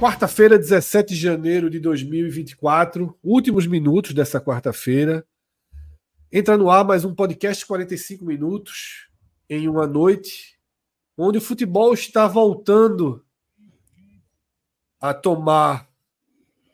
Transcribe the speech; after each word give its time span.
Quarta-feira, 0.00 0.58
17 0.58 1.12
de 1.12 1.20
janeiro 1.20 1.68
de 1.68 1.78
2024, 1.78 3.18
últimos 3.22 3.66
minutos 3.66 4.14
dessa 4.14 4.40
quarta-feira. 4.40 5.26
Entra 6.32 6.56
no 6.56 6.70
ar 6.70 6.86
mais 6.86 7.04
um 7.04 7.14
podcast 7.14 7.66
45 7.66 8.24
minutos 8.24 9.10
em 9.46 9.68
uma 9.68 9.86
noite 9.86 10.58
onde 11.18 11.36
o 11.36 11.40
futebol 11.42 11.92
está 11.92 12.26
voltando 12.26 13.22
a 14.98 15.12
tomar 15.12 15.86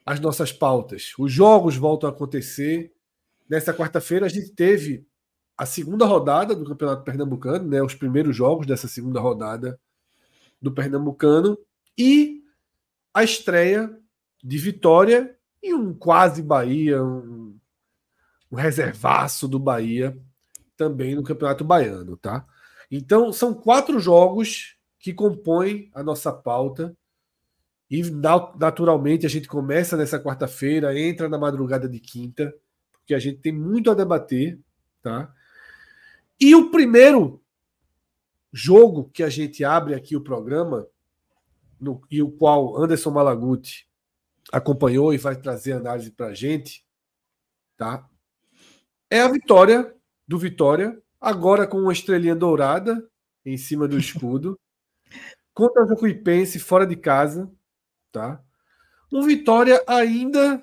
as 0.06 0.20
nossas 0.20 0.52
pautas. 0.52 1.12
Os 1.18 1.33
jogos 1.33 1.74
voltam 1.74 2.08
a 2.08 2.12
acontecer. 2.12 2.94
Nessa 3.50 3.74
quarta-feira 3.74 4.27
a 4.27 4.28
gente 4.28 4.50
teve 4.55 5.05
a 5.58 5.66
segunda 5.66 6.06
rodada 6.06 6.55
do 6.55 6.64
Campeonato 6.64 7.02
Pernambucano, 7.02 7.68
né, 7.68 7.83
os 7.83 7.96
primeiros 7.96 8.36
jogos 8.36 8.68
dessa 8.68 8.86
segunda 8.86 9.18
rodada 9.18 9.80
do 10.62 10.70
Pernambucano 10.72 11.58
e 11.98 12.45
a 13.17 13.25
estreia 13.25 13.98
de 14.45 14.59
Vitória 14.59 15.34
e 15.62 15.72
um 15.72 15.95
quase 15.95 16.42
Bahia, 16.42 17.03
um, 17.03 17.58
um 18.53 18.56
reservaço 18.56 19.48
do 19.48 19.58
Bahia 19.58 20.14
também 20.77 21.14
no 21.14 21.23
Campeonato 21.23 21.64
Baiano, 21.64 22.19
tá? 22.19 22.47
Então 22.91 23.33
são 23.33 23.55
quatro 23.55 23.98
jogos 23.98 24.77
que 24.98 25.14
compõem 25.14 25.91
a 25.95 26.03
nossa 26.03 26.31
pauta 26.31 26.95
e 27.91 28.03
naturalmente 28.58 29.25
a 29.25 29.30
gente 29.30 29.48
começa 29.48 29.97
nessa 29.97 30.20
quarta-feira, 30.20 31.01
entra 31.01 31.27
na 31.27 31.39
madrugada 31.39 31.89
de 31.89 31.98
quinta, 31.98 32.55
porque 32.92 33.14
a 33.14 33.19
gente 33.19 33.39
tem 33.39 33.53
muito 33.53 33.91
a 33.91 33.95
debater, 33.95 34.61
tá? 35.01 35.33
E 36.39 36.55
o 36.55 36.70
primeiro 36.70 37.42
jogo 38.53 39.08
que 39.08 39.23
a 39.23 39.30
gente 39.30 39.64
abre 39.64 39.95
aqui 39.95 40.14
o 40.14 40.20
programa 40.20 40.86
no, 41.80 42.02
e 42.10 42.22
o 42.22 42.30
qual 42.30 42.77
Anderson 42.77 43.10
Malaguti 43.10 43.86
acompanhou 44.52 45.12
e 45.12 45.19
vai 45.19 45.36
trazer 45.36 45.72
análise 45.72 46.10
para 46.10 46.27
a 46.28 46.34
gente, 46.34 46.84
tá? 47.77 48.08
É 49.10 49.20
a 49.20 49.28
vitória 49.28 49.94
do 50.27 50.38
Vitória, 50.38 51.00
agora 51.20 51.66
com 51.66 51.78
uma 51.78 51.92
estrelinha 51.92 52.34
dourada 52.34 53.08
em 53.44 53.56
cima 53.56 53.86
do 53.86 53.98
escudo, 53.98 54.58
contra 55.55 55.84
o 55.84 55.88
Jacuipense 55.88 56.58
fora 56.58 56.86
de 56.86 56.96
casa, 56.96 57.51
tá? 58.11 58.42
Um 59.12 59.22
Vitória 59.22 59.83
ainda 59.86 60.62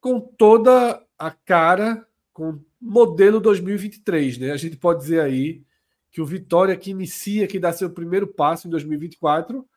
com 0.00 0.20
toda 0.20 1.04
a 1.18 1.30
cara, 1.30 2.06
com 2.32 2.60
modelo 2.80 3.40
2023, 3.40 4.38
né? 4.38 4.52
A 4.52 4.56
gente 4.56 4.76
pode 4.76 5.00
dizer 5.00 5.20
aí 5.20 5.65
que 6.16 6.22
o 6.22 6.24
Vitória 6.24 6.74
que 6.74 6.92
inicia, 6.92 7.46
que 7.46 7.58
dá 7.58 7.70
seu 7.74 7.90
primeiro 7.90 8.26
passo 8.26 8.66
em 8.66 8.70
2024, 8.70 9.68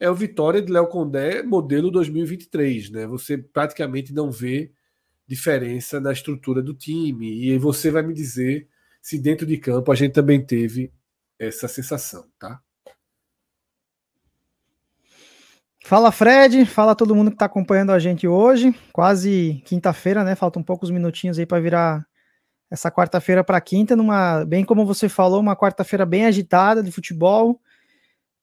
é 0.00 0.10
o 0.10 0.14
Vitória 0.14 0.60
de 0.60 0.72
Léo 0.72 0.88
Condé 0.88 1.40
modelo 1.44 1.88
2023, 1.88 2.90
né? 2.90 3.06
Você 3.06 3.38
praticamente 3.38 4.12
não 4.12 4.28
vê 4.28 4.72
diferença 5.24 6.00
na 6.00 6.10
estrutura 6.10 6.60
do 6.60 6.74
time 6.74 7.46
e 7.46 7.56
você 7.58 7.92
vai 7.92 8.02
me 8.02 8.12
dizer 8.12 8.66
se 9.00 9.20
dentro 9.20 9.46
de 9.46 9.56
campo 9.56 9.92
a 9.92 9.94
gente 9.94 10.10
também 10.10 10.44
teve 10.44 10.92
essa 11.38 11.68
sensação, 11.68 12.26
tá? 12.40 12.60
Fala 15.84 16.10
Fred, 16.10 16.66
fala 16.66 16.96
todo 16.96 17.14
mundo 17.14 17.30
que 17.30 17.36
está 17.36 17.46
acompanhando 17.46 17.92
a 17.92 18.00
gente 18.00 18.26
hoje, 18.26 18.74
quase 18.92 19.62
quinta-feira, 19.64 20.24
né? 20.24 20.34
Faltam 20.34 20.60
poucos 20.60 20.90
minutinhos 20.90 21.38
aí 21.38 21.46
para 21.46 21.62
virar 21.62 22.04
essa 22.70 22.90
quarta-feira 22.90 23.44
para 23.44 23.60
quinta, 23.60 23.94
numa, 23.94 24.44
bem 24.44 24.64
como 24.64 24.84
você 24.84 25.08
falou, 25.08 25.40
uma 25.40 25.56
quarta-feira 25.56 26.04
bem 26.04 26.26
agitada 26.26 26.82
de 26.82 26.90
futebol, 26.90 27.60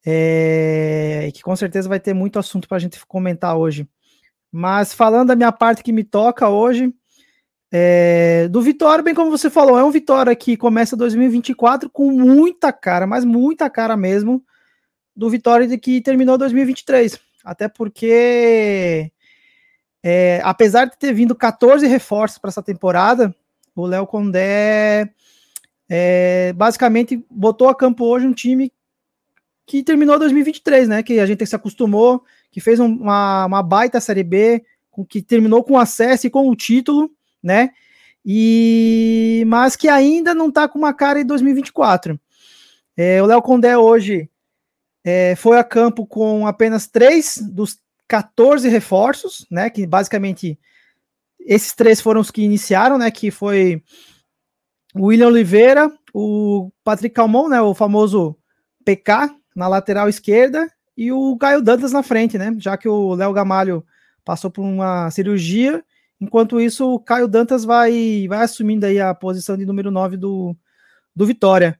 é, 0.05 1.29
que 1.33 1.41
com 1.41 1.55
certeza 1.55 1.89
vai 1.89 1.99
ter 1.99 2.13
muito 2.13 2.39
assunto 2.39 2.67
para 2.67 2.77
a 2.77 2.79
gente 2.79 3.03
comentar 3.05 3.57
hoje. 3.57 3.87
Mas 4.51 4.93
falando 4.93 5.29
da 5.29 5.35
minha 5.35 5.51
parte 5.51 5.83
que 5.83 5.91
me 5.91 6.03
toca 6.03 6.49
hoje, 6.49 6.93
é, 7.71 8.49
do 8.49 8.61
Vitória, 8.61 9.03
bem 9.03 9.15
como 9.15 9.31
você 9.31 9.49
falou, 9.49 9.79
é 9.79 9.83
um 9.83 9.91
Vitória 9.91 10.35
que 10.35 10.57
começa 10.57 10.97
2024 10.97 11.89
com 11.89 12.11
muita 12.11 12.73
cara, 12.73 13.07
mas 13.07 13.23
muita 13.23 13.69
cara 13.69 13.95
mesmo, 13.95 14.43
do 15.15 15.29
Vitória 15.29 15.67
de 15.67 15.77
que 15.77 16.01
terminou 16.01 16.37
2023. 16.37 17.17
Até 17.45 17.67
porque, 17.67 19.11
é, 20.03 20.41
apesar 20.43 20.85
de 20.85 20.97
ter 20.97 21.13
vindo 21.13 21.33
14 21.33 21.87
reforços 21.87 22.37
para 22.37 22.49
essa 22.49 22.61
temporada, 22.61 23.33
o 23.75 23.85
Léo 23.85 24.05
Condé 24.05 25.09
é, 25.89 26.53
basicamente 26.53 27.25
botou 27.29 27.67
a 27.67 27.75
campo 27.75 28.05
hoje 28.05 28.25
um 28.25 28.33
time 28.33 28.71
que 29.65 29.83
terminou 29.83 30.19
2023, 30.19 30.87
né? 30.87 31.03
Que 31.03 31.19
a 31.19 31.25
gente 31.25 31.45
se 31.45 31.55
acostumou, 31.55 32.23
que 32.51 32.59
fez 32.59 32.79
uma, 32.79 33.45
uma 33.45 33.63
baita 33.63 33.99
Série 33.99 34.23
B, 34.23 34.63
que 35.07 35.21
terminou 35.21 35.63
com 35.63 35.77
acesso 35.77 36.27
e 36.27 36.29
com 36.29 36.49
o 36.49 36.55
título, 36.55 37.11
né? 37.41 37.71
E 38.25 39.43
mas 39.47 39.75
que 39.75 39.87
ainda 39.87 40.33
não 40.33 40.51
tá 40.51 40.67
com 40.67 40.77
uma 40.77 40.93
cara 40.93 41.19
em 41.19 41.25
2024. 41.25 42.19
É, 42.95 43.21
o 43.21 43.25
Léo 43.25 43.41
Condé 43.41 43.77
hoje 43.77 44.29
é, 45.03 45.35
foi 45.35 45.57
a 45.57 45.63
campo 45.63 46.05
com 46.05 46.45
apenas 46.45 46.87
três 46.87 47.37
dos 47.41 47.79
14 48.07 48.67
reforços, 48.69 49.45
né? 49.49 49.69
Que 49.69 49.87
basicamente 49.87 50.59
esses 51.45 51.73
três 51.73 52.01
foram 52.01 52.21
os 52.21 52.31
que 52.31 52.41
iniciaram, 52.41 52.97
né? 52.97 53.09
Que 53.11 53.31
foi 53.31 53.81
o 54.95 55.07
William 55.07 55.27
Oliveira, 55.27 55.91
o 56.13 56.71
Patrick 56.83 57.15
Calmon, 57.15 57.49
né? 57.49 57.61
O 57.61 57.73
famoso 57.73 58.37
PK 58.85 59.33
na 59.55 59.67
lateral 59.67 60.09
esquerda 60.09 60.67
e 60.95 61.11
o 61.11 61.37
Caio 61.37 61.61
Dantas 61.61 61.91
na 61.91 62.03
frente, 62.03 62.37
né? 62.37 62.53
Já 62.57 62.77
que 62.77 62.87
o 62.87 63.15
Léo 63.15 63.33
Gamalho 63.33 63.83
passou 64.23 64.51
por 64.51 64.61
uma 64.61 65.09
cirurgia. 65.11 65.83
Enquanto 66.19 66.61
isso, 66.61 66.93
o 66.93 66.99
Caio 66.99 67.27
Dantas 67.27 67.63
vai, 67.63 68.27
vai 68.27 68.43
assumindo 68.43 68.85
aí 68.85 68.99
a 68.99 69.13
posição 69.13 69.57
de 69.57 69.65
número 69.65 69.89
9 69.89 70.17
do, 70.17 70.55
do 71.15 71.25
Vitória. 71.25 71.79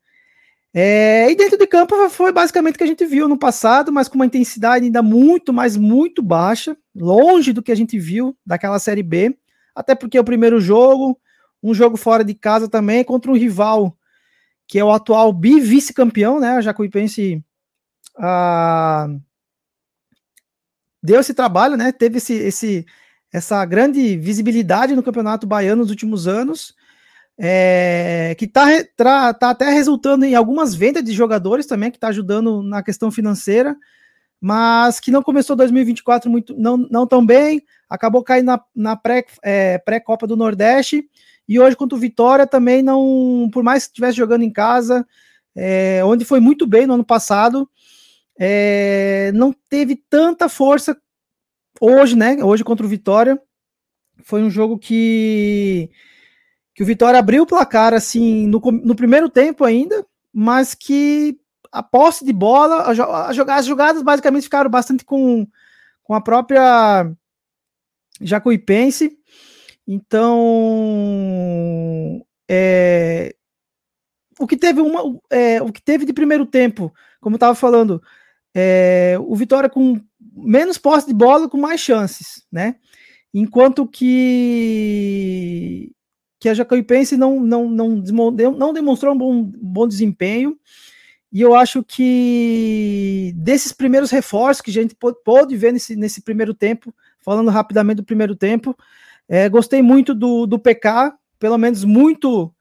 É, 0.74 1.30
e 1.30 1.36
dentro 1.36 1.58
de 1.58 1.68
campo 1.68 2.10
foi 2.10 2.32
basicamente 2.32 2.76
o 2.76 2.78
que 2.78 2.84
a 2.86 2.88
gente 2.88 3.06
viu 3.06 3.28
no 3.28 3.38
passado, 3.38 3.92
mas 3.92 4.08
com 4.08 4.16
uma 4.16 4.26
intensidade 4.26 4.86
ainda 4.86 5.04
muito, 5.04 5.52
mas 5.52 5.76
muito 5.76 6.22
baixa, 6.22 6.78
longe 6.96 7.52
do 7.52 7.62
que 7.62 7.74
a 7.74 7.76
gente 7.76 8.00
viu 8.00 8.36
daquela 8.46 8.80
Série 8.80 9.04
B 9.04 9.38
até 9.76 9.96
porque 9.96 10.18
é 10.18 10.22
o 10.22 10.26
primeiro 10.26 10.60
jogo, 10.60 11.20
um 11.62 11.74
jogo 11.74 11.98
fora 11.98 12.24
de 12.24 12.34
casa 12.34 12.68
também, 12.68 13.04
contra 13.04 13.32
um 13.32 13.36
rival 13.36 13.96
que 14.68 14.80
é 14.80 14.84
o 14.84 14.92
atual 14.92 15.34
bi-vice-campeão, 15.34 16.40
né? 16.40 16.52
A 16.52 16.62
Jacuipense 16.62 17.44
ah, 18.18 19.08
deu 21.04 21.20
esse 21.20 21.34
trabalho, 21.34 21.76
né? 21.76 21.92
Teve 21.92 22.18
esse, 22.18 22.34
esse, 22.34 22.86
essa 23.34 23.66
grande 23.66 24.16
visibilidade 24.18 24.96
no 24.96 25.04
Campeonato 25.04 25.46
Baiano 25.46 25.82
nos 25.82 25.90
últimos 25.90 26.28
anos, 26.28 26.74
é, 27.38 28.34
que 28.38 28.46
está 28.46 29.34
tá 29.38 29.50
até 29.50 29.70
resultando 29.72 30.24
em 30.24 30.36
algumas 30.36 30.74
vendas 30.74 31.04
de 31.04 31.12
jogadores 31.12 31.66
também, 31.66 31.92
que 31.92 31.98
está 31.98 32.08
ajudando 32.08 32.64
na 32.64 32.82
questão 32.82 33.12
financeira 33.12 33.76
mas 34.42 35.00
que 35.00 35.12
não 35.12 35.22
começou 35.22 35.56
2024 35.56 36.30
muito, 36.30 36.56
não, 36.58 36.78
não 36.78 37.06
tão 37.06 37.24
bem, 37.24 37.64
acabou 37.88 38.24
caindo 38.24 38.48
na, 38.48 38.62
na 38.76 38.96
pré-Copa 38.96 39.40
é, 39.44 39.78
pré 39.78 40.04
do 40.28 40.36
Nordeste, 40.36 41.08
e 41.48 41.60
hoje 41.60 41.76
contra 41.76 41.96
o 41.96 42.02
Vitória 42.02 42.48
também 42.48 42.82
não, 42.82 43.50
por 43.54 43.64
mais 43.64 43.84
que 43.84 43.92
estivesse 43.92 44.18
jogando 44.18 44.44
em 44.44 44.52
casa, 44.52 45.06
é, 45.56 46.02
onde 46.04 46.26
foi 46.26 46.40
muito 46.40 46.66
bem 46.66 46.88
no 46.88 46.96
ano 46.96 47.06
passado, 47.06 47.70
é, 48.40 49.32
não 49.34 49.54
teve 49.70 49.96
tanta 49.96 50.50
força 50.50 50.98
hoje, 51.80 52.16
né? 52.16 52.44
Hoje 52.44 52.64
contra 52.64 52.86
o 52.86 52.90
Vitória. 52.90 53.40
Foi 54.24 54.42
um 54.42 54.50
jogo 54.50 54.80
que, 54.80 55.90
que 56.74 56.82
o 56.82 56.86
Vitória 56.86 57.20
abriu 57.20 57.44
o 57.44 57.48
placar 57.48 57.94
assim 57.94 58.48
no, 58.48 58.60
no 58.60 58.96
primeiro 58.96 59.30
tempo 59.30 59.64
ainda, 59.64 60.06
mas 60.34 60.74
que 60.74 61.38
a 61.72 61.82
posse 61.82 62.26
de 62.26 62.34
bola, 62.34 62.92
as 63.56 63.66
jogadas 63.66 64.04
basicamente 64.04 64.44
ficaram 64.44 64.70
bastante 64.70 65.06
com, 65.06 65.48
com 66.04 66.14
a 66.14 66.22
própria 66.22 67.10
Jacuipense. 68.20 69.18
Então, 69.88 70.36
é, 72.50 73.34
o 74.40 74.46
que 74.46 74.58
teve 74.58 74.82
uma, 74.82 75.20
é, 75.30 75.62
o 75.62 75.72
que 75.72 75.82
teve 75.82 76.06
de 76.06 76.14
primeiro 76.14 76.46
tempo, 76.46 76.94
como 77.20 77.36
eu 77.36 77.38
estava 77.38 77.56
falando, 77.56 78.02
é, 78.54 79.16
o 79.20 79.36
Vitória 79.36 79.70
com 79.70 80.00
menos 80.34 80.78
posse 80.78 81.08
de 81.08 81.14
bola, 81.14 81.50
com 81.50 81.58
mais 81.58 81.80
chances, 81.80 82.46
né? 82.52 82.76
Enquanto 83.34 83.88
que 83.88 85.92
que 86.40 86.50
a 86.50 86.56
Jacuipense 86.56 87.16
não, 87.16 87.40
não, 87.40 87.70
não, 87.70 88.04
não 88.58 88.74
demonstrou 88.74 89.14
um 89.14 89.18
bom, 89.18 89.44
bom 89.44 89.88
desempenho. 89.88 90.58
E 91.32 91.42
eu 91.42 91.56
acho 91.56 91.82
que 91.82 93.32
desses 93.38 93.72
primeiros 93.72 94.12
reforços 94.12 94.62
que 94.62 94.70
a 94.70 94.74
gente 94.74 94.96
pôde 95.24 95.56
ver 95.56 95.72
nesse, 95.72 95.96
nesse 95.96 96.22
primeiro 96.22 96.54
tempo, 96.54 96.94
falando 97.22 97.50
rapidamente 97.50 97.98
do 97.98 98.04
primeiro 98.04 98.36
tempo, 98.36 98.76
é, 99.30 99.48
gostei 99.48 99.82
muito 99.82 100.14
do, 100.14 100.46
do 100.46 100.60
PK, 100.60 101.14
pelo 101.40 101.58
menos 101.58 101.86
muito, 101.86 102.54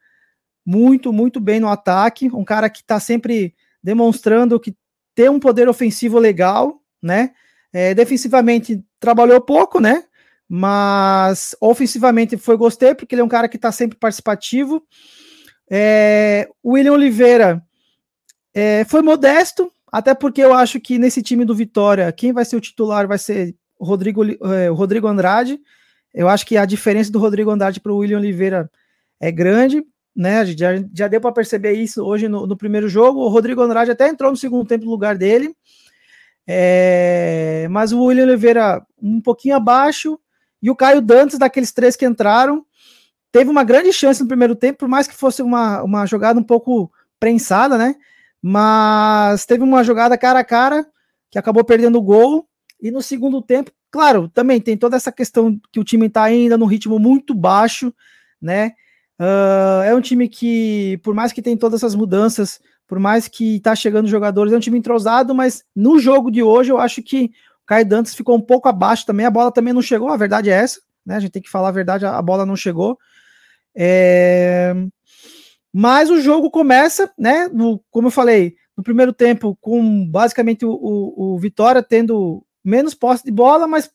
muito, 0.65 1.13
muito 1.13 1.41
bem 1.41 1.59
no 1.59 1.69
ataque. 1.69 2.31
Um 2.33 2.45
cara 2.45 2.71
que 2.71 2.81
está 2.81 3.01
sempre 3.01 3.55
demonstrando 3.83 4.61
que 4.61 4.77
tem 5.17 5.29
um 5.29 5.41
poder 5.41 5.69
ofensivo 5.69 6.19
legal, 6.19 6.81
né? 7.03 7.33
É, 7.73 7.93
defensivamente 7.93 8.85
trabalhou 9.01 9.41
pouco, 9.41 9.81
né? 9.81 10.05
Mas 10.49 11.57
ofensivamente 11.61 12.37
foi 12.37 12.57
gostei, 12.57 12.95
porque 12.95 13.15
ele 13.15 13.23
é 13.23 13.25
um 13.25 13.29
cara 13.29 13.49
que 13.49 13.57
está 13.57 13.73
sempre 13.73 13.99
participativo. 13.99 14.87
É, 15.69 16.49
William 16.65 16.93
Oliveira 16.93 17.63
é, 18.55 18.85
foi 18.85 19.03
modesto, 19.03 19.71
até 19.91 20.15
porque 20.15 20.41
eu 20.41 20.53
acho 20.53 20.81
que 20.81 20.99
nesse 20.99 21.23
time 21.23 21.45
do 21.45 21.55
Vitória, 21.55 22.11
quem 22.13 22.33
vai 22.33 22.45
ser 22.45 22.57
o 22.57 22.61
titular 22.61 23.07
vai 23.07 23.19
ser 23.19 23.55
o 23.79 23.85
Rodrigo, 23.85 24.23
é, 24.25 24.69
Rodrigo 24.69 25.07
Andrade. 25.07 25.61
Eu 26.13 26.29
acho 26.29 26.45
que 26.45 26.57
a 26.57 26.65
diferença 26.65 27.11
do 27.11 27.19
Rodrigo 27.19 27.51
Andrade 27.51 27.81
para 27.81 27.93
o 27.93 27.99
William 27.99 28.19
Oliveira 28.19 28.71
é 29.19 29.31
grande, 29.31 29.83
né? 30.15 30.45
Já, 30.47 30.71
já 30.93 31.09
deu 31.09 31.21
para 31.21 31.33
perceber 31.33 31.73
isso 31.73 32.05
hoje 32.05 32.29
no, 32.29 32.47
no, 32.47 32.57
primeiro 32.57 32.89
jogo. 32.89 33.21
O 33.21 33.29
Rodrigo 33.29 33.63
Andrade 33.63 33.91
até 33.91 34.09
entrou 34.09 34.31
no 34.31 34.37
segundo 34.37 34.67
tempo 34.67 34.85
no 34.85 34.91
lugar 34.91 35.17
dele. 35.17 35.55
É, 36.47 37.69
mas 37.71 37.93
o 37.93 38.03
William 38.03 38.25
Oliveira 38.25 38.85
um 39.01 39.21
pouquinho 39.21 39.57
abaixo. 39.57 40.19
E 40.63 40.71
o 40.71 40.77
Caio 40.77 41.01
Dantas, 41.01 41.39
daqueles 41.39 41.73
três 41.73 41.97
que 41.97 42.05
entraram, 42.05 42.67
teve 43.33 43.49
uma 43.51 43.65
grande 43.65 43.93
chance 43.93 44.21
no 44.21 44.29
primeiro 44.29 44.55
tempo, 44.55 44.81
por 44.81 44.89
mais 44.89 45.09
que 45.09 45.15
fosse 45.15 45.41
uma, 45.43 45.83
uma 45.83 46.07
jogada 46.07 46.39
um 46.39 46.45
pouco 46.45 46.93
prensada, 47.19 47.79
né? 47.79 47.95
Mas 48.43 49.45
teve 49.45 49.63
uma 49.63 49.85
jogada 49.85 50.17
cara 50.17 50.41
a 50.41 50.45
cara 50.45 50.87
que 51.31 51.39
acabou 51.39 51.65
perdendo 51.65 51.99
o 51.99 52.03
gol. 52.03 52.47
E 52.81 52.91
no 52.91 53.03
segundo 53.03 53.43
tempo, 53.43 53.71
claro, 53.91 54.29
também 54.29 54.61
tem 54.61 54.77
toda 54.77 54.97
essa 54.97 55.13
questão 55.13 55.61
que 55.71 55.79
o 55.79 55.85
time 55.85 56.07
está 56.07 56.23
ainda 56.23 56.57
no 56.57 56.65
ritmo 56.65 56.99
muito 56.99 57.35
baixo, 57.35 57.93
né? 58.41 58.73
Uh, 59.21 59.83
é 59.85 59.95
um 59.95 60.01
time 60.01 60.29
que, 60.29 60.99
por 61.03 61.15
mais 61.15 61.31
que 61.31 61.43
tem 61.43 61.55
todas 61.57 61.81
essas 61.81 61.95
mudanças, 61.95 62.59
por 62.87 62.99
mais 62.99 63.29
que 63.29 63.57
está 63.57 63.75
chegando 63.77 64.09
jogadores, 64.09 64.53
é 64.53 64.57
um 64.57 64.61
time 64.61 64.79
entrosado, 64.79 65.35
mas 65.35 65.63
no 65.77 65.99
jogo 65.99 66.31
de 66.31 66.43
hoje 66.43 66.73
eu 66.73 66.79
acho 66.79 67.03
que 67.03 67.31
Caio 67.67 67.85
Dantas 67.85 68.15
ficou 68.15 68.35
um 68.35 68.41
pouco 68.41 68.69
abaixo 68.69 69.05
também, 69.05 69.27
a 69.27 69.31
bola 69.31 69.53
também 69.53 69.75
não 69.75 69.83
chegou, 69.83 70.09
a 70.09 70.17
verdade 70.17 70.49
é 70.49 70.55
essa, 70.55 70.81
né? 71.05 71.17
A 71.17 71.21
gente 71.21 71.31
tem 71.33 71.43
que 71.43 71.51
falar 71.51 71.69
a 71.69 71.73
verdade, 71.73 72.07
a 72.07 72.21
bola 72.23 72.47
não 72.47 72.57
chegou. 72.57 72.99
É... 73.77 74.75
Mas 75.73 76.11
o 76.11 76.21
jogo 76.21 76.51
começa, 76.51 77.13
né? 77.19 77.49
No, 77.49 77.83
como 77.91 78.09
eu 78.09 78.13
falei, 78.13 78.57
no 78.77 78.83
primeiro 78.83 79.13
tempo, 79.13 79.57
com 79.61 80.07
basicamente 80.09 80.65
o, 80.65 80.73
o, 80.73 81.35
o 81.35 81.39
Vitória 81.39 81.83
tendo 81.83 82.45
menos 82.65 82.95
posse 82.95 83.25
de 83.25 83.31
bola, 83.31 83.67
mas 83.67 83.91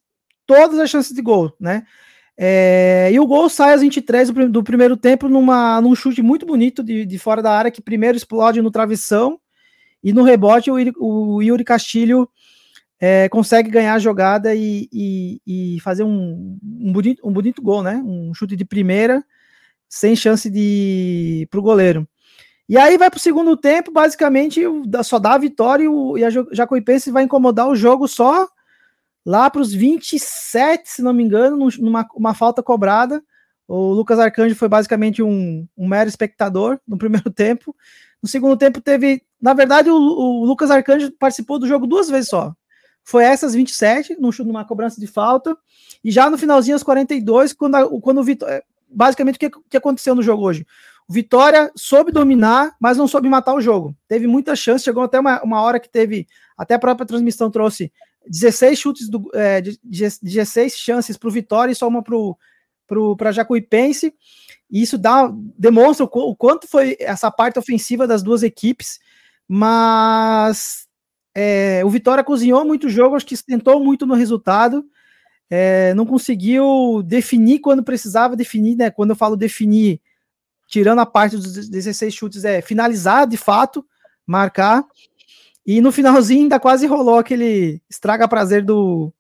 todas 0.45 0.79
as 0.79 0.89
chances 0.89 1.13
de 1.13 1.21
gol, 1.21 1.53
né? 1.59 1.83
É, 2.37 3.09
e 3.13 3.19
o 3.19 3.25
gol 3.25 3.49
sai 3.49 3.73
às 3.73 3.81
23 3.81 4.29
do, 4.29 4.49
do 4.49 4.63
primeiro 4.63 4.97
tempo 4.97 5.29
numa, 5.29 5.79
num 5.79 5.95
chute 5.95 6.21
muito 6.21 6.45
bonito 6.45 6.83
de, 6.83 7.05
de 7.05 7.17
fora 7.17 7.41
da 7.41 7.51
área, 7.51 7.71
que 7.71 7.81
primeiro 7.81 8.17
explode 8.17 8.61
no 8.61 8.71
travessão, 8.71 9.39
e 10.03 10.11
no 10.11 10.23
rebote 10.23 10.69
o, 10.69 10.75
o 10.99 11.41
Yuri 11.41 11.63
Castilho 11.63 12.29
é, 12.99 13.27
consegue 13.29 13.69
ganhar 13.69 13.95
a 13.95 13.99
jogada 13.99 14.53
e, 14.53 14.87
e, 14.91 15.41
e 15.45 15.79
fazer 15.79 16.03
um, 16.03 16.57
um, 16.63 16.91
bonito, 16.91 17.27
um 17.27 17.31
bonito 17.31 17.61
gol, 17.61 17.81
né? 17.81 17.95
Um 18.05 18.33
chute 18.33 18.55
de 18.55 18.65
primeira, 18.65 19.23
sem 19.89 20.15
chance 20.15 20.49
de 20.49 21.47
para 21.49 21.59
o 21.59 21.63
goleiro. 21.63 22.07
E 22.67 22.77
aí 22.77 22.97
vai 22.97 23.09
para 23.09 23.17
o 23.17 23.21
segundo 23.21 23.55
tempo, 23.55 23.91
basicamente 23.91 24.61
só 25.03 25.19
dá 25.19 25.33
a 25.33 25.37
vitória 25.37 25.87
e, 26.17 26.23
a 26.23 26.29
Jacuipense 26.51 27.11
vai 27.11 27.23
incomodar 27.23 27.67
o 27.67 27.75
jogo 27.75 28.07
só 28.07 28.47
lá 29.25 29.49
para 29.49 29.61
os 29.61 29.73
27, 29.73 30.89
se 30.89 31.01
não 31.01 31.13
me 31.13 31.23
engano, 31.23 31.69
numa 31.79 32.07
uma 32.15 32.33
falta 32.33 32.63
cobrada. 32.63 33.23
O 33.67 33.91
Lucas 33.93 34.19
Arcanjo 34.19 34.55
foi 34.55 34.67
basicamente 34.67 35.21
um, 35.21 35.67
um 35.77 35.87
mero 35.87 36.09
espectador 36.09 36.79
no 36.87 36.97
primeiro 36.99 37.29
tempo. 37.31 37.75
No 38.21 38.27
segundo 38.29 38.57
tempo 38.57 38.81
teve, 38.81 39.23
na 39.39 39.53
verdade, 39.53 39.89
o, 39.89 39.95
o 39.95 40.45
Lucas 40.45 40.71
Arcanjo 40.71 41.11
participou 41.19 41.59
do 41.59 41.67
jogo 41.67 41.85
duas 41.85 42.09
vezes 42.09 42.29
só 42.29 42.55
foi 43.05 43.23
essas 43.23 43.53
27, 43.53 44.17
num, 44.19 44.31
numa 44.39 44.65
cobrança 44.65 44.99
de 44.99 45.05
falta, 45.05 45.55
e 46.03 46.09
já 46.09 46.27
no 46.27 46.39
finalzinho, 46.39 46.75
aos 46.75 46.83
42, 46.83 47.53
quando, 47.53 47.75
a, 47.75 48.01
quando 48.01 48.19
o 48.19 48.23
Vitória. 48.23 48.63
Basicamente, 48.89 49.35
o 49.35 49.39
que, 49.39 49.49
que 49.69 49.77
aconteceu 49.77 50.15
no 50.15 50.21
jogo 50.21 50.43
hoje? 50.43 50.65
O 51.07 51.13
Vitória 51.13 51.71
soube 51.75 52.11
dominar, 52.11 52.75
mas 52.79 52.97
não 52.97 53.07
soube 53.07 53.29
matar 53.29 53.53
o 53.53 53.61
jogo. 53.61 53.95
Teve 54.07 54.25
muita 54.25 54.55
chance, 54.55 54.83
chegou 54.83 55.03
até 55.03 55.19
uma, 55.19 55.41
uma 55.43 55.61
hora 55.61 55.79
que 55.79 55.89
teve. 55.89 56.27
Até 56.57 56.73
a 56.73 56.79
própria 56.79 57.05
transmissão 57.05 57.51
trouxe 57.51 57.91
16 58.27 58.79
chutes, 58.79 59.09
do, 59.09 59.29
é, 59.33 59.61
16 59.61 60.75
chances 60.75 61.17
para 61.17 61.29
o 61.29 61.31
Vitória 61.31 61.71
e 61.71 61.75
só 61.75 61.87
uma 61.87 62.03
para 63.17 63.31
Jacuipense. 63.31 64.13
E 64.69 64.81
isso 64.81 64.97
dá, 64.97 65.31
demonstra 65.57 66.05
o, 66.05 66.09
o 66.11 66.35
quanto 66.35 66.67
foi 66.67 66.97
essa 66.99 67.29
parte 67.29 67.59
ofensiva 67.59 68.07
das 68.07 68.23
duas 68.23 68.41
equipes, 68.41 68.99
mas 69.47 70.87
é, 71.35 71.83
o 71.85 71.89
Vitória 71.89 72.23
cozinhou 72.23 72.65
muito 72.65 72.87
o 72.87 72.89
jogo, 72.89 73.15
acho 73.15 73.25
que 73.25 73.37
tentou 73.43 73.79
muito 73.83 74.07
no 74.07 74.15
resultado, 74.15 74.83
é, 75.49 75.93
não 75.93 76.05
conseguiu 76.05 77.03
definir 77.03 77.59
quando 77.59 77.83
precisava 77.83 78.35
definir, 78.35 78.75
né? 78.75 78.89
Quando 78.89 79.11
eu 79.11 79.15
falo 79.15 79.35
definir, 79.35 80.01
tirando 80.67 80.99
a 80.99 81.05
parte 81.05 81.35
dos 81.35 81.69
16 81.69 82.13
chutes, 82.13 82.43
é 82.43 82.61
finalizar 82.61 83.27
de 83.27 83.37
fato, 83.37 83.85
marcar. 84.25 84.83
E 85.65 85.81
no 85.81 85.91
finalzinho 85.91 86.43
ainda 86.43 86.59
quase 86.59 86.85
rolou 86.85 87.17
aquele 87.17 87.81
estraga 87.89 88.27
prazer 88.27 88.63
do, 88.63 89.11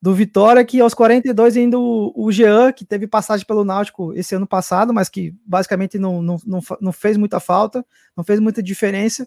do 0.00 0.14
Vitória, 0.14 0.64
que 0.64 0.80
aos 0.80 0.94
42 0.94 1.56
ainda 1.56 1.78
o, 1.78 2.12
o 2.14 2.30
Jean, 2.30 2.72
que 2.72 2.84
teve 2.84 3.06
passagem 3.06 3.46
pelo 3.46 3.64
Náutico 3.64 4.12
esse 4.14 4.34
ano 4.34 4.46
passado, 4.46 4.92
mas 4.92 5.08
que 5.08 5.34
basicamente 5.46 5.98
não, 5.98 6.20
não, 6.22 6.36
não, 6.46 6.60
não 6.80 6.92
fez 6.92 7.16
muita 7.16 7.40
falta, 7.40 7.84
não 8.16 8.22
fez 8.22 8.38
muita 8.38 8.62
diferença. 8.62 9.26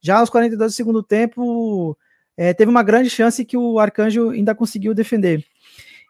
Já 0.00 0.18
aos 0.18 0.30
42 0.30 0.72
do 0.72 0.74
segundo 0.74 1.02
tempo, 1.02 1.96
é, 2.36 2.52
teve 2.52 2.70
uma 2.70 2.82
grande 2.82 3.08
chance 3.08 3.44
que 3.44 3.56
o 3.56 3.78
Arcanjo 3.78 4.30
ainda 4.30 4.54
conseguiu 4.54 4.94
defender. 4.94 5.44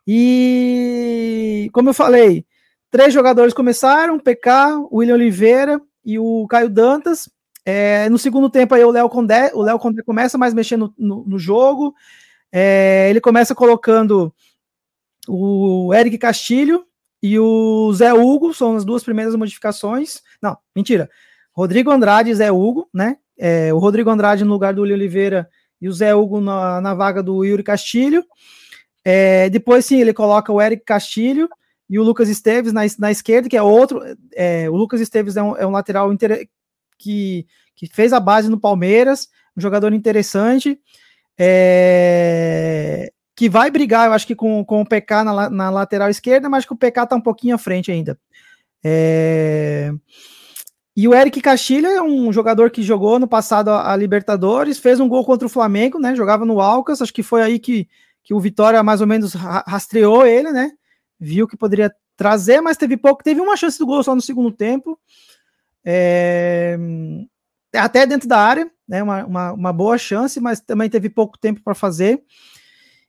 E, 0.07 1.69
como 1.73 1.89
eu 1.89 1.95
falei, 1.95 2.45
três 2.91 3.13
jogadores 3.13 3.53
começaram: 3.53 4.19
PK, 4.19 4.87
William 4.93 5.15
Oliveira 5.15 5.81
e 6.05 6.19
o 6.19 6.47
Caio 6.49 6.71
Dantas. 6.71 7.29
É, 7.65 8.09
no 8.09 8.19
segundo 8.19 8.49
tempo, 8.49 8.75
aí 8.75 8.85
o 8.85 8.91
Léo 8.91 9.09
Condé, 9.09 9.51
o 9.53 9.63
Léo 9.63 9.79
Condé 9.79 10.03
começa 10.03 10.39
mais 10.39 10.55
mexendo 10.55 10.95
no, 10.97 11.25
no 11.27 11.39
jogo. 11.39 11.95
É, 12.53 13.09
ele 13.11 13.21
começa 13.21 13.55
colocando 13.55 14.33
o 15.29 15.93
Eric 15.93 16.17
Castilho 16.19 16.87
e 17.21 17.39
o 17.39 17.93
Zé 17.93 18.15
Hugo, 18.15 18.55
são 18.55 18.77
as 18.77 18.85
duas 18.85 19.03
primeiras 19.03 19.35
modificações. 19.35 20.23
Não, 20.41 20.57
mentira. 20.75 21.11
Rodrigo 21.53 21.91
Andrade 21.91 22.31
e 22.31 22.35
Zé 22.35 22.53
Hugo, 22.53 22.89
né? 22.95 23.17
é, 23.39 23.73
o 23.73 23.79
Rodrigo 23.79 24.11
Andrade 24.11 24.45
no 24.45 24.53
lugar 24.53 24.75
do 24.75 24.83
Uli 24.83 24.93
Oliveira 24.93 25.49
e 25.81 25.89
o 25.89 25.93
Zé 25.93 26.15
Hugo 26.15 26.41
na, 26.41 26.81
na 26.81 26.95
vaga 26.95 27.23
do 27.23 27.45
Yuri 27.45 27.63
Castilho. 27.63 28.25
É, 29.09 29.49
depois, 29.49 29.87
sim, 29.87 30.01
ele 30.01 30.13
coloca 30.13 30.53
o 30.53 30.61
Eric 30.61 30.85
Castilho 30.85 31.49
e 31.89 31.97
o 31.97 32.03
Lucas 32.03 32.29
Esteves 32.29 32.73
na, 32.73 32.81
na 32.99 33.13
esquerda, 33.13 33.49
que 33.49 33.57
é 33.57 33.63
outro. 33.63 34.03
É, 34.35 34.69
o 34.69 34.75
Lucas 34.75 35.01
Esteves 35.01 35.37
é 35.37 35.43
um, 35.45 35.57
é 35.57 35.65
um 35.65 35.71
lateral 35.71 36.13
inter, 36.13 36.49
que, 36.99 37.47
que 37.77 37.87
fez 37.87 38.13
a 38.13 38.19
base 38.19 38.51
no 38.51 38.59
Palmeiras, 38.59 39.29
um 39.57 39.61
jogador 39.61 39.93
interessante. 39.93 40.77
É, 41.39 43.13
que 43.37 43.49
vai 43.49 43.71
brigar, 43.71 44.09
eu 44.09 44.13
acho 44.13 44.27
que 44.27 44.35
com, 44.35 44.65
com 44.65 44.81
o 44.81 44.85
PK 44.87 45.23
na, 45.23 45.51
na 45.51 45.71
lateral 45.71 46.11
esquerda, 46.11 46.49
mas 46.49 46.65
que 46.65 46.73
o 46.73 46.77
PK 46.77 47.07
tá 47.07 47.15
um 47.15 47.21
pouquinho 47.21 47.55
à 47.55 47.59
frente 47.59 47.93
ainda. 47.93 48.19
É, 48.83 49.93
e 50.97 51.07
o 51.07 51.15
Eric 51.15 51.41
Castilho 51.41 51.87
é 51.87 52.03
um 52.03 52.33
jogador 52.33 52.73
que 52.73 52.83
jogou 52.83 53.21
no 53.21 53.29
passado 53.29 53.71
a, 53.71 53.95
Libertadores, 53.95 54.81
fez 54.81 54.99
um 54.99 55.09
gol 55.09 55.25
contra 55.25 55.47
o 55.47 55.51
Flamengo, 55.51 56.01
né? 56.01 56.17
Jogava 56.17 56.45
no 56.45 56.61
Alcas, 56.61 57.01
acho 57.01 57.13
que 57.13 57.23
foi 57.23 57.43
aí 57.43 57.61
que, 57.61 57.87
que 58.27 58.35
o 58.35 58.41
Vitória 58.41 58.83
mais 58.83 59.01
ou 59.01 59.07
menos 59.07 59.35
rastreou 59.35 60.27
ele, 60.27 60.51
né? 60.51 60.73
Viu 61.19 61.47
que 61.47 61.57
poderia 61.57 61.95
trazer, 62.17 62.61
mas 62.61 62.77
teve 62.77 62.97
pouco. 62.97 63.23
Teve 63.23 63.41
uma 63.41 63.57
chance 63.57 63.79
do 63.79 63.87
gol 63.87 64.03
só 64.03 64.17
no 64.17 64.21
segundo 64.21 64.51
tempo. 64.51 64.99
É, 65.85 66.77
até 67.73 68.05
dentro 68.05 68.29
da 68.29 68.37
área, 68.37 68.69
né? 68.87 69.01
Uma, 69.01 69.25
uma, 69.25 69.53
uma 69.53 69.73
boa 69.73 69.97
chance, 69.97 70.41
mas 70.41 70.59
também 70.59 70.91
teve 70.91 71.09
pouco 71.09 71.39
tempo 71.39 71.63
para 71.63 71.73
fazer. 71.73 72.21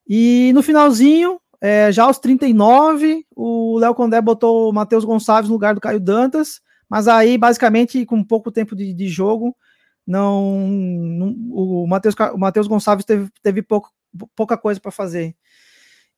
E 0.08 0.52
no 0.54 0.62
finalzinho, 0.62 1.42
é, 1.60 1.92
já 1.92 2.04
aos 2.04 2.20
39, 2.20 3.26
o 3.36 3.80
Léo 3.80 3.96
Condé 3.96 4.22
botou 4.22 4.70
o 4.70 4.74
Matheus 4.74 5.04
Gonçalves 5.04 5.50
no 5.50 5.56
lugar 5.56 5.74
do 5.74 5.82
Caio 5.82 6.00
Dantas, 6.00 6.62
mas 6.88 7.08
aí, 7.08 7.40
basicamente, 7.40 8.06
com 8.06 8.24
pouco 8.24 8.52
tempo 8.52 8.76
de, 8.76 8.94
de 8.94 9.08
jogo, 9.10 9.58
não, 10.06 10.68
não, 10.70 11.36
o 11.50 11.88
Matheus 11.88 12.68
Gonçalves 12.68 13.04
teve, 13.04 13.30
teve 13.42 13.64
pouco, 13.64 13.90
pouca 14.36 14.58
coisa 14.58 14.80
para 14.80 14.92
fazer. 14.92 15.36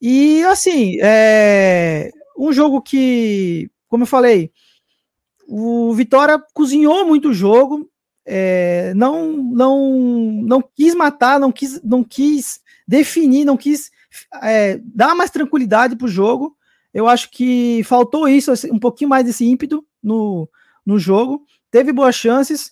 E 0.02 0.44
assim, 0.46 0.98
é 1.02 2.12
um 2.38 2.54
jogo 2.54 2.82
que, 2.82 3.70
como 3.88 4.04
eu 4.04 4.08
falei, 4.08 4.52
o 5.48 5.94
Vitória 5.94 6.42
cozinhou 6.54 7.06
muito 7.06 7.30
o 7.30 7.34
jogo, 7.34 7.90
é, 8.26 8.94
não, 8.96 9.34
não, 9.34 9.92
não 10.44 10.62
quis 10.62 10.96
matar, 10.96 11.40
não 11.40 11.52
quis, 11.52 11.82
não 11.84 12.04
quis 12.04 12.62
definir, 12.88 13.44
não 13.44 13.58
quis 13.58 13.92
é, 14.42 14.80
dar 14.84 15.16
mais 15.16 15.32
tranquilidade 15.32 15.96
para 15.96 16.06
o 16.06 16.10
jogo. 16.10 16.56
Eu 16.94 17.08
acho 17.08 17.30
que 17.32 17.82
faltou 17.84 18.28
isso, 18.28 18.52
assim, 18.52 18.72
um 18.72 18.80
pouquinho 18.80 19.10
mais 19.10 19.26
desse 19.26 19.46
ímpeto 19.46 19.86
no, 20.02 20.48
no 20.86 20.98
jogo. 20.98 21.46
Teve 21.70 21.92
boas 21.92 22.16
chances. 22.16 22.72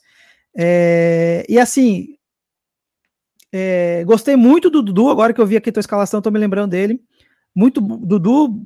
É, 0.56 1.46
e 1.50 1.60
assim, 1.60 2.17
é, 3.58 4.04
gostei 4.06 4.36
muito 4.36 4.70
do 4.70 4.82
Dudu. 4.82 5.10
Agora 5.10 5.34
que 5.34 5.42
eu 5.42 5.46
vi 5.46 5.58
aqui 5.58 5.70
a 5.70 5.74
tua 5.74 5.80
escalação, 5.80 6.20
estou 6.20 6.32
me 6.32 6.40
lembrando 6.40 6.72
dele. 6.72 7.02
Muito 7.56 7.82
Dudu 7.82 8.64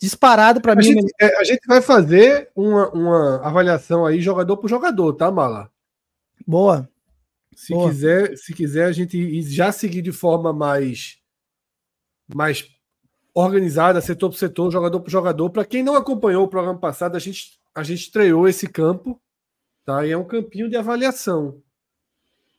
disparado 0.00 0.60
para 0.60 0.74
mim. 0.74 0.84
Gente, 0.84 1.12
é, 1.20 1.38
a 1.38 1.44
gente 1.44 1.66
vai 1.66 1.80
fazer 1.80 2.50
uma, 2.56 2.90
uma 2.90 3.46
avaliação 3.46 4.04
aí 4.04 4.20
jogador 4.20 4.56
por 4.56 4.68
jogador, 4.68 5.12
tá, 5.12 5.30
Mala? 5.30 5.70
Boa. 6.46 6.88
Se 7.54 7.72
Boa. 7.72 7.88
quiser, 7.88 8.36
se 8.36 8.52
quiser 8.52 8.86
a 8.86 8.92
gente 8.92 9.42
já 9.42 9.70
seguir 9.70 10.02
de 10.02 10.10
forma 10.10 10.52
mais 10.52 11.18
mais 12.34 12.66
organizada, 13.34 14.00
setor 14.00 14.30
por 14.30 14.36
setor, 14.36 14.70
jogador 14.70 15.00
por 15.00 15.10
jogador. 15.10 15.50
Para 15.50 15.64
quem 15.64 15.82
não 15.82 15.94
acompanhou 15.94 16.44
o 16.44 16.48
programa 16.48 16.78
passado, 16.78 17.16
a 17.16 17.18
gente, 17.18 17.58
a 17.74 17.82
gente 17.82 18.00
estreou 18.00 18.48
esse 18.48 18.66
campo, 18.66 19.20
tá? 19.84 20.06
E 20.06 20.10
é 20.10 20.16
um 20.16 20.24
campinho 20.24 20.68
de 20.68 20.76
avaliação, 20.76 21.62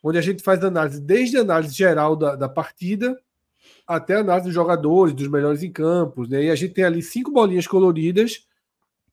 onde 0.04 0.18
a 0.18 0.20
gente 0.20 0.42
faz 0.42 0.62
análise, 0.62 1.00
desde 1.00 1.38
a 1.38 1.40
análise 1.40 1.74
geral 1.74 2.14
da, 2.14 2.36
da 2.36 2.46
partida 2.46 3.18
até 3.86 4.16
a 4.16 4.20
análise 4.20 4.46
dos 4.46 4.54
jogadores, 4.54 5.14
dos 5.14 5.28
melhores 5.28 5.62
em 5.62 5.72
campos, 5.72 6.28
né? 6.28 6.44
E 6.44 6.50
a 6.50 6.54
gente 6.54 6.74
tem 6.74 6.84
ali 6.84 7.02
cinco 7.02 7.32
bolinhas 7.32 7.66
coloridas, 7.66 8.46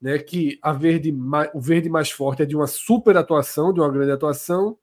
né? 0.01 0.17
Que 0.19 0.59
a 0.61 0.73
verde, 0.73 1.15
o 1.53 1.61
verde 1.61 1.89
mais 1.89 2.11
forte 2.11 2.43
é 2.43 2.45
de 2.45 2.55
uma 2.55 2.67
super 2.67 3.15
atuação, 3.15 3.73
de 3.73 3.79
uma 3.79 3.89
grande 3.89 4.11
atuação. 4.11 4.77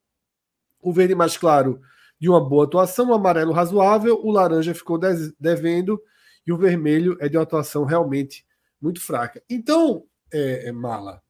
O 0.80 0.92
verde 0.92 1.14
mais 1.14 1.36
claro 1.36 1.80
de 2.18 2.28
uma 2.28 2.40
boa 2.40 2.64
atuação, 2.64 3.10
o 3.10 3.14
amarelo 3.14 3.52
razoável, 3.52 4.18
o 4.22 4.30
laranja 4.30 4.74
ficou 4.74 4.98
devendo 5.38 6.00
e 6.46 6.52
o 6.52 6.56
vermelho 6.56 7.16
é 7.20 7.28
de 7.28 7.36
uma 7.36 7.42
atuação 7.42 7.84
realmente 7.84 8.46
muito 8.80 9.00
fraca. 9.00 9.42
Então, 9.48 10.04
é, 10.32 10.68
é, 10.68 10.72
Mala, 10.72 11.22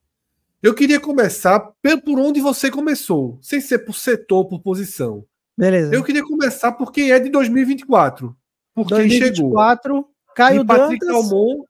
eu 0.63 0.75
queria 0.75 0.99
começar 1.01 1.61
por 2.05 2.19
onde 2.19 2.41
você 2.41 2.71
começou, 2.71 3.39
sem 3.41 3.61
ser 3.61 3.79
por 3.81 3.95
setor, 3.95 4.47
por 4.47 4.61
posição. 4.61 5.25
Beleza. 5.57 5.95
Eu 5.95 6.05
queria 6.05 6.23
começar 6.23 6.73
por 6.73 6.93
quem 6.93 7.11
é 7.11 7.19
de 7.19 7.29
2024. 7.31 8.37
Por 8.75 8.87
2024, 8.87 9.95
quem 9.95 10.03
chegou. 10.03 10.15
Caio 10.35 10.63
e 10.63 10.65
Patrick 10.65 11.05
Dantas. 11.05 11.33
Almon, 11.33 11.65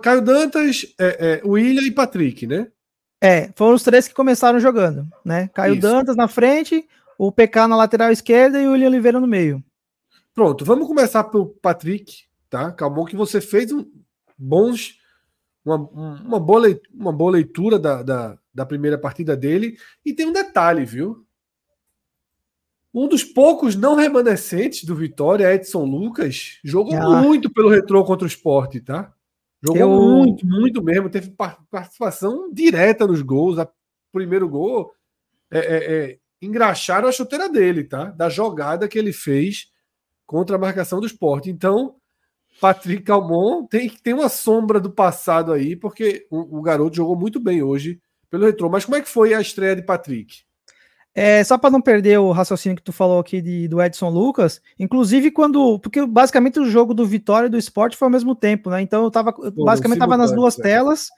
Caio 0.00 0.22
Dantas, 0.22 0.86
é, 0.98 1.40
é, 1.42 1.42
William 1.44 1.82
e 1.82 1.90
Patrick, 1.90 2.46
né? 2.46 2.68
É, 3.20 3.50
foram 3.54 3.74
os 3.74 3.82
três 3.82 4.06
que 4.06 4.14
começaram 4.14 4.60
jogando, 4.60 5.08
né? 5.24 5.48
Caio 5.52 5.74
Isso. 5.74 5.82
Dantas 5.82 6.16
na 6.16 6.28
frente, 6.28 6.88
o 7.18 7.30
PK 7.32 7.66
na 7.66 7.76
lateral 7.76 8.10
esquerda 8.10 8.60
e 8.60 8.66
o 8.66 8.72
William 8.72 8.88
Oliveira 8.88 9.20
no 9.20 9.26
meio. 9.26 9.62
Pronto, 10.32 10.64
vamos 10.64 10.86
começar 10.86 11.24
pelo 11.24 11.46
Patrick, 11.46 12.24
tá? 12.48 12.72
Calmou 12.72 13.04
que 13.04 13.16
você 13.16 13.40
fez 13.40 13.72
um 13.72 13.84
bons 14.38 14.99
uma, 15.76 16.20
uma, 16.20 16.40
boa, 16.40 16.60
leitura, 16.60 16.90
uma 16.94 17.12
boa 17.12 17.32
leitura 17.32 17.78
da, 17.78 18.02
da, 18.02 18.38
da, 18.54 18.66
primeira 18.66 18.98
partida 18.98 19.36
dele. 19.36 19.76
E 20.04 20.12
tem 20.12 20.26
um 20.26 20.32
detalhe, 20.32 20.84
viu? 20.84 21.24
Um 22.92 23.08
dos 23.08 23.22
poucos 23.22 23.76
não 23.76 23.94
remanescentes 23.94 24.84
do 24.84 24.96
Vitória, 24.96 25.52
Edson 25.54 25.84
Lucas, 25.84 26.58
jogou 26.64 26.96
ah. 26.96 27.22
muito 27.22 27.48
pelo 27.50 27.68
retrô 27.68 28.04
contra 28.04 28.24
o 28.24 28.28
esporte, 28.28 28.80
tá? 28.80 29.12
Jogou 29.62 29.80
Eu... 29.80 29.88
muito, 29.90 30.46
muito 30.46 30.82
mesmo. 30.82 31.10
Teve 31.10 31.34
participação 31.70 32.52
direta 32.52 33.06
nos 33.06 33.22
gols. 33.22 33.58
O 33.58 33.68
primeiro 34.12 34.48
gol 34.48 34.92
é, 35.50 35.58
é, 35.58 35.94
é 35.94 36.18
engraxaram 36.42 37.08
a 37.08 37.12
chuteira 37.12 37.48
dele, 37.48 37.84
tá? 37.84 38.06
Da 38.06 38.28
jogada 38.28 38.88
que 38.88 38.98
ele 38.98 39.12
fez 39.12 39.70
contra 40.26 40.56
a 40.56 40.58
marcação 40.58 41.00
do 41.00 41.06
esporte. 41.06 41.50
Então, 41.50 41.96
Patrick 42.60 43.02
Calmon 43.02 43.66
tem, 43.66 43.88
tem 43.88 44.12
uma 44.12 44.28
sombra 44.28 44.78
do 44.78 44.90
passado 44.90 45.52
aí, 45.52 45.74
porque 45.74 46.26
o, 46.30 46.58
o 46.58 46.62
garoto 46.62 46.96
jogou 46.96 47.16
muito 47.16 47.40
bem 47.40 47.62
hoje 47.62 48.00
pelo 48.28 48.44
retrô. 48.44 48.68
Mas 48.68 48.84
como 48.84 48.96
é 48.96 49.00
que 49.00 49.08
foi 49.08 49.32
a 49.32 49.40
estreia 49.40 49.74
de 49.74 49.82
Patrick? 49.82 50.42
É, 51.12 51.42
só 51.42 51.58
para 51.58 51.70
não 51.70 51.80
perder 51.80 52.18
o 52.18 52.30
raciocínio 52.30 52.76
que 52.76 52.82
tu 52.82 52.92
falou 52.92 53.18
aqui 53.18 53.40
de, 53.40 53.66
do 53.66 53.82
Edson 53.82 54.10
Lucas, 54.10 54.60
inclusive 54.78 55.30
quando. 55.30 55.78
Porque 55.80 56.06
basicamente 56.06 56.60
o 56.60 56.70
jogo 56.70 56.94
do 56.94 57.04
Vitória 57.04 57.46
e 57.46 57.50
do 57.50 57.58
esporte 57.58 57.96
foi 57.96 58.06
ao 58.06 58.12
mesmo 58.12 58.34
tempo, 58.34 58.70
né? 58.70 58.80
Então 58.80 59.02
eu 59.02 59.10
tava. 59.10 59.32
Pô, 59.32 59.64
basicamente 59.64 59.98
tava 59.98 60.16
nas 60.16 60.30
duas 60.30 60.58
é. 60.58 60.62
telas. 60.62 61.08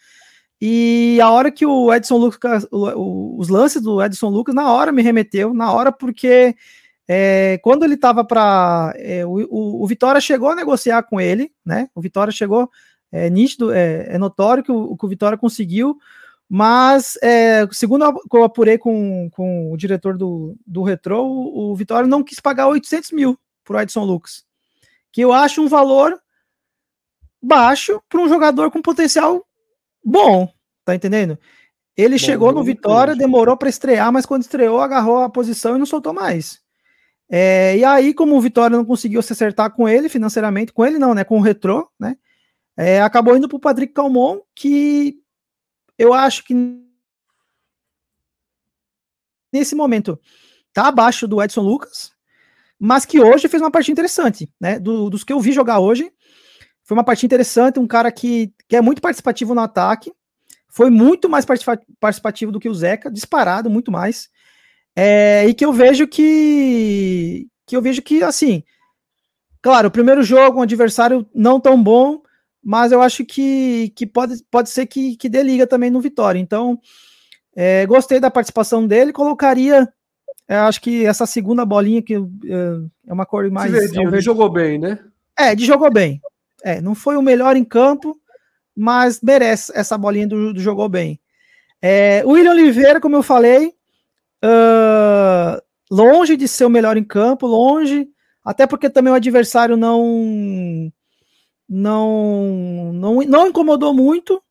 E 0.65 1.19
a 1.21 1.29
hora 1.29 1.51
que 1.51 1.67
o 1.67 1.93
Edson 1.93 2.17
Lucas, 2.17 2.67
os 2.71 3.49
lances 3.49 3.83
do 3.83 4.01
Edson 4.01 4.29
Lucas, 4.29 4.55
na 4.55 4.73
hora 4.73 4.93
me 4.93 5.03
remeteu, 5.03 5.53
na 5.53 5.73
hora, 5.73 5.91
porque 5.91 6.55
é, 7.15 7.59
quando 7.59 7.85
ele 7.85 7.93
estava 7.93 8.25
para. 8.25 8.95
É, 8.97 9.27
o, 9.27 9.33
o, 9.51 9.83
o, 9.83 9.87
Vitória 9.87 10.19
chegou 10.19 10.49
a 10.49 10.55
negociar 10.55 11.03
com 11.03 11.21
ele, 11.21 11.53
né? 11.63 11.91
O 11.95 12.01
Vitória 12.01 12.33
chegou, 12.33 12.71
é 13.11 13.29
nítido, 13.29 13.71
é, 13.71 14.15
é 14.15 14.17
notório 14.17 14.65
que 14.65 14.73
o, 14.73 14.97
que 14.97 15.05
o 15.05 15.09
Vitória 15.09 15.37
conseguiu, 15.37 15.99
mas 16.49 17.19
é, 17.23 17.69
segundo 17.71 18.03
eu 18.33 18.45
apurei 18.45 18.79
com, 18.79 19.29
com 19.31 19.71
o 19.71 19.77
diretor 19.77 20.17
do, 20.17 20.57
do 20.67 20.83
Retro, 20.83 21.23
o, 21.23 21.73
o 21.73 21.77
Vitória 21.77 22.09
não 22.09 22.23
quis 22.23 22.41
pagar 22.41 22.69
800 22.69 23.11
mil 23.13 23.39
para 23.63 23.77
o 23.77 23.81
Edson 23.83 24.05
Lucas, 24.05 24.43
que 25.13 25.21
eu 25.21 25.35
acho 25.35 25.61
um 25.61 25.69
valor 25.69 26.19
baixo 27.43 28.01
para 28.09 28.23
um 28.23 28.29
jogador 28.29 28.71
com 28.71 28.81
potencial 28.81 29.47
bom, 30.03 30.51
tá 30.83 30.95
entendendo? 30.95 31.39
Ele 31.95 32.15
bom, 32.15 32.25
chegou 32.25 32.53
no 32.53 32.65
Vitória, 32.65 33.15
demorou 33.15 33.55
para 33.55 33.69
estrear, 33.69 34.11
mas 34.11 34.25
quando 34.25 34.43
estreou, 34.43 34.81
agarrou 34.81 35.19
a 35.19 35.29
posição 35.29 35.77
e 35.77 35.79
não 35.79 35.85
soltou 35.85 36.15
mais. 36.15 36.62
É, 37.35 37.79
e 37.79 37.83
aí, 37.83 38.13
como 38.13 38.37
o 38.37 38.41
Vitória 38.43 38.77
não 38.77 38.85
conseguiu 38.85 39.23
se 39.23 39.33
acertar 39.33 39.73
com 39.73 39.89
ele 39.89 40.11
financeiramente, 40.11 40.71
com 40.71 40.85
ele 40.85 40.99
não, 40.99 41.15
né? 41.15 41.25
Com 41.25 41.39
o 41.39 41.41
Retrô, 41.41 41.91
né? 41.99 42.15
É, 42.77 43.01
acabou 43.01 43.35
indo 43.35 43.49
para 43.49 43.57
o 43.57 43.61
Patrick 43.61 43.95
Calmon, 43.95 44.41
que 44.55 45.17
eu 45.99 46.13
acho 46.13 46.45
que 46.45 46.55
nesse 49.51 49.75
momento 49.75 50.21
tá 50.75 50.89
abaixo 50.89 51.27
do 51.27 51.43
Edson 51.43 51.63
Lucas, 51.63 52.13
mas 52.79 53.07
que 53.07 53.19
hoje 53.19 53.49
fez 53.49 53.63
uma 53.63 53.71
partida 53.71 53.93
interessante, 53.93 54.53
né? 54.61 54.79
Do, 54.79 55.09
dos 55.09 55.25
que 55.25 55.33
eu 55.33 55.41
vi 55.41 55.53
jogar 55.53 55.79
hoje, 55.79 56.13
foi 56.85 56.95
uma 56.95 57.05
partida 57.05 57.35
interessante, 57.35 57.81
um 57.81 57.87
cara 57.87 58.13
que, 58.13 58.53
que 58.69 58.77
é 58.77 58.83
muito 58.83 59.01
participativo 59.01 59.55
no 59.55 59.63
ataque, 59.63 60.13
foi 60.69 60.91
muito 60.91 61.31
mais 61.31 61.47
participativo 61.47 62.53
do 62.53 62.61
que 62.61 62.69
o 62.69 62.75
Zeca, 62.75 63.11
disparado 63.11 63.71
muito 63.71 63.91
mais. 63.91 64.29
É, 64.95 65.47
e 65.47 65.55
que 65.55 65.65
eu 65.65 65.73
vejo 65.73 66.07
que 66.07 67.49
que 67.67 67.77
eu 67.77 67.81
vejo 67.81 68.03
que 68.03 68.23
assim, 68.23 68.63
claro, 69.63 69.89
o 69.89 69.91
primeiro 69.91 70.23
jogo, 70.23 70.59
um 70.59 70.63
adversário 70.63 71.27
não 71.35 71.59
tão 71.59 71.83
bom, 71.83 72.21
mas 72.63 72.93
eu 72.93 73.01
acho 73.01 73.25
que, 73.25 73.93
que 73.97 74.07
pode, 74.07 74.43
pode 74.51 74.69
ser 74.69 74.87
que, 74.87 75.17
que 75.17 75.29
dê 75.29 75.43
liga 75.43 75.67
também 75.67 75.91
no 75.91 76.01
Vitória. 76.01 76.39
Então, 76.39 76.79
é, 77.57 77.87
gostei 77.87 78.21
da 78.21 78.31
participação 78.31 78.87
dele, 78.87 79.13
colocaria, 79.13 79.89
é, 80.49 80.57
acho 80.57 80.81
que 80.81 81.05
essa 81.07 81.27
segunda 81.27 81.65
bolinha 81.65 82.03
que 82.03 82.15
é, 82.15 82.19
é 83.07 83.13
uma 83.13 83.27
cor 83.27 83.51
mais. 83.51 83.73
Verdinho, 83.73 84.15
é 84.15 84.21
jogou 84.21 84.51
bem, 84.51 84.79
né? 84.79 84.99
É, 85.39 85.55
de 85.55 85.65
jogou 85.65 85.91
bem. 85.91 86.21
É, 86.63 86.81
não 86.81 86.95
foi 86.95 87.17
o 87.17 87.23
melhor 87.23 87.57
em 87.57 87.65
campo, 87.65 88.17
mas 88.77 89.21
merece 89.21 89.73
essa 89.75 89.99
bolinha 89.99 90.27
do, 90.27 90.53
do 90.53 90.61
jogou 90.61 90.89
bem. 90.89 91.19
É, 91.81 92.23
o 92.25 92.31
William 92.31 92.53
Oliveira, 92.53 93.01
como 93.01 93.17
eu 93.17 93.23
falei, 93.23 93.75
uh, 94.45 95.63
longe 95.91 96.37
de 96.37 96.49
ser 96.49 96.65
o 96.65 96.71
melhor 96.71 96.97
em 96.97 97.05
campo, 97.05 97.47
longe, 97.47 98.09
até 98.45 98.67
porque 98.67 98.91
também 98.91 99.13
o 99.13 99.17
adversário 99.17 99.77
não 99.77 100.93
não 101.69 102.93
não, 102.93 103.23
não 103.23 103.47
incomodou 103.49 103.95
muito. 103.95 104.43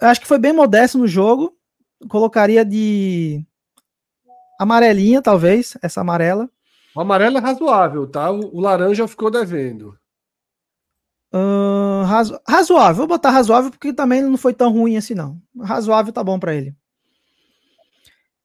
Acho 0.00 0.20
que 0.20 0.26
foi 0.26 0.38
bem 0.38 0.52
modesto 0.52 0.98
no 0.98 1.06
jogo. 1.06 1.54
Colocaria 2.08 2.64
de 2.64 3.44
amarelinha, 4.58 5.20
talvez, 5.20 5.76
essa 5.82 6.00
amarela. 6.00 6.48
O 6.94 7.00
amarelo 7.00 7.38
é 7.38 7.40
razoável, 7.40 8.06
tá? 8.06 8.30
O, 8.30 8.56
o 8.56 8.60
laranja 8.60 9.06
ficou 9.06 9.30
devendo. 9.30 9.98
Uh, 11.32 12.02
razo... 12.04 12.40
Razoável, 12.48 12.96
vou 12.96 13.06
botar 13.06 13.30
razoável 13.30 13.70
porque 13.70 13.92
também 13.92 14.22
não 14.22 14.36
foi 14.36 14.52
tão 14.52 14.72
ruim 14.72 14.96
assim, 14.96 15.14
não. 15.14 15.40
Razoável 15.60 16.12
tá 16.12 16.24
bom 16.24 16.38
para 16.38 16.54
ele. 16.54 16.74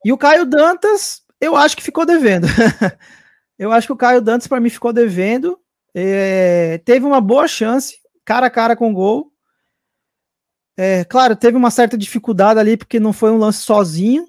E 0.04 0.12
o 0.12 0.18
Caio 0.18 0.46
Dantas, 0.46 1.22
eu 1.40 1.56
acho 1.56 1.76
que 1.76 1.82
ficou 1.82 2.06
devendo. 2.06 2.46
eu 3.58 3.72
acho 3.72 3.86
que 3.86 3.92
o 3.92 3.96
Caio 3.96 4.20
Dantas, 4.20 4.46
para 4.46 4.60
mim, 4.60 4.70
ficou 4.70 4.92
devendo. 4.92 5.58
É... 5.94 6.78
teve 6.84 7.04
uma 7.04 7.20
boa 7.20 7.48
chance, 7.48 7.96
cara 8.24 8.46
a 8.46 8.50
cara 8.50 8.76
com 8.76 8.92
gol. 8.92 9.32
É, 10.78 11.04
claro, 11.04 11.34
teve 11.34 11.56
uma 11.56 11.70
certa 11.70 11.96
dificuldade 11.96 12.60
ali, 12.60 12.76
porque 12.76 13.00
não 13.00 13.12
foi 13.12 13.30
um 13.30 13.38
lance 13.38 13.60
sozinho. 13.60 14.26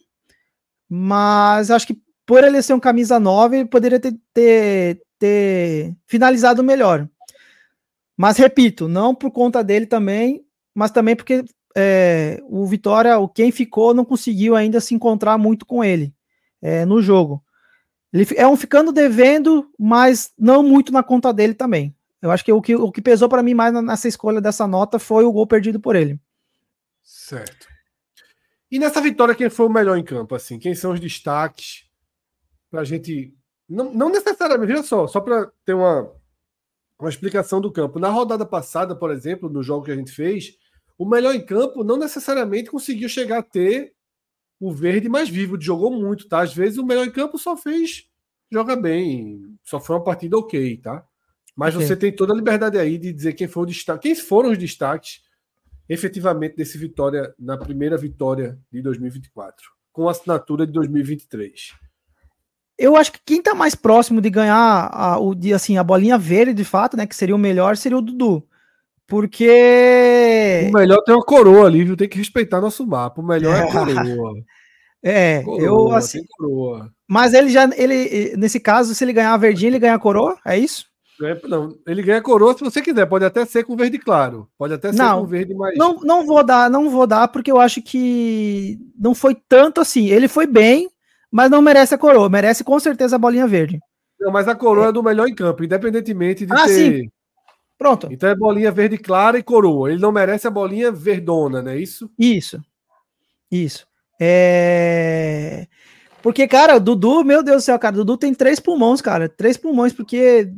Mas 0.89 1.69
acho 1.69 1.87
que 1.87 2.01
por 2.25 2.43
ele 2.43 2.61
ser 2.61 2.73
um 2.73 2.79
camisa 2.79 3.19
9, 3.19 3.57
ele 3.57 3.69
poderia 3.69 3.99
ter, 3.99 4.17
ter, 4.33 5.01
ter 5.19 5.95
finalizado 6.05 6.63
melhor. 6.63 7.07
Mas 8.17 8.37
repito, 8.37 8.87
não 8.87 9.13
por 9.13 9.31
conta 9.31 9.63
dele 9.63 9.85
também, 9.85 10.43
mas 10.73 10.91
também 10.91 11.15
porque 11.15 11.45
é, 11.79 12.41
o 12.49 12.65
Vitória, 12.65 13.19
o 13.19 13.29
quem 13.29 13.51
ficou, 13.51 13.93
não 13.93 14.03
conseguiu 14.03 14.55
ainda 14.55 14.81
se 14.81 14.95
encontrar 14.95 15.37
muito 15.37 15.63
com 15.63 15.83
ele 15.83 16.11
é, 16.59 16.83
no 16.85 17.03
jogo. 17.03 17.43
Ele 18.11 18.25
é 18.35 18.47
um 18.47 18.57
ficando 18.57 18.91
devendo, 18.91 19.71
mas 19.77 20.33
não 20.35 20.63
muito 20.63 20.91
na 20.91 21.03
conta 21.03 21.31
dele 21.31 21.53
também. 21.53 21.95
Eu 22.19 22.31
acho 22.31 22.43
que 22.43 22.51
o 22.51 22.59
que, 22.59 22.75
o 22.75 22.91
que 22.91 22.99
pesou 22.99 23.29
para 23.29 23.43
mim 23.43 23.53
mais 23.53 23.71
nessa 23.83 24.07
escolha 24.07 24.41
dessa 24.41 24.65
nota 24.65 24.97
foi 24.97 25.23
o 25.23 25.31
gol 25.31 25.45
perdido 25.45 25.79
por 25.79 25.95
ele. 25.95 26.19
Certo. 27.03 27.67
E 28.71 28.79
nessa 28.79 28.99
vitória, 28.99 29.35
quem 29.35 29.49
foi 29.49 29.67
o 29.67 29.71
melhor 29.71 29.97
em 29.97 30.03
campo? 30.03 30.33
Assim, 30.33 30.57
quem 30.57 30.73
são 30.73 30.93
os 30.93 30.99
destaques 30.99 31.85
para 32.71 32.81
a 32.81 32.83
gente 32.83 33.37
não, 33.69 33.93
não 33.93 34.09
necessariamente, 34.09 34.71
veja 34.71 34.83
só, 34.83 35.05
só 35.05 35.21
para 35.21 35.51
ter 35.63 35.75
uma, 35.75 36.11
uma 36.99 37.09
explicação 37.09 37.61
do 37.61 37.71
campo. 37.71 37.99
Na 37.99 38.09
rodada 38.09 38.45
passada, 38.47 38.95
por 38.95 39.11
exemplo, 39.11 39.47
no 39.47 39.61
jogo 39.61 39.85
que 39.85 39.91
a 39.91 39.95
gente 39.95 40.11
fez, 40.11 40.57
o 40.97 41.05
melhor 41.05 41.35
em 41.35 41.45
campo 41.45 41.83
não 41.83 41.97
necessariamente 41.97 42.69
conseguiu 42.69 43.07
chegar 43.07 43.39
a 43.39 43.43
ter 43.43 43.93
o 44.59 44.71
verde 44.71 45.07
mais 45.07 45.29
vivo, 45.29 45.59
jogou 45.59 45.91
muito, 45.91 46.27
tá? 46.27 46.41
Às 46.41 46.53
vezes 46.53 46.77
o 46.77 46.85
melhor 46.85 47.05
em 47.05 47.11
campo 47.11 47.37
só 47.37 47.55
fez 47.55 48.09
joga 48.51 48.75
bem, 48.75 49.57
só 49.63 49.79
foi 49.79 49.97
uma 49.97 50.03
partida 50.03 50.37
ok, 50.37 50.77
tá? 50.77 51.05
Mas 51.55 51.75
okay. 51.75 51.85
você 51.85 51.95
tem 51.95 52.15
toda 52.15 52.33
a 52.33 52.35
liberdade 52.35 52.77
aí 52.77 52.97
de 52.97 53.11
dizer 53.11 53.33
quem 53.33 53.47
foi 53.47 53.63
o 53.63 53.67
destaque, 53.67 54.07
quem 54.07 54.15
foram 54.15 54.51
os 54.51 54.57
destaques 54.57 55.21
efetivamente 55.89 56.55
desse 56.55 56.77
vitória 56.77 57.33
na 57.37 57.57
primeira 57.57 57.97
vitória 57.97 58.59
de 58.71 58.81
2024, 58.81 59.69
com 59.91 60.07
a 60.07 60.11
assinatura 60.11 60.65
de 60.65 60.73
2023 60.73 61.73
eu 62.77 62.95
acho 62.95 63.11
que 63.11 63.19
quem 63.25 63.41
tá 63.41 63.55
mais 63.55 63.73
próximo 63.73 64.21
de 64.21 64.29
ganhar 64.29 64.89
a, 64.93 65.19
o, 65.19 65.33
de, 65.33 65.53
assim, 65.53 65.77
a 65.77 65.83
bolinha 65.83 66.17
verde, 66.17 66.53
de 66.53 66.63
fato, 66.63 66.95
né? 66.95 67.07
Que 67.07 67.15
seria 67.15 67.35
o 67.35 67.39
melhor, 67.39 67.75
seria 67.75 67.97
o 67.97 68.01
Dudu. 68.01 68.47
Porque. 69.07 70.67
O 70.69 70.77
melhor 70.77 71.01
tem 71.03 71.15
uma 71.15 71.23
coroa 71.23 71.65
ali, 71.65 71.85
viu? 71.85 71.95
Tem 71.95 72.09
que 72.09 72.17
respeitar 72.17 72.59
nosso 72.59 72.85
mapa. 72.85 73.21
O 73.21 73.25
melhor 73.25 73.55
é, 73.55 73.61
a 73.61 73.71
coroa. 73.71 74.33
É, 75.01 75.43
coroa, 75.43 75.63
eu 75.63 75.95
assim. 75.95 76.21
Mas 77.07 77.33
ele 77.33 77.49
já. 77.49 77.69
ele 77.75 78.35
Nesse 78.35 78.59
caso, 78.59 78.93
se 78.93 79.03
ele 79.03 79.13
ganhar 79.13 79.33
a 79.33 79.37
verdinha, 79.37 79.69
ele 79.69 79.79
ganha 79.79 79.95
a 79.95 79.99
coroa? 79.99 80.37
É 80.45 80.57
isso? 80.57 80.85
não, 81.47 81.75
ele 81.87 82.03
ganha 82.03 82.19
a 82.19 82.21
coroa 82.21 82.53
se 82.53 82.63
você 82.63 82.81
quiser. 82.81 83.05
Pode 83.05 83.23
até 83.23 83.45
ser 83.45 83.63
com 83.63 83.77
verde 83.77 83.97
claro. 83.97 84.47
Pode 84.57 84.73
até 84.73 84.91
ser 84.91 84.99
não, 84.99 85.21
com 85.21 85.27
verde 85.27 85.55
mais. 85.55 85.77
Não, 85.77 85.95
não 86.01 86.25
vou 86.25 86.43
dar, 86.43 86.69
não 86.69 86.89
vou 86.89 87.07
dar, 87.07 87.29
porque 87.29 87.51
eu 87.51 87.59
acho 87.59 87.81
que 87.81 88.77
não 88.99 89.15
foi 89.15 89.35
tanto 89.47 89.79
assim. 89.79 90.07
Ele 90.07 90.27
foi 90.27 90.45
bem, 90.45 90.89
mas 91.31 91.49
não 91.49 91.61
merece 91.61 91.95
a 91.95 91.97
coroa, 91.97 92.29
merece 92.29 92.63
com 92.63 92.79
certeza 92.79 93.15
a 93.15 93.19
bolinha 93.19 93.47
verde. 93.47 93.79
Não, 94.19 94.31
mas 94.31 94.47
a 94.47 94.55
coroa 94.55 94.87
é, 94.87 94.89
é 94.89 94.91
do 94.91 95.01
melhor 95.01 95.27
em 95.27 95.33
campo, 95.33 95.63
independentemente 95.63 96.45
de 96.45 96.53
ah, 96.53 96.65
ter. 96.65 96.73
Sim. 96.73 97.11
Pronto. 97.77 98.07
Então 98.11 98.29
é 98.29 98.35
bolinha 98.35 98.71
verde 98.71 98.97
clara 98.97 99.37
e 99.37 99.43
coroa. 99.43 99.91
Ele 99.91 100.01
não 100.01 100.11
merece 100.11 100.47
a 100.47 100.51
bolinha 100.51 100.91
verdona, 100.91 101.61
não 101.61 101.71
é 101.71 101.77
isso? 101.77 102.09
Isso. 102.17 102.59
Isso. 103.51 103.87
É. 104.19 105.67
Porque, 106.21 106.47
cara, 106.47 106.79
Dudu, 106.79 107.23
meu 107.23 107.43
Deus 107.43 107.63
do 107.63 107.65
céu, 107.65 107.77
cara, 107.77 107.95
Dudu 107.95 108.17
tem 108.17 108.33
três 108.33 108.59
pulmões, 108.59 108.99
cara. 109.01 109.29
Três 109.29 109.55
pulmões, 109.55 109.93
porque 109.93 110.51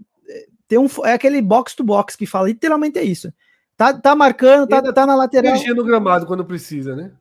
tem 0.69 0.77
um. 0.77 0.87
É 1.03 1.13
aquele 1.13 1.41
box 1.41 1.75
to 1.75 1.83
box 1.83 2.15
que 2.15 2.27
fala, 2.27 2.47
literalmente 2.47 2.99
é 2.99 3.03
isso. 3.03 3.33
Tá, 3.75 3.91
tá 3.91 4.15
marcando, 4.15 4.67
tá, 4.67 4.81
tá 4.93 5.05
na 5.05 5.15
lateral. 5.15 5.51
Energia 5.51 5.73
no 5.73 5.83
gramado 5.83 6.25
quando 6.25 6.45
precisa, 6.45 6.95
né? 6.95 7.11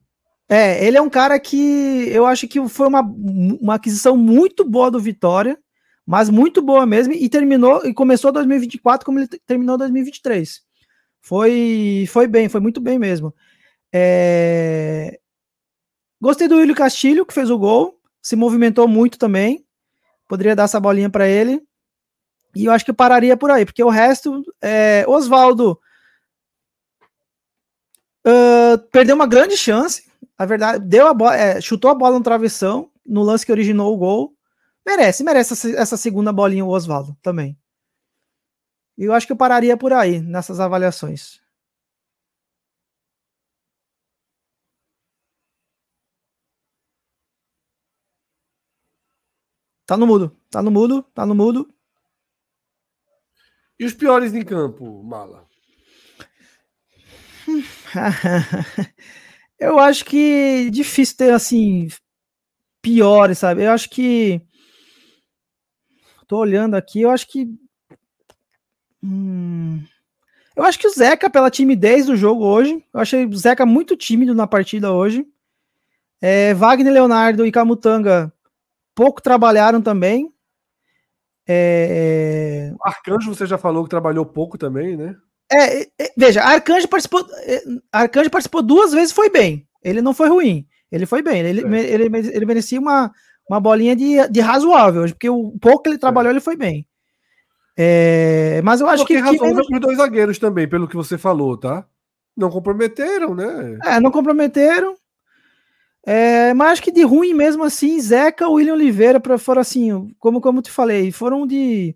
É, 0.49 0.85
ele 0.85 0.97
é 0.97 1.03
um 1.03 1.11
cara 1.11 1.39
que 1.39 2.09
eu 2.09 2.27
acho 2.27 2.47
que 2.47 2.67
foi 2.69 2.89
uma, 2.89 3.01
uma 3.01 3.75
aquisição 3.75 4.17
muito 4.17 4.65
boa 4.65 4.91
do 4.91 5.01
Vitória, 5.01 5.59
mas 6.09 6.31
muito 6.31 6.63
boa 6.63 6.87
mesmo, 6.87 7.13
e 7.13 7.29
terminou 7.29 7.85
e 7.85 7.93
começou 7.93 8.33
2024 8.33 9.05
como 9.05 9.19
ele 9.19 9.29
terminou 9.47 9.77
2023. 9.77 10.63
Foi, 11.21 12.07
foi 12.09 12.27
bem, 12.27 12.49
foi 12.49 12.63
muito 12.63 12.81
bem 12.81 12.99
mesmo. 12.99 13.35
É... 13.93 15.21
Gostei 16.19 16.49
do 16.49 16.57
William 16.57 16.75
Castilho, 16.75 17.27
que 17.27 17.35
fez 17.35 17.51
o 17.51 17.59
gol, 17.59 18.01
se 18.23 18.35
movimentou 18.37 18.89
muito 18.89 19.19
também. 19.19 19.67
Poderia 20.27 20.57
dar 20.57 20.65
essa 20.65 20.81
bolinha 20.81 21.11
para 21.11 21.29
ele. 21.29 21.63
E 22.57 22.65
eu 22.65 22.73
acho 22.73 22.87
que 22.87 22.93
pararia 22.95 23.37
por 23.37 23.51
aí, 23.51 23.67
porque 23.67 23.85
o 23.85 23.91
resto, 23.91 24.43
é... 24.63 25.05
Oswaldo 25.07 25.79
uh, 28.27 28.79
perdeu 28.91 29.15
uma 29.15 29.27
grande 29.27 29.59
chance 29.59 30.09
a 30.39 30.47
verdade, 30.47 30.87
deu 30.87 31.07
a 31.07 31.13
bola, 31.13 31.37
é, 31.37 31.61
chutou 31.61 31.91
a 31.91 31.95
bola 31.95 32.17
no 32.17 32.25
travessão, 32.25 32.91
no 33.05 33.23
lance 33.23 33.45
que 33.45 33.53
originou 33.53 33.93
o 33.93 33.97
gol. 33.97 34.38
Merece, 34.89 35.23
merece 35.23 35.77
essa, 35.77 35.99
segunda 35.99 36.33
bolinha 36.33 36.65
o 36.65 36.71
Oswaldo 36.71 37.15
também. 37.21 37.55
E 38.97 39.05
eu 39.05 39.13
acho 39.13 39.27
que 39.27 39.33
eu 39.35 39.37
pararia 39.37 39.77
por 39.77 39.93
aí 39.93 40.19
nessas 40.19 40.61
avaliações. 40.61 41.43
Tá 49.85 49.95
no 49.95 50.07
mudo, 50.07 50.35
tá 50.51 50.63
no 50.63 50.71
mudo, 50.71 51.03
tá 51.15 51.27
no 51.27 51.35
mudo. 51.35 51.69
E 53.79 53.85
os 53.85 53.93
piores 53.93 54.33
em 54.33 54.43
campo, 54.43 55.03
Mala? 55.03 55.47
Eu 59.59 59.79
acho 59.79 60.05
que 60.05 60.71
difícil 60.71 61.17
ter 61.17 61.33
assim 61.33 61.89
piores, 62.81 63.39
sabe? 63.39 63.65
Eu 63.65 63.73
acho 63.73 63.91
que 63.91 64.41
tô 66.29 66.37
olhando 66.37 66.75
aqui, 66.75 67.01
eu 67.01 67.11
acho 67.11 67.27
que 67.27 67.49
hum... 69.03 69.83
eu 70.55 70.63
acho 70.63 70.79
que 70.79 70.87
o 70.87 70.91
Zeca 70.91 71.31
pela 71.31 71.51
timidez 71.51 72.07
do 72.07 72.17
jogo 72.17 72.45
hoje, 72.45 72.85
eu 72.93 73.01
achei 73.01 73.25
o 73.25 73.37
Zeca 73.37 73.65
muito 73.65 73.97
tímido 73.97 74.35
na 74.35 74.47
partida 74.47 74.93
hoje. 74.93 75.27
É, 76.21 76.53
Wagner 76.53 76.93
Leonardo 76.93 77.47
e 77.47 77.53
Camutanga 77.53 78.33
pouco 78.95 79.23
trabalharam 79.23 79.81
também. 79.81 80.33
É... 81.47 82.75
Arcanjo, 82.83 83.35
você 83.35 83.47
já 83.47 83.57
falou 83.57 83.85
que 83.85 83.91
trabalhou 83.91 84.27
pouco 84.27 84.59
também, 84.59 84.97
né? 84.97 85.17
É, 85.51 85.83
é, 85.83 86.13
veja, 86.15 86.43
Arcanjo 86.43 86.87
participou, 86.89 87.27
é, 87.39 87.63
Arcanjo 87.91 88.29
participou 88.29 88.63
duas 88.63 88.93
vezes, 88.93 89.13
foi 89.13 89.31
bem. 89.31 89.67
Ele 89.83 90.03
não 90.03 90.13
foi 90.13 90.29
ruim. 90.29 90.67
Ele 90.93 91.07
foi 91.07 91.23
bem. 91.23 91.41
Ele, 91.41 91.61
é. 91.61 91.91
ele, 91.91 92.05
ele, 92.05 92.47
merecia 92.47 92.79
uma, 92.79 93.11
uma 93.49 93.61
bolinha 93.61 93.97
de, 93.97 94.29
de 94.29 94.41
razoável, 94.41 95.03
porque 95.03 95.29
o 95.29 95.53
pouco 95.61 95.83
que 95.83 95.91
ele 95.91 95.99
trabalhou, 95.99 96.31
é. 96.31 96.33
ele 96.33 96.41
foi 96.41 96.57
bem. 96.57 96.87
É, 97.77 98.61
mas 98.63 98.81
eu 98.81 98.89
acho 98.89 99.05
porque 99.05 99.15
que. 99.15 99.21
razoável 99.21 99.65
que... 99.65 99.75
os 99.75 99.81
dois 99.81 99.97
zagueiros 99.99 100.39
também, 100.39 100.69
pelo 100.69 100.89
que 100.89 100.97
você 100.97 101.17
falou, 101.17 101.57
tá? 101.57 101.87
Não 102.37 102.51
comprometeram, 102.51 103.35
né? 103.35 103.79
É, 103.85 104.01
não 104.01 104.11
comprometeram. 104.11 104.97
É, 106.05 106.55
mas 106.55 106.73
acho 106.73 106.83
que 106.83 106.93
de 106.93 107.03
ruim 107.03 107.35
mesmo 107.35 107.65
assim, 107.65 108.01
Zeca, 108.01 108.49
William 108.49 108.75
Oliveira, 108.75 109.21
para 109.21 109.37
fora 109.37 109.61
assim, 109.61 110.15
como, 110.19 110.41
como 110.41 110.63
te 110.63 110.71
falei, 110.71 111.11
foram 111.13 111.47
de 111.47 111.95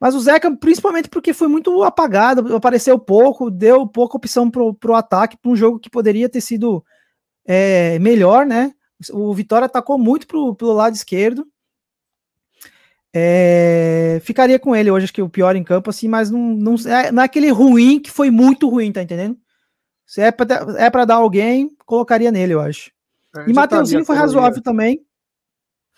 mas 0.00 0.14
o 0.14 0.20
Zeca, 0.20 0.54
principalmente 0.56 1.08
porque 1.08 1.32
foi 1.32 1.48
muito 1.48 1.82
apagado, 1.82 2.54
apareceu 2.54 2.98
pouco, 2.98 3.50
deu 3.50 3.86
pouca 3.86 4.16
opção 4.16 4.48
pro, 4.48 4.72
pro 4.72 4.94
ataque, 4.94 5.36
para 5.36 5.50
um 5.50 5.56
jogo 5.56 5.80
que 5.80 5.90
poderia 5.90 6.28
ter 6.28 6.40
sido 6.40 6.84
é, 7.44 7.98
melhor, 7.98 8.46
né? 8.46 8.72
O 9.12 9.32
Vitória 9.34 9.66
atacou 9.66 9.98
muito 9.98 10.26
pro, 10.26 10.54
pelo 10.54 10.72
lado 10.72 10.94
esquerdo. 10.94 11.46
É, 13.14 14.20
ficaria 14.22 14.58
com 14.58 14.76
ele 14.76 14.90
hoje, 14.90 15.04
acho 15.04 15.12
que 15.12 15.22
o 15.22 15.28
pior 15.28 15.56
em 15.56 15.64
campo, 15.64 15.88
assim, 15.88 16.08
mas 16.08 16.30
não, 16.30 16.38
não, 16.38 16.74
é, 16.86 17.10
não 17.10 17.22
é 17.22 17.24
aquele 17.24 17.50
ruim 17.50 17.98
que 18.00 18.10
foi 18.10 18.30
muito 18.30 18.68
ruim, 18.68 18.92
tá 18.92 19.02
entendendo? 19.02 19.36
Se 20.06 20.20
é 20.20 20.30
pra, 20.30 20.46
é 20.76 20.90
pra 20.90 21.04
dar 21.04 21.16
alguém, 21.16 21.70
colocaria 21.86 22.30
nele, 22.30 22.54
eu 22.54 22.60
acho. 22.60 22.90
É, 23.36 23.42
e 23.42 23.46
tá 23.46 23.60
Mateuzinho 23.60 24.04
foi 24.04 24.16
razoável 24.16 24.62
também. 24.62 25.00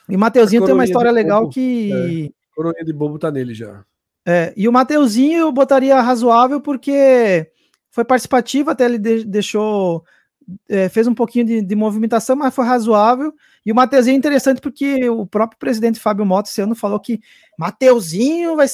E 0.08 0.16
Mateuzinho 0.16 0.64
tem 0.64 0.74
uma 0.74 0.84
história 0.84 1.10
legal 1.10 1.48
que. 1.48 1.92
É, 1.92 2.30
coroinha 2.54 2.84
de 2.84 2.92
bobo 2.92 3.18
tá 3.18 3.30
nele 3.30 3.54
já. 3.54 3.84
É, 4.26 4.52
e 4.56 4.68
o 4.68 4.72
Mateuzinho 4.72 5.38
eu 5.38 5.52
botaria 5.52 6.00
razoável 6.00 6.60
porque 6.60 7.50
foi 7.90 8.04
participativo, 8.04 8.70
até 8.70 8.84
ele 8.84 8.98
de, 8.98 9.24
deixou 9.24 10.04
é, 10.68 10.88
fez 10.88 11.06
um 11.06 11.14
pouquinho 11.14 11.44
de, 11.44 11.62
de, 11.62 11.76
movimentação, 11.76 12.36
mas 12.36 12.54
foi 12.54 12.64
razoável. 12.64 13.34
E 13.64 13.72
o 13.72 13.74
Mateuzinho 13.74 14.14
é 14.14 14.18
interessante 14.18 14.60
porque 14.60 15.08
o 15.08 15.26
próprio 15.26 15.58
presidente 15.58 16.00
Fábio 16.00 16.24
Mota 16.24 16.48
esse 16.48 16.60
ano 16.60 16.74
falou 16.74 16.98
que 17.00 17.20
Mateuzinho 17.58 18.56
vai 18.56 18.66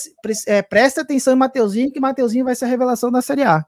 é, 0.47 0.63
presta 0.63 1.03
atenção 1.03 1.35
em 1.35 1.37
Mateuzinho, 1.37 1.93
que 1.93 2.01
Mateuzinho 2.01 2.45
vai 2.45 2.55
ser 2.55 2.67
a 2.67 2.69
revelação 2.69 3.11
da 3.11 3.23
Série 3.23 3.43
A. 3.43 3.65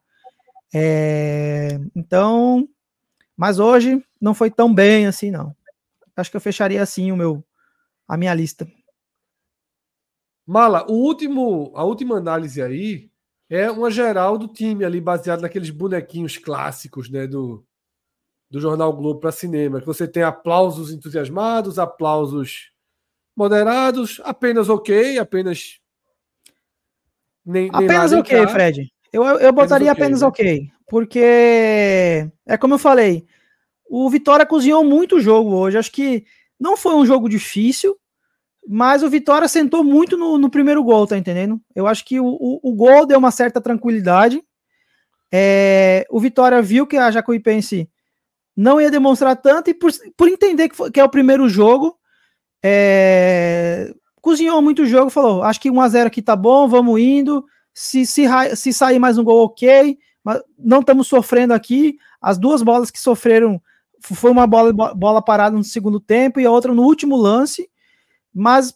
É, 0.75 1.81
então, 1.95 2.69
mas 3.37 3.59
hoje 3.59 4.03
não 4.21 4.35
foi 4.35 4.51
tão 4.51 4.73
bem 4.73 5.07
assim, 5.07 5.31
não. 5.31 5.55
Acho 6.17 6.31
que 6.31 6.37
eu 6.37 6.41
fecharia 6.41 6.83
assim 6.83 7.13
o 7.13 7.17
meu 7.17 7.45
a 8.07 8.17
minha 8.17 8.35
lista. 8.35 8.67
Mala, 10.47 10.87
o 10.91 10.95
último, 10.95 11.73
a 11.77 11.85
última 11.85 12.17
análise 12.17 12.63
aí 12.63 13.11
é 13.51 13.71
uma 13.71 13.91
geral 13.91 14.39
do 14.39 14.49
time 14.49 14.85
ali, 14.85 15.01
baseado 15.01 15.43
naqueles 15.43 15.69
bonequinhos 15.71 16.39
clássicos, 16.39 17.11
né, 17.11 17.27
do, 17.27 17.67
do 18.51 18.61
Jornal 18.61 18.93
Globo 18.93 19.21
para 19.21 19.33
cinema, 19.33 19.81
que 19.81 19.87
você 19.87 20.09
tem 20.09 20.23
aplausos 20.23 20.91
entusiasmados, 20.91 21.79
aplausos 21.79 22.71
moderados, 23.37 24.21
apenas 24.25 24.69
ok, 24.69 25.19
apenas 25.19 25.79
nem, 27.45 27.69
apenas 27.73 28.13
nem 28.13 28.21
ok, 28.21 28.47
Fred. 28.49 28.93
Eu, 29.13 29.25
eu 29.25 29.53
botaria 29.53 29.93
apenas 29.93 30.23
ok, 30.23 30.45
apenas 30.45 30.63
okay 30.69 30.79
porque 30.89 32.31
é 32.47 32.57
como 32.59 32.75
eu 32.75 32.79
falei, 32.79 33.27
o 33.89 34.09
Vitória 34.09 34.47
cozinhou 34.47 34.83
muito 34.83 35.17
o 35.17 35.21
jogo 35.21 35.55
hoje. 35.55 35.77
Acho 35.77 35.93
que 35.93 36.25
não 36.59 36.77
foi 36.77 36.95
um 36.95 37.07
jogo 37.07 37.29
difícil, 37.29 37.97
mas 38.67 39.03
o 39.03 39.11
Vitória 39.11 39.47
sentou 39.47 39.85
muito 39.85 40.17
no, 40.17 40.39
no 40.39 40.51
primeiro 40.51 40.83
gol, 40.83 41.07
tá 41.07 41.17
entendendo? 41.17 41.61
Eu 41.75 41.87
acho 41.87 42.05
que 42.05 42.19
o, 42.19 42.27
o, 42.27 42.61
o 42.63 42.75
gol 42.75 43.07
deu 43.07 43.19
uma 43.19 43.31
certa 43.31 43.61
tranquilidade. 43.61 44.43
É, 45.31 46.07
o 46.11 46.19
Vitória 46.19 46.61
viu 46.63 46.87
que 46.87 46.97
a 46.97 47.11
Jacuipense 47.11 47.89
não 48.59 48.81
ia 48.81 48.91
demonstrar 48.91 49.37
tanto 49.37 49.71
e 49.71 49.75
por, 49.75 49.93
por 50.17 50.29
entender 50.29 50.69
que, 50.69 50.75
foi, 50.75 50.91
que 50.91 50.99
é 50.99 51.05
o 51.05 51.09
primeiro 51.09 51.49
jogo, 51.49 51.97
é, 52.61 53.95
cozinhou 54.21 54.61
muito 54.61 54.83
o 54.83 54.87
jogo, 54.87 55.11
falou, 55.11 55.45
acho 55.45 55.61
que 55.61 55.71
1x0 55.71 56.07
aqui 56.07 56.21
tá 56.21 56.35
bom, 56.35 56.67
vamos 56.67 57.01
indo, 57.01 57.45
se, 57.73 58.05
se, 58.05 58.25
se 58.57 58.73
sair 58.73 58.99
mais 58.99 59.17
um 59.17 59.23
gol, 59.23 59.45
ok, 59.45 59.97
mas 60.25 60.43
não 60.59 60.81
estamos 60.81 61.07
sofrendo 61.07 61.55
aqui, 61.55 61.99
as 62.21 62.37
duas 62.37 62.61
bolas 62.61 62.91
que 62.91 62.99
sofreram, 62.99 63.63
foi 64.03 64.33
uma 64.33 64.45
bola, 64.45 64.73
bola 64.73 65.23
parada 65.23 65.57
no 65.57 65.63
segundo 65.63 66.01
tempo 66.01 66.41
e 66.41 66.45
a 66.45 66.51
outra 66.51 66.75
no 66.75 66.83
último 66.83 67.15
lance, 67.15 67.71
mas 68.35 68.75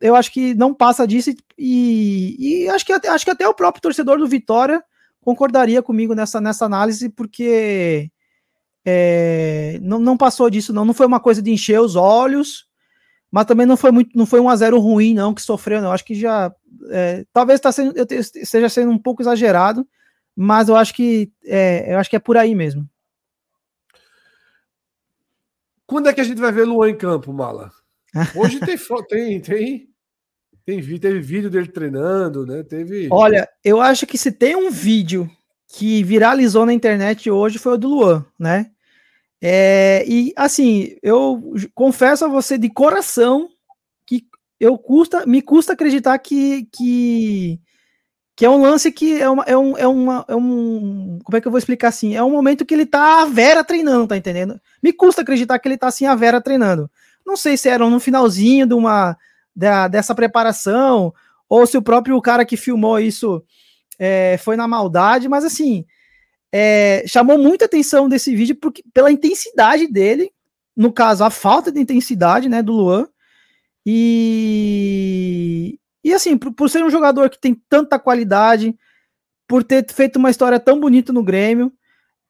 eu 0.00 0.16
acho 0.16 0.32
que 0.32 0.54
não 0.54 0.72
passa 0.72 1.06
disso 1.06 1.34
e, 1.58 2.64
e 2.64 2.68
acho, 2.70 2.86
que 2.86 2.94
até, 2.94 3.08
acho 3.08 3.26
que 3.26 3.30
até 3.30 3.46
o 3.46 3.52
próprio 3.52 3.82
torcedor 3.82 4.16
do 4.16 4.26
Vitória 4.26 4.82
concordaria 5.20 5.82
comigo 5.82 6.14
nessa, 6.14 6.40
nessa 6.40 6.64
análise, 6.64 7.10
porque 7.10 8.10
é, 8.84 9.78
não, 9.82 9.98
não 9.98 10.16
passou 10.16 10.48
disso, 10.48 10.72
não. 10.72 10.84
Não 10.84 10.94
foi 10.94 11.06
uma 11.06 11.20
coisa 11.20 11.42
de 11.42 11.50
encher 11.50 11.80
os 11.80 11.96
olhos, 11.96 12.66
mas 13.30 13.46
também 13.46 13.66
não 13.66 13.76
foi 13.76 13.90
muito, 13.90 14.16
não 14.16 14.26
foi 14.26 14.40
um 14.40 14.48
a 14.48 14.56
zero 14.56 14.78
ruim, 14.78 15.14
não, 15.14 15.34
que 15.34 15.42
sofreu, 15.42 15.82
não. 15.82 15.92
Acho 15.92 16.04
que 16.04 16.14
já. 16.14 16.52
É, 16.90 17.24
talvez 17.32 17.60
tá 17.60 17.70
sendo, 17.70 17.94
eu 17.96 18.06
esteja 18.18 18.68
sendo 18.68 18.90
um 18.90 18.98
pouco 18.98 19.22
exagerado, 19.22 19.86
mas 20.34 20.68
eu 20.68 20.76
acho 20.76 20.94
que 20.94 21.30
é, 21.44 21.92
eu 21.92 21.98
acho 21.98 22.08
que 22.08 22.16
é 22.16 22.20
por 22.20 22.36
aí 22.36 22.54
mesmo. 22.54 22.88
Quando 25.86 26.08
é 26.08 26.12
que 26.12 26.20
a 26.20 26.24
gente 26.24 26.40
vai 26.40 26.52
ver 26.52 26.64
Luan 26.64 26.90
em 26.90 26.96
campo, 26.96 27.32
Mala? 27.32 27.70
Hoje 28.36 28.60
tem, 28.60 28.76
tem, 29.08 29.40
tem, 29.40 29.88
tem, 30.64 30.98
teve 30.98 31.20
vídeo 31.20 31.50
dele 31.50 31.68
treinando, 31.68 32.46
né? 32.46 32.62
Teve. 32.62 33.08
Olha, 33.10 33.48
eu 33.64 33.80
acho 33.80 34.06
que 34.06 34.16
se 34.16 34.30
tem 34.30 34.54
um 34.54 34.70
vídeo 34.70 35.30
que 35.68 36.02
viralizou 36.02 36.64
na 36.64 36.72
internet 36.72 37.30
hoje 37.30 37.58
foi 37.58 37.74
o 37.74 37.78
do 37.78 37.88
Luan, 37.88 38.24
né? 38.38 38.70
É, 39.40 40.04
e 40.08 40.32
assim, 40.34 40.96
eu 41.02 41.52
confesso 41.74 42.24
a 42.24 42.28
você 42.28 42.58
de 42.58 42.68
coração 42.68 43.48
que 44.06 44.26
eu 44.58 44.76
custa, 44.76 45.24
me 45.26 45.40
custa 45.42 45.74
acreditar 45.74 46.18
que, 46.18 46.66
que, 46.72 47.60
que 48.34 48.44
é 48.44 48.50
um 48.50 48.60
lance 48.62 48.90
que 48.90 49.20
é, 49.20 49.28
uma, 49.28 49.44
é, 49.44 49.56
um, 49.56 49.76
é, 49.76 49.86
uma, 49.86 50.24
é 50.26 50.34
um. 50.34 51.18
Como 51.22 51.36
é 51.36 51.40
que 51.40 51.46
eu 51.46 51.52
vou 51.52 51.58
explicar 51.58 51.88
assim? 51.88 52.16
É 52.16 52.22
um 52.22 52.30
momento 52.30 52.66
que 52.66 52.74
ele 52.74 52.86
tá 52.86 53.22
a 53.22 53.26
Vera 53.26 53.62
treinando, 53.62 54.08
tá 54.08 54.16
entendendo? 54.16 54.60
Me 54.82 54.92
custa 54.92 55.22
acreditar 55.22 55.58
que 55.58 55.68
ele 55.68 55.78
tá 55.78 55.88
assim 55.88 56.06
a 56.06 56.16
Vera 56.16 56.40
treinando. 56.40 56.90
Não 57.24 57.36
sei 57.36 57.56
se 57.56 57.68
era 57.68 57.88
no 57.88 58.00
finalzinho 58.00 58.66
de 58.66 58.74
uma 58.74 59.16
da, 59.54 59.86
dessa 59.86 60.14
preparação, 60.14 61.12
ou 61.48 61.66
se 61.66 61.76
o 61.76 61.82
próprio 61.82 62.20
cara 62.20 62.44
que 62.44 62.56
filmou 62.56 62.98
isso 62.98 63.44
é, 63.98 64.36
foi 64.38 64.56
na 64.56 64.68
maldade, 64.68 65.28
mas 65.28 65.44
assim, 65.44 65.84
é, 66.52 67.04
chamou 67.06 67.38
muita 67.38 67.64
atenção 67.64 68.08
desse 68.08 68.34
vídeo 68.34 68.56
porque, 68.56 68.82
pela 68.92 69.10
intensidade 69.10 69.86
dele, 69.86 70.30
no 70.76 70.92
caso, 70.92 71.24
a 71.24 71.30
falta 71.30 71.72
de 71.72 71.80
intensidade 71.80 72.48
né, 72.48 72.62
do 72.62 72.72
Luan. 72.72 73.08
E, 73.84 75.78
e 76.04 76.14
assim, 76.14 76.36
por, 76.38 76.52
por 76.52 76.70
ser 76.70 76.84
um 76.84 76.90
jogador 76.90 77.28
que 77.30 77.38
tem 77.38 77.54
tanta 77.68 77.98
qualidade, 77.98 78.76
por 79.46 79.64
ter 79.64 79.84
feito 79.92 80.16
uma 80.16 80.30
história 80.30 80.60
tão 80.60 80.78
bonita 80.78 81.12
no 81.12 81.22
Grêmio, 81.22 81.72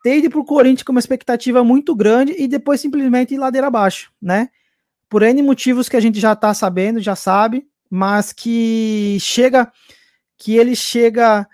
ter 0.02 0.18
ido 0.18 0.30
para 0.30 0.40
o 0.40 0.44
Corinthians 0.44 0.82
com 0.84 0.92
uma 0.92 1.00
expectativa 1.00 1.62
muito 1.62 1.94
grande 1.94 2.34
e 2.38 2.48
depois 2.48 2.80
simplesmente 2.80 3.34
ir 3.34 3.38
ladeira 3.38 3.66
abaixo, 3.66 4.10
né? 4.22 4.48
por 5.08 5.22
N 5.22 5.42
motivos 5.42 5.88
que 5.88 5.96
a 5.96 6.00
gente 6.00 6.20
já 6.20 6.34
está 6.34 6.52
sabendo, 6.52 7.00
já 7.00 7.16
sabe, 7.16 7.66
mas 7.90 8.32
que 8.32 9.16
chega, 9.20 9.72
que 10.36 10.56
ele 10.56 10.76
chega, 10.76 11.48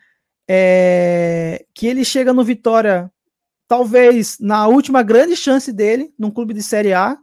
é, 0.48 1.64
que 1.74 1.86
ele 1.86 2.04
chega 2.04 2.32
no 2.32 2.44
Vitória, 2.44 3.10
talvez 3.66 4.38
na 4.40 4.66
última 4.66 5.02
grande 5.02 5.36
chance 5.36 5.72
dele, 5.72 6.12
num 6.18 6.30
clube 6.30 6.54
de 6.54 6.62
Série 6.62 6.92
A, 6.92 7.16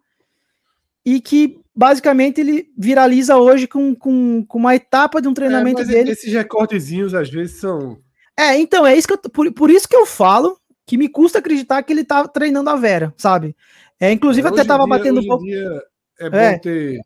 e 1.05 1.19
que 1.19 1.60
basicamente 1.75 2.41
ele 2.41 2.69
viraliza 2.77 3.38
hoje 3.38 3.67
com, 3.67 3.95
com, 3.95 4.45
com 4.45 4.57
uma 4.57 4.75
etapa 4.75 5.21
de 5.21 5.27
um 5.27 5.34
treinamento 5.34 5.81
é, 5.81 5.86
dele. 5.86 6.12
Esses 6.12 6.31
recortezinhos 6.31 7.13
às 7.13 7.29
vezes 7.29 7.60
são. 7.60 7.99
É, 8.38 8.57
então, 8.57 8.86
é 8.86 8.95
isso 8.95 9.07
que 9.07 9.13
eu, 9.13 9.17
por, 9.17 9.51
por 9.53 9.69
isso 9.69 9.88
que 9.88 9.95
eu 9.95 10.05
falo 10.05 10.57
que 10.86 10.97
me 10.97 11.07
custa 11.07 11.39
acreditar 11.39 11.81
que 11.84 11.93
ele 11.93 12.03
tá 12.03 12.27
treinando 12.27 12.69
a 12.69 12.75
Vera, 12.75 13.13
sabe? 13.17 13.55
É, 13.99 14.12
inclusive, 14.12 14.47
é, 14.47 14.51
até 14.51 14.63
tava 14.63 14.84
dia, 14.86 14.97
batendo 14.97 15.21
um 15.21 15.25
pouco. 15.25 15.43
Dia 15.43 15.81
é 16.19 16.29
bom 16.29 16.38
é. 16.38 16.60
ter. 16.60 16.99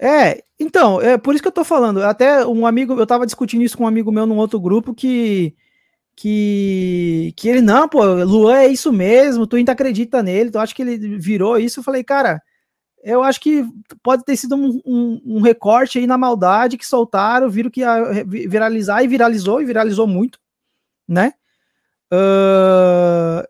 É, 0.00 0.42
então, 0.58 1.00
é 1.00 1.16
por 1.16 1.34
isso 1.34 1.42
que 1.42 1.48
eu 1.48 1.52
tô 1.52 1.64
falando. 1.64 2.02
Até 2.02 2.46
um 2.46 2.66
amigo, 2.66 2.94
eu 2.94 3.06
tava 3.06 3.26
discutindo 3.26 3.62
isso 3.62 3.76
com 3.76 3.84
um 3.84 3.88
amigo 3.88 4.12
meu 4.12 4.26
num 4.26 4.38
outro 4.38 4.60
grupo 4.60 4.94
que. 4.94 5.54
Que, 6.18 7.34
que 7.36 7.46
ele, 7.46 7.60
não, 7.60 7.86
pô, 7.86 8.02
Luan 8.24 8.60
é 8.60 8.68
isso 8.68 8.90
mesmo, 8.90 9.46
tu 9.46 9.56
ainda 9.56 9.72
acredita 9.72 10.22
nele, 10.22 10.50
tu 10.50 10.58
acha 10.58 10.74
que 10.74 10.80
ele 10.80 11.18
virou 11.18 11.58
isso? 11.58 11.80
Eu 11.80 11.84
falei, 11.84 12.02
cara, 12.02 12.40
eu 13.04 13.22
acho 13.22 13.38
que 13.38 13.62
pode 14.02 14.24
ter 14.24 14.34
sido 14.34 14.56
um, 14.56 14.80
um, 14.86 15.22
um, 15.26 15.40
recorte 15.42 15.98
aí 15.98 16.06
na 16.06 16.16
maldade 16.16 16.78
que 16.78 16.86
soltaram, 16.86 17.50
viram 17.50 17.70
que 17.70 17.80
ia 17.80 18.24
viralizar 18.24 19.02
e 19.02 19.08
viralizou, 19.08 19.60
e 19.60 19.66
viralizou 19.66 20.06
muito, 20.06 20.40
né? 21.06 21.34
Uh, 22.10 23.46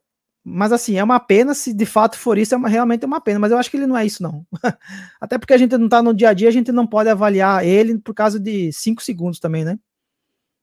mas 0.48 0.70
assim, 0.70 0.96
é 0.96 1.02
uma 1.02 1.18
pena, 1.18 1.54
se 1.54 1.74
de 1.74 1.84
fato 1.84 2.16
for 2.16 2.38
isso, 2.38 2.54
é 2.54 2.56
uma, 2.56 2.68
realmente 2.68 3.02
é 3.02 3.06
uma 3.06 3.20
pena, 3.20 3.40
mas 3.40 3.50
eu 3.50 3.58
acho 3.58 3.68
que 3.68 3.76
ele 3.76 3.86
não 3.86 3.98
é 3.98 4.06
isso, 4.06 4.22
não. 4.22 4.46
Até 5.20 5.38
porque 5.38 5.52
a 5.52 5.58
gente 5.58 5.76
não 5.76 5.88
tá 5.88 6.00
no 6.00 6.14
dia 6.14 6.28
a 6.28 6.32
dia, 6.32 6.48
a 6.48 6.52
gente 6.52 6.70
não 6.70 6.86
pode 6.86 7.08
avaliar 7.08 7.66
ele 7.66 7.98
por 7.98 8.14
causa 8.14 8.38
de 8.38 8.72
cinco 8.72 9.02
segundos 9.02 9.40
também, 9.40 9.64
né? 9.64 9.76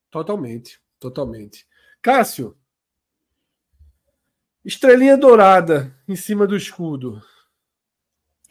Totalmente, 0.09 0.79
totalmente. 1.01 1.67
Cássio, 2.01 2.55
estrelinha 4.63 5.17
dourada 5.17 5.93
em 6.07 6.15
cima 6.15 6.47
do 6.47 6.55
escudo. 6.55 7.21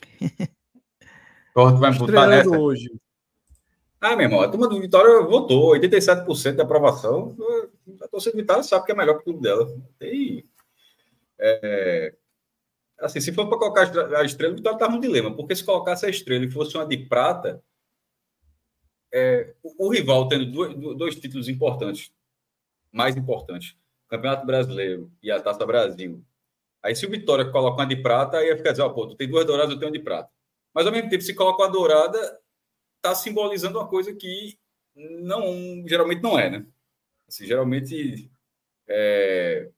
Corte 1.54 1.80
vai 1.80 1.92
votar 1.92 2.28
nessa. 2.28 2.50
hoje. 2.50 2.92
Ah, 3.98 4.16
meu 4.16 4.26
irmão, 4.26 4.42
a 4.42 4.48
turma 4.50 4.68
do 4.68 4.78
Vitória 4.78 5.22
votou, 5.22 5.72
87% 5.72 6.56
de 6.56 6.60
aprovação. 6.60 7.34
A 8.02 8.08
torcida 8.08 8.36
do 8.36 8.40
Vitória 8.40 8.62
sabe 8.62 8.84
que 8.84 8.92
é 8.92 8.94
melhor 8.94 9.14
que 9.14 9.20
o 9.20 9.24
clube 9.24 9.40
dela. 9.40 9.66
Tem 9.98 10.44
é, 11.38 12.14
assim, 13.00 13.20
se 13.20 13.32
for 13.32 13.48
para 13.48 13.58
colocar 13.58 13.82
a 14.18 14.24
estrela, 14.24 14.52
o 14.52 14.56
Vitória 14.56 14.76
estava 14.76 14.92
no 14.92 15.00
dilema, 15.00 15.34
porque 15.34 15.56
se 15.56 15.64
colocasse 15.64 16.06
a 16.06 16.10
estrela 16.10 16.44
e 16.44 16.50
fosse 16.50 16.76
uma 16.76 16.86
de 16.86 16.96
prata, 16.96 17.62
é, 19.12 19.54
o, 19.62 19.86
o, 19.86 19.90
rival 19.90 20.28
tendo 20.28 20.46
dois, 20.46 20.74
dois, 20.96 21.16
títulos 21.16 21.48
importantes, 21.48 22.12
mais 22.90 23.16
importantes, 23.16 23.76
Campeonato 24.08 24.46
Brasileiro 24.46 25.10
e 25.22 25.30
a 25.30 25.40
Taça 25.40 25.66
Brasil. 25.66 26.24
Aí, 26.82 26.96
se 26.96 27.06
o 27.06 27.10
Vitória 27.10 27.50
coloca 27.50 27.82
uma 27.82 27.86
de 27.86 27.96
prata, 27.96 28.38
aí 28.38 28.48
ia 28.48 28.56
ficar 28.56 28.72
dizendo, 28.72 28.88
oh, 28.88 28.94
pô, 28.94 29.06
tu 29.06 29.14
tem 29.14 29.28
duas 29.28 29.44
douradas, 29.44 29.72
eu 29.72 29.78
tenho 29.78 29.90
uma 29.90 29.98
de 29.98 30.02
prata. 30.02 30.30
Mas, 30.74 30.86
ao 30.86 30.92
mesmo 30.92 31.08
tempo, 31.08 31.22
se 31.22 31.34
coloca 31.34 31.62
uma 31.62 31.70
dourada, 31.70 32.40
está 32.96 33.14
simbolizando 33.14 33.78
uma 33.78 33.88
coisa 33.88 34.14
que 34.14 34.58
não 34.94 35.84
geralmente 35.86 36.22
não 36.22 36.38
é, 36.38 36.50
né? 36.50 36.66
Assim, 37.28 37.46
geralmente 37.46 38.30
é, 38.88 39.70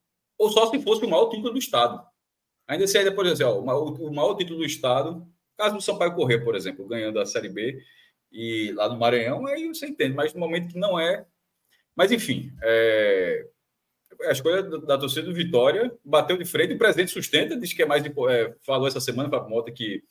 ou 0.44 0.50
só 0.50 0.70
se 0.70 0.78
fosse 0.80 1.04
o 1.04 1.09
maior 1.09 1.28
título 1.28 1.52
do 1.52 1.59
Estado. 1.59 2.04
Ainda 2.66 2.87
se 2.87 2.96
ainda, 2.98 3.12
por 3.12 3.26
exemplo, 3.26 3.61
o 3.61 4.14
maior 4.14 4.35
título 4.35 4.59
do 4.59 4.64
Estado, 4.64 5.26
caso 5.57 5.76
do 5.76 5.83
Sampaio 5.83 6.14
Correr, 6.14 6.44
por 6.44 6.54
exemplo, 6.54 6.87
ganhando 6.87 7.18
a 7.18 7.26
Série 7.26 7.48
B 7.48 7.83
e 8.30 8.72
lá 8.72 8.88
no 8.88 8.98
Maranhão, 8.98 9.46
aí 9.46 9.68
você 9.68 9.87
entende, 9.87 10.14
mas 10.14 10.35
no 10.35 10.40
momento 10.40 10.72
que 10.72 10.78
não 10.78 10.98
é. 10.98 11.26
Mas, 11.96 12.11
enfim, 12.11 12.52
é... 12.62 13.46
a 14.22 14.33
escolha 14.33 14.62
da 14.62 14.98
torcida 14.98 15.22
do 15.22 15.35
Vitória, 15.35 15.92
bateu 16.04 16.37
de 16.37 16.44
frente, 16.44 16.74
o 16.74 16.78
presidente 16.78 17.11
sustenta, 17.11 17.57
diz 17.57 17.72
que 17.72 17.83
é 17.83 17.87
mais. 17.87 18.04
É, 18.04 18.54
falou 18.62 18.88
essa 18.88 19.00
semana 19.00 19.28
para 19.28 19.40
a 19.40 19.48
Mota 19.48 19.70
que 19.70 20.02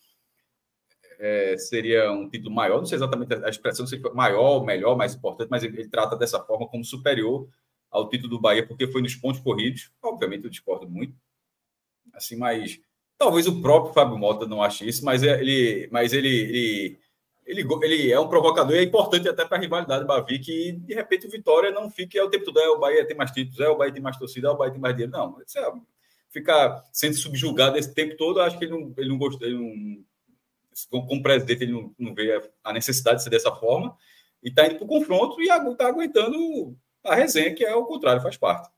é, 1.19 1.58
seria 1.58 2.12
um 2.12 2.30
título 2.30 2.54
maior, 2.54 2.78
não 2.78 2.86
sei 2.86 2.98
exatamente 2.98 3.34
a 3.34 3.50
expressão, 3.50 3.86
se 3.86 4.00
maior, 4.13 4.63
melhor, 4.63 4.96
mais 4.96 5.15
importante, 5.15 5.50
mas 5.50 5.63
ele, 5.63 5.80
ele, 5.80 5.89
trata 5.89 6.15
dessa 6.15 6.39
forma 6.43 6.67
como 6.67 6.84
superior 6.84 7.48
ao 7.93 8.10
título 8.10 8.32
do 8.32 8.41
Bahia, 8.41 8.65
porque 8.65 8.88
foi 8.88 9.01
nos 9.03 9.15
pontos 9.15 9.39
corridos. 9.39 9.91
Obviamente 10.01 10.45
eu 10.45 10.49
discordo 10.49 10.89
muito, 10.89 11.15
assim, 12.13 12.36
mas 12.36 12.82
talvez 13.17 13.47
o 13.47 13.62
próprio 13.62 13.93
Fábio 13.93 14.17
Mota 14.17 14.47
não 14.47 14.63
ache 14.63 14.88
isso, 14.88 15.06
mas 15.06 15.21
é, 15.21 15.39
ele, 15.39 15.88
mas 15.91 16.12
ele, 16.12 16.27
ele, 16.27 16.99
ele, 17.45 17.67
ele 17.84 18.12
é 18.12 18.19
um 18.19 18.27
provocador 18.27 18.75
e 18.75 18.79
é 18.79 18.84
importante 18.84 19.29
até 19.29 19.45
para 19.45 19.58
a 19.58 19.62
rivalidade 19.62 20.06
Bavi, 20.06 20.39
que 20.39 20.71
de 20.71 20.93
repente 20.95 21.27
o 21.27 21.29
Vitória 21.29 21.71
não 21.71 21.89
fique 21.89 22.17
é 22.17 22.23
o 22.23 22.29
tempo 22.29 22.45
todo, 22.45 22.60
é 22.60 22.67
o 22.67 22.79
Bahia 22.79 23.06
tem 23.06 23.15
mais 23.15 23.32
títulos, 23.32 23.60
é 23.60 23.69
o 23.69 23.77
Bahia 23.77 23.93
tem 23.93 24.01
mais 24.01 24.17
torcida, 24.17 24.47
é 24.47 24.51
o 24.51 24.58
Bahia 24.58 24.71
tem 24.71 24.82
mais 24.82 24.95
dinheiro. 24.95 25.12
Não, 25.12 25.39
isso 25.45 25.60
é, 25.60 25.71
ficar 26.32 26.84
sendo 26.91 27.15
subjugado 27.15 27.77
esse 27.77 27.93
tempo 27.93 28.17
todo, 28.17 28.41
acho 28.41 28.58
que 28.58 28.65
ele 28.65 28.71
não, 28.71 28.93
ele 28.97 29.10
não 29.10 29.17
gostou, 29.19 29.47
ele 29.47 29.58
não 30.91 31.06
como 31.06 31.21
presidente, 31.21 31.63
ele 31.63 31.71
não, 31.71 31.93
não 31.99 32.15
vê 32.15 32.41
a 32.63 32.73
necessidade 32.73 33.17
de 33.17 33.23
ser 33.23 33.29
dessa 33.29 33.51
forma, 33.51 33.95
e 34.41 34.49
está 34.49 34.65
indo 34.65 34.77
para 34.77 34.86
o 34.86 34.88
confronto 34.88 35.39
e 35.39 35.43
está 35.43 35.88
aguentando 35.88 36.75
a 37.04 37.16
resenha, 37.16 37.54
que 37.54 37.63
é 37.63 37.76
o 37.76 37.86
contrário, 37.86 38.22
faz 38.22 38.38
parte. 38.38 38.70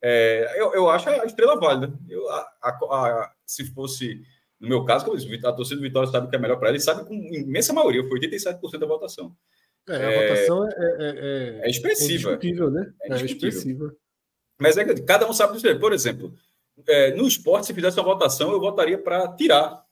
É, 0.00 0.54
eu, 0.56 0.74
eu 0.74 0.90
acho 0.90 1.08
a 1.08 1.24
estrela 1.24 1.58
válida. 1.58 1.92
Eu, 2.08 2.28
a, 2.28 2.52
a, 2.62 2.68
a, 2.70 3.32
se 3.46 3.64
fosse, 3.72 4.20
no 4.58 4.68
meu 4.68 4.84
caso, 4.84 5.04
como 5.04 5.16
disse, 5.16 5.46
a 5.46 5.52
torcida 5.52 5.76
do 5.76 5.82
Vitória 5.82 6.10
sabe 6.10 6.28
que 6.28 6.36
é 6.36 6.38
melhor 6.38 6.58
para 6.58 6.70
ele, 6.70 6.80
sabe 6.80 7.06
com 7.06 7.14
imensa 7.14 7.72
maioria, 7.72 8.06
foi 8.08 8.18
87% 8.20 8.78
da 8.78 8.86
votação. 8.86 9.34
É, 9.88 9.94
a 9.94 10.10
é, 10.10 10.28
votação 10.28 10.68
é, 10.68 10.72
é, 10.72 11.60
é 11.66 11.70
expressiva. 11.70 12.38
É 12.40 12.70
né? 12.70 12.92
É, 13.02 13.24
expressiva. 13.24 13.94
Mas 14.58 14.76
é 14.76 14.84
que 14.84 15.02
cada 15.02 15.28
um 15.28 15.32
sabe 15.32 15.54
dizer. 15.54 15.78
Por 15.80 15.92
exemplo, 15.92 16.34
no 17.16 17.26
esporte, 17.26 17.66
se 17.66 17.74
fizesse 17.74 17.98
uma 17.98 18.04
votação, 18.04 18.52
eu 18.52 18.60
votaria 18.60 18.98
para 18.98 19.28
tirar 19.34 19.84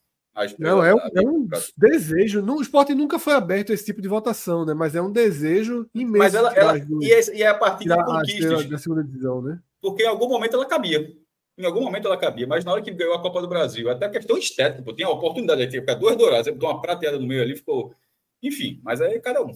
não, 0.59 0.83
é 0.85 0.95
um, 0.95 0.99
é 0.99 1.21
um 1.21 1.49
desejo. 1.77 2.43
o 2.43 2.63
esporte 2.63 2.95
nunca 2.95 3.19
foi 3.19 3.35
aberto 3.35 3.73
a 3.73 3.75
esse 3.75 3.85
tipo 3.85 4.01
de 4.01 4.09
votação, 4.09 4.65
né? 4.65 4.73
Mas 4.73 4.95
é 4.95 5.03
um 5.03 5.11
desejo 5.11 5.89
imenso. 5.95 6.19
Mas 6.19 6.35
ela, 6.35 6.55
ela 6.55 6.79
e, 6.79 7.13
é, 7.13 7.37
e 7.37 7.43
é 7.43 7.49
a 7.49 7.55
partir 7.55 7.89
de 7.89 8.05
conquistas. 8.05 8.67
Da 8.67 8.79
segunda 8.79 9.03
divisão, 9.03 9.43
né? 9.43 9.61
Porque 9.81 10.05
em 10.05 10.07
algum 10.07 10.29
momento 10.29 10.55
ela 10.55 10.67
cabia. 10.67 11.13
Em 11.59 11.65
algum 11.65 11.83
momento 11.83 12.07
ela 12.07 12.17
cabia, 12.17 12.47
mas 12.47 12.65
na 12.65 12.73
hora 12.73 12.81
que 12.81 12.91
ganhou 12.91 13.15
a 13.15 13.21
Copa 13.21 13.43
do 13.43 13.49
Brasil, 13.49 13.91
até 13.91 14.07
a 14.07 14.11
questão 14.11 14.39
estética, 14.39 14.83
pô, 14.83 14.95
tinha 14.95 15.07
a 15.07 15.11
oportunidade 15.11 15.67
de 15.67 15.81
ficar 15.81 15.95
duas 15.95 16.17
douradas, 16.17 16.47
você 16.47 16.53
botou 16.53 16.71
uma 16.71 16.81
prateada 16.81 17.19
no 17.19 17.27
meio 17.27 17.43
ali, 17.43 17.57
ficou. 17.57 17.95
Enfim, 18.43 18.81
mas 18.83 19.01
aí 19.01 19.21
cada 19.21 19.43
um. 19.45 19.53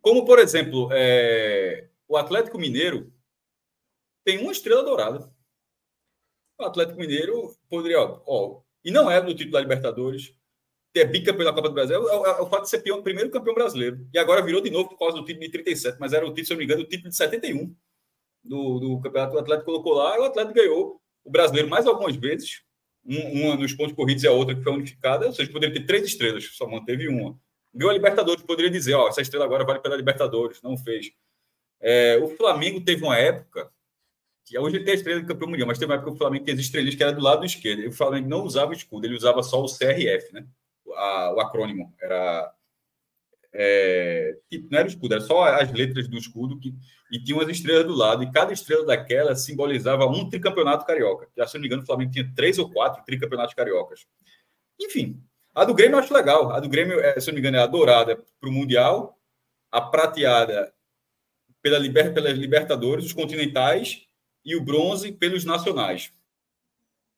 Como, 0.00 0.24
por 0.24 0.38
exemplo, 0.38 0.88
é... 0.92 1.88
o 2.06 2.16
Atlético 2.16 2.58
Mineiro 2.58 3.12
tem 4.24 4.38
uma 4.38 4.52
estrela 4.52 4.82
dourada. 4.82 5.30
O 6.58 6.64
Atlético 6.64 6.98
Mineiro 6.98 7.54
poderia, 7.68 8.00
ó, 8.00 8.22
ó 8.26 8.60
e 8.88 8.90
não 8.90 9.10
é 9.10 9.20
no 9.20 9.34
título 9.34 9.52
da 9.52 9.60
Libertadores, 9.60 10.34
ter 10.94 11.04
bicampeão 11.04 11.44
da 11.44 11.52
Copa 11.52 11.68
do 11.68 11.74
Brasil, 11.74 12.08
é, 12.08 12.14
é, 12.14 12.30
é, 12.30 12.40
o 12.40 12.46
fato 12.46 12.62
de 12.62 12.70
ser 12.70 12.78
pior, 12.78 13.02
primeiro 13.02 13.28
campeão 13.28 13.54
brasileiro. 13.54 14.08
E 14.14 14.18
agora 14.18 14.40
virou 14.40 14.62
de 14.62 14.70
novo 14.70 14.88
por 14.88 14.98
causa 14.98 15.18
do 15.18 15.24
título 15.26 15.44
de 15.44 15.50
37, 15.50 15.98
mas 16.00 16.14
era 16.14 16.24
o 16.24 16.32
título, 16.32 16.46
se 16.46 16.52
eu 16.52 16.54
não 16.54 16.58
me 16.60 16.64
engano, 16.64 16.80
o 16.80 16.88
título 16.88 17.10
de 17.10 17.16
71 17.16 17.76
do, 18.42 18.78
do 18.78 19.00
campeonato. 19.02 19.36
O 19.36 19.38
Atlético 19.38 19.66
colocou 19.66 19.92
lá 19.92 20.16
e 20.16 20.20
o 20.20 20.24
Atlético 20.24 20.54
ganhou 20.54 21.02
o 21.22 21.30
brasileiro 21.30 21.68
mais 21.68 21.86
algumas 21.86 22.16
vezes, 22.16 22.62
um, 23.04 23.42
uma 23.42 23.56
nos 23.56 23.74
pontos 23.74 23.94
corridos 23.94 24.24
e 24.24 24.26
a 24.26 24.32
outra 24.32 24.54
que 24.54 24.62
foi 24.62 24.72
unificada, 24.72 25.26
ou 25.26 25.32
seja, 25.34 25.52
poderia 25.52 25.78
ter 25.78 25.84
três 25.84 26.06
estrelas, 26.06 26.44
só 26.56 26.66
manteve 26.66 27.08
uma. 27.08 27.38
Ganhou 27.74 27.90
a 27.90 27.94
Libertadores, 27.94 28.42
poderia 28.42 28.70
dizer, 28.70 28.94
ó, 28.94 29.06
essa 29.06 29.20
estrela 29.20 29.44
agora 29.44 29.66
vale 29.66 29.80
pela 29.80 29.96
Libertadores, 29.96 30.62
não 30.62 30.78
fez. 30.78 31.10
É, 31.78 32.16
o 32.22 32.28
Flamengo 32.28 32.80
teve 32.80 33.04
uma 33.04 33.18
época 33.18 33.70
que 34.48 34.58
hoje 34.58 34.76
ele 34.76 34.84
tem 34.84 34.92
a 34.92 34.96
estrela 34.96 35.20
de 35.20 35.26
campeão 35.26 35.50
mundial, 35.50 35.68
mas 35.68 35.78
tem 35.78 35.86
uma 35.86 35.94
época 35.94 36.10
que 36.10 36.16
o 36.16 36.18
Flamengo 36.18 36.44
tinha 36.44 36.54
as 36.54 36.60
estrelas 36.60 36.94
que 36.94 37.02
era 37.02 37.12
do 37.12 37.20
lado 37.20 37.44
esquerdo. 37.44 37.82
E 37.82 37.88
o 37.88 37.92
Flamengo 37.92 38.28
não 38.28 38.42
usava 38.42 38.70
o 38.70 38.74
escudo, 38.74 39.06
ele 39.06 39.14
usava 39.14 39.42
só 39.42 39.62
o 39.62 39.66
CRF, 39.66 40.32
né? 40.32 40.46
A, 40.96 41.34
o 41.34 41.40
acrônimo 41.40 41.94
era. 42.00 42.52
É, 43.52 44.36
tipo, 44.50 44.68
não 44.70 44.78
era 44.78 44.88
o 44.88 44.90
escudo, 44.90 45.14
era 45.14 45.22
só 45.22 45.44
as 45.44 45.72
letras 45.72 46.08
do 46.08 46.16
escudo 46.16 46.58
que, 46.58 46.74
e 47.10 47.22
tinha 47.22 47.36
umas 47.36 47.48
estrelas 47.48 47.86
do 47.86 47.94
lado, 47.94 48.22
e 48.22 48.30
cada 48.30 48.52
estrela 48.52 48.84
daquela 48.84 49.34
simbolizava 49.34 50.06
um 50.06 50.28
tricampeonato 50.28 50.86
carioca. 50.86 51.28
Já, 51.36 51.46
se 51.46 51.54
não 51.54 51.62
me 51.62 51.66
engano, 51.66 51.82
o 51.82 51.86
Flamengo 51.86 52.12
tinha 52.12 52.30
três 52.34 52.58
ou 52.58 52.70
quatro 52.70 53.02
tricampeonatos 53.04 53.54
cariocas. 53.54 54.06
Enfim, 54.80 55.22
a 55.54 55.64
do 55.64 55.74
Grêmio 55.74 55.96
eu 55.96 56.00
acho 56.00 56.14
legal. 56.14 56.52
A 56.52 56.60
do 56.60 56.68
Grêmio, 56.68 57.00
é, 57.00 57.18
se 57.20 57.28
não 57.28 57.34
me 57.34 57.40
engano, 57.40 57.56
é 57.56 57.60
a 57.60 57.66
dourada 57.66 58.16
para 58.40 58.48
o 58.48 58.52
Mundial, 58.52 59.18
a 59.70 59.80
prateada 59.80 60.72
pela 61.60 61.80
pelas 62.12 62.38
Libertadores, 62.38 63.04
os 63.04 63.12
continentais 63.12 64.07
e 64.44 64.56
o 64.56 64.64
bronze 64.64 65.12
pelos 65.12 65.44
nacionais. 65.44 66.12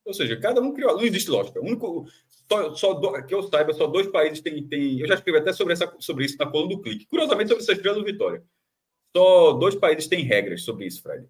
Ou 0.05 0.15
seja, 0.15 0.37
cada 0.37 0.61
um 0.61 0.73
criou. 0.73 0.97
Não 0.97 1.05
existe 1.05 1.31
lógica. 1.31 1.61
O 1.61 1.65
único, 1.65 2.07
só, 2.51 2.75
só 2.75 2.95
do, 2.95 3.13
que 3.25 3.35
eu 3.35 3.43
saiba, 3.43 3.73
só 3.73 3.87
dois 3.87 4.09
países 4.09 4.41
têm. 4.41 4.67
têm 4.67 5.01
eu 5.01 5.07
já 5.07 5.15
escrevi 5.15 5.39
até 5.39 5.53
sobre, 5.53 5.73
essa, 5.73 5.95
sobre 5.99 6.25
isso 6.25 6.37
na 6.39 6.47
coluna 6.47 6.75
do 6.75 6.83
Clique. 6.83 7.07
Curiosamente, 7.07 7.49
sobre 7.49 7.63
essa 7.63 7.73
estrela 7.73 7.99
do 7.99 8.05
Vitória. 8.05 8.43
Só 9.17 9.53
dois 9.53 9.75
países 9.75 10.07
têm 10.07 10.25
regras 10.25 10.63
sobre 10.63 10.87
isso, 10.87 11.03
Fred. 11.03 11.27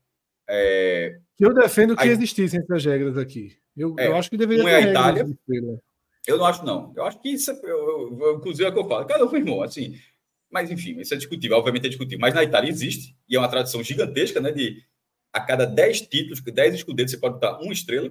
É, 0.48 1.18
eu 1.38 1.55
defendo 1.55 1.96
que 1.96 2.03
a, 2.03 2.07
existissem 2.07 2.61
essas 2.61 2.85
regras 2.85 3.16
aqui. 3.16 3.57
Eu, 3.76 3.94
é, 3.98 4.09
eu 4.09 4.16
acho 4.16 4.29
que 4.29 4.37
deveria 4.37 4.64
ter. 4.64 4.70
é 4.70 4.74
a 4.76 4.90
Itália. 4.90 5.26
Eu 6.26 6.38
não 6.38 6.44
acho, 6.44 6.64
não. 6.64 6.92
Eu 6.96 7.05
acho 7.05 7.20
que 7.20 7.31
isso, 7.31 7.50
é, 7.50 7.55
eu, 7.62 8.18
eu, 8.20 8.37
inclusive, 8.37 8.64
é 8.64 8.68
o 8.68 8.72
que 8.72 8.79
eu 8.79 8.88
falo. 8.88 9.07
Cada 9.07 9.24
um, 9.24 9.37
irmão, 9.37 9.62
assim. 9.62 9.94
Mas, 10.50 10.70
enfim, 10.70 10.98
isso 11.00 11.14
é 11.14 11.16
discutível. 11.16 11.57
Obviamente 11.57 11.87
é 11.87 11.88
discutível. 11.88 12.18
Mas 12.20 12.35
na 12.35 12.42
Itália 12.42 12.68
existe, 12.68 13.16
e 13.29 13.37
é 13.37 13.38
uma 13.38 13.48
tradição 13.48 13.83
gigantesca, 13.83 14.40
né? 14.40 14.50
De 14.50 14.83
a 15.32 15.40
cada 15.40 15.64
10 15.64 16.02
títulos, 16.02 16.40
10 16.40 16.74
escudetos, 16.74 17.12
você 17.12 17.18
pode 17.18 17.34
botar 17.34 17.58
uma 17.60 17.72
estrela. 17.72 18.10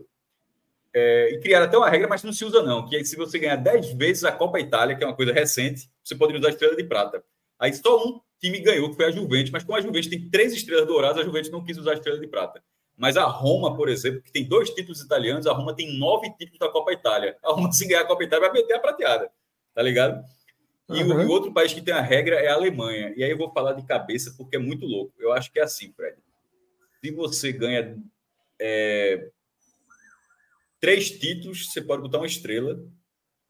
É, 0.91 1.33
e 1.33 1.39
criar 1.39 1.63
até 1.63 1.77
uma 1.77 1.89
regra, 1.89 2.07
mas 2.07 2.23
não 2.23 2.33
se 2.33 2.43
usa, 2.43 2.63
não. 2.63 2.87
Que 2.87 2.97
é 2.97 3.03
se 3.03 3.15
você 3.15 3.37
ganhar 3.37 3.57
10 3.57 3.93
vezes 3.93 4.23
a 4.23 4.31
Copa 4.31 4.59
Itália, 4.59 4.95
que 4.95 5.03
é 5.03 5.07
uma 5.07 5.15
coisa 5.15 5.31
recente, 5.31 5.89
você 6.03 6.15
pode 6.15 6.35
usar 6.35 6.47
a 6.47 6.51
estrela 6.51 6.75
de 6.75 6.83
prata. 6.83 7.23
Aí 7.59 7.73
só 7.73 8.03
um 8.03 8.19
time 8.39 8.59
ganhou, 8.59 8.89
que 8.89 8.95
foi 8.95 9.05
a 9.05 9.11
Juventus, 9.11 9.51
mas 9.51 9.63
como 9.63 9.77
a 9.77 9.81
Juventus 9.81 10.07
tem 10.07 10.29
três 10.29 10.53
estrelas 10.53 10.87
douradas, 10.87 11.17
a 11.19 11.23
Juventus 11.23 11.51
não 11.51 11.63
quis 11.63 11.77
usar 11.77 11.91
a 11.91 11.95
estrela 11.95 12.19
de 12.19 12.27
prata. 12.27 12.63
Mas 12.97 13.15
a 13.17 13.23
Roma, 13.25 13.75
por 13.75 13.87
exemplo, 13.87 14.21
que 14.21 14.31
tem 14.31 14.43
dois 14.43 14.71
títulos 14.71 15.01
italianos, 15.01 15.45
a 15.45 15.53
Roma 15.53 15.75
tem 15.75 15.97
nove 15.97 16.29
títulos 16.31 16.59
da 16.59 16.69
Copa 16.69 16.91
Itália. 16.91 17.37
A 17.43 17.51
Roma, 17.51 17.71
se 17.73 17.87
ganhar 17.87 18.01
a 18.01 18.07
Copa 18.07 18.23
Itália, 18.23 18.49
vai 18.49 18.61
meter 18.61 18.73
a 18.73 18.79
prateada. 18.79 19.29
Tá 19.73 19.81
ligado? 19.81 20.23
E 20.89 21.03
uhum. 21.03 21.25
o, 21.25 21.27
o 21.27 21.29
outro 21.29 21.53
país 21.53 21.71
que 21.71 21.81
tem 21.81 21.93
a 21.93 22.01
regra 22.01 22.37
é 22.37 22.47
a 22.47 22.55
Alemanha. 22.55 23.13
E 23.15 23.23
aí 23.23 23.29
eu 23.29 23.37
vou 23.37 23.51
falar 23.51 23.73
de 23.73 23.85
cabeça 23.85 24.33
porque 24.35 24.55
é 24.55 24.59
muito 24.59 24.85
louco. 24.85 25.13
Eu 25.19 25.31
acho 25.31 25.51
que 25.51 25.59
é 25.59 25.63
assim, 25.63 25.93
Fred 25.95 26.17
se 27.01 27.11
você 27.11 27.51
ganha 27.51 27.97
é, 28.59 29.29
três 30.79 31.11
títulos, 31.11 31.71
você 31.71 31.81
pode 31.81 32.01
botar 32.01 32.17
uma 32.17 32.27
estrela. 32.27 32.75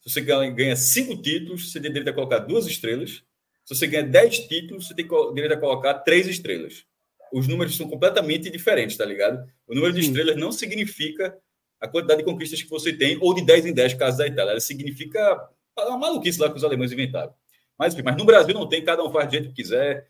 Se 0.01 0.09
você 0.09 0.21
ganha 0.21 0.75
cinco 0.75 1.21
títulos, 1.21 1.71
você 1.71 1.79
tem 1.79 1.91
direito 1.91 2.09
a 2.09 2.13
colocar 2.13 2.39
duas 2.39 2.65
estrelas. 2.65 3.23
Se 3.65 3.75
você 3.75 3.87
ganha 3.87 4.03
dez 4.03 4.39
títulos, 4.47 4.87
você 4.87 4.95
tem 4.95 5.07
direito 5.33 5.53
a 5.53 5.57
colocar 5.57 5.93
três 5.95 6.27
estrelas. 6.27 6.85
Os 7.31 7.47
números 7.47 7.75
são 7.75 7.87
completamente 7.87 8.49
diferentes, 8.49 8.97
tá 8.97 9.05
ligado? 9.05 9.47
O 9.67 9.75
número 9.75 9.93
de 9.93 10.01
estrelas 10.01 10.35
não 10.35 10.51
significa 10.51 11.37
a 11.79 11.87
quantidade 11.87 12.19
de 12.19 12.25
conquistas 12.25 12.61
que 12.61 12.69
você 12.69 12.91
tem, 12.91 13.17
ou 13.21 13.33
de 13.33 13.45
10 13.45 13.67
em 13.67 13.73
10, 13.73 13.93
caso 13.93 14.17
da 14.17 14.27
Itália. 14.27 14.51
Ela 14.51 14.59
significa 14.59 15.49
uma 15.77 15.97
maluquice 15.97 16.39
lá 16.39 16.49
que 16.49 16.57
os 16.57 16.63
alemães 16.63 16.91
inventaram. 16.91 17.33
Mas, 17.77 17.93
enfim, 17.93 18.03
mas 18.03 18.17
no 18.17 18.25
Brasil 18.25 18.53
não 18.53 18.67
tem, 18.67 18.83
cada 18.83 19.03
um 19.03 19.11
faz 19.11 19.27
do 19.27 19.31
jeito 19.31 19.49
que 19.49 19.55
quiser. 19.55 20.07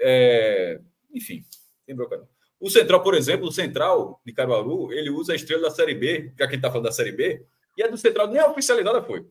É... 0.00 0.80
Enfim, 1.12 1.44
tem 1.86 1.96
bronca 1.96 2.18
não. 2.18 2.37
O 2.60 2.68
Central, 2.68 3.02
por 3.02 3.14
exemplo, 3.14 3.46
o 3.46 3.52
Central 3.52 4.20
de 4.24 4.32
Caruaru, 4.32 4.92
ele 4.92 5.10
usa 5.10 5.32
a 5.32 5.36
estrela 5.36 5.62
da 5.62 5.70
Série 5.70 5.94
B, 5.94 6.32
já 6.36 6.36
que 6.36 6.42
a 6.42 6.46
gente 6.46 6.56
está 6.56 6.70
falando 6.70 6.86
da 6.86 6.92
Série 6.92 7.12
B, 7.12 7.44
e 7.76 7.82
a 7.82 7.86
do 7.86 7.96
Central 7.96 8.26
nem 8.26 8.40
a 8.40 8.50
oficializada 8.50 9.02
foi. 9.02 9.24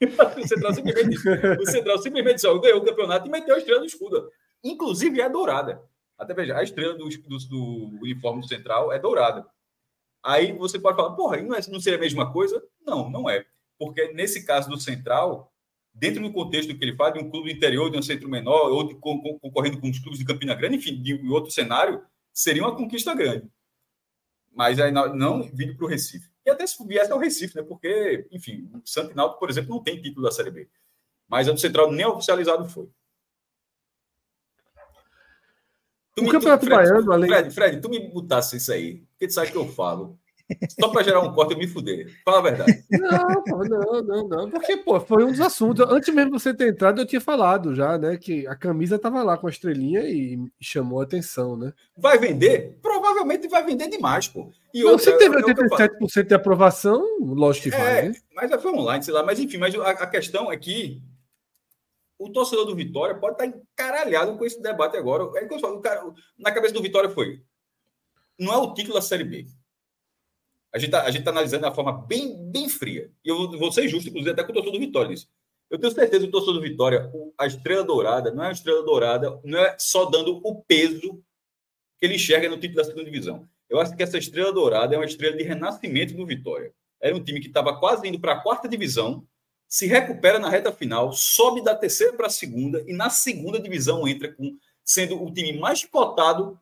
o 0.00 0.46
Central 0.46 0.74
simplesmente, 0.74 1.18
o 1.60 1.66
Central 1.66 1.98
simplesmente 1.98 2.42
ganhou 2.60 2.78
o 2.78 2.84
campeonato 2.84 3.26
e 3.26 3.30
meteu 3.30 3.56
a 3.56 3.58
estrela 3.58 3.80
do 3.80 3.86
escudo. 3.86 4.30
Inclusive 4.62 5.20
é 5.20 5.28
dourada. 5.28 5.82
Até 6.16 6.34
veja, 6.34 6.56
a 6.56 6.62
estrela 6.62 6.94
do, 6.94 7.08
do, 7.08 7.38
do 7.48 7.98
uniforme 8.02 8.40
do 8.40 8.48
Central 8.48 8.92
é 8.92 8.98
dourada. 8.98 9.44
Aí 10.22 10.52
você 10.52 10.78
pode 10.78 10.96
falar, 10.96 11.14
porra, 11.14 11.36
não, 11.38 11.54
é, 11.54 11.60
não 11.68 11.80
seria 11.80 11.98
a 11.98 12.00
mesma 12.00 12.32
coisa? 12.32 12.62
Não, 12.84 13.10
não 13.10 13.28
é. 13.28 13.44
Porque 13.78 14.12
nesse 14.12 14.44
caso 14.44 14.68
do 14.68 14.78
Central, 14.78 15.52
dentro 15.94 16.22
do 16.22 16.32
contexto 16.32 16.76
que 16.76 16.84
ele 16.84 16.96
faz, 16.96 17.14
de 17.14 17.20
um 17.20 17.30
clube 17.30 17.52
interior, 17.52 17.90
de 17.90 17.98
um 17.98 18.02
centro 18.02 18.28
menor, 18.28 18.70
ou 18.70 18.86
de, 18.86 18.94
concorrendo 18.94 19.80
com 19.80 19.88
os 19.88 19.98
clubes 19.98 20.18
de 20.18 20.24
Campina 20.24 20.54
Grande, 20.54 20.76
enfim, 20.76 21.00
de 21.00 21.14
outro 21.28 21.50
cenário, 21.50 22.02
seria 22.32 22.62
uma 22.62 22.76
conquista 22.76 23.14
grande. 23.14 23.50
Mas 24.52 24.80
aí 24.80 24.90
não, 24.90 25.14
não 25.14 25.42
vindo 25.42 25.76
para 25.76 25.86
o 25.86 25.88
Recife. 25.88 26.30
E 26.44 26.50
até 26.50 26.66
se 26.66 26.84
viesse 26.86 27.12
ao 27.12 27.18
Recife, 27.18 27.56
né? 27.56 27.62
Porque, 27.62 28.26
enfim, 28.30 28.70
o 28.74 28.82
Santo 28.84 29.14
Náutico, 29.14 29.38
por 29.38 29.50
exemplo, 29.50 29.70
não 29.70 29.82
tem 29.82 30.00
título 30.00 30.26
da 30.26 30.32
Série 30.32 30.50
B. 30.50 30.68
Mas 31.28 31.48
a 31.48 31.52
do 31.52 31.60
Central 31.60 31.92
nem 31.92 32.06
oficializado 32.06 32.68
foi. 32.68 32.88
Tu 36.14 36.22
o 36.22 36.24
me, 36.24 36.32
Campeonato 36.32 36.66
tu, 36.66 36.72
Fred, 36.72 36.90
Baiano, 36.90 37.12
além... 37.12 37.30
Fred, 37.30 37.50
Fred, 37.52 37.80
tu 37.80 37.88
me 37.88 38.08
botasse 38.08 38.56
isso 38.56 38.72
aí, 38.72 39.06
porque 39.10 39.28
tu 39.28 39.34
sabe 39.34 39.52
que 39.52 39.56
eu 39.56 39.68
falo. 39.68 40.18
Só 40.80 40.88
para 40.88 41.02
gerar 41.02 41.20
um 41.20 41.32
corte 41.32 41.52
eu 41.52 41.58
me 41.58 41.66
fuder. 41.66 42.10
Fala 42.24 42.38
a 42.38 42.42
verdade. 42.42 42.84
Não, 42.90 43.64
não, 43.68 44.02
não, 44.02 44.28
não. 44.28 44.50
Porque, 44.50 44.76
pô, 44.78 44.98
foi 45.00 45.24
um 45.24 45.30
dos 45.30 45.40
assuntos. 45.40 45.84
Antes 45.88 46.14
mesmo 46.14 46.32
de 46.32 46.40
você 46.40 46.54
ter 46.54 46.68
entrado, 46.68 47.00
eu 47.00 47.06
tinha 47.06 47.20
falado 47.20 47.74
já, 47.74 47.98
né? 47.98 48.16
Que 48.16 48.46
a 48.46 48.56
camisa 48.56 48.98
tava 48.98 49.22
lá 49.22 49.36
com 49.36 49.46
a 49.46 49.50
estrelinha 49.50 50.00
e 50.02 50.38
chamou 50.60 51.00
a 51.00 51.04
atenção, 51.04 51.56
né? 51.56 51.72
Vai 51.96 52.18
vender? 52.18 52.78
provavelmente 52.82 53.48
vai 53.48 53.64
vender 53.64 53.88
demais, 53.88 54.28
pô. 54.28 54.50
E 54.72 54.84
outra, 54.84 54.98
você 54.98 55.16
teve 55.16 55.36
87% 55.36 56.26
de 56.26 56.34
aprovação, 56.34 57.02
lógico 57.20 57.70
que 57.70 57.74
é, 57.74 57.78
vai, 57.78 58.08
né? 58.08 58.14
Mas 58.34 58.62
foi 58.62 58.72
online, 58.72 59.02
sei 59.02 59.14
lá. 59.14 59.22
Mas 59.22 59.38
enfim, 59.38 59.58
mas 59.58 59.74
a, 59.74 59.90
a, 59.90 60.06
questão 60.06 60.52
é 60.52 60.56
que 60.56 61.02
o 62.18 62.30
torcedor 62.30 62.66
do 62.66 62.76
Vitória 62.76 63.14
pode 63.14 63.34
estar 63.34 63.46
encaralhado 63.46 64.36
com 64.36 64.44
esse 64.44 64.60
debate 64.60 64.96
agora. 64.96 65.24
É 65.38 65.46
que 65.46 65.54
eu 65.54 65.58
falo, 65.58 65.80
cara, 65.80 66.02
na 66.38 66.52
cabeça 66.52 66.74
do 66.74 66.82
Vitória 66.82 67.10
foi. 67.10 67.42
Não 68.38 68.52
é 68.52 68.56
o 68.56 68.74
título 68.74 68.94
da 68.94 69.02
Série 69.02 69.24
B. 69.24 69.46
A 70.72 70.78
gente 70.78 70.90
está 70.90 71.22
tá 71.24 71.30
analisando 71.30 71.62
de 71.62 71.68
uma 71.68 71.74
forma 71.74 71.92
bem, 72.06 72.36
bem 72.50 72.68
fria. 72.68 73.10
E 73.24 73.28
eu 73.28 73.50
vou 73.58 73.72
ser 73.72 73.88
justo, 73.88 74.08
inclusive, 74.08 74.32
até 74.32 74.44
com 74.44 74.50
o 74.50 74.54
torcedor 74.54 74.78
do 74.78 74.84
Vitória 74.84 75.10
nisso. 75.10 75.28
Eu 75.70 75.78
tenho 75.78 75.92
certeza 75.92 76.22
que 76.22 76.28
o 76.28 76.30
torcedor 76.30 76.54
do 76.54 76.60
Vitória, 76.60 77.10
a 77.38 77.46
estrela 77.46 77.84
dourada, 77.84 78.30
não 78.32 78.44
é 78.44 78.48
a 78.48 78.52
estrela 78.52 78.82
dourada, 78.82 79.40
não 79.44 79.58
é 79.58 79.76
só 79.78 80.04
dando 80.06 80.40
o 80.44 80.62
peso 80.62 81.22
que 81.98 82.06
ele 82.06 82.14
enxerga 82.14 82.48
no 82.48 82.58
título 82.58 82.76
da 82.76 82.84
segunda 82.84 83.04
divisão. 83.04 83.48
Eu 83.68 83.80
acho 83.80 83.94
que 83.96 84.02
essa 84.02 84.16
estrela 84.16 84.52
dourada 84.52 84.94
é 84.94 84.98
uma 84.98 85.04
estrela 85.04 85.36
de 85.36 85.42
renascimento 85.42 86.14
do 86.14 86.26
Vitória. 86.26 86.72
Era 87.00 87.14
um 87.14 87.22
time 87.22 87.40
que 87.40 87.48
estava 87.48 87.78
quase 87.78 88.06
indo 88.08 88.18
para 88.18 88.32
a 88.32 88.40
quarta 88.40 88.68
divisão, 88.68 89.26
se 89.68 89.86
recupera 89.86 90.38
na 90.38 90.48
reta 90.48 90.72
final, 90.72 91.12
sobe 91.12 91.62
da 91.62 91.74
terceira 91.74 92.14
para 92.14 92.26
a 92.26 92.30
segunda 92.30 92.82
e 92.86 92.92
na 92.94 93.10
segunda 93.10 93.60
divisão 93.60 94.08
entra 94.08 94.32
com 94.32 94.56
sendo 94.82 95.22
o 95.22 95.30
time 95.30 95.52
mais 95.58 95.84
cotado 95.84 96.58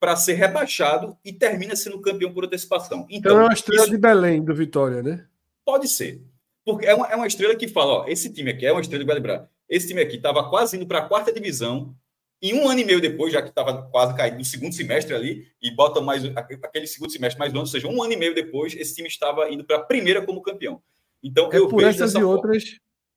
para 0.00 0.16
ser 0.16 0.32
rebaixado 0.32 1.16
e 1.22 1.32
termina 1.32 1.76
sendo 1.76 2.00
campeão 2.00 2.32
por 2.32 2.46
antecipação. 2.46 3.06
Então, 3.10 3.32
então 3.32 3.40
é 3.40 3.44
uma 3.44 3.52
estrela 3.52 3.82
isso... 3.82 3.90
de 3.92 3.98
Belém 3.98 4.42
do 4.42 4.54
Vitória, 4.54 5.02
né? 5.02 5.26
Pode 5.64 5.86
ser. 5.88 6.22
Porque 6.64 6.86
é 6.86 6.94
uma, 6.94 7.06
é 7.06 7.14
uma 7.14 7.26
estrela 7.26 7.54
que 7.54 7.68
fala, 7.68 7.92
ó, 7.92 8.08
esse 8.08 8.32
time 8.32 8.50
aqui 8.50 8.64
é 8.64 8.72
uma 8.72 8.80
estrela 8.80 9.04
de 9.04 9.12
lembrar. 9.12 9.48
Esse 9.68 9.86
time 9.86 10.00
aqui 10.00 10.16
estava 10.16 10.48
quase 10.48 10.76
indo 10.76 10.86
para 10.86 11.00
a 11.00 11.06
quarta 11.06 11.32
divisão, 11.32 11.94
e 12.42 12.54
um 12.54 12.68
ano 12.68 12.80
e 12.80 12.84
meio 12.84 13.00
depois, 13.00 13.32
já 13.32 13.42
que 13.42 13.50
estava 13.50 13.82
quase 13.90 14.16
caído 14.16 14.38
no 14.38 14.44
segundo 14.44 14.74
semestre 14.74 15.14
ali, 15.14 15.46
e 15.60 15.70
bota 15.70 16.00
mais 16.00 16.24
aquele 16.24 16.86
segundo 16.86 17.10
semestre 17.10 17.38
mais 17.38 17.52
ano, 17.52 17.60
ou 17.60 17.66
seja, 17.66 17.86
um 17.86 18.02
ano 18.02 18.14
e 18.14 18.16
meio 18.16 18.34
depois, 18.34 18.74
esse 18.74 18.94
time 18.94 19.08
estava 19.08 19.50
indo 19.50 19.62
para 19.62 19.76
a 19.76 19.82
primeira 19.82 20.24
como 20.24 20.40
campeão. 20.40 20.82
Então, 21.22 21.50
é 21.52 21.58
eu 21.58 21.68
por 21.68 21.84
essas 21.84 22.12
e 22.12 22.14
forma. 22.14 22.28
outras 22.28 22.64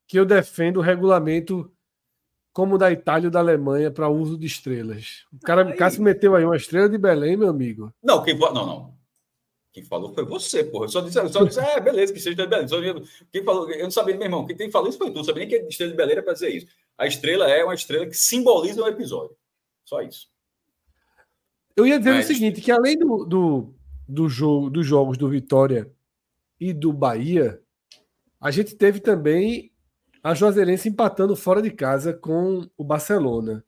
que 0.08 0.20
eu 0.20 0.26
defendo 0.26 0.78
o 0.78 0.82
regulamento 0.82 1.72
como 2.54 2.78
da 2.78 2.92
Itália 2.92 3.28
e 3.28 3.32
da 3.32 3.40
Alemanha 3.40 3.90
para 3.90 4.08
uso 4.08 4.38
de 4.38 4.46
estrelas. 4.46 5.26
O 5.34 5.40
cara, 5.40 5.68
aí... 5.68 5.76
Cássio 5.76 6.04
meteu 6.04 6.36
aí 6.36 6.46
uma 6.46 6.56
estrela 6.56 6.88
de 6.88 7.00
Belém, 7.00 7.36
meu 7.36 7.50
amigo. 7.50 7.92
Não, 8.02 8.24
quem 8.24 8.38
não, 8.38 8.54
não. 8.54 8.94
Quem 9.74 9.84
falou 9.84 10.14
foi 10.14 10.24
você, 10.24 10.64
porra. 10.64 10.86
Eu 10.86 10.90
só 10.90 11.02
disse, 11.02 11.30
só 11.30 11.44
disse, 11.44 11.60
é, 11.60 11.80
beleza, 11.80 12.14
que 12.14 12.20
seja 12.20 12.36
de 12.36 12.46
Belém. 12.46 12.68
Só, 12.68 12.78
quem 13.32 13.44
falou, 13.44 13.70
eu 13.72 13.84
não 13.84 13.92
sabia, 13.92 14.16
meu 14.16 14.26
irmão, 14.26 14.46
quem 14.46 14.70
falou 14.70 14.88
isso 14.88 15.00
foi 15.00 15.10
tu, 15.10 15.16
não 15.16 15.24
sabia 15.24 15.48
nem 15.48 15.50
que 15.50 15.56
é 15.56 15.68
estrela 15.68 15.92
de 15.92 15.98
Belém 15.98 16.14
era 16.14 16.24
para 16.24 16.34
dizer 16.34 16.50
isso. 16.50 16.68
A 16.96 17.08
estrela 17.08 17.50
é 17.50 17.64
uma 17.64 17.74
estrela 17.74 18.06
que 18.06 18.16
simboliza 18.16 18.82
o 18.82 18.86
um 18.86 18.88
episódio. 18.88 19.36
Só 19.84 20.00
isso. 20.04 20.32
Eu 21.76 21.88
ia 21.88 21.98
dizer 21.98 22.12
Mas... 22.12 22.26
o 22.26 22.34
seguinte, 22.34 22.62
que 22.62 22.72
além 22.72 22.96
do, 23.00 23.26
do, 23.26 23.74
do 24.08 24.30
jogo, 24.30 24.70
dos 24.70 24.86
jogos 24.86 25.18
do 25.18 25.28
Vitória 25.28 25.92
e 26.60 26.72
do 26.72 26.94
Bahia, 26.94 27.60
a 28.40 28.52
gente 28.52 28.76
teve 28.76 29.00
também 29.00 29.73
a 30.24 30.34
Juazeirense 30.34 30.88
empatando 30.88 31.36
fora 31.36 31.62
de 31.62 31.70
casa 31.70 32.14
com 32.14 32.66
o 32.78 32.84
Barcelona. 32.84 33.64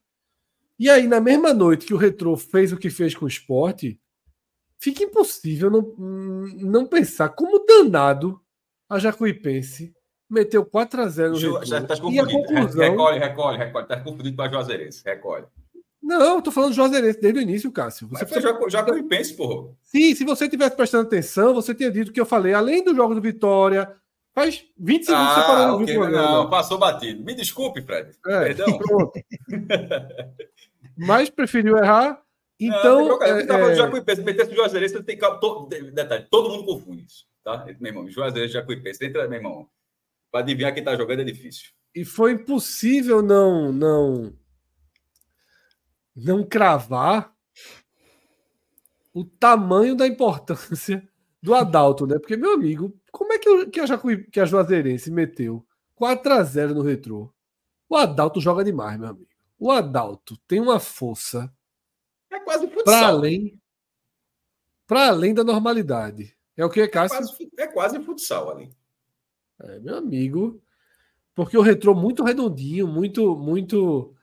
E 0.80 0.90
aí, 0.90 1.08
na 1.08 1.20
mesma 1.20 1.54
noite 1.54 1.86
que 1.86 1.94
o 1.94 1.98
Retrô 1.98 2.38
fez 2.38 2.72
o 2.72 2.78
que 2.78 2.90
fez 2.90 3.14
com 3.14 3.26
o 3.26 3.28
esporte, 3.28 4.00
fica 4.80 5.04
impossível 5.04 5.70
não, 5.70 5.82
não 6.58 6.88
pensar 6.88 7.30
como 7.30 7.66
danado 7.66 8.42
a 8.90 8.98
Jacuipense 8.98 9.94
meteu 10.30 10.66
4 10.66 11.02
a 11.02 11.08
0 11.08 11.32
no 11.32 11.38
Ju, 11.38 11.60
já 11.64 11.82
tá 11.82 11.96
e 12.10 12.20
a 12.20 12.26
conclusão... 12.26 12.82
Recolhe, 12.82 13.20
recolhe, 13.20 13.58
recolhe. 13.58 13.88
Tá 13.88 14.00
confundido 14.00 14.36
com 14.36 14.42
a 14.42 14.50
Juazeirense. 14.50 15.02
Recolhe. 15.06 15.46
Não, 16.02 16.36
eu 16.36 16.42
tô 16.42 16.52
falando 16.52 16.72
de 16.72 16.76
Juazeirense 16.76 17.20
desde 17.20 17.40
o 17.40 17.42
início, 17.42 17.72
Cássio. 17.72 18.08
Você 18.08 18.14
Mas 18.14 18.24
precisa... 18.24 18.48
já, 18.70 18.84
porra. 19.36 19.74
Sim, 19.82 20.14
se 20.14 20.24
você 20.24 20.48
tivesse 20.48 20.76
prestando 20.76 21.08
atenção, 21.08 21.54
você 21.54 21.74
tinha 21.74 21.92
dito 21.92 22.12
que 22.12 22.20
eu 22.20 22.26
falei, 22.26 22.54
além 22.54 22.84
do 22.84 22.96
jogo 22.96 23.16
do 23.16 23.22
Vitória, 23.22 23.92
faz 24.36 24.66
20 24.78 25.06
segundos 25.06 25.28
ah, 25.32 25.42
separando 25.42 25.84
okay. 25.84 25.98
o 25.98 26.10
Não, 26.12 26.50
passou 26.50 26.78
batido. 26.78 27.24
Me 27.24 27.34
desculpe, 27.34 27.82
Fred. 27.82 28.12
É, 28.28 28.54
Perdão. 28.54 28.80
Mas 30.96 31.30
preferiu 31.30 31.78
errar 31.78 32.22
então. 32.60 33.08
Não, 33.08 33.24
é, 33.24 33.46
tava 33.46 33.72
é... 33.72 33.76
Jacuipense, 33.76 34.22
metesse 34.22 34.52
o 34.52 34.56
Juazeirense, 34.56 35.04
tem 35.04 35.18
todo, 35.18 35.68
detalhe, 35.68 36.26
todo 36.30 36.50
mundo 36.50 36.66
confunde 36.66 37.06
isso, 37.06 37.26
tá? 37.44 37.66
Meu 37.80 37.92
irmão, 37.92 38.10
Juazeirense, 38.10 38.54
Jacuipense, 38.54 39.06
entra, 39.06 39.28
meu 39.28 39.38
irmão, 39.38 39.68
para 40.32 40.42
adivinhar 40.42 40.74
quem 40.74 40.84
tá 40.84 40.96
jogando 40.96 41.22
é 41.22 41.26
difícil. 41.26 41.72
E 41.94 42.06
foi 42.06 42.34
impossível 42.34 43.22
não 43.22 43.72
não 43.72 44.34
não 46.16 46.44
cravar 46.44 47.34
o 49.14 49.24
tamanho 49.24 49.96
da 49.96 50.08
importância 50.08 51.08
do 51.42 51.54
Adalto, 51.54 52.08
né? 52.08 52.18
Porque, 52.20 52.36
meu 52.36 52.54
amigo, 52.54 52.98
como 53.16 53.32
é 53.32 53.40
que, 53.40 53.48
eu, 53.48 53.70
que, 53.70 53.80
a, 53.80 53.86
Jacuí, 53.86 54.26
que 54.30 54.42
a 54.42 54.46
Juazeirense 54.46 55.10
meteu 55.10 55.66
4 55.96 56.34
a 56.34 56.44
0 56.44 56.76
no 56.76 56.82
retrô? 56.82 57.34
O 57.88 57.96
Adalto 57.96 58.42
joga 58.42 58.62
demais, 58.62 59.00
meu 59.00 59.08
amigo. 59.08 59.30
O 59.58 59.72
Adalto 59.72 60.38
tem 60.46 60.60
uma 60.60 60.82
força 60.82 61.50
é 62.30 62.40
quase 62.42 62.68
futsal. 62.68 62.84
Para 62.84 63.08
além, 63.08 63.62
para 64.86 65.08
além 65.08 65.34
da 65.34 65.46
normalidade. 65.46 66.36
É 66.58 66.66
o 66.66 66.70
que, 66.70 66.86
Cássio? 66.90 67.16
É 67.16 67.20
quase, 67.20 67.52
é 67.60 67.68
quase 67.68 68.00
futsal 68.04 68.52
ali. 68.52 68.70
É, 69.62 69.80
meu 69.80 69.96
amigo. 69.96 70.62
Porque 71.34 71.58
o 71.58 71.62
retrô 71.62 71.96
muito 71.96 72.22
redondinho, 72.22 72.86
muito, 72.86 73.34
muito. 73.38 74.14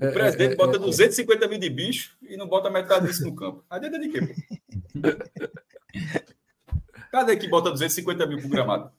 O 0.00 0.04
é, 0.04 0.12
presidente 0.12 0.52
é, 0.52 0.56
bota 0.56 0.76
é, 0.76 0.80
250 0.80 1.44
é. 1.44 1.48
mil 1.48 1.58
de 1.58 1.70
bicho 1.70 2.16
e 2.22 2.36
não 2.36 2.46
bota 2.46 2.70
metade 2.70 3.08
disso 3.08 3.24
no 3.24 3.34
campo. 3.34 3.64
Adianta 3.68 3.98
de 3.98 4.08
quê? 4.10 4.20
Cadê 7.10 7.36
que 7.36 7.48
bota 7.48 7.70
250 7.70 8.26
mil 8.26 8.38
pro 8.38 8.48
gramado? 8.48 8.90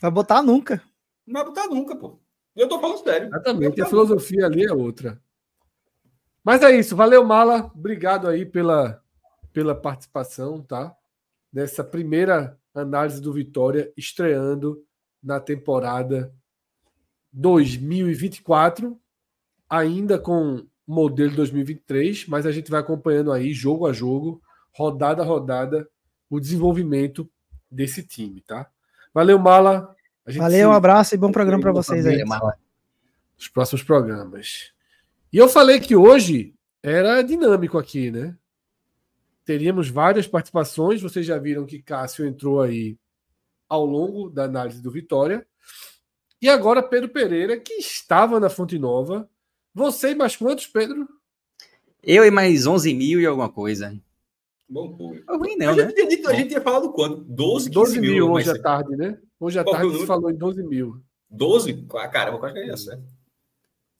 Vai 0.00 0.10
botar 0.10 0.42
nunca. 0.42 0.82
Não 1.26 1.34
vai 1.34 1.44
botar 1.44 1.66
nunca, 1.68 1.96
pô. 1.96 2.18
Eu 2.54 2.68
tô 2.68 2.80
falando 2.80 3.02
sério. 3.02 3.28
Exatamente. 3.28 3.82
A 3.82 3.86
filosofia 3.86 4.46
ali 4.46 4.64
é 4.64 4.72
outra. 4.72 5.20
Mas 6.42 6.62
é 6.62 6.76
isso. 6.76 6.96
Valeu, 6.96 7.24
Mala. 7.24 7.70
Obrigado 7.74 8.28
aí 8.28 8.46
pela, 8.46 9.02
pela 9.52 9.74
participação, 9.74 10.62
tá? 10.62 10.94
Nessa 11.52 11.84
primeira 11.84 12.58
análise 12.74 13.20
do 13.20 13.32
Vitória 13.32 13.92
estreando 13.96 14.84
na 15.22 15.40
temporada 15.40 16.32
2024, 17.32 18.98
ainda 19.68 20.18
com 20.18 20.66
modelo 20.86 21.34
2023, 21.34 22.26
mas 22.28 22.46
a 22.46 22.52
gente 22.52 22.70
vai 22.70 22.80
acompanhando 22.80 23.32
aí 23.32 23.52
jogo 23.52 23.86
a 23.86 23.92
jogo, 23.92 24.40
rodada 24.72 25.22
a 25.22 25.26
rodada, 25.26 25.88
o 26.30 26.40
desenvolvimento 26.40 27.28
desse 27.70 28.02
time, 28.02 28.40
tá? 28.40 28.68
Valeu, 29.12 29.38
Mala. 29.38 29.94
Valeu, 30.26 30.58
se... 30.58 30.66
um 30.66 30.72
abraço 30.72 31.14
e 31.14 31.18
bom 31.18 31.30
programa 31.30 31.62
para 31.62 31.72
vocês 31.72 32.04
aí. 32.06 32.24
Mala. 32.24 32.58
Os 33.38 33.48
próximos 33.48 33.82
programas. 33.82 34.72
E 35.32 35.38
eu 35.38 35.48
falei 35.48 35.80
que 35.80 35.94
hoje 35.94 36.54
era 36.82 37.22
dinâmico 37.22 37.78
aqui, 37.78 38.10
né? 38.10 38.36
Teríamos 39.44 39.88
várias 39.88 40.26
participações. 40.26 41.02
Vocês 41.02 41.24
já 41.24 41.38
viram 41.38 41.66
que 41.66 41.82
Cássio 41.82 42.26
entrou 42.26 42.60
aí 42.60 42.98
ao 43.68 43.84
longo 43.84 44.28
da 44.28 44.44
análise 44.44 44.82
do 44.82 44.90
Vitória. 44.90 45.46
E 46.40 46.48
agora 46.48 46.82
Pedro 46.82 47.08
Pereira, 47.08 47.58
que 47.58 47.74
estava 47.74 48.38
na 48.40 48.50
Fonte 48.50 48.78
Nova. 48.78 49.28
Você 49.74 50.10
e 50.10 50.14
mais 50.14 50.36
quantos, 50.36 50.66
Pedro? 50.66 51.08
Eu 52.02 52.24
e 52.24 52.30
mais 52.30 52.66
11 52.66 52.94
mil 52.94 53.20
e 53.20 53.26
alguma 53.26 53.48
coisa. 53.48 53.98
Bom 54.68 54.96
público. 54.96 55.36
Ruim 55.36 55.56
não, 55.56 55.68
a, 55.70 55.76
né? 55.76 55.88
gente 55.88 56.16
tinha, 56.16 56.28
a 56.28 56.34
gente 56.34 56.48
tinha 56.48 56.60
falado 56.60 56.92
quanto? 56.92 57.22
12, 57.24 57.70
12 57.70 58.00
mil, 58.00 58.12
mil 58.12 58.30
hoje 58.32 58.50
à 58.50 58.60
tarde, 58.60 58.96
né? 58.96 59.18
Hoje 59.38 59.58
à 59.58 59.64
tarde 59.64 59.92
você 59.92 60.06
falou 60.06 60.30
em 60.30 60.36
12 60.36 60.62
mil. 60.64 61.00
12? 61.30 61.86
Ah, 61.94 62.08
caramba, 62.08 62.38
quase 62.38 62.54
que 62.54 62.60
é 62.60 62.72
isso, 62.72 62.90
né? 62.90 63.02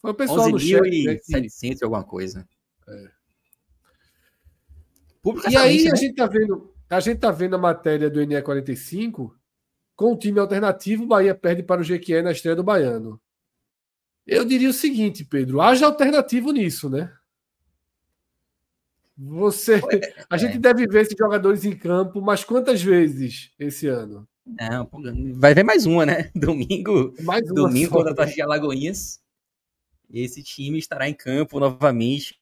Foi 0.01 0.11
o 0.11 0.15
pessoal 0.15 0.41
11 0.41 0.53
no 0.53 0.59
mil 0.59 0.85
chat. 0.85 0.95
E 0.95 1.05
né, 1.05 1.19
700 1.19 1.83
alguma 1.83 2.05
coisa. 2.05 2.49
É. 2.89 3.17
E 5.51 5.57
aí 5.57 5.85
né? 5.85 5.91
a 5.93 5.95
gente 5.95 6.15
tá 6.15 6.27
vendo, 6.27 6.73
a 6.89 7.01
gente 7.01 7.19
tá 7.19 7.31
vendo 7.31 7.57
a 7.57 7.59
matéria 7.59 8.09
do 8.09 8.21
NE45 8.21 9.33
com 9.95 10.13
o 10.13 10.19
time 10.19 10.39
alternativo, 10.39 11.05
o 11.05 11.07
Bahia 11.07 11.35
perde 11.35 11.63
para 11.63 11.81
o 11.81 11.85
Jequié 11.85 12.23
na 12.23 12.33
estreia 12.33 12.55
do 12.55 12.63
Baiano. 12.63 13.21
Eu 14.27 14.45
diria 14.45 14.69
o 14.69 14.73
seguinte, 14.73 15.25
Pedro, 15.25 15.61
haja 15.61 15.87
alternativo 15.87 16.53
nisso, 16.53 16.91
né? 16.91 17.13
Você, 19.19 19.75
a 20.29 20.37
é. 20.37 20.39
gente 20.39 20.59
deve 20.59 20.87
ver 20.87 21.03
esses 21.03 21.17
jogadores 21.17 21.65
em 21.65 21.77
campo, 21.77 22.21
mas 22.21 22.45
quantas 22.45 22.83
vezes 22.83 23.51
esse 23.59 23.87
ano? 23.87 24.29
Não, 24.45 24.89
vai 25.35 25.55
ver 25.55 25.65
mais 25.65 25.87
uma, 25.87 26.07
né? 26.07 26.31
Domingo, 26.37 27.15
mais 27.23 27.51
uma 27.51 27.55
domingo 27.55 27.91
contra 27.91 28.23
a 28.23 28.27
de 28.27 28.41
Alagoinhas. 28.41 29.21
Esse 30.09 30.43
time 30.43 30.79
estará 30.79 31.09
em 31.09 31.15
campo 31.15 31.59
novamente 31.59 32.39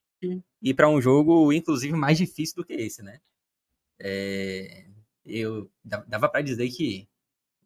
e 0.60 0.74
para 0.74 0.88
um 0.88 1.00
jogo, 1.00 1.52
inclusive, 1.52 1.94
mais 1.94 2.18
difícil 2.18 2.56
do 2.56 2.64
que 2.64 2.74
esse, 2.74 3.02
né? 3.02 3.20
É, 3.98 4.86
eu 5.24 5.70
dava 5.84 6.28
para 6.28 6.42
dizer 6.42 6.68
que 6.70 7.08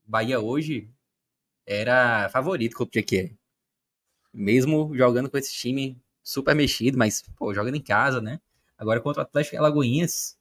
Bahia 0.05 0.41
hoje 0.41 0.89
era 1.67 2.29
favorito 2.31 2.77
contra 2.77 2.99
o 2.99 3.01
Jequié. 3.01 3.35
Mesmo 4.33 4.95
jogando 4.97 5.31
com 5.31 5.39
esse 5.39 5.53
time 5.53 6.01
super 6.23 6.55
mexido, 6.55 6.99
mas, 6.99 7.23
pô, 7.37 7.53
jogando 7.55 7.77
em 7.77 7.83
casa, 7.83 8.21
né? 8.21 8.41
Agora 8.79 9.01
contra 9.01 9.23
o 9.23 9.27
Atlético 9.27 9.57
Alagoinhas, 9.57 10.39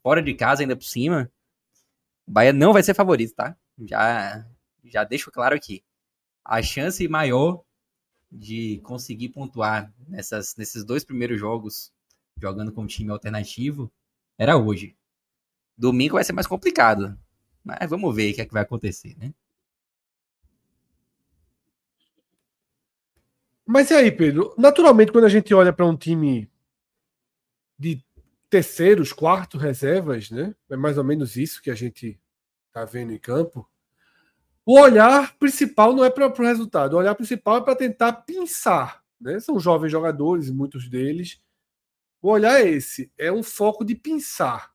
fora 0.00 0.22
de 0.22 0.32
casa 0.32 0.62
ainda 0.62 0.76
por 0.76 0.84
cima, 0.84 1.30
o 2.24 2.30
Bahia 2.30 2.52
não 2.52 2.72
vai 2.72 2.84
ser 2.84 2.94
favorito, 2.94 3.34
tá? 3.34 3.56
Já, 3.84 4.46
já 4.84 5.02
deixo 5.02 5.32
claro 5.32 5.56
aqui. 5.56 5.84
A 6.44 6.62
chance 6.62 7.06
maior 7.08 7.64
de 8.30 8.78
conseguir 8.84 9.30
pontuar 9.30 9.92
nessas, 10.06 10.54
nesses 10.56 10.84
dois 10.84 11.04
primeiros 11.04 11.40
jogos, 11.40 11.92
jogando 12.40 12.72
com 12.72 12.82
um 12.82 12.86
time 12.86 13.10
alternativo, 13.10 13.92
era 14.38 14.56
hoje. 14.56 14.96
Domingo 15.76 16.14
vai 16.14 16.24
ser 16.24 16.32
mais 16.32 16.46
complicado. 16.46 17.18
Mas 17.64 17.90
vamos 17.90 18.14
ver 18.14 18.30
o 18.30 18.34
que 18.34 18.40
é 18.40 18.46
que 18.46 18.52
vai 18.52 18.62
acontecer, 18.62 19.16
né? 19.18 19.34
Mas 23.66 23.90
e 23.90 23.94
aí, 23.94 24.12
Pedro? 24.12 24.54
Naturalmente, 24.56 25.10
quando 25.10 25.24
a 25.24 25.28
gente 25.28 25.52
olha 25.52 25.72
para 25.72 25.84
um 25.84 25.96
time 25.96 26.48
de 27.78 28.04
terceiros, 28.48 29.12
quartos 29.12 29.60
reservas, 29.60 30.30
né? 30.30 30.54
É 30.70 30.76
mais 30.76 30.98
ou 30.98 31.04
menos 31.04 31.36
isso 31.36 31.60
que 31.62 31.70
a 31.70 31.74
gente 31.74 32.18
está 32.68 32.84
vendo 32.84 33.12
em 33.12 33.18
campo. 33.18 33.68
O 34.64 34.80
olhar 34.80 35.36
principal 35.38 35.94
não 35.94 36.04
é 36.04 36.10
para 36.10 36.26
o 36.26 36.42
resultado, 36.42 36.94
o 36.94 36.96
olhar 36.96 37.14
principal 37.14 37.58
é 37.58 37.60
para 37.60 37.76
tentar 37.76 38.12
pensar. 38.12 39.02
Né? 39.20 39.38
São 39.40 39.58
jovens 39.60 39.90
jogadores, 39.90 40.50
muitos 40.50 40.88
deles. 40.88 41.40
O 42.20 42.30
olhar 42.30 42.60
é 42.60 42.68
esse, 42.68 43.12
é 43.16 43.30
um 43.30 43.42
foco 43.42 43.84
de 43.84 43.94
pensar. 43.94 44.72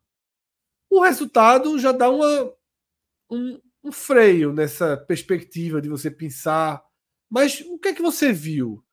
O 0.90 1.02
resultado 1.02 1.78
já 1.80 1.92
dá 1.92 2.10
uma, 2.10 2.54
um, 3.30 3.62
um 3.84 3.92
freio 3.92 4.54
nessa 4.54 4.96
perspectiva 4.96 5.82
de 5.82 5.90
você 5.90 6.10
pensar. 6.10 6.84
Mas 7.30 7.62
o 7.62 7.78
que 7.78 7.90
é 7.90 7.94
que 7.94 8.02
você 8.02 8.32
viu? 8.32 8.84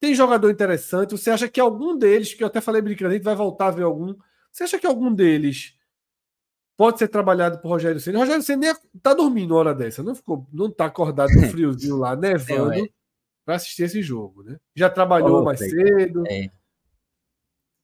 Tem 0.00 0.14
jogador 0.14 0.50
interessante? 0.50 1.12
Você 1.12 1.30
acha 1.30 1.48
que 1.48 1.60
algum 1.60 1.96
deles, 1.96 2.34
que 2.34 2.42
eu 2.42 2.46
até 2.46 2.60
falei 2.60 2.82
brincando, 2.82 3.10
a 3.10 3.14
gente 3.14 3.24
vai 3.24 3.34
voltar 3.34 3.68
a 3.68 3.70
ver 3.70 3.82
algum. 3.82 4.14
Você 4.52 4.64
acha 4.64 4.78
que 4.78 4.86
algum 4.86 5.12
deles 5.12 5.76
pode 6.76 6.98
ser 6.98 7.08
trabalhado 7.08 7.58
por 7.58 7.68
Rogério 7.68 7.98
Senna. 7.98 8.18
Rogério 8.18 8.42
Senna 8.42 8.76
tá 9.02 9.14
dormindo 9.14 9.52
uma 9.52 9.60
hora 9.60 9.74
dessa, 9.74 10.02
não 10.02 10.14
ficou, 10.14 10.46
não 10.52 10.70
tá 10.70 10.86
acordado 10.86 11.30
no 11.32 11.48
friozinho 11.48 11.96
lá, 11.96 12.14
nevando, 12.14 12.74
é. 12.74 12.88
para 13.44 13.56
assistir 13.56 13.84
esse 13.84 14.02
jogo, 14.02 14.42
né? 14.42 14.58
Já 14.74 14.90
trabalhou 14.90 15.40
oh, 15.40 15.44
mais 15.44 15.58
cedo. 15.58 16.24
É. 16.28 16.50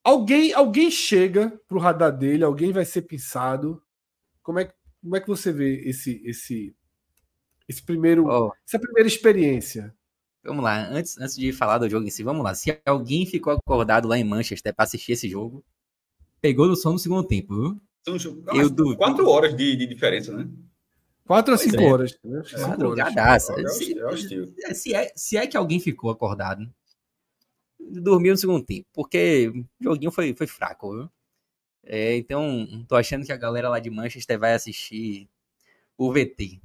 Alguém, 0.05 0.53
alguém 0.53 0.91
chega 0.91 1.59
pro 1.67 1.79
radar 1.79 2.17
dele, 2.17 2.45
alguém 2.45 2.73
vai 2.73 2.85
ser 2.85 3.03
pensado. 3.03 3.83
Como 4.43 4.59
é, 4.59 4.71
como 5.01 5.17
é 5.17 5.21
que 5.21 5.29
você 5.29 5.53
vê 5.53 5.81
esse 5.89 6.21
esse 6.25 6.77
esse 7.69 7.83
primeiro 7.83 8.27
oh. 8.27 8.53
essa 8.67 8.79
primeira 8.79 9.09
experiência? 9.09 9.95
Vamos 10.45 10.65
lá, 10.65 10.89
antes, 10.89 11.17
antes 11.19 11.37
de 11.37 11.53
falar 11.53 11.79
do 11.79 11.89
jogo 11.89 12.07
em 12.07 12.11
si, 12.11 12.23
vamos 12.23 12.43
lá. 12.43 12.55
Se 12.55 12.81
alguém 12.85 13.25
ficou 13.25 13.53
acordado 13.53 14.09
lá 14.09 14.19
em 14.19 14.25
Manchester 14.25 14.75
para 14.75 14.85
assistir 14.85 15.13
esse 15.13 15.29
jogo, 15.29 15.65
pegou 16.41 16.67
no 16.67 16.75
som 16.75 16.93
no 16.93 16.99
segundo 16.99 17.27
tempo, 17.27 17.55
viu? 17.55 17.81
São 18.05 18.17
eu 18.55 18.69
duvido. 18.69 18.97
quatro 18.97 19.29
horas 19.29 19.57
de, 19.57 19.77
de 19.77 19.87
diferença, 19.87 20.37
né? 20.37 20.49
Quatro 21.25 21.55
a 21.55 21.57
cinco 21.57 21.81
é. 21.81 21.93
horas. 21.93 22.19
É. 22.25 22.67
Madrugadaça. 22.67 23.55
É, 23.61 23.69
se, 23.69 23.95
é, 24.65 24.75
se, 24.75 24.95
é, 24.95 25.13
se 25.15 25.37
é 25.37 25.47
que 25.47 25.57
alguém 25.57 25.79
ficou 25.79 26.11
acordado, 26.11 26.69
dormiu 27.79 28.33
no 28.33 28.39
segundo 28.39 28.65
tempo, 28.65 28.87
porque 28.93 29.53
o 29.81 29.85
joguinho 29.85 30.11
foi, 30.11 30.35
foi 30.35 30.49
fraco, 30.49 30.93
viu? 30.93 31.11
É, 31.85 32.17
então, 32.17 32.85
tô 32.89 32.97
achando 32.97 33.25
que 33.25 33.33
a 33.33 33.37
galera 33.37 33.69
lá 33.69 33.79
de 33.79 33.91
Manchester 33.91 34.39
vai 34.39 34.55
assistir 34.55 35.29
o 35.97 36.13
VT 36.13 36.61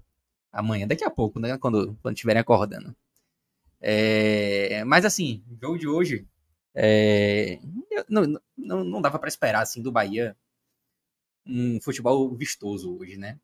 amanhã, 0.52 0.88
daqui 0.88 1.04
a 1.04 1.10
pouco, 1.10 1.40
né? 1.40 1.58
Quando, 1.58 1.98
quando 2.02 2.16
estiverem 2.16 2.42
acordando. 2.42 2.96
É, 3.80 4.84
mas 4.86 5.06
assim, 5.06 5.44
o 5.50 5.58
jogo 5.60 5.78
de 5.78 5.88
hoje 5.88 6.28
é, 6.74 7.60
não, 8.10 8.40
não, 8.58 8.84
não 8.84 9.02
dava 9.02 9.20
para 9.20 9.30
esperar 9.30 9.62
assim 9.62 9.82
do 9.82 9.92
Bahia 9.92 10.36
um 11.46 11.80
futebol 11.82 12.36
vistoso 12.36 12.98
hoje, 12.98 13.18
né? 13.18 13.40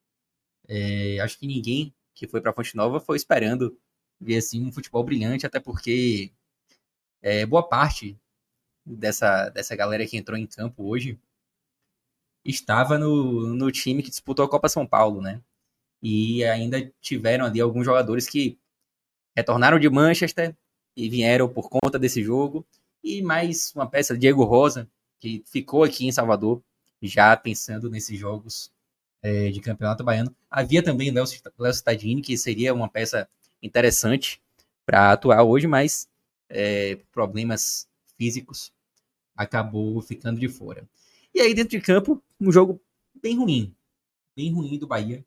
É, 0.68 1.20
acho 1.20 1.40
que 1.40 1.48
ninguém 1.48 1.94
que 2.14 2.28
foi 2.28 2.42
para 2.42 2.54
Fonte 2.54 2.76
Nova 2.76 3.00
foi 3.00 3.18
esperando 3.18 3.78
ver 4.20 4.38
assim 4.38 4.66
um 4.66 4.72
futebol 4.72 5.04
brilhante, 5.04 5.46
até 5.46 5.60
porque 5.60 6.32
é, 7.22 7.46
boa 7.46 7.68
parte 7.68 8.18
dessa, 8.86 9.50
dessa 9.50 9.76
galera 9.76 10.06
que 10.08 10.18
entrou 10.18 10.38
em 10.38 10.48
campo 10.48 10.84
hoje 10.86 11.20
estava 12.46 12.98
no, 12.98 13.54
no 13.56 13.72
time 13.72 14.04
que 14.04 14.10
disputou 14.10 14.46
a 14.46 14.50
Copa 14.50 14.70
São 14.70 14.86
Paulo, 14.86 15.22
né? 15.22 15.42
E 16.02 16.44
ainda 16.46 16.92
tiveram 17.02 17.46
ali 17.46 17.62
alguns 17.62 17.86
jogadores 17.86 18.28
que 18.28 18.60
retornaram 19.36 19.80
de 19.80 19.90
Manchester 19.90 20.56
e 20.96 21.10
vieram 21.10 21.50
por 21.50 21.70
conta 21.70 21.98
desse 21.98 22.24
jogo. 22.24 22.66
E 23.04 23.22
mais 23.22 23.74
uma 23.76 23.88
peça, 23.88 24.18
Diego 24.18 24.44
Rosa, 24.44 24.88
que 25.20 25.44
ficou 25.46 25.84
aqui 25.84 26.06
em 26.06 26.12
Salvador 26.12 26.64
já 27.02 27.36
pensando 27.36 27.90
nesses 27.90 28.18
jogos 28.18 28.72
é, 29.22 29.50
de 29.50 29.60
campeonato 29.60 30.04
baiano. 30.04 30.34
Havia 30.50 30.82
também 30.82 31.12
Léo 31.12 31.26
Cittadini, 31.74 32.22
que 32.22 32.38
seria 32.38 32.74
uma 32.74 32.88
peça 32.88 33.28
interessante 33.62 34.42
para 34.86 35.12
atuar 35.12 35.44
hoje, 35.44 35.68
mas 35.68 36.08
é, 36.50 36.98
problemas 37.12 37.88
físicos 38.18 38.72
acabou 39.36 40.02
ficando 40.02 40.40
de 40.40 40.48
fora. 40.48 40.88
E 41.34 41.42
aí, 41.42 41.54
dentro 41.54 41.72
de 41.72 41.82
campo, 41.82 42.22
um 42.40 42.52
jogo 42.52 42.80
bem 43.22 43.38
ruim. 43.38 43.76
Bem 44.36 44.52
ruim 44.54 44.78
do 44.78 44.88
Bahia. 44.88 45.26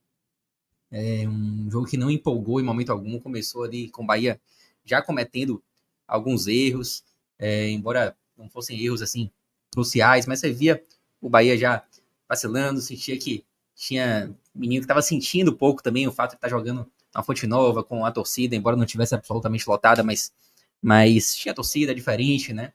É 0.91 1.29
um 1.29 1.69
jogo 1.71 1.87
que 1.87 1.97
não 1.97 2.11
empolgou 2.11 2.61
em 2.61 2.65
momento 2.65 2.91
algum. 2.91 3.19
Começou 3.19 3.65
ali 3.65 3.89
com 3.89 4.03
o 4.03 4.07
Bahia 4.07 4.41
já 4.85 5.03
cometendo 5.03 5.63
alguns 6.07 6.47
erros, 6.47 7.05
é, 7.39 7.69
embora 7.71 8.17
não 8.37 8.49
fossem 8.49 8.81
erros 8.81 9.03
assim 9.03 9.31
cruciais, 9.73 10.27
mas 10.27 10.41
você 10.41 10.53
via 10.53 10.83
o 11.21 11.29
Bahia 11.29 11.57
já 11.57 11.83
vacilando, 12.29 12.81
sentia 12.81 13.19
que 13.19 13.45
tinha 13.75 14.35
menino 14.55 14.81
que 14.81 14.85
estava 14.85 15.03
sentindo 15.03 15.51
um 15.51 15.57
pouco 15.57 15.83
também 15.83 16.07
o 16.07 16.13
fato 16.13 16.31
de 16.31 16.37
estar 16.37 16.49
tá 16.49 16.57
jogando 16.57 16.91
na 17.15 17.23
Fonte 17.23 17.47
Nova 17.47 17.83
com 17.83 18.05
a 18.05 18.13
torcida, 18.13 18.55
embora 18.55 18.77
não 18.77 18.87
tivesse 18.87 19.15
absolutamente 19.15 19.69
lotada, 19.69 20.03
mas, 20.03 20.33
mas 20.81 21.35
tinha 21.35 21.55
torcida 21.55 21.95
diferente, 21.95 22.53
né? 22.53 22.73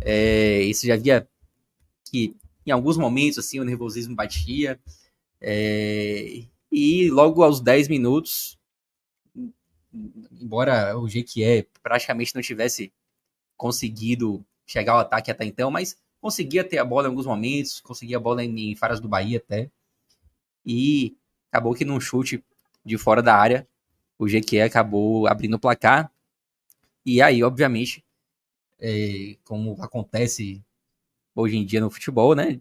É, 0.00 0.62
isso 0.62 0.86
já 0.86 0.96
via 0.96 1.28
que 2.04 2.36
em 2.64 2.70
alguns 2.70 2.96
momentos 2.96 3.38
assim 3.38 3.58
o 3.60 3.64
nervosismo 3.64 4.14
batia. 4.14 4.78
É, 5.40 6.42
e 6.70 7.10
logo 7.10 7.42
aos 7.42 7.60
10 7.60 7.88
minutos, 7.88 8.58
embora 10.40 10.96
o 10.98 11.08
Jequié 11.08 11.66
praticamente 11.82 12.34
não 12.34 12.42
tivesse 12.42 12.92
conseguido 13.56 14.44
chegar 14.66 14.92
ao 14.92 14.98
ataque 15.00 15.30
até 15.30 15.44
então, 15.44 15.70
mas 15.70 15.96
conseguia 16.20 16.62
ter 16.62 16.78
a 16.78 16.84
bola 16.84 17.06
em 17.06 17.10
alguns 17.10 17.26
momentos, 17.26 17.80
conseguia 17.80 18.18
a 18.18 18.20
bola 18.20 18.44
em, 18.44 18.70
em 18.70 18.76
Faras 18.76 19.00
do 19.00 19.08
Bahia 19.08 19.38
até. 19.38 19.70
E 20.64 21.16
acabou 21.50 21.74
que 21.74 21.84
num 21.84 22.00
chute 22.00 22.44
de 22.84 22.98
fora 22.98 23.22
da 23.22 23.34
área, 23.34 23.66
o 24.18 24.26
GQ 24.26 24.60
acabou 24.60 25.26
abrindo 25.26 25.54
o 25.54 25.58
placar. 25.58 26.12
E 27.04 27.22
aí, 27.22 27.42
obviamente, 27.42 28.04
é, 28.78 29.36
como 29.44 29.80
acontece 29.82 30.62
hoje 31.34 31.56
em 31.56 31.64
dia 31.64 31.80
no 31.80 31.90
futebol, 31.90 32.34
né? 32.34 32.60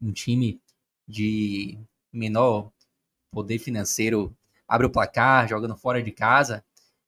Um 0.00 0.12
time 0.12 0.60
de 1.06 1.78
menor 2.12 2.72
poder 3.30 3.58
financeiro 3.58 4.34
abre 4.66 4.86
o 4.86 4.90
placar, 4.90 5.48
jogando 5.48 5.76
fora 5.76 6.02
de 6.02 6.12
casa, 6.12 6.64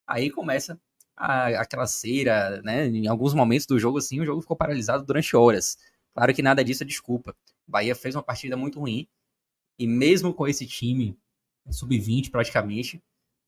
aí 0.06 0.30
começa 0.30 0.80
a, 1.16 1.48
aquela 1.60 1.86
cera, 1.86 2.60
né? 2.62 2.86
Em 2.86 3.06
alguns 3.06 3.34
momentos 3.34 3.66
do 3.66 3.78
jogo, 3.78 3.98
assim, 3.98 4.20
o 4.20 4.26
jogo 4.26 4.40
ficou 4.40 4.56
paralisado 4.56 5.04
durante 5.04 5.36
horas. 5.36 5.78
Claro 6.14 6.34
que 6.34 6.42
nada 6.42 6.64
disso 6.64 6.82
é 6.82 6.86
desculpa. 6.86 7.34
Bahia 7.66 7.94
fez 7.94 8.14
uma 8.14 8.22
partida 8.22 8.56
muito 8.56 8.80
ruim. 8.80 9.06
E 9.78 9.86
mesmo 9.86 10.34
com 10.34 10.46
esse 10.46 10.66
time, 10.66 11.16
sub-20 11.70 12.30
praticamente, 12.30 13.02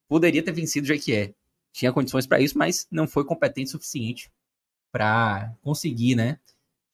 poderia 0.09 0.43
ter 0.43 0.53
vencido 0.53 0.87
já 0.87 0.97
que 0.97 1.15
é. 1.15 1.35
Tinha 1.73 1.93
condições 1.93 2.27
para 2.27 2.41
isso, 2.41 2.57
mas 2.57 2.87
não 2.91 3.07
foi 3.07 3.25
competente 3.25 3.69
o 3.69 3.73
suficiente 3.73 4.31
para 4.93 5.53
conseguir, 5.61 6.15
né? 6.15 6.39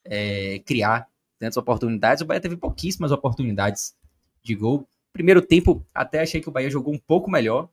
É, 0.05 0.59
criar 0.61 1.07
tantas 1.39 1.59
oportunidades. 1.59 2.23
O 2.23 2.27
Bahia 2.27 2.41
teve 2.41 2.57
pouquíssimas 2.57 3.13
oportunidades 3.13 3.95
de 4.43 4.55
gol. 4.55 4.89
Primeiro 5.13 5.43
tempo, 5.43 5.87
até 5.95 6.21
achei 6.21 6.41
que 6.41 6.49
o 6.49 6.53
Bahia 6.53 6.71
jogou 6.71 6.95
um 6.95 6.99
pouco 6.99 7.31
melhor. 7.31 7.69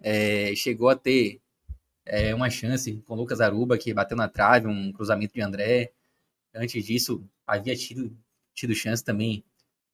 É, 0.00 0.54
chegou 0.54 0.88
a 0.88 0.96
ter 0.96 1.40
é, 2.04 2.34
uma 2.34 2.48
chance 2.48 3.02
com 3.06 3.14
o 3.14 3.16
Lucas 3.16 3.40
Aruba, 3.40 3.76
que 3.76 3.92
bateu 3.92 4.16
na 4.16 4.28
trave, 4.28 4.66
um 4.66 4.92
cruzamento 4.92 5.34
de 5.34 5.40
André. 5.40 5.92
Antes 6.54 6.84
disso, 6.84 7.22
havia 7.46 7.76
tido, 7.76 8.16
tido 8.54 8.74
chance 8.74 9.04
também 9.04 9.44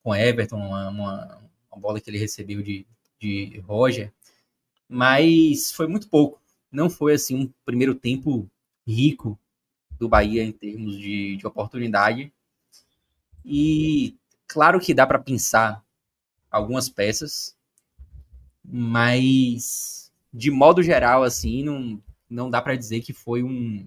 com 0.02 0.14
Everton, 0.14 0.56
uma, 0.56 0.88
uma, 0.88 1.42
uma 1.70 1.80
bola 1.80 2.00
que 2.00 2.10
ele 2.10 2.18
recebeu 2.18 2.62
de, 2.62 2.86
de 3.18 3.58
Roger. 3.66 4.12
Mas 4.88 5.72
foi 5.72 5.86
muito 5.86 6.08
pouco. 6.08 6.40
Não 6.70 6.90
foi 6.90 7.14
assim 7.14 7.36
um 7.36 7.52
primeiro 7.64 7.94
tempo 7.94 8.48
rico 8.86 9.38
do 9.98 10.08
Bahia 10.08 10.42
em 10.42 10.52
termos 10.52 10.98
de, 10.98 11.36
de 11.36 11.46
oportunidade. 11.46 12.32
E 13.44 14.16
claro 14.46 14.80
que 14.80 14.94
dá 14.94 15.06
para 15.06 15.18
pensar 15.18 15.82
algumas 16.52 16.90
peças, 16.90 17.56
mas 18.62 20.12
de 20.32 20.50
modo 20.50 20.82
geral, 20.82 21.22
assim, 21.22 21.64
não, 21.64 22.02
não 22.28 22.50
dá 22.50 22.60
para 22.60 22.76
dizer 22.76 23.00
que 23.00 23.14
foi 23.14 23.42
um, 23.42 23.86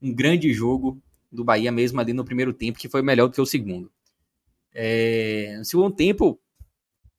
um 0.00 0.12
grande 0.12 0.52
jogo 0.52 1.00
do 1.30 1.44
Bahia 1.44 1.70
mesmo 1.70 2.00
ali 2.00 2.14
no 2.14 2.24
primeiro 2.24 2.54
tempo, 2.54 2.78
que 2.78 2.88
foi 2.88 3.02
melhor 3.02 3.28
do 3.28 3.34
que 3.34 3.40
o 3.40 3.46
segundo. 3.46 3.92
É, 4.72 5.56
no 5.58 5.64
segundo 5.64 5.94
tempo, 5.94 6.40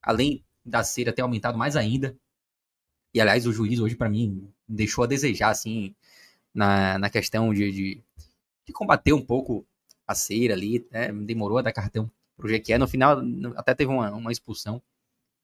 além 0.02 0.44
da 0.66 0.84
cera 0.84 1.14
ter 1.14 1.22
aumentado 1.22 1.58
mais 1.58 1.76
ainda, 1.76 2.18
e 3.14 3.22
aliás, 3.22 3.46
o 3.46 3.54
juiz 3.54 3.80
hoje, 3.80 3.96
para 3.96 4.10
mim, 4.10 4.48
deixou 4.68 5.04
a 5.04 5.08
desejar, 5.08 5.50
assim, 5.50 5.96
na, 6.54 6.98
na 7.00 7.10
questão 7.10 7.54
de, 7.54 7.72
de, 7.72 8.04
de 8.66 8.74
combater 8.74 9.14
um 9.14 9.22
pouco 9.22 9.66
a 10.08 10.14
cera 10.16 10.54
ali, 10.54 10.88
né? 10.92 11.12
Demorou 11.12 11.58
a 11.58 11.62
dar 11.62 11.74
cartão 11.74 12.10
pro 12.40 12.50
Jequié. 12.50 12.78
No 12.78 12.88
final, 12.88 13.22
até 13.56 13.76
teve 13.76 13.92
uma, 13.92 14.10
uma 14.12 14.32
expulsão 14.32 14.82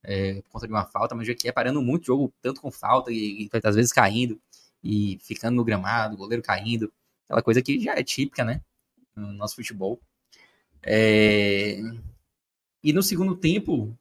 é, 0.03 0.41
por 0.41 0.49
conta 0.51 0.67
de 0.67 0.73
uma 0.73 0.85
falta, 0.85 1.13
mas 1.13 1.23
o 1.23 1.25
Jequié 1.27 1.51
parando 1.51 1.81
muito 1.81 2.03
o 2.03 2.05
jogo, 2.05 2.33
tanto 2.41 2.61
com 2.61 2.71
falta 2.71 3.11
e, 3.11 3.43
e 3.43 3.49
às 3.63 3.75
vezes 3.75 3.91
caindo 3.91 4.39
e 4.83 5.17
ficando 5.21 5.55
no 5.55 5.63
gramado, 5.63 6.15
o 6.15 6.17
goleiro 6.17 6.41
caindo. 6.41 6.91
Aquela 7.25 7.41
coisa 7.41 7.61
que 7.61 7.79
já 7.79 7.93
é 7.93 8.03
típica, 8.03 8.43
né? 8.43 8.61
No 9.15 9.33
nosso 9.33 9.55
futebol. 9.55 9.99
É... 10.81 11.79
E 12.83 12.93
no 12.93 13.01
segundo 13.01 13.35
tempo, 13.35 13.97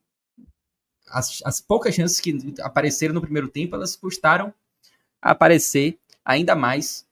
as, 1.09 1.41
as 1.45 1.61
poucas 1.61 1.95
chances 1.95 2.21
que 2.21 2.55
apareceram 2.61 3.15
no 3.15 3.23
primeiro 3.23 3.49
tempo, 3.49 3.75
elas 3.75 3.97
custaram 3.97 4.53
a 5.23 5.31
aparecer 5.31 5.99
ainda 6.23 6.55
mais 6.55 7.07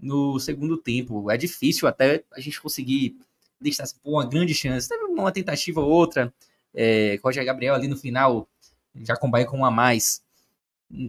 no 0.00 0.40
segundo 0.40 0.76
tempo. 0.76 1.30
É 1.30 1.36
difícil 1.36 1.86
até 1.86 2.24
a 2.32 2.40
gente 2.40 2.60
conseguir 2.60 3.16
deixar 3.60 3.84
uma 4.02 4.26
grande 4.26 4.52
chance. 4.52 4.88
Uma 5.20 5.32
tentativa 5.32 5.80
ou 5.80 5.88
outra, 5.90 6.32
é, 6.74 7.18
Roger 7.22 7.44
Gabriel 7.44 7.74
ali 7.74 7.88
no 7.88 7.96
final, 7.96 8.48
já 8.96 9.16
com 9.16 9.28
o 9.28 9.30
Bahia 9.30 9.46
com 9.46 9.56
uma 9.56 9.68
a 9.68 9.70
mais. 9.70 10.22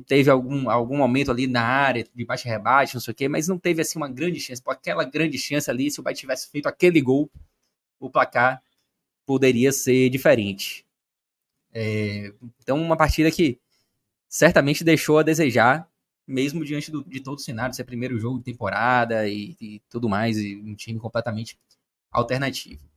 Teve 0.08 0.30
algum, 0.30 0.70
algum 0.70 0.98
momento 0.98 1.30
ali 1.30 1.46
na 1.46 1.62
área 1.62 2.06
de 2.16 2.26
baixo 2.26 2.48
rebate, 2.48 2.94
não 2.94 3.02
sei 3.02 3.12
o 3.12 3.16
quê, 3.16 3.28
mas 3.28 3.48
não 3.48 3.60
teve 3.60 3.82
assim 3.82 3.98
uma 3.98 4.10
grande 4.10 4.40
chance. 4.40 4.62
Por 4.62 4.72
aquela 4.72 5.04
grande 5.04 5.38
chance 5.38 5.70
ali, 5.70 5.92
se 5.92 6.00
o 6.00 6.04
Bahia 6.04 6.16
tivesse 6.16 6.50
feito 6.50 6.68
aquele 6.68 7.02
gol, 7.02 7.30
o 8.00 8.10
placar 8.10 8.62
poderia 9.26 9.72
ser 9.72 10.10
diferente. 10.10 10.86
É, 11.74 12.34
então, 12.62 12.82
uma 12.82 12.96
partida 12.96 13.32
que 13.32 13.60
certamente 14.30 14.84
deixou 14.84 15.20
a 15.20 15.24
desejar, 15.24 15.90
mesmo 16.26 16.64
diante 16.64 16.90
do, 16.92 17.04
de 17.04 17.20
todo 17.20 17.38
o 17.38 17.42
cenário, 17.42 17.76
ser 17.76 17.84
primeiro 17.84 18.18
jogo 18.18 18.38
de 18.38 18.46
temporada 18.46 19.28
e, 19.28 19.56
e 19.60 19.82
tudo 19.90 20.08
mais, 20.08 20.38
e 20.38 20.56
um 20.56 20.76
time 20.76 21.00
completamente 21.00 21.58
alternativo. 22.12 22.93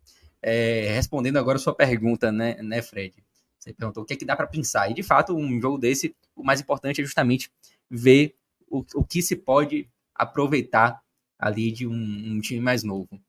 É, 0.49 0.93
respondendo 0.95 1.39
agora 1.39 1.57
a 1.57 1.61
sua 1.61 1.75
pergunta, 1.75 2.31
né, 2.31 2.55
né, 2.63 2.81
Fred? 2.81 3.17
Você 3.59 3.75
perguntou 3.75 4.05
o 4.05 4.07
que 4.07 4.13
é 4.13 4.17
que 4.17 4.25
dá 4.25 4.37
para 4.37 4.47
pensar. 4.47 4.89
E, 4.89 4.95
de 4.95 5.03
fato, 5.03 5.35
um 5.35 5.61
jogo 5.61 5.77
desse, 5.77 6.15
o 6.37 6.45
mais 6.45 6.61
importante 6.61 7.01
é 7.01 7.05
justamente 7.05 7.51
ver 7.91 8.37
o, 8.71 8.85
o 8.95 9.05
que 9.05 9.21
se 9.21 9.35
pode 9.35 9.91
aproveitar 10.15 11.03
ali 11.37 11.73
de 11.73 11.85
um, 11.85 11.93
um 11.93 12.41
time 12.41 12.61
mais 12.61 12.85
novo. 12.85 13.21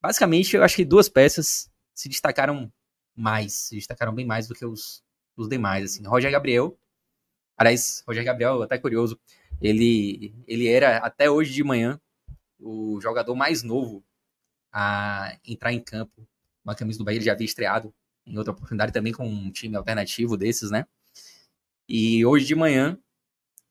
Basicamente, 0.00 0.56
eu 0.56 0.62
acho 0.62 0.76
que 0.76 0.84
duas 0.86 1.10
peças 1.10 1.70
se 1.94 2.08
destacaram 2.08 2.72
mais, 3.14 3.52
se 3.52 3.76
destacaram 3.76 4.14
bem 4.14 4.24
mais 4.24 4.48
do 4.48 4.54
que 4.54 4.64
os, 4.64 5.04
os 5.36 5.50
demais. 5.50 5.84
Assim. 5.84 6.06
Roger 6.06 6.32
Gabriel, 6.32 6.74
aliás, 7.54 8.02
Roger 8.08 8.24
Gabriel, 8.24 8.62
até 8.62 8.78
curioso, 8.78 9.20
ele, 9.60 10.34
ele 10.48 10.68
era 10.68 10.96
até 10.98 11.30
hoje 11.30 11.52
de 11.52 11.62
manhã 11.62 12.00
o 12.58 12.98
jogador 12.98 13.34
mais 13.34 13.62
novo 13.62 14.02
a 14.72 15.38
entrar 15.44 15.74
em 15.74 15.80
campo 15.80 16.26
uma 16.66 16.74
camisa 16.74 16.98
do 16.98 17.04
Bahia. 17.04 17.18
Ele 17.18 17.24
já 17.24 17.32
havia 17.32 17.44
estreado 17.44 17.94
em 18.26 18.36
outra 18.36 18.52
oportunidade 18.52 18.92
também 18.92 19.12
com 19.12 19.26
um 19.26 19.50
time 19.50 19.76
alternativo 19.76 20.36
desses, 20.36 20.70
né? 20.70 20.86
E 21.88 22.24
hoje 22.26 22.46
de 22.46 22.54
manhã 22.54 22.98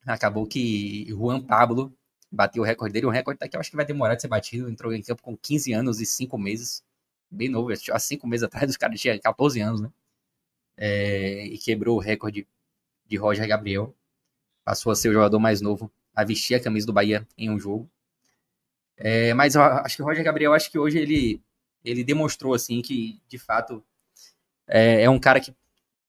acabou 0.06 0.48
que 0.48 1.06
Juan 1.10 1.42
Pablo 1.42 1.94
bateu 2.32 2.64
o 2.64 2.66
recorde 2.66 2.94
dele. 2.94 3.06
O 3.06 3.10
recorde 3.10 3.40
que 3.50 3.56
eu 3.56 3.60
acho 3.60 3.70
que 3.70 3.76
vai 3.76 3.86
demorar 3.86 4.16
de 4.16 4.22
ser 4.22 4.28
batido. 4.28 4.70
Entrou 4.70 4.94
em 4.94 5.02
campo 5.02 5.22
com 5.22 5.36
15 5.38 5.74
anos 5.74 6.00
e 6.00 6.06
5 6.06 6.38
meses 6.38 6.84
bem 7.30 7.50
novo, 7.50 7.72
há 7.72 8.00
cinco 8.00 8.28
meses 8.28 8.44
atrás 8.44 8.70
os 8.70 8.78
caras 8.78 9.00
tinham 9.00 9.18
14 9.20 9.60
anos, 9.62 9.82
né? 9.82 9.92
É, 10.78 11.46
e 11.46 11.58
quebrou 11.58 11.98
o 11.98 12.02
recorde 12.02 12.48
de 13.06 13.18
Roger 13.18 13.48
Gabriel. 13.48 13.96
Passou 14.64 14.92
a 14.92 14.96
ser 14.96 15.10
o 15.10 15.14
jogador 15.14 15.40
mais 15.40 15.62
novo 15.62 15.92
a 16.14 16.24
vestir 16.24 16.56
a 16.56 16.60
camisa 16.60 16.88
do 16.88 16.94
Bahia 16.94 17.28
em 17.38 17.50
um 17.50 17.60
jogo. 17.60 17.90
É, 18.98 19.34
mas 19.34 19.56
acho 19.56 19.98
que 19.98 20.02
o 20.02 20.06
Roger 20.06 20.24
Gabriel, 20.24 20.54
acho 20.54 20.72
que 20.72 20.80
hoje 20.80 20.98
ele, 20.98 21.42
ele 21.86 22.04
demonstrou 22.04 22.54
assim 22.54 22.82
que, 22.82 23.22
de 23.28 23.38
fato, 23.38 23.84
é, 24.68 25.04
é 25.04 25.10
um 25.10 25.20
cara 25.20 25.40
que, 25.40 25.54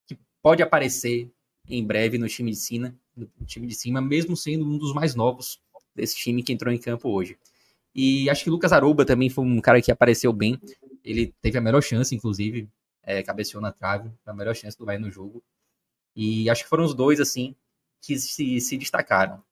que 0.07 0.19
pode 0.43 0.63
aparecer 0.63 1.31
em 1.69 1.85
breve 1.85 2.19
no 2.19 2.29
time 2.29 2.51
de 2.51 2.57
cima, 2.57 2.95
no 3.17 3.29
time 3.45 3.67
de 3.67 3.75
cima, 3.75 4.01
mesmo 4.01 4.37
sendo 4.37 4.65
um 4.65 4.79
dos 4.79 4.95
mais 4.95 5.15
novos 5.15 5.61
desse 5.95 6.17
time 6.17 6.43
que 6.43 6.53
entrou 6.53 6.73
em 6.73 6.79
campo 6.79 7.11
hoje. 7.11 7.39
E 7.95 8.29
acho 8.29 8.45
que 8.45 8.51
Lucas 8.51 8.73
Aruba 8.73 9.05
também 9.05 9.31
foi 9.31 9.45
um 9.45 9.61
cara 9.61 9.81
que 9.81 9.91
apareceu 9.91 10.33
bem. 10.33 10.61
Ele 11.03 11.35
teve 11.41 11.57
a 11.57 11.61
melhor 11.61 11.83
chance, 11.83 12.15
inclusive, 12.15 12.69
é, 13.03 13.23
cabeceou 13.23 13.63
na 13.63 13.73
trave, 13.73 14.11
a 14.27 14.35
melhor 14.35 14.55
chance 14.55 14.77
do 14.77 14.85
Bahia 14.85 14.99
no 14.99 15.11
jogo. 15.11 15.43
E 16.15 16.49
acho 16.51 16.65
que 16.65 16.69
foram 16.69 16.85
os 16.85 16.95
dois, 16.95 17.21
assim, 17.21 17.55
que 18.01 18.19
se, 18.19 18.61
se 18.61 18.77
destacaram. 18.77 19.43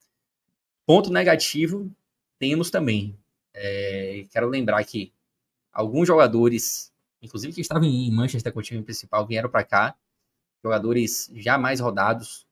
Ponto 0.86 1.10
negativo, 1.10 1.90
temos 2.38 2.70
também. 2.70 3.16
É, 3.54 4.26
quero 4.30 4.48
lembrar 4.48 4.84
que 4.84 5.12
alguns 5.74 6.06
jogadores, 6.06 6.92
inclusive 7.20 7.52
que 7.52 7.60
estavam 7.60 7.84
em 7.84 8.10
Manchester 8.12 8.52
com 8.52 8.60
o 8.60 8.62
time 8.62 8.82
principal, 8.82 9.26
vieram 9.26 9.50
para 9.50 9.64
cá. 9.64 9.96
Jogadores 10.62 11.30
já 11.34 11.58
mais 11.58 11.80
rodados 11.80 12.46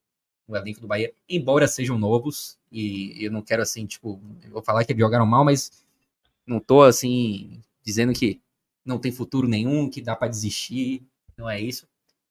no 0.46 0.56
elenco 0.56 0.80
do 0.80 0.86
Bahia, 0.86 1.14
embora 1.28 1.66
sejam 1.68 1.96
novos. 1.96 2.58
E 2.70 3.24
eu 3.24 3.30
não 3.30 3.40
quero, 3.40 3.62
assim, 3.62 3.86
tipo, 3.86 4.20
vou 4.50 4.62
falar 4.62 4.84
que 4.84 4.92
eles 4.92 5.00
jogaram 5.00 5.24
mal, 5.24 5.44
mas 5.44 5.70
não 6.46 6.58
tô, 6.58 6.82
assim, 6.82 7.62
dizendo 7.82 8.12
que 8.12 8.40
não 8.84 8.98
tem 8.98 9.12
futuro 9.12 9.46
nenhum, 9.46 9.88
que 9.88 10.02
dá 10.02 10.16
para 10.16 10.28
desistir, 10.28 11.02
não 11.36 11.48
é 11.48 11.60
isso. 11.60 11.86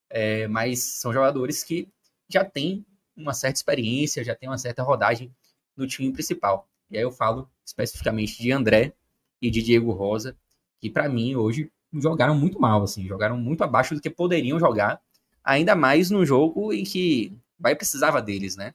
É, 0.10 0.48
mas 0.48 0.80
são 0.80 1.14
jogadores 1.14 1.64
que 1.64 1.88
já 2.28 2.44
têm 2.44 2.86
uma 3.16 3.34
certa 3.34 3.58
experiência, 3.58 4.24
já 4.24 4.36
têm 4.36 4.50
uma 4.50 4.58
certa 4.58 4.84
rodagem 4.84 5.34
no 5.76 5.88
time 5.88 6.12
principal. 6.12 6.68
E 6.90 6.98
aí 6.98 7.04
eu 7.04 7.12
falo 7.12 7.50
especificamente 7.66 8.42
de 8.42 8.52
André 8.52 8.94
e 9.42 9.50
de 9.50 9.62
Diego 9.62 9.92
Rosa, 9.92 10.36
que 10.82 10.90
para 10.90 11.08
mim 11.08 11.36
hoje 11.36 11.72
jogaram 11.94 12.36
muito 12.36 12.60
mal, 12.60 12.84
assim, 12.84 13.08
jogaram 13.08 13.38
muito 13.38 13.64
abaixo 13.64 13.96
do 13.96 14.02
que 14.02 14.10
poderiam 14.10 14.60
jogar, 14.60 15.02
ainda 15.44 15.76
mais 15.76 16.10
num 16.10 16.26
jogo 16.26 16.74
em 16.74 16.84
que 16.84 17.34
Bahia 17.58 17.76
precisava 17.76 18.22
deles, 18.22 18.56
né? 18.56 18.74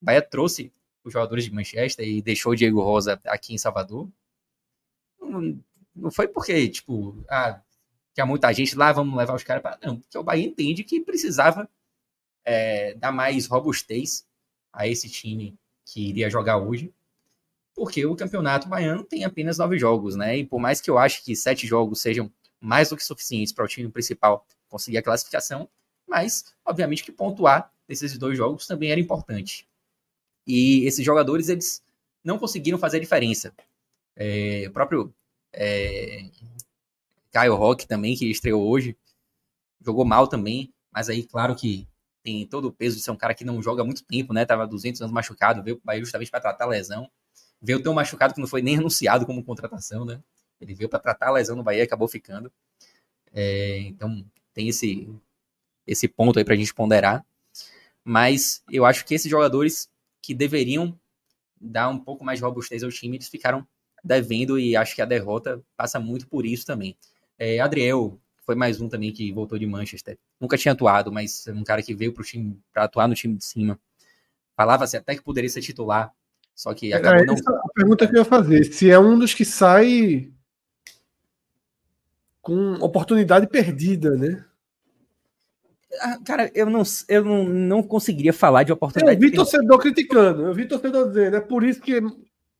Bahia 0.00 0.22
trouxe 0.22 0.72
os 1.04 1.12
jogadores 1.12 1.44
de 1.44 1.52
Manchester 1.52 2.06
e 2.06 2.22
deixou 2.22 2.54
Diego 2.54 2.80
Rosa 2.80 3.20
aqui 3.26 3.54
em 3.54 3.58
Salvador 3.58 4.08
não 5.94 6.10
foi 6.10 6.26
porque, 6.28 6.68
tipo, 6.68 7.24
ah, 7.28 7.60
tinha 8.14 8.26
muita 8.26 8.52
gente 8.52 8.76
lá, 8.76 8.92
vamos 8.92 9.16
levar 9.16 9.34
os 9.34 9.44
caras 9.44 9.62
para. 9.62 9.78
Não, 9.82 10.00
porque 10.00 10.18
o 10.18 10.22
Bahia 10.22 10.46
entende 10.46 10.84
que 10.84 11.00
precisava 11.00 11.68
é, 12.44 12.94
dar 12.94 13.12
mais 13.12 13.46
robustez 13.46 14.26
a 14.72 14.86
esse 14.86 15.08
time 15.08 15.56
que 15.84 16.08
iria 16.08 16.30
jogar 16.30 16.56
hoje, 16.56 16.92
porque 17.80 18.04
o 18.04 18.14
campeonato 18.14 18.68
baiano 18.68 19.02
tem 19.02 19.24
apenas 19.24 19.56
nove 19.56 19.78
jogos, 19.78 20.14
né? 20.14 20.36
E 20.36 20.44
por 20.44 20.60
mais 20.60 20.82
que 20.82 20.90
eu 20.90 20.98
ache 20.98 21.22
que 21.24 21.34
sete 21.34 21.66
jogos 21.66 22.02
sejam 22.02 22.30
mais 22.60 22.90
do 22.90 22.96
que 22.96 23.02
suficientes 23.02 23.54
para 23.54 23.64
o 23.64 23.68
time 23.68 23.88
principal 23.88 24.46
conseguir 24.68 24.98
a 24.98 25.02
classificação, 25.02 25.66
mas, 26.06 26.44
obviamente, 26.62 27.02
que 27.02 27.10
pontuar 27.10 27.72
desses 27.88 28.18
dois 28.18 28.36
jogos 28.36 28.66
também 28.66 28.90
era 28.90 29.00
importante. 29.00 29.66
E 30.46 30.84
esses 30.84 31.02
jogadores, 31.02 31.48
eles 31.48 31.82
não 32.22 32.38
conseguiram 32.38 32.76
fazer 32.76 32.98
a 32.98 33.00
diferença. 33.00 33.50
É, 34.14 34.66
o 34.68 34.72
próprio 34.72 35.14
é, 35.50 36.28
Caio 37.32 37.54
Rock 37.54 37.88
também, 37.88 38.14
que 38.14 38.30
estreou 38.30 38.62
hoje, 38.68 38.94
jogou 39.80 40.04
mal 40.04 40.28
também, 40.28 40.70
mas 40.92 41.08
aí, 41.08 41.22
claro 41.22 41.56
que 41.56 41.88
tem 42.22 42.46
todo 42.46 42.66
o 42.66 42.72
peso 42.72 42.98
de 42.98 43.02
ser 43.02 43.10
um 43.10 43.16
cara 43.16 43.34
que 43.34 43.42
não 43.42 43.62
joga 43.62 43.82
muito 43.82 44.04
tempo, 44.04 44.34
né? 44.34 44.44
Tava 44.44 44.66
200 44.66 45.00
anos 45.00 45.14
machucado, 45.14 45.62
veio 45.62 45.76
para 45.76 45.82
o 45.82 45.86
Bahia 45.86 46.00
justamente 46.00 46.30
para 46.30 46.40
tratar 46.40 46.66
a 46.66 46.68
lesão. 46.68 47.10
Veio 47.60 47.82
tão 47.82 47.92
machucado 47.94 48.34
que 48.34 48.40
não 48.40 48.48
foi 48.48 48.62
nem 48.62 48.78
anunciado 48.78 49.26
como 49.26 49.44
contratação, 49.44 50.04
né? 50.04 50.20
Ele 50.60 50.74
veio 50.74 50.88
para 50.88 50.98
tratar 50.98 51.28
a 51.28 51.32
lesão 51.32 51.56
no 51.56 51.62
Bahia 51.62 51.80
e 51.80 51.82
acabou 51.82 52.08
ficando. 52.08 52.52
É, 53.32 53.78
então, 53.80 54.24
tem 54.52 54.68
esse, 54.68 55.08
esse 55.86 56.08
ponto 56.08 56.38
aí 56.38 56.44
para 56.44 56.54
a 56.54 56.56
gente 56.56 56.74
ponderar. 56.74 57.24
Mas 58.04 58.62
eu 58.70 58.84
acho 58.84 59.04
que 59.04 59.14
esses 59.14 59.30
jogadores 59.30 59.88
que 60.22 60.34
deveriam 60.34 60.98
dar 61.60 61.88
um 61.88 61.98
pouco 61.98 62.24
mais 62.24 62.38
de 62.38 62.44
robustez 62.44 62.82
ao 62.82 62.90
time, 62.90 63.16
eles 63.16 63.28
ficaram 63.28 63.66
devendo 64.02 64.58
e 64.58 64.76
acho 64.76 64.94
que 64.94 65.02
a 65.02 65.06
derrota 65.06 65.62
passa 65.76 66.00
muito 66.00 66.26
por 66.26 66.46
isso 66.46 66.64
também. 66.64 66.96
É, 67.38 67.60
Adriel 67.60 68.18
foi 68.44 68.54
mais 68.54 68.80
um 68.80 68.88
também 68.88 69.12
que 69.12 69.32
voltou 69.32 69.58
de 69.58 69.66
Manchester. 69.66 70.18
Nunca 70.40 70.56
tinha 70.56 70.72
atuado, 70.72 71.12
mas 71.12 71.46
é 71.46 71.52
um 71.52 71.62
cara 71.62 71.82
que 71.82 71.94
veio 71.94 72.12
para 72.12 72.22
o 72.22 72.24
time 72.24 72.58
para 72.72 72.84
atuar 72.84 73.06
no 73.06 73.14
time 73.14 73.36
de 73.36 73.44
cima. 73.44 73.78
Falava-se 74.56 74.96
até 74.96 75.14
que 75.14 75.22
poderia 75.22 75.48
ser 75.48 75.60
titular, 75.60 76.12
só 76.60 76.74
que 76.74 76.92
acabou 76.92 77.22
é, 77.22 77.24
não. 77.24 77.34
A 77.34 77.68
pergunta 77.74 78.06
que 78.06 78.14
eu 78.14 78.18
ia 78.18 78.24
fazer: 78.24 78.64
se 78.64 78.90
é 78.90 78.98
um 78.98 79.18
dos 79.18 79.32
que 79.32 79.46
sai 79.46 80.30
com 82.42 82.74
oportunidade 82.74 83.46
perdida, 83.46 84.14
né? 84.14 84.44
Ah, 86.02 86.18
cara, 86.22 86.50
eu 86.54 86.68
não, 86.68 86.82
eu 87.08 87.24
não, 87.24 87.44
não 87.44 87.82
conseguiria 87.82 88.34
falar 88.34 88.64
de 88.64 88.72
oportunidade. 88.72 89.16
Eu 89.16 89.30
vi 89.30 89.34
torcedor 89.34 89.78
criticando, 89.78 90.42
eu 90.42 90.52
vi 90.52 90.68
torcedor 90.68 91.08
dizendo, 91.08 91.36
é 91.36 91.40
por 91.40 91.64
isso 91.64 91.80
que 91.80 91.98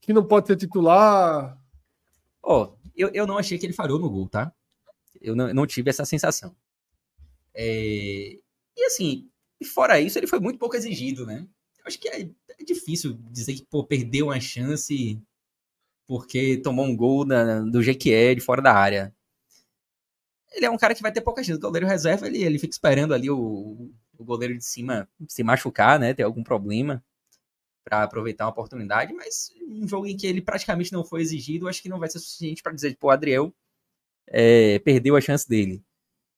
que 0.01 0.15
não 0.15 0.27
pode 0.27 0.47
ser 0.47 0.57
titular. 0.57 1.59
Ó, 2.43 2.65
oh, 2.65 2.79
eu, 2.97 3.11
eu 3.13 3.27
não 3.27 3.37
achei 3.37 3.59
que 3.59 3.67
ele 3.67 3.75
falhou 3.75 3.99
no 3.99 4.09
gol, 4.09 4.27
tá? 4.27 4.51
Eu 5.21 5.37
não, 5.37 5.53
não 5.53 5.67
tive 5.67 5.91
essa 5.91 6.07
sensação. 6.07 6.57
É, 7.53 8.39
e 8.75 8.85
assim, 8.87 9.29
fora 9.75 10.01
isso, 10.01 10.19
ele 10.19 10.27
foi 10.27 10.41
muito 10.41 10.59
pouco 10.59 10.75
exigido, 10.75 11.27
né? 11.27 11.47
Acho 11.91 11.99
que 11.99 12.09
é, 12.09 12.23
é 12.23 12.65
difícil 12.65 13.19
dizer 13.33 13.55
que 13.55 13.67
pô, 13.67 13.85
perdeu 13.85 14.27
uma 14.27 14.39
chance 14.39 15.21
porque 16.07 16.57
tomou 16.59 16.87
um 16.87 16.97
gol 16.97 17.25
da, 17.25 17.61
do 17.63 17.83
Jequié 17.83 18.33
de 18.33 18.41
fora 18.41 18.63
da 18.63 18.73
área. 18.73 19.13
Ele 20.53 20.67
é 20.67 20.71
um 20.71 20.79
cara 20.79 20.95
que 20.95 21.03
vai 21.03 21.11
ter 21.11 21.21
pouca 21.21 21.43
chance. 21.43 21.59
O 21.59 21.61
goleiro 21.61 21.87
reserva, 21.87 22.29
ele, 22.29 22.45
ele 22.45 22.59
fica 22.61 22.73
esperando 22.73 23.13
ali 23.13 23.29
o, 23.29 23.91
o 24.17 24.25
goleiro 24.25 24.57
de 24.57 24.65
cima 24.65 25.09
se 25.29 25.43
machucar, 25.43 25.99
né? 25.99 26.15
Ter 26.15 26.23
algum 26.23 26.45
problema 26.45 27.05
para 27.83 28.05
aproveitar 28.05 28.45
uma 28.45 28.53
oportunidade, 28.53 29.13
mas 29.13 29.51
um 29.67 29.89
jogo 29.89 30.07
em 30.07 30.17
que 30.17 30.27
ele 30.29 30.41
praticamente 30.41 30.93
não 30.93 31.05
foi 31.05 31.23
exigido, 31.23 31.67
acho 31.67 31.83
que 31.83 31.89
não 31.89 31.99
vai 31.99 32.09
ser 32.09 32.21
suficiente 32.21 32.63
para 32.63 32.73
dizer, 32.73 32.97
pô, 32.97 33.09
o 33.09 33.11
Adriel 33.11 33.53
é, 34.29 34.79
perdeu 34.79 35.17
a 35.17 35.21
chance 35.21 35.49
dele. 35.49 35.83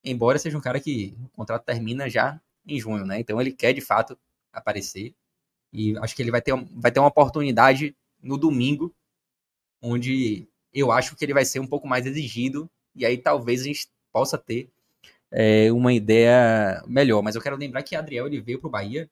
Embora 0.03 0.39
seja 0.39 0.57
um 0.57 0.63
cara 0.63 0.81
que 0.81 1.15
o 1.25 1.29
contrato 1.29 1.65
termina 1.65 2.09
já 2.09 2.41
em 2.67 2.81
junho, 2.81 3.05
né? 3.05 3.21
Então 3.21 3.41
ele 3.41 3.53
quer 3.53 3.73
de 3.73 3.81
fato 3.83 4.19
aparecer. 4.53 5.15
E 5.73 5.97
acho 5.99 6.15
que 6.15 6.23
ele 6.23 6.31
vai 6.31 6.43
ter, 6.43 6.53
vai 6.73 6.93
ter 6.93 7.01
uma 7.01 7.09
oportunidade 7.09 7.97
no 8.23 8.37
domingo, 8.37 8.95
onde 9.81 10.47
eu 10.73 10.93
acho 10.93 11.17
que 11.17 11.25
ele 11.25 11.35
vai 11.35 11.45
ser 11.45 11.61
um 11.61 11.67
pouco 11.67 11.87
mais 11.89 12.07
exigido. 12.07 12.71
E 12.95 13.07
aí 13.07 13.17
talvez 13.17 13.63
a 13.63 13.65
gente 13.65 13.89
possa 14.13 14.37
ter 14.37 14.71
é, 15.31 15.73
uma 15.73 15.93
ideia 15.93 16.83
melhor. 16.87 17.23
Mas 17.23 17.35
eu 17.35 17.43
quero 17.43 17.57
lembrar 17.57 17.83
que 17.83 17.97
Adriel 17.97 18.27
ele 18.27 18.41
veio 18.41 18.61
para 18.61 18.69
o 18.69 18.71
Bahia 18.71 19.11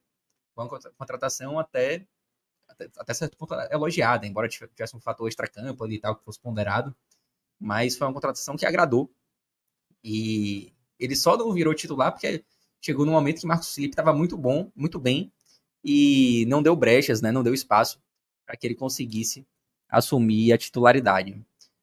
com 0.55 0.63
uma 0.63 0.69
contratação 0.99 1.59
até, 1.59 2.07
até, 2.69 2.91
até, 2.99 3.15
certo 3.15 3.37
ponto 3.37 3.55
elogiada, 3.71 4.27
embora 4.27 4.49
tivesse 4.49 4.97
um 4.97 5.01
fator 5.01 5.27
extra-campo 5.29 5.83
ali 5.83 5.97
e 5.97 6.01
tal 6.01 6.17
que 6.17 6.25
fosse 6.25 6.41
ponderado. 6.41 6.95
Mas 7.59 7.97
foi 7.97 8.07
uma 8.07 8.15
contratação 8.15 8.57
que 8.57 8.67
agradou. 8.67 9.11
E 10.05 10.73
ele 10.99 11.17
só 11.17 11.37
não 11.37 11.53
virou 11.53 11.75
titular 11.75 12.13
porque 12.13 12.45
chegou 12.81 13.07
no 13.07 13.13
momento 13.13 13.41
que 13.41 13.47
Marcos 13.47 13.75
Felipe 13.75 13.93
estava 13.93 14.13
muito 14.13 14.37
bom, 14.37 14.71
muito 14.75 14.99
bem, 14.99 15.33
e 15.85 16.45
não 16.47 16.62
deu 16.62 16.76
brechas, 16.76 17.20
né? 17.20 17.33
Não 17.33 17.43
deu 17.43 17.55
espaço 17.55 18.01
para 18.47 18.57
que 18.57 18.66
ele 18.66 18.74
conseguisse 18.74 19.47
assumir 19.89 20.53
a 20.53 20.59
titularidade. 20.59 21.41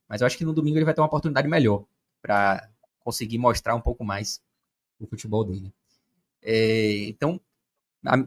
Mas 0.08 0.22
eu 0.22 0.28
acho 0.28 0.38
que 0.38 0.46
no 0.46 0.54
domingo 0.54 0.78
ele 0.78 0.86
vai 0.86 0.94
ter 0.94 1.02
uma 1.02 1.08
oportunidade 1.08 1.48
melhor 1.48 1.86
para 2.22 2.70
conseguir 3.00 3.38
mostrar 3.38 3.76
um 3.76 3.82
pouco 3.82 4.04
mais 4.04 4.42
o 5.00 5.08
futebol 5.08 5.44
dele. 5.44 5.74
É, 6.42 7.08
então, 7.08 7.40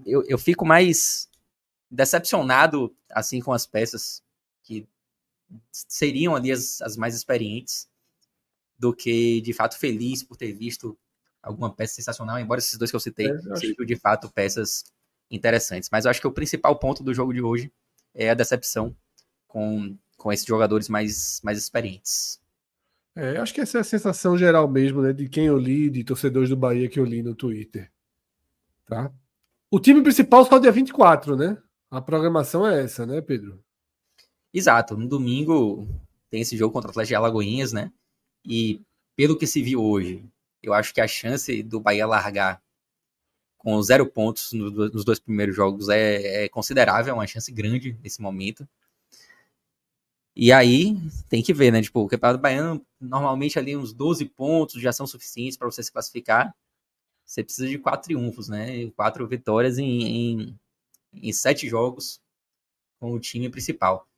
eu, 0.05 0.23
eu 0.27 0.39
fico 0.39 0.65
mais 0.65 1.29
decepcionado 1.91 2.95
assim 3.11 3.41
com 3.41 3.53
as 3.53 3.67
peças 3.67 4.23
que 4.63 4.87
seriam 5.73 6.37
ali 6.37 6.53
as, 6.53 6.81
as 6.83 6.97
mais 6.97 7.15
experientes 7.15 7.89
do 8.79 8.95
que 8.95 9.41
de 9.41 9.53
fato 9.53 9.79
feliz 9.79 10.23
por 10.23 10.37
ter 10.37 10.53
visto 10.53 10.97
alguma 11.43 11.75
peça 11.75 11.95
sensacional, 11.95 12.39
embora 12.39 12.59
esses 12.59 12.79
dois 12.79 12.91
que 12.91 12.97
eu 12.97 13.01
citei 13.01 13.27
é, 13.27 13.31
eu 13.31 13.57
sejam 13.57 13.85
de 13.85 13.97
fato 13.97 14.31
peças 14.31 14.85
interessantes. 15.31 15.89
Mas 15.91 16.05
eu 16.05 16.11
acho 16.11 16.21
que 16.21 16.27
o 16.27 16.33
principal 16.33 16.79
ponto 16.79 17.03
do 17.03 17.15
jogo 17.15 17.33
de 17.33 17.43
hoje 17.43 17.73
é 18.15 18.31
a 18.31 18.35
decepção 18.35 18.95
com, 19.47 19.97
com 20.17 20.33
esses 20.33 20.47
jogadores 20.47 20.89
mais, 20.89 21.41
mais 21.43 21.59
experientes. 21.59 22.41
É, 23.15 23.37
acho 23.39 23.53
que 23.53 23.61
essa 23.61 23.79
é 23.79 23.81
a 23.81 23.85
sensação 23.85 24.39
geral 24.39 24.69
mesmo, 24.69 25.03
né, 25.03 25.13
de 25.13 25.29
quem 25.29 25.47
eu 25.47 25.59
li, 25.59 25.91
de 25.91 26.05
torcedores 26.05 26.49
do 26.49 26.57
Bahia 26.57 26.89
que 26.89 26.99
eu 26.99 27.05
li 27.05 27.23
no 27.23 27.35
Twitter. 27.35 27.91
Tá? 28.87 29.13
O 29.71 29.79
time 29.79 30.03
principal 30.03 30.45
só 30.45 30.59
dia 30.59 30.73
24, 30.73 31.37
né? 31.37 31.57
A 31.91 32.01
programação 32.01 32.67
é 32.67 32.83
essa, 32.83 33.07
né, 33.07 33.21
Pedro? 33.21 33.63
Exato. 34.53 34.97
No 34.97 35.09
domingo 35.09 35.89
tem 36.29 36.41
esse 36.41 36.57
jogo 36.57 36.73
contra 36.73 36.89
o 36.89 36.91
Atlético 36.91 37.11
de 37.11 37.15
Alagoinhas, 37.17 37.73
né? 37.73 37.93
E 38.45 38.81
pelo 39.17 39.37
que 39.37 39.47
se 39.47 39.63
viu 39.63 39.83
hoje, 39.83 40.25
eu 40.63 40.73
acho 40.73 40.95
que 40.95 41.01
a 41.01 41.07
chance 41.07 41.63
do 41.63 41.81
Bahia 41.81 42.07
largar 42.07 42.63
com 43.61 43.81
zero 43.83 44.07
pontos 44.07 44.55
nos 44.55 45.05
dois 45.05 45.19
primeiros 45.19 45.55
jogos 45.55 45.91
é, 45.91 46.45
é 46.45 46.49
considerável, 46.49 47.13
é 47.13 47.15
uma 47.15 47.27
chance 47.27 47.53
grande 47.53 47.95
nesse 48.03 48.21
momento. 48.23 48.67
E 50.35 50.51
aí 50.51 50.97
tem 51.29 51.43
que 51.43 51.53
ver, 51.53 51.71
né? 51.71 51.83
Tipo, 51.83 52.01
o 52.01 52.09
Campeonato 52.09 52.41
Baiano, 52.41 52.85
normalmente 52.99 53.59
ali 53.59 53.77
uns 53.77 53.93
12 53.93 54.25
pontos 54.25 54.81
já 54.81 54.93
são 54.93 55.07
suficientes 55.07 55.59
para 55.59 55.71
você 55.71 55.83
se 55.83 55.93
classificar. 55.93 56.55
Você 57.27 57.45
precisa 57.45 57.69
de 57.69 57.79
quatro 57.79 58.05
triunfos, 58.09 58.49
né? 58.49 58.91
Quatro 58.93 59.27
vitórias 59.29 59.77
em, 59.77 60.03
em, 60.07 60.59
em 61.13 61.33
sete 61.33 61.69
jogos 61.69 62.19
com 62.99 63.13
o 63.13 63.21
time 63.21 63.51
principal. 63.51 64.09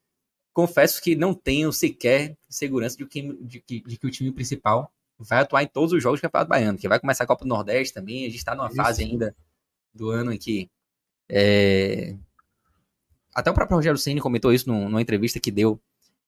Confesso 0.52 1.02
que 1.02 1.16
não 1.16 1.34
tenho 1.34 1.72
sequer 1.72 2.36
segurança 2.48 2.96
de 2.96 3.06
que, 3.06 3.22
de, 3.22 3.64
de, 3.66 3.80
de 3.80 3.98
que 3.98 4.06
o 4.06 4.10
time 4.10 4.30
principal 4.30 4.92
vai 5.22 5.40
atuar 5.40 5.62
em 5.62 5.66
todos 5.66 5.92
os 5.92 6.02
jogos 6.02 6.20
do 6.20 6.22
Campeonato 6.22 6.48
Baiano, 6.48 6.78
que 6.78 6.88
vai 6.88 7.00
começar 7.00 7.24
a 7.24 7.26
Copa 7.26 7.44
do 7.44 7.48
Nordeste 7.48 7.94
também. 7.94 8.24
A 8.24 8.28
gente 8.28 8.38
está 8.38 8.54
numa 8.54 8.68
Isso. 8.68 8.76
fase 8.76 9.02
ainda 9.02 9.34
do 9.94 10.10
ano 10.10 10.32
em 10.32 10.38
que. 10.38 10.70
É... 11.28 12.16
Até 13.34 13.50
o 13.50 13.54
próprio 13.54 13.76
Rogério 13.76 13.98
Ceni 13.98 14.20
comentou 14.20 14.52
isso 14.52 14.68
numa 14.68 15.00
entrevista 15.00 15.40
que 15.40 15.50
deu 15.50 15.80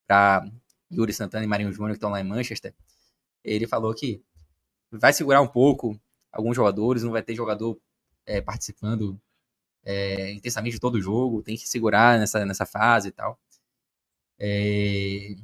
para 0.07 0.49
Yuri 0.90 1.12
Santana 1.12 1.45
e 1.45 1.47
Marinho 1.47 1.70
Júnior, 1.70 1.90
que 1.90 1.97
estão 1.97 2.11
lá 2.11 2.20
em 2.20 2.24
Manchester. 2.24 2.74
Ele 3.45 3.66
falou 3.66 3.95
que 3.95 4.22
vai 4.90 5.12
segurar 5.12 5.42
um 5.42 5.47
pouco 5.47 6.01
alguns 6.32 6.57
jogadores, 6.57 7.03
não 7.03 7.12
vai 7.12 7.22
ter 7.22 7.34
jogador 7.34 7.78
é, 8.24 8.40
participando 8.40 9.20
é, 9.84 10.32
intensamente 10.32 10.74
de 10.74 10.80
todo 10.80 10.95
o 10.95 11.01
jogo, 11.01 11.42
tem 11.42 11.57
que 11.57 11.68
segurar 11.68 12.18
nessa, 12.18 12.45
nessa 12.45 12.64
fase 12.64 13.09
e 13.09 13.12
tal. 13.12 13.38
É, 14.38 15.36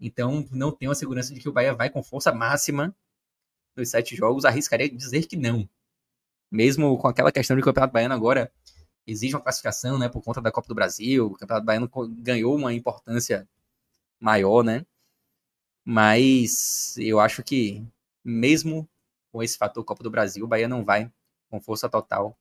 então, 0.00 0.46
não 0.50 0.72
tenho 0.72 0.90
a 0.90 0.94
segurança 0.94 1.34
de 1.34 1.40
que 1.40 1.48
o 1.48 1.52
Bahia 1.52 1.74
vai 1.74 1.90
com 1.90 2.02
força 2.02 2.32
máxima 2.32 2.96
nos 3.76 3.90
sete 3.90 4.16
jogos. 4.16 4.44
Arriscaria 4.44 4.88
dizer 4.88 5.26
que 5.26 5.36
não. 5.36 5.68
Mesmo 6.50 6.96
com 6.98 7.06
aquela 7.08 7.30
questão 7.30 7.56
de 7.56 7.62
Campeonato 7.62 7.92
Baiano 7.92 8.14
agora 8.14 8.50
exige 9.06 9.34
uma 9.34 9.42
classificação, 9.42 9.98
né, 9.98 10.08
por 10.08 10.22
conta 10.22 10.40
da 10.40 10.50
Copa 10.50 10.68
do 10.68 10.74
Brasil. 10.74 11.26
O 11.26 11.36
Campeonato 11.36 11.66
Baiano 11.66 11.90
ganhou 12.22 12.56
uma 12.56 12.72
importância 12.72 13.48
maior, 14.18 14.62
né? 14.64 14.86
Mas 15.84 16.96
eu 16.98 17.20
acho 17.20 17.42
que, 17.42 17.84
mesmo 18.24 18.88
com 19.32 19.42
esse 19.42 19.58
fator 19.58 19.84
Copa 19.84 20.02
do 20.02 20.10
Brasil, 20.10 20.44
o 20.44 20.48
Bahia 20.48 20.68
não 20.68 20.84
vai 20.84 21.12
com 21.50 21.60
força 21.60 21.88
total 21.88 22.38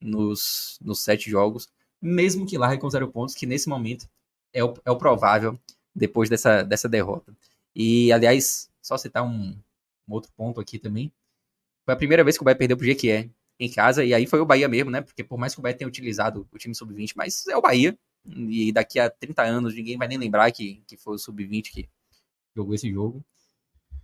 nos, 0.00 0.78
nos 0.80 1.02
sete 1.02 1.30
jogos, 1.30 1.70
mesmo 2.00 2.46
que 2.46 2.58
largue 2.58 2.80
com 2.80 2.90
zero 2.90 3.10
pontos, 3.10 3.34
que 3.34 3.46
nesse 3.46 3.68
momento 3.68 4.08
é 4.52 4.62
o, 4.64 4.74
é 4.84 4.90
o 4.90 4.98
provável 4.98 5.58
depois 5.94 6.28
dessa, 6.28 6.62
dessa 6.62 6.88
derrota. 6.88 7.34
E, 7.74 8.12
aliás, 8.12 8.70
só 8.80 8.96
citar 8.96 9.22
um, 9.22 9.56
um 10.08 10.12
outro 10.12 10.32
ponto 10.36 10.60
aqui 10.60 10.78
também. 10.78 11.12
Foi 11.84 11.94
a 11.94 11.96
primeira 11.96 12.24
vez 12.24 12.36
que 12.36 12.42
o 12.42 12.44
Bahia 12.44 12.56
perdeu 12.56 12.76
pro 12.76 12.86
Jequié 12.86 13.30
em 13.58 13.70
casa, 13.70 14.04
e 14.04 14.14
aí 14.14 14.26
foi 14.26 14.40
o 14.40 14.46
Bahia 14.46 14.68
mesmo, 14.68 14.90
né? 14.90 15.00
Porque 15.00 15.22
por 15.24 15.38
mais 15.38 15.54
que 15.54 15.60
o 15.60 15.62
Bahia 15.62 15.76
tenha 15.76 15.88
utilizado 15.88 16.48
o 16.52 16.58
time 16.58 16.74
sub-20, 16.74 17.12
mas 17.16 17.46
é 17.46 17.56
o 17.56 17.62
Bahia. 17.62 17.96
E 18.26 18.72
daqui 18.72 18.98
a 18.98 19.10
30 19.10 19.42
anos 19.42 19.74
ninguém 19.74 19.96
vai 19.98 20.08
nem 20.08 20.18
lembrar 20.18 20.50
que, 20.52 20.82
que 20.86 20.96
foi 20.96 21.14
o 21.16 21.18
sub-20 21.18 21.70
que 21.70 21.88
jogou 22.54 22.74
esse 22.74 22.90
jogo. 22.90 23.24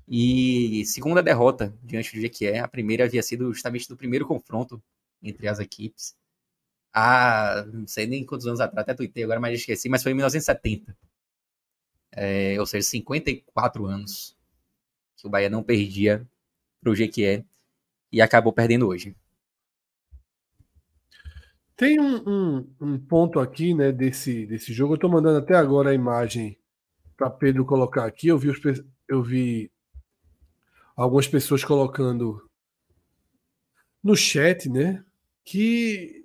E 0.08 0.84
segunda 0.86 1.22
derrota 1.22 1.74
diante 1.82 2.14
do 2.14 2.20
Jequié, 2.20 2.60
a 2.60 2.68
primeira 2.68 3.04
havia 3.04 3.22
sido 3.22 3.52
justamente 3.52 3.88
do 3.88 3.96
primeiro 3.96 4.26
confronto 4.26 4.82
entre 5.22 5.46
as 5.48 5.58
equipes. 5.60 6.16
Há, 6.92 7.64
não 7.72 7.86
sei 7.86 8.06
nem 8.06 8.24
quantos 8.24 8.46
anos 8.46 8.60
atrás, 8.60 8.82
até 8.82 8.94
tuitei 8.94 9.24
agora, 9.24 9.38
mas 9.40 9.60
esqueci, 9.60 9.88
mas 9.88 10.02
foi 10.02 10.12
em 10.12 10.14
1970 10.14 10.96
é, 12.12 12.58
ou 12.58 12.66
seja, 12.66 12.86
54 12.88 13.86
anos 13.86 14.36
que 15.16 15.26
o 15.26 15.30
Bahia 15.30 15.50
não 15.50 15.62
perdia 15.62 16.26
para 16.80 16.90
o 16.90 16.94
Jequié 16.94 17.44
e 18.12 18.20
acabou 18.20 18.52
perdendo 18.52 18.86
hoje. 18.86 19.14
Tem 21.76 22.00
um, 22.00 22.16
um, 22.28 22.74
um, 22.80 22.98
ponto 22.98 23.38
aqui 23.38 23.72
né, 23.72 23.92
desse, 23.92 24.46
desse 24.46 24.72
jogo. 24.72 24.94
Eu 24.94 24.96
estou 24.96 25.10
mandando 25.10 25.38
até 25.38 25.54
agora 25.54 25.90
a 25.90 25.94
imagem 25.94 26.58
para 27.16 27.30
Pedro 27.30 27.64
colocar 27.64 28.04
aqui. 28.04 28.28
Eu 28.28 28.38
vi, 28.38 28.48
os, 28.48 28.60
eu 29.08 29.22
vi 29.22 29.70
algumas 30.96 31.28
pessoas 31.28 31.64
colocando 31.64 32.48
no 34.02 34.16
chat, 34.16 34.68
né? 34.68 35.04
Que 35.44 36.24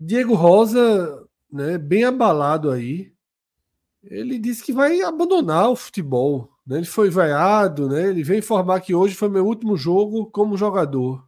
Diego 0.00 0.34
Rosa, 0.34 1.26
né, 1.50 1.78
bem 1.78 2.04
abalado 2.04 2.70
aí, 2.70 3.12
ele 4.08 4.38
disse 4.38 4.62
que 4.62 4.72
vai 4.72 5.00
abandonar 5.02 5.70
o 5.70 5.76
futebol. 5.76 6.50
Né? 6.66 6.78
Ele 6.78 6.86
foi 6.86 7.10
vaiado, 7.10 7.88
né? 7.88 8.08
ele 8.08 8.22
veio 8.22 8.38
informar 8.38 8.80
que 8.80 8.94
hoje 8.94 9.14
foi 9.14 9.28
meu 9.28 9.46
último 9.46 9.76
jogo 9.76 10.26
como 10.26 10.56
jogador. 10.56 11.26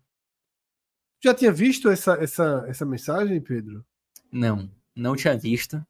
Já 1.20 1.34
tinha 1.34 1.52
visto 1.52 1.88
essa, 1.88 2.14
essa, 2.14 2.64
essa 2.68 2.86
mensagem, 2.86 3.40
Pedro? 3.40 3.84
Não, 4.30 4.70
não 4.94 5.16
tinha 5.16 5.36
visto. 5.36 5.84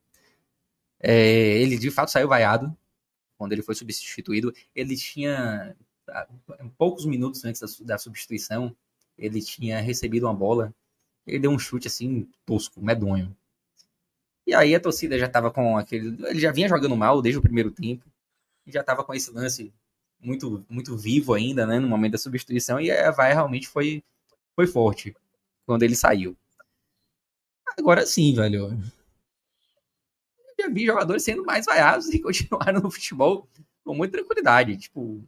É, 1.01 1.59
ele 1.61 1.76
de 1.76 1.91
fato 1.91 2.11
saiu 2.11 2.28
vaiado 2.28 2.74
quando 3.36 3.53
ele 3.53 3.62
foi 3.62 3.74
substituído. 3.74 4.53
Ele 4.74 4.97
tinha, 4.97 5.76
poucos 6.78 7.05
minutos 7.05 7.45
antes 7.45 7.61
da, 7.61 7.95
da 7.95 7.99
substituição, 7.99 8.74
ele 9.16 9.43
tinha 9.43 9.80
recebido 9.80 10.24
uma 10.24 10.34
bola. 10.34 10.74
Ele 11.26 11.41
deu 11.41 11.51
um 11.51 11.59
chute 11.59 11.89
assim, 11.89 12.26
tosco, 12.47 12.82
medonho. 12.82 13.36
E 14.49 14.55
aí 14.55 14.74
a 14.74 14.80
torcida 14.80 15.18
já 15.18 15.26
estava 15.26 15.51
com 15.51 15.76
aquele. 15.76 16.16
Ele 16.26 16.40
já 16.40 16.51
vinha 16.51 16.70
jogando 16.70 16.96
mal 16.96 17.20
desde 17.20 17.38
o 17.38 17.42
primeiro 17.42 17.70
tempo. 17.70 18.07
E 18.66 18.72
já 18.72 18.80
estava 18.80 19.05
com 19.05 19.12
esse 19.12 19.30
lance 19.30 19.70
muito, 20.18 20.64
muito 20.70 20.96
vivo 20.96 21.34
ainda, 21.34 21.66
né, 21.66 21.78
no 21.78 21.86
momento 21.86 22.12
da 22.12 22.18
substituição, 22.18 22.80
e 22.80 22.90
a 22.90 23.11
vai 23.11 23.34
realmente 23.34 23.68
foi, 23.68 24.03
foi 24.57 24.66
forte 24.66 25.14
quando 25.66 25.82
ele 25.82 25.94
saiu. 25.94 26.34
Agora 27.76 28.07
sim, 28.07 28.34
velho. 28.34 28.70
Eu 30.59 30.64
já 30.64 30.70
vi 30.72 30.86
jogadores 30.86 31.22
sendo 31.22 31.44
mais 31.44 31.66
vaiados 31.66 32.09
e 32.09 32.18
continuaram 32.18 32.80
no 32.80 32.90
futebol 32.90 33.46
com 33.84 33.94
muita 33.94 34.16
tranquilidade. 34.16 34.78
Tipo, 34.78 35.22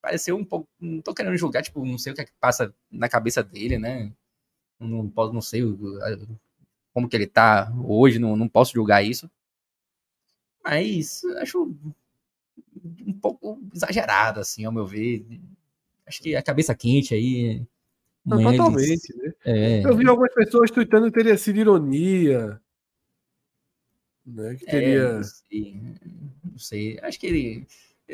pareceu 0.00 0.34
um 0.34 0.44
pouco. 0.46 0.66
Não 0.80 1.02
tô 1.02 1.12
querendo 1.12 1.36
julgar, 1.36 1.62
tipo, 1.62 1.84
não 1.84 1.98
sei 1.98 2.12
o 2.12 2.16
que, 2.16 2.22
é 2.22 2.24
que 2.24 2.32
passa 2.40 2.74
na 2.90 3.06
cabeça 3.06 3.42
dele, 3.42 3.78
né? 3.78 4.10
Não, 4.80 5.12
não 5.14 5.42
sei 5.42 5.62
como 6.94 7.08
que 7.08 7.16
ele 7.16 7.26
tá 7.26 7.70
hoje, 7.84 8.20
não, 8.20 8.36
não 8.36 8.48
posso 8.48 8.72
julgar 8.72 9.04
isso. 9.04 9.28
Mas 10.64 11.22
acho 11.40 11.74
um 13.04 13.12
pouco 13.12 13.60
exagerado, 13.74 14.38
assim, 14.38 14.64
ao 14.64 14.72
meu 14.72 14.86
ver. 14.86 15.26
Acho 16.06 16.22
que 16.22 16.36
a 16.36 16.42
cabeça 16.42 16.74
quente 16.74 17.12
aí. 17.12 17.62
Não, 18.24 18.42
totalmente, 18.42 19.14
né? 19.16 19.34
É... 19.44 19.84
Eu 19.84 19.96
vi 19.96 20.08
algumas 20.08 20.32
pessoas 20.32 20.70
tweetando 20.70 21.06
que 21.06 21.18
teria 21.18 21.36
sido 21.36 21.58
ironia. 21.58 22.60
Né? 24.24 24.54
Que 24.54 24.64
teria. 24.64 25.02
É, 25.02 25.12
não, 25.14 25.22
sei, 25.24 25.80
não 26.44 26.58
sei. 26.58 26.98
Acho 27.02 27.18
que 27.18 27.26
ele. 27.26 27.66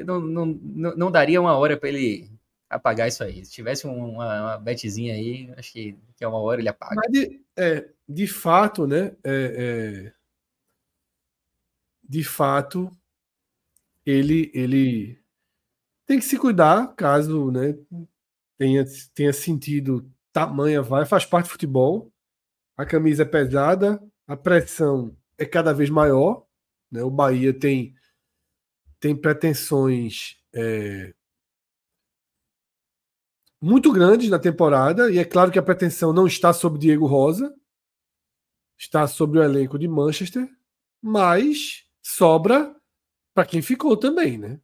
Não, 0.05 0.21
não, 0.21 0.47
não, 0.47 0.97
não 0.97 1.11
daria 1.11 1.41
uma 1.41 1.57
hora 1.57 1.77
para 1.77 1.89
ele 1.91 2.31
apagar 2.71 3.09
isso 3.09 3.25
aí. 3.25 3.45
Se 3.45 3.51
tivesse 3.51 3.87
uma, 3.87 4.43
uma 4.43 4.59
betzinha 4.59 5.13
aí, 5.13 5.53
acho 5.57 5.73
que, 5.73 5.99
que 6.17 6.25
é 6.25 6.29
uma 6.29 6.39
hora 6.39 6.61
ele 6.61 6.69
apaga. 6.69 6.95
Mas 6.95 7.11
de, 7.11 7.43
é, 7.57 7.91
de 8.09 8.27
fato, 8.29 8.87
né? 8.87 9.17
É, 9.25 10.07
é, 10.07 10.13
de 12.09 12.25
fato, 12.25 12.91
ele, 14.07 14.51
ele 14.55 15.21
tem 16.07 16.19
que 16.19 16.25
se 16.25 16.39
cuidar 16.39 16.95
caso 16.95 17.51
né, 17.51 17.77
tenha, 18.57 18.85
tenha 19.15 19.33
sentido 19.33 20.11
tamanha 20.33 20.81
vai, 20.83 21.05
faz 21.05 21.25
parte 21.25 21.47
do 21.47 21.53
futebol. 21.53 22.13
A 22.77 22.87
camisa 22.87 23.23
é 23.23 23.27
pesada, 23.27 24.03
a 24.27 24.37
pressão 24.37 25.17
é 25.37 25.45
cada 25.45 25.73
vez 25.73 25.91
maior. 25.91 26.47
Né? 26.91 27.03
O 27.03 27.11
Bahia 27.11 27.53
tem, 27.53 27.95
tem 28.99 29.15
pretensões 29.15 30.37
é, 30.53 31.15
muito 33.61 33.93
grandes 33.93 34.31
na 34.31 34.39
temporada, 34.39 35.11
e 35.11 35.19
é 35.19 35.25
claro 35.25 35.51
que 35.51 35.59
a 35.59 35.63
pretensão 35.63 36.13
não 36.13 36.27
está 36.27 36.53
sobre 36.53 36.79
Diego 36.79 37.07
Rosa, 37.07 37.55
está 38.79 39.07
sobre 39.07 39.39
o 39.39 39.43
elenco 39.43 39.79
de 39.79 39.87
Manchester, 39.87 40.49
mas 41.03 41.85
sobra 42.03 42.75
para 43.35 43.45
quem 43.45 43.61
ficou 43.61 43.97
também, 43.97 44.39
né? 44.39 44.61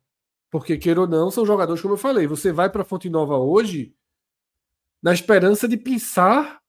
Porque, 0.51 0.78
queira 0.78 1.03
ou 1.03 1.07
não, 1.07 1.30
são 1.30 1.44
jogadores, 1.44 1.82
como 1.82 1.94
eu 1.94 1.99
falei, 1.99 2.26
você 2.26 2.51
vai 2.53 2.70
para 2.70 2.84
Fonte 2.84 3.11
Nova 3.11 3.36
hoje 3.36 3.94
na 5.03 5.12
esperança 5.12 5.68
de 5.68 5.76
pensar 5.76 6.61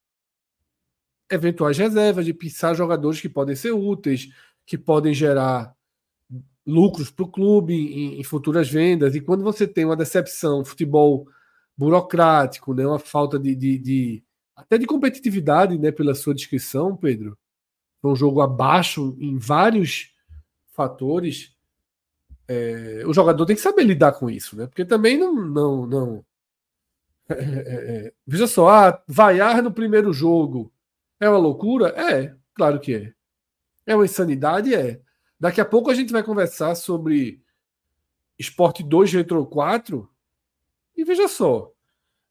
eventuais 1.32 1.78
reservas, 1.78 2.26
de 2.26 2.34
pensar 2.34 2.74
jogadores 2.74 3.22
que 3.22 3.30
podem 3.30 3.56
ser 3.56 3.72
úteis, 3.72 4.30
que 4.66 4.78
podem 4.78 5.14
gerar 5.14 5.76
lucros 6.66 7.10
para 7.10 7.24
o 7.24 7.32
clube 7.32 7.74
em, 7.74 8.20
em, 8.20 8.24
futuras 8.24 8.70
vendas. 8.70 9.16
E 9.16 9.22
quando 9.22 9.44
você 9.44 9.66
tem 9.66 9.86
uma 9.86 9.96
decepção, 9.96 10.66
futebol 10.66 11.28
burocrático, 11.78 12.74
né, 12.74 12.86
uma 12.86 13.00
falta 13.00 13.38
de, 13.38 13.56
de, 13.56 13.78
de, 13.78 14.24
até 14.56 14.78
de 14.78 14.86
competitividade, 14.86 15.78
né, 15.78 15.92
pela 15.92 16.16
sua 16.16 16.34
descrição, 16.34 16.96
Pedro, 16.96 17.38
um 18.04 18.16
jogo 18.16 18.42
abaixo 18.42 19.16
em 19.20 19.38
vários 19.38 20.14
fatores 20.74 21.58
é, 22.48 23.04
o 23.06 23.14
jogador 23.14 23.46
tem 23.46 23.56
que 23.56 23.62
saber 23.62 23.84
lidar 23.84 24.14
com 24.14 24.30
isso, 24.30 24.56
né? 24.56 24.68
Porque 24.68 24.86
também 24.86 25.18
não. 25.18 25.34
não, 25.34 25.86
não 25.86 26.26
é, 27.30 27.34
é, 27.34 28.06
é, 28.08 28.14
veja 28.26 28.48
só, 28.48 28.70
ah, 28.70 29.04
vaiar 29.06 29.62
no 29.62 29.72
primeiro 29.72 30.14
jogo 30.14 30.72
é 31.20 31.28
uma 31.28 31.38
loucura? 31.38 31.90
É, 31.90 32.34
claro 32.54 32.80
que 32.80 32.96
é. 32.96 33.14
É 33.86 33.96
uma 33.96 34.06
insanidade? 34.06 34.74
É. 34.74 35.02
Daqui 35.38 35.60
a 35.60 35.66
pouco 35.66 35.92
a 35.92 35.94
gente 35.94 36.14
vai 36.14 36.24
conversar 36.24 36.74
sobre 36.76 37.42
Esporte 38.40 38.82
2 38.82 39.12
Retro 39.12 39.46
4. 39.46 40.10
E 40.98 41.04
veja 41.04 41.28
só. 41.28 41.72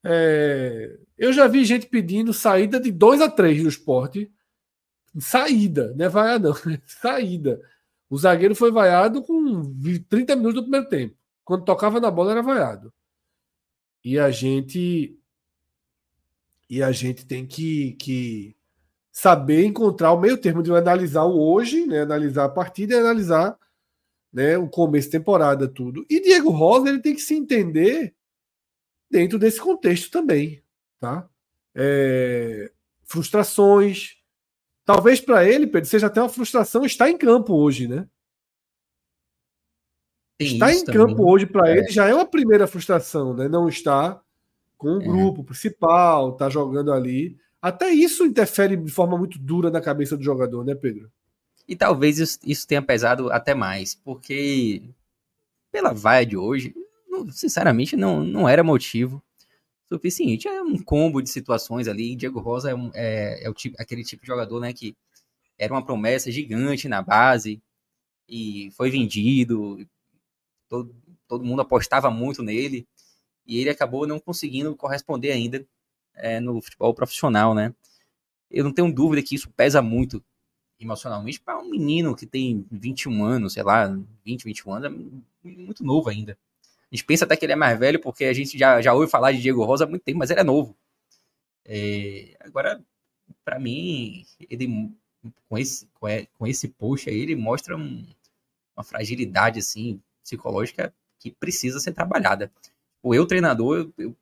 É, 0.05 0.99
eu 1.17 1.33
já 1.33 1.47
vi 1.47 1.65
gente 1.65 1.87
pedindo 1.87 2.33
saída 2.35 2.79
de 2.81 2.91
2 2.91 3.21
a 3.21 3.31
3 3.31 3.63
no 3.63 3.69
esporte. 3.69 4.31
Saída, 5.19 5.95
não 5.97 6.05
é 6.05 6.09
vaiar, 6.09 6.41
não. 6.41 6.53
saída. 6.85 7.61
O 8.11 8.19
zagueiro 8.19 8.55
foi 8.55 8.71
vaiado 8.71 9.23
com 9.23 9.63
30 10.09 10.37
minutos 10.37 10.57
do 10.57 10.63
primeiro 10.63 10.89
tempo. 10.89 11.17
Quando 11.45 11.65
tocava 11.65 12.01
na 12.01 12.11
bola 12.11 12.33
era 12.33 12.43
vaiado. 12.43 12.93
E 14.05 14.19
a 14.19 14.31
gente 14.31 15.19
e 16.69 16.83
a 16.83 16.91
gente 16.91 17.25
tem 17.25 17.47
que, 17.47 17.93
que 17.93 18.57
saber 19.13 19.65
encontrar 19.65 20.13
o 20.13 20.21
meio 20.21 20.37
termo 20.37 20.63
de 20.63 20.73
analisar 20.73 21.25
o 21.25 21.41
hoje, 21.41 21.87
né, 21.87 22.01
analisar 22.01 22.45
a 22.45 22.49
partida 22.49 22.95
e 22.95 22.99
analisar 22.99 23.57
né, 24.33 24.59
o 24.59 24.69
começo 24.69 25.09
de 25.09 25.13
temporada, 25.13 25.69
tudo. 25.69 26.05
E 26.11 26.21
Diego 26.21 26.51
Rosa 26.51 26.89
ele 26.89 27.01
tem 27.01 27.15
que 27.15 27.21
se 27.21 27.35
entender 27.35 28.15
dentro 29.11 29.39
desse 29.39 29.61
contexto 29.61 30.11
também, 30.11 30.63
tá? 30.99 31.29
É, 31.75 32.71
frustrações, 33.05 34.17
Talvez 34.87 35.21
para 35.21 35.45
ele, 35.45 35.67
Pedro, 35.67 35.89
seja 35.91 36.07
até 36.07 36.23
uma 36.23 36.29
frustração 36.29 36.85
estar 36.85 37.11
em 37.11 37.19
campo 37.19 37.53
hoje, 37.53 37.89
né? 37.89 38.07
Tem 40.39 40.53
estar 40.53 40.73
em 40.73 40.85
também. 40.85 40.95
campo 40.95 41.29
hoje 41.29 41.45
para 41.45 41.69
é. 41.69 41.79
ele 41.79 41.89
já 41.89 42.07
é 42.07 42.15
uma 42.15 42.25
primeira 42.25 42.69
frustração, 42.69 43.35
né? 43.35 43.49
Não 43.49 43.69
estar 43.69 44.23
com 44.79 44.91
o 44.91 45.03
é. 45.03 45.05
grupo 45.05 45.43
principal, 45.43 46.37
tá 46.37 46.49
jogando 46.49 46.93
ali. 46.93 47.37
Até 47.61 47.91
isso 47.91 48.25
interfere 48.25 48.77
de 48.77 48.93
forma 48.93 49.19
muito 49.19 49.41
dura 49.41 49.73
na 49.73 49.81
cabeça 49.81 50.17
do 50.17 50.23
jogador, 50.23 50.65
né, 50.65 50.77
Pedro? 50.77 51.11
E 51.67 51.75
talvez 51.75 52.39
isso 52.45 52.69
tenha 52.69 52.81
pesado 52.81 53.29
até 53.33 53.55
mais, 53.55 53.93
porque 53.93 54.85
pela 55.73 55.93
vaia 55.93 56.25
de 56.25 56.37
hoje, 56.37 56.73
sinceramente, 57.31 57.97
não, 57.97 58.25
não 58.25 58.49
era 58.49 58.65
motivo 58.65 59.23
suficiente. 59.89 60.49
É 60.49 60.63
um 60.63 60.83
combo 60.83 61.23
de 61.23 61.31
situações 61.31 61.89
ali. 61.89 62.17
Diego 62.17 62.41
Rosa 62.41 62.71
é, 62.71 62.75
um, 62.75 62.91
é, 62.95 63.45
é 63.45 63.51
o 63.51 63.55
tipo, 63.55 63.77
aquele 63.79 64.05
tipo 64.05 64.23
de 64.23 64.29
jogador 64.29 64.61
né, 64.61 64.73
que 64.73 64.97
era 65.59 65.73
uma 65.73 65.85
promessa 65.85 66.31
gigante 66.31 66.89
na 66.89 67.03
base 67.03 67.63
e 68.29 68.71
foi 68.73 68.91
vendido. 68.91 69.87
Todo, 70.69 70.95
todo 71.29 71.45
mundo 71.45 71.63
apostava 71.63 72.11
muito 72.11 72.43
nele 72.43 72.87
e 73.47 73.59
ele 73.59 73.71
acabou 73.71 74.07
não 74.07 74.19
conseguindo 74.19 74.75
corresponder 74.77 75.33
ainda 75.33 75.67
é, 76.15 76.41
no 76.41 76.61
futebol 76.61 76.93
profissional, 76.95 77.55
né? 77.55 77.75
Eu 78.51 78.65
não 78.65 78.73
tenho 78.73 78.93
dúvida 78.93 79.23
que 79.23 79.35
isso 79.35 79.51
pesa 79.51 79.81
muito 79.83 80.23
emocionalmente 80.79 81.41
para 81.41 81.59
um 81.59 81.71
menino 81.71 82.15
que 82.15 82.27
tem 82.27 82.67
21 82.71 83.25
anos, 83.25 83.55
sei 83.55 83.63
lá, 83.63 83.87
20, 84.25 84.45
21 84.45 84.73
anos, 84.75 84.93
é 85.45 85.49
muito 85.49 85.85
novo 85.85 86.09
ainda. 86.09 86.37
A 86.97 86.99
gente 86.99 87.05
pensa 87.05 87.27
até 87.27 87.37
que 87.37 87.45
ele 87.45 87.53
é 87.53 87.57
mais 87.57 87.79
velho, 87.79 88.01
porque 88.01 88.25
a 88.25 88.33
gente 88.33 88.57
já, 88.57 88.81
já 88.81 88.95
ouve 88.95 89.11
falar 89.11 89.31
de 89.31 89.43
Diego 89.43 89.63
Rosa 89.63 89.85
há 89.85 89.87
muito 89.87 90.03
tempo, 90.03 90.19
mas 90.19 90.31
ele 90.31 90.41
é 90.41 90.45
novo. 90.45 90.75
É, 91.63 92.35
agora, 92.41 92.81
para 93.45 93.59
mim, 93.59 94.25
ele 94.49 94.91
com 95.47 95.59
esse, 95.59 95.87
com 96.39 96.47
esse 96.47 96.69
post 96.69 97.11
aí, 97.11 97.19
ele 97.19 97.37
mostra 97.37 97.77
um, 97.77 98.03
uma 98.75 98.83
fragilidade 98.83 99.59
assim, 99.59 100.01
psicológica 100.23 100.91
que 101.19 101.31
precisa 101.31 101.79
ser 101.81 101.93
trabalhada. 101.93 102.51
O 103.03 103.15
eu, 103.15 103.27
treinador, 103.27 103.91
eu, 103.99 104.17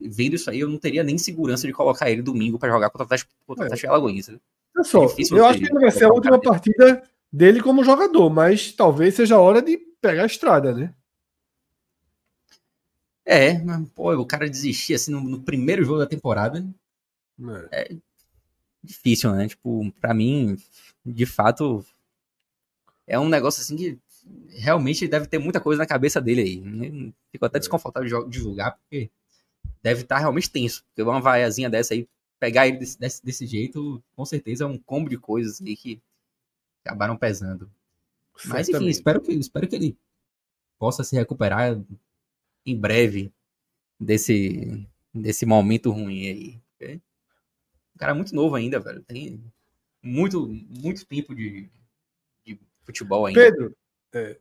vendo 0.00 0.34
isso 0.34 0.50
aí, 0.50 0.58
eu 0.58 0.68
não 0.68 0.78
teria 0.78 1.04
nem 1.04 1.18
segurança 1.18 1.68
de 1.68 1.72
colocar 1.72 2.10
ele 2.10 2.20
domingo 2.20 2.58
para 2.58 2.72
jogar 2.72 2.90
contra 2.90 3.04
o 3.04 3.06
Atlético, 3.06 3.30
contra 3.46 3.62
o 3.62 3.66
Atlético 3.66 3.92
Alagoinhas. 3.92 4.28
É 4.28 4.82
só, 4.82 5.06
eu 5.30 5.46
acho 5.46 5.60
que 5.60 5.72
vai 5.72 5.90
ser 5.92 6.06
a 6.06 6.12
última 6.12 6.40
partida 6.40 7.00
dele 7.32 7.62
como 7.62 7.84
jogador, 7.84 8.28
mas 8.28 8.72
talvez 8.72 9.14
seja 9.14 9.36
a 9.36 9.40
hora 9.40 9.62
de 9.62 9.76
pegar 10.00 10.24
a 10.24 10.26
estrada, 10.26 10.74
né? 10.74 10.92
É, 13.30 13.58
mas, 13.62 13.86
pô, 13.90 14.10
o 14.14 14.24
cara 14.24 14.48
desistir 14.48 14.94
assim 14.94 15.10
no, 15.10 15.20
no 15.20 15.42
primeiro 15.42 15.84
jogo 15.84 15.98
da 15.98 16.06
temporada. 16.06 16.66
É. 17.70 17.92
é. 17.92 17.96
difícil, 18.82 19.32
né? 19.32 19.46
Tipo, 19.46 19.92
pra 20.00 20.14
mim, 20.14 20.56
de 21.04 21.26
fato, 21.26 21.84
é 23.06 23.18
um 23.20 23.28
negócio 23.28 23.60
assim 23.60 23.76
que 23.76 23.98
realmente 24.48 25.06
deve 25.06 25.26
ter 25.26 25.38
muita 25.38 25.60
coisa 25.60 25.82
na 25.82 25.86
cabeça 25.86 26.22
dele 26.22 26.40
aí. 26.40 27.12
Fico 27.30 27.44
até 27.44 27.58
é. 27.58 27.60
desconfortável 27.60 28.26
de 28.26 28.38
julgar, 28.38 28.78
porque 28.78 29.10
deve 29.82 30.00
estar 30.00 30.14
tá 30.14 30.20
realmente 30.22 30.50
tenso. 30.50 30.82
Porque 30.86 31.02
uma 31.02 31.20
vaiazinha 31.20 31.68
dessa 31.68 31.92
aí, 31.92 32.08
pegar 32.40 32.66
ele 32.66 32.78
desse, 32.78 32.98
desse, 32.98 33.22
desse, 33.22 33.46
jeito, 33.46 34.02
com 34.16 34.24
certeza 34.24 34.64
é 34.64 34.66
um 34.66 34.78
combo 34.78 35.10
de 35.10 35.18
coisas 35.18 35.60
aí 35.60 35.76
que 35.76 36.00
acabaram 36.82 37.14
pesando. 37.14 37.70
Mas 38.46 38.70
enfim, 38.70 38.88
espero 38.88 39.20
que, 39.20 39.32
espero 39.32 39.68
que 39.68 39.76
ele 39.76 39.98
possa 40.78 41.04
se 41.04 41.14
recuperar 41.14 41.78
em 42.70 42.78
breve 42.78 43.32
desse, 43.98 44.86
desse 45.12 45.46
momento 45.46 45.90
ruim 45.90 46.26
aí. 46.26 46.60
Okay? 46.76 46.96
Um 47.94 47.98
cara 47.98 48.14
muito 48.14 48.34
novo 48.34 48.54
ainda, 48.54 48.78
velho. 48.78 49.02
Tem 49.02 49.42
muito, 50.02 50.46
muito 50.48 51.06
tempo 51.06 51.34
de, 51.34 51.70
de 52.44 52.60
futebol 52.82 53.26
ainda. 53.26 53.40
Pedro, 53.40 53.76
é, 54.12 54.38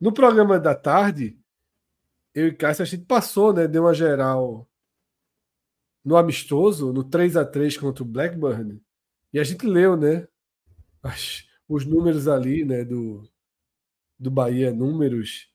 no 0.00 0.12
programa 0.12 0.60
da 0.60 0.74
tarde, 0.74 1.36
eu 2.34 2.48
e 2.48 2.54
Cássio, 2.54 2.82
a 2.82 2.86
gente 2.86 3.04
passou, 3.04 3.52
né? 3.52 3.66
Deu 3.66 3.82
uma 3.82 3.94
geral 3.94 4.68
no 6.04 6.16
amistoso, 6.16 6.92
no 6.92 7.02
3 7.02 7.36
a 7.36 7.44
3 7.44 7.76
contra 7.78 8.04
o 8.04 8.06
Blackburn, 8.06 8.80
e 9.32 9.40
a 9.40 9.44
gente 9.44 9.66
leu, 9.66 9.96
né? 9.96 10.28
As, 11.02 11.48
os 11.68 11.84
números 11.84 12.28
ali, 12.28 12.64
né? 12.64 12.84
Do, 12.84 13.28
do 14.16 14.30
Bahia, 14.30 14.72
números 14.72 15.50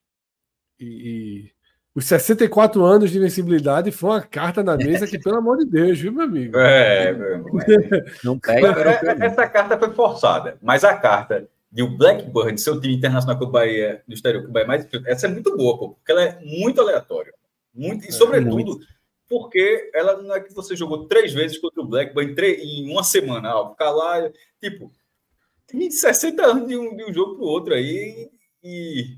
e 0.78 1.50
os 1.94 2.06
64 2.06 2.82
anos 2.84 3.10
de 3.10 3.18
invencibilidade 3.18 3.90
foi 3.90 4.10
uma 4.10 4.22
carta 4.22 4.62
na 4.62 4.76
mesa 4.76 5.06
que, 5.06 5.18
pelo 5.18 5.36
amor 5.36 5.58
de 5.58 5.66
Deus, 5.66 5.98
viu, 5.98 6.12
meu 6.12 6.24
amigo? 6.24 6.58
É, 6.58 7.10
é. 7.10 8.04
não 8.24 8.38
pega. 8.38 8.68
É, 8.68 9.26
essa 9.26 9.46
carta 9.46 9.78
foi 9.78 9.92
forçada, 9.92 10.56
mas 10.62 10.84
a 10.84 10.96
carta 10.96 11.46
de 11.70 11.82
o 11.82 11.96
Blackburn, 11.96 12.56
seu 12.56 12.80
time 12.80 12.94
internacional 12.94 13.38
com 13.38 13.44
o 13.44 13.50
Bahia, 13.50 14.02
do 14.06 14.14
exterior, 14.14 14.42
com 14.42 14.48
o 14.48 14.52
Bahia 14.52 14.66
mais 14.66 14.86
essa 15.06 15.26
é 15.26 15.30
muito 15.30 15.56
boa, 15.56 15.78
pô, 15.78 15.88
porque 15.90 16.12
ela 16.12 16.22
é 16.22 16.40
muito 16.42 16.80
aleatória. 16.80 17.32
Muito, 17.74 18.04
e, 18.04 18.08
é, 18.08 18.12
sobretudo, 18.12 18.54
muito. 18.54 18.86
porque 19.28 19.90
ela 19.94 20.22
não 20.22 20.34
é 20.34 20.40
que 20.40 20.52
você 20.54 20.74
jogou 20.74 21.06
três 21.06 21.32
vezes 21.32 21.58
contra 21.58 21.82
o 21.82 21.86
Blackburn 21.86 22.34
em, 22.38 22.86
em 22.86 22.90
uma 22.90 23.02
semana, 23.02 23.54
ó, 23.54 23.70
ficar 23.70 23.90
lá, 23.90 24.30
tipo, 24.60 24.92
tem 25.66 25.90
60 25.90 26.42
anos 26.42 26.68
de 26.68 26.76
um, 26.76 26.94
de 26.96 27.04
um 27.04 27.12
jogo 27.12 27.36
para 27.36 27.44
o 27.44 27.48
outro 27.48 27.74
aí, 27.74 28.30
e, 28.62 29.16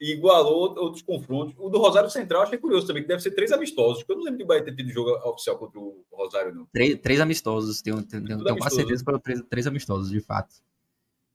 e, 0.00 0.12
igualou 0.12 0.78
outros 0.78 1.02
confrontos. 1.02 1.54
O 1.58 1.68
do 1.68 1.78
Rosário 1.78 2.10
Central 2.10 2.42
achei 2.42 2.58
curioso 2.58 2.86
também, 2.86 3.02
que 3.02 3.08
deve 3.08 3.22
ser 3.22 3.32
três 3.32 3.52
amistosos, 3.52 4.04
eu 4.08 4.16
não 4.16 4.24
lembro 4.24 4.38
de 4.38 4.44
Bahia 4.44 4.64
ter 4.64 4.74
tido 4.74 4.90
jogo 4.90 5.10
oficial 5.28 5.58
contra 5.58 5.78
o 5.78 6.04
Rosário, 6.10 6.54
não. 6.54 6.66
Três, 6.72 6.98
três 7.00 7.20
amistosos, 7.20 7.82
tenho, 7.82 8.02
tenho, 8.02 8.24
tenho 8.24 8.58
quase 8.58 8.76
certeza 8.76 9.04
para 9.04 9.18
três, 9.18 9.42
três 9.48 9.66
amistosos, 9.66 10.10
de 10.10 10.20
fato. 10.20 10.54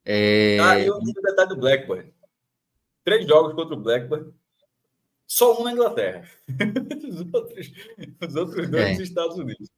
É... 0.04 0.58
Ah, 0.60 0.80
e 0.80 0.90
o 0.90 1.00
detalhe 1.00 1.50
do 1.50 1.58
Blackburn. 1.58 2.14
Três 3.04 3.28
jogos 3.28 3.54
contra 3.54 3.76
o 3.76 3.80
Blackburn, 3.80 4.34
só 5.28 5.60
um 5.60 5.64
na 5.64 5.72
Inglaterra. 5.72 6.28
os, 7.10 7.34
outros, 7.34 7.72
os 8.22 8.36
outros 8.36 8.70
dois 8.70 8.84
é. 8.84 8.92
nos 8.92 9.00
Estados 9.00 9.38
Unidos. 9.38 9.70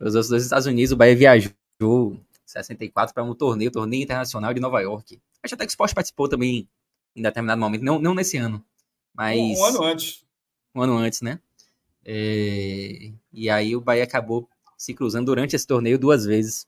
Os 0.00 0.14
outros 0.14 0.28
dois 0.28 0.42
Estados 0.42 0.66
Unidos, 0.66 0.92
o 0.92 0.96
Bahia 0.96 1.16
viajou 1.16 2.20
64 2.44 3.14
para 3.14 3.22
um 3.22 3.34
torneio, 3.34 3.70
torneio 3.70 4.02
internacional 4.02 4.52
de 4.52 4.60
Nova 4.60 4.80
York. 4.80 5.20
Acho 5.42 5.54
até 5.54 5.64
que 5.64 5.70
o 5.70 5.72
Sport 5.72 5.94
participou 5.94 6.28
também 6.28 6.68
em 7.14 7.22
determinado 7.22 7.60
momento, 7.60 7.82
não, 7.82 7.98
não 7.98 8.14
nesse 8.14 8.36
ano, 8.36 8.64
mas... 9.14 9.38
Um, 9.38 9.54
um 9.54 9.64
ano 9.64 9.84
antes. 9.84 10.24
Um 10.74 10.82
ano 10.82 10.96
antes, 10.96 11.20
né? 11.20 11.40
É... 12.04 13.12
E 13.32 13.50
aí 13.50 13.76
o 13.76 13.80
Bahia 13.80 14.04
acabou 14.04 14.48
se 14.76 14.94
cruzando 14.94 15.26
durante 15.26 15.54
esse 15.54 15.66
torneio 15.66 15.98
duas 15.98 16.24
vezes 16.24 16.66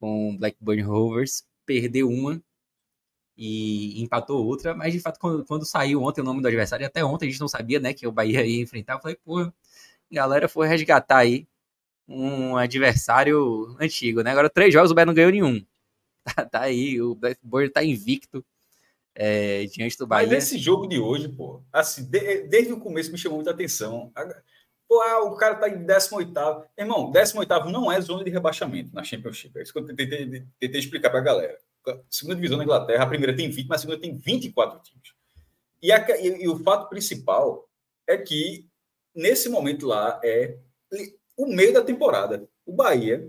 com 0.00 0.30
o 0.30 0.38
Blackburn 0.38 0.82
Rovers, 0.82 1.44
perdeu 1.66 2.08
uma 2.08 2.42
e 3.36 4.02
empatou 4.02 4.44
outra, 4.44 4.74
mas 4.74 4.92
de 4.92 5.00
fato 5.00 5.18
quando, 5.18 5.44
quando, 5.44 5.64
saiu 5.64 6.02
ontem 6.02 6.20
o 6.20 6.24
nome 6.24 6.40
do 6.42 6.48
adversário, 6.48 6.86
até 6.86 7.04
ontem 7.04 7.26
a 7.26 7.30
gente 7.30 7.40
não 7.40 7.48
sabia, 7.48 7.80
né, 7.80 7.94
que 7.94 8.06
o 8.06 8.12
Bahia 8.12 8.44
ia 8.44 8.62
enfrentar, 8.62 8.94
eu 8.94 9.00
falei, 9.00 9.16
pô, 9.24 9.40
a 9.40 9.52
galera 10.10 10.48
foi 10.48 10.68
resgatar 10.68 11.18
aí 11.18 11.46
um 12.06 12.56
adversário 12.56 13.76
antigo, 13.80 14.22
né? 14.22 14.30
Agora, 14.32 14.50
três 14.50 14.72
jogos 14.72 14.90
o 14.90 14.94
Bahia 14.94 15.06
não 15.06 15.14
ganhou 15.14 15.32
nenhum. 15.32 15.64
Tá, 16.24 16.44
tá 16.44 16.60
aí, 16.60 17.02
o 17.02 17.16
Blackburn 17.16 17.68
tá 17.68 17.82
invicto 17.82 18.44
é, 19.14 19.64
diante 19.66 19.96
do 19.98 20.06
Bahia. 20.06 20.28
Mas 20.28 20.44
esse 20.44 20.58
jogo 20.58 20.86
de 20.86 20.98
hoje, 20.98 21.28
pô, 21.28 21.62
assim, 21.72 22.04
de, 22.04 22.42
desde 22.48 22.72
o 22.72 22.80
começo 22.80 23.12
me 23.12 23.18
chamou 23.18 23.38
muita 23.38 23.50
atenção. 23.50 24.12
Pô, 24.88 25.00
ah, 25.00 25.24
o 25.24 25.36
cara 25.36 25.54
tá 25.54 25.68
em 25.68 25.84
18 25.84 26.32
Irmão, 26.78 27.10
18 27.10 27.70
não 27.70 27.90
é 27.90 28.00
zona 28.00 28.24
de 28.24 28.30
rebaixamento 28.30 28.94
na 28.94 29.04
Championship. 29.04 29.58
É 29.58 29.62
isso 29.62 29.72
que 29.72 29.78
eu 29.78 29.86
tentei, 29.86 30.06
tentei, 30.06 30.46
tentei 30.58 30.80
explicar 30.80 31.10
pra 31.10 31.20
galera. 31.20 31.58
Segunda 32.08 32.36
divisão 32.36 32.58
da 32.58 32.64
Inglaterra, 32.64 33.04
a 33.04 33.08
primeira 33.08 33.34
tem 33.34 33.50
20, 33.50 33.66
mas 33.66 33.80
a 33.80 33.82
segunda 33.82 34.00
tem 34.00 34.16
24 34.16 34.80
times. 34.80 35.14
E, 35.82 35.90
a, 35.90 36.20
e, 36.20 36.44
e 36.44 36.48
o 36.48 36.58
fato 36.58 36.88
principal 36.88 37.68
é 38.06 38.16
que, 38.16 38.68
nesse 39.14 39.48
momento 39.48 39.86
lá, 39.86 40.20
é 40.22 40.58
o 41.36 41.46
meio 41.46 41.72
da 41.72 41.82
temporada. 41.82 42.46
O 42.64 42.72
Bahia, 42.72 43.28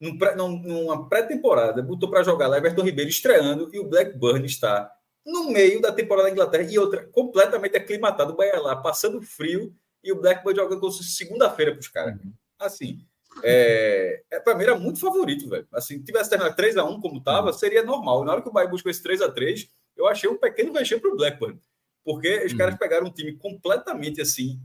num 0.00 0.18
pré, 0.18 0.34
numa 0.36 1.08
pré-temporada, 1.08 1.82
botou 1.82 2.10
para 2.10 2.22
jogar 2.22 2.46
lá 2.46 2.58
Everton 2.58 2.82
Ribeiro 2.82 3.10
estreando 3.10 3.70
e 3.72 3.78
o 3.78 3.88
Blackburn 3.88 4.44
está 4.44 4.92
no 5.28 5.50
meio 5.50 5.80
da 5.80 5.92
temporada 5.92 6.28
da 6.28 6.32
Inglaterra 6.32 6.70
e 6.70 6.78
outra 6.78 7.06
completamente 7.08 7.76
aclimatado. 7.76 8.32
O 8.32 8.36
Bahia 8.36 8.58
lá 8.60 8.74
passando 8.74 9.20
frio 9.20 9.74
e 10.02 10.10
o 10.10 10.20
Blackburn 10.20 10.58
jogando 10.58 10.80
como 10.80 10.92
segunda-feira 10.92 11.72
para 11.72 11.80
os 11.80 11.88
caras. 11.88 12.14
Uhum. 12.14 12.32
Assim, 12.58 13.06
é, 13.42 14.22
é, 14.30 14.40
para 14.40 14.54
mim 14.54 14.62
era 14.64 14.78
muito 14.78 14.98
favorito, 14.98 15.48
velho. 15.48 15.68
Assim, 15.72 16.02
tivesse 16.02 16.30
terminado 16.30 16.56
3x1 16.56 17.00
como 17.00 17.18
estava, 17.18 17.48
uhum. 17.48 17.52
seria 17.52 17.82
normal. 17.82 18.24
Na 18.24 18.32
hora 18.32 18.42
que 18.42 18.48
o 18.48 18.52
Bahia 18.52 18.70
buscou 18.70 18.90
esse 18.90 19.02
3x3, 19.02 19.68
eu 19.96 20.06
achei 20.06 20.30
um 20.30 20.38
pequeno 20.38 20.72
vexame 20.72 21.00
para 21.00 21.10
o 21.10 21.16
Blackburn. 21.16 21.60
Porque 22.04 22.44
os 22.44 22.52
uhum. 22.52 22.58
caras 22.58 22.78
pegaram 22.78 23.06
um 23.06 23.12
time 23.12 23.34
completamente 23.34 24.20
assim, 24.22 24.58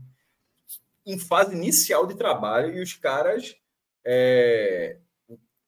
em 1.04 1.18
fase 1.18 1.54
inicial 1.54 2.06
de 2.06 2.16
trabalho 2.16 2.74
e 2.74 2.82
os 2.82 2.94
caras, 2.94 3.54
é, 4.02 4.96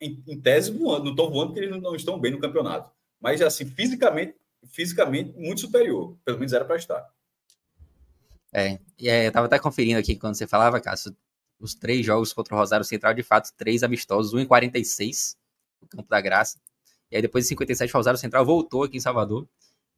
em, 0.01 0.23
em, 0.27 0.41
tese, 0.41 0.71
voando, 0.71 1.05
não 1.05 1.11
estão 1.11 1.31
voando 1.31 1.53
porque 1.53 1.67
eles 1.67 1.83
não 1.83 1.95
estão 1.95 2.19
bem 2.19 2.33
no 2.33 2.41
campeonato. 2.41 2.91
Mas, 3.21 3.43
assim, 3.43 3.67
fisicamente, 3.67 4.35
fisicamente 4.69 5.33
muito 5.37 5.63
superior. 5.63 6.17
Pelo 6.25 6.39
menos 6.39 6.53
era 6.53 6.65
para 6.65 6.77
estar. 6.77 7.09
É, 8.53 8.79
e 8.99 9.09
é, 9.09 9.25
eu 9.25 9.29
estava 9.29 9.47
até 9.47 9.59
conferindo 9.59 9.99
aqui 9.99 10.17
quando 10.17 10.35
você 10.35 10.47
falava, 10.47 10.81
Cássio, 10.81 11.15
os 11.59 11.75
três 11.75 12.05
jogos 12.05 12.33
contra 12.33 12.55
o 12.55 12.59
Rosário 12.59 12.85
Central, 12.85 13.15
de 13.15 13.23
fato, 13.23 13.53
três 13.57 13.83
amistosos, 13.83 14.33
um 14.33 14.39
em 14.39 14.47
46, 14.47 15.37
no 15.81 15.89
Campo 15.89 16.09
da 16.09 16.21
Graça. 16.21 16.59
E 17.11 17.17
aí 17.17 17.23
depois 17.23 17.45
em 17.45 17.49
57 17.49 17.93
o 17.93 17.97
Rosário 17.97 18.19
Central 18.19 18.45
voltou 18.45 18.85
aqui 18.85 18.97
em 18.97 19.01
Salvador. 19.01 19.49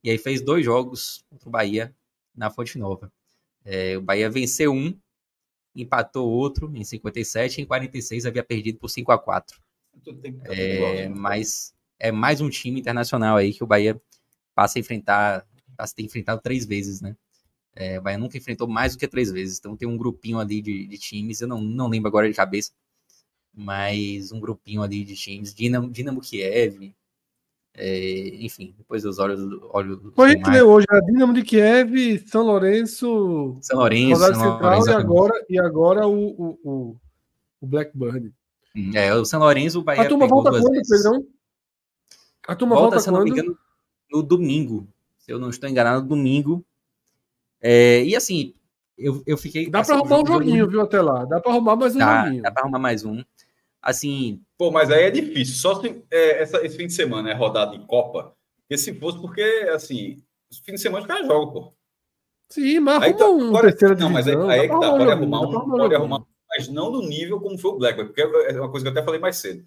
E 0.03 0.11
aí 0.11 0.19
fez 0.19 0.41
dois 0.41 0.65
jogos 0.65 1.25
contra 1.29 1.49
o 1.49 1.53
Bahia 1.53 1.95
na 2.35 2.51
Fonte 2.51 2.79
Nova. 2.79 3.13
É, 3.65 3.97
o 3.97 4.03
Bahia 4.03 4.31
venceu 4.31 4.73
um 4.73 4.97
empatou 5.75 6.29
outro 6.29 6.71
em 6.75 6.83
57 6.83 7.59
e 7.59 7.63
em 7.63 7.67
46 7.67 8.27
havia 8.27 8.43
perdido 8.43 8.79
por 8.79 8.89
5 8.89 9.13
a 9.13 9.19
4 9.19 9.61
é, 10.45 11.09
Mas 11.09 11.75
é 11.99 12.11
mais 12.11 12.41
um 12.41 12.49
time 12.49 12.81
internacional 12.81 13.37
aí 13.37 13.53
que 13.53 13.63
o 13.63 13.67
Bahia 13.67 14.01
passa 14.59 14.77
a 14.77 14.81
enfrentar, 14.81 15.47
passa 15.77 15.93
a 15.93 15.97
ter 15.97 16.03
enfrentado 16.03 16.41
três 16.43 16.67
vezes, 16.67 17.01
né? 17.01 17.15
É, 17.77 17.97
o 17.97 18.03
Bahia 18.03 18.19
nunca 18.19 18.37
enfrentou 18.37 18.67
mais 18.67 18.93
do 18.93 18.99
que 18.99 19.07
três 19.07 19.31
vezes, 19.31 19.57
então 19.57 19.77
tem 19.77 19.87
um 19.87 19.97
grupinho 19.97 20.41
ali 20.41 20.61
de, 20.61 20.85
de 20.85 20.99
times, 20.99 21.41
eu 21.41 21.47
não, 21.47 21.61
não 21.61 21.87
lembro 21.87 22.09
agora 22.09 22.29
de 22.29 22.35
cabeça, 22.35 22.73
mas 23.55 24.33
um 24.33 24.41
grupinho 24.41 24.83
ali 24.83 25.05
de 25.05 25.15
times, 25.15 25.55
Dinamo, 25.55 25.89
Dinamo 25.89 26.21
Kiev, 26.21 26.93
é, 27.73 28.35
enfim, 28.45 28.75
depois 28.77 29.05
os 29.05 29.21
olhos. 29.21 29.39
olhos 29.71 30.01
a 30.19 30.29
gente 30.29 30.51
leu 30.51 30.69
hoje 30.69 30.87
a 30.91 30.99
Dinamo 31.03 31.33
de 31.35 31.45
Kiev, 31.45 32.27
São 32.27 32.43
Lourenço, 32.43 33.59
São 33.63 33.79
Lourenço, 33.79 34.21
São 34.21 34.35
Central 34.35 34.61
Lourenço, 34.61 34.91
e 34.91 34.93
agora, 34.93 35.47
e 35.51 35.61
agora 35.61 36.09
o, 36.09 36.31
o, 36.31 36.59
o, 36.65 36.97
o 37.61 37.67
Blackburn. 37.69 38.35
É, 38.93 39.15
o 39.15 39.25
São 39.25 39.39
Lourenço, 39.39 39.79
o 39.79 39.85
Bahia. 39.85 40.03
A 40.03 40.09
turma 40.09 40.27
volta 40.27 40.51
quando, 40.51 40.69
vezes. 40.69 40.89
Pedrão? 40.89 41.25
A 42.49 42.57
turma 42.57 42.75
volta, 42.75 42.97
volta 42.97 43.05
se 43.05 43.11
não 43.13 43.23
me 43.23 43.31
engano, 43.31 43.57
no 44.11 44.23
domingo. 44.23 44.89
Se 45.19 45.33
eu 45.33 45.39
não 45.39 45.51
estou 45.51 45.69
enganado, 45.69 46.07
domingo. 46.07 46.65
É, 47.61 48.03
e 48.05 48.15
assim, 48.17 48.55
eu, 48.97 49.23
eu 49.27 49.37
fiquei. 49.37 49.71
Dá 49.71 49.83
para 49.83 49.95
arrumar 49.95 50.23
um 50.23 50.27
joguinho, 50.27 50.69
viu, 50.69 50.81
até 50.81 51.01
lá. 51.01 51.25
Dá 51.25 51.41
para 51.41 51.53
arrumar 51.53 51.77
mais 51.77 51.95
um 51.95 51.99
dá, 51.99 52.25
joguinho. 52.25 52.43
Dá 52.43 52.51
para 52.51 52.63
arrumar 52.63 52.79
mais 52.79 53.05
um. 53.05 53.23
Assim. 53.81 54.43
Pô, 54.57 54.71
mas 54.71 54.91
aí 54.91 55.05
é 55.05 55.11
difícil. 55.11 55.55
Só 55.55 55.81
se 55.81 56.03
é, 56.11 56.43
essa, 56.43 56.65
esse 56.65 56.77
fim 56.77 56.87
de 56.87 56.93
semana 56.93 57.31
é 57.31 57.35
rodada 57.35 57.79
de 57.79 57.87
Copa. 57.87 58.35
Porque 58.63 58.77
se 58.77 58.93
fosse, 58.95 59.19
porque, 59.21 59.43
assim, 59.73 60.23
fim 60.65 60.73
de 60.75 60.81
semana 60.81 61.03
os 61.03 61.07
caras 61.07 61.27
jogam, 61.27 61.53
pô. 61.53 61.73
Sim, 62.51 62.81
mas 62.81 63.03
aí, 63.03 63.15
tá, 63.15 63.29
um 63.29 63.49
agora, 63.49 63.75
Não, 63.99 64.11
mas 64.11 64.27
aí, 64.27 64.35
aí 64.35 64.61
é 64.61 64.69
que 64.69 64.81
tá. 64.81 64.91
Pode 64.91 65.11
arrumar 65.11 65.41
um, 65.43 65.71
pode 65.71 65.95
arrumar, 65.95 66.23
mas 66.49 66.69
não 66.69 66.91
no 66.91 67.03
nível 67.03 67.39
como 67.41 67.59
foi 67.59 67.71
o 67.73 67.77
Blackburn, 67.77 68.09
porque 68.09 68.23
é 68.23 68.59
uma 68.59 68.71
coisa 68.71 68.85
que 68.85 68.89
eu 68.89 68.93
até 68.93 69.05
falei 69.05 69.21
mais 69.21 69.37
cedo. 69.37 69.65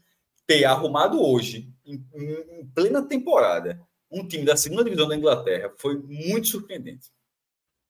Ter 0.47 0.65
arrumado 0.65 1.21
hoje, 1.21 1.71
em, 1.85 2.03
em 2.13 2.65
plena 2.73 3.03
temporada, 3.03 3.79
um 4.11 4.27
time 4.27 4.43
da 4.43 4.55
segunda 4.57 4.83
divisão 4.83 5.07
da 5.07 5.15
Inglaterra 5.15 5.71
foi 5.77 5.97
muito 5.97 6.47
surpreendente. 6.47 7.09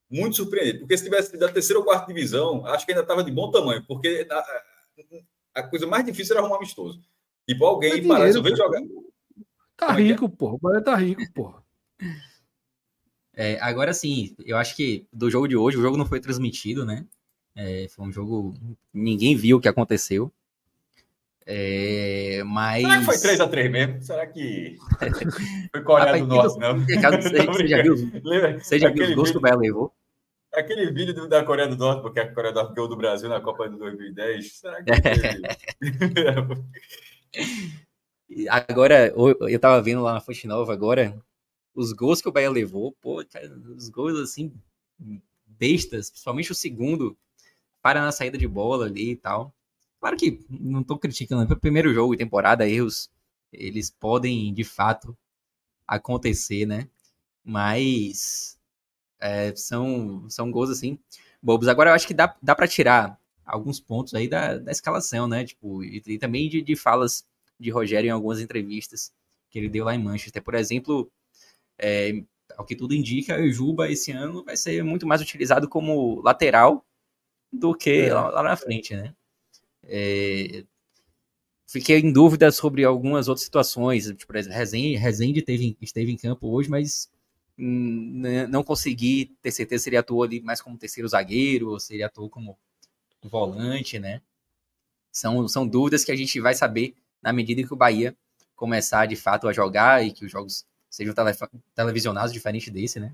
Muito 0.09 0.35
surpreendente. 0.35 0.79
Porque 0.79 0.97
se 0.97 1.03
tivesse 1.03 1.37
da 1.37 1.51
terceira 1.51 1.79
ou 1.79 1.85
quarta 1.85 2.05
divisão, 2.07 2.65
acho 2.67 2.85
que 2.85 2.91
ainda 2.91 3.01
estava 3.01 3.23
de 3.23 3.31
bom 3.31 3.49
tamanho, 3.49 3.83
porque 3.87 4.27
a 5.53 5.63
coisa 5.63 5.87
mais 5.87 6.05
difícil 6.05 6.35
era 6.35 6.41
arrumar 6.41 6.57
amistoso. 6.57 7.01
Tipo, 7.47 7.65
alguém 7.65 7.93
é 7.93 8.07
parar 8.07 8.25
resolver 8.25 8.55
jogar. 8.55 8.81
Tá 9.75 9.87
Como 9.87 9.99
rico, 9.99 10.25
é 10.25 10.27
é? 10.27 10.31
porra. 10.31 10.55
O 10.55 10.59
Bahia 10.59 10.81
tá 10.83 10.95
rico, 10.95 11.33
porra. 11.33 11.63
É, 13.33 13.57
agora 13.61 13.93
sim, 13.93 14.35
eu 14.45 14.57
acho 14.57 14.75
que 14.75 15.07
do 15.11 15.29
jogo 15.29 15.47
de 15.47 15.55
hoje, 15.55 15.77
o 15.77 15.81
jogo 15.81 15.97
não 15.97 16.05
foi 16.05 16.19
transmitido, 16.19 16.85
né? 16.85 17.07
É, 17.55 17.87
foi 17.89 18.05
um 18.05 18.11
jogo. 18.11 18.53
Ninguém 18.93 19.35
viu 19.35 19.57
o 19.57 19.61
que 19.61 19.67
aconteceu. 19.67 20.31
É, 21.45 22.43
mas. 22.45 22.83
Será 22.83 22.99
que 22.99 23.05
foi 23.05 23.15
3x3 23.15 23.69
mesmo? 23.69 24.01
Será 24.01 24.27
que 24.27 24.77
foi 25.71 25.83
Coreia 25.83 26.19
do 26.19 26.27
Norte, 26.27 26.59
não? 26.59 26.79
Você 26.79 27.67
já 27.67 27.81
viu, 27.81 27.95
você 28.59 28.79
já 28.79 28.89
viu 28.89 29.05
os 29.05 29.15
gols 29.15 29.31
que 29.31 29.37
o 29.37 29.41
Bahia 29.41 29.57
levou? 29.57 29.93
Aquele 30.53 30.91
vídeo 30.91 31.27
da 31.27 31.43
Coreia 31.43 31.67
do 31.67 31.77
Norte, 31.77 32.01
porque 32.01 32.19
a 32.19 32.33
Coreia 32.33 32.53
do 32.53 32.57
Norte 32.57 32.75
ganhou 32.75 32.89
do 32.89 32.97
Brasil 32.97 33.29
na 33.29 33.39
Copa 33.39 33.69
de 33.69 33.77
2010. 33.77 34.51
Será 34.51 34.83
que. 34.83 34.91
agora, 38.49 39.13
eu 39.15 39.59
tava 39.59 39.81
vendo 39.81 40.01
lá 40.01 40.13
na 40.13 40.21
Fonte 40.21 40.45
Nova 40.45 40.73
agora, 40.73 41.17
os 41.73 41.93
gols 41.93 42.21
que 42.21 42.29
o 42.29 42.31
Bahia 42.31 42.49
levou, 42.49 42.91
pô, 43.01 43.23
cara, 43.25 43.49
os 43.75 43.89
gols 43.89 44.19
assim, 44.19 44.53
bestas, 45.45 46.09
principalmente 46.09 46.51
o 46.51 46.55
segundo, 46.55 47.17
para 47.81 48.01
na 48.01 48.11
saída 48.11 48.37
de 48.37 48.47
bola 48.47 48.85
ali 48.85 49.11
e 49.11 49.15
tal. 49.15 49.53
Claro 50.01 50.17
que 50.17 50.43
não 50.49 50.81
estou 50.81 50.97
criticando, 50.97 51.43
é 51.43 51.55
o 51.55 51.59
primeiro 51.59 51.93
jogo 51.93 52.13
de 52.13 52.17
temporada, 52.17 52.67
erros 52.67 53.09
eles 53.53 53.89
podem 53.89 54.53
de 54.53 54.63
fato 54.63 55.15
acontecer, 55.87 56.65
né? 56.65 56.87
Mas 57.43 58.57
é, 59.19 59.55
são, 59.55 60.29
são 60.29 60.51
gols 60.51 60.69
assim 60.69 60.97
bobos. 61.41 61.67
Agora 61.67 61.91
eu 61.91 61.93
acho 61.93 62.07
que 62.07 62.13
dá, 62.13 62.35
dá 62.41 62.55
para 62.55 62.67
tirar 62.67 63.19
alguns 63.45 63.79
pontos 63.79 64.13
aí 64.13 64.27
da, 64.27 64.57
da 64.57 64.71
escalação, 64.71 65.27
né? 65.27 65.45
Tipo, 65.45 65.83
e, 65.83 66.01
e 66.05 66.17
também 66.17 66.49
de, 66.49 66.61
de 66.61 66.75
falas 66.75 67.25
de 67.59 67.69
Rogério 67.69 68.07
em 68.07 68.11
algumas 68.11 68.39
entrevistas 68.39 69.13
que 69.49 69.59
ele 69.59 69.69
deu 69.69 69.85
lá 69.85 69.93
em 69.93 70.03
Manchester. 70.03 70.41
Por 70.41 70.55
exemplo, 70.55 71.11
é, 71.77 72.23
ao 72.57 72.65
que 72.65 72.75
tudo 72.75 72.95
indica, 72.95 73.39
o 73.39 73.51
Juba 73.51 73.91
esse 73.91 74.11
ano 74.11 74.43
vai 74.43 74.57
ser 74.57 74.83
muito 74.83 75.05
mais 75.05 75.21
utilizado 75.21 75.67
como 75.69 76.21
lateral 76.21 76.85
do 77.51 77.75
que 77.75 78.03
é. 78.03 78.13
lá, 78.13 78.29
lá, 78.29 78.43
na 78.43 78.55
frente, 78.55 78.95
né? 78.95 79.13
É, 79.83 80.63
fiquei 81.67 81.99
em 81.99 82.11
dúvida 82.11 82.51
sobre 82.51 82.83
algumas 82.83 83.27
outras 83.27 83.45
situações. 83.45 84.05
Tipo, 84.15 84.33
Rezende, 84.33 84.95
Rezende 84.95 85.41
teve, 85.41 85.77
esteve 85.81 86.11
em 86.11 86.17
campo 86.17 86.47
hoje, 86.49 86.69
mas 86.69 87.09
hum, 87.57 88.21
não 88.49 88.63
consegui 88.63 89.35
ter 89.41 89.51
certeza 89.51 89.83
se 89.83 89.89
ele 89.89 89.97
atuou 89.97 90.23
ali 90.23 90.41
mais 90.41 90.61
como 90.61 90.77
terceiro 90.77 91.07
zagueiro 91.07 91.69
ou 91.69 91.79
se 91.79 91.93
ele 91.93 92.03
atuou 92.03 92.29
como 92.29 92.57
volante, 93.23 93.99
né? 93.99 94.21
São, 95.11 95.47
são 95.47 95.67
dúvidas 95.67 96.03
que 96.03 96.11
a 96.11 96.15
gente 96.15 96.39
vai 96.39 96.53
saber 96.55 96.95
na 97.21 97.33
medida 97.33 97.63
que 97.63 97.73
o 97.73 97.77
Bahia 97.77 98.15
começar 98.55 99.05
de 99.05 99.15
fato 99.15 99.47
a 99.47 99.53
jogar 99.53 100.05
e 100.05 100.11
que 100.11 100.25
os 100.25 100.31
jogos 100.31 100.65
sejam 100.89 101.13
tele, 101.13 101.31
televisionados 101.73 102.33
diferente 102.33 102.69
desse, 102.69 102.99
né? 102.99 103.13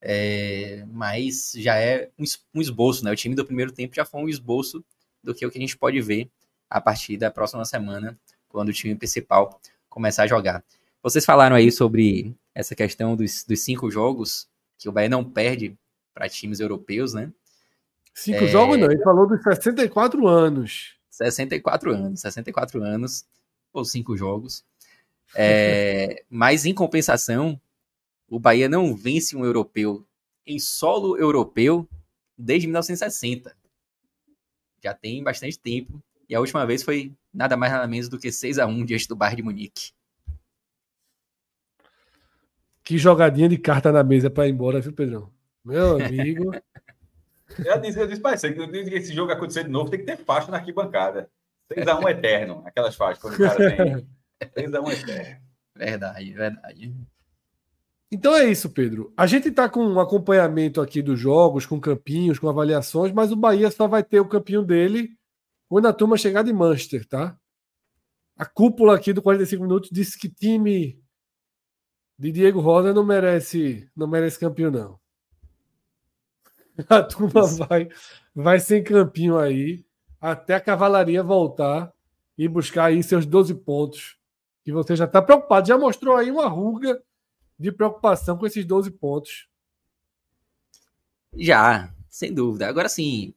É, 0.00 0.84
mas 0.90 1.52
já 1.56 1.76
é 1.76 2.08
um, 2.18 2.24
um 2.54 2.60
esboço, 2.60 3.04
né? 3.04 3.10
O 3.10 3.16
time 3.16 3.34
do 3.34 3.44
primeiro 3.44 3.72
tempo 3.72 3.94
já 3.94 4.04
foi 4.04 4.22
um 4.22 4.28
esboço 4.28 4.82
do 5.22 5.34
que 5.34 5.44
o 5.44 5.50
que 5.50 5.58
a 5.58 5.60
gente 5.60 5.76
pode 5.76 6.00
ver 6.00 6.30
a 6.68 6.80
partir 6.80 7.16
da 7.16 7.30
próxima 7.30 7.64
semana, 7.64 8.18
quando 8.48 8.68
o 8.68 8.72
time 8.72 8.94
principal 8.94 9.60
começar 9.88 10.24
a 10.24 10.26
jogar. 10.26 10.64
Vocês 11.02 11.24
falaram 11.24 11.56
aí 11.56 11.72
sobre 11.72 12.34
essa 12.54 12.74
questão 12.74 13.16
dos, 13.16 13.44
dos 13.44 13.60
cinco 13.60 13.90
jogos 13.90 14.48
que 14.78 14.88
o 14.88 14.92
Bahia 14.92 15.08
não 15.08 15.24
perde 15.24 15.76
para 16.14 16.28
times 16.28 16.60
europeus, 16.60 17.14
né? 17.14 17.32
Cinco 18.14 18.44
é... 18.44 18.48
jogos 18.48 18.78
não, 18.78 18.90
ele 18.90 19.02
falou 19.02 19.26
dos 19.26 19.42
64 19.42 20.26
anos. 20.26 20.96
64 21.10 21.92
anos, 21.92 22.20
64 22.20 22.82
anos, 22.82 23.24
ou 23.72 23.84
cinco 23.84 24.16
jogos. 24.16 24.64
É... 25.32 26.24
Mas 26.28 26.66
em 26.66 26.74
compensação, 26.74 27.60
o 28.28 28.40
Bahia 28.40 28.68
não 28.68 28.96
vence 28.96 29.36
um 29.36 29.44
europeu 29.44 30.04
em 30.44 30.58
solo 30.58 31.16
europeu 31.16 31.88
desde 32.36 32.66
1960. 32.66 33.56
Já 34.82 34.94
tem 34.94 35.22
bastante 35.22 35.58
tempo. 35.58 36.02
E 36.28 36.34
a 36.34 36.40
última 36.40 36.64
vez 36.64 36.82
foi 36.82 37.12
nada 37.32 37.56
mais 37.56 37.72
nada 37.72 37.86
menos 37.86 38.08
do 38.08 38.18
que 38.18 38.30
6 38.30 38.58
a 38.58 38.66
1 38.66 38.84
diante 38.84 39.08
do 39.08 39.16
Bayern 39.16 39.36
de 39.36 39.42
Munique. 39.42 39.92
Que 42.82 42.98
jogadinha 42.98 43.48
de 43.48 43.58
carta 43.58 43.92
na 43.92 44.02
mesa 44.02 44.30
para 44.30 44.48
ir 44.48 44.52
embora, 44.52 44.80
viu, 44.80 44.92
Pedrão? 44.92 45.30
Meu 45.64 46.00
amigo. 46.00 46.52
eu 47.64 47.80
disse, 47.80 48.00
eu 48.00 48.06
disse 48.06 48.20
para 48.20 48.36
você 48.36 48.52
que 48.52 48.60
esse 48.94 49.14
jogo 49.14 49.32
acontecer 49.32 49.64
de 49.64 49.70
novo 49.70 49.90
tem 49.90 50.00
que 50.00 50.06
ter 50.06 50.16
faixa 50.16 50.50
na 50.50 50.56
arquibancada. 50.56 51.30
6x1 51.72 52.10
eterno, 52.10 52.62
aquelas 52.66 52.96
faixas 52.96 53.22
quando 53.22 53.34
o 53.34 53.38
cara 53.38 53.56
tem. 53.56 54.08
6x1 54.66 55.02
eterno. 55.02 55.40
Verdade, 55.76 56.32
verdade. 56.32 56.94
Então 58.12 58.34
é 58.34 58.50
isso, 58.50 58.68
Pedro. 58.70 59.12
A 59.16 59.26
gente 59.26 59.48
está 59.48 59.68
com 59.68 59.84
um 59.84 60.00
acompanhamento 60.00 60.80
aqui 60.80 61.00
dos 61.00 61.18
jogos, 61.18 61.64
com 61.64 61.80
campinhos, 61.80 62.38
com 62.38 62.48
avaliações, 62.48 63.12
mas 63.12 63.30
o 63.30 63.36
Bahia 63.36 63.70
só 63.70 63.86
vai 63.86 64.02
ter 64.02 64.18
o 64.18 64.28
campinho 64.28 64.62
dele 64.62 65.16
quando 65.68 65.86
a 65.86 65.92
turma 65.92 66.16
chegar 66.16 66.42
de 66.42 66.52
Manchester, 66.52 67.06
tá? 67.06 67.38
A 68.36 68.44
cúpula 68.44 68.96
aqui 68.96 69.12
do 69.12 69.22
45 69.22 69.62
minutos 69.62 69.90
disse 69.92 70.18
que 70.18 70.28
time 70.28 71.00
de 72.18 72.32
Diego 72.32 72.58
Rosa 72.60 72.92
não 72.92 73.04
merece, 73.04 73.88
não 73.94 74.08
merece 74.08 74.40
campeão 74.40 74.70
não. 74.70 75.00
A 76.88 77.02
turma 77.02 77.46
vai 77.46 77.88
vai 78.34 78.58
sem 78.58 78.82
campinho 78.82 79.38
aí 79.38 79.84
até 80.20 80.54
a 80.54 80.60
cavalaria 80.60 81.22
voltar 81.22 81.92
e 82.36 82.48
buscar 82.48 82.86
aí 82.86 83.02
seus 83.02 83.26
12 83.26 83.54
pontos. 83.54 84.18
Que 84.64 84.72
você 84.72 84.96
já 84.96 85.04
está 85.04 85.22
preocupado, 85.22 85.68
já 85.68 85.78
mostrou 85.78 86.16
aí 86.16 86.30
uma 86.30 86.48
ruga 86.48 87.00
de 87.60 87.70
preocupação 87.70 88.38
com 88.38 88.46
esses 88.46 88.64
12 88.64 88.90
pontos. 88.92 89.46
Já, 91.34 91.94
sem 92.08 92.32
dúvida. 92.32 92.66
Agora 92.66 92.88
sim, 92.88 93.34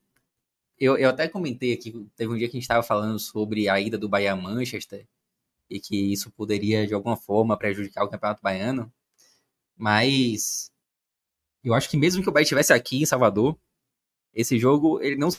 eu, 0.79 0.97
eu 0.97 1.09
até 1.09 1.27
comentei 1.27 1.73
aqui, 1.73 1.91
teve 2.15 2.31
um 2.33 2.37
dia 2.37 2.47
que 2.47 2.55
a 2.55 2.59
gente 2.59 2.63
estava 2.63 2.81
falando 2.81 3.19
sobre 3.19 3.67
a 3.67 3.79
ida 3.81 3.97
do 3.97 4.07
Bahia 4.07 4.31
a 4.31 4.35
Manchester 4.35 5.05
e 5.69 5.79
que 5.79 5.95
isso 6.13 6.31
poderia, 6.31 6.87
de 6.87 6.93
alguma 6.93 7.17
forma, 7.17 7.57
prejudicar 7.57 8.05
o 8.05 8.09
Campeonato 8.09 8.41
Baiano. 8.41 8.91
Mas 9.75 10.71
eu 11.63 11.73
acho 11.73 11.89
que 11.89 11.97
mesmo 11.97 12.23
que 12.23 12.29
o 12.29 12.31
Bahia 12.31 12.43
estivesse 12.43 12.71
aqui 12.71 13.01
em 13.01 13.05
Salvador, 13.05 13.57
esse 14.33 14.57
jogo 14.57 15.01
ele 15.01 15.17
não 15.17 15.29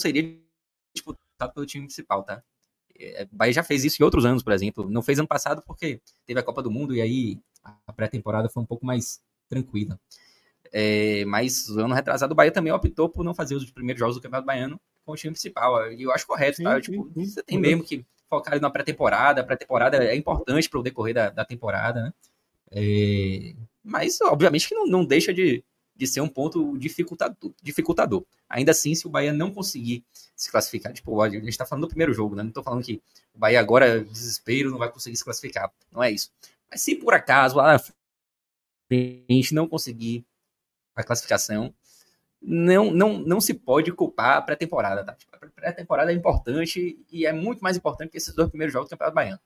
seria 0.00 0.40
disputado 0.94 1.54
pelo 1.54 1.66
time 1.66 1.86
principal, 1.86 2.22
tá? 2.24 2.44
É, 3.00 3.28
o 3.32 3.36
Bahia 3.36 3.52
já 3.52 3.62
fez 3.62 3.84
isso 3.84 4.02
em 4.02 4.04
outros 4.04 4.24
anos, 4.24 4.42
por 4.42 4.52
exemplo. 4.52 4.88
Não 4.90 5.02
fez 5.02 5.18
ano 5.18 5.28
passado 5.28 5.62
porque 5.66 6.00
teve 6.26 6.38
a 6.38 6.42
Copa 6.42 6.62
do 6.62 6.70
Mundo 6.70 6.94
e 6.94 7.00
aí 7.00 7.38
a 7.86 7.92
pré-temporada 7.92 8.48
foi 8.48 8.62
um 8.62 8.66
pouco 8.66 8.84
mais 8.84 9.20
tranquila. 9.48 9.98
É, 10.72 11.24
mas 11.24 11.68
o 11.68 11.80
ano 11.80 11.94
retrasado 11.94 12.32
o 12.32 12.36
Bahia 12.36 12.52
também 12.52 12.72
optou 12.72 13.08
por 13.08 13.24
não 13.24 13.34
fazer 13.34 13.54
os 13.56 13.70
primeiros 13.70 13.98
jogos 13.98 14.16
do 14.16 14.22
Campeonato 14.22 14.46
Baiano 14.46 14.80
com 15.04 15.12
o 15.12 15.16
time 15.16 15.32
principal. 15.32 15.92
E 15.92 16.02
eu 16.02 16.12
acho 16.12 16.26
correto, 16.26 16.58
sim, 16.58 16.64
tá? 16.64 16.80
tipo, 16.80 17.10
sim, 17.14 17.24
você 17.24 17.42
tem 17.42 17.58
mesmo 17.58 17.82
que 17.82 18.04
focar 18.28 18.60
na 18.60 18.70
pré-temporada. 18.70 19.40
A 19.40 19.44
pré-temporada 19.44 20.02
é 20.04 20.14
importante 20.14 20.68
para 20.68 20.78
o 20.78 20.82
decorrer 20.82 21.14
da, 21.14 21.30
da 21.30 21.44
temporada, 21.44 22.02
né? 22.02 22.12
É, 22.70 23.54
mas, 23.82 24.20
obviamente, 24.20 24.68
que 24.68 24.74
não, 24.74 24.86
não 24.86 25.04
deixa 25.04 25.34
de, 25.34 25.64
de 26.00 26.06
ser 26.06 26.22
um 26.22 26.28
ponto 26.28 26.78
dificultador, 26.78 27.52
dificultador. 27.62 28.24
Ainda 28.48 28.70
assim, 28.70 28.94
se 28.94 29.06
o 29.06 29.10
Bahia 29.10 29.34
não 29.34 29.52
conseguir 29.52 30.02
se 30.34 30.50
classificar, 30.50 30.94
tipo, 30.94 31.20
a 31.20 31.28
gente 31.28 31.46
está 31.46 31.66
falando 31.66 31.82
do 31.82 31.88
primeiro 31.88 32.14
jogo, 32.14 32.34
né? 32.34 32.42
Não 32.42 32.48
estou 32.48 32.64
falando 32.64 32.82
que 32.82 33.02
o 33.34 33.38
Bahia 33.38 33.60
agora, 33.60 34.02
desespero, 34.02 34.70
não 34.70 34.78
vai 34.78 34.90
conseguir 34.90 35.14
se 35.18 35.22
classificar. 35.22 35.70
Não 35.92 36.02
é 36.02 36.10
isso. 36.10 36.32
Mas 36.70 36.80
se 36.80 36.94
por 36.94 37.12
acaso 37.12 37.58
lá 37.58 37.74
na 37.74 37.78
frente 38.88 39.54
não 39.54 39.68
conseguir 39.68 40.24
a 40.96 41.04
classificação, 41.04 41.74
não, 42.40 42.90
não, 42.90 43.18
não 43.18 43.38
se 43.38 43.52
pode 43.52 43.92
culpar 43.92 44.38
a 44.38 44.42
pré-temporada, 44.42 45.04
tá? 45.04 45.12
Tipo, 45.12 45.36
a 45.36 45.38
pré-temporada 45.50 46.10
é 46.10 46.14
importante 46.14 46.98
e 47.12 47.26
é 47.26 47.32
muito 47.34 47.60
mais 47.60 47.76
importante 47.76 48.12
que 48.12 48.16
esses 48.16 48.34
dois 48.34 48.48
primeiros 48.48 48.72
jogos 48.72 48.88
do 48.88 48.92
Campeonato 48.92 49.14
Baiano. 49.14 49.40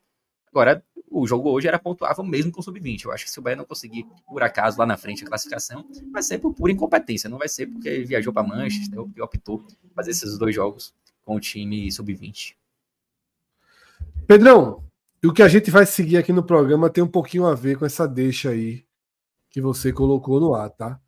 Agora, 0.49 0.81
o 1.09 1.25
jogo 1.27 1.49
hoje 1.49 1.67
era 1.67 1.79
pontuável 1.79 2.23
mesmo 2.23 2.51
com 2.51 2.59
o 2.59 2.63
sub-20. 2.63 3.05
Eu 3.05 3.11
acho 3.11 3.25
que 3.25 3.31
se 3.31 3.39
o 3.39 3.41
Bahia 3.41 3.55
não 3.55 3.65
conseguir, 3.65 4.05
por 4.27 4.43
acaso, 4.43 4.79
lá 4.79 4.85
na 4.85 4.97
frente 4.97 5.23
a 5.23 5.27
classificação, 5.27 5.85
vai 6.11 6.21
ser 6.21 6.39
por 6.39 6.53
pura 6.53 6.71
incompetência. 6.71 7.29
Não 7.29 7.37
vai 7.37 7.47
ser 7.47 7.67
porque 7.67 8.03
viajou 8.03 8.33
para 8.33 8.47
Manchester 8.47 8.99
ou 8.99 9.09
optou 9.19 9.65
fazer 9.95 10.11
esses 10.11 10.37
dois 10.37 10.53
jogos 10.53 10.93
com 11.23 11.35
o 11.35 11.39
time 11.39 11.91
sub-20. 11.91 12.55
Pedrão, 14.27 14.83
e 15.21 15.27
o 15.27 15.33
que 15.33 15.41
a 15.41 15.47
gente 15.47 15.71
vai 15.71 15.85
seguir 15.85 16.17
aqui 16.17 16.33
no 16.33 16.43
programa 16.43 16.89
tem 16.89 17.03
um 17.03 17.07
pouquinho 17.07 17.45
a 17.45 17.55
ver 17.55 17.77
com 17.77 17.85
essa 17.85 18.07
deixa 18.07 18.49
aí 18.49 18.85
que 19.49 19.61
você 19.61 19.93
colocou 19.93 20.39
no 20.39 20.53
ar, 20.53 20.69
tá? 20.69 20.99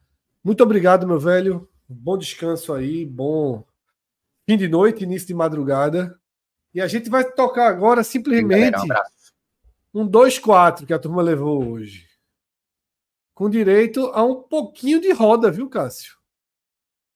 Muito 0.44 0.64
obrigado, 0.64 1.08
meu 1.08 1.20
velho. 1.20 1.68
Bom 1.90 2.18
descanso 2.18 2.74
aí, 2.74 3.06
bom 3.06 3.64
fim 4.48 4.58
de 4.58 4.68
noite, 4.68 5.04
início 5.04 5.28
de 5.28 5.34
madrugada. 5.34 6.18
E 6.74 6.80
a 6.80 6.88
gente 6.88 7.10
vai 7.10 7.24
tocar 7.24 7.68
agora 7.68 8.04
simplesmente 8.04 8.80
um 8.80 8.88
2-4 9.94 10.86
que 10.86 10.94
a 10.94 11.00
turma 11.00 11.22
levou 11.22 11.72
hoje. 11.72 12.08
Com 13.34 13.50
direito 13.50 14.08
a 14.14 14.24
um 14.24 14.42
pouquinho 14.42 15.00
de 15.00 15.12
roda, 15.12 15.52
viu, 15.52 15.70
Cássio? 15.70 16.18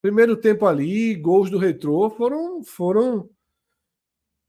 Primeiro 0.00 0.36
tempo 0.36 0.66
ali, 0.66 1.14
gols 1.14 1.50
do 1.50 1.58
retrô 1.58 2.10
foram, 2.10 2.62
foram 2.62 3.30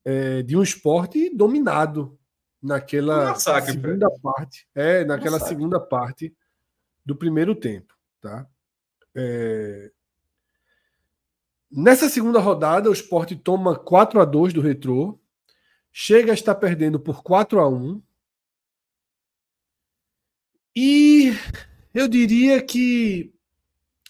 é, 0.04 0.42
de 0.42 0.58
um 0.58 0.64
esporte 0.64 1.30
dominado 1.36 2.18
naquela 2.62 3.32
massacre, 3.32 3.74
segunda 3.74 4.08
parte. 4.22 4.68
É, 4.74 5.04
naquela 5.04 5.34
massacre. 5.34 5.56
segunda 5.56 5.80
parte 5.80 6.36
do 7.06 7.16
primeiro 7.16 7.54
tempo, 7.54 7.94
tá? 8.22 8.48
É... 9.16 9.92
Nessa 11.70 12.08
segunda 12.08 12.40
rodada, 12.40 12.90
o 12.90 12.94
Sport 12.94 13.34
toma 13.44 13.78
4 13.78 14.22
a 14.22 14.26
2 14.26 14.54
do 14.54 14.62
Retrô, 14.62 15.20
chega 15.92 16.32
a 16.32 16.36
estar 16.36 16.56
perdendo 16.56 17.00
por 17.00 17.24
4 17.24 17.60
a 17.60 17.68
1 17.68 18.02
e 20.76 21.32
eu 21.94 22.08
diria 22.08 22.62
que 22.62 23.34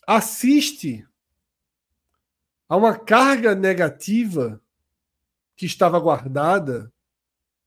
assiste 0.08 1.06
a 2.68 2.78
uma 2.78 2.98
carga 2.98 3.54
negativa 3.54 4.62
que 5.56 5.66
estava 5.66 6.00
guardada 6.00 6.92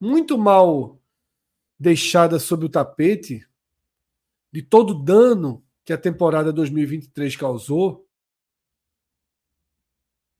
muito 0.01 0.37
mal 0.37 1.01
deixada 1.79 2.39
sob 2.39 2.67
o 2.67 2.69
tapete 2.69 3.47
de 4.53 4.63
todo 4.63 4.91
o 4.91 5.05
dano 5.05 5.65
que 5.85 5.93
a 5.93 5.99
temporada 5.99 6.53
2023 6.53 7.37
causou 7.37 8.07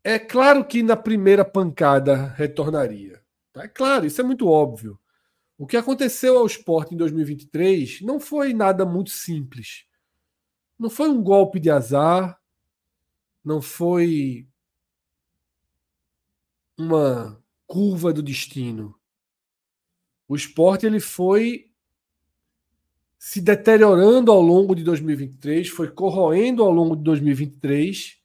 é 0.03 0.21
claro 0.21 0.65
que 0.65 0.85
na 0.85 0.97
primeira 0.97 1.45
pancada 1.45 2.29
retornaria. 2.37 3.21
Tá? 3.53 3.65
É 3.65 3.69
claro, 3.69 4.07
isso 4.07 4.21
é 4.21 4.25
muito 4.25 4.49
óbvio. 4.49 4.97
O 5.59 5.67
que 5.67 5.77
aconteceu 5.77 6.39
ao 6.39 6.47
esporte 6.47 6.95
em 6.95 6.99
2023 6.99 8.03
não 8.03 8.21
foi 8.21 8.53
nada 8.53 8.85
muito 8.85 9.11
simples. 9.11 9.87
Não 10.79 10.91
foi 10.91 11.09
um 11.09 11.23
golpe 11.23 11.59
de 11.59 11.71
azar, 11.71 12.39
não 13.43 13.63
foi 13.63 14.47
uma 16.77 17.43
curva 17.67 18.13
do 18.13 18.23
destino. 18.23 18.95
O 20.29 20.37
esporte 20.37 20.85
ele 20.85 21.01
foi 21.01 21.71
se 23.19 23.41
deteriorando 23.41 24.31
ao 24.31 24.41
longo 24.41 24.75
de 24.75 24.85
2023, 24.85 25.69
foi 25.69 25.91
corroendo 25.91 26.63
ao 26.63 26.71
longo 26.71 26.95
de 26.95 27.03
2023 27.03 28.21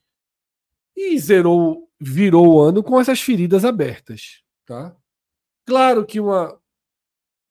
e 0.96 1.18
zerou, 1.18 1.90
virou 2.00 2.48
o 2.48 2.60
ano 2.60 2.84
com 2.84 3.00
essas 3.00 3.22
feridas 3.22 3.64
abertas, 3.64 4.44
tá? 4.66 4.96
Claro 5.66 6.06
que 6.06 6.20
uma 6.20 6.61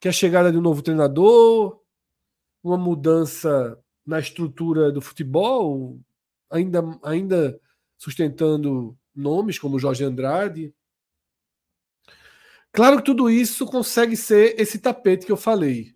que 0.00 0.08
a 0.08 0.12
chegada 0.12 0.50
de 0.50 0.58
um 0.58 0.62
novo 0.62 0.82
treinador, 0.82 1.80
uma 2.62 2.78
mudança 2.78 3.78
na 4.04 4.18
estrutura 4.18 4.90
do 4.90 5.00
futebol, 5.00 6.00
ainda 6.50 6.80
ainda 7.02 7.60
sustentando 7.96 8.98
nomes 9.14 9.58
como 9.58 9.78
Jorge 9.78 10.02
Andrade. 10.02 10.74
Claro 12.72 12.96
que 12.96 13.04
tudo 13.04 13.28
isso 13.28 13.66
consegue 13.66 14.16
ser 14.16 14.58
esse 14.58 14.78
tapete 14.78 15.26
que 15.26 15.32
eu 15.32 15.36
falei. 15.36 15.94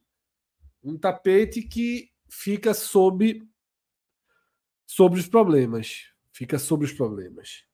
Um 0.83 0.99
tapete 0.99 1.63
que 1.63 2.11
fica 2.29 2.75
sob 2.75 3.43
sobre 4.87 5.19
os 5.19 5.27
problemas 5.27 6.15
fica 6.35 6.59
sobre 6.59 6.85
os 6.85 6.93
problemas. 6.93 7.65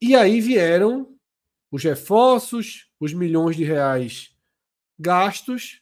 E 0.00 0.14
aí 0.14 0.40
vieram 0.40 1.18
os 1.70 1.82
reforços, 1.82 2.88
os 3.00 3.12
milhões 3.12 3.56
de 3.56 3.64
reais 3.64 4.37
gastos, 4.98 5.80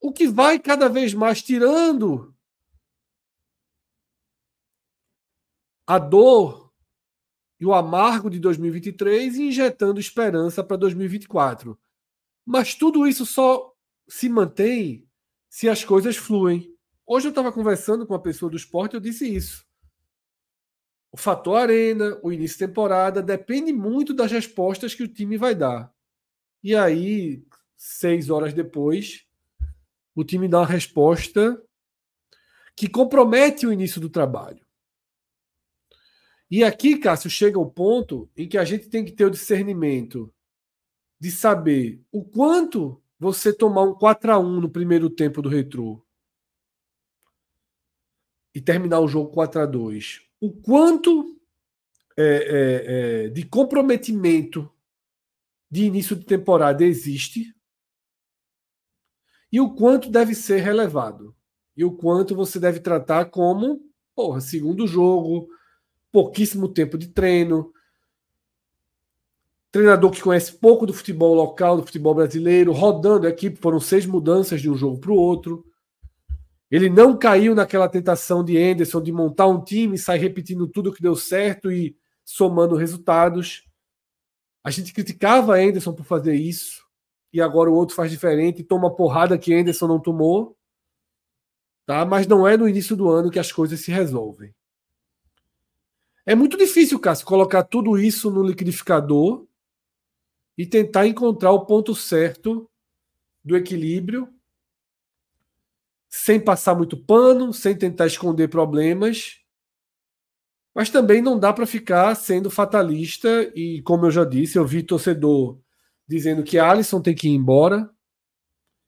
o 0.00 0.12
que 0.12 0.26
vai 0.26 0.58
cada 0.58 0.88
vez 0.88 1.14
mais 1.14 1.42
tirando 1.42 2.34
a 5.86 5.98
dor 5.98 6.72
e 7.60 7.66
o 7.66 7.72
amargo 7.72 8.28
de 8.28 8.38
2023 8.38 9.36
e 9.36 9.42
injetando 9.44 10.00
esperança 10.00 10.62
para 10.62 10.76
2024. 10.76 11.78
Mas 12.44 12.74
tudo 12.74 13.06
isso 13.06 13.24
só 13.24 13.72
se 14.08 14.28
mantém 14.28 15.08
se 15.48 15.68
as 15.68 15.84
coisas 15.84 16.16
fluem. 16.16 16.74
Hoje 17.06 17.28
eu 17.28 17.30
estava 17.30 17.52
conversando 17.52 18.06
com 18.06 18.12
uma 18.12 18.22
pessoa 18.22 18.50
do 18.50 18.56
esporte 18.56 18.94
e 18.94 18.96
eu 18.96 19.00
disse 19.00 19.32
isso. 19.32 19.64
O 21.12 21.16
fator 21.16 21.56
arena, 21.56 22.18
o 22.22 22.32
início 22.32 22.58
de 22.58 22.66
temporada, 22.66 23.22
depende 23.22 23.72
muito 23.72 24.12
das 24.12 24.32
respostas 24.32 24.94
que 24.94 25.02
o 25.04 25.08
time 25.08 25.38
vai 25.38 25.54
dar. 25.54 25.93
E 26.64 26.74
aí, 26.74 27.44
seis 27.76 28.30
horas 28.30 28.54
depois, 28.54 29.26
o 30.14 30.24
time 30.24 30.48
dá 30.48 30.60
uma 30.60 30.66
resposta 30.66 31.62
que 32.74 32.88
compromete 32.88 33.66
o 33.66 33.72
início 33.72 34.00
do 34.00 34.08
trabalho. 34.08 34.64
E 36.50 36.64
aqui, 36.64 36.96
Cássio, 36.96 37.28
chega 37.28 37.58
o 37.58 37.70
ponto 37.70 38.30
em 38.34 38.48
que 38.48 38.56
a 38.56 38.64
gente 38.64 38.88
tem 38.88 39.04
que 39.04 39.12
ter 39.12 39.26
o 39.26 39.30
discernimento 39.30 40.32
de 41.20 41.30
saber 41.30 42.02
o 42.10 42.24
quanto 42.24 42.98
você 43.18 43.52
tomar 43.52 43.82
um 43.82 43.94
4 43.94 44.32
a 44.32 44.38
1 44.38 44.60
no 44.60 44.70
primeiro 44.70 45.10
tempo 45.10 45.42
do 45.42 45.50
retrô 45.50 46.02
e 48.54 48.60
terminar 48.60 49.00
o 49.00 49.08
jogo 49.08 49.30
4 49.32 49.60
a 49.60 49.66
2 49.66 50.22
o 50.40 50.50
quanto 50.50 51.38
é, 52.16 52.24
é, 52.24 53.26
é, 53.26 53.28
de 53.28 53.44
comprometimento 53.44 54.73
de 55.74 55.86
início 55.86 56.14
de 56.14 56.24
temporada 56.24 56.84
existe 56.84 57.52
e 59.50 59.60
o 59.60 59.74
quanto 59.74 60.08
deve 60.08 60.32
ser 60.32 60.60
relevado. 60.60 61.34
E 61.76 61.84
o 61.84 61.90
quanto 61.90 62.32
você 62.32 62.60
deve 62.60 62.78
tratar 62.78 63.24
como, 63.24 63.80
porra, 64.14 64.40
segundo 64.40 64.86
jogo, 64.86 65.48
pouquíssimo 66.12 66.68
tempo 66.68 66.96
de 66.96 67.08
treino, 67.08 67.72
treinador 69.72 70.12
que 70.12 70.22
conhece 70.22 70.52
pouco 70.52 70.86
do 70.86 70.94
futebol 70.94 71.34
local, 71.34 71.76
do 71.76 71.84
futebol 71.84 72.14
brasileiro, 72.14 72.70
rodando 72.70 73.26
a 73.26 73.30
equipe, 73.30 73.58
foram 73.60 73.80
seis 73.80 74.06
mudanças 74.06 74.60
de 74.60 74.70
um 74.70 74.76
jogo 74.76 75.00
para 75.00 75.10
o 75.10 75.16
outro. 75.16 75.66
Ele 76.70 76.88
não 76.88 77.18
caiu 77.18 77.52
naquela 77.52 77.88
tentação 77.88 78.44
de 78.44 78.56
Anderson 78.56 79.02
de 79.02 79.10
montar 79.10 79.48
um 79.48 79.60
time, 79.64 79.98
sair 79.98 80.20
repetindo 80.20 80.68
tudo 80.68 80.92
que 80.92 81.02
deu 81.02 81.16
certo 81.16 81.72
e 81.72 81.96
somando 82.24 82.76
resultados. 82.76 83.64
A 84.64 84.70
gente 84.70 84.94
criticava 84.94 85.56
Anderson 85.56 85.92
por 85.92 86.06
fazer 86.06 86.34
isso, 86.34 86.82
e 87.30 87.40
agora 87.40 87.70
o 87.70 87.74
outro 87.74 87.94
faz 87.94 88.10
diferente 88.10 88.64
toma 88.64 88.94
porrada 88.94 89.36
que 89.36 89.52
Anderson 89.52 89.86
não 89.86 90.00
tomou. 90.00 90.56
Tá? 91.84 92.04
Mas 92.06 92.26
não 92.26 92.48
é 92.48 92.56
no 92.56 92.66
início 92.66 92.96
do 92.96 93.10
ano 93.10 93.30
que 93.30 93.38
as 93.38 93.52
coisas 93.52 93.80
se 93.80 93.90
resolvem. 93.90 94.54
É 96.24 96.34
muito 96.34 96.56
difícil, 96.56 96.98
Cássio, 96.98 97.26
colocar 97.26 97.62
tudo 97.64 97.98
isso 97.98 98.30
no 98.30 98.42
liquidificador 98.42 99.46
e 100.56 100.64
tentar 100.64 101.06
encontrar 101.06 101.50
o 101.50 101.66
ponto 101.66 101.94
certo 101.94 102.70
do 103.44 103.56
equilíbrio 103.56 104.32
sem 106.08 106.40
passar 106.40 106.74
muito 106.74 106.96
pano, 106.96 107.52
sem 107.52 107.76
tentar 107.76 108.06
esconder 108.06 108.48
problemas. 108.48 109.43
Mas 110.74 110.90
também 110.90 111.22
não 111.22 111.38
dá 111.38 111.52
para 111.52 111.66
ficar 111.66 112.14
sendo 112.16 112.50
fatalista 112.50 113.28
e, 113.54 113.80
como 113.82 114.06
eu 114.06 114.10
já 114.10 114.24
disse, 114.24 114.58
eu 114.58 114.66
vi 114.66 114.82
torcedor 114.82 115.60
dizendo 116.06 116.42
que 116.42 116.58
Alisson 116.58 117.00
tem 117.00 117.14
que 117.14 117.28
ir 117.28 117.34
embora, 117.34 117.88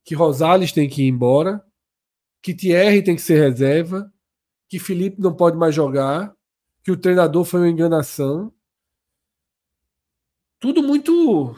que 0.05 0.15
Rosales 0.15 0.73
tem 0.73 0.89
que 0.89 1.03
ir 1.03 1.09
embora, 1.09 1.65
que 2.43 2.55
Thierry 2.55 3.03
tem 3.03 3.17
que 3.17 3.23
ser 3.23 3.41
reserva, 3.41 4.13
que 4.69 4.79
Felipe 4.79 5.21
não 5.21 5.35
pode 5.35 5.57
mais 5.57 5.75
jogar, 5.75 6.35
que 6.83 6.91
o 6.91 6.97
treinador 6.97 7.45
foi 7.45 7.61
uma 7.61 7.69
enganação. 7.69 8.53
Tudo 10.59 10.83
muito 10.83 11.55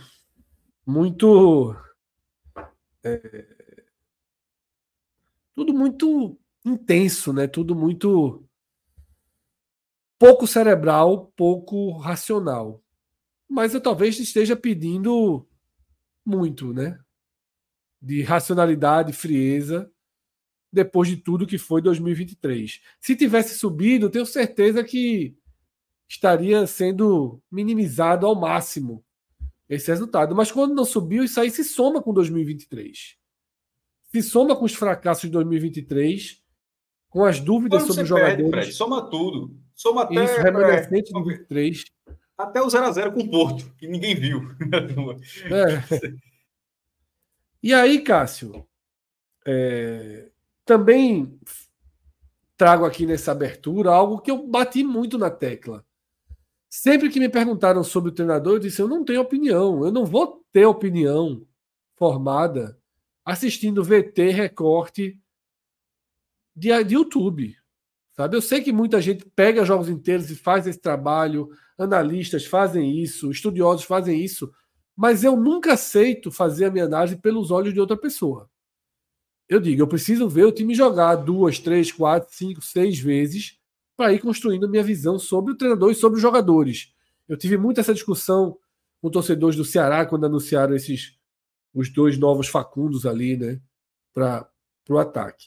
muito 0.86 1.76
é, 3.04 3.46
tudo 5.54 5.74
muito 5.74 6.38
intenso, 6.64 7.32
né? 7.32 7.46
Tudo 7.46 7.74
muito 7.74 8.47
pouco 10.18 10.46
cerebral, 10.46 11.32
pouco 11.36 11.96
racional. 11.98 12.82
Mas 13.48 13.74
eu 13.74 13.80
talvez 13.80 14.18
esteja 14.18 14.56
pedindo 14.56 15.46
muito, 16.24 16.72
né? 16.72 16.98
De 18.00 18.22
racionalidade, 18.22 19.12
frieza, 19.12 19.90
depois 20.72 21.08
de 21.08 21.16
tudo 21.16 21.46
que 21.46 21.58
foi 21.58 21.80
2023. 21.80 22.80
Se 23.00 23.16
tivesse 23.16 23.58
subido, 23.58 24.10
tenho 24.10 24.26
certeza 24.26 24.84
que 24.84 25.36
estaria 26.08 26.66
sendo 26.66 27.40
minimizado 27.50 28.26
ao 28.26 28.34
máximo 28.34 29.04
esse 29.68 29.90
resultado. 29.90 30.34
Mas 30.34 30.52
quando 30.52 30.74
não 30.74 30.84
subiu, 30.84 31.24
isso 31.24 31.40
aí 31.40 31.50
se 31.50 31.64
soma 31.64 32.02
com 32.02 32.12
2023 32.12 33.18
se 34.10 34.22
soma 34.22 34.56
com 34.56 34.64
os 34.64 34.74
fracassos 34.74 35.22
de 35.22 35.30
2023, 35.30 36.42
com 37.10 37.24
as 37.24 37.40
dúvidas 37.40 37.82
sobre 37.82 38.02
os 38.02 38.08
jogadores. 38.08 38.36
Perde, 38.36 38.50
Fred, 38.50 38.72
soma 38.72 39.08
tudo. 39.10 39.54
Soma 39.78 40.02
até. 40.02 40.24
Isso, 40.24 40.40
remanescente 40.40 41.16
é, 41.16 41.20
de 41.20 41.28
23. 41.28 41.84
Até 42.36 42.60
o 42.60 42.66
0x0 42.66 43.14
com 43.14 43.20
o 43.20 43.30
Porto, 43.30 43.72
que 43.78 43.86
ninguém 43.86 44.16
viu. 44.16 44.40
É. 45.44 46.18
E 47.62 47.72
aí, 47.72 48.00
Cássio, 48.02 48.66
é, 49.46 50.30
também 50.64 51.38
trago 52.56 52.84
aqui 52.84 53.06
nessa 53.06 53.32
abertura 53.32 53.90
algo 53.90 54.20
que 54.20 54.30
eu 54.30 54.46
bati 54.46 54.82
muito 54.82 55.16
na 55.16 55.30
tecla. 55.30 55.84
Sempre 56.68 57.08
que 57.08 57.20
me 57.20 57.28
perguntaram 57.28 57.82
sobre 57.84 58.10
o 58.10 58.14
treinador, 58.14 58.54
eu 58.54 58.60
disse: 58.60 58.82
eu 58.82 58.88
não 58.88 59.04
tenho 59.04 59.20
opinião, 59.20 59.84
eu 59.84 59.92
não 59.92 60.04
vou 60.04 60.44
ter 60.52 60.66
opinião 60.66 61.46
formada 61.96 62.76
assistindo 63.24 63.84
VT 63.84 64.30
recorte 64.30 65.20
de, 66.54 66.84
de 66.84 66.94
YouTube. 66.94 67.57
Sabe? 68.18 68.36
Eu 68.36 68.42
sei 68.42 68.60
que 68.60 68.72
muita 68.72 69.00
gente 69.00 69.24
pega 69.36 69.64
jogos 69.64 69.88
inteiros 69.88 70.28
e 70.28 70.34
faz 70.34 70.66
esse 70.66 70.80
trabalho, 70.80 71.48
analistas 71.78 72.44
fazem 72.44 73.00
isso, 73.00 73.30
estudiosos 73.30 73.84
fazem 73.84 74.20
isso, 74.20 74.52
mas 74.96 75.22
eu 75.22 75.36
nunca 75.36 75.74
aceito 75.74 76.32
fazer 76.32 76.64
a 76.64 76.70
minha 76.72 76.86
análise 76.86 77.14
pelos 77.14 77.52
olhos 77.52 77.72
de 77.72 77.78
outra 77.78 77.96
pessoa. 77.96 78.50
Eu 79.48 79.60
digo, 79.60 79.80
eu 79.80 79.86
preciso 79.86 80.28
ver 80.28 80.46
o 80.46 80.50
time 80.50 80.74
jogar 80.74 81.14
duas, 81.14 81.60
três, 81.60 81.92
quatro, 81.92 82.28
cinco, 82.34 82.60
seis 82.60 82.98
vezes 82.98 83.56
para 83.96 84.12
ir 84.12 84.18
construindo 84.18 84.68
minha 84.68 84.82
visão 84.82 85.16
sobre 85.16 85.52
o 85.52 85.56
treinador 85.56 85.92
e 85.92 85.94
sobre 85.94 86.16
os 86.16 86.22
jogadores. 86.22 86.92
Eu 87.28 87.36
tive 87.36 87.56
muito 87.56 87.78
essa 87.78 87.94
discussão 87.94 88.58
com 89.00 89.08
torcedores 89.12 89.56
do 89.56 89.64
Ceará 89.64 90.04
quando 90.04 90.26
anunciaram 90.26 90.74
esses 90.74 91.16
os 91.72 91.88
dois 91.88 92.18
novos 92.18 92.48
Facundos 92.48 93.06
ali, 93.06 93.36
né, 93.36 93.60
para 94.12 94.50
o 94.90 94.98
ataque. 94.98 95.46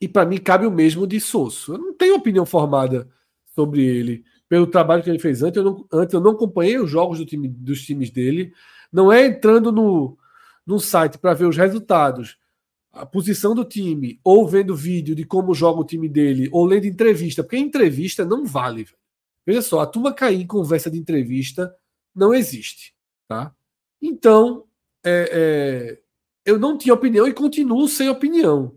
E 0.00 0.06
para 0.06 0.26
mim 0.26 0.38
cabe 0.38 0.66
o 0.66 0.70
mesmo 0.70 1.06
de 1.06 1.20
Sosso. 1.20 1.74
Eu 1.74 1.78
não 1.78 1.94
tenho 1.94 2.16
opinião 2.16 2.44
formada 2.44 3.08
sobre 3.54 3.84
ele 3.84 4.24
pelo 4.48 4.66
trabalho 4.66 5.02
que 5.02 5.10
ele 5.10 5.18
fez 5.18 5.42
antes. 5.42 5.56
Eu 5.56 5.64
não, 5.64 5.86
antes 5.92 6.14
eu 6.14 6.20
não 6.20 6.32
acompanhei 6.32 6.78
os 6.78 6.90
jogos 6.90 7.18
do 7.18 7.26
time, 7.26 7.48
dos 7.48 7.82
times 7.82 8.10
dele. 8.10 8.52
Não 8.92 9.12
é 9.12 9.26
entrando 9.26 9.72
no, 9.72 10.16
no 10.66 10.78
site 10.78 11.18
para 11.18 11.34
ver 11.34 11.46
os 11.46 11.56
resultados, 11.56 12.38
a 12.92 13.04
posição 13.04 13.54
do 13.54 13.64
time, 13.64 14.20
ou 14.24 14.46
vendo 14.48 14.74
vídeo 14.74 15.14
de 15.14 15.24
como 15.24 15.54
joga 15.54 15.80
o 15.80 15.84
time 15.84 16.08
dele, 16.08 16.48
ou 16.52 16.64
lendo 16.64 16.86
entrevista, 16.86 17.42
porque 17.42 17.56
entrevista 17.56 18.24
não 18.24 18.44
vale. 18.44 18.86
Veja 19.44 19.62
só, 19.62 19.80
a 19.80 19.86
turma 19.86 20.12
cair 20.12 20.40
em 20.40 20.46
conversa 20.46 20.90
de 20.90 20.98
entrevista 20.98 21.74
não 22.14 22.34
existe. 22.34 22.94
Tá? 23.28 23.54
Então, 24.00 24.64
é, 25.04 25.30
é, 25.32 26.00
eu 26.44 26.58
não 26.58 26.78
tinha 26.78 26.94
opinião 26.94 27.26
e 27.26 27.32
continuo 27.32 27.86
sem 27.88 28.08
opinião. 28.08 28.75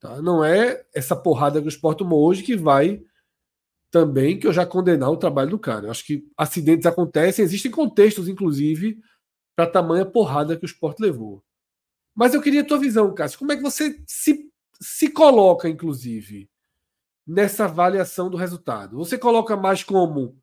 Tá? 0.00 0.22
Não 0.22 0.44
é 0.44 0.84
essa 0.94 1.16
porrada 1.16 1.60
que 1.60 1.66
o 1.66 1.70
Sport 1.70 1.98
tomou 1.98 2.24
hoje 2.24 2.42
que 2.42 2.56
vai 2.56 3.02
também 3.90 4.38
que 4.38 4.46
eu 4.46 4.52
já 4.52 4.66
condenar 4.66 5.10
o 5.10 5.16
trabalho 5.16 5.50
do 5.50 5.58
cara. 5.58 5.86
Eu 5.86 5.90
acho 5.90 6.04
que 6.04 6.24
acidentes 6.36 6.86
acontecem, 6.86 7.44
existem 7.44 7.70
contextos, 7.70 8.28
inclusive, 8.28 8.98
para 9.56 9.70
tamanha 9.70 10.06
porrada 10.06 10.56
que 10.56 10.64
o 10.64 10.66
Sport 10.66 11.00
levou. 11.00 11.42
Mas 12.14 12.34
eu 12.34 12.42
queria 12.42 12.62
a 12.62 12.64
tua 12.64 12.78
visão, 12.78 13.14
Cássio. 13.14 13.38
Como 13.38 13.52
é 13.52 13.56
que 13.56 13.62
você 13.62 14.02
se, 14.06 14.50
se 14.80 15.10
coloca, 15.10 15.68
inclusive, 15.68 16.50
nessa 17.26 17.64
avaliação 17.64 18.28
do 18.28 18.36
resultado? 18.36 18.96
Você 18.98 19.16
coloca 19.16 19.56
mais 19.56 19.82
como 19.82 20.36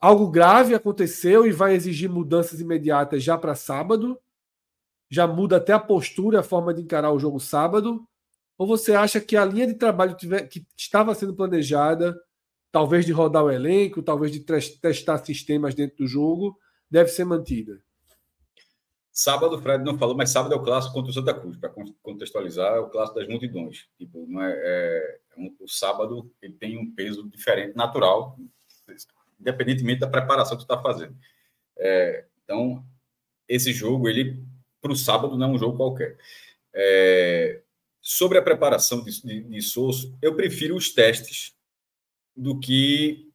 algo 0.00 0.30
grave 0.30 0.74
aconteceu 0.74 1.46
e 1.46 1.52
vai 1.52 1.74
exigir 1.74 2.08
mudanças 2.08 2.60
imediatas 2.60 3.22
já 3.22 3.36
para 3.36 3.54
sábado? 3.54 4.18
Já 5.10 5.26
muda 5.26 5.56
até 5.56 5.72
a 5.72 5.78
postura, 5.78 6.40
a 6.40 6.44
forma 6.44 6.72
de 6.72 6.82
encarar 6.82 7.12
o 7.12 7.18
jogo 7.18 7.38
sábado? 7.38 8.08
Ou 8.60 8.66
você 8.66 8.92
acha 8.92 9.18
que 9.22 9.38
a 9.38 9.44
linha 9.46 9.66
de 9.66 9.72
trabalho 9.72 10.14
que 10.14 10.66
estava 10.76 11.14
sendo 11.14 11.34
planejada 11.34 12.14
talvez 12.70 13.06
de 13.06 13.10
rodar 13.10 13.42
o 13.42 13.50
elenco, 13.50 14.02
talvez 14.02 14.30
de 14.30 14.40
testar 14.40 15.16
sistemas 15.24 15.74
dentro 15.74 15.96
do 15.96 16.06
jogo, 16.06 16.58
deve 16.90 17.08
ser 17.08 17.24
mantida. 17.24 17.80
Sábado, 19.10 19.56
o 19.56 19.62
Fred 19.62 19.82
não 19.82 19.96
falou, 19.96 20.14
mas 20.14 20.28
sábado 20.28 20.52
é 20.52 20.58
o 20.58 20.62
clássico 20.62 20.92
contra 20.92 21.10
o 21.10 21.14
Santa 21.14 21.32
Cruz, 21.32 21.56
para 21.56 21.72
contextualizar, 22.02 22.74
é 22.74 22.80
o 22.80 22.90
clássico 22.90 23.18
das 23.18 23.28
multidões. 23.28 23.88
Tipo, 23.96 24.26
não 24.28 24.42
é, 24.42 24.52
é, 24.52 25.18
é 25.36 25.40
um, 25.40 25.56
o 25.58 25.66
sábado 25.66 26.30
ele 26.42 26.52
tem 26.52 26.76
um 26.76 26.94
peso 26.94 27.26
diferente, 27.30 27.74
natural, 27.74 28.38
independentemente 29.40 30.00
da 30.00 30.06
preparação 30.06 30.58
que 30.58 30.66
tu 30.66 30.70
está 30.70 30.82
fazendo. 30.82 31.16
É, 31.78 32.26
então, 32.44 32.84
esse 33.48 33.72
jogo, 33.72 34.06
ele 34.06 34.38
para 34.82 34.92
o 34.92 34.96
sábado 34.96 35.34
não 35.38 35.46
é 35.46 35.50
um 35.50 35.58
jogo 35.58 35.78
qualquer. 35.78 36.18
É, 36.74 37.59
sobre 38.00 38.38
a 38.38 38.42
preparação 38.42 39.02
de, 39.02 39.22
de, 39.22 39.42
de 39.42 39.62
Souza, 39.62 40.12
eu 40.22 40.34
prefiro 40.34 40.76
os 40.76 40.92
testes 40.92 41.54
do 42.36 42.58
que 42.58 43.28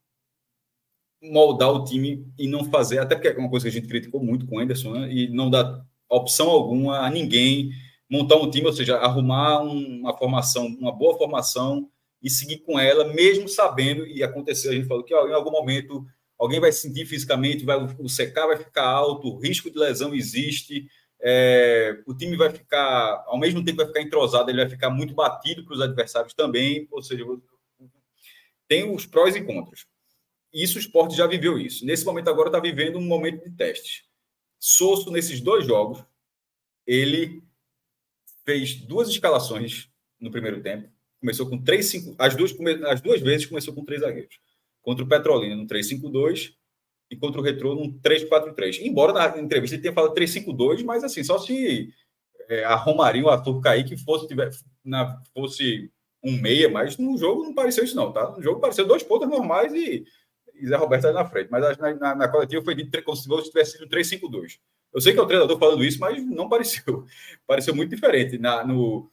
moldar 1.21 1.71
o 1.71 1.83
time 1.83 2.27
e 2.37 2.47
não 2.47 2.65
fazer, 2.65 2.99
até 2.99 3.15
porque 3.15 3.27
é 3.27 3.37
uma 3.37 3.49
coisa 3.49 3.65
que 3.65 3.69
a 3.69 3.79
gente 3.79 3.89
criticou 3.89 4.23
muito 4.23 4.45
com 4.45 4.57
o 4.57 4.59
Anderson, 4.59 4.93
né? 4.93 5.11
e 5.11 5.29
não 5.29 5.49
dar 5.49 5.85
opção 6.09 6.49
alguma 6.49 6.99
a 6.99 7.09
ninguém 7.09 7.71
montar 8.09 8.35
um 8.35 8.49
time, 8.49 8.67
ou 8.67 8.73
seja, 8.73 8.97
arrumar 8.97 9.61
uma 9.61 10.15
formação, 10.17 10.67
uma 10.67 10.91
boa 10.91 11.17
formação 11.17 11.89
e 12.21 12.29
seguir 12.29 12.59
com 12.59 12.79
ela, 12.79 13.13
mesmo 13.13 13.47
sabendo, 13.47 14.05
e 14.05 14.23
aconteceu, 14.23 14.71
a 14.71 14.75
gente 14.75 14.87
falou 14.87 15.03
que 15.03 15.13
ó, 15.13 15.27
em 15.27 15.33
algum 15.33 15.51
momento 15.51 16.05
alguém 16.37 16.59
vai 16.59 16.71
sentir 16.71 17.05
fisicamente, 17.05 17.65
vai, 17.65 17.77
o 17.99 18.09
secar 18.09 18.47
vai 18.47 18.57
ficar 18.57 18.87
alto, 18.87 19.27
o 19.27 19.39
risco 19.39 19.69
de 19.69 19.77
lesão 19.77 20.13
existe, 20.13 20.87
é, 21.27 22.03
o 22.05 22.13
time 22.13 22.37
vai 22.37 22.51
ficar, 22.51 23.23
ao 23.25 23.39
mesmo 23.39 23.65
tempo 23.65 23.77
vai 23.77 23.87
ficar 23.87 24.01
entrosado, 24.01 24.47
ele 24.47 24.61
vai 24.61 24.69
ficar 24.69 24.91
muito 24.91 25.15
batido 25.15 25.65
para 25.65 25.73
os 25.73 25.81
adversários 25.81 26.35
também, 26.35 26.87
ou 26.91 27.01
seja, 27.01 27.25
tem 28.67 28.93
os 28.93 29.07
prós 29.07 29.35
e 29.35 29.41
contras. 29.41 29.87
Isso 30.53 30.77
o 30.77 30.79
esporte 30.79 31.15
já 31.15 31.25
viveu 31.25 31.57
isso. 31.57 31.83
Nesse 31.83 32.05
momento 32.05 32.29
agora 32.29 32.49
está 32.49 32.59
vivendo 32.59 32.99
um 32.99 33.01
momento 33.01 33.43
de 33.43 33.49
teste. 33.55 34.05
Sosso, 34.59 35.09
nesses 35.09 35.41
dois 35.41 35.65
jogos, 35.65 36.03
ele 36.85 37.43
fez 38.45 38.75
duas 38.75 39.09
escalações 39.09 39.89
no 40.19 40.29
primeiro 40.29 40.61
tempo. 40.61 40.87
Começou 41.19 41.49
com 41.49 41.61
três, 41.61 41.87
cinco, 41.87 42.15
as 42.19 42.35
duas, 42.35 42.55
as 42.85 43.01
duas 43.01 43.19
vezes 43.19 43.47
começou 43.47 43.73
com 43.73 43.83
três 43.83 44.01
zagueiros. 44.01 44.39
Contra 44.83 45.03
o 45.03 45.09
Petrolina 45.09 45.55
no 45.55 45.65
3-5-2 45.65 46.53
e 47.15 47.19
contra 47.19 47.39
o 47.39 47.43
Retrô 47.43 47.75
no 47.75 47.93
3-4-3. 47.99 48.81
Embora 48.81 49.13
na 49.13 49.39
entrevista 49.39 49.75
ele 49.75 49.81
tenha 49.81 49.93
falado 49.93 50.13
3-5-2, 50.13 50.83
mas 50.83 51.03
assim, 51.03 51.23
só 51.23 51.39
se 51.39 51.93
é, 52.49 52.63
a 52.63 52.75
Romarinho, 52.75 53.25
o 53.25 53.29
Arthur 53.29 53.59
Kaique 53.61 53.97
fosse, 53.97 54.27
tiver, 54.27 54.51
na, 54.83 55.21
fosse 55.33 55.91
um 56.23 56.31
meia, 56.39 56.69
mas 56.69 56.97
no 56.97 57.17
jogo 57.17 57.43
não 57.43 57.53
pareceu 57.53 57.83
isso, 57.83 57.95
não, 57.95 58.11
tá? 58.11 58.31
No 58.31 58.41
jogo 58.41 58.59
pareceu 58.59 58.85
dois 58.85 59.03
pontos 59.03 59.29
normais 59.29 59.73
e, 59.73 60.03
e 60.55 60.67
Zé 60.67 60.75
Roberto 60.75 61.05
ali 61.05 61.13
na 61.13 61.25
frente. 61.25 61.49
Mas 61.49 61.77
na, 61.77 61.93
na, 61.93 62.15
na 62.15 62.27
coletiva 62.27 62.63
foi 62.63 62.75
dito 62.75 63.03
como 63.03 63.15
se 63.15 63.49
tivesse 63.49 63.77
sido 63.77 63.87
3-5-2. 63.87 64.59
Eu 64.93 65.01
sei 65.01 65.13
que 65.13 65.19
é 65.19 65.21
o 65.21 65.27
treinador 65.27 65.59
falando 65.59 65.83
isso, 65.83 65.99
mas 65.99 66.23
não 66.25 66.47
pareceu. 66.47 67.05
Pareceu 67.45 67.75
muito 67.75 67.93
diferente. 67.93 68.37
Na, 68.37 68.65
no, 68.65 69.11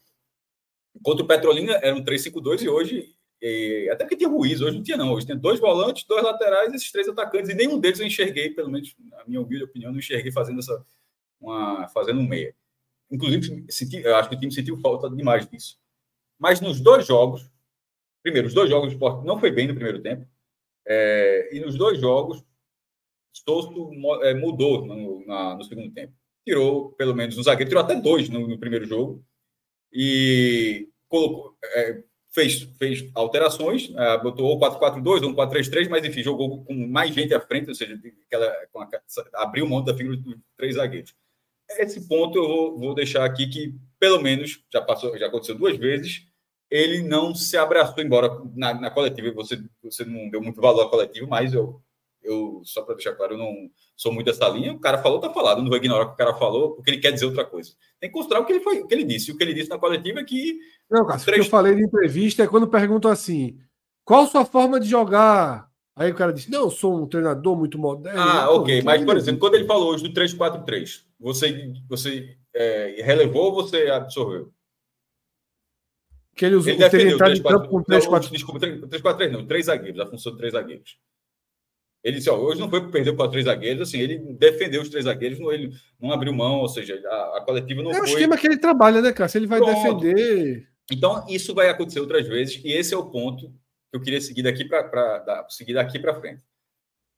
contra 1.03 1.25
o 1.25 1.27
Petrolina 1.27 1.73
era 1.83 1.95
um 1.95 2.05
3-5-2 2.05 2.63
e 2.63 2.69
hoje. 2.69 3.15
E, 3.43 3.91
até 3.91 4.07
que 4.07 4.17
tinha 4.17 4.29
Ruiz, 4.29 4.61
hoje 4.61 4.77
não 4.77 4.85
tinha, 4.85 4.97
não. 4.97 5.13
Hoje 5.13 5.27
tem 5.27 5.37
dois 5.37 5.59
volantes, 5.59 6.05
dois 6.05 6.23
laterais, 6.23 6.73
esses 6.73 6.93
três 6.93 7.09
atacantes, 7.09 7.51
e 7.51 7.55
nenhum 7.55 7.81
deles 7.81 7.99
eu 7.99 8.07
enxerguei, 8.07 8.51
pelo 8.51 8.71
menos 8.71 8.95
na 9.11 9.25
minha 9.27 9.41
humilde 9.41 9.65
opinião, 9.65 9.91
não 9.91 9.99
enxerguei 9.99 10.31
fazendo 10.31 10.61
essa. 10.61 10.87
Uma, 11.41 11.89
fazendo 11.89 12.21
um 12.21 12.27
meia. 12.27 12.55
Inclusive, 13.11 13.67
senti, 13.69 14.07
acho 14.07 14.29
que 14.29 14.37
o 14.37 14.39
time 14.39 14.53
sentiu 14.53 14.79
falta 14.79 15.11
demais 15.11 15.49
disso. 15.49 15.77
Mas 16.39 16.61
nos 16.61 16.81
dois 16.81 17.05
jogos, 17.05 17.51
primeiro, 18.23 18.47
os 18.47 18.55
dois 18.55 18.71
jogos 18.71 18.91
do 18.91 18.93
esporte 18.93 19.27
não 19.27 19.41
foi 19.41 19.51
bem 19.51 19.67
no 19.67 19.75
primeiro 19.75 20.01
tempo. 20.01 20.25
É, 20.87 21.57
e 21.57 21.61
nos 21.61 21.77
dois 21.77 22.01
jogos, 22.01 22.45
Souto 23.33 23.91
é, 24.23 24.35
mudou 24.35 24.85
no, 24.87 25.27
na, 25.27 25.57
no, 25.57 25.65
segundo 25.65 25.93
tempo. 25.93 26.13
Tirou 26.45 26.93
pelo 26.93 27.15
menos 27.15 27.37
um 27.37 27.43
zagueiro, 27.43 27.69
tirou 27.69 27.83
até 27.83 27.95
dois 27.97 28.29
no, 28.29 28.47
no 28.47 28.59
primeiro 28.59 28.85
jogo. 28.85 29.25
E 29.93 30.89
colocou, 31.09 31.57
é, 31.63 32.05
fez, 32.33 32.69
fez 32.79 33.11
alterações, 33.15 33.93
é, 33.95 34.19
botou 34.19 34.47
ou 34.47 34.59
4-4-2 34.59 35.23
ou 35.23 35.31
um 35.31 35.35
4-3-3, 35.35 35.89
mas 35.89 36.05
enfim, 36.05 36.23
jogou 36.23 36.65
com 36.65 36.75
mais 36.89 37.15
gente 37.15 37.35
à 37.35 37.41
frente, 37.41 37.69
ou 37.69 37.75
seja, 37.75 37.99
aquela, 38.27 38.47
a, 38.47 39.43
abriu 39.43 39.69
mão 39.69 39.85
da 39.85 39.95
figura 39.95 40.17
dos 40.17 40.37
três 40.57 40.75
zagueiros. 40.75 41.15
Esse 41.71 42.07
ponto 42.07 42.39
eu 42.39 42.47
vou, 42.47 42.79
vou 42.79 42.95
deixar 42.95 43.25
aqui 43.25 43.47
que, 43.47 43.75
pelo 43.99 44.21
menos, 44.21 44.63
já 44.73 44.81
passou, 44.83 45.17
já 45.17 45.27
aconteceu 45.27 45.55
duas 45.55 45.77
vezes 45.77 46.27
ele 46.73 47.03
não 47.03 47.35
se 47.35 47.55
abraçou, 47.55 48.03
embora 48.03 48.31
na, 48.55 48.73
na 48.73 48.91
coletiva 48.91 49.31
você, 49.33 49.63
você 49.83 50.07
não 50.07 50.31
deu 50.31 50.41
muito 50.41 50.59
valor 50.59 50.87
à 50.87 50.89
coletiva, 50.89 51.27
mas 51.27 51.53
eu, 51.53 51.83
eu 52.23 52.63
só 52.65 52.83
para 52.83 52.95
deixar 52.95 53.15
claro, 53.15 53.35
eu 53.35 53.39
não 53.39 53.71
sou 53.97 54.13
muito 54.13 54.27
dessa 54.27 54.49
linha. 54.49 54.73
O 54.73 54.81
cara 54.81 54.99
falou, 54.99 55.21
tá 55.21 55.33
falado, 55.33 55.59
eu 55.59 55.63
não 55.63 55.71
vou 55.71 55.79
ignorar 55.79 56.05
o 56.05 56.09
que 56.09 56.15
o 56.15 56.17
cara 56.17 56.35
falou, 56.35 56.73
porque 56.73 56.91
ele 56.91 57.01
quer 57.01 57.13
dizer 57.13 57.27
outra 57.27 57.45
coisa. 57.45 57.73
Tem 58.01 58.09
que 58.09 58.15
considerar 58.15 58.41
o 58.41 58.45
que 58.45 58.53
ele, 58.53 58.61
foi, 58.61 58.81
o 58.81 58.87
que 58.87 58.95
ele 58.95 59.05
disse. 59.05 59.31
O 59.31 59.37
que 59.37 59.43
ele 59.43 59.55
disse 59.55 59.71
na 59.71 59.79
coletiva 59.79 60.21
é 60.21 60.25
que. 60.25 60.59
Não, 60.91 61.07
cara, 61.07 61.19
três... 61.21 61.39
o 61.39 61.41
que 61.43 61.47
eu 61.47 61.51
falei 61.51 61.75
na 61.75 61.83
entrevista 61.83 62.43
é 62.43 62.47
quando 62.47 62.69
perguntam 62.69 63.11
assim: 63.11 63.59
qual 64.05 64.27
sua 64.27 64.45
forma 64.45 64.81
de 64.81 64.89
jogar? 64.89 65.71
Aí 65.95 66.11
o 66.11 66.15
cara 66.15 66.33
disse: 66.33 66.51
Não, 66.51 66.63
eu 66.63 66.71
sou 66.71 67.03
um 67.03 67.07
treinador 67.07 67.57
muito 67.57 67.79
moderno. 67.79 68.21
Ah, 68.21 68.51
ok. 68.51 68.83
Mas, 68.83 69.05
por 69.05 69.17
exemplo, 69.17 69.41
quando 69.41 69.55
ele 69.55 69.67
falou 69.67 69.93
hoje 69.93 70.03
do 70.03 70.13
3-4-3, 70.13 71.03
você, 71.19 71.73
você 71.89 72.37
é, 72.55 73.03
relevou 73.05 73.45
ou 73.45 73.55
você 73.55 73.89
absorveu? 73.89 74.53
Que 76.35 76.47
ele, 76.47 76.55
usou, 76.55 76.73
ele 76.73 76.83
entrado 76.83 77.19
3, 77.19 77.39
em 77.39 77.43
campo 77.43 77.69
com 77.69 77.83
3, 77.83 78.07
4... 78.07 78.31
Desculpa, 78.31 78.59
3, 78.61 79.03
4, 79.03 79.19
3 79.19 79.33
não, 79.33 79.47
3 79.47 79.67
zagueiros, 79.67 80.01
a 80.01 80.07
função 80.07 80.33
de 80.33 80.39
3 80.39 80.53
zagueiros. 80.55 80.99
Ele 82.03 82.17
disse, 82.17 82.29
ó, 82.31 82.37
hoje 82.37 82.61
não 82.61 82.69
foi 82.69 82.91
perder 82.91 83.15
para 83.15 83.31
três 83.31 83.45
zagueiros, 83.45 83.89
assim, 83.89 83.99
ele 83.99 84.19
defendeu 84.35 84.83
os 84.83 84.89
três 84.89 85.05
zagueiros, 85.05 85.39
não, 85.39 85.53
ele 85.53 85.71
não 86.01 86.11
abriu 86.11 86.33
mão, 86.33 86.59
ou 86.59 86.69
seja, 86.69 87.01
a, 87.07 87.39
a 87.39 87.45
coletiva 87.45 87.83
não 87.83 87.91
é 87.91 87.95
foi... 87.95 88.01
É 88.01 88.03
o 88.03 88.13
esquema 88.13 88.37
que 88.37 88.47
ele 88.47 88.59
trabalha, 88.59 89.01
né, 89.01 89.13
Cássio? 89.13 89.39
Ele 89.39 89.47
vai 89.47 89.61
Pronto. 89.61 90.01
defender... 90.01 90.69
Então, 90.91 91.25
isso 91.29 91.55
vai 91.55 91.69
acontecer 91.69 92.01
outras 92.01 92.27
vezes, 92.27 92.61
e 92.65 92.73
esse 92.73 92.93
é 92.93 92.97
o 92.97 93.09
ponto 93.09 93.49
que 93.91 93.97
eu 93.97 94.01
queria 94.01 94.21
seguir 94.21 94.43
daqui 94.43 94.65
para 94.65 95.47
seguir 95.49 95.75
daqui 95.75 95.99
para 95.99 96.19
frente. 96.21 96.43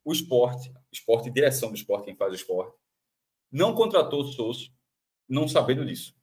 O 0.05 0.13
esporte, 0.13 0.71
esporte, 0.93 1.31
direção 1.31 1.71
do 1.71 1.77
esporte, 1.77 2.05
quem 2.05 2.15
faz 2.15 2.33
o 2.33 2.37
esporte, 2.37 2.77
não 3.51 3.75
contratou 3.75 4.21
o 4.21 4.25
Souza 4.25 4.69
não 5.27 5.49
sabendo 5.49 5.85
disso 5.87 6.15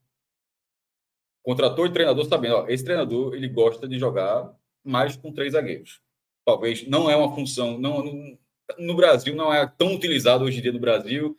contratou 1.44 1.86
o 1.86 1.92
treinador 1.92 2.26
sabendo, 2.26 2.56
ó, 2.56 2.68
esse 2.68 2.84
treinador 2.84 3.34
ele 3.34 3.48
gosta 3.48 3.88
de 3.88 3.98
jogar 3.98 4.54
mais 4.84 5.16
com 5.16 5.34
três 5.34 5.54
zagueiros. 5.54 6.02
Talvez 6.46 6.88
não 6.88 7.10
é 7.10 7.16
uma 7.16 7.34
função, 7.34 7.78
não, 7.78 8.04
no 8.78 8.96
Brasil 8.96 9.36
não 9.36 9.54
é 9.54 9.66
tão 9.66 9.94
utilizado 9.96 10.44
hoje 10.44 10.60
em 10.60 10.62
dia 10.62 10.72
no 10.72 10.80
Brasil 10.80 11.36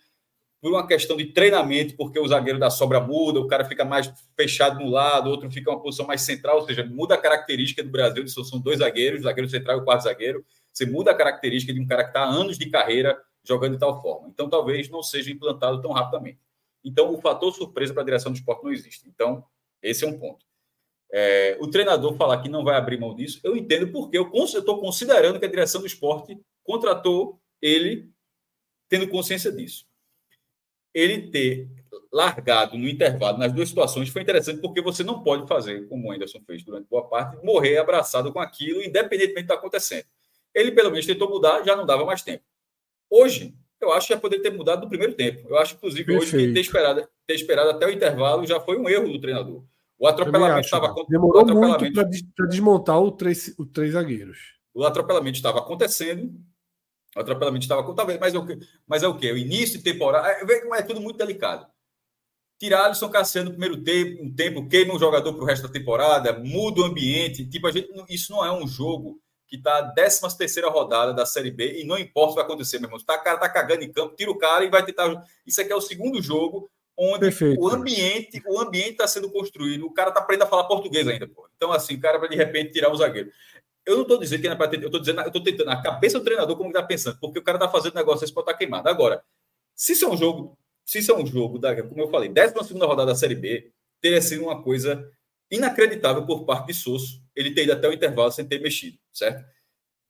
por 0.60 0.70
uma 0.70 0.86
questão 0.86 1.16
de 1.16 1.26
treinamento, 1.26 1.96
porque 1.96 2.20
o 2.20 2.28
zagueiro 2.28 2.58
da 2.58 2.70
sobra 2.70 3.00
muda, 3.00 3.40
o 3.40 3.48
cara 3.48 3.64
fica 3.64 3.84
mais 3.84 4.12
fechado 4.36 4.78
no 4.78 4.88
lado, 4.88 5.28
outro 5.28 5.50
fica 5.50 5.68
uma 5.68 5.82
posição 5.82 6.06
mais 6.06 6.22
central, 6.22 6.60
ou 6.60 6.66
seja, 6.66 6.84
muda 6.84 7.14
a 7.14 7.18
característica 7.18 7.82
do 7.82 7.90
Brasil, 7.90 8.26
são 8.28 8.60
dois 8.60 8.78
zagueiros, 8.78 9.22
zagueiro 9.22 9.50
central 9.50 9.78
e 9.78 9.80
o 9.80 9.84
quarto 9.84 10.04
zagueiro, 10.04 10.44
você 10.72 10.86
muda 10.86 11.10
a 11.10 11.14
característica 11.14 11.72
de 11.72 11.80
um 11.80 11.86
cara 11.86 12.04
que 12.04 12.10
está 12.10 12.22
anos 12.24 12.56
de 12.56 12.70
carreira 12.70 13.20
jogando 13.44 13.72
de 13.72 13.80
tal 13.80 14.00
forma. 14.00 14.28
Então, 14.28 14.48
talvez 14.48 14.88
não 14.88 15.02
seja 15.02 15.32
implantado 15.32 15.82
tão 15.82 15.90
rapidamente. 15.90 16.38
Então, 16.84 17.12
o 17.12 17.20
fator 17.20 17.52
surpresa 17.52 17.92
para 17.92 18.02
a 18.02 18.06
direção 18.06 18.30
do 18.30 18.36
esporte 18.36 18.62
não 18.62 18.72
existe. 18.72 19.08
Então, 19.08 19.44
esse 19.82 20.04
é 20.04 20.08
um 20.08 20.16
ponto. 20.16 20.46
É, 21.12 21.58
o 21.60 21.66
treinador 21.66 22.14
falar 22.14 22.40
que 22.40 22.48
não 22.48 22.64
vai 22.64 22.76
abrir 22.76 22.98
mão 22.98 23.14
disso, 23.14 23.40
eu 23.44 23.56
entendo 23.56 23.88
porque 23.88 24.16
eu 24.16 24.30
estou 24.32 24.80
considerando 24.80 25.38
que 25.38 25.44
a 25.44 25.50
direção 25.50 25.80
do 25.80 25.86
esporte 25.86 26.38
contratou 26.64 27.40
ele 27.60 28.10
tendo 28.88 29.08
consciência 29.08 29.50
disso. 29.50 29.86
Ele 30.94 31.30
ter 31.30 31.68
largado 32.12 32.76
no 32.76 32.88
intervalo 32.88 33.38
nas 33.38 33.52
duas 33.52 33.68
situações 33.68 34.10
foi 34.10 34.20
interessante 34.22 34.60
porque 34.60 34.82
você 34.82 35.02
não 35.02 35.22
pode 35.22 35.48
fazer, 35.48 35.88
como 35.88 36.08
o 36.08 36.12
Anderson 36.12 36.40
fez 36.46 36.62
durante 36.62 36.88
boa 36.88 37.08
parte, 37.08 37.42
morrer 37.44 37.78
abraçado 37.78 38.30
com 38.32 38.38
aquilo, 38.38 38.82
independentemente 38.82 39.32
do 39.32 39.34
que 39.34 39.40
está 39.40 39.54
acontecendo. 39.54 40.04
Ele 40.54 40.70
pelo 40.72 40.90
menos 40.90 41.06
tentou 41.06 41.30
mudar, 41.30 41.64
já 41.64 41.74
não 41.74 41.86
dava 41.86 42.04
mais 42.04 42.22
tempo. 42.22 42.44
Hoje, 43.08 43.54
eu 43.80 43.92
acho 43.92 44.08
que 44.08 44.14
já 44.14 44.20
poderia 44.20 44.42
ter 44.42 44.56
mudado 44.56 44.82
no 44.82 44.88
primeiro 44.88 45.14
tempo. 45.14 45.48
Eu 45.48 45.58
acho, 45.58 45.74
inclusive, 45.74 46.04
Perfeito. 46.04 46.36
hoje 46.36 46.52
ter 46.52 46.60
esperado, 46.60 47.08
ter 47.26 47.34
esperado 47.34 47.70
até 47.70 47.86
o 47.86 47.90
intervalo 47.90 48.46
já 48.46 48.60
foi 48.60 48.78
um 48.78 48.88
erro 48.88 49.08
do 49.08 49.20
treinador. 49.20 49.64
O 49.98 50.06
atropelamento 50.06 50.60
estava 50.60 50.94
Demorou 51.08 51.46
muito 51.46 51.92
para 51.92 52.46
desmontar 52.46 53.00
o 53.00 53.12
três, 53.12 53.54
o 53.58 53.64
três 53.64 53.92
zagueiros. 53.92 54.54
O 54.74 54.84
atropelamento 54.84 55.36
estava 55.36 55.60
acontecendo. 55.60 56.32
O 57.16 57.20
atropelamento 57.20 57.64
estava 57.64 57.82
acontecendo. 57.82 58.20
Mas 58.20 58.34
é 58.34 58.38
o 58.38 58.46
que? 58.46 58.58
Mas 58.86 59.02
é 59.02 59.08
o 59.08 59.16
quê? 59.16 59.32
O 59.32 59.36
início 59.36 59.78
de 59.78 59.84
temporada. 59.84 60.28
É, 60.28 60.78
é 60.78 60.82
tudo 60.82 61.00
muito 61.00 61.18
delicado. 61.18 61.66
Tirar 62.58 62.84
Alisson 62.84 63.08
Cassiano 63.08 63.50
no 63.50 63.56
primeiro 63.56 63.82
tempo, 63.82 64.22
um 64.22 64.32
tempo, 64.32 64.68
queima 64.68 64.94
um 64.94 64.98
jogador 64.98 65.32
para 65.32 65.42
o 65.42 65.46
resto 65.46 65.66
da 65.66 65.72
temporada, 65.72 66.32
muda 66.38 66.80
o 66.80 66.84
ambiente. 66.84 67.48
Tipo, 67.48 67.66
a 67.66 67.72
gente, 67.72 67.88
isso 68.08 68.30
não 68.32 68.44
é 68.44 68.52
um 68.52 68.66
jogo 68.66 69.20
que 69.48 69.56
está 69.56 69.78
a 69.78 69.92
13 69.92 70.38
terceira 70.38 70.70
rodada 70.70 71.12
da 71.12 71.26
Série 71.26 71.50
B 71.50 71.80
e 71.80 71.84
não 71.84 71.98
importa 71.98 72.28
o 72.28 72.28
que 72.30 72.36
vai 72.36 72.44
acontecer, 72.44 72.78
meu 72.78 72.86
irmão. 72.86 73.04
Tá, 73.04 73.16
o 73.16 73.22
cara 73.22 73.36
tá 73.36 73.48
cagando 73.48 73.82
em 73.82 73.92
campo, 73.92 74.16
tira 74.16 74.30
o 74.30 74.38
cara 74.38 74.64
e 74.64 74.70
vai 74.70 74.84
tentar. 74.84 75.12
Isso 75.46 75.60
aqui 75.60 75.72
é 75.72 75.76
o 75.76 75.80
segundo 75.80 76.22
jogo 76.22 76.70
onde 76.96 77.20
Perfeito. 77.20 77.60
o 77.60 77.68
ambiente 77.68 78.42
o 78.46 78.60
ambiente 78.60 78.92
está 78.92 79.06
sendo 79.06 79.30
construído, 79.30 79.86
o 79.86 79.92
cara 79.92 80.10
está 80.10 80.20
aprendendo 80.20 80.44
a 80.44 80.50
falar 80.50 80.64
português 80.64 81.06
ainda, 81.08 81.26
pô. 81.26 81.48
Então, 81.56 81.72
assim, 81.72 81.94
o 81.94 82.00
cara 82.00 82.18
vai 82.18 82.28
de 82.28 82.36
repente 82.36 82.72
tirar 82.72 82.90
o 82.90 82.96
zagueiro. 82.96 83.30
Eu 83.84 83.96
não 83.96 84.02
estou 84.02 84.18
dizendo 84.18 84.40
que 84.40 84.48
não 84.48 84.54
é 84.54 84.56
para 84.56 84.74
eu 84.76 84.86
estou 84.86 85.00
dizendo, 85.00 85.20
eu 85.20 85.26
estou 85.26 85.42
tentando 85.42 85.70
a 85.70 85.82
cabeça 85.82 86.18
do 86.18 86.24
treinador 86.24 86.56
como 86.56 86.68
está 86.68 86.82
pensando, 86.82 87.18
porque 87.20 87.38
o 87.38 87.42
cara 87.42 87.58
está 87.58 87.68
fazendo 87.68 87.94
negócio 87.94 88.24
esse 88.24 88.32
pode 88.32 88.44
estar 88.44 88.52
tá 88.52 88.58
queimado. 88.58 88.88
Agora, 88.88 89.22
se 89.74 89.92
isso 89.92 90.04
é 90.04 90.08
um 90.08 90.16
jogo, 90.16 90.56
se 90.84 90.98
isso 91.00 91.10
é 91.10 91.16
um 91.16 91.26
jogo 91.26 91.58
da, 91.58 91.82
como 91.82 92.00
eu 92.00 92.08
falei, 92.08 92.28
12 92.28 92.52
segunda 92.66 92.86
rodada 92.86 93.12
da 93.12 93.16
Série 93.16 93.34
B, 93.34 93.72
teria 94.00 94.22
sido 94.22 94.44
uma 94.44 94.62
coisa 94.62 95.10
inacreditável 95.50 96.24
por 96.24 96.44
parte 96.44 96.68
de 96.68 96.74
Sosso, 96.74 97.22
ele 97.34 97.52
ter 97.52 97.64
ido 97.64 97.72
até 97.72 97.88
o 97.88 97.92
intervalo 97.92 98.30
sem 98.30 98.46
ter 98.46 98.60
mexido, 98.60 98.98
certo? 99.12 99.44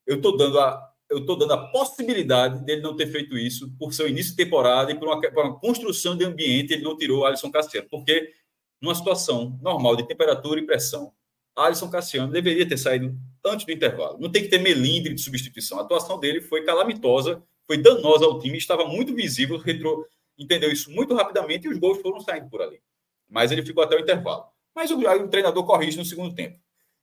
Eu 0.05 0.17
estou 0.17 0.37
dando 0.37 0.59
a 0.59 0.93
eu 1.09 1.19
estou 1.19 1.37
dando 1.37 1.53
a 1.53 1.67
possibilidade 1.67 2.63
dele 2.65 2.81
não 2.81 2.95
ter 2.95 3.05
feito 3.07 3.37
isso 3.37 3.71
por 3.77 3.93
seu 3.93 4.07
início 4.07 4.31
de 4.31 4.37
temporada 4.37 4.91
e 4.91 4.95
por 4.95 5.07
uma, 5.07 5.21
por 5.21 5.45
uma 5.45 5.59
construção 5.59 6.17
de 6.17 6.25
ambiente, 6.25 6.73
ele 6.73 6.81
não 6.81 6.97
tirou 6.97 7.21
o 7.21 7.25
Alisson 7.25 7.51
Cassiano, 7.51 7.87
porque 7.87 8.33
numa 8.81 8.95
situação 8.95 9.59
normal 9.61 9.95
de 9.95 10.07
temperatura 10.07 10.59
e 10.59 10.65
pressão, 10.65 11.13
Alisson 11.55 11.89
Cassiano 11.89 12.31
deveria 12.31 12.67
ter 12.67 12.77
saído 12.77 13.15
antes 13.45 13.65
do 13.65 13.71
intervalo. 13.71 14.17
Não 14.19 14.31
tem 14.31 14.43
que 14.43 14.49
ter 14.49 14.59
melindre 14.59 15.13
de 15.13 15.21
substituição. 15.21 15.79
A 15.79 15.81
atuação 15.81 16.19
dele 16.19 16.41
foi 16.41 16.63
calamitosa, 16.63 17.43
foi 17.65 17.77
danosa 17.77 18.25
ao 18.25 18.39
time, 18.39 18.57
estava 18.57 18.85
muito 18.85 19.13
visível, 19.13 19.57
retro, 19.57 20.07
entendeu 20.37 20.71
isso 20.71 20.91
muito 20.91 21.13
rapidamente 21.13 21.67
e 21.67 21.69
os 21.69 21.77
gols 21.77 22.01
foram 22.01 22.19
saindo 22.19 22.49
por 22.49 22.61
ali. 22.61 22.81
Mas 23.29 23.51
ele 23.51 23.65
ficou 23.65 23.83
até 23.83 23.95
o 23.95 23.99
intervalo. 23.99 24.45
Mas 24.75 24.89
o, 24.91 24.97
o 24.97 25.27
treinador 25.27 25.65
corrige 25.65 25.97
no 25.97 26.05
segundo 26.05 26.33
tempo. 26.33 26.59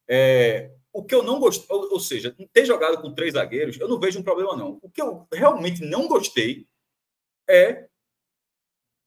É, 0.08 0.72
o 0.92 1.04
que 1.04 1.14
eu 1.14 1.22
não 1.22 1.38
gostei, 1.38 1.66
ou, 1.74 1.92
ou, 1.92 2.00
seja, 2.00 2.34
ter 2.52 2.64
jogado 2.64 3.00
com 3.00 3.14
três 3.14 3.34
zagueiros, 3.34 3.78
eu 3.78 3.88
não 3.88 4.00
vejo 4.00 4.18
um 4.18 4.24
problema, 4.24 4.56
não. 4.56 4.78
O 4.82 4.90
que 4.90 5.00
eu 5.00 5.26
realmente 5.32 5.80
não 5.82 6.08
gostei 6.08 6.66
é 7.48 7.88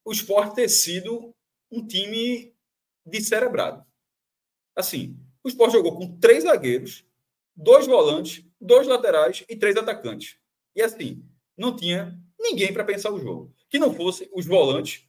o 0.06 0.12
esporte 0.12 0.56
ter 0.56 0.70
sido 0.70 1.34
um 1.70 1.86
time 1.86 2.54
descerebrado. 3.06 3.86
Assim, 4.76 5.18
o 5.44 5.48
esporte 5.48 5.74
jogou 5.74 5.98
com 5.98 6.18
três 6.20 6.44
zagueiros, 6.44 7.06
dois 7.56 7.86
volantes, 7.86 8.46
dois 8.60 8.88
laterais 8.88 9.44
e 9.50 9.56
três 9.56 9.76
atacantes. 9.76 10.38
E 10.76 10.82
assim, 10.82 11.24
não 11.58 11.76
tinha 11.76 12.18
ninguém 12.40 12.74
para 12.74 12.84
pensar 12.84 13.12
o 13.12 13.20
jogo. 13.20 13.54
Que 13.70 13.80
não 13.80 13.94
fosse 13.94 14.30
os 14.34 14.46
volantes 14.46 15.06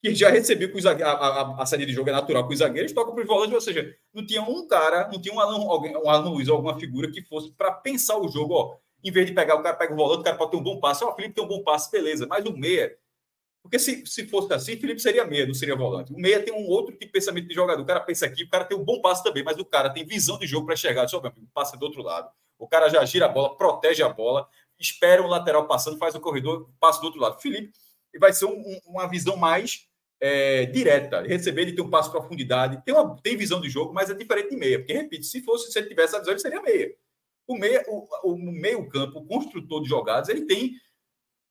que 0.00 0.14
já 0.14 0.30
recebeu 0.30 0.70
com 0.70 0.78
a, 0.86 0.92
a, 0.92 1.62
a 1.62 1.66
saída 1.66 1.86
de 1.86 1.92
jogo 1.92 2.08
é 2.08 2.12
natural 2.12 2.46
com 2.46 2.52
os 2.52 2.58
zagueiros, 2.60 2.92
toca 2.92 3.12
para 3.12 3.20
os 3.20 3.26
volantes, 3.26 3.54
ou 3.54 3.60
seja, 3.60 3.94
não 4.14 4.24
tinha 4.24 4.42
um 4.42 4.66
cara, 4.66 5.08
não 5.12 5.20
tinha 5.20 5.34
um 5.34 5.40
Alan, 5.40 5.56
alguém, 5.68 5.96
um 5.96 6.08
Alan 6.08 6.30
Luiz 6.30 6.48
alguma 6.48 6.78
figura 6.78 7.10
que 7.10 7.22
fosse 7.22 7.50
para 7.52 7.72
pensar 7.72 8.16
o 8.16 8.28
jogo, 8.28 8.54
ó, 8.54 8.76
em 9.02 9.10
vez 9.10 9.26
de 9.26 9.32
pegar 9.32 9.56
o 9.56 9.62
cara, 9.62 9.76
pega 9.76 9.92
o 9.92 9.96
volante, 9.96 10.20
o 10.20 10.24
cara 10.24 10.36
pode 10.36 10.52
ter 10.52 10.56
um 10.56 10.62
bom 10.62 10.78
passe, 10.78 11.02
ó, 11.04 11.10
o 11.10 11.16
Felipe 11.16 11.34
tem 11.34 11.44
um 11.44 11.48
bom 11.48 11.62
passe, 11.62 11.90
beleza, 11.90 12.26
mas 12.28 12.44
o 12.44 12.56
meia, 12.56 12.96
porque 13.68 13.78
se, 13.78 14.04
se 14.06 14.26
fosse 14.26 14.52
assim, 14.54 14.78
Felipe 14.78 14.98
seria 14.98 15.26
meia, 15.26 15.46
não 15.46 15.52
seria 15.52 15.76
volante. 15.76 16.10
O 16.10 16.18
meia 16.18 16.42
tem 16.42 16.54
um 16.54 16.66
outro 16.66 16.92
tipo 16.92 17.04
de 17.04 17.12
pensamento 17.12 17.46
de 17.46 17.54
jogador, 17.54 17.82
o 17.82 17.86
cara 17.86 18.00
pensa 18.00 18.24
aqui, 18.24 18.44
o 18.44 18.48
cara 18.48 18.64
tem 18.64 18.76
um 18.76 18.82
bom 18.82 19.02
passe 19.02 19.22
também, 19.22 19.44
mas 19.44 19.58
o 19.58 19.64
cara 19.64 19.90
tem 19.90 20.06
visão 20.06 20.38
de 20.38 20.46
jogo 20.46 20.66
para 20.66 20.74
chegar, 20.74 21.06
só 21.06 21.18
o 21.18 21.32
passe 21.52 21.78
do 21.78 21.84
outro 21.84 22.02
lado, 22.02 22.30
o 22.58 22.66
cara 22.66 22.88
já 22.88 23.04
gira 23.04 23.26
a 23.26 23.28
bola, 23.28 23.56
protege 23.58 24.02
a 24.02 24.08
bola, 24.08 24.48
espera 24.78 25.22
o 25.22 25.26
lateral 25.26 25.66
passando, 25.66 25.98
faz 25.98 26.14
o 26.14 26.20
corredor, 26.20 26.70
passa 26.80 27.00
do 27.00 27.06
outro 27.06 27.20
lado. 27.20 27.40
Felipe 27.40 27.72
vai 28.18 28.32
ser 28.32 28.46
um, 28.46 28.80
uma 28.86 29.06
visão 29.06 29.36
mais 29.36 29.86
é, 30.18 30.64
direta, 30.64 31.20
receber, 31.20 31.62
ele 31.62 31.74
tem 31.74 31.84
um 31.84 31.90
passo 31.90 32.10
de 32.10 32.18
profundidade, 32.18 32.82
tem, 32.86 32.94
uma, 32.94 33.16
tem 33.20 33.36
visão 33.36 33.60
de 33.60 33.68
jogo, 33.68 33.92
mas 33.92 34.08
é 34.08 34.14
diferente 34.14 34.48
de 34.48 34.56
meia. 34.56 34.78
Porque, 34.78 34.94
repito, 34.94 35.26
se 35.26 35.42
fosse, 35.42 35.70
se 35.70 35.78
ele 35.78 35.88
tivesse 35.88 36.16
a 36.16 36.20
visão, 36.20 36.32
ele 36.32 36.40
seria 36.40 36.62
meia. 36.62 36.90
O 37.46 37.54
meia, 37.54 37.84
o, 37.86 38.32
o 38.32 38.36
meio-campo, 38.36 39.18
o 39.18 39.26
construtor 39.26 39.82
de 39.82 39.88
jogadas, 39.88 40.30
ele 40.30 40.46
tem. 40.46 40.72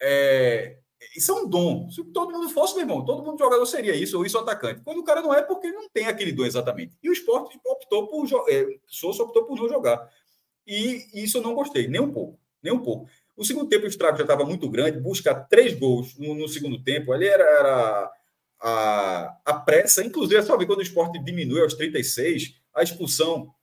É, 0.02 0.80
isso 1.15 1.31
é 1.31 1.35
um 1.35 1.47
dom. 1.47 1.89
Se 1.89 2.03
todo 2.05 2.31
mundo 2.31 2.49
fosse, 2.49 2.73
meu 2.75 2.83
irmão, 2.83 3.05
todo 3.05 3.23
mundo 3.23 3.39
jogador 3.39 3.65
seria 3.65 3.95
isso, 3.95 4.17
ou 4.17 4.25
isso 4.25 4.37
atacante. 4.37 4.81
Quando 4.81 4.99
o 4.99 5.03
cara 5.03 5.21
não 5.21 5.33
é, 5.33 5.41
porque 5.41 5.67
ele 5.67 5.75
não 5.75 5.89
tem 5.89 6.05
aquele 6.05 6.31
dom 6.31 6.45
exatamente. 6.45 6.95
E 7.01 7.09
o 7.09 7.13
esporte 7.13 7.59
optou 7.65 8.07
por 8.07 8.27
é, 8.49 8.65
Souza 8.87 9.23
optou 9.23 9.45
por 9.45 9.57
não 9.57 9.69
jogar. 9.69 10.09
E 10.65 11.07
isso 11.13 11.37
eu 11.37 11.41
não 11.41 11.53
gostei, 11.53 11.87
nem 11.87 12.01
um 12.01 12.11
pouco. 12.11 12.39
Nem 12.61 12.73
um 12.73 12.79
pouco. 12.79 13.09
O 13.35 13.45
segundo 13.45 13.69
tempo, 13.69 13.85
o 13.85 13.87
estrago 13.87 14.17
já 14.17 14.23
estava 14.23 14.43
muito 14.43 14.67
grande, 14.69 14.99
buscar 14.99 15.35
três 15.47 15.77
gols 15.77 16.17
no, 16.17 16.33
no 16.33 16.47
segundo 16.47 16.83
tempo, 16.83 17.13
ali 17.13 17.27
era, 17.27 17.43
era 17.43 18.11
a, 18.59 19.37
a 19.45 19.53
pressa, 19.53 20.03
inclusive, 20.03 20.39
é 20.39 20.41
só 20.41 20.57
ver 20.57 20.65
quando 20.65 20.79
o 20.79 20.83
esporte 20.83 21.23
diminui 21.23 21.61
aos 21.61 21.75
36, 21.75 22.55
a 22.73 22.81
expulsão, 22.81 23.53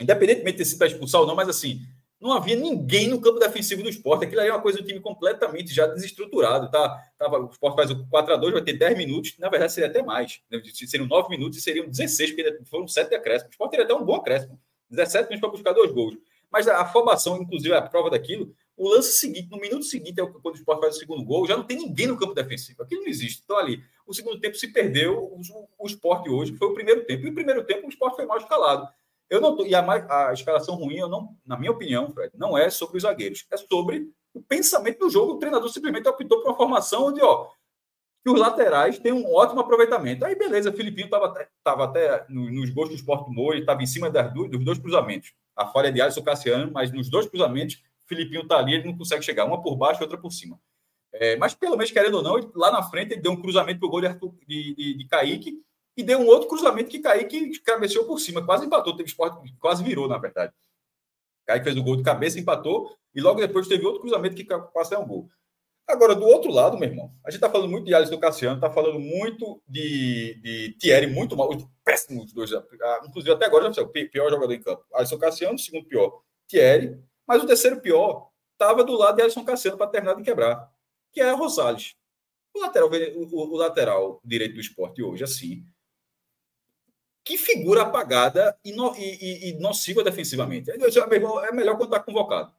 independentemente 0.00 0.52
de 0.52 0.58
ter 0.58 0.64
sido 0.64 0.78
para 0.78 0.88
expulsar 0.88 1.20
ou 1.20 1.26
não, 1.26 1.36
mas 1.36 1.48
assim, 1.48 1.80
não 2.24 2.32
havia 2.32 2.56
ninguém 2.56 3.06
no 3.06 3.20
campo 3.20 3.38
defensivo 3.38 3.82
do 3.82 3.88
esporte. 3.90 4.24
Aquilo 4.24 4.40
ali 4.40 4.48
é 4.48 4.52
uma 4.52 4.62
coisa 4.62 4.78
do 4.78 4.86
time 4.86 4.98
completamente 4.98 5.74
já 5.74 5.86
desestruturado. 5.86 6.70
Tá? 6.70 7.06
Tava, 7.18 7.38
o 7.38 7.50
esporte 7.50 7.76
faz 7.76 7.90
o 7.90 8.06
4x2, 8.06 8.52
vai 8.52 8.62
ter 8.62 8.72
10 8.72 8.96
minutos, 8.96 9.34
na 9.38 9.50
verdade 9.50 9.74
seria 9.74 9.90
até 9.90 10.02
mais. 10.02 10.40
Né? 10.50 10.62
Seriam 10.72 11.06
9 11.06 11.28
minutos 11.28 11.58
e 11.58 11.60
seriam 11.60 11.86
16, 11.86 12.32
porque 12.32 12.64
foram 12.64 12.88
7 12.88 13.14
acréscimos. 13.14 13.50
O 13.50 13.52
esporte 13.52 13.72
teria 13.72 13.84
até 13.84 13.94
um 13.94 14.02
bom 14.02 14.14
acréscimo. 14.14 14.58
17 14.88 15.28
minutos 15.28 15.40
para 15.40 15.50
buscar 15.50 15.72
dois 15.74 15.92
gols. 15.92 16.16
Mas 16.50 16.66
a 16.66 16.86
formação, 16.86 17.42
inclusive 17.42 17.74
a 17.74 17.82
prova 17.82 18.08
daquilo, 18.08 18.54
o 18.74 18.88
lance 18.88 19.18
seguinte, 19.18 19.48
no 19.50 19.58
minuto 19.58 19.84
seguinte, 19.84 20.18
é 20.18 20.26
quando 20.26 20.54
o 20.54 20.58
esporte 20.58 20.80
faz 20.80 20.96
o 20.96 20.98
segundo 20.98 21.22
gol, 21.24 21.46
já 21.46 21.56
não 21.56 21.64
tem 21.64 21.76
ninguém 21.76 22.06
no 22.06 22.16
campo 22.16 22.32
defensivo. 22.32 22.82
Aquilo 22.82 23.02
não 23.02 23.08
existe. 23.08 23.42
Então, 23.44 23.58
ali, 23.58 23.82
o 24.06 24.14
segundo 24.14 24.40
tempo 24.40 24.56
se 24.56 24.68
perdeu. 24.68 25.18
O, 25.18 25.40
o 25.78 25.86
esporte 25.86 26.30
hoje 26.30 26.56
foi 26.56 26.68
o 26.68 26.74
primeiro 26.74 27.04
tempo. 27.04 27.26
E 27.26 27.28
o 27.30 27.34
primeiro 27.34 27.64
tempo 27.64 27.86
o 27.86 27.90
esporte 27.90 28.16
foi 28.16 28.24
mal 28.24 28.38
escalado. 28.38 28.88
Eu 29.30 29.40
não 29.40 29.56
tô, 29.56 29.64
e 29.64 29.74
a, 29.74 30.28
a 30.28 30.32
escalação 30.32 30.74
ruim, 30.74 30.96
eu 30.96 31.08
não, 31.08 31.36
na 31.46 31.58
minha 31.58 31.72
opinião, 31.72 32.10
Fred, 32.10 32.32
não 32.36 32.56
é 32.56 32.68
sobre 32.70 32.96
os 32.96 33.02
zagueiros, 33.02 33.46
é 33.50 33.56
sobre 33.56 34.10
o 34.32 34.42
pensamento 34.42 34.98
do 34.98 35.10
jogo. 35.10 35.32
O 35.32 35.38
treinador 35.38 35.68
simplesmente 35.70 36.08
optou 36.08 36.40
por 36.40 36.50
uma 36.50 36.56
formação 36.56 37.06
onde, 37.06 37.22
ó, 37.22 37.48
que 38.24 38.30
os 38.30 38.40
laterais 38.40 38.98
têm 38.98 39.12
um 39.12 39.30
ótimo 39.34 39.60
aproveitamento. 39.60 40.24
Aí, 40.24 40.34
beleza, 40.34 40.70
o 40.70 40.72
Filipinho 40.72 41.06
estava 41.06 41.48
tava 41.62 41.84
até 41.84 42.24
nos 42.28 42.70
gols 42.70 42.88
do 42.88 42.94
esporte 42.94 43.30
Moura, 43.30 43.58
estava 43.58 43.82
em 43.82 43.86
cima 43.86 44.10
das, 44.10 44.32
dos 44.32 44.64
dois 44.64 44.78
cruzamentos. 44.78 45.34
A 45.54 45.66
falha 45.66 45.92
de 45.92 46.00
Alisson 46.00 46.22
Cassiano, 46.22 46.72
mas 46.72 46.90
nos 46.90 47.08
dois 47.08 47.26
cruzamentos, 47.26 47.82
Filipinho 48.06 48.42
está 48.42 48.58
ali, 48.58 48.74
ele 48.74 48.86
não 48.86 48.96
consegue 48.96 49.22
chegar, 49.22 49.44
uma 49.44 49.62
por 49.62 49.76
baixo 49.76 50.00
e 50.00 50.04
outra 50.04 50.18
por 50.18 50.32
cima. 50.32 50.58
É, 51.12 51.36
mas 51.36 51.54
pelo 51.54 51.76
menos, 51.76 51.92
querendo 51.92 52.16
ou 52.16 52.22
não, 52.22 52.38
ele, 52.38 52.48
lá 52.54 52.72
na 52.72 52.82
frente 52.82 53.12
ele 53.12 53.20
deu 53.20 53.32
um 53.32 53.40
cruzamento 53.40 53.78
para 53.78 53.86
o 53.86 53.90
gol 53.90 54.00
de, 54.00 54.06
Arthur, 54.08 54.34
de, 54.48 54.74
de, 54.74 54.94
de 54.98 55.06
Kaique 55.06 55.62
e 55.96 56.02
deu 56.02 56.18
um 56.18 56.26
outro 56.26 56.48
cruzamento 56.48 56.90
que 56.90 56.98
Kaique 56.98 57.58
cabeceou 57.60 58.04
por 58.04 58.18
cima, 58.18 58.44
quase 58.44 58.66
empatou, 58.66 58.96
teve 58.96 59.08
esporte, 59.08 59.54
quase 59.58 59.82
virou, 59.82 60.08
na 60.08 60.18
verdade. 60.18 60.52
Kaique 61.46 61.64
fez 61.64 61.76
o 61.76 61.82
gol 61.82 61.96
de 61.96 62.02
cabeça, 62.02 62.38
empatou, 62.38 62.96
e 63.14 63.20
logo 63.20 63.40
depois 63.40 63.68
teve 63.68 63.84
outro 63.84 64.00
cruzamento 64.00 64.34
que 64.34 64.44
quase 64.44 64.94
é 64.94 64.98
um 64.98 65.06
gol. 65.06 65.28
Agora, 65.86 66.14
do 66.14 66.24
outro 66.24 66.50
lado, 66.50 66.78
meu 66.78 66.88
irmão, 66.88 67.12
a 67.24 67.30
gente 67.30 67.36
está 67.36 67.50
falando 67.50 67.70
muito 67.70 67.84
de 67.84 67.94
Alisson 67.94 68.18
Cassiano, 68.18 68.56
está 68.56 68.70
falando 68.70 68.98
muito 68.98 69.62
de, 69.68 70.40
de 70.42 70.76
Thierry, 70.78 71.06
muito 71.06 71.36
mal, 71.36 71.50
péssimos 71.84 72.32
dois. 72.32 72.50
Inclusive, 73.06 73.32
até 73.32 73.44
agora, 73.44 73.66
já 73.66 73.74
sei, 73.74 73.84
o 73.84 73.88
pior 73.88 74.30
jogador 74.30 74.52
em 74.52 74.62
campo. 74.62 74.82
Alisson 74.94 75.18
Cassiano, 75.18 75.58
segundo 75.58 75.86
pior, 75.86 76.22
Thierry, 76.48 76.98
mas 77.26 77.42
o 77.42 77.46
terceiro 77.46 77.80
pior 77.80 78.30
estava 78.52 78.82
do 78.82 78.96
lado 78.96 79.16
de 79.16 79.22
Alisson 79.22 79.44
Cassiano 79.44 79.76
para 79.76 79.88
terminar 79.88 80.14
de 80.14 80.22
quebrar 80.22 80.72
que 81.14 81.20
é 81.20 81.30
Rosales. 81.30 81.94
O 82.52 82.60
lateral, 82.60 82.90
o, 82.90 83.54
o 83.54 83.56
lateral 83.56 84.20
direito 84.24 84.54
do 84.54 84.60
esporte 84.60 85.02
hoje, 85.02 85.24
assim, 85.24 85.64
que 87.24 87.38
figura 87.38 87.82
apagada 87.82 88.56
e, 88.64 88.72
no, 88.72 88.94
e, 88.96 89.50
e 89.50 89.52
nociva 89.58 90.04
defensivamente. 90.04 90.70
É, 90.70 90.74
é 90.74 91.52
melhor 91.52 91.76
quando 91.76 91.94
está 91.94 92.00
convocado. 92.00 92.52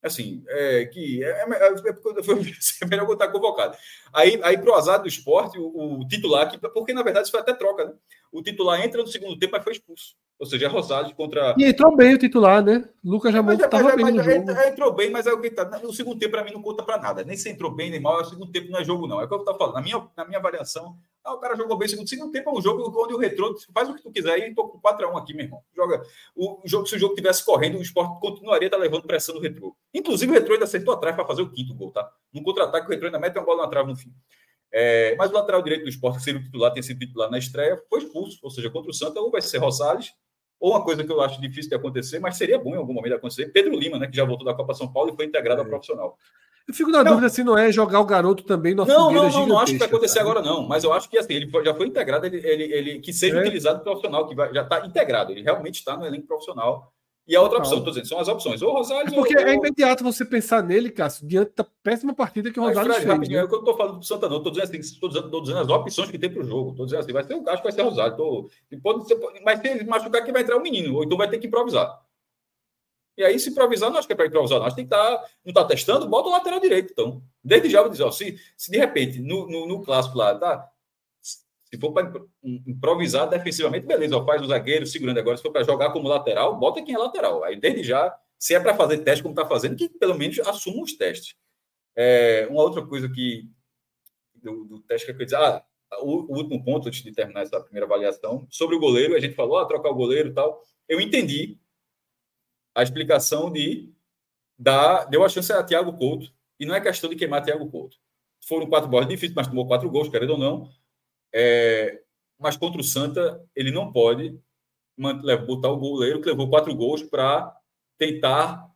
Assim, 0.00 0.44
é, 0.46 0.84
que 0.86 1.24
é, 1.24 1.28
é, 1.28 1.42
é, 1.42 2.82
é 2.82 2.86
melhor 2.86 3.06
botar 3.06 3.28
convocado. 3.28 3.76
Aí, 4.12 4.40
aí 4.44 4.56
pro 4.56 4.74
azar 4.74 5.02
do 5.02 5.08
esporte, 5.08 5.58
o, 5.58 6.00
o, 6.00 6.06
titular, 6.06 6.48
que, 6.48 6.56
porque 6.56 6.92
na 6.92 7.02
verdade 7.02 7.24
isso 7.24 7.32
foi 7.32 7.40
até 7.40 7.52
troca, 7.52 7.84
né? 7.84 7.94
O 8.30 8.40
titular 8.40 8.80
entra 8.80 9.02
no 9.02 9.08
segundo 9.08 9.36
tempo, 9.36 9.52
mas 9.52 9.64
foi 9.64 9.72
expulso. 9.72 10.14
Ou 10.38 10.46
seja, 10.46 10.66
é 10.66 10.68
Rosales 10.68 11.12
contra. 11.14 11.56
E 11.58 11.64
entrou 11.64 11.96
bem 11.96 12.14
o 12.14 12.18
titular, 12.18 12.62
né? 12.62 12.88
Lucas 13.04 13.32
já 13.32 13.42
mas, 13.42 13.58
mas, 13.58 13.96
bem 13.96 14.04
mas, 14.04 14.14
no 14.14 14.22
jogo. 14.22 14.50
Entrou 14.68 14.92
bem, 14.92 15.10
mas 15.10 15.26
é 15.26 15.32
o 15.32 15.40
que 15.40 15.50
tá. 15.50 15.68
O 15.82 15.92
segundo 15.92 16.16
tempo, 16.16 16.30
para 16.30 16.44
mim, 16.44 16.52
não 16.52 16.62
conta 16.62 16.84
para 16.84 16.96
nada. 16.96 17.24
Nem 17.24 17.36
se 17.36 17.50
entrou 17.50 17.72
bem, 17.72 17.90
nem 17.90 17.98
mal. 17.98 18.20
O 18.20 18.24
segundo 18.24 18.52
tempo 18.52 18.70
não 18.70 18.78
é 18.78 18.84
jogo, 18.84 19.08
não. 19.08 19.20
É 19.20 19.24
o 19.24 19.28
que 19.28 19.34
eu 19.34 19.40
tô 19.40 19.52
falando. 19.56 19.74
Na 19.74 19.82
minha, 19.82 20.08
na 20.16 20.24
minha 20.24 20.38
avaliação, 20.38 20.96
ah, 21.24 21.34
o 21.34 21.38
cara 21.38 21.56
jogou 21.56 21.76
bem 21.76 21.86
o 21.86 21.90
segundo. 21.90 22.08
Segundo 22.08 22.30
tempo 22.30 22.50
é 22.50 22.52
um 22.52 22.62
jogo 22.62 23.02
onde 23.02 23.14
o 23.14 23.18
retrô 23.18 23.52
faz 23.74 23.88
o 23.88 23.94
que 23.96 24.02
tu 24.02 24.12
quiser 24.12 24.38
e 24.38 24.54
tô 24.54 24.68
com 24.68 24.78
4x1 24.80 25.18
aqui, 25.18 25.34
meu 25.34 25.46
irmão. 25.46 25.60
Joga. 25.74 26.02
O 26.36 26.60
jogo, 26.64 26.86
se 26.86 26.94
o 26.94 26.98
jogo 27.00 27.16
tivesse 27.16 27.44
correndo, 27.44 27.76
o 27.76 27.82
esporte 27.82 28.20
continuaria 28.20 28.70
tá 28.70 28.76
levando 28.76 29.02
pressão 29.02 29.34
do 29.34 29.40
retrô. 29.40 29.76
Inclusive, 29.92 30.30
o 30.30 30.34
retrô 30.34 30.52
ainda 30.54 30.66
acertou 30.66 30.94
atrás 30.94 31.16
para 31.16 31.26
fazer 31.26 31.42
o 31.42 31.50
quinto 31.50 31.74
gol, 31.74 31.90
tá? 31.90 32.08
No 32.32 32.44
contra-ataque, 32.44 32.86
o 32.86 32.90
retrô 32.90 33.08
ainda 33.08 33.18
mete 33.18 33.36
uma 33.36 33.44
bola 33.44 33.64
na 33.64 33.68
trave 33.68 33.88
no 33.88 33.96
fim. 33.96 34.14
É, 34.70 35.16
mas 35.16 35.32
o 35.32 35.34
lateral 35.34 35.62
direito 35.62 35.82
do 35.82 35.88
esporte, 35.88 36.18
que 36.18 36.24
seria 36.24 36.40
o 36.40 36.44
titular, 36.44 36.72
tem 36.72 36.82
sido 36.82 37.00
titular 37.00 37.28
na 37.28 37.38
estreia, 37.38 37.82
foi 37.90 37.98
expulso. 38.04 38.38
Ou 38.40 38.50
seja, 38.50 38.70
contra 38.70 38.88
o 38.88 38.94
Santa, 38.94 39.18
ou 39.18 39.32
vai 39.32 39.42
ser 39.42 39.58
Rosales 39.58 40.12
ou 40.60 40.72
uma 40.72 40.84
coisa 40.84 41.04
que 41.04 41.12
eu 41.12 41.20
acho 41.20 41.40
difícil 41.40 41.70
de 41.70 41.76
acontecer, 41.76 42.18
mas 42.18 42.36
seria 42.36 42.58
bom 42.58 42.74
em 42.74 42.78
algum 42.78 42.92
momento 42.92 43.14
acontecer, 43.14 43.46
Pedro 43.52 43.76
Lima, 43.76 43.98
né, 43.98 44.06
que 44.06 44.16
já 44.16 44.24
voltou 44.24 44.44
da 44.46 44.54
Copa 44.54 44.74
São 44.74 44.92
Paulo 44.92 45.12
e 45.12 45.16
foi 45.16 45.26
integrado 45.26 45.60
é. 45.60 45.64
ao 45.64 45.68
profissional. 45.68 46.18
Eu 46.66 46.74
fico 46.74 46.90
na 46.90 47.02
não, 47.02 47.12
dúvida 47.12 47.30
se 47.30 47.42
não 47.42 47.56
é 47.56 47.72
jogar 47.72 47.98
o 47.98 48.04
garoto 48.04 48.42
também 48.42 48.74
no 48.74 48.84
Não, 48.84 49.10
não, 49.10 49.30
não, 49.30 49.46
não 49.46 49.58
acho 49.58 49.72
que 49.72 49.78
vai 49.78 49.88
acontecer 49.88 50.18
agora, 50.18 50.42
não. 50.42 50.68
Mas 50.68 50.84
eu 50.84 50.92
acho 50.92 51.08
que 51.08 51.16
assim, 51.16 51.32
ele 51.32 51.50
já 51.64 51.74
foi 51.74 51.86
integrado, 51.86 52.26
ele, 52.26 52.46
ele, 52.46 52.64
ele 52.64 52.98
que 52.98 53.10
seja 53.10 53.38
é. 53.38 53.40
utilizado 53.40 53.82
profissional, 53.82 54.28
que 54.28 54.34
vai, 54.34 54.52
já 54.52 54.62
está 54.62 54.84
integrado, 54.84 55.32
ele 55.32 55.42
realmente 55.42 55.76
está 55.76 55.96
no 55.96 56.04
elenco 56.04 56.26
profissional 56.26 56.92
e 57.28 57.36
a 57.36 57.42
outra 57.42 57.58
opção, 57.58 57.76
estou 57.76 57.92
dizendo, 57.92 58.08
são 58.08 58.18
as 58.18 58.26
opções. 58.26 58.62
Ou 58.62 58.72
Rosales. 58.72 59.12
É 59.12 59.14
porque 59.14 59.36
ou, 59.36 59.46
é 59.46 59.54
imediato 59.54 60.02
você 60.02 60.24
pensar 60.24 60.62
nele, 60.62 60.90
Cássio, 60.90 61.28
diante 61.28 61.52
da 61.54 61.66
péssima 61.82 62.14
partida 62.14 62.50
que 62.50 62.58
o 62.58 62.62
Rosales 62.62 62.96
fez. 62.96 63.28
Né? 63.28 63.36
é 63.36 63.40
eu 63.42 63.44
estou 63.44 63.76
falando 63.76 63.98
do 63.98 64.04
Santa, 64.04 64.30
não. 64.30 64.38
Estou 64.38 64.50
dizendo, 64.50 64.70
assim, 64.70 64.78
estou 64.78 65.10
dizendo, 65.10 65.30
tô 65.30 65.40
dizendo 65.42 65.58
as 65.60 65.68
opções 65.68 66.10
que 66.10 66.18
tem 66.18 66.32
para 66.32 66.40
o 66.40 66.44
jogo. 66.44 66.70
Estou 66.70 66.86
dizendo 66.86 67.00
assim, 67.00 67.12
vai 67.12 67.24
ser, 67.24 67.34
acho 67.34 67.56
que 67.58 67.62
vai 67.62 67.72
ser 67.72 67.82
Rosales. 67.82 68.16
Tô, 68.16 68.48
pode 68.82 69.06
ser, 69.06 69.20
mas 69.44 69.60
se 69.60 69.68
ele 69.68 69.84
machucar, 69.84 70.24
que 70.24 70.32
vai 70.32 70.40
entrar 70.40 70.56
o 70.56 70.60
um 70.60 70.62
menino, 70.62 70.96
ou 70.96 71.04
então 71.04 71.18
vai 71.18 71.28
ter 71.28 71.36
que 71.36 71.46
improvisar. 71.46 72.00
E 73.18 73.22
aí, 73.22 73.38
se 73.38 73.50
improvisar, 73.50 73.90
não 73.90 73.98
acho 73.98 74.06
que 74.06 74.14
é 74.14 74.16
para 74.16 74.26
improvisar, 74.26 74.58
não. 74.58 74.66
Acho 74.66 74.76
que 74.76 74.82
tem 74.82 74.88
que 74.88 74.94
estar. 74.94 75.18
Tá, 75.18 75.28
não 75.44 75.50
está 75.50 75.64
testando, 75.66 76.08
bota 76.08 76.30
o 76.30 76.32
lateral 76.32 76.60
direito, 76.60 76.92
então. 76.92 77.22
Desde 77.44 77.68
já 77.68 77.82
vou 77.82 77.90
dizer, 77.90 78.04
ó, 78.04 78.10
se, 78.10 78.38
se 78.56 78.70
de 78.70 78.78
repente, 78.78 79.20
no, 79.20 79.46
no, 79.46 79.66
no 79.66 79.82
clássico 79.82 80.16
lá, 80.16 80.34
tá, 80.34 80.66
se 81.70 81.78
for 81.78 81.92
para 81.92 82.10
improvisar 82.42 83.28
defensivamente, 83.28 83.86
beleza, 83.86 84.16
ó, 84.16 84.24
faz 84.24 84.40
o 84.40 84.46
zagueiro 84.46 84.86
segurando 84.86 85.18
agora. 85.18 85.36
Se 85.36 85.42
for 85.42 85.52
para 85.52 85.64
jogar 85.64 85.92
como 85.92 86.08
lateral, 86.08 86.58
bota 86.58 86.82
quem 86.82 86.94
é 86.94 86.98
lateral. 86.98 87.44
Aí, 87.44 87.56
desde 87.56 87.82
já, 87.82 88.14
se 88.38 88.54
é 88.54 88.60
para 88.60 88.74
fazer 88.74 88.98
teste 88.98 89.22
como 89.22 89.34
está 89.34 89.46
fazendo, 89.46 89.76
que 89.76 89.88
pelo 89.88 90.16
menos 90.16 90.38
assuma 90.40 90.82
os 90.82 90.94
testes. 90.94 91.36
É, 91.94 92.46
uma 92.50 92.62
outra 92.62 92.86
coisa 92.86 93.08
que 93.08 93.50
do, 94.34 94.64
do 94.64 94.80
teste 94.80 95.04
que 95.04 95.10
eu 95.12 95.16
queria 95.16 95.26
dizer, 95.26 95.36
ah, 95.36 95.62
o, 96.00 96.32
o, 96.32 96.36
último 96.38 96.64
ponto 96.64 96.88
antes 96.88 97.02
de 97.02 97.12
terminar 97.12 97.42
essa 97.42 97.60
primeira 97.60 97.86
avaliação, 97.86 98.46
sobre 98.50 98.76
o 98.76 98.80
goleiro, 98.80 99.14
a 99.14 99.20
gente 99.20 99.34
falou, 99.34 99.58
ah, 99.58 99.66
trocar 99.66 99.90
o 99.90 99.94
goleiro 99.94 100.32
tal. 100.32 100.62
Eu 100.88 101.00
entendi 101.00 101.58
a 102.74 102.82
explicação 102.82 103.52
de 103.52 103.92
dar, 104.58 105.04
deu 105.04 105.24
a 105.24 105.28
chance 105.28 105.52
a 105.52 105.62
Thiago 105.62 105.92
Couto, 105.98 106.32
e 106.58 106.64
não 106.64 106.74
é 106.74 106.80
questão 106.80 107.10
de 107.10 107.16
queimar 107.16 107.42
Thiago 107.42 107.68
Couto. 107.70 107.98
Foram 108.40 108.68
quatro 108.68 108.88
bolas 108.88 109.08
difíceis, 109.08 109.34
mas 109.34 109.46
tomou 109.46 109.66
quatro 109.66 109.90
gols, 109.90 110.08
querendo 110.08 110.30
ou 110.30 110.38
não. 110.38 110.70
É, 111.34 112.00
mas 112.38 112.56
contra 112.56 112.80
o 112.80 112.84
Santa, 112.84 113.44
ele 113.54 113.70
não 113.70 113.92
pode 113.92 114.38
botar 115.46 115.70
o 115.70 115.76
goleiro 115.76 116.20
que 116.20 116.28
levou 116.28 116.50
quatro 116.50 116.74
gols 116.74 117.02
para 117.02 117.54
tentar 117.96 118.68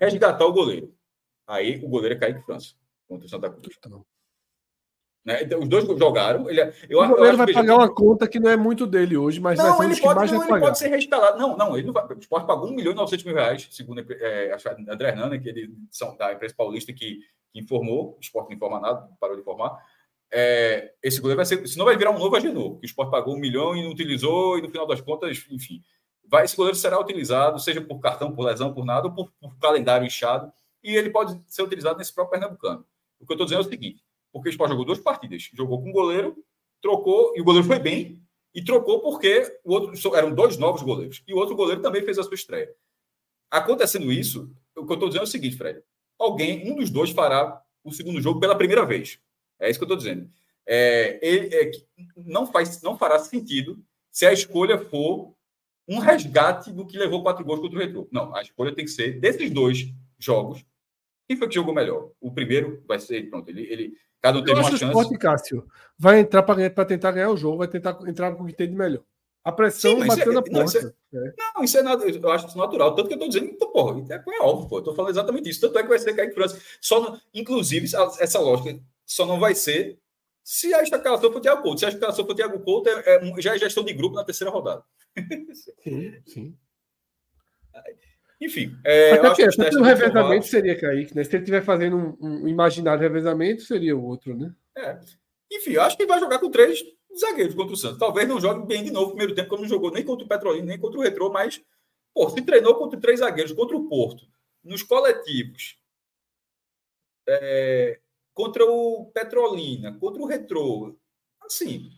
resgatar 0.00 0.44
o 0.44 0.52
goleiro. 0.52 0.94
Aí 1.46 1.82
o 1.84 1.88
goleiro 1.88 2.14
é 2.14 2.18
Kaique 2.18 2.42
França 2.42 2.74
contra 3.08 3.26
o 3.26 3.28
Santa 3.28 3.50
Cruz. 3.50 3.76
Né? 5.24 5.42
Então, 5.42 5.60
os 5.60 5.68
dois 5.68 5.84
jogaram. 5.98 6.48
Ele, 6.48 6.60
é, 6.60 6.72
eu, 6.88 7.00
o 7.00 7.08
goleiro 7.08 7.36
vai 7.36 7.52
pagar 7.52 7.76
uma 7.76 7.94
conta 7.94 8.26
que 8.26 8.38
não 8.40 8.50
é 8.50 8.56
muito 8.56 8.86
dele 8.86 9.16
hoje, 9.16 9.40
mas 9.40 9.58
não, 9.58 9.76
vai 9.76 9.86
ele 9.86 10.00
pode, 10.00 10.32
não, 10.32 10.42
ele 10.42 10.60
pode 10.60 10.78
ser 10.78 10.88
reinstalado. 10.88 11.38
Não, 11.38 11.56
não, 11.56 11.76
ele 11.76 11.86
não 11.86 11.92
vai. 11.92 12.06
O 12.06 12.18
Sport 12.18 12.46
pagou 12.46 12.70
1 12.70 12.74
milhão 12.74 12.92
e 12.92 12.96
900 12.96 13.24
mil 13.26 13.34
reais, 13.34 13.68
segundo 13.70 14.00
é, 14.00 14.52
a 14.52 14.92
André 14.92 15.08
Hernan, 15.08 15.38
que 15.38 15.48
ele 15.48 15.74
são 15.90 16.16
da 16.16 16.32
empresa 16.32 16.54
paulista 16.56 16.92
que, 16.92 17.18
que 17.52 17.60
informou, 17.60 18.16
o 18.16 18.20
Sport 18.20 18.48
não 18.48 18.56
informa 18.56 18.80
nada, 18.80 19.08
parou 19.20 19.36
de 19.36 19.42
informar 19.42 19.78
é, 20.32 20.94
esse 21.02 21.20
goleiro 21.20 21.36
vai 21.36 21.46
ser, 21.46 21.66
senão 21.66 21.84
vai 21.84 21.96
virar 21.96 22.10
um 22.10 22.18
novo 22.18 22.36
Agenor, 22.36 22.78
que 22.78 22.84
o 22.84 22.86
Sport 22.86 23.10
pagou 23.10 23.34
um 23.34 23.38
milhão 23.38 23.76
e 23.76 23.82
não 23.82 23.90
utilizou, 23.90 24.58
e 24.58 24.62
no 24.62 24.68
final 24.68 24.86
das 24.86 25.00
contas, 25.00 25.44
enfim, 25.50 25.82
vai, 26.24 26.44
esse 26.44 26.56
goleiro 26.56 26.76
será 26.76 27.00
utilizado, 27.00 27.58
seja 27.58 27.80
por 27.80 27.98
cartão, 27.98 28.32
por 28.32 28.44
lesão, 28.44 28.72
por 28.72 28.84
nada, 28.84 29.08
ou 29.08 29.14
por, 29.14 29.32
por 29.40 29.58
calendário 29.58 30.06
inchado, 30.06 30.52
e 30.82 30.94
ele 30.94 31.10
pode 31.10 31.38
ser 31.46 31.62
utilizado 31.62 31.98
nesse 31.98 32.14
próprio 32.14 32.38
Pernambucano. 32.38 32.86
O 33.18 33.26
que 33.26 33.32
eu 33.32 33.34
estou 33.34 33.46
dizendo 33.46 33.64
é 33.64 33.66
o 33.66 33.68
seguinte: 33.68 34.04
porque 34.32 34.48
o 34.48 34.50
Sport 34.50 34.70
jogou 34.70 34.84
duas 34.84 35.00
partidas, 35.00 35.50
jogou 35.52 35.82
com 35.82 35.90
o 35.90 35.92
goleiro, 35.92 36.36
trocou, 36.80 37.32
e 37.36 37.40
o 37.40 37.44
goleiro 37.44 37.66
foi 37.66 37.78
bem, 37.78 38.22
e 38.54 38.62
trocou 38.62 39.00
porque 39.00 39.58
o 39.64 39.72
outro 39.72 40.16
eram 40.16 40.32
dois 40.32 40.56
novos 40.56 40.82
goleiros, 40.82 41.22
e 41.26 41.34
o 41.34 41.36
outro 41.36 41.56
goleiro 41.56 41.82
também 41.82 42.02
fez 42.02 42.18
a 42.18 42.22
sua 42.22 42.34
estreia. 42.34 42.72
Acontecendo 43.50 44.12
isso, 44.12 44.50
o 44.76 44.86
que 44.86 44.92
eu 44.92 44.94
estou 44.94 45.08
dizendo 45.08 45.22
é 45.22 45.24
o 45.24 45.30
seguinte, 45.30 45.56
Fred: 45.56 45.82
alguém, 46.18 46.70
um 46.70 46.76
dos 46.76 46.88
dois 46.88 47.10
fará 47.10 47.60
o 47.82 47.92
segundo 47.92 48.20
jogo 48.20 48.38
pela 48.38 48.56
primeira 48.56 48.86
vez. 48.86 49.18
É 49.60 49.70
isso 49.70 49.78
que 49.78 49.84
eu 49.84 49.86
estou 49.86 49.96
dizendo. 49.96 50.28
É, 50.66 51.18
ele, 51.22 51.54
é, 51.54 51.70
não, 52.16 52.46
faz, 52.46 52.80
não 52.82 52.96
fará 52.96 53.18
sentido 53.18 53.78
se 54.10 54.26
a 54.26 54.32
escolha 54.32 54.78
for 54.78 55.34
um 55.88 55.98
resgate 55.98 56.72
do 56.72 56.86
que 56.86 56.96
levou 56.96 57.22
quatro 57.22 57.44
gols 57.44 57.60
contra 57.60 57.76
o 57.76 57.80
Retro. 57.80 58.08
Não, 58.12 58.34
a 58.34 58.42
escolha 58.42 58.74
tem 58.74 58.84
que 58.84 58.90
ser 58.90 59.18
desses 59.18 59.50
dois 59.50 59.92
jogos. 60.18 60.64
Quem 61.26 61.36
foi 61.36 61.48
que 61.48 61.54
jogou 61.54 61.74
melhor? 61.74 62.10
O 62.20 62.32
primeiro 62.32 62.82
vai 62.86 62.98
ser, 62.98 63.28
pronto, 63.28 63.48
ele, 63.48 63.62
ele 63.62 63.94
cada 64.20 64.38
um 64.38 64.44
teve 64.44 64.60
uma 64.60 64.76
chance. 64.76 65.14
O 65.14 65.18
Cássio, 65.18 65.66
vai 65.98 66.20
entrar 66.20 66.42
para 66.42 66.84
tentar 66.84 67.12
ganhar 67.12 67.30
o 67.30 67.36
jogo, 67.36 67.58
vai 67.58 67.68
tentar 67.68 67.98
entrar 68.06 68.34
com 68.34 68.44
o 68.44 68.46
que 68.46 68.52
tem 68.52 68.68
de 68.68 68.76
melhor. 68.76 69.02
A 69.42 69.50
pressão 69.50 70.00
Sim, 70.00 70.06
batendo 70.06 70.32
é, 70.32 70.34
na 70.34 70.42
porta. 70.42 70.58
Não 70.58 70.64
isso, 70.64 70.78
é, 70.78 71.16
é. 71.16 71.32
não, 71.56 71.64
isso 71.64 71.78
é 71.78 71.82
nada, 71.82 72.04
eu 72.04 72.30
acho 72.30 72.46
isso 72.46 72.58
natural. 72.58 72.94
Tanto 72.94 73.08
que 73.08 73.14
eu 73.14 73.16
estou 73.16 73.28
dizendo, 73.28 73.46
então, 73.46 73.72
porra, 73.72 74.04
é, 74.10 74.14
é 74.14 74.42
óbvio, 74.42 74.68
pô, 74.68 74.76
eu 74.76 74.80
estou 74.80 74.94
falando 74.94 75.12
exatamente 75.12 75.48
isso. 75.48 75.60
Tanto 75.60 75.78
é 75.78 75.82
que 75.82 75.88
vai 75.88 75.98
ser 75.98 76.14
Kaique 76.14 76.34
França. 76.34 76.60
Só, 76.80 77.18
inclusive, 77.32 77.86
essa 78.18 78.38
lógica 78.38 78.78
só 79.10 79.26
não 79.26 79.40
vai 79.40 79.54
ser 79.54 79.98
se 80.44 80.72
a 80.72 80.82
escalação 80.82 81.32
for 81.32 81.40
Thiago 81.40 81.62
Couto. 81.62 81.80
Se 81.80 81.86
a 81.86 81.88
escalação 81.88 82.24
for 82.24 82.34
Thiago 82.34 82.60
Couto, 82.60 82.88
é, 82.88 83.16
é, 83.16 83.40
já 83.40 83.54
é 83.54 83.58
gestão 83.58 83.84
de 83.84 83.92
grupo 83.92 84.14
na 84.14 84.24
terceira 84.24 84.50
rodada. 84.50 84.84
Sim, 85.82 86.22
sim. 86.24 86.56
Enfim, 88.40 88.74
é, 88.84 89.12
até, 89.12 89.34
que, 89.34 89.42
até 89.42 89.76
o 89.76 89.82
revezamento 89.82 90.46
seria 90.46 90.78
Kaique, 90.78 91.14
né? 91.14 91.24
Se 91.24 91.30
ele 91.30 91.42
estiver 91.42 91.62
fazendo 91.62 91.96
um, 91.96 92.16
um, 92.20 92.48
imaginário 92.48 93.02
revezamento, 93.02 93.62
seria 93.62 93.96
o 93.96 94.02
outro, 94.02 94.34
né? 94.34 94.54
É. 94.76 94.98
Enfim, 95.52 95.72
eu 95.72 95.82
acho 95.82 95.96
que 95.96 96.06
vai 96.06 96.18
jogar 96.18 96.38
com 96.38 96.50
três 96.50 96.82
zagueiros 97.18 97.54
contra 97.54 97.74
o 97.74 97.76
Santos. 97.76 97.98
Talvez 97.98 98.26
não 98.26 98.40
jogue 98.40 98.66
bem 98.66 98.82
de 98.82 98.90
novo 98.90 99.06
no 99.06 99.16
primeiro 99.16 99.34
tempo, 99.34 99.50
como 99.50 99.62
não 99.62 99.68
jogou 99.68 99.90
nem 99.90 100.04
contra 100.04 100.24
o 100.24 100.28
Petrolino, 100.28 100.66
nem 100.66 100.78
contra 100.78 100.98
o 100.98 101.02
Retrô, 101.02 101.30
mas, 101.30 101.60
pô, 102.14 102.30
se 102.30 102.40
treinou 102.40 102.76
contra 102.76 102.98
três 102.98 103.20
zagueiros, 103.20 103.52
contra 103.52 103.76
o 103.76 103.88
Porto, 103.88 104.26
nos 104.64 104.82
coletivos, 104.82 105.76
é, 107.28 107.99
contra 108.34 108.64
o 108.64 109.10
Petrolina, 109.12 109.96
contra 109.98 110.22
o 110.22 110.26
Retrô. 110.26 110.96
Assim, 111.42 111.90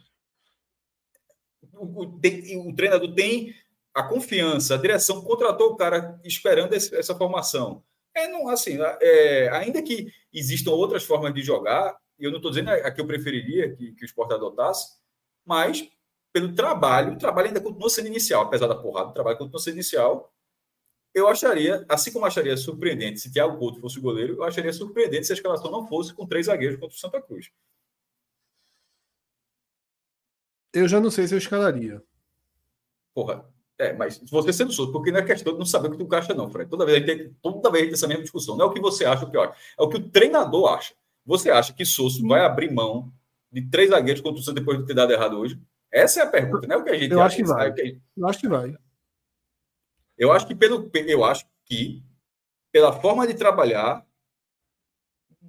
o, 1.73 2.05
o, 2.05 2.69
o, 2.69 2.75
treinador 2.75 3.15
tem 3.15 3.55
a 3.95 4.03
confiança, 4.03 4.75
a 4.75 4.79
direção 4.79 5.23
contratou 5.23 5.71
o 5.71 5.77
cara 5.77 6.21
esperando 6.25 6.73
esse, 6.75 6.95
essa 6.95 7.15
formação. 7.15 7.83
É, 8.15 8.29
não, 8.29 8.49
assim, 8.49 8.79
é, 9.01 9.49
ainda 9.51 9.83
que 9.83 10.09
existam 10.33 10.73
outras 10.73 11.05
formas 11.05 11.33
de 11.33 11.43
jogar, 11.43 11.97
eu 12.19 12.31
não 12.31 12.39
estou 12.39 12.51
dizendo 12.51 12.71
a, 12.71 12.75
a, 12.75 12.91
que 12.91 13.01
eu 13.01 13.07
preferiria 13.07 13.75
que, 13.75 13.93
que 13.93 14.05
o 14.05 14.07
esporte 14.07 14.35
adotasse, 14.35 14.99
mas 15.45 15.89
pelo 16.33 16.55
trabalho, 16.55 17.15
o 17.15 17.19
trabalho 17.19 17.49
ainda 17.49 17.61
continua 17.61 17.91
sendo 17.91 18.09
inicial, 18.09 18.43
apesar 18.43 18.67
da 18.67 18.75
porrada, 18.75 19.11
o 19.11 19.15
trabalho 19.15 19.39
continua 19.39 19.61
sendo 19.61 19.75
inicial, 19.75 20.33
eu 21.15 21.29
acharia, 21.29 21.85
assim 21.89 22.13
como 22.13 22.25
acharia 22.25 22.57
surpreendente 22.57 23.21
se 23.21 23.33
Thiago 23.33 23.59
Couto 23.59 23.81
fosse 23.81 23.99
o 23.99 24.03
goleiro, 24.03 24.35
eu 24.35 24.45
acharia 24.45 24.73
surpreendente 24.73 25.27
se 25.27 25.33
a 25.33 25.37
escalação 25.37 25.71
não 25.71 25.87
fosse 25.87 26.15
com 26.15 26.27
três 26.27 26.47
zagueiros 26.47 26.79
contra 26.79 26.97
o 26.97 26.99
Santa 26.99 27.21
Cruz. 27.21 27.51
Eu 30.73 30.89
já 30.89 30.99
não 30.99 31.11
sei 31.11 31.27
se 31.29 31.35
eu 31.35 31.39
escalaria. 31.39 32.03
Porra, 33.15 33.45
é, 33.79 33.93
mas 33.93 34.23
você 34.31 34.53
sendo 34.53 34.73
solto, 34.73 34.93
porque 34.93 35.11
não 35.11 35.21
é 35.21 35.25
questão 35.25 35.53
de 35.53 35.59
não 35.59 35.67
saber 35.67 35.89
o 35.89 35.91
que 35.91 36.05
tu 36.05 36.15
acha, 36.15 36.33
não, 36.33 36.49
Fred. 36.49 36.71
Toda 36.71 36.87
vez 36.87 36.97
a 36.97 37.01
gente 37.01 37.19
tem, 37.19 37.37
toda 37.43 37.71
vez 37.71 37.83
a 37.83 37.85
gente 37.85 37.91
tem 37.91 37.95
essa 37.95 38.09
mesma 38.09 38.23
discussão. 38.23 38.57
Não 38.57 38.67
é 38.67 38.69
o 38.69 38.73
que 38.73 38.81
você 38.81 39.05
acha, 39.05 39.27
o 39.27 39.31
que 39.31 39.37
eu 39.37 39.43
acho. 39.43 39.59
É 39.79 39.83
o 39.83 39.89
que 39.89 39.97
o 39.99 40.09
treinador 40.09 40.73
acha. 40.73 40.95
Você 41.27 41.51
acha 41.51 41.73
que 41.73 41.85
Sosso 41.85 42.27
vai 42.27 42.45
abrir 42.45 42.71
mão 42.73 43.13
de 43.51 43.61
três 43.69 43.91
zagueiros 43.91 44.23
contra 44.23 44.41
o 44.41 44.43
Santa 44.43 44.61
depois 44.61 44.79
de 44.79 44.87
ter 44.87 44.95
dado 44.95 45.13
errado 45.13 45.39
hoje? 45.39 45.61
Essa 45.91 46.21
é 46.21 46.23
a 46.23 46.27
pergunta, 46.27 46.67
não 46.67 46.77
é 46.77 46.79
o 46.79 46.85
que 46.85 46.91
a 46.91 46.97
gente 46.97 47.13
eu 47.13 47.21
acha. 47.21 47.35
Acho 47.35 47.37
que 47.37 47.45
vai. 47.45 47.69
É 47.69 47.97
eu 48.17 48.27
acho 48.27 48.39
que 48.39 48.49
vai. 48.49 48.77
Eu 50.23 50.31
acho 50.31 50.47
que 50.47 50.55
pelo 50.55 50.89
eu 51.09 51.25
acho 51.25 51.45
que 51.65 52.01
pela 52.71 52.93
forma 52.93 53.27
de 53.27 53.35
trabalhar 53.35 54.07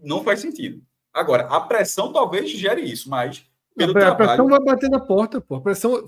não 0.02 0.24
faz 0.24 0.40
sentido. 0.40 0.84
Agora, 1.14 1.44
a 1.44 1.62
pressão 1.62 2.12
talvez 2.12 2.50
gere 2.50 2.82
isso, 2.82 3.08
mas 3.08 3.46
pelo 3.78 3.92
a, 3.92 3.94
trabalho... 3.94 4.18
pressão 4.18 4.48
vai 4.48 4.60
bater 4.60 4.90
na 4.90 5.00
porta, 5.00 5.40
pô. 5.40 5.58
A 5.58 5.62
pressão, 5.62 6.08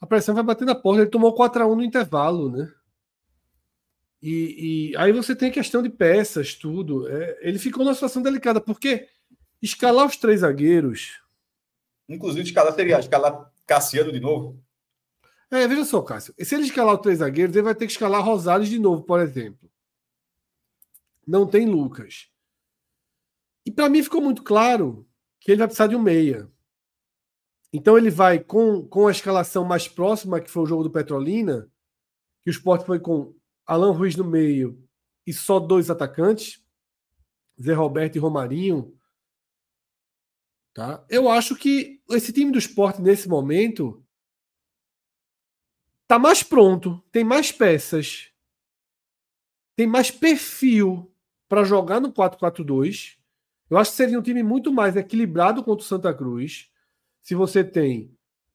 a 0.00 0.06
pressão 0.06 0.36
vai 0.36 0.44
bater 0.44 0.64
na 0.64 0.74
porta. 0.76 1.00
Ele 1.00 1.10
tomou 1.10 1.34
4 1.34 1.64
a 1.64 1.66
1 1.66 1.74
no 1.74 1.82
intervalo, 1.82 2.48
né? 2.48 2.72
E, 4.22 4.92
e, 4.92 4.96
aí 4.96 5.10
você 5.10 5.34
tem 5.34 5.50
a 5.50 5.52
questão 5.52 5.82
de 5.82 5.90
peças, 5.90 6.54
tudo. 6.54 7.08
É, 7.08 7.38
ele 7.40 7.58
ficou 7.58 7.82
numa 7.84 7.94
situação 7.94 8.22
delicada, 8.22 8.60
porque 8.60 9.08
escalar 9.60 10.06
os 10.06 10.16
três 10.16 10.42
zagueiros. 10.42 11.20
Inclusive, 12.08 12.44
escalar 12.44 12.72
seria 12.72 13.00
escalar 13.00 13.50
Cassiano 13.66 14.12
de 14.12 14.20
novo. 14.20 14.62
É, 15.50 15.66
veja 15.66 15.84
só, 15.84 16.00
Cássio. 16.00 16.34
Se 16.38 16.54
ele 16.54 16.64
escalar 16.64 16.94
os 16.94 17.00
três 17.00 17.18
zagueiros, 17.18 17.54
ele 17.54 17.64
vai 17.64 17.74
ter 17.74 17.86
que 17.86 17.92
escalar 17.92 18.24
Rosales 18.24 18.68
de 18.68 18.78
novo, 18.78 19.02
por 19.02 19.20
exemplo. 19.20 19.70
Não 21.26 21.46
tem 21.46 21.66
Lucas. 21.66 22.30
E 23.66 23.70
para 23.70 23.88
mim 23.88 24.02
ficou 24.02 24.20
muito 24.20 24.42
claro 24.42 25.08
que 25.40 25.50
ele 25.50 25.58
vai 25.58 25.66
precisar 25.66 25.88
de 25.88 25.96
um 25.96 26.02
meia. 26.02 26.50
Então 27.72 27.96
ele 27.96 28.10
vai 28.10 28.38
com, 28.38 28.86
com 28.86 29.06
a 29.06 29.10
escalação 29.10 29.64
mais 29.64 29.86
próxima, 29.88 30.40
que 30.40 30.50
foi 30.50 30.62
o 30.62 30.66
jogo 30.66 30.84
do 30.84 30.90
Petrolina, 30.90 31.70
que 32.42 32.50
o 32.50 32.52
Sport 32.52 32.84
foi 32.84 32.98
com 32.98 33.34
Alan 33.66 33.92
Ruiz 33.92 34.16
no 34.16 34.24
meio 34.24 34.82
e 35.26 35.32
só 35.32 35.60
dois 35.60 35.90
atacantes, 35.90 36.64
Zé 37.60 37.72
Roberto 37.72 38.16
e 38.16 38.18
Romarinho. 38.18 38.96
Tá? 40.74 41.04
Eu 41.08 41.28
acho 41.28 41.54
que 41.56 42.00
esse 42.10 42.32
time 42.32 42.50
do 42.50 42.58
esporte, 42.58 43.02
nesse 43.02 43.28
momento, 43.28 44.04
tá 46.10 46.18
mais 46.18 46.42
pronto, 46.42 47.00
tem 47.12 47.22
mais 47.22 47.52
peças, 47.52 48.32
tem 49.76 49.86
mais 49.86 50.10
perfil 50.10 51.08
para 51.48 51.62
jogar 51.62 52.00
no 52.00 52.12
4-4-2. 52.12 53.16
Eu 53.70 53.78
acho 53.78 53.92
que 53.92 53.96
seria 53.96 54.18
um 54.18 54.22
time 54.22 54.42
muito 54.42 54.72
mais 54.72 54.96
equilibrado 54.96 55.62
contra 55.62 55.84
o 55.84 55.86
Santa 55.86 56.12
Cruz. 56.12 56.68
Se 57.22 57.36
você 57.36 57.62
tem 57.62 58.12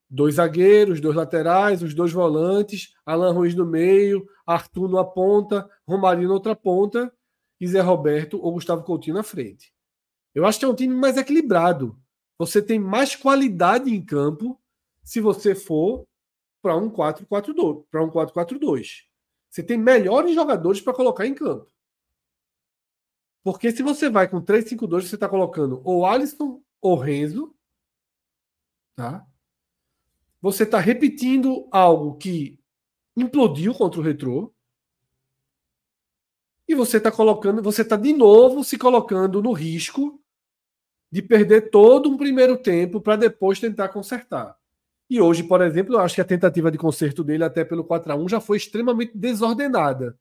dois 0.09 0.35
zagueiros, 0.35 0.99
dois 0.99 1.15
laterais, 1.15 1.81
os 1.81 1.93
dois 1.93 2.11
volantes, 2.11 2.93
Alan 3.05 3.31
Ruiz 3.31 3.55
no 3.55 3.65
meio, 3.65 4.27
Arthur 4.45 4.89
na 4.89 5.05
ponta, 5.05 5.65
Romarinho 5.87 6.27
na 6.27 6.33
outra 6.33 6.57
ponta 6.57 7.09
e 7.57 7.65
Zé 7.65 7.79
Roberto 7.79 8.37
ou 8.37 8.51
Gustavo 8.51 8.83
Coutinho 8.83 9.15
na 9.15 9.23
frente. 9.23 9.73
Eu 10.33 10.45
acho 10.45 10.59
que 10.59 10.65
é 10.65 10.67
um 10.67 10.75
time 10.75 10.93
mais 10.93 11.15
equilibrado. 11.15 11.97
Você 12.37 12.61
tem 12.61 12.79
mais 12.79 13.15
qualidade 13.15 13.95
em 13.95 14.03
campo 14.03 14.61
se 15.05 15.21
você 15.21 15.55
for 15.55 16.05
para 16.65 16.75
um 16.75 16.89
4-4-2, 16.89 17.85
para 17.91 18.03
um 18.03 18.09
4-4-2. 18.09 19.03
Você 19.51 19.61
tem 19.61 19.77
melhores 19.77 20.33
jogadores 20.33 20.81
para 20.81 20.95
colocar 20.95 21.27
em 21.27 21.35
campo. 21.35 21.71
Porque 23.43 23.71
se 23.71 23.83
você 23.83 24.09
vai 24.09 24.27
com 24.27 24.41
3-5-2, 24.41 25.03
você 25.03 25.13
está 25.13 25.29
colocando 25.29 25.79
ou 25.85 26.07
Alisson 26.07 26.59
ou 26.81 26.97
Renzo, 26.97 27.55
tá? 28.95 29.23
Você 30.41 30.63
está 30.63 30.79
repetindo 30.79 31.67
algo 31.69 32.17
que 32.17 32.59
implodiu 33.15 33.71
contra 33.75 33.99
o 33.99 34.03
Retrô. 34.03 34.51
E 36.67 36.73
você 36.73 36.97
está 36.97 37.11
colocando, 37.11 37.61
você 37.61 37.83
está 37.83 37.95
de 37.95 38.11
novo 38.11 38.63
se 38.63 38.75
colocando 38.75 39.39
no 39.39 39.51
risco 39.51 40.19
de 41.11 41.21
perder 41.21 41.69
todo 41.69 42.09
um 42.09 42.17
primeiro 42.17 42.57
tempo 42.57 42.99
para 42.99 43.17
depois 43.17 43.59
tentar 43.59 43.89
consertar. 43.89 44.57
E 45.09 45.21
hoje, 45.21 45.43
por 45.43 45.61
exemplo, 45.61 45.95
eu 45.95 45.99
acho 45.99 46.15
que 46.15 46.21
a 46.21 46.25
tentativa 46.25 46.71
de 46.71 46.77
conserto 46.77 47.23
dele, 47.23 47.43
até 47.43 47.63
pelo 47.63 47.83
4 47.83 48.11
a 48.11 48.15
1 48.15 48.29
já 48.29 48.41
foi 48.41 48.57
extremamente 48.57 49.15
desordenada. 49.15 50.17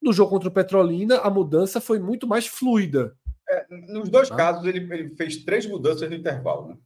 No 0.00 0.12
jogo 0.12 0.30
contra 0.30 0.48
o 0.48 0.52
Petrolina, 0.52 1.18
a 1.18 1.30
mudança 1.30 1.80
foi 1.80 1.98
muito 1.98 2.26
mais 2.26 2.46
fluida. 2.46 3.16
É, 3.48 3.66
nos 3.92 4.08
dois 4.08 4.30
ah. 4.30 4.36
casos, 4.36 4.64
ele, 4.64 4.78
ele, 4.92 5.14
fez 5.16 5.44
três 5.44 5.66
mudanças 5.66 6.08
no 6.08 6.16
intervalo. 6.16 6.68
Né? 6.68 6.78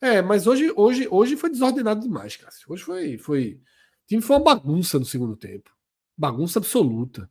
É, 0.00 0.22
mas 0.22 0.46
hoje, 0.46 0.72
hoje, 0.74 1.06
hoje 1.10 1.36
foi 1.36 1.50
desordenado 1.50 2.00
demais, 2.00 2.36
Cássio. 2.36 2.72
Hoje 2.72 2.82
foi, 2.82 3.18
foi. 3.18 3.60
O 4.04 4.06
time 4.06 4.22
foi 4.22 4.36
uma 4.36 4.44
bagunça 4.44 4.98
no 4.98 5.04
segundo 5.04 5.36
tempo. 5.36 5.70
Bagunça 6.16 6.58
absoluta. 6.58 7.30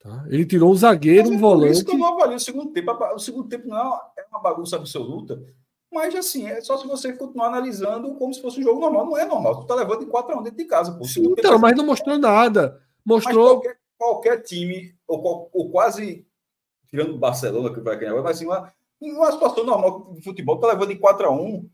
Tá? 0.00 0.26
Ele 0.28 0.44
tirou 0.44 0.72
um 0.72 0.74
zagueiro, 0.74 1.28
um 1.28 1.34
é 1.34 1.38
volante. 1.38 1.72
Isso 1.72 1.84
que 1.84 1.92
eu 1.92 1.98
não 1.98 2.14
avalio 2.14 2.36
o 2.36 2.40
segundo 2.40 2.72
tempo. 2.72 2.90
O 2.92 3.18
segundo 3.18 3.48
tempo 3.48 3.68
não 3.68 3.76
é 3.76 4.26
uma 4.30 4.40
bagunça 4.40 4.76
absoluta. 4.76 5.40
Mas 5.92 6.14
assim, 6.14 6.46
é 6.46 6.60
só 6.60 6.76
se 6.76 6.86
você 6.86 7.12
continuar 7.12 7.48
analisando 7.48 8.14
como 8.14 8.32
se 8.32 8.42
fosse 8.42 8.60
um 8.60 8.62
jogo 8.62 8.80
normal. 8.80 9.06
Não 9.06 9.16
é 9.16 9.24
normal. 9.24 9.60
Tu 9.60 9.66
tá 9.66 9.74
levando 9.74 10.02
em 10.02 10.08
4 10.08 10.34
a 10.34 10.38
1 10.38 10.42
dentro 10.42 10.58
de 10.58 10.64
casa. 10.64 10.92
Pô. 10.92 11.04
Sim, 11.04 11.32
então, 11.36 11.58
mas 11.58 11.76
não 11.76 11.86
mostrou 11.86 12.18
nada. 12.18 12.80
Mostrou. 13.04 13.60
Qualquer, 13.60 13.78
qualquer, 13.98 14.42
time, 14.42 14.94
ou, 15.06 15.50
ou, 15.52 15.70
quase, 15.70 16.26
tirando 16.88 17.14
o 17.14 17.18
Barcelona, 17.18 17.72
que 17.72 17.80
vai 17.80 17.98
ganhar, 17.98 18.14
mas 18.22 18.36
assim, 18.36 18.46
uma, 18.46 18.72
uma 19.00 19.32
situação 19.32 19.64
normal 19.64 20.12
de 20.14 20.22
futebol, 20.22 20.58
tá 20.58 20.68
levando 20.68 20.92
em 20.92 20.98
4 20.98 21.26
a 21.26 21.30
1 21.30 21.68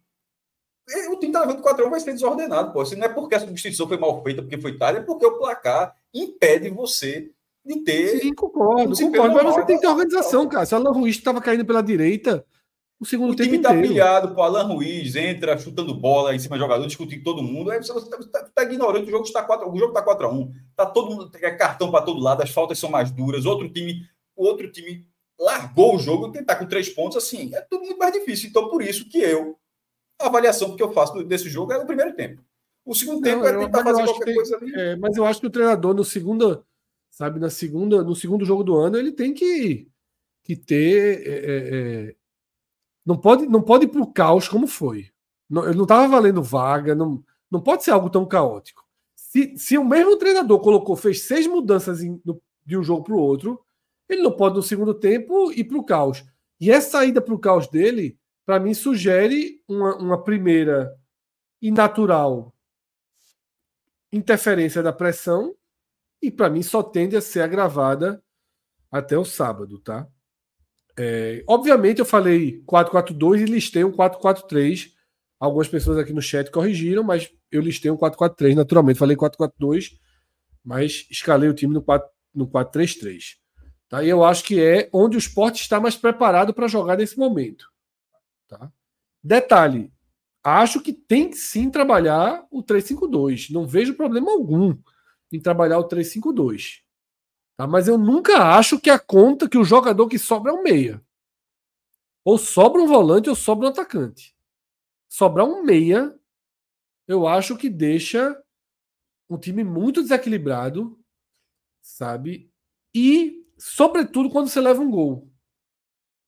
o 1.10 1.16
time 1.16 1.32
tá 1.32 1.40
levando 1.40 1.62
4 1.62 1.82
a 1.82 1.88
1 1.88 1.90
vai 1.90 2.00
ser 2.00 2.12
desordenado, 2.12 2.72
pô. 2.72 2.84
Se 2.84 2.94
não 2.94 3.06
é 3.06 3.08
porque 3.08 3.34
a 3.34 3.40
substituição 3.40 3.88
foi 3.88 3.96
mal 3.96 4.22
feita, 4.22 4.42
porque 4.42 4.60
foi 4.60 4.76
tarde, 4.76 5.00
é 5.00 5.02
porque 5.02 5.24
o 5.24 5.38
placar 5.38 5.96
impede 6.12 6.68
você 6.68 7.30
de 7.64 7.80
ter. 7.80 8.20
Sim, 8.20 8.34
concordo, 8.34 8.94
concordo. 8.94 9.34
Mas 9.34 9.54
você 9.54 9.64
tem 9.64 9.76
que 9.76 9.82
ter 9.82 9.88
organização, 9.88 10.46
cara. 10.46 10.66
Se 10.66 10.74
o 10.74 10.76
Alan 10.76 10.92
Ruiz 10.92 11.16
estava 11.16 11.40
caindo 11.40 11.64
pela 11.64 11.82
direita, 11.82 12.44
o 13.04 13.06
segundo 13.06 13.32
o 13.32 13.36
tempo. 13.36 13.48
O 13.48 13.52
time 13.52 13.62
tá 13.62 13.70
pilhado, 13.70 14.34
pô. 14.34 14.42
Alan 14.42 14.64
Ruiz 14.64 15.14
entra 15.14 15.56
chutando 15.58 15.94
bola 15.94 16.34
em 16.34 16.38
cima 16.38 16.56
do 16.56 16.60
jogador, 16.60 16.86
discutindo 16.86 17.22
todo 17.22 17.42
mundo. 17.42 17.70
Aí 17.70 17.78
você 17.78 17.92
está 17.92 18.18
tá, 18.18 18.50
tá 18.54 18.62
ignorando 18.64 19.02
que 19.04 19.08
o 19.08 19.12
jogo 19.12 19.24
está 19.24 19.42
4 19.42 19.70
O 19.70 19.78
jogo 19.78 19.92
tá 19.92 20.02
4 20.02 20.26
a 20.26 20.32
1 20.32 20.52
Tá 20.74 20.86
todo 20.86 21.10
mundo. 21.10 21.30
É 21.40 21.50
cartão 21.52 21.90
para 21.90 22.04
todo 22.04 22.20
lado, 22.20 22.42
as 22.42 22.50
faltas 22.50 22.78
são 22.78 22.90
mais 22.90 23.10
duras. 23.10 23.44
Outro 23.46 23.68
time, 23.68 24.02
o 24.34 24.44
outro 24.44 24.70
time 24.72 25.06
largou 25.38 25.96
o 25.96 25.98
jogo, 25.98 26.32
tentar 26.32 26.56
com 26.56 26.66
três 26.66 26.88
pontos, 26.88 27.16
assim, 27.16 27.54
é 27.54 27.60
tudo 27.60 27.84
muito 27.84 27.98
mais 27.98 28.12
difícil. 28.12 28.48
Então, 28.48 28.68
por 28.68 28.82
isso 28.82 29.08
que 29.08 29.18
eu, 29.18 29.58
a 30.20 30.26
avaliação 30.26 30.76
que 30.76 30.82
eu 30.82 30.92
faço 30.92 31.22
desse 31.24 31.48
jogo 31.48 31.72
é 31.72 31.78
o 31.78 31.86
primeiro 31.86 32.14
tempo. 32.14 32.42
O 32.84 32.94
segundo 32.94 33.22
tempo 33.22 33.42
não, 33.42 33.46
é 33.46 33.58
tentar 33.58 33.82
fazer 33.82 34.04
qualquer 34.04 34.24
que, 34.24 34.34
coisa 34.34 34.56
ali. 34.56 34.74
É, 34.74 34.96
mas 34.96 35.16
eu 35.16 35.24
acho 35.24 35.40
que 35.40 35.46
o 35.46 35.50
treinador, 35.50 35.94
no 35.94 36.04
segundo, 36.04 36.64
sabe, 37.10 37.40
na 37.40 37.50
segunda, 37.50 38.02
no 38.02 38.14
segundo 38.14 38.44
jogo 38.44 38.62
do 38.62 38.76
ano, 38.76 38.96
ele 38.96 39.10
tem 39.10 39.32
que, 39.32 39.88
que 40.42 40.54
ter. 40.54 41.26
É, 41.26 41.32
é, 41.32 42.10
é 42.10 42.23
não 43.04 43.16
pode, 43.16 43.46
não 43.46 43.62
pode 43.62 43.84
ir 43.84 43.88
para 43.88 44.00
o 44.00 44.12
caos 44.12 44.48
como 44.48 44.66
foi. 44.66 45.10
Não, 45.48 45.72
não 45.72 45.82
estava 45.82 46.08
valendo 46.08 46.42
vaga, 46.42 46.94
não, 46.94 47.22
não 47.50 47.60
pode 47.60 47.84
ser 47.84 47.90
algo 47.90 48.08
tão 48.08 48.26
caótico. 48.26 48.84
Se, 49.14 49.56
se 49.56 49.76
o 49.76 49.84
mesmo 49.84 50.16
treinador 50.16 50.60
colocou, 50.60 50.96
fez 50.96 51.22
seis 51.22 51.46
mudanças 51.46 52.02
em, 52.02 52.20
no, 52.24 52.40
de 52.64 52.78
um 52.78 52.82
jogo 52.82 53.04
para 53.04 53.14
o 53.14 53.18
outro, 53.18 53.60
ele 54.08 54.22
não 54.22 54.32
pode, 54.32 54.56
no 54.56 54.62
segundo 54.62 54.94
tempo, 54.94 55.52
ir 55.52 55.64
para 55.64 55.78
o 55.78 55.84
caos. 55.84 56.24
E 56.60 56.70
essa 56.70 57.04
ida 57.04 57.20
para 57.20 57.34
o 57.34 57.38
caos 57.38 57.68
dele, 57.68 58.18
para 58.46 58.60
mim, 58.60 58.74
sugere 58.74 59.62
uma, 59.68 59.96
uma 59.96 60.22
primeira 60.22 60.94
e 61.60 61.70
natural 61.70 62.54
interferência 64.12 64.80
da 64.82 64.92
pressão, 64.92 65.56
e 66.22 66.30
para 66.30 66.48
mim 66.48 66.62
só 66.62 66.82
tende 66.82 67.16
a 67.16 67.20
ser 67.20 67.40
agravada 67.40 68.22
até 68.90 69.18
o 69.18 69.24
sábado, 69.24 69.78
tá? 69.80 70.08
É, 70.96 71.42
obviamente 71.48 71.98
eu 71.98 72.04
falei 72.04 72.62
4-4-2 72.66 73.42
e 73.42 73.44
listei 73.44 73.84
um 73.84 73.92
4-4-3. 73.92 74.92
Algumas 75.38 75.68
pessoas 75.68 75.98
aqui 75.98 76.12
no 76.12 76.22
chat 76.22 76.50
corrigiram, 76.50 77.02
mas 77.02 77.30
eu 77.50 77.60
listei 77.60 77.90
um 77.90 77.96
4-4-3 77.96 78.54
naturalmente. 78.54 78.98
Falei 78.98 79.16
4-4-2, 79.16 79.92
mas 80.64 81.06
escalei 81.10 81.48
o 81.48 81.54
time 81.54 81.74
no 81.74 82.46
4-3-3. 82.46 83.36
Tá? 83.88 84.02
E 84.02 84.08
eu 84.08 84.24
acho 84.24 84.44
que 84.44 84.60
é 84.60 84.88
onde 84.92 85.16
o 85.16 85.18
esporte 85.18 85.60
está 85.60 85.80
mais 85.80 85.96
preparado 85.96 86.54
para 86.54 86.68
jogar 86.68 86.96
nesse 86.96 87.18
momento. 87.18 87.68
Tá? 88.48 88.72
Detalhe: 89.22 89.92
acho 90.42 90.80
que 90.80 90.92
tem 90.92 91.32
sim 91.32 91.70
trabalhar 91.70 92.46
o 92.50 92.62
352. 92.62 93.50
Não 93.50 93.66
vejo 93.66 93.94
problema 93.94 94.30
algum 94.30 94.76
em 95.32 95.40
trabalhar 95.40 95.78
o 95.78 95.84
352. 95.84 96.83
Tá? 97.56 97.66
Mas 97.66 97.88
eu 97.88 97.96
nunca 97.96 98.56
acho 98.56 98.80
que 98.80 98.90
a 98.90 98.98
conta 98.98 99.48
que 99.48 99.58
o 99.58 99.64
jogador 99.64 100.08
que 100.08 100.18
sobra 100.18 100.52
é 100.52 100.54
um 100.54 100.62
meia. 100.62 101.04
Ou 102.24 102.38
sobra 102.38 102.80
um 102.80 102.86
volante 102.86 103.28
ou 103.28 103.36
sobra 103.36 103.66
um 103.66 103.70
atacante. 103.70 104.34
Sobrar 105.08 105.46
um 105.46 105.62
meia, 105.62 106.18
eu 107.06 107.26
acho 107.26 107.56
que 107.56 107.68
deixa 107.68 108.42
um 109.28 109.38
time 109.38 109.62
muito 109.62 110.02
desequilibrado, 110.02 110.98
sabe? 111.82 112.50
E 112.94 113.46
sobretudo 113.58 114.30
quando 114.30 114.48
você 114.48 114.60
leva 114.60 114.80
um 114.80 114.90
gol. 114.90 115.30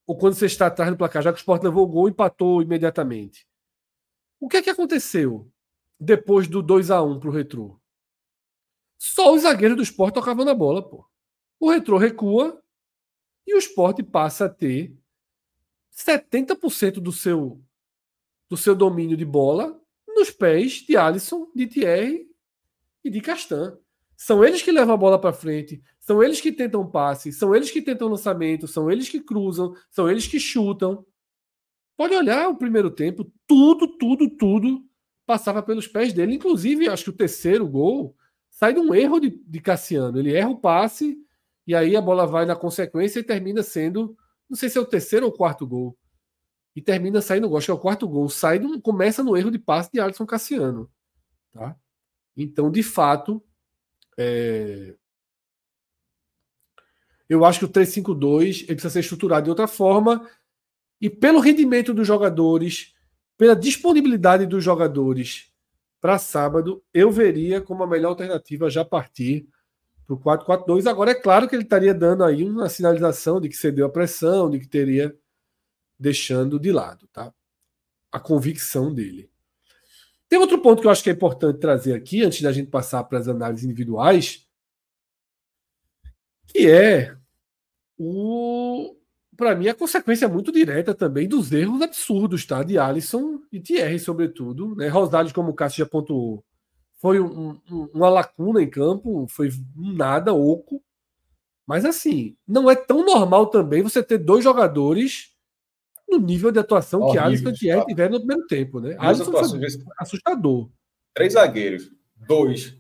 Ou 0.07 0.17
quando 0.17 0.35
você 0.35 0.47
está 0.47 0.67
atrás 0.67 0.91
do 0.91 0.97
placar, 0.97 1.23
já 1.23 1.33
que 1.33 1.39
o 1.39 1.41
Sport 1.41 1.63
levou 1.65 1.85
o 1.85 1.89
gol, 1.89 2.09
empatou 2.09 2.63
imediatamente. 2.63 3.49
O 4.39 4.49
que 4.49 4.59
é 4.59 4.63
que 4.63 4.71
aconteceu 4.71 5.51
depois 5.99 6.47
do 6.47 6.63
2 6.63 6.91
a 6.91 7.03
1 7.03 7.19
para 7.19 7.29
o 7.29 7.33
Retrô? 7.33 7.81
Só 8.99 9.35
os 9.35 9.43
zagueiros 9.43 9.77
do 9.77 9.83
Sport 9.83 10.15
tocavam 10.15 10.45
na 10.45 10.55
bola, 10.55 10.87
pô. 10.87 11.07
O 11.59 11.71
Retrô 11.71 11.97
recua 11.97 12.63
e 13.47 13.55
o 13.55 13.59
Sport 13.59 14.03
passa 14.05 14.47
a 14.47 14.49
ter 14.49 14.97
70% 15.93 16.95
do 16.95 17.13
seu 17.13 17.63
do 18.49 18.57
seu 18.57 18.77
domínio 18.77 19.17
de 19.17 19.25
bola 19.25 19.81
nos 20.07 20.31
pés 20.31 20.85
de 20.87 20.97
Alisson, 20.97 21.51
de 21.55 21.67
Thierry 21.67 22.29
e 23.03 23.11
de 23.11 23.21
Castan. 23.21 23.77
São 24.17 24.45
eles 24.45 24.63
que 24.63 24.71
levam 24.71 24.95
a 24.95 24.97
bola 24.97 25.21
para 25.21 25.33
frente, 25.33 25.83
são 25.99 26.23
eles 26.23 26.41
que 26.41 26.53
tentam 26.53 26.89
passe, 26.89 27.33
são 27.33 27.55
eles 27.55 27.71
que 27.71 27.83
tentam 27.83 28.09
lançamento, 28.09 28.69
são 28.69 28.91
eles 28.91 29.09
que 29.09 29.21
cruzam, 29.21 29.75
são 29.91 30.09
eles 30.09 30.27
que 30.27 30.39
chutam. 30.39 31.05
Pode 31.97 32.15
olhar 32.15 32.49
o 32.49 32.57
primeiro 32.57 32.91
tempo, 32.91 33.31
tudo, 33.47 33.99
tudo, 33.99 34.31
tudo 34.31 34.85
passava 35.27 35.63
pelos 35.63 35.87
pés 35.87 36.13
dele. 36.13 36.35
Inclusive, 36.35 36.89
acho 36.89 37.05
que 37.05 37.11
o 37.11 37.17
terceiro 37.17 37.67
gol, 37.67 38.17
sai 38.49 38.73
de 38.73 38.81
um 38.81 38.95
erro 38.95 39.19
de, 39.19 39.31
de 39.31 39.61
Cassiano. 39.61 40.19
Ele 40.19 40.33
erra 40.33 40.51
o 40.51 40.61
passe 40.61 41.19
e 41.67 41.75
aí 41.75 41.97
a 41.97 42.01
bola 42.01 42.27
vai 42.27 42.47
na 42.47 42.55
consequência 42.55 43.19
e 43.19 43.25
termina 43.25 43.63
sendo, 43.63 44.17
não 44.49 44.57
sei 44.57 44.69
se 44.69 44.79
é 44.79 44.81
o 44.81 44.87
terceiro 44.87 45.27
ou 45.27 45.33
quarto 45.33 45.67
gol. 45.67 45.99
E 46.75 46.81
termina 46.81 47.21
saindo 47.21 47.55
acho 47.57 47.67
que 47.67 47.71
é 47.71 47.75
o 47.75 47.79
quarto 47.79 48.07
gol. 48.07 48.29
Sai 48.29 48.61
começa 48.83 49.25
no 49.25 49.37
erro 49.37 49.51
de 49.51 49.59
passe 49.59 49.91
de 49.91 49.99
Alisson 49.99 50.27
Cassiano. 50.27 50.91
Tá? 51.53 51.75
Então, 52.37 52.71
de 52.71 52.83
fato, 52.83 53.43
é... 54.17 54.95
eu 57.29 57.45
acho 57.45 57.61
que 57.61 57.65
o 57.65 57.69
3-5-2 57.69 58.65
ele 58.65 58.75
precisa 58.75 58.91
ser 58.91 59.01
estruturado 59.01 59.45
de 59.45 59.51
outra 59.51 59.67
forma. 59.67 60.29
E 61.01 61.11
pelo 61.11 61.41
rendimento 61.41 61.93
dos 61.95 62.07
jogadores, 62.07 62.95
pela 63.37 63.57
disponibilidade 63.57 64.47
dos 64.47 64.63
jogadores 64.63 65.51
para 66.01 66.19
sábado, 66.19 66.85
eu 66.93 67.11
veria 67.11 67.61
como 67.61 67.83
a 67.83 67.87
melhor 67.87 68.11
alternativa 68.11 68.71
já 68.71 68.85
partir 68.85 69.49
para 70.07 70.15
o 70.15 70.21
4-4-2. 70.21 70.87
Agora, 70.87 71.11
é 71.11 71.15
claro 71.15 71.49
que 71.49 71.55
ele 71.55 71.65
estaria 71.65 71.93
dando 71.93 72.23
aí 72.23 72.45
uma 72.45 72.69
sinalização 72.69 73.41
de 73.41 73.49
que 73.49 73.57
cedeu 73.57 73.87
a 73.87 73.91
pressão, 73.91 74.49
de 74.49 74.61
que 74.61 74.69
teria 74.69 75.17
deixando 75.99 76.61
de 76.61 76.71
lado 76.71 77.09
tá? 77.09 77.33
a 78.13 78.21
convicção 78.21 78.95
dele. 78.95 79.31
Tem 80.29 80.39
outro 80.39 80.61
ponto 80.61 80.81
que 80.81 80.87
eu 80.87 80.91
acho 80.91 81.03
que 81.03 81.11
é 81.11 81.13
importante 81.13 81.59
trazer 81.59 81.95
aqui, 81.95 82.23
antes 82.23 82.43
da 82.43 82.53
gente 82.53 82.71
passar 82.71 83.05
para 83.05 83.19
as 83.19 83.29
análises 83.29 83.65
individuais, 83.65 84.47
que 86.47 86.71
é 86.71 87.17
o 87.99 88.97
para 89.37 89.55
mim 89.55 89.69
a 89.69 89.75
consequência 89.75 90.27
muito 90.29 90.51
direta 90.51 90.95
também 90.95 91.29
dos 91.29 91.53
erros 91.53 91.83
absurdos, 91.83 92.47
tá? 92.47 92.63
De 92.63 92.79
Alisson 92.79 93.43
e 93.53 93.61
Thierry, 93.61 93.99
sobretudo. 93.99 94.75
Né? 94.75 94.89
Rosales, 94.89 95.31
como 95.31 95.51
o 95.51 95.55
Cássio 95.55 95.85
já 95.85 95.87
pontuou, 95.87 96.43
foi 96.97 97.21
um, 97.21 97.59
um, 97.71 97.89
uma 97.95 98.09
lacuna 98.09 98.63
em 98.63 98.69
campo, 98.69 99.27
foi 99.29 99.51
nada 99.75 100.33
oco. 100.33 100.83
Mas 101.67 101.85
assim, 101.85 102.37
não 102.47 102.71
é 102.71 102.77
tão 102.77 103.05
normal 103.05 103.47
também 103.47 103.83
você 103.83 104.03
ter 104.03 104.19
dois 104.19 104.45
jogadores 104.45 105.35
no 106.09 106.19
nível 106.19 106.53
de 106.53 106.61
atuação 106.61 107.01
Horrível, 107.01 107.21
que 107.21 107.27
Alisson 107.27 107.49
e 107.49 107.53
Thierry 107.53 107.87
tiveram 107.87 108.13
no 108.13 108.19
primeiro 108.21 108.47
tempo, 108.47 108.81
né? 108.81 108.97
Alisson 108.99 109.25
foi 109.25 109.61
assustador. 109.99 110.71
Três 111.13 111.33
zagueiros, 111.33 111.91
dois 112.17 112.79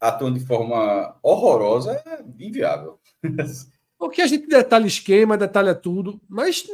atuando 0.00 0.38
de 0.38 0.46
forma 0.46 1.16
horrorosa 1.22 1.92
é 2.06 2.24
inviável. 2.38 2.98
Porque 3.98 4.22
a 4.22 4.26
gente 4.26 4.46
detalha 4.46 4.86
esquema, 4.86 5.36
detalha 5.36 5.74
tudo, 5.74 6.18
mas 6.26 6.64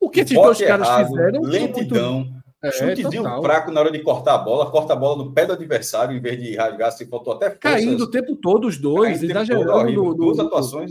o 0.00 0.08
que 0.08 0.20
esses 0.20 0.34
dois 0.34 0.58
caras 0.58 0.88
errado, 0.88 1.08
fizeram. 1.08 1.42
Lentidão. 1.42 2.24
Muito... 2.24 2.37
É, 2.62 2.72
chutezinho 2.72 3.22
total. 3.22 3.42
fraco 3.42 3.70
na 3.70 3.80
hora 3.80 3.90
de 3.90 4.02
cortar 4.02 4.34
a 4.34 4.38
bola, 4.38 4.70
corta 4.70 4.92
a 4.92 4.96
bola 4.96 5.24
no 5.24 5.32
pé 5.32 5.46
do 5.46 5.52
adversário 5.52 6.16
em 6.16 6.20
vez 6.20 6.42
de 6.42 6.56
rasgar, 6.56 6.90
se 6.90 7.06
faltou 7.06 7.34
até 7.34 7.46
força. 7.46 7.60
Caindo 7.60 8.04
o 8.04 8.10
tempo 8.10 8.34
todo 8.34 8.66
os 8.66 8.76
dois, 8.76 9.22
exagerando. 9.22 9.70
Todo, 9.70 9.92
no, 9.92 10.14
duas 10.14 10.38
atuações 10.40 10.90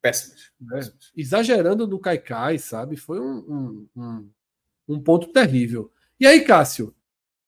péssimas. 0.00 0.50
É, 0.72 0.80
exagerando 1.16 1.86
no 1.86 1.98
Caicai, 1.98 2.58
sabe? 2.58 2.96
Foi 2.96 3.20
um, 3.20 3.88
um, 3.96 4.30
um, 4.88 5.00
ponto 5.00 5.32
terrível. 5.32 5.90
E 6.18 6.26
aí, 6.26 6.42
Cássio? 6.42 6.94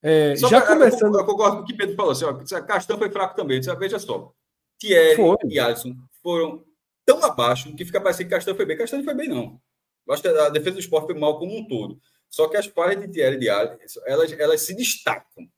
É, 0.03 0.35
já 0.37 0.61
pra, 0.61 0.75
começando. 0.75 1.15
Eu, 1.15 1.21
eu 1.21 1.27
concordo 1.27 1.59
com 1.59 1.63
o 1.63 1.67
que 1.67 1.75
Pedro 1.75 1.95
falou. 1.97 2.13
Assim, 2.13 2.25
ó, 2.25 2.33
Castan 2.63 2.97
foi 2.97 3.11
fraco 3.11 3.37
também. 3.37 3.61
Veja 3.79 3.99
só. 3.99 4.33
Thierry 4.79 5.17
foi. 5.17 5.37
e 5.49 5.59
Alisson 5.59 5.95
foram 6.23 6.65
tão 7.05 7.23
abaixo 7.23 7.75
que 7.75 7.85
fica 7.85 8.01
parecendo 8.01 8.29
que 8.29 8.35
Castan 8.35 8.55
foi 8.55 8.65
bem. 8.65 8.77
Castan 8.77 8.99
não 8.99 9.05
foi 9.05 9.15
bem, 9.15 9.29
não. 9.29 9.61
Eu 10.07 10.15
acho 10.15 10.23
que 10.23 10.29
a 10.29 10.49
defesa 10.49 10.73
do 10.73 10.81
esporte 10.81 11.07
foi 11.07 11.19
mal 11.19 11.39
como 11.39 11.57
um 11.57 11.69
todo. 11.69 12.01
Só 12.31 12.49
que 12.49 12.57
as 12.57 12.67
falhas 12.67 13.01
de 13.01 13.09
Thierry 13.09 13.39
de 13.39 13.51
Alisson, 13.51 14.01
elas, 14.07 14.33
elas 14.33 14.63
se 14.63 14.75
destacam. 14.75 15.51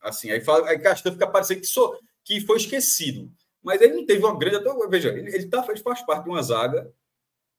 Assim, 0.00 0.30
aí, 0.30 0.40
fala, 0.40 0.68
aí 0.68 0.78
Castan 0.78 1.12
fica 1.12 1.26
parecendo 1.26 1.60
que, 1.60 1.66
so, 1.66 1.98
que 2.24 2.40
foi 2.40 2.56
esquecido. 2.56 3.30
Mas 3.62 3.82
ele 3.82 3.94
não 3.94 4.06
teve 4.06 4.24
uma 4.24 4.38
grande. 4.38 4.64
Veja, 4.88 5.08
ele, 5.10 5.34
ele, 5.34 5.48
tá, 5.48 5.66
ele 5.68 5.80
faz 5.80 6.00
parte 6.02 6.24
de 6.24 6.30
uma 6.30 6.42
zaga 6.42 6.90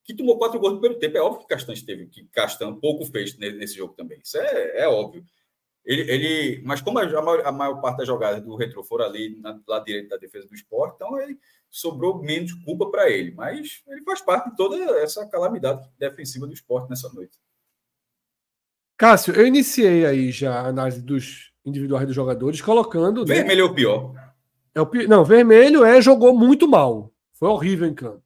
que 0.04 0.16
tomou 0.16 0.38
quatro 0.38 0.60
gols 0.60 0.74
no 0.74 0.80
primeiro 0.80 1.00
tempo. 1.00 1.18
É 1.18 1.22
óbvio 1.22 1.42
que 1.42 1.48
Castan 1.48 1.74
teve, 1.86 2.08
que 2.08 2.26
Castan 2.30 2.74
pouco 2.80 3.06
fez 3.06 3.38
nesse 3.38 3.76
jogo 3.76 3.94
também. 3.94 4.20
Isso 4.24 4.38
é, 4.38 4.80
é 4.80 4.88
óbvio. 4.88 5.24
Ele, 5.84 6.12
ele, 6.12 6.62
mas 6.64 6.82
como 6.82 7.00
a 7.00 7.22
maior, 7.22 7.46
a 7.46 7.52
maior 7.52 7.82
parte 7.82 7.98
das 7.98 8.08
jogadas 8.08 8.42
do 8.42 8.56
retro 8.56 8.84
foram 8.84 9.06
ali 9.06 9.36
na 9.40 9.60
lado 9.68 9.86
direito 9.86 10.10
da 10.10 10.18
defesa 10.18 10.48
do 10.48 10.54
esporte, 10.54 10.96
então 10.96 11.20
ele 11.20 11.40
sobrou 11.72 12.22
menos 12.22 12.54
culpa 12.64 12.90
para 12.90 13.10
ele. 13.10 13.32
Mas 13.32 13.84
ele 13.88 14.04
faz 14.04 14.22
parte 14.22 14.50
de 14.50 14.56
toda 14.56 14.78
essa 15.00 15.26
calamidade 15.28 15.88
defensiva 15.98 16.48
do 16.48 16.54
esporte 16.54 16.90
nessa 16.90 17.10
noite. 17.10 17.38
Cássio, 19.02 19.34
eu 19.34 19.48
iniciei 19.48 20.06
aí 20.06 20.30
já 20.30 20.60
a 20.60 20.68
análise 20.68 21.02
dos 21.02 21.52
individuais 21.66 22.06
dos 22.06 22.16
jogadores, 22.16 22.62
colocando. 22.62 23.26
Né? 23.26 23.34
Vermelho 23.34 23.64
né? 23.64 23.68
é 23.68 23.72
o 23.72 23.74
pior. 23.74 24.14
É 24.76 24.80
o, 24.80 24.90
não, 25.10 25.26
vermelho 25.26 25.84
é 25.84 26.00
jogou 26.00 26.38
muito 26.38 26.68
mal. 26.68 27.12
Foi 27.34 27.50
horrível 27.50 27.88
em 27.88 27.96
campo. 27.96 28.22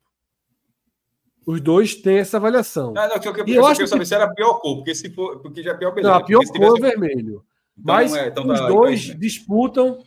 Os 1.47 1.61
dois 1.61 1.95
têm 1.95 2.17
essa 2.17 2.35
avaliação. 2.35 2.91
Não, 2.91 3.07
não, 3.07 3.17
que 3.17 3.25
eu, 3.25 3.33
eu, 3.33 3.45
eu, 3.47 3.55
eu 3.55 3.65
acho 3.67 3.79
que 3.79 3.87
saber 3.87 4.05
se 4.05 4.15
era 4.15 4.27
pior 4.27 4.55
cor, 4.55 4.75
porque 4.75 4.93
se 4.93 5.09
for, 5.11 5.39
porque 5.39 5.63
já 5.63 5.71
é 5.71 5.75
pior 5.75 5.91
beleza. 5.91 6.11
Não, 6.11 6.19
a 6.19 6.25
pior 6.25 6.41
cor 6.43 6.51
tivesse... 6.51 6.77
é 6.77 6.89
vermelho. 6.89 7.45
Então, 7.77 7.95
Mas 7.95 8.13
é, 8.13 8.27
então 8.27 8.45
os 8.45 8.59
tá, 8.59 8.67
dois 8.67 9.07
né? 9.07 9.15
disputam 9.15 10.03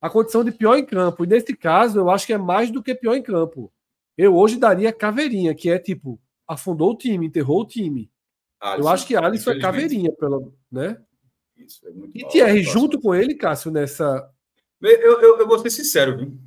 a 0.00 0.10
condição 0.10 0.42
de 0.42 0.50
pior 0.50 0.76
em 0.76 0.84
campo. 0.84 1.22
E 1.22 1.28
nesse 1.28 1.54
caso, 1.54 2.00
eu 2.00 2.10
acho 2.10 2.26
que 2.26 2.32
é 2.32 2.38
mais 2.38 2.68
do 2.68 2.82
que 2.82 2.96
pior 2.96 3.14
em 3.14 3.22
campo. 3.22 3.72
Eu 4.18 4.34
hoje 4.34 4.56
daria 4.56 4.92
caveirinha, 4.92 5.54
que 5.54 5.70
é 5.70 5.78
tipo, 5.78 6.18
afundou 6.48 6.90
o 6.90 6.96
time, 6.96 7.26
enterrou 7.26 7.60
o 7.60 7.64
time. 7.64 8.09
Alisson, 8.60 8.82
eu 8.82 8.92
acho 8.92 9.06
que 9.06 9.16
Alisson 9.16 9.50
é 9.52 9.60
caveirinha, 9.60 10.12
pelo, 10.12 10.54
né? 10.70 11.00
Isso, 11.56 11.86
é 11.86 11.90
muito 11.90 12.16
e 12.16 12.26
Thierry, 12.28 12.62
junto 12.62 13.00
com 13.00 13.14
ele, 13.14 13.34
Cássio, 13.34 13.70
nessa 13.70 14.30
eu, 14.80 15.20
eu, 15.20 15.38
eu, 15.38 15.46
vou 15.46 15.58
ser 15.58 15.70
sincero, 15.70 16.16
viu? 16.16 16.38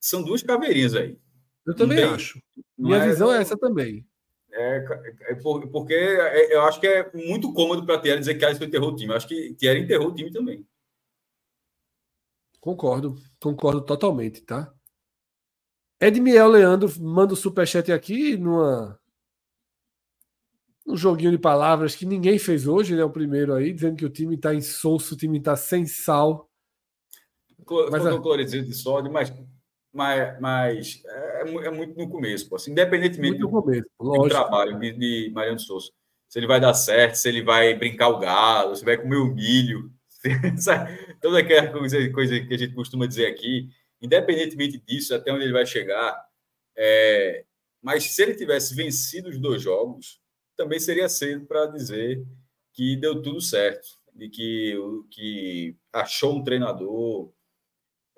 São 0.00 0.22
duas 0.22 0.42
caveirinhas 0.42 0.94
aí. 0.94 1.16
Eu 1.64 1.74
também 1.74 1.98
tem, 1.98 2.06
acho. 2.06 2.42
Minha 2.76 2.98
é, 2.98 3.08
visão 3.08 3.32
é 3.32 3.40
essa 3.40 3.56
também. 3.56 4.06
É, 4.52 4.84
é 5.28 5.34
porque 5.34 5.94
é, 5.94 6.54
eu 6.54 6.62
acho 6.62 6.80
que 6.80 6.86
é 6.86 7.10
muito 7.14 7.52
cômodo 7.52 7.86
para 7.86 8.00
Thierry 8.00 8.20
dizer 8.20 8.34
que 8.34 8.44
Alisson 8.44 8.64
enterrou 8.64 8.90
o 8.90 8.96
time. 8.96 9.12
Eu 9.12 9.16
acho 9.16 9.28
que 9.28 9.54
Thierry 9.54 9.82
enterrou 9.82 10.08
o 10.08 10.14
time 10.14 10.32
também. 10.32 10.66
Concordo, 12.60 13.16
concordo 13.40 13.80
totalmente, 13.80 14.40
tá? 14.40 14.72
Edmiel 16.00 16.48
Leandro 16.48 16.92
manda 17.00 17.32
o 17.32 17.36
superchat 17.36 17.92
aqui 17.92 18.36
numa 18.36 18.98
um 20.86 20.96
joguinho 20.96 21.32
de 21.32 21.38
palavras 21.38 21.94
que 21.94 22.06
ninguém 22.06 22.38
fez 22.38 22.66
hoje, 22.66 22.94
né? 22.94 23.04
O 23.04 23.10
primeiro 23.10 23.54
aí, 23.54 23.72
dizendo 23.72 23.96
que 23.96 24.04
o 24.04 24.10
time 24.10 24.36
está 24.36 24.54
insosso, 24.54 25.14
o 25.14 25.16
time 25.16 25.38
está 25.38 25.56
sem 25.56 25.84
sal 25.86 26.48
mas, 27.90 28.06
é... 28.06 28.18
clorezinho 28.18 28.64
de 28.64 28.74
sódio, 28.74 29.12
mas, 29.12 29.32
mas, 29.92 30.40
mas 30.40 31.02
é, 31.04 31.40
é, 31.42 31.70
muito 31.70 31.98
no 31.98 32.08
começo, 32.08 32.48
pô. 32.48 32.56
Assim, 32.56 32.70
independentemente 32.70 33.38
do, 33.38 33.48
começo, 33.48 33.86
do, 33.98 34.28
trabalho 34.28 34.78
de, 34.78 34.92
de 34.92 35.30
Mariano 35.34 35.58
Souza. 35.58 35.90
Se 36.28 36.38
ele 36.38 36.46
vai 36.46 36.60
dar 36.60 36.74
certo, 36.74 37.14
se 37.14 37.28
ele 37.28 37.42
vai 37.42 37.74
brincar 37.74 38.08
o 38.08 38.18
galo, 38.18 38.74
se 38.74 38.84
vai 38.84 38.96
comer 38.96 39.16
o 39.16 39.34
milho, 39.34 39.90
toda 41.20 41.38
aquela 41.38 41.68
coisa, 41.70 42.12
coisa 42.12 42.40
que 42.40 42.54
a 42.54 42.58
gente 42.58 42.74
costuma 42.74 43.06
dizer 43.06 43.26
aqui, 43.26 43.68
independentemente 44.00 44.82
disso, 44.86 45.14
até 45.14 45.32
onde 45.32 45.44
ele 45.44 45.52
vai 45.52 45.66
chegar, 45.66 46.24
é, 46.76 47.44
mas 47.80 48.04
se 48.10 48.22
ele 48.22 48.34
tivesse 48.34 48.74
vencido 48.74 49.28
os 49.28 49.38
dois 49.38 49.62
jogos, 49.62 50.20
também 50.56 50.78
seria 50.80 51.08
cedo 51.08 51.46
para 51.46 51.66
dizer 51.66 52.24
que 52.72 52.96
deu 52.96 53.22
tudo 53.22 53.40
certo, 53.40 53.88
de 54.14 54.28
que, 54.28 54.74
que 55.10 55.76
achou 55.92 56.36
um 56.36 56.44
treinador, 56.44 57.30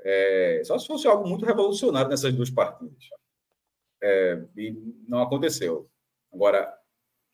é, 0.01 0.63
só 0.65 0.79
se 0.79 0.87
fosse 0.87 1.07
algo 1.07 1.29
muito 1.29 1.45
revolucionário 1.45 2.09
nessas 2.09 2.35
duas 2.35 2.51
partidas. 2.51 3.09
É, 4.01 4.43
e 4.57 4.77
não 5.07 5.21
aconteceu. 5.21 5.91
Agora, 6.33 6.73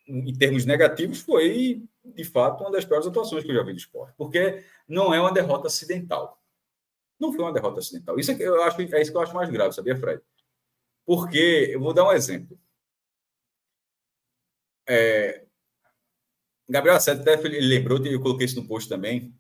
em 0.07 0.33
termos 0.35 0.65
negativos, 0.65 1.21
foi 1.21 1.83
de 2.05 2.25
fato 2.25 2.63
uma 2.63 2.71
das 2.71 2.85
piores 2.85 3.07
atuações 3.07 3.45
que 3.45 3.51
eu 3.51 3.55
já 3.55 3.63
vi 3.63 3.73
do 3.73 3.79
esporte, 3.79 4.15
porque 4.17 4.63
não 4.87 5.13
é 5.13 5.21
uma 5.21 5.33
derrota 5.33 5.69
acidental. 5.69 6.41
Não 7.19 7.33
foi 7.33 7.43
uma 7.45 7.53
derrota 7.53 7.81
acidental. 7.81 8.19
Isso 8.19 8.31
é, 8.33 8.37
eu 8.41 8.63
acho, 8.63 8.81
é 8.81 9.01
isso 9.01 9.11
que 9.11 9.17
eu 9.17 9.23
acho 9.23 9.35
mais 9.35 9.49
grave, 9.51 9.75
sabia, 9.75 9.97
Fred? 9.97 10.23
Porque, 11.07 11.71
eu 11.71 11.81
vou 11.81 11.93
dar 11.93 12.07
um 12.07 12.13
exemplo. 12.13 12.59
É, 14.87 15.45
Gabriel 16.69 16.97
Asseto 16.97 17.21
até 17.21 17.37
lembrou, 17.37 18.05
eu 18.07 18.21
coloquei 18.21 18.47
isso 18.47 18.61
no 18.61 18.67
post 18.67 18.89
também. 18.89 19.35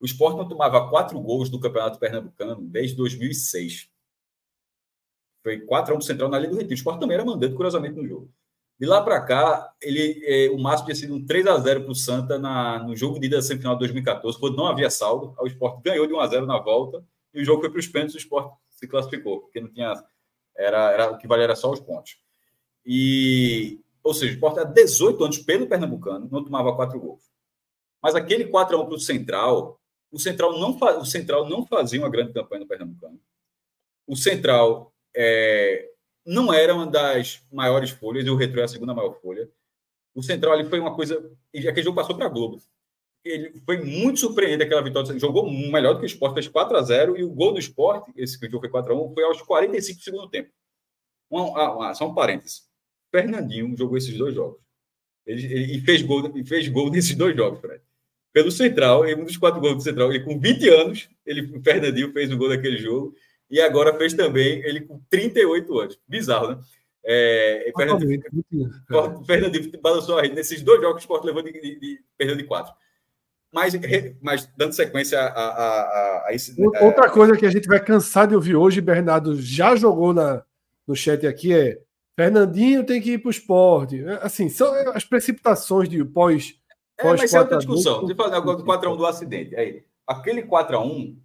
O 0.00 0.06
Sport 0.06 0.36
não 0.36 0.48
tomava 0.48 0.88
quatro 0.90 1.18
gols 1.20 1.50
no 1.50 1.60
Campeonato 1.60 1.98
Pernambucano 1.98 2.60
desde 2.62 2.96
2006. 2.96 3.88
Foi 5.42 5.60
4 5.60 5.94
a 5.94 5.98
1 5.98 6.00
Central 6.00 6.28
na 6.28 6.38
Liga 6.38 6.52
do 6.52 6.58
Retiro. 6.58 6.74
O 6.74 6.78
Sport 6.78 7.00
também 7.00 7.14
era 7.14 7.24
mandante, 7.24 7.54
curiosamente, 7.54 7.96
no 7.96 8.06
jogo. 8.06 8.30
De 8.78 8.86
lá 8.86 9.02
para 9.02 9.20
cá, 9.20 9.72
ele, 9.80 10.20
é, 10.26 10.50
o 10.50 10.58
máximo 10.58 10.86
tinha 10.86 10.96
sido 10.96 11.14
um 11.14 11.24
3 11.24 11.46
a 11.46 11.58
0 11.58 11.82
para 11.82 11.92
o 11.92 11.94
Santa 11.94 12.38
na, 12.38 12.82
no 12.82 12.96
jogo 12.96 13.20
de 13.20 13.26
ida 13.26 13.36
da 13.36 13.42
semifinal 13.42 13.74
de 13.74 13.80
2014, 13.80 14.38
quando 14.38 14.56
não 14.56 14.66
havia 14.66 14.90
saldo. 14.90 15.34
O 15.38 15.46
Sport 15.46 15.82
ganhou 15.82 16.06
de 16.06 16.12
1 16.12 16.20
a 16.20 16.26
0 16.26 16.46
na 16.46 16.58
volta 16.58 17.04
e 17.32 17.40
o 17.40 17.44
jogo 17.44 17.60
foi 17.60 17.70
para 17.70 17.78
os 17.78 17.86
pênaltis. 17.86 18.16
O 18.16 18.18
Sport 18.18 18.52
se 18.70 18.88
classificou, 18.88 19.42
porque 19.42 19.60
não 19.60 19.68
tinha. 19.68 19.94
Era, 20.56 20.92
era, 20.92 21.10
o 21.12 21.18
que 21.18 21.28
valia 21.28 21.44
era 21.44 21.56
só 21.56 21.70
os 21.70 21.80
pontos. 21.80 22.18
E, 22.84 23.80
ou 24.04 24.12
seja, 24.12 24.32
o 24.32 24.34
Sport 24.34 24.58
há 24.58 24.64
18 24.64 25.24
anos 25.24 25.38
pelo 25.38 25.66
Pernambucano 25.66 26.28
não 26.30 26.44
tomava 26.44 26.76
quatro 26.76 27.00
gols. 27.00 27.24
Mas 28.02 28.14
aquele 28.14 28.44
4 28.44 28.76
a 28.76 28.82
1 28.82 28.86
para 28.86 28.94
o 28.94 29.00
Central 29.00 29.80
O 30.12 30.18
Central 30.18 30.58
não, 30.58 30.78
o 31.00 31.06
Central 31.06 31.48
não 31.48 31.66
fazia 31.66 31.98
uma 31.98 32.10
grande 32.10 32.34
campanha 32.34 32.60
no 32.60 32.68
Pernambucano. 32.68 33.18
O 34.06 34.14
Central 34.14 34.94
é, 35.16 35.90
não 36.24 36.52
era 36.52 36.74
uma 36.74 36.86
das 36.86 37.42
maiores 37.50 37.90
folhas, 37.90 38.26
e 38.26 38.30
o 38.30 38.36
Retro 38.36 38.60
é 38.60 38.64
a 38.64 38.68
segunda 38.68 38.92
maior 38.92 39.14
folha. 39.20 39.50
O 40.14 40.22
Central 40.22 40.52
ali 40.52 40.68
foi 40.68 40.78
uma 40.78 40.94
coisa. 40.94 41.30
E 41.52 41.66
aquele 41.66 41.84
jogo 41.84 41.96
passou 41.96 42.14
para 42.14 42.26
a 42.26 42.28
Globo. 42.28 42.60
Ele 43.24 43.58
foi 43.64 43.82
muito 43.82 44.20
surpreendente 44.20 44.64
aquela 44.64 44.82
vitória. 44.82 45.18
Jogou 45.18 45.50
melhor 45.50 45.94
do 45.94 46.00
que 46.00 46.04
o 46.04 46.06
Sport, 46.06 46.34
fez 46.34 46.46
4 46.46 46.76
a 46.76 46.82
0 46.82 47.16
e 47.16 47.24
o 47.24 47.30
gol 47.30 47.54
do 47.54 47.58
Sport, 47.58 48.10
esse 48.14 48.38
que 48.38 48.46
o 48.46 48.50
jogo 48.50 48.60
foi 48.60 48.70
4 48.70 48.92
a 48.92 49.02
1 49.02 49.14
foi 49.14 49.24
aos 49.24 49.40
45 49.40 49.98
do 49.98 50.04
segundo 50.04 50.28
tempo. 50.28 50.52
Um, 51.30 51.40
um, 51.40 51.94
só 51.94 52.06
um 52.06 52.14
parênteses. 52.14 52.68
Fernandinho 53.14 53.76
jogou 53.76 53.96
esses 53.96 54.18
dois 54.18 54.34
jogos. 54.34 54.58
Ele, 55.24 55.46
ele, 55.46 55.80
fez 55.82 56.02
gol, 56.02 56.32
e 56.34 56.44
fez 56.44 56.66
gol 56.66 56.90
nesses 56.90 57.14
dois 57.14 57.36
jogos, 57.36 57.60
Fred. 57.60 57.80
Pelo 58.32 58.50
Central, 58.50 59.06
em 59.06 59.14
um 59.14 59.24
dos 59.24 59.36
quatro 59.36 59.60
gols 59.60 59.76
do 59.76 59.82
Central, 59.82 60.12
ele 60.12 60.24
com 60.24 60.40
20 60.40 60.68
anos, 60.70 61.08
ele, 61.24 61.56
o 61.56 61.62
Fernandinho 61.62 62.12
fez 62.12 62.32
o 62.32 62.36
gol 62.36 62.48
daquele 62.48 62.76
jogo, 62.76 63.14
e 63.48 63.60
agora 63.60 63.96
fez 63.96 64.14
também, 64.14 64.58
ele 64.64 64.80
com 64.80 65.00
38 65.08 65.78
anos. 65.78 66.00
Bizarro, 66.08 66.48
né? 66.48 66.58
É, 67.04 67.72
Fernandinho, 67.76 68.22
Fernandinho 69.24 69.80
balançou 69.80 70.18
a 70.18 70.22
rede 70.22 70.34
nesses 70.34 70.60
dois 70.60 70.80
jogos 70.80 70.96
que 70.96 71.02
o 71.02 71.14
Sport 71.14 71.24
levou 71.24 71.42
de, 71.42 71.52
de, 71.52 71.78
de 71.78 72.00
perdeu 72.18 72.36
de 72.36 72.44
quatro. 72.44 72.74
Mas, 73.52 73.74
mas 74.20 74.50
dando 74.56 74.72
sequência 74.72 75.20
a, 75.20 75.26
a, 75.26 75.80
a, 75.82 76.24
a 76.26 76.34
esse. 76.34 76.60
Outra 76.80 77.08
coisa 77.08 77.36
que 77.36 77.46
a 77.46 77.50
gente 77.50 77.68
vai 77.68 77.78
cansar 77.78 78.26
de 78.26 78.34
ouvir 78.34 78.56
hoje, 78.56 78.80
Bernardo 78.80 79.40
já 79.40 79.76
jogou 79.76 80.12
na, 80.12 80.42
no 80.86 80.96
chat 80.96 81.24
aqui, 81.26 81.52
é 81.54 81.78
Fernandinho 82.16 82.84
tem 82.84 83.00
que 83.00 83.12
ir 83.12 83.18
para 83.18 83.28
o 83.28 83.30
esporte. 83.30 84.04
Assim, 84.20 84.48
são 84.48 84.72
as 84.90 85.04
precipitações 85.04 85.88
de 85.88 86.04
pós. 86.04 86.54
É, 86.98 87.02
pós 87.02 87.20
mas 87.20 87.34
é 87.34 87.40
outra 87.40 87.58
discussão. 87.58 88.00
Deixa 88.00 88.12
eu 88.12 88.16
falar 88.16 88.36
agora 88.36 88.56
do 88.56 88.64
4x1 88.64 88.96
do 88.96 89.06
acidente. 89.06 89.56
Aí, 89.56 89.84
aquele 90.06 90.42
4x1 90.42 91.16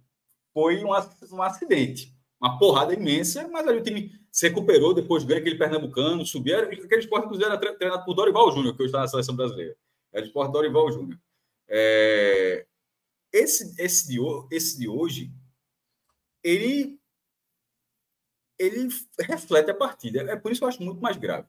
foi 0.52 0.84
um, 0.84 0.88
um 0.88 1.42
acidente. 1.42 2.14
Uma 2.40 2.58
porrada 2.58 2.94
imensa, 2.94 3.46
mas 3.48 3.66
aí 3.68 3.76
o 3.76 3.82
time 3.82 4.10
se 4.32 4.48
recuperou, 4.48 4.94
depois 4.94 5.24
ganha 5.24 5.40
aquele 5.40 5.58
pernambucano, 5.58 6.24
subiu. 6.26 6.58
Aquele 6.58 7.00
esporte 7.00 7.28
que 7.28 7.44
era 7.44 7.56
treinado 7.58 8.04
por 8.04 8.14
Dorival 8.14 8.50
Júnior, 8.50 8.74
que 8.74 8.82
hoje 8.82 8.88
está 8.88 9.00
na 9.00 9.08
seleção 9.08 9.36
brasileira. 9.36 9.76
Era 10.12 10.24
o 10.24 10.26
esporte 10.26 10.52
Dorival 10.52 10.90
Júnior. 10.90 11.18
É... 11.68 12.66
Esse, 13.32 13.74
esse, 13.80 14.08
de, 14.08 14.18
esse 14.50 14.76
de 14.76 14.88
hoje, 14.88 15.30
ele 16.42 16.99
ele 18.60 18.88
reflete 19.18 19.70
a 19.70 19.74
partida. 19.74 20.20
É 20.30 20.36
por 20.36 20.52
isso 20.52 20.60
que 20.60 20.64
eu 20.64 20.68
acho 20.68 20.82
muito 20.82 21.00
mais 21.00 21.16
grave. 21.16 21.46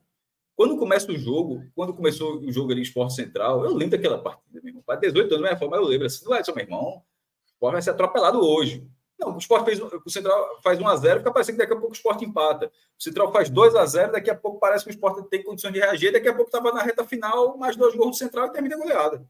Quando 0.56 0.78
começa 0.78 1.12
o 1.12 1.18
jogo, 1.18 1.62
quando 1.74 1.94
começou 1.94 2.38
o 2.38 2.50
jogo 2.50 2.72
ali 2.72 2.80
em 2.80 2.84
Esporte 2.84 3.14
Central, 3.14 3.64
eu 3.64 3.74
lembro 3.74 3.96
daquela 3.96 4.18
partida, 4.18 4.60
meu 4.62 4.70
irmão. 4.70 4.82
Para 4.82 5.00
18 5.00 5.34
anos, 5.34 5.50
mas 5.50 5.60
eu 5.60 5.84
lembro 5.84 6.06
assim, 6.06 6.24
não 6.24 6.34
é 6.34 6.42
só 6.42 6.54
meu 6.54 6.64
irmão, 6.64 6.82
o 6.82 7.02
Esporte 7.46 7.72
vai 7.72 7.82
ser 7.82 7.90
atropelado 7.90 8.40
hoje. 8.40 8.86
Não, 9.18 9.34
o 9.34 9.38
Esporte 9.38 9.66
fez, 9.66 9.80
o 9.80 10.10
Central 10.10 10.60
faz 10.62 10.78
1x0, 10.78 11.18
fica 11.18 11.32
parecendo 11.32 11.58
que 11.58 11.62
daqui 11.62 11.74
a 11.74 11.76
pouco 11.76 11.92
o 11.92 11.96
Esporte 11.96 12.24
empata. 12.24 12.72
O 12.98 13.02
Central 13.02 13.30
faz 13.30 13.50
2x0, 13.50 14.10
daqui 14.10 14.30
a 14.30 14.34
pouco 14.34 14.58
parece 14.58 14.84
que 14.84 14.90
o 14.90 14.92
Esporte 14.92 15.28
tem 15.28 15.44
condições 15.44 15.72
de 15.72 15.80
reagir, 15.80 16.12
daqui 16.12 16.28
a 16.28 16.34
pouco 16.34 16.48
estava 16.48 16.72
na 16.72 16.82
reta 16.82 17.04
final, 17.04 17.56
mais 17.58 17.76
dois 17.76 17.94
gols 17.94 18.12
do 18.12 18.16
Central 18.16 18.46
e 18.46 18.52
termina 18.52 18.74
a 18.74 18.78
goleada. 18.78 19.26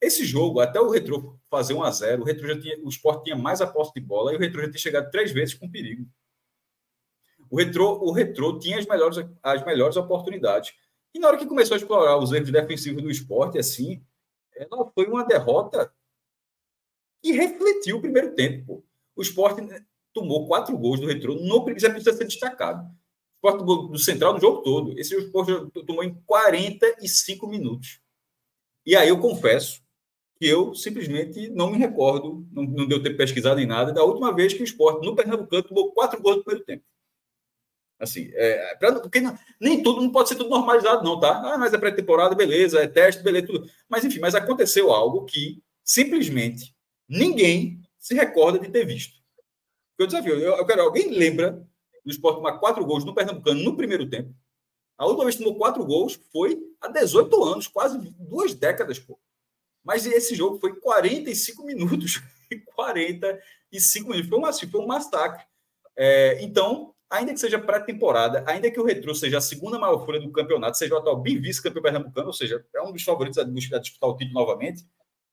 Esse 0.00 0.24
jogo, 0.24 0.60
até 0.60 0.80
o 0.80 0.90
Retro 0.90 1.38
fazer 1.48 1.74
1x0, 1.74 2.20
o 2.20 2.24
Retro 2.24 2.46
já 2.46 2.60
tinha, 2.60 2.78
o 2.84 2.88
Esporte 2.88 3.24
tinha 3.24 3.36
mais 3.36 3.60
a 3.60 3.66
posse 3.66 3.92
de 3.94 4.00
bola 4.00 4.32
e 4.32 4.36
o 4.36 4.38
Retro 4.38 4.60
já 4.60 4.68
tinha 4.68 4.78
chegado 4.78 5.10
três 5.10 5.32
vezes 5.32 5.54
com 5.54 5.70
perigo. 5.70 6.06
O 7.54 7.56
retrô, 7.56 8.00
o 8.02 8.10
retrô 8.10 8.58
tinha 8.58 8.80
as 8.80 8.84
melhores, 8.84 9.16
as 9.40 9.64
melhores 9.64 9.96
oportunidades. 9.96 10.74
E 11.14 11.20
na 11.20 11.28
hora 11.28 11.38
que 11.38 11.46
começou 11.46 11.76
a 11.76 11.78
explorar 11.78 12.18
os 12.18 12.32
erros 12.32 12.50
defensivos 12.50 13.00
do 13.00 13.08
esporte, 13.08 13.60
assim, 13.60 14.04
ela 14.56 14.90
foi 14.92 15.06
uma 15.06 15.24
derrota 15.24 15.94
que 17.22 17.30
refletiu 17.30 17.98
o 17.98 18.00
primeiro 18.00 18.34
tempo. 18.34 18.84
O 19.14 19.22
esporte 19.22 19.62
tomou 20.12 20.48
quatro 20.48 20.76
gols 20.76 20.98
do 20.98 21.06
retrô, 21.06 21.36
não 21.36 21.64
precisa, 21.64 21.90
precisa 21.90 22.16
ser 22.16 22.24
destacado. 22.24 22.90
O 23.40 23.48
esporte 23.48 23.64
do 23.92 23.98
central 23.98 24.34
no 24.34 24.40
jogo 24.40 24.60
todo. 24.62 24.98
Esse 24.98 25.16
esporte 25.16 25.52
tomou 25.86 26.02
em 26.02 26.12
45 26.26 27.46
minutos. 27.46 28.00
E 28.84 28.96
aí 28.96 29.10
eu 29.10 29.20
confesso 29.20 29.80
que 30.40 30.48
eu 30.48 30.74
simplesmente 30.74 31.48
não 31.50 31.70
me 31.70 31.78
recordo, 31.78 32.44
não, 32.50 32.64
não 32.64 32.88
deu 32.88 33.00
tempo 33.00 33.16
pesquisado 33.16 33.60
em 33.60 33.66
nada, 33.66 33.92
da 33.92 34.02
última 34.02 34.34
vez 34.34 34.52
que 34.52 34.62
o 34.62 34.64
esporte 34.64 35.06
no 35.06 35.14
Pernambucano 35.14 35.62
tomou 35.62 35.92
quatro 35.92 36.20
gols 36.20 36.38
no 36.38 36.42
primeiro 36.42 36.66
tempo. 36.66 36.84
Assim, 37.98 38.30
é, 38.34 38.74
pra, 38.76 39.00
porque 39.00 39.20
não, 39.20 39.38
nem 39.60 39.82
tudo 39.82 40.00
não 40.00 40.10
pode 40.10 40.28
ser 40.28 40.34
tudo 40.34 40.50
normalizado, 40.50 41.04
não, 41.04 41.18
tá? 41.18 41.54
Ah, 41.54 41.58
mas 41.58 41.72
é 41.72 41.78
pré-temporada, 41.78 42.34
beleza, 42.34 42.82
é 42.82 42.86
teste, 42.86 43.22
beleza, 43.22 43.46
tudo. 43.46 43.70
Mas 43.88 44.04
enfim, 44.04 44.18
mas 44.18 44.34
aconteceu 44.34 44.90
algo 44.90 45.24
que 45.24 45.62
simplesmente 45.82 46.74
ninguém 47.08 47.80
se 47.98 48.14
recorda 48.14 48.58
de 48.58 48.68
ter 48.68 48.84
visto. 48.84 49.14
Eu 49.98 50.06
desafio, 50.06 50.34
eu, 50.34 50.56
eu 50.56 50.66
quero, 50.66 50.82
alguém 50.82 51.10
lembra 51.10 51.66
do 52.04 52.10
esporte 52.10 52.36
tomar 52.36 52.58
quatro 52.58 52.84
gols 52.84 53.04
no 53.04 53.14
Pernambucano 53.14 53.62
no 53.62 53.76
primeiro 53.76 54.08
tempo? 54.08 54.34
A 54.96 55.06
última 55.06 55.24
vez 55.24 55.36
que 55.36 55.42
tomou 55.42 55.58
quatro 55.58 55.84
gols 55.84 56.18
foi 56.32 56.58
há 56.80 56.88
18 56.88 57.44
anos, 57.44 57.66
quase 57.66 57.98
duas 58.18 58.54
décadas, 58.54 58.98
pô. 58.98 59.18
Mas 59.82 60.06
esse 60.06 60.34
jogo 60.34 60.58
foi 60.58 60.74
45 60.80 61.64
minutos. 61.64 62.22
45 62.74 64.08
minutos. 64.08 64.28
Foi 64.30 64.38
um, 64.38 64.46
assim, 64.46 64.66
foi 64.68 64.80
um 64.80 64.86
massacre. 64.86 65.44
É, 65.96 66.42
então, 66.42 66.93
ainda 67.14 67.32
que 67.32 67.40
seja 67.40 67.58
pré-temporada, 67.58 68.44
ainda 68.46 68.70
que 68.70 68.80
o 68.80 68.84
Retro 68.84 69.14
seja 69.14 69.38
a 69.38 69.40
segunda 69.40 69.78
maior 69.78 70.04
folha 70.04 70.20
do 70.20 70.32
campeonato, 70.32 70.76
seja 70.76 70.94
o 70.94 70.98
atual 70.98 71.22
vice-campeão 71.22 71.82
pernambucano, 71.82 72.26
ou 72.26 72.32
seja, 72.32 72.64
é 72.74 72.82
um 72.82 72.92
dos 72.92 73.02
favoritos 73.02 73.38
a, 73.38 73.44
disputar 73.44 74.10
o 74.10 74.16
título 74.16 74.40
novamente, 74.40 74.84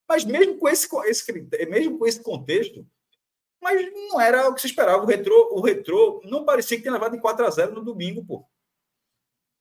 mas 0.07 0.23
mesmo 0.23 0.57
com 0.57 0.69
esse, 0.69 0.87
esse 1.05 1.31
mesmo 1.67 1.97
com 1.97 2.05
esse 2.05 2.21
contexto, 2.21 2.85
mas 3.61 3.91
não 3.93 4.19
era 4.19 4.49
o 4.49 4.53
que 4.53 4.61
se 4.61 4.67
esperava. 4.67 5.03
O 5.03 5.05
Retro, 5.05 5.33
o 5.51 5.61
Retro 5.61 6.21
não 6.25 6.45
parecia 6.45 6.77
que 6.77 6.83
tinha 6.83 6.93
levado 6.93 7.15
em 7.15 7.19
4 7.19 7.45
a 7.45 7.49
0 7.49 7.73
no 7.73 7.83
domingo, 7.83 8.25
pô. 8.25 8.45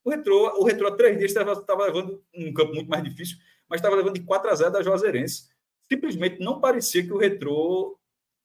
O 0.03 0.11
Retro, 0.11 0.35
o 0.35 0.65
Retro 0.65 0.97
três 0.97 1.19
dias 1.19 1.31
estava 1.31 1.85
levando 1.85 2.23
um 2.35 2.53
campo 2.53 2.75
muito 2.75 2.89
mais 2.89 3.05
difícil, 3.05 3.37
mas 3.69 3.79
estava 3.79 3.97
levando 3.97 4.15
de 4.15 4.25
4 4.25 4.51
a 4.51 4.55
0 4.55 4.73
da 4.73 4.83
Juazeirense. 4.83 5.49
Simplesmente 5.83 6.41
não 6.41 6.61
parecia 6.61 7.05
que 7.05 7.13
o 7.13 7.19
Retro 7.19 7.99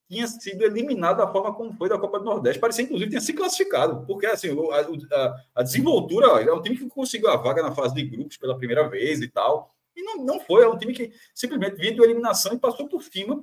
tinha 0.08 0.26
sido 0.26 0.62
eliminado 0.62 1.18
da 1.18 1.30
forma 1.30 1.54
como 1.54 1.72
foi 1.74 1.88
da 1.88 1.98
Copa 1.98 2.18
do 2.18 2.24
Nordeste. 2.24 2.60
Parecia, 2.60 2.84
inclusive, 2.84 3.10
tinha 3.10 3.20
se 3.20 3.32
classificado, 3.32 4.06
porque 4.06 4.26
assim, 4.26 4.48
a, 4.70 5.16
a, 5.16 5.36
a 5.56 5.62
desenvoltura 5.62 6.26
é 6.42 6.52
um 6.52 6.62
time 6.62 6.76
que 6.76 6.88
conseguiu 6.88 7.28
a 7.28 7.36
vaga 7.36 7.62
na 7.62 7.72
fase 7.72 7.94
de 7.94 8.04
grupos 8.04 8.36
pela 8.36 8.56
primeira 8.56 8.88
vez 8.88 9.20
e 9.20 9.28
tal. 9.28 9.74
E 9.94 10.02
não, 10.02 10.24
não 10.24 10.40
foi, 10.40 10.62
é 10.62 10.68
um 10.68 10.78
time 10.78 10.92
que 10.92 11.12
simplesmente 11.34 11.76
vinha 11.76 11.94
de 11.94 12.00
eliminação 12.00 12.52
e 12.52 12.58
passou 12.58 12.88
por 12.88 13.02
cima 13.02 13.42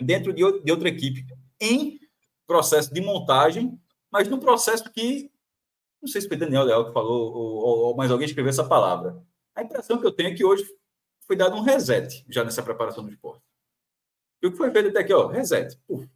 dentro 0.00 0.32
de, 0.32 0.42
de 0.62 0.72
outra 0.72 0.88
equipe 0.88 1.26
em 1.60 2.00
processo 2.46 2.92
de 2.92 3.00
montagem, 3.00 3.78
mas 4.10 4.28
num 4.28 4.40
processo 4.40 4.90
que 4.90 5.30
não 6.00 6.08
sei 6.08 6.20
se 6.20 6.28
foi 6.28 6.36
Daniel 6.36 6.64
Leal 6.64 6.86
que 6.86 6.92
falou 6.92 7.32
ou, 7.34 7.78
ou, 7.78 7.96
mais 7.96 8.10
alguém 8.10 8.26
escreveu 8.26 8.50
essa 8.50 8.64
palavra. 8.64 9.20
A 9.54 9.62
impressão 9.62 9.98
que 9.98 10.06
eu 10.06 10.12
tenho 10.12 10.30
é 10.30 10.34
que 10.34 10.44
hoje 10.44 10.64
foi 11.26 11.36
dado 11.36 11.56
um 11.56 11.60
reset 11.60 12.24
já 12.28 12.44
nessa 12.44 12.62
preparação 12.62 13.04
do 13.04 13.10
esporte. 13.10 13.42
E 14.42 14.46
o 14.46 14.50
que 14.50 14.56
foi 14.56 14.70
feito 14.70 14.88
até 14.88 15.00
aqui, 15.00 15.12
ó, 15.12 15.26
reset. 15.26 15.78
Uf. 15.88 16.08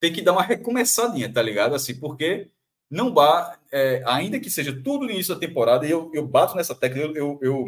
Tem 0.00 0.12
que 0.12 0.22
dar 0.22 0.32
uma 0.32 0.42
recomeçadinha, 0.42 1.32
tá 1.32 1.42
ligado? 1.42 1.74
Assim, 1.74 1.98
porque 1.98 2.50
não 2.90 3.12
vá, 3.12 3.58
é, 3.72 4.02
ainda 4.06 4.38
que 4.38 4.50
seja 4.50 4.72
tudo 4.72 5.06
no 5.06 5.10
início 5.10 5.34
da 5.34 5.40
temporada, 5.40 5.86
e 5.86 5.90
eu, 5.90 6.10
eu 6.14 6.26
bato 6.26 6.56
nessa 6.56 6.74
técnica, 6.74 7.18
eu, 7.18 7.38
eu, 7.42 7.66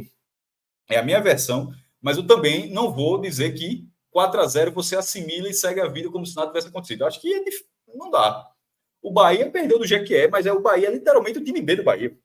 é 0.89 0.99
a 0.99 1.03
minha 1.03 1.20
versão, 1.20 1.73
mas 2.01 2.16
eu 2.16 2.27
também 2.27 2.70
não 2.73 2.93
vou 2.93 3.20
dizer 3.20 3.53
que 3.53 3.89
4 4.11 4.41
a 4.41 4.47
0 4.47 4.73
você 4.73 4.97
assimila 4.97 5.49
e 5.49 5.55
segue 5.55 5.81
a 5.81 5.89
vida 5.89 6.11
como 6.11 6.27
se 6.27 6.35
nada 6.37 6.49
tivesse 6.49 6.69
acontecido. 6.69 7.03
Eu 7.03 7.07
acho 7.07 7.20
que 7.20 7.32
é 7.32 7.45
não 7.95 8.11
dá. 8.11 8.51
O 9.03 9.12
Bahia 9.12 9.51
perdeu 9.51 9.78
do 9.78 9.87
Jequié, 9.87 10.28
mas 10.28 10.47
é 10.47 10.53
o 10.53 10.61
Bahia 10.61 10.89
é 10.89 10.93
literalmente 10.93 11.39
o 11.39 11.45
time 11.45 11.61
B 11.61 11.77
do 11.77 11.85
Bahia. 11.85 12.16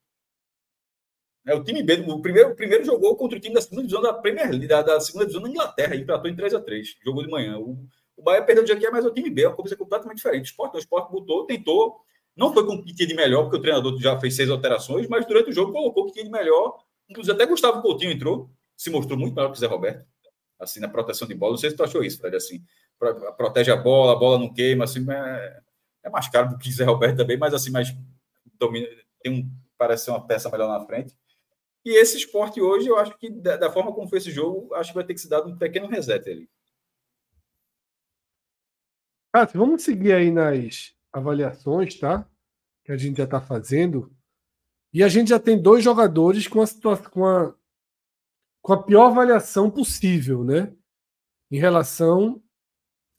É, 1.46 1.54
o 1.54 1.64
time 1.64 1.84
B, 1.84 2.04
o 2.08 2.20
primeiro, 2.20 2.50
o 2.50 2.56
primeiro 2.56 2.84
jogou 2.84 3.16
contra 3.16 3.38
o 3.38 3.42
time 3.42 3.54
da 3.54 3.62
segunda 3.62 3.84
divisão 3.84 4.02
da 4.02 4.14
Premier 4.14 4.68
da, 4.68 4.82
da 4.82 5.00
segunda 5.00 5.26
divisão 5.26 5.44
da 5.44 5.50
Inglaterra, 5.50 5.96
empatou 5.96 6.30
em 6.30 6.36
3 6.36 6.56
a 6.56 6.60
3 6.60 6.96
jogou 7.04 7.24
de 7.24 7.30
manhã. 7.30 7.60
O, 7.60 7.88
o 8.18 8.24
Bahia 8.24 8.42
perdeu 8.42 8.64
o 8.64 8.66
dia 8.66 8.76
que 8.76 8.86
é, 8.86 8.90
mas 8.90 9.06
é 9.06 9.08
o 9.08 9.14
time 9.14 9.30
B, 9.30 9.44
é 9.44 9.48
uma 9.48 9.56
coisa 9.56 9.76
completamente 9.76 10.18
diferente. 10.18 10.46
O 10.46 10.46
Sport, 10.46 10.74
o 10.74 10.80
Sport 10.80 11.12
botou, 11.12 11.46
tentou, 11.46 12.02
não 12.36 12.52
foi 12.52 12.66
com 12.66 12.74
o 12.74 12.84
que 12.84 12.94
tinha 12.94 13.08
de 13.08 13.14
melhor, 13.14 13.44
porque 13.44 13.58
o 13.58 13.62
treinador 13.62 13.98
já 14.00 14.20
fez 14.20 14.36
seis 14.36 14.50
alterações, 14.50 15.08
mas 15.08 15.26
durante 15.26 15.52
o 15.52 15.54
jogo 15.54 15.72
colocou 15.72 16.04
o 16.04 16.06
que 16.08 16.14
tinha 16.14 16.26
de 16.26 16.32
melhor. 16.32 16.80
Inclusive, 17.10 17.36
até 17.36 17.46
Gustavo 17.46 17.82
Coutinho 17.82 18.12
entrou, 18.12 18.50
se 18.76 18.90
mostrou 18.90 19.18
muito 19.18 19.36
melhor 19.36 19.52
que 19.52 19.58
o 19.58 19.60
Zé 19.60 19.68
Roberto, 19.68 20.06
assim, 20.60 20.80
na 20.80 20.90
proteção 20.90 21.28
de 21.28 21.36
bola. 21.36 21.52
Não 21.52 21.58
sei 21.58 21.70
se 21.70 21.76
tu 21.76 21.84
achou 21.84 22.04
isso, 22.04 22.20
Fred, 22.20 22.36
assim, 22.36 22.64
protege 23.38 23.72
a 23.72 23.76
bola, 23.76 24.14
a 24.14 24.16
bola 24.16 24.40
não 24.40 24.52
queima, 24.52 24.86
assim, 24.86 25.06
é, 25.10 25.60
é 26.04 26.10
mais 26.10 26.28
caro 26.28 26.50
do 26.50 26.58
que 26.58 26.70
o 26.70 26.72
Zé 26.72 26.84
Roberto 26.84 27.18
também, 27.18 27.38
mas 27.38 27.54
assim, 27.54 27.70
mais 27.72 27.96
domina, 28.60 28.88
tem 29.22 29.32
um, 29.32 29.52
parece 29.78 30.06
ser 30.06 30.12
uma 30.12 30.26
peça 30.26 30.50
melhor 30.50 30.68
na 30.68 30.86
frente. 30.86 31.16
E 31.86 31.98
esse 31.98 32.18
esporte 32.18 32.60
hoje, 32.60 32.88
eu 32.88 32.98
acho 32.98 33.16
que, 33.18 33.30
da, 33.30 33.56
da, 33.57 33.72
forma 33.72 33.94
como 33.94 34.10
foi 34.10 34.18
esse 34.18 34.32
jogo, 34.32 34.74
acho 34.74 34.90
que 34.90 34.95
vai 34.95 35.06
ter 35.06 35.14
que 35.14 35.22
se 35.22 35.30
dar 35.30 35.45
um 35.45 35.56
pequeno 35.56 35.88
reset 35.88 36.28
ali. 36.30 36.49
Cássio, 39.32 39.60
vamos 39.60 39.84
seguir 39.84 40.14
aí 40.14 40.32
nas 40.32 40.95
avaliações, 41.14 41.99
tá? 41.99 42.28
Que 42.84 42.91
a 42.91 42.98
gente 42.98 43.18
já 43.18 43.26
está 43.26 43.40
fazendo. 43.40 44.12
E 44.91 45.03
a 45.03 45.07
gente 45.07 45.30
já 45.30 45.40
tem 45.40 45.62
dois 45.62 45.84
jogadores 45.84 46.48
com 46.48 46.62
a, 46.62 46.68
situação, 46.68 47.12
com 47.12 47.26
a, 47.26 47.53
com 48.62 48.74
a 48.74 48.84
pior 48.84 49.12
avaliação 49.12 49.70
possível, 49.70 50.44
né? 50.44 50.76
em 51.52 51.57
relação 51.57 52.41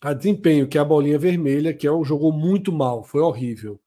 a 0.01 0.13
desempenho, 0.13 0.69
que 0.69 0.79
é 0.79 0.81
a 0.81 0.85
bolinha 0.85 1.19
vermelha, 1.19 1.75
que 1.75 1.87
é 1.87 1.93
um 1.93 2.05
jogou 2.05 2.33
muito 2.33 2.71
mal, 2.71 3.03
foi 3.03 3.21
horrível. 3.23 3.81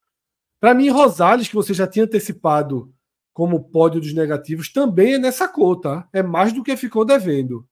Para 0.59 0.73
mim, 0.73 0.89
Rosales, 0.89 1.47
que 1.47 1.55
você 1.55 1.73
já 1.73 1.87
tinha 1.87 2.05
antecipado 2.05 2.93
como 3.39 3.63
pódio 3.63 4.01
dos 4.01 4.13
negativos, 4.13 4.67
também 4.67 5.13
é 5.13 5.17
nessa 5.17 5.47
cor, 5.47 5.79
tá? 5.79 6.09
É 6.11 6.21
mais 6.21 6.51
do 6.51 6.61
que 6.61 6.75
ficou 6.75 7.05
devendo. 7.05 7.65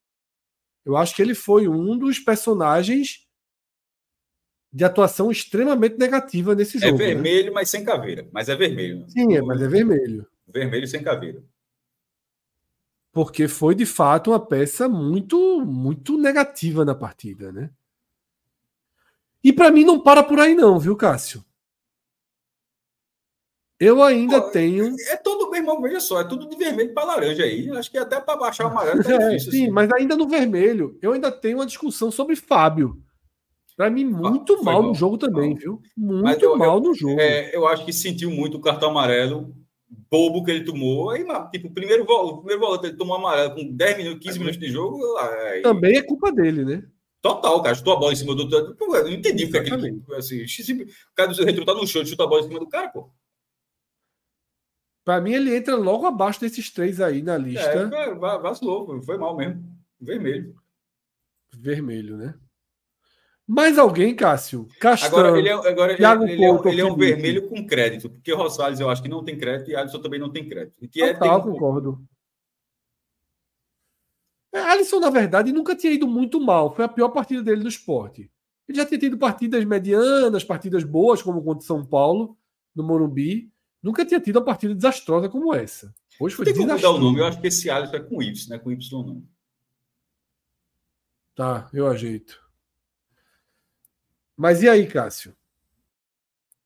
Eu 0.82 0.96
acho 0.96 1.14
que 1.14 1.20
ele 1.20 1.34
foi 1.34 1.68
um 1.68 1.98
dos 1.98 2.18
personagens 2.18 3.28
de 4.72 4.82
atuação 4.82 5.30
extremamente 5.30 5.98
negativa 5.98 6.54
nesse 6.54 6.78
é 6.78 6.88
jogo. 6.88 7.02
É 7.02 7.08
vermelho, 7.08 7.48
né? 7.48 7.50
mas 7.50 7.68
sem 7.68 7.84
caveira. 7.84 8.26
Mas 8.32 8.48
é 8.48 8.56
vermelho. 8.56 9.04
Sim, 9.10 9.36
é, 9.36 9.42
mas 9.42 9.60
é 9.60 9.68
vermelho. 9.68 10.26
Vermelho 10.46 10.88
sem 10.88 11.02
caveira. 11.02 11.44
Porque 13.12 13.46
foi 13.46 13.74
de 13.74 13.84
fato 13.84 14.30
uma 14.30 14.40
peça 14.40 14.88
muito, 14.88 15.60
muito 15.66 16.16
negativa 16.16 16.82
na 16.82 16.94
partida, 16.94 17.52
né? 17.52 17.70
E 19.44 19.52
para 19.52 19.70
mim 19.70 19.84
não 19.84 20.02
para 20.02 20.22
por 20.22 20.40
aí 20.40 20.54
não, 20.54 20.78
viu, 20.78 20.96
Cássio? 20.96 21.44
Eu 23.80 24.02
ainda 24.02 24.40
Pô, 24.40 24.50
tenho. 24.50 24.94
É 25.08 25.16
todo, 25.16 25.50
meu 25.50 25.60
irmão, 25.60 25.80
veja 25.80 26.00
só, 26.00 26.20
é 26.20 26.24
tudo 26.24 26.48
de 26.48 26.56
vermelho 26.56 26.92
para 26.92 27.04
laranja 27.04 27.44
aí. 27.44 27.70
Acho 27.70 27.90
que 27.90 27.98
até 27.98 28.20
para 28.20 28.36
baixar 28.36 28.64
o 28.64 28.70
amarelo 28.70 29.02
tá 29.02 29.12
é, 29.14 29.28
difícil. 29.28 29.52
Sim, 29.52 29.62
assim. 29.64 29.72
mas 29.72 29.90
ainda 29.92 30.16
no 30.16 30.28
vermelho, 30.28 30.98
eu 31.00 31.12
ainda 31.12 31.30
tenho 31.30 31.58
uma 31.58 31.66
discussão 31.66 32.10
sobre 32.10 32.34
Fábio. 32.34 32.96
Para 33.76 33.88
mim, 33.88 34.04
muito 34.04 34.54
ah, 34.54 34.62
mal, 34.62 34.82
no 34.82 34.92
jogo 34.92 35.16
também, 35.16 35.50
mal. 35.50 35.58
viu? 35.58 35.82
Muito 35.96 36.44
eu, 36.44 36.56
mal 36.56 36.80
no 36.80 36.92
jogo. 36.92 37.20
É, 37.20 37.54
eu 37.54 37.68
acho 37.68 37.84
que 37.84 37.92
sentiu 37.92 38.30
muito 38.30 38.56
o 38.56 38.60
cartão 38.60 38.90
amarelo 38.90 39.54
bobo 40.10 40.44
que 40.44 40.50
ele 40.50 40.64
tomou. 40.64 41.10
Aí, 41.10 41.24
tipo, 41.50 41.68
o 41.68 41.72
primeiro, 41.72 42.04
o 42.04 42.38
primeiro 42.38 42.60
volante 42.60 42.86
ele 42.86 42.96
tomou 42.96 43.16
amarelo 43.16 43.54
com 43.54 43.72
10 43.72 43.96
minutos, 43.96 44.26
15 44.26 44.38
minutos 44.38 44.58
de 44.58 44.68
jogo. 44.68 45.00
Aí... 45.18 45.62
Também 45.62 45.96
é 45.96 46.02
culpa 46.02 46.32
dele, 46.32 46.64
né? 46.64 46.82
Total, 47.20 47.62
cara. 47.62 47.74
Chutou 47.74 47.94
a 47.94 47.98
bola 47.98 48.12
em 48.12 48.16
cima 48.16 48.34
do 48.34 48.42
outro. 48.42 48.76
Eu 48.80 49.04
não 49.04 49.10
entendi 49.10 49.44
o 49.44 49.50
que 49.50 49.56
é 49.56 49.60
aquele. 49.60 50.02
Assim, 50.16 50.42
o 50.42 51.14
cara 51.14 51.32
do 51.32 51.44
retro 51.44 51.64
tá 51.64 51.74
no 51.74 51.86
chão, 51.86 52.04
chuta 52.04 52.24
a 52.24 52.26
bola 52.26 52.42
em 52.42 52.48
cima 52.48 52.60
do 52.60 52.68
cara, 52.68 52.88
pô. 52.88 53.10
Para 55.08 55.22
mim, 55.22 55.32
ele 55.32 55.56
entra 55.56 55.74
logo 55.74 56.04
abaixo 56.04 56.38
desses 56.38 56.70
três 56.70 57.00
aí 57.00 57.22
na 57.22 57.38
lista. 57.38 57.90
É, 57.94 58.14
vacilou, 58.14 59.00
foi 59.02 59.16
mal 59.16 59.34
mesmo. 59.34 59.64
Vermelho. 59.98 60.54
Vermelho, 61.56 62.18
né? 62.18 62.34
Mais 63.46 63.78
alguém, 63.78 64.14
Cássio? 64.14 64.68
Castan, 64.78 65.06
agora, 65.06 65.38
ele 65.38 65.48
é, 65.48 65.52
agora 65.52 65.92
ele, 65.94 66.04
ele, 66.04 66.44
é, 66.44 66.72
ele 66.72 66.80
é 66.82 66.84
um 66.84 66.94
vermelho 66.94 67.48
com 67.48 67.66
crédito, 67.66 68.10
porque 68.10 68.34
Rosales 68.34 68.80
eu 68.80 68.90
acho 68.90 69.02
que 69.02 69.08
não 69.08 69.24
tem 69.24 69.38
crédito 69.38 69.70
e 69.70 69.76
Alisson 69.76 70.02
também 70.02 70.20
não 70.20 70.30
tem 70.30 70.46
crédito. 70.46 70.86
Que 70.90 71.02
é, 71.02 71.14
Total, 71.14 71.42
tem... 71.42 71.52
concordo. 71.52 72.06
É, 74.52 74.60
Alisson, 74.60 75.00
na 75.00 75.08
verdade, 75.08 75.54
nunca 75.54 75.74
tinha 75.74 75.94
ido 75.94 76.06
muito 76.06 76.38
mal. 76.38 76.74
Foi 76.74 76.84
a 76.84 76.88
pior 76.88 77.08
partida 77.08 77.42
dele 77.42 77.62
no 77.62 77.68
esporte. 77.70 78.30
Ele 78.68 78.76
já 78.76 78.84
tinha 78.84 79.00
tido 79.00 79.16
partidas 79.16 79.64
medianas, 79.64 80.44
partidas 80.44 80.84
boas, 80.84 81.22
como 81.22 81.42
contra 81.42 81.66
São 81.66 81.82
Paulo, 81.82 82.36
no 82.76 82.84
Morumbi. 82.84 83.50
Nunca 83.82 84.04
tinha 84.04 84.20
tido 84.20 84.36
uma 84.36 84.44
partida 84.44 84.74
desastrosa 84.74 85.28
como 85.28 85.54
essa. 85.54 85.94
Hoje 86.20 86.34
foi 86.34 86.44
Tem 86.44 86.54
que 86.54 86.60
mudar 86.60 86.90
o 86.90 86.98
nome. 86.98 87.20
Eu 87.20 87.26
acho 87.26 87.40
que 87.40 87.46
esse 87.46 87.70
Alisson 87.70 87.96
é 87.96 88.00
com 88.00 88.22
Y, 88.22 88.48
né? 88.50 88.58
Com 88.58 88.72
Y 88.72 89.06
não. 89.06 89.22
Tá, 91.34 91.68
eu 91.72 91.86
ajeito. 91.86 92.42
Mas 94.36 94.62
e 94.62 94.68
aí, 94.68 94.86
Cássio? 94.86 95.36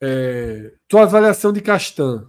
É, 0.00 0.74
tua 0.88 1.02
avaliação 1.02 1.52
de 1.52 1.60
Castan? 1.60 2.28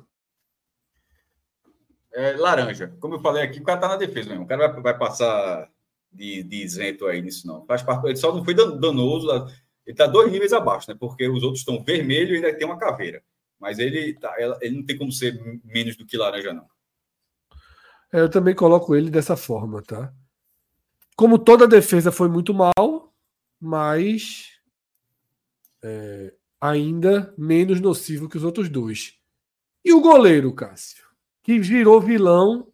É, 2.14 2.34
laranja. 2.34 2.96
Como 3.00 3.16
eu 3.16 3.22
falei 3.22 3.44
aqui, 3.44 3.60
o 3.60 3.64
cara 3.64 3.80
tá 3.80 3.88
na 3.88 3.98
defesa 3.98 4.30
mesmo. 4.30 4.44
O 4.44 4.48
cara 4.48 4.68
vai, 4.68 4.82
vai 4.82 4.98
passar 4.98 5.70
de, 6.12 6.44
de, 6.44 6.64
isento 6.64 7.08
aí 7.08 7.22
nisso, 7.22 7.48
não. 7.48 7.66
Faz 7.66 7.82
parte, 7.82 8.06
ele 8.06 8.16
só 8.16 8.34
não 8.34 8.44
foi 8.44 8.54
danoso. 8.54 9.28
Ele 9.86 9.96
tá 9.96 10.06
dois 10.06 10.32
níveis 10.32 10.54
abaixo, 10.54 10.92
né? 10.92 10.98
Porque 11.00 11.28
os 11.28 11.42
outros 11.44 11.62
estão 11.62 11.84
vermelho 11.84 12.34
e 12.34 12.36
ainda 12.36 12.56
tem 12.56 12.68
uma 12.68 12.78
caveira. 12.78 13.24
Mas 13.64 13.80
ele, 13.80 14.14
tá, 14.16 14.36
ele 14.60 14.76
não 14.76 14.86
tem 14.86 14.98
como 14.98 15.10
ser 15.10 15.42
menos 15.64 15.96
do 15.96 16.06
que 16.06 16.18
laranja, 16.18 16.54
não. 16.54 16.68
É, 18.12 18.20
eu 18.20 18.30
também 18.30 18.54
coloco 18.54 18.94
ele 18.94 19.10
dessa 19.10 19.38
forma, 19.38 19.82
tá? 19.82 20.14
Como 21.16 21.40
toda 21.40 21.66
defesa 21.66 22.12
foi 22.12 22.28
muito 22.28 22.54
mal, 22.54 23.16
mas 23.58 24.60
é, 25.82 26.34
ainda 26.60 27.34
menos 27.38 27.80
nocivo 27.80 28.28
que 28.28 28.36
os 28.36 28.44
outros 28.44 28.68
dois. 28.68 29.18
E 29.86 29.94
o 29.94 30.02
goleiro, 30.02 30.54
Cássio, 30.54 31.06
que 31.42 31.58
virou 31.58 32.02
vilão 32.02 32.68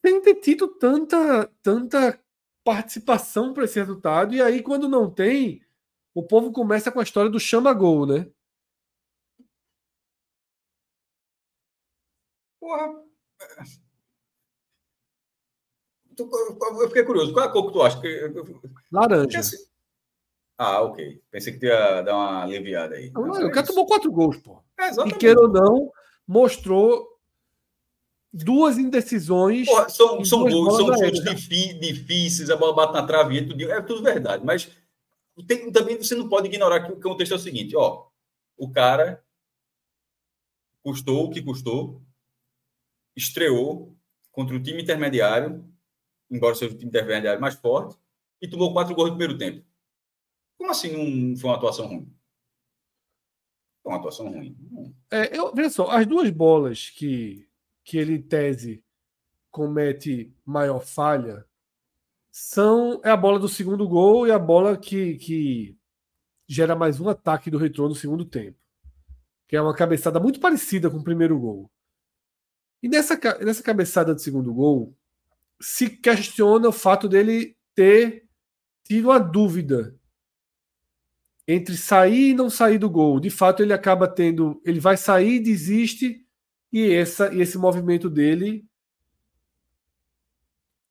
sem 0.00 0.22
ter 0.22 0.36
tido 0.36 0.66
tanta, 0.66 1.50
tanta 1.62 2.18
participação 2.64 3.52
para 3.52 3.64
esse 3.64 3.78
resultado. 3.78 4.34
E 4.34 4.40
aí, 4.40 4.62
quando 4.62 4.88
não 4.88 5.10
tem, 5.10 5.60
o 6.14 6.22
povo 6.22 6.50
começa 6.52 6.90
com 6.90 7.00
a 7.00 7.02
história 7.02 7.30
do 7.30 7.38
chama-gol, 7.38 8.06
né? 8.06 8.26
Porra. 12.64 12.94
Eu 16.80 16.88
fiquei 16.88 17.04
curioso. 17.04 17.34
Qual 17.34 17.44
é 17.44 17.48
a 17.48 17.52
cor 17.52 17.66
que 17.66 17.72
tu 17.74 17.82
acha? 17.82 18.00
Laranja. 18.90 19.40
Ah, 20.56 20.80
ok. 20.80 21.22
Pensei 21.30 21.58
que 21.58 21.66
ia 21.66 22.00
dar 22.00 22.14
uma 22.14 22.42
aliviada 22.42 22.94
aí. 22.94 23.10
Não, 23.10 23.48
o 23.48 23.50
cara 23.50 23.66
tomou 23.66 23.84
quatro 23.84 24.10
gols, 24.10 24.38
pô. 24.38 24.64
É, 24.80 24.88
e 25.06 25.12
queira 25.12 25.40
ou 25.40 25.48
não, 25.48 25.92
mostrou 26.26 27.06
duas 28.32 28.78
indecisões. 28.78 29.66
Porra, 29.66 29.90
são 29.90 30.24
são 30.24 30.48
gols, 30.48 30.76
são 30.78 30.86
jogos 30.86 31.20
difíceis, 31.20 32.48
a 32.48 32.56
bola 32.56 32.74
bate 32.74 32.94
na 32.94 33.06
trave, 33.06 33.38
é 33.38 33.46
tudo, 33.46 33.72
é 33.72 33.82
tudo 33.82 34.02
verdade. 34.02 34.42
Mas 34.42 34.70
tem, 35.46 35.70
também 35.70 35.98
você 35.98 36.14
não 36.14 36.30
pode 36.30 36.46
ignorar 36.46 36.80
que 36.80 36.92
o 36.92 37.00
contexto 37.00 37.32
é 37.32 37.36
o 37.36 37.40
seguinte: 37.40 37.76
ó, 37.76 38.06
o 38.56 38.70
cara 38.72 39.22
custou 40.82 41.24
o 41.24 41.30
que 41.30 41.42
custou, 41.42 42.00
estreou 43.16 43.96
contra 44.32 44.56
o 44.56 44.62
time 44.62 44.82
intermediário, 44.82 45.64
embora 46.30 46.54
seja 46.54 46.74
o 46.74 46.78
time 46.78 46.88
intermediário 46.88 47.40
mais 47.40 47.54
forte, 47.54 47.96
e 48.40 48.48
tomou 48.48 48.72
quatro 48.72 48.94
gols 48.94 49.10
no 49.10 49.16
primeiro 49.16 49.38
tempo. 49.38 49.64
Como 50.58 50.70
assim 50.70 50.90
não 50.90 51.36
foi 51.36 51.50
uma 51.50 51.56
atuação 51.56 51.86
ruim? 51.86 52.12
Foi 53.82 53.92
uma 53.92 53.98
atuação 53.98 54.30
ruim. 54.30 54.56
É, 55.10 55.36
eu, 55.36 55.54
veja 55.54 55.70
só, 55.70 55.90
as 55.90 56.06
duas 56.06 56.30
bolas 56.30 56.90
que, 56.90 57.48
que 57.84 57.98
ele, 57.98 58.14
em 58.14 58.22
tese, 58.22 58.82
comete 59.50 60.34
maior 60.44 60.80
falha 60.80 61.46
são 62.30 63.00
é 63.04 63.10
a 63.10 63.16
bola 63.16 63.38
do 63.38 63.48
segundo 63.48 63.86
gol 63.88 64.26
e 64.26 64.32
a 64.32 64.38
bola 64.38 64.76
que, 64.76 65.14
que 65.18 65.78
gera 66.48 66.74
mais 66.74 66.98
um 66.98 67.08
ataque 67.08 67.48
do 67.48 67.58
retorno 67.58 67.90
no 67.90 67.94
segundo 67.94 68.24
tempo. 68.24 68.58
Que 69.46 69.54
é 69.54 69.62
uma 69.62 69.74
cabeçada 69.74 70.18
muito 70.18 70.40
parecida 70.40 70.90
com 70.90 70.96
o 70.96 71.04
primeiro 71.04 71.38
gol. 71.38 71.70
E 72.84 72.88
nessa, 72.88 73.18
nessa 73.40 73.62
cabeçada 73.62 74.14
do 74.14 74.20
segundo 74.20 74.52
gol, 74.52 74.94
se 75.58 75.88
questiona 75.88 76.68
o 76.68 76.72
fato 76.72 77.08
dele 77.08 77.56
ter 77.74 78.26
tido 78.82 79.06
uma 79.06 79.18
dúvida 79.18 79.96
entre 81.48 81.78
sair 81.78 82.32
e 82.32 82.34
não 82.34 82.50
sair 82.50 82.76
do 82.76 82.90
gol. 82.90 83.18
De 83.18 83.30
fato, 83.30 83.62
ele 83.62 83.72
acaba 83.72 84.06
tendo. 84.06 84.60
Ele 84.66 84.80
vai 84.80 84.98
sair, 84.98 85.40
desiste, 85.40 86.26
e, 86.70 86.92
essa, 86.92 87.32
e 87.32 87.40
esse 87.40 87.56
movimento 87.56 88.10
dele 88.10 88.66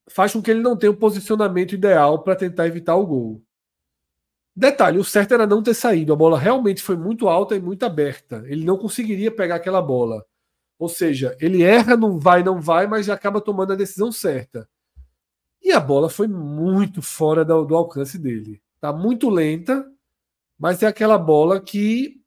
faz 0.09 0.33
com 0.33 0.41
que 0.41 0.49
ele 0.49 0.63
não 0.63 0.75
tenha 0.75 0.91
o 0.91 0.97
posicionamento 0.97 1.73
ideal 1.73 2.23
para 2.23 2.35
tentar 2.35 2.65
evitar 2.65 2.95
o 2.95 3.05
gol. 3.05 3.43
Detalhe: 4.55 4.97
o 4.97 5.03
certo 5.03 5.35
era 5.35 5.45
não 5.45 5.61
ter 5.61 5.75
saído. 5.75 6.11
A 6.11 6.15
bola 6.15 6.39
realmente 6.39 6.81
foi 6.81 6.97
muito 6.97 7.27
alta 7.29 7.55
e 7.55 7.61
muito 7.61 7.83
aberta. 7.85 8.43
Ele 8.47 8.65
não 8.65 8.79
conseguiria 8.79 9.29
pegar 9.29 9.57
aquela 9.57 9.79
bola. 9.79 10.25
Ou 10.77 10.89
seja, 10.89 11.37
ele 11.39 11.63
erra, 11.63 11.95
não 11.95 12.19
vai, 12.19 12.43
não 12.43 12.59
vai, 12.61 12.87
mas 12.87 13.09
acaba 13.09 13.39
tomando 13.39 13.73
a 13.73 13.75
decisão 13.75 14.11
certa. 14.11 14.67
E 15.61 15.71
a 15.71 15.79
bola 15.79 16.09
foi 16.09 16.27
muito 16.27 17.01
fora 17.01 17.45
do, 17.45 17.63
do 17.63 17.75
alcance 17.75 18.17
dele. 18.17 18.61
Tá 18.81 18.91
muito 18.91 19.29
lenta, 19.29 19.89
mas 20.59 20.83
é 20.83 20.87
aquela 20.87 21.17
bola 21.17 21.61
que 21.61 22.21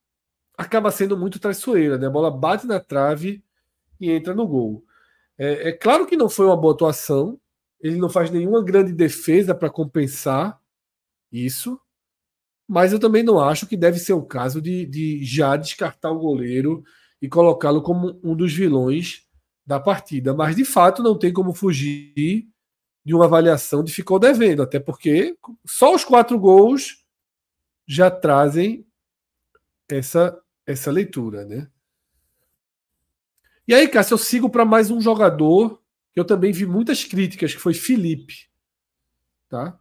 acaba 0.56 0.90
sendo 0.90 1.18
muito 1.18 1.38
traiçoeira. 1.38 1.98
Né? 1.98 2.06
A 2.06 2.10
bola 2.10 2.30
bate 2.30 2.66
na 2.66 2.80
trave 2.80 3.44
e 4.00 4.10
entra 4.10 4.34
no 4.34 4.46
gol. 4.46 4.82
É, 5.36 5.68
é 5.68 5.72
claro 5.72 6.06
que 6.06 6.16
não 6.16 6.28
foi 6.28 6.46
uma 6.46 6.56
boa 6.56 6.72
atuação. 6.72 7.38
Ele 7.78 7.96
não 7.96 8.08
faz 8.08 8.30
nenhuma 8.30 8.64
grande 8.64 8.92
defesa 8.92 9.54
para 9.54 9.68
compensar 9.68 10.58
isso. 11.30 11.78
Mas 12.66 12.92
eu 12.92 12.98
também 12.98 13.22
não 13.22 13.38
acho 13.38 13.66
que 13.66 13.76
deve 13.76 13.98
ser 13.98 14.14
o 14.14 14.22
caso 14.24 14.60
de, 14.60 14.86
de 14.86 15.22
já 15.24 15.56
descartar 15.56 16.10
o 16.10 16.18
goleiro 16.18 16.82
e 17.26 17.28
colocá-lo 17.28 17.82
como 17.82 18.20
um 18.22 18.36
dos 18.36 18.54
vilões 18.54 19.26
da 19.66 19.80
partida. 19.80 20.32
Mas 20.32 20.54
de 20.54 20.64
fato 20.64 21.02
não 21.02 21.18
tem 21.18 21.32
como 21.32 21.52
fugir 21.52 22.46
de 23.04 23.12
uma 23.12 23.24
avaliação 23.24 23.82
de 23.82 23.92
ficou 23.92 24.16
devendo, 24.16 24.62
até 24.62 24.78
porque 24.78 25.36
só 25.66 25.92
os 25.92 26.04
quatro 26.04 26.38
gols 26.38 27.04
já 27.84 28.08
trazem 28.08 28.86
essa 29.90 30.40
essa 30.64 30.90
leitura, 30.90 31.44
né? 31.44 31.68
E 33.66 33.74
aí, 33.74 33.88
Cássio, 33.88 34.14
eu 34.14 34.18
sigo 34.18 34.48
para 34.48 34.64
mais 34.64 34.90
um 34.90 35.00
jogador 35.00 35.82
que 36.12 36.20
eu 36.20 36.24
também 36.24 36.52
vi 36.52 36.64
muitas 36.64 37.04
críticas, 37.04 37.52
que 37.52 37.60
foi 37.60 37.74
Felipe. 37.74 38.48
Tá? 39.48 39.78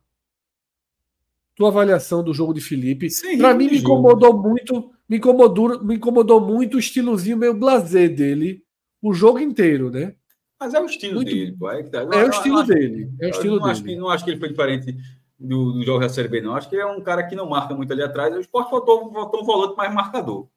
tua 1.55 1.69
avaliação 1.69 2.23
do 2.23 2.33
jogo 2.33 2.53
de 2.53 2.61
Felipe. 2.61 3.07
Para 3.37 3.53
mim 3.53 3.69
me 3.69 3.77
incomodou 3.77 4.37
muito, 4.37 4.91
me 5.07 5.17
incomodou, 5.17 5.83
me 5.83 5.95
incomodou 5.95 6.41
muito 6.41 6.75
o 6.75 6.79
estilozinho 6.79 7.37
meio 7.37 7.53
blazer 7.53 8.13
dele 8.13 8.63
o 9.01 9.13
jogo 9.13 9.39
inteiro, 9.39 9.91
né? 9.91 10.15
Mas 10.59 10.73
é 10.73 10.81
o 10.81 10.85
estilo 10.85 11.15
muito... 11.15 11.31
dele, 11.31 11.55
pô. 11.57 11.69
É, 11.69 11.83
tá. 11.83 11.99
é 11.99 12.25
o 12.25 12.29
estilo 12.29 12.63
dele. 12.63 13.11
É 13.19 13.27
o 13.27 13.29
estilo 13.29 13.55
não 13.57 13.61
dele. 13.61 13.71
Acho 13.71 13.83
que, 13.83 13.95
não 13.95 14.09
acho 14.09 14.23
que 14.23 14.31
ele 14.31 14.39
foi 14.39 14.49
diferente 14.49 14.97
do, 15.37 15.73
do 15.73 15.83
jogo 15.83 15.99
da 15.99 16.09
Série 16.09 16.27
B, 16.27 16.41
não. 16.41 16.55
Acho 16.55 16.69
que 16.69 16.75
é 16.75 16.85
um 16.85 17.01
cara 17.01 17.23
que 17.23 17.35
não 17.35 17.47
marca 17.47 17.75
muito 17.75 17.91
ali 17.93 18.01
atrás. 18.01 18.35
O 18.35 18.39
esporte 18.39 18.71
voltou, 18.71 19.11
voltou 19.11 19.41
um 19.41 19.45
volante 19.45 19.75
mais 19.75 19.93
marcador. 19.93 20.47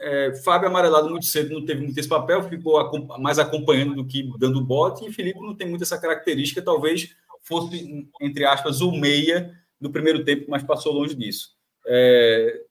É, 0.00 0.32
Fábio 0.44 0.68
amarelado 0.68 1.10
muito 1.10 1.26
cedo 1.26 1.52
não 1.52 1.64
teve 1.64 1.82
muito 1.82 1.98
esse 1.98 2.08
papel, 2.08 2.42
ficou 2.48 2.78
mais 3.18 3.38
acompanhando 3.38 3.96
do 3.96 4.06
que 4.06 4.30
dando 4.38 4.64
bote, 4.64 5.04
e 5.04 5.12
Felipe 5.12 5.40
não 5.40 5.56
tem 5.56 5.68
muito 5.68 5.82
essa 5.82 6.00
característica, 6.00 6.62
talvez 6.62 7.16
fosse, 7.42 8.08
entre 8.20 8.44
aspas, 8.44 8.80
o 8.80 8.92
meia 8.92 9.52
do 9.80 9.90
primeiro 9.90 10.24
tempo, 10.24 10.46
mas 10.48 10.62
passou 10.62 10.92
longe 10.92 11.16
disso. 11.16 11.56
É, 11.84 12.62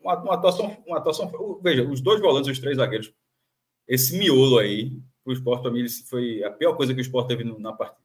uma, 0.00 0.16
uma, 0.18 0.34
atuação, 0.34 0.82
uma 0.86 0.98
atuação. 0.98 1.30
Veja, 1.62 1.88
os 1.88 2.00
dois 2.00 2.20
volantes, 2.20 2.50
os 2.50 2.58
três 2.58 2.76
zagueiros, 2.76 3.12
esse 3.86 4.16
miolo 4.16 4.58
aí, 4.58 5.00
o 5.24 5.32
esporte, 5.32 5.62
para 5.62 5.70
mim, 5.70 5.88
foi 6.08 6.42
a 6.42 6.50
pior 6.50 6.76
coisa 6.76 6.94
que 6.94 7.00
o 7.00 7.02
esporte 7.02 7.28
teve 7.28 7.44
na 7.44 7.72
partida. 7.72 8.00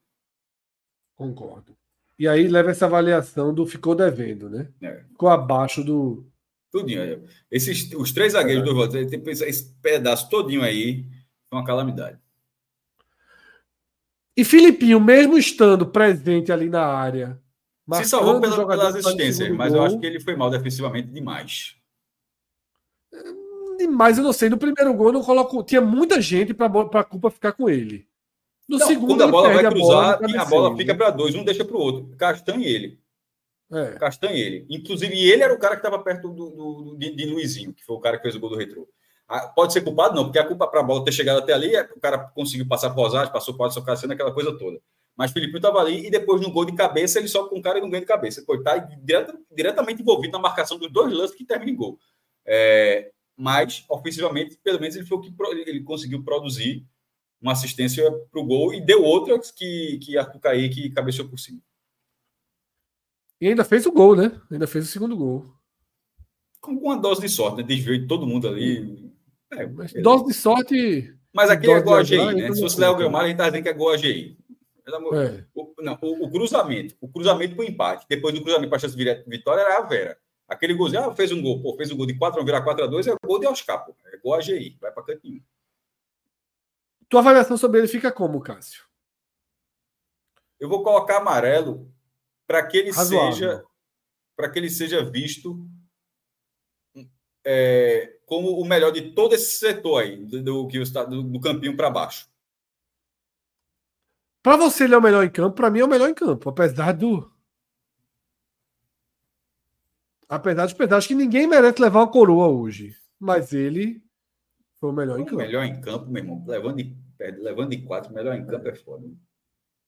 Concordo. 1.16 1.76
E 2.18 2.28
aí 2.28 2.48
leva 2.48 2.72
essa 2.72 2.86
avaliação 2.86 3.54
do 3.54 3.66
ficou 3.66 3.96
devendo, 3.96 4.50
né? 4.50 4.70
É. 4.82 5.04
Ficou 5.10 5.30
abaixo 5.30 5.84
do. 5.84 6.26
Tudinho. 6.72 7.02
É. 7.02 7.20
Esses, 7.52 7.92
os 7.94 8.12
três 8.12 8.34
zagueiros 8.34 8.64
é. 8.64 8.66
do 8.66 8.74
volantes, 8.74 9.42
esse 9.42 9.74
pedaço 9.82 10.30
todinho 10.30 10.62
aí, 10.62 11.04
foi 11.50 11.60
uma 11.60 11.66
calamidade. 11.66 12.20
E 14.38 14.44
Filipinho, 14.44 15.00
mesmo 15.00 15.38
estando 15.38 15.86
presente 15.86 16.52
ali 16.52 16.70
na 16.70 16.86
área. 16.86 17.42
Se 17.94 18.06
salvou 18.06 18.42
pela, 18.42 18.68
pelas 18.68 18.96
assistências, 18.96 19.50
mas 19.56 19.72
gol, 19.72 19.82
eu 19.82 19.86
acho 19.86 20.00
que 20.00 20.06
ele 20.06 20.20
foi 20.20 20.36
mal 20.36 20.50
defensivamente 20.50 21.08
demais. 21.10 21.76
Demais, 23.78 24.18
eu 24.18 24.24
não 24.24 24.34
sei. 24.34 24.50
No 24.50 24.58
primeiro 24.58 24.94
gol, 24.94 25.08
eu 25.08 25.14
não 25.14 25.24
coloco. 25.24 25.64
Tinha 25.64 25.82
muita 25.82 26.20
gente 26.20 26.54
para 26.54 26.68
a 26.68 27.04
culpa 27.04 27.30
ficar 27.30 27.52
com 27.52 27.70
ele. 27.70 28.08
No 28.68 28.80
não, 28.80 28.88
segundo, 28.88 29.10
quando 29.10 29.24
a 29.24 29.28
bola 29.28 29.54
vai 29.54 29.70
cruzar, 29.70 30.16
a 30.16 30.18
bola, 30.18 30.42
a 30.42 30.46
bola 30.46 30.78
fica 30.78 30.96
para 30.96 31.12
dois, 31.12 31.36
um 31.36 31.44
deixa 31.44 31.64
para 31.64 31.76
o 31.76 31.80
outro. 31.80 32.16
Castanha 32.18 32.68
ele. 32.68 33.00
É. 33.72 33.92
Castanha 33.94 34.34
ele. 34.34 34.66
Inclusive, 34.70 35.14
ele 35.14 35.44
era 35.44 35.54
o 35.54 35.60
cara 35.60 35.76
que 35.76 35.86
estava 35.86 36.02
perto 36.04 36.30
do, 36.30 36.50
do, 36.50 36.96
de, 36.98 37.16
de 37.16 37.26
Luizinho, 37.26 37.74
que 37.74 37.84
foi 37.84 37.96
o 37.96 38.00
cara 38.00 38.18
que 38.18 38.24
fez 38.24 38.36
o 38.36 38.40
gol 38.40 38.50
do 38.50 38.58
retrô. 38.58 38.88
Ah, 39.28 39.48
pode 39.48 39.74
ser 39.74 39.82
culpado, 39.82 40.16
não, 40.16 40.26
porque 40.26 40.40
a 40.40 40.46
culpa 40.46 40.68
para 40.68 40.80
a 40.80 40.84
bola 40.84 41.04
ter 41.04 41.12
chegado 41.12 41.40
até 41.40 41.54
ali, 41.54 41.76
é, 41.76 41.82
o 41.96 42.00
cara 42.00 42.18
conseguiu 42.18 42.68
passar 42.68 42.92
por 42.92 43.02
Rosales, 43.02 43.32
passou 43.32 43.56
por 43.56 43.66
Adson 43.66 43.82
Cassiano, 43.82 44.14
aquela 44.14 44.32
coisa 44.32 44.56
toda. 44.58 44.80
Mas 45.16 45.32
Felipe 45.32 45.56
estava 45.56 45.80
ali 45.80 46.06
e 46.06 46.12
depois 46.12 46.42
no 46.42 46.52
gol 46.52 46.66
de 46.66 46.74
cabeça 46.74 47.20
ele 47.20 47.28
sobe 47.28 47.50
com 47.50 47.60
o 47.60 47.62
cara 47.62 47.78
e 47.78 47.82
não 47.82 47.90
ganha 47.90 48.02
de 48.02 48.08
cabeça. 48.08 48.44
Ele 48.48 48.58
está 48.58 48.78
direto, 48.78 49.40
diretamente 49.56 50.02
envolvido 50.02 50.34
na 50.34 50.40
marcação 50.40 50.78
dos 50.78 50.92
dois 50.92 51.14
lances 51.14 51.36
que 51.36 51.46
termina 51.46 51.72
em 51.72 51.76
gol. 51.76 51.98
É, 52.46 53.12
mas, 53.38 53.86
ofensivamente, 53.90 54.58
pelo 54.64 54.80
menos 54.80 54.96
ele 54.96 55.06
foi 55.06 55.18
o 55.18 55.22
que 55.22 55.34
ele 55.68 55.84
conseguiu 55.84 56.24
produzir 56.24 56.86
uma 57.42 57.52
assistência 57.52 58.10
para 58.32 58.40
o 58.40 58.46
gol 58.46 58.74
e 58.74 58.82
deu 58.82 59.04
outra 59.04 59.40
que, 59.40 60.00
que 60.02 60.18
Arthur 60.18 60.40
Kaique 60.40 60.90
cabeceou 60.90 61.28
por 61.28 61.38
cima. 61.38 61.62
E 63.40 63.48
ainda 63.48 63.66
fez 63.66 63.86
o 63.86 63.92
gol, 63.92 64.16
né? 64.16 64.42
Ainda 64.50 64.68
fez 64.68 64.86
o 64.86 64.92
segundo 64.92 65.16
gol. 65.18 65.46
Com 66.62 66.72
uma 66.72 66.98
dose 66.98 67.22
de 67.22 67.30
sorte, 67.30 67.58
né? 67.58 67.64
Desviou 67.64 67.98
de 67.98 68.08
todo 68.08 68.26
mundo 68.26 68.48
ali. 68.48 69.12
É, 69.52 69.68
dose 70.02 70.26
de 70.26 70.34
sorte. 70.34 71.14
Mas 71.34 71.50
aqui 71.50 71.70
é 71.70 71.82
gol 71.82 71.96
AGI, 71.96 72.34
né? 72.34 72.54
Se 72.54 72.62
você 72.62 72.80
der 72.80 72.90
o 72.90 72.98
Gilmar, 72.98 73.26
a 73.26 73.28
gente 73.28 73.38
tá 73.38 73.50
dizendo 73.50 73.64
que 73.64 73.70
é 73.70 73.74
gol 73.74 73.92
AGI. 73.92 74.38
É. 75.16 75.46
O, 75.54 75.74
não, 75.80 75.98
o, 76.02 76.26
o, 76.26 76.32
cruzamento, 76.32 76.96
o 77.02 77.08
cruzamento 77.08 77.56
para 77.56 77.66
o 77.66 77.68
empate, 77.68 78.06
depois 78.08 78.34
do 78.34 78.42
cruzamento 78.42 78.70
para 78.70 78.78
a 78.78 78.80
chance 78.80 78.96
de 78.96 79.24
vitória 79.28 79.62
era 79.62 79.80
a 79.80 79.82
Vera. 79.82 80.20
Aquele 80.48 80.76
golzinho, 80.76 81.04
ah, 81.04 81.14
fez 81.14 81.32
um 81.32 81.42
gol, 81.42 81.62
pô, 81.62 81.76
fez 81.76 81.92
um 81.92 81.98
gol 81.98 82.06
de 82.06 82.18
4 82.18 82.40
a 82.40 82.46
virar 82.46 82.62
4 82.62 82.84
a 82.84 82.88
2 82.88 83.08
é 83.08 83.16
gol 83.26 83.40
de 83.40 83.48
Oscar, 83.48 83.84
pô. 83.84 83.96
É 84.06 84.18
gol 84.18 84.36
AGI, 84.36 84.78
vai 84.80 84.92
para 84.92 85.04
cantinho. 85.04 85.44
Tua 87.10 87.22
avaliação 87.22 87.58
sobre 87.58 87.80
ele 87.80 87.88
fica 87.88 88.12
como, 88.12 88.42
Cássio? 88.42 88.84
Eu 90.60 90.70
vou 90.70 90.84
colocar 90.84 91.18
amarelo 91.18 91.92
para 92.46 92.66
que 92.66 92.78
ele 92.78 92.92
Razoável. 92.92 93.34
seja 93.34 93.66
para 94.36 94.50
que 94.50 94.60
ele 94.60 94.70
seja 94.70 95.04
visto 95.04 95.66
é, 97.46 98.18
como 98.26 98.60
o 98.60 98.66
melhor 98.66 98.92
de 98.92 99.12
todo 99.12 99.34
esse 99.34 99.58
setor 99.58 100.04
aí, 100.04 100.18
do, 100.18 100.44
do 100.44 100.68
do, 100.68 101.24
do 101.24 101.40
campinho 101.40 101.78
para 101.78 101.90
baixo. 101.90 102.28
Para 104.46 104.58
você 104.58 104.84
ele 104.84 104.94
é 104.94 104.98
o 105.00 105.02
melhor 105.02 105.24
em 105.26 105.30
campo, 105.32 105.56
para 105.56 105.72
mim 105.72 105.80
é 105.80 105.84
o 105.84 105.88
melhor 105.88 106.08
em 106.08 106.14
campo, 106.14 106.48
apesar 106.48 106.92
do 106.92 107.28
apesar 110.30 110.66
dos 110.66 110.74
pedaços 110.74 111.08
que 111.08 111.16
ninguém 111.16 111.48
merece 111.48 111.82
levar 111.82 112.02
uma 112.02 112.12
coroa 112.12 112.48
hoje, 112.48 112.96
mas 113.20 113.54
ele 113.54 114.04
foi 114.80 114.92
o 114.92 114.94
melhor 114.94 115.20
em 115.20 115.26
campo. 115.26 115.38
Melhor 115.38 115.64
em 115.64 115.82
campo, 115.82 116.12
meu 116.12 116.22
irmão, 116.22 116.46
levando 116.46 116.78
de, 116.78 116.96
levando 117.40 117.72
de 117.72 117.82
quatro, 117.82 118.14
melhor 118.14 118.36
em 118.36 118.46
campo 118.46 118.68
é 118.68 118.76
foda. 118.76 119.08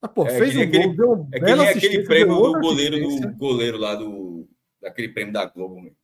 Ah, 0.02 0.08
pô, 0.08 0.26
é, 0.26 0.40
fez 0.40 0.56
um 0.56 0.64
aquele, 0.64 0.96
gol, 0.96 1.30
é 1.32 1.40
que 1.40 1.46
nem 1.46 1.70
aquele 1.70 2.04
prêmio 2.04 2.36
do 2.36 2.60
goleiro 2.60 2.98
do 2.98 3.38
goleiro 3.38 3.78
lá 3.78 3.94
do 3.94 4.50
daquele 4.82 5.10
prêmio 5.10 5.34
da 5.34 5.46
Globo, 5.46 5.80
meu. 5.80 5.96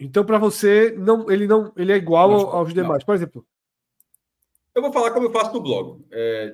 Então, 0.00 0.24
para 0.24 0.38
você, 0.38 0.90
não, 0.98 1.30
ele 1.30 1.46
não, 1.46 1.72
ele 1.76 1.92
é 1.92 1.96
igual 1.96 2.32
não, 2.32 2.48
aos 2.48 2.74
não. 2.74 2.82
demais. 2.82 3.04
Por 3.04 3.14
exemplo, 3.14 3.46
eu 4.76 4.82
vou 4.82 4.92
falar 4.92 5.10
como 5.10 5.26
eu 5.26 5.32
faço 5.32 5.54
no 5.54 5.60
blog. 5.60 6.04
É, 6.12 6.52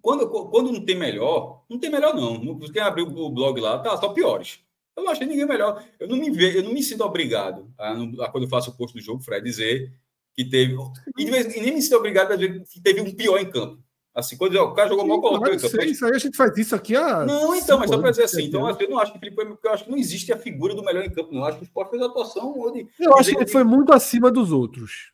quando, 0.00 0.28
quando 0.28 0.72
não 0.72 0.84
tem 0.84 0.96
melhor, 0.96 1.64
não 1.70 1.78
tem 1.78 1.90
melhor 1.90 2.14
não. 2.14 2.58
Quem 2.70 2.82
abriu 2.82 3.06
o 3.06 3.30
blog 3.30 3.58
lá, 3.58 3.78
tá 3.78 3.96
só 3.96 4.10
piores. 4.10 4.60
Eu 4.94 5.04
não 5.04 5.10
achei 5.10 5.26
ninguém 5.26 5.46
melhor. 5.46 5.82
Eu 5.98 6.06
não 6.06 6.16
me 6.16 6.30
vejo, 6.30 6.58
eu 6.58 6.64
não 6.64 6.72
me 6.72 6.82
sinto 6.82 7.02
obrigado 7.02 7.72
a, 7.78 7.92
a 7.92 8.30
quando 8.30 8.44
eu 8.44 8.50
faço 8.50 8.70
o 8.70 8.76
post 8.76 8.94
do 8.94 9.02
jogo, 9.02 9.22
Fred, 9.22 9.42
dizer 9.42 9.90
que 10.34 10.44
teve. 10.44 10.76
E, 11.16 11.24
vez, 11.24 11.56
e 11.56 11.60
nem 11.60 11.74
me 11.74 11.80
sinto 11.80 11.96
obrigado 11.96 12.32
a 12.32 12.36
dizer 12.36 12.62
que 12.64 12.80
teve 12.80 13.00
um 13.00 13.10
pior 13.14 13.38
em 13.38 13.50
campo. 13.50 13.82
Assim, 14.14 14.36
quando 14.36 14.54
o 14.56 14.74
cara 14.74 14.90
jogou 14.90 15.06
mal, 15.06 15.22
colocou 15.22 15.54
isso. 15.54 15.66
Isso 15.80 16.04
aí 16.04 16.12
a 16.14 16.18
gente 16.18 16.36
faz 16.36 16.54
isso 16.58 16.74
aqui 16.74 16.94
há. 16.94 17.24
Não, 17.24 17.56
então, 17.56 17.78
mas 17.78 17.88
só 17.88 17.96
para 17.96 18.10
dizer 18.10 18.24
assim. 18.24 18.44
Então, 18.44 18.68
eu 18.68 18.90
não 18.90 18.98
acho 18.98 19.12
que 19.12 19.16
o 19.16 19.20
Felipe 19.20 19.36
foi. 19.36 19.58
Eu 19.62 19.72
acho 19.72 19.84
que 19.84 19.90
não 19.90 19.96
existe 19.96 20.30
a 20.32 20.36
figura 20.36 20.74
do 20.74 20.84
melhor 20.84 21.02
em 21.02 21.10
campo, 21.10 21.32
não. 21.32 21.40
Eu 21.40 21.46
acho 21.46 21.56
que 21.56 21.64
o 21.64 21.66
Sport 21.66 21.90
fez 21.90 22.02
a 22.02 22.06
atuação 22.06 22.54
onde. 22.58 22.86
Eu 23.00 23.16
acho 23.16 23.30
que 23.30 23.36
ele 23.36 23.50
foi 23.50 23.64
muito 23.64 23.90
acima 23.92 24.30
dos 24.30 24.52
outros. 24.52 25.12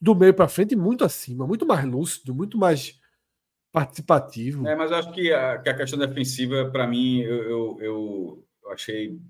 Do 0.00 0.14
meio 0.14 0.34
para 0.34 0.48
frente, 0.48 0.76
muito 0.76 1.04
acima, 1.04 1.46
muito 1.46 1.66
mais 1.66 1.84
lúcido, 1.84 2.34
muito 2.34 2.58
mais 2.58 3.00
participativo. 3.72 4.66
É, 4.66 4.74
mas 4.74 4.90
eu 4.90 4.96
acho 4.96 5.12
que 5.12 5.32
a, 5.32 5.58
que 5.58 5.68
a 5.68 5.76
questão 5.76 5.98
defensiva, 5.98 6.70
para 6.70 6.86
mim, 6.86 7.20
eu, 7.20 7.42
eu, 7.50 7.78
eu, 7.80 8.46
achei. 8.70 9.20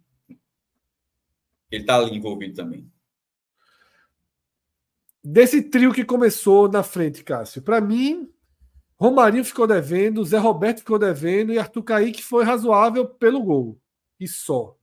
Ele 1.70 1.82
está 1.82 1.96
ali 1.96 2.16
envolvido 2.16 2.54
também. 2.54 2.90
Desse 5.22 5.62
trio 5.62 5.92
que 5.92 6.04
começou 6.04 6.68
na 6.68 6.84
frente, 6.84 7.24
Cássio, 7.24 7.60
para 7.60 7.80
mim, 7.80 8.32
Romarinho 8.96 9.44
ficou 9.44 9.66
devendo, 9.66 10.24
Zé 10.24 10.38
Roberto 10.38 10.78
ficou 10.78 10.98
devendo 10.98 11.52
e 11.52 11.58
Arthur 11.58 11.82
Kaique 11.82 12.22
foi 12.22 12.44
razoável 12.44 13.06
pelo 13.06 13.42
gol. 13.42 13.80
E 14.20 14.28
só. 14.28 14.75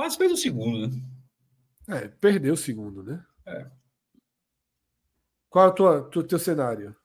Quase 0.00 0.16
fez 0.16 0.32
o 0.32 0.36
segundo, 0.38 0.88
né? 0.88 1.02
É, 1.86 2.08
perdeu 2.08 2.54
o 2.54 2.56
segundo, 2.56 3.02
né? 3.02 3.22
É. 3.46 3.66
Qual 5.50 5.66
é 5.66 5.68
o 5.68 5.74
tua, 5.74 6.02
tua, 6.04 6.24
teu 6.26 6.38
cenário? 6.38 6.96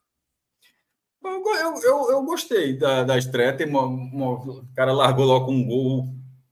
Eu, 1.22 1.44
eu, 1.84 2.12
eu, 2.12 2.24
gostei 2.24 2.78
da, 2.78 3.04
da 3.04 3.18
estreia. 3.18 3.52
Tem 3.52 3.68
uma, 3.68 3.82
uma, 3.82 4.36
o 4.36 4.66
cara 4.74 4.94
largou 4.94 5.26
logo 5.26 5.52
um 5.52 5.68
gol 5.68 6.06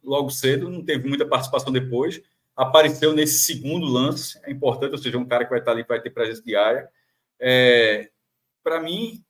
logo 0.03 0.29
cedo, 0.31 0.69
não 0.69 0.83
teve 0.83 1.07
muita 1.07 1.25
participação 1.25 1.71
depois 1.71 2.21
apareceu 2.57 3.13
nesse 3.13 3.39
segundo 3.45 3.85
lance, 3.85 4.37
é 4.43 4.51
importante, 4.51 4.91
ou 4.91 4.97
seja, 4.97 5.17
um 5.17 5.25
cara 5.25 5.45
que 5.45 5.49
vai 5.49 5.59
estar 5.59 5.71
ali, 5.71 5.85
vai 5.87 6.01
ter 6.01 6.09
presença 6.09 6.43
diária. 6.43 6.89
É, 7.39 8.11
Para 8.61 8.81
mim, 8.81 9.23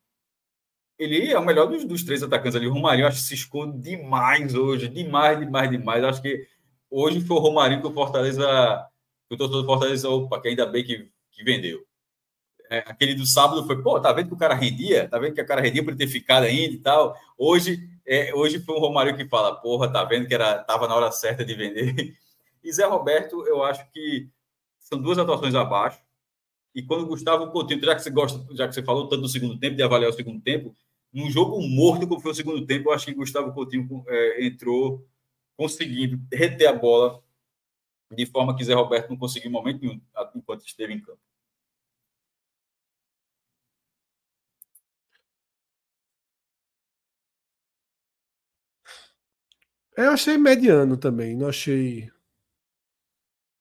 ele 0.98 1.32
é 1.32 1.38
o 1.38 1.46
melhor 1.46 1.68
dos, 1.68 1.86
dos 1.86 2.04
três 2.04 2.24
atacantes 2.24 2.56
ali. 2.56 2.66
O 2.66 2.74
Romarinho, 2.74 3.06
acho 3.06 3.18
que 3.18 3.28
se 3.28 3.36
esconde 3.36 3.78
demais 3.78 4.56
hoje, 4.56 4.88
demais, 4.88 5.40
demais, 5.40 5.70
demais. 5.70 6.04
Acho 6.04 6.22
que 6.24 6.48
hoje 6.94 7.20
foi 7.22 7.38
o 7.38 7.40
Romarinho 7.40 7.82
que 7.82 7.88
o 7.88 7.94
Fortaleza, 7.94 8.46
que 9.28 9.34
o 9.34 9.38
torcedor 9.38 9.64
do 9.64 9.68
Fortaleza, 9.68 10.08
opa, 10.10 10.40
que 10.40 10.50
ainda 10.50 10.66
bem 10.66 10.84
que, 10.84 11.10
que 11.32 11.44
vendeu. 11.44 11.84
É, 12.70 12.80
aquele 12.80 13.16
do 13.16 13.26
sábado 13.26 13.66
foi, 13.66 13.82
pô, 13.82 14.00
tá 14.00 14.14
vendo 14.14 14.28
que 14.28 14.34
o 14.34 14.38
cara 14.38 14.54
rendia? 14.54 15.10
Tá 15.10 15.18
vendo 15.18 15.34
que 15.34 15.42
o 15.42 15.46
cara 15.46 15.62
rendia 15.62 15.84
por 15.84 15.96
ter 15.96 16.08
ficado 16.08 16.44
ainda 16.44 16.74
e 16.74 16.80
tal? 16.80 17.16
Hoje, 17.38 17.90
é, 18.06 18.34
hoje 18.34 18.60
foi 18.60 18.76
o 18.76 18.80
Romário 18.80 19.18
que 19.18 19.28
fala, 19.28 19.56
porra, 19.56 19.92
tá 19.92 20.04
vendo 20.04 20.28
que 20.28 20.34
era, 20.34 20.64
tava 20.64 20.88
na 20.88 20.96
hora 20.96 21.12
certa 21.12 21.44
de 21.44 21.56
vender. 21.56 22.16
E 22.64 22.72
Zé 22.72 22.86
Roberto, 22.86 23.46
eu 23.46 23.62
acho 23.62 23.86
que 23.92 24.30
são 24.80 24.98
duas 24.98 25.18
atuações 25.18 25.54
abaixo. 25.54 26.00
E 26.74 26.82
quando 26.82 27.02
o 27.04 27.08
Gustavo 27.08 27.52
Coutinho, 27.52 27.84
já 27.84 27.94
que 27.94 28.02
você 28.02 28.10
gosta, 28.10 28.42
já 28.56 28.66
que 28.70 28.74
você 28.74 28.82
falou 28.82 29.10
tanto 29.10 29.24
do 29.24 29.28
segundo 29.28 29.60
tempo, 29.60 29.76
de 29.76 29.84
avaliar 29.84 30.10
o 30.10 30.14
segundo 30.14 30.40
tempo, 30.42 30.74
num 31.12 31.30
jogo 31.30 31.62
morto 31.62 32.08
como 32.08 32.22
foi 32.22 32.32
o 32.32 32.36
segundo 32.36 32.66
tempo, 32.66 32.88
eu 32.88 32.94
acho 32.94 33.06
que 33.06 33.14
Gustavo 33.14 33.52
Coutinho 33.52 34.02
é, 34.08 34.46
entrou 34.46 35.06
conseguindo 35.56 36.20
reter 36.32 36.68
a 36.68 36.74
bola 36.74 37.24
de 38.12 38.26
forma 38.26 38.56
que 38.56 38.64
Zé 38.64 38.74
Roberto 38.74 39.10
não 39.10 39.18
conseguiu 39.18 39.52
momento 39.52 39.82
nenhum 39.82 40.02
enquanto 40.36 40.66
esteve 40.66 40.94
em 40.94 41.02
campo. 41.02 41.20
Eu 49.96 50.12
achei 50.12 50.38
mediano 50.38 50.98
também, 50.98 51.36
não 51.36 51.48
achei. 51.48 52.10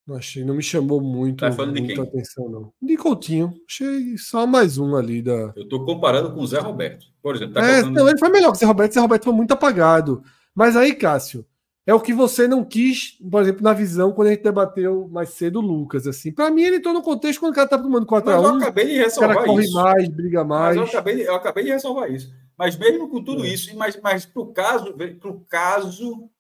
Não 0.06 0.16
achei, 0.16 0.44
não 0.44 0.54
me 0.54 0.62
chamou 0.62 1.00
muito, 1.00 1.40
tá 1.40 1.54
quem? 1.54 1.98
atenção, 2.00 2.48
não. 2.48 2.72
De 2.82 2.96
Coutinho. 2.96 3.54
Achei 3.68 4.16
só 4.18 4.46
mais 4.46 4.76
um 4.76 4.96
ali 4.96 5.22
da. 5.22 5.52
Eu 5.54 5.68
tô 5.68 5.84
comparando 5.84 6.34
com 6.34 6.40
o 6.40 6.46
Zé 6.46 6.58
Roberto. 6.58 7.06
Por 7.22 7.36
exemplo, 7.36 7.54
tá 7.54 7.62
é, 7.62 7.82
colocando... 7.82 7.94
não, 7.94 8.08
ele 8.08 8.18
foi 8.18 8.28
melhor 8.30 8.50
que 8.50 8.56
o 8.56 8.60
Zé 8.60 8.66
Roberto. 8.66 8.90
O 8.90 8.94
Zé 8.94 9.00
Roberto 9.00 9.24
foi 9.24 9.32
muito 9.32 9.52
apagado. 9.52 10.24
Mas 10.54 10.74
aí, 10.74 10.94
Cássio, 10.94 11.46
é 11.84 11.92
o 11.92 12.00
que 12.00 12.12
você 12.12 12.46
não 12.46 12.64
quis, 12.64 13.18
por 13.28 13.42
exemplo, 13.42 13.62
na 13.62 13.72
visão, 13.72 14.12
quando 14.12 14.28
a 14.28 14.30
gente 14.30 14.44
debateu 14.44 15.08
mais 15.08 15.30
cedo 15.30 15.58
o 15.58 15.62
Lucas. 15.62 16.06
Assim, 16.06 16.32
para 16.32 16.50
mim, 16.50 16.62
ele 16.62 16.76
entrou 16.76 16.94
no 16.94 17.02
contexto 17.02 17.40
quando 17.40 17.52
o 17.52 17.54
cara 17.56 17.68
tá 17.68 17.78
tomando 17.78 18.06
4x1. 18.06 18.24
Mas 18.24 18.44
eu 18.44 18.56
acabei 18.56 18.86
de 18.86 18.92
ressalvar 18.98 19.30
o 19.30 19.34
cara 19.34 19.46
corre 19.46 19.70
mais, 19.70 20.08
briga 20.08 20.44
mais. 20.44 20.76
Mas 20.76 20.86
eu 20.86 20.98
acabei, 20.98 21.28
eu 21.28 21.34
acabei 21.34 21.64
de 21.64 21.70
ressalvar 21.70 22.10
isso. 22.10 22.32
Mas 22.56 22.76
mesmo 22.76 23.08
com 23.08 23.22
tudo 23.24 23.44
é. 23.44 23.48
isso, 23.48 23.76
mas, 23.76 23.98
mas 24.00 24.24
para 24.24 24.42
o 24.42 24.52
caso, 24.52 24.94
pro 25.18 25.40
caso 25.48 26.30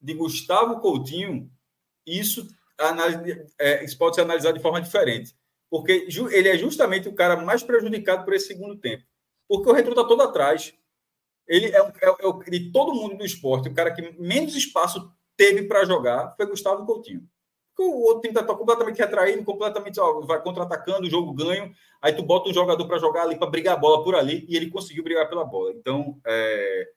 de 0.00 0.12
Gustavo 0.12 0.78
Coutinho, 0.80 1.50
isso, 2.06 2.46
é, 3.58 3.82
isso 3.82 3.96
pode 3.96 4.16
ser 4.16 4.22
analisado 4.22 4.56
de 4.56 4.62
forma 4.62 4.82
diferente. 4.82 5.34
Porque 5.70 6.06
ele 6.32 6.48
é 6.48 6.58
justamente 6.58 7.08
o 7.08 7.14
cara 7.14 7.36
mais 7.42 7.62
prejudicado 7.62 8.26
por 8.26 8.34
esse 8.34 8.48
segundo 8.48 8.76
tempo. 8.76 9.04
Porque 9.48 9.70
o 9.70 9.72
Retro 9.72 9.92
está 9.92 10.04
todo 10.04 10.22
atrás. 10.22 10.74
Ele 11.46 11.66
é, 11.66 11.78
é, 11.78 12.08
é, 12.10 12.50
de 12.50 12.70
todo 12.70 12.94
mundo 12.94 13.16
do 13.16 13.24
esporte, 13.24 13.68
o 13.68 13.74
cara 13.74 13.92
que 13.92 14.14
menos 14.20 14.54
espaço 14.54 15.12
teve 15.36 15.64
para 15.64 15.84
jogar 15.84 16.34
foi 16.36 16.46
Gustavo 16.46 16.86
Coutinho. 16.86 17.28
Porque 17.74 17.90
o 17.90 18.00
outro 18.02 18.20
time 18.20 18.38
está 18.38 18.54
completamente 18.54 18.98
retraído, 18.98 19.44
completamente 19.44 19.98
ó, 19.98 20.20
vai 20.20 20.42
contra-atacando, 20.42 21.06
o 21.06 21.10
jogo 21.10 21.32
ganho. 21.32 21.72
Aí 22.02 22.12
tu 22.12 22.22
bota 22.22 22.50
um 22.50 22.54
jogador 22.54 22.86
para 22.86 22.98
jogar 22.98 23.22
ali, 23.22 23.36
para 23.36 23.48
brigar 23.48 23.74
a 23.74 23.78
bola 23.80 24.04
por 24.04 24.14
ali, 24.14 24.44
e 24.48 24.56
ele 24.56 24.70
conseguiu 24.70 25.02
brigar 25.02 25.28
pela 25.28 25.44
bola. 25.44 25.72
Então, 25.72 26.20
é, 26.26 26.88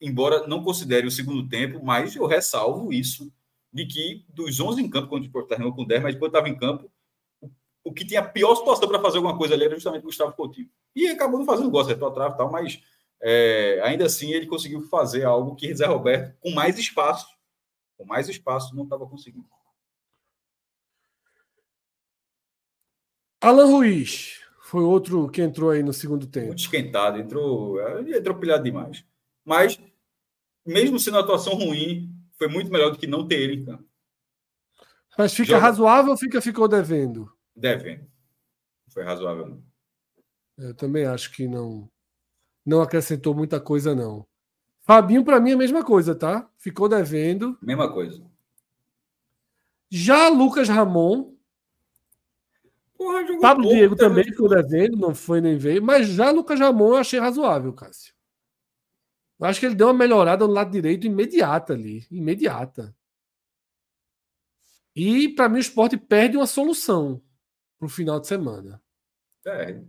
embora 0.00 0.46
não 0.46 0.62
considere 0.62 1.06
o 1.06 1.10
segundo 1.10 1.48
tempo, 1.48 1.84
mas 1.84 2.16
eu 2.16 2.26
ressalvo 2.26 2.92
isso 2.92 3.32
de 3.72 3.86
que 3.86 4.24
dos 4.28 4.58
11 4.58 4.82
em 4.82 4.90
campo, 4.90 5.08
quando 5.08 5.22
o 5.22 5.26
Sport 5.26 5.48
terminou 5.48 5.74
com 5.74 5.84
10, 5.84 6.02
mas 6.02 6.14
depois 6.14 6.30
estava 6.30 6.48
em 6.48 6.56
campo, 6.56 6.90
o 7.84 7.92
que 7.92 8.04
tinha 8.04 8.20
a 8.20 8.28
pior 8.28 8.56
situação 8.56 8.88
para 8.88 9.00
fazer 9.00 9.18
alguma 9.18 9.38
coisa 9.38 9.54
ali 9.54 9.64
era 9.64 9.74
justamente 9.74 10.02
o 10.02 10.06
Gustavo 10.06 10.32
Coutinho. 10.32 10.68
E 10.94 11.06
acabou 11.06 11.38
não 11.38 11.46
fazendo 11.46 11.70
gol, 11.70 11.82
acertou 11.82 12.08
a 12.08 12.10
trave 12.10 12.34
e 12.34 12.36
tal, 12.36 12.50
mas 12.50 12.82
é, 13.22 13.80
ainda 13.82 14.06
assim 14.06 14.32
ele 14.32 14.46
conseguiu 14.46 14.82
fazer 14.82 15.24
algo 15.24 15.56
que 15.56 15.74
Zé 15.74 15.86
Roberto, 15.86 16.36
com 16.40 16.50
mais 16.50 16.78
espaço, 16.78 17.26
com 17.96 18.04
mais 18.04 18.28
espaço, 18.28 18.74
não 18.74 18.84
estava 18.84 19.06
conseguindo. 19.06 19.48
Alan 23.40 23.66
Ruiz 23.66 24.40
foi 24.62 24.82
outro 24.82 25.28
que 25.28 25.40
entrou 25.40 25.70
aí 25.70 25.82
no 25.82 25.92
segundo 25.92 26.26
tempo. 26.26 26.48
Muito 26.48 26.60
esquentado, 26.60 27.18
entrou, 27.18 27.78
entrou 28.00 28.38
pilhado 28.38 28.64
demais. 28.64 29.04
Mas, 29.44 29.78
mesmo 30.64 30.98
sendo 30.98 31.14
uma 31.14 31.22
atuação 31.22 31.54
ruim, 31.54 32.12
foi 32.36 32.48
muito 32.48 32.70
melhor 32.70 32.90
do 32.90 32.98
que 32.98 33.06
não 33.06 33.26
ter 33.26 33.40
ele 33.40 33.62
em 33.62 33.64
campo. 33.64 33.88
Mas 35.16 35.32
fica 35.32 35.52
Joga... 35.52 35.62
razoável 35.62 36.10
ou 36.10 36.16
fica, 36.18 36.40
ficou 36.40 36.68
devendo? 36.68 37.32
Devendo. 37.54 38.06
Foi 38.92 39.02
razoável. 39.02 39.62
Eu 40.58 40.74
também 40.74 41.06
acho 41.06 41.32
que 41.32 41.46
não 41.46 41.90
não 42.66 42.82
acrescentou 42.82 43.34
muita 43.34 43.60
coisa, 43.60 43.94
não. 43.94 44.26
Fabinho, 44.82 45.24
para 45.24 45.40
mim, 45.40 45.50
é 45.50 45.54
a 45.54 45.58
mesma 45.58 45.84
coisa, 45.84 46.14
tá? 46.14 46.50
Ficou 46.58 46.88
devendo. 46.88 47.56
Mesma 47.62 47.92
coisa. 47.92 48.22
Já 49.88 50.28
Lucas 50.28 50.68
Ramon. 50.68 51.34
Porra, 52.96 53.20
Pablo 53.40 53.64
pouco, 53.64 53.76
Diego 53.76 53.94
também 53.94 54.24
ficou 54.24 54.48
devendo, 54.48 54.96
não 54.96 55.14
foi 55.14 55.40
nem 55.40 55.56
veio. 55.56 55.82
Mas 55.82 56.08
já 56.08 56.30
Lucas 56.30 56.58
Ramon 56.58 56.88
eu 56.88 56.96
achei 56.96 57.20
razoável, 57.20 57.72
Cássio. 57.72 58.14
Eu 59.38 59.46
acho 59.46 59.60
que 59.60 59.66
ele 59.66 59.74
deu 59.74 59.88
uma 59.88 59.94
melhorada 59.94 60.46
no 60.46 60.52
lado 60.52 60.70
direito 60.70 61.06
imediata 61.06 61.74
ali. 61.74 62.06
Imediata. 62.10 62.94
E, 64.94 65.28
para 65.28 65.48
mim, 65.48 65.58
o 65.58 65.60
esporte 65.60 65.96
perde 65.98 66.38
uma 66.38 66.46
solução 66.46 67.22
para 67.78 67.86
o 67.86 67.90
final 67.90 68.18
de 68.18 68.26
semana. 68.26 68.82
É. 69.46 69.82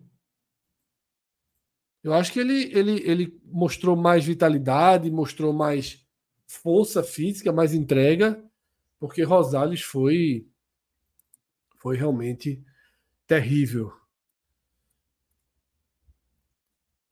Eu 2.08 2.14
acho 2.14 2.32
que 2.32 2.40
ele, 2.40 2.72
ele, 2.74 3.02
ele 3.04 3.42
mostrou 3.44 3.94
mais 3.94 4.24
vitalidade, 4.24 5.12
mostrou 5.12 5.52
mais 5.52 6.06
força 6.46 7.04
física, 7.04 7.52
mais 7.52 7.74
entrega, 7.74 8.42
porque 8.98 9.24
Rosales 9.24 9.82
foi, 9.82 10.48
foi 11.76 11.98
realmente 11.98 12.64
terrível. 13.28 13.92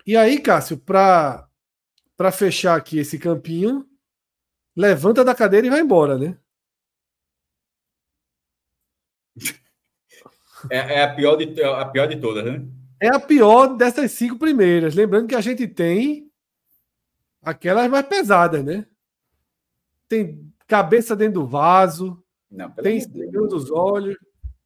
E 0.07 0.15
aí, 0.15 0.39
Cássio, 0.39 0.77
para 0.77 1.45
para 2.15 2.31
fechar 2.31 2.77
aqui 2.77 2.97
esse 2.97 3.19
campinho, 3.19 3.85
levanta 4.73 5.25
da 5.25 5.35
cadeira 5.35 5.67
e 5.67 5.69
vai 5.69 5.81
embora, 5.81 6.17
né? 6.17 6.39
É, 10.69 10.77
é 10.77 11.03
a, 11.03 11.13
pior 11.13 11.35
de, 11.35 11.61
a 11.61 11.85
pior 11.85 12.07
de 12.07 12.15
todas, 12.15 12.45
né? 12.45 12.65
É 12.99 13.07
a 13.07 13.19
pior 13.19 13.75
dessas 13.75 14.11
cinco 14.11 14.37
primeiras. 14.37 14.95
Lembrando 14.95 15.27
que 15.27 15.35
a 15.35 15.41
gente 15.41 15.67
tem 15.67 16.31
aquelas 17.41 17.89
mais 17.89 18.05
pesadas, 18.05 18.63
né? 18.63 18.85
Tem 20.07 20.51
cabeça 20.67 21.15
dentro 21.15 21.41
do 21.41 21.47
vaso, 21.47 22.23
não, 22.49 22.71
tem 22.71 22.99
seguro 22.99 23.47
dos 23.47 23.71
olhos. 23.71 24.17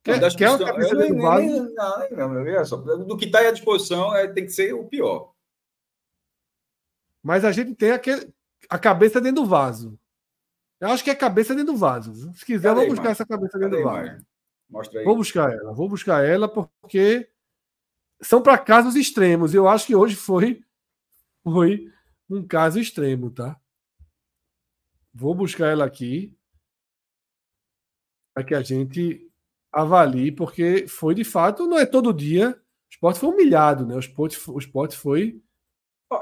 Quer, 0.03 0.19
não, 0.19 0.29
quer 0.29 0.57
cabeça 0.57 0.95
dentro 0.95 1.15
do 1.15 1.21
vaso? 1.21 1.73
Não, 1.73 2.09
não, 2.11 2.33
não, 2.33 2.43
não, 2.43 2.65
só. 2.65 2.77
Do 2.77 3.17
que 3.17 3.25
está 3.25 3.39
à 3.39 3.51
disposição 3.51 4.15
é, 4.15 4.27
tem 4.27 4.45
que 4.45 4.51
ser 4.51 4.73
o 4.73 4.85
pior. 4.85 5.33
Mas 7.21 7.43
a 7.43 7.51
gente 7.51 7.75
tem 7.75 7.91
aquele, 7.91 8.33
a 8.69 8.79
cabeça 8.79 9.19
dentro 9.19 9.43
do 9.43 9.47
vaso. 9.47 9.99
Eu 10.79 10.89
acho 10.89 11.03
que 11.03 11.09
é 11.09 11.15
cabeça 11.15 11.53
dentro 11.53 11.73
do 11.73 11.77
vaso. 11.77 12.31
Se 12.33 12.45
quiser, 12.45 12.73
vou 12.73 12.87
buscar 12.87 13.09
essa 13.09 13.25
cabeça 13.25 13.59
dentro 13.59 13.77
Cadê 13.77 13.83
do 13.83 13.89
vaso. 13.89 14.25
Mostra 14.69 14.99
aí. 14.99 15.05
Vou 15.05 15.17
buscar 15.17 15.51
ela, 15.51 15.73
vou 15.73 15.89
buscar 15.89 16.23
ela 16.23 16.47
porque 16.47 17.27
são 18.21 18.41
para 18.41 18.57
casos 18.57 18.95
extremos. 18.95 19.53
Eu 19.53 19.67
acho 19.67 19.87
que 19.87 19.95
hoje 19.95 20.15
foi 20.15 20.63
foi 21.43 21.91
um 22.29 22.45
caso 22.45 22.79
extremo, 22.79 23.31
tá? 23.31 23.59
Vou 25.13 25.33
buscar 25.33 25.67
ela 25.67 25.85
aqui 25.85 26.37
para 28.33 28.43
que 28.43 28.53
a 28.53 28.61
gente 28.61 29.27
avalie, 29.71 30.31
porque 30.31 30.87
foi 30.87 31.15
de 31.15 31.23
fato, 31.23 31.67
não 31.67 31.77
é 31.77 31.85
todo 31.85 32.13
dia. 32.13 32.51
O 32.51 32.91
esporte 32.91 33.19
foi 33.19 33.29
humilhado, 33.29 33.85
né? 33.85 33.95
O 33.95 33.99
esporte, 33.99 34.37
o 34.49 34.57
esporte 34.57 34.95
foi 34.95 35.41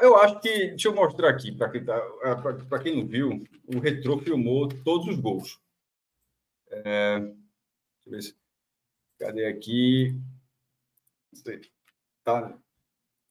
eu 0.01 0.17
acho 0.17 0.39
que, 0.41 0.49
deixa 0.69 0.89
eu 0.89 0.95
mostrar 0.95 1.29
aqui, 1.29 1.51
para 1.51 1.71
quem, 1.71 1.85
tá, 1.85 1.95
é, 1.95 2.83
quem 2.83 2.97
não 2.97 3.07
viu, 3.07 3.43
o 3.73 3.79
Retro 3.79 4.19
filmou 4.19 4.67
todos 4.67 5.07
os 5.07 5.17
gols. 5.17 5.59
É, 6.69 7.19
deixa 7.19 7.35
eu 8.05 8.11
ver 8.11 8.21
se. 8.21 8.35
Cadê 9.17 9.45
aqui? 9.47 10.19
Tá. 12.27 12.41
Deixa 12.41 12.59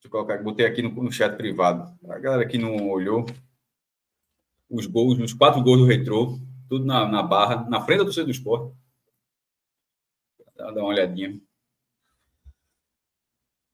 eu 0.04 0.10
colocar, 0.10 0.42
botei 0.42 0.64
aqui 0.64 0.80
no, 0.80 0.88
no 0.88 1.12
chat 1.12 1.36
privado. 1.36 1.94
A 2.08 2.18
galera 2.18 2.48
que 2.48 2.56
não 2.56 2.88
olhou, 2.88 3.26
os 4.70 4.86
gols, 4.86 5.18
os 5.18 5.34
quatro 5.34 5.62
gols 5.62 5.80
do 5.80 5.84
Retro, 5.84 6.40
tudo 6.66 6.86
na, 6.86 7.06
na 7.06 7.22
barra, 7.22 7.68
na 7.68 7.82
frente 7.82 7.98
do 7.98 8.04
torcida 8.04 8.24
do 8.24 8.30
esporte. 8.30 8.74
Dá 10.56 10.72
uma 10.72 10.84
olhadinha. 10.84 11.38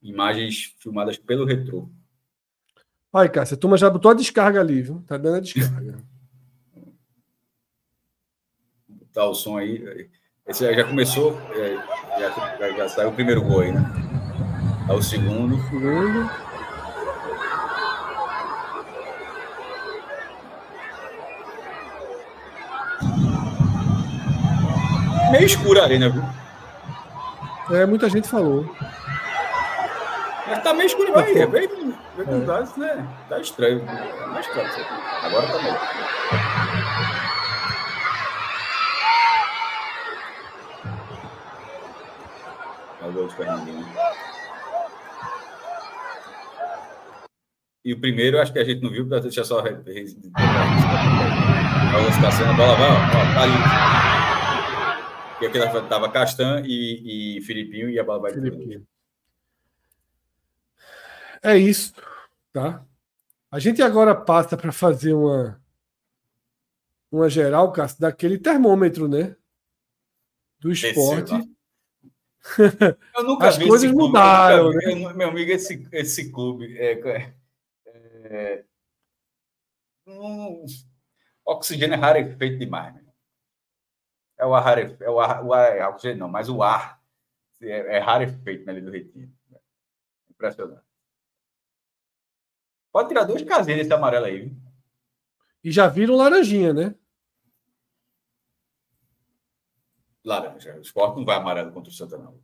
Imagens 0.03 0.75
filmadas 0.81 1.17
pelo 1.17 1.47
Retro. 1.47 1.89
Aí, 3.13 3.29
Cássio, 3.29 3.57
a 3.57 3.61
turma 3.61 3.77
já 3.77 3.89
botou 3.89 4.11
a 4.11 4.15
descarga 4.15 4.61
ali, 4.61 4.83
viu? 4.83 5.05
Tá 5.07 5.17
dando 5.17 5.37
a 5.37 5.41
descarga. 5.41 5.99
Tá 9.13 9.27
o 9.27 9.35
som 9.35 9.59
aí. 9.59 10.11
Esse 10.47 10.75
já 10.75 10.85
começou, 10.89 11.39
é, 11.51 11.77
já, 12.19 12.57
já, 12.57 12.73
já 12.79 12.89
saiu 12.89 13.11
o 13.11 13.15
primeiro 13.15 13.43
gol 13.43 13.61
aí, 13.61 13.71
né? 13.71 14.02
Tá 14.93 14.99
o 14.99 15.03
segundo. 15.03 15.57
Segundo. 15.71 16.31
Meio 25.31 25.47
escura 25.47 25.81
a 25.81 25.85
arena, 25.85 26.11
viu? 26.11 26.23
É, 27.71 27.87
muita 27.87 28.11
gente 28.11 28.29
falou. 28.29 28.71
Mas 30.47 30.63
tá 30.63 30.75
meio 30.75 30.89
escuro 30.89 31.19
aí, 31.19 31.39
é 31.39 31.47
bem 31.47 31.69
verdade, 32.15 32.71
né? 32.77 33.09
Tá 33.31 33.41
estranho. 33.41 33.83
É 33.89 34.27
mais 34.27 34.47
claro 34.47 34.69
isso 34.69 34.81
aqui. 34.81 34.93
Agora 35.25 35.47
tá 35.47 35.59
melhor. 35.59 35.81
É 43.01 43.07
o 43.07 43.13
gol 43.13 43.27
de 43.29 43.35
Fernandinho. 43.37 43.87
E 47.85 47.93
o 47.93 48.01
primeiro, 48.01 48.41
acho 48.41 48.53
que 48.53 48.61
a 48.61 48.65
gente 48.65 48.81
não 48.81 48.91
viu, 48.91 49.05
deixa 49.05 49.41
eu 49.41 49.45
só. 49.45 49.59
A 49.59 49.63
Oscar 52.07 52.49
a 52.49 52.53
bola 52.53 52.77
vai, 52.77 52.91
ó, 52.91 52.95
tá 53.35 53.43
ali. 53.43 53.53
E 55.43 55.47
aqui 55.47 55.59
estava 55.59 56.09
Castan 56.09 56.63
e, 56.65 57.39
e 57.39 57.41
Filipinho 57.43 57.91
e 57.91 57.99
a 57.99 58.05
bola 58.05 58.21
vai 58.21 58.33
Filipinho. 58.33 58.87
É 61.43 61.57
isso, 61.57 61.93
tá? 62.53 62.85
A 63.51 63.59
gente 63.59 63.83
agora 63.83 64.15
passa 64.15 64.57
para 64.57 64.71
fazer 64.71 65.13
uma 65.13 65.61
uma 67.11 67.29
geral, 67.29 67.71
Cássio, 67.73 68.01
daquele 68.01 68.39
termômetro, 68.39 69.07
né? 69.07 69.37
Do 70.59 70.73
esporte. 70.73 71.35
As 73.41 73.59
coisas 73.59 73.91
clube, 73.91 74.07
mudaram, 74.07 74.71
né? 74.71 75.13
Meu 75.15 75.29
amigo, 75.29 75.51
esse, 75.51 75.87
esse 75.93 76.33
clube 76.33 76.75
é, 76.79 77.35
é, 78.25 78.65
é 80.07 80.11
um, 80.11 80.65
oxigênio 81.45 81.95
é 81.95 81.99
rarefeito 81.99 82.59
demais. 82.59 82.95
Né? 82.95 83.13
É 84.39 84.47
o 84.47 84.55
ar, 84.55 84.79
é 84.79 85.11
o 85.11 85.21
ar, 85.21 85.45
o 85.45 85.53
ar 85.53 85.77
é 85.77 85.87
oxigênio 85.87 86.21
não, 86.21 86.29
mas 86.29 86.49
o 86.49 86.63
ar 86.63 87.03
é, 87.61 87.97
é 87.97 87.99
rarefeito 87.99 88.65
na 88.65 88.73
Ilha 88.73 88.83
do 88.83 88.91
Retiro. 88.91 89.33
Impressionante. 90.31 90.85
Pode 92.91 93.09
tirar 93.09 93.25
duas 93.25 93.43
casinhas 93.43 93.81
desse 93.81 93.93
amarelo 93.93 94.27
aí. 94.27 94.49
Viu? 94.49 94.63
E 95.65 95.71
já 95.71 95.89
viram 95.89 96.17
laranjinha, 96.17 96.75
né? 96.75 96.95
Laranja. 100.25 100.77
O 100.77 100.81
esporte 100.81 101.17
não 101.17 101.25
vai 101.25 101.37
amarelo 101.37 101.73
contra 101.73 101.91
o 101.91 101.95
Santa, 101.95 102.19
não. 102.19 102.39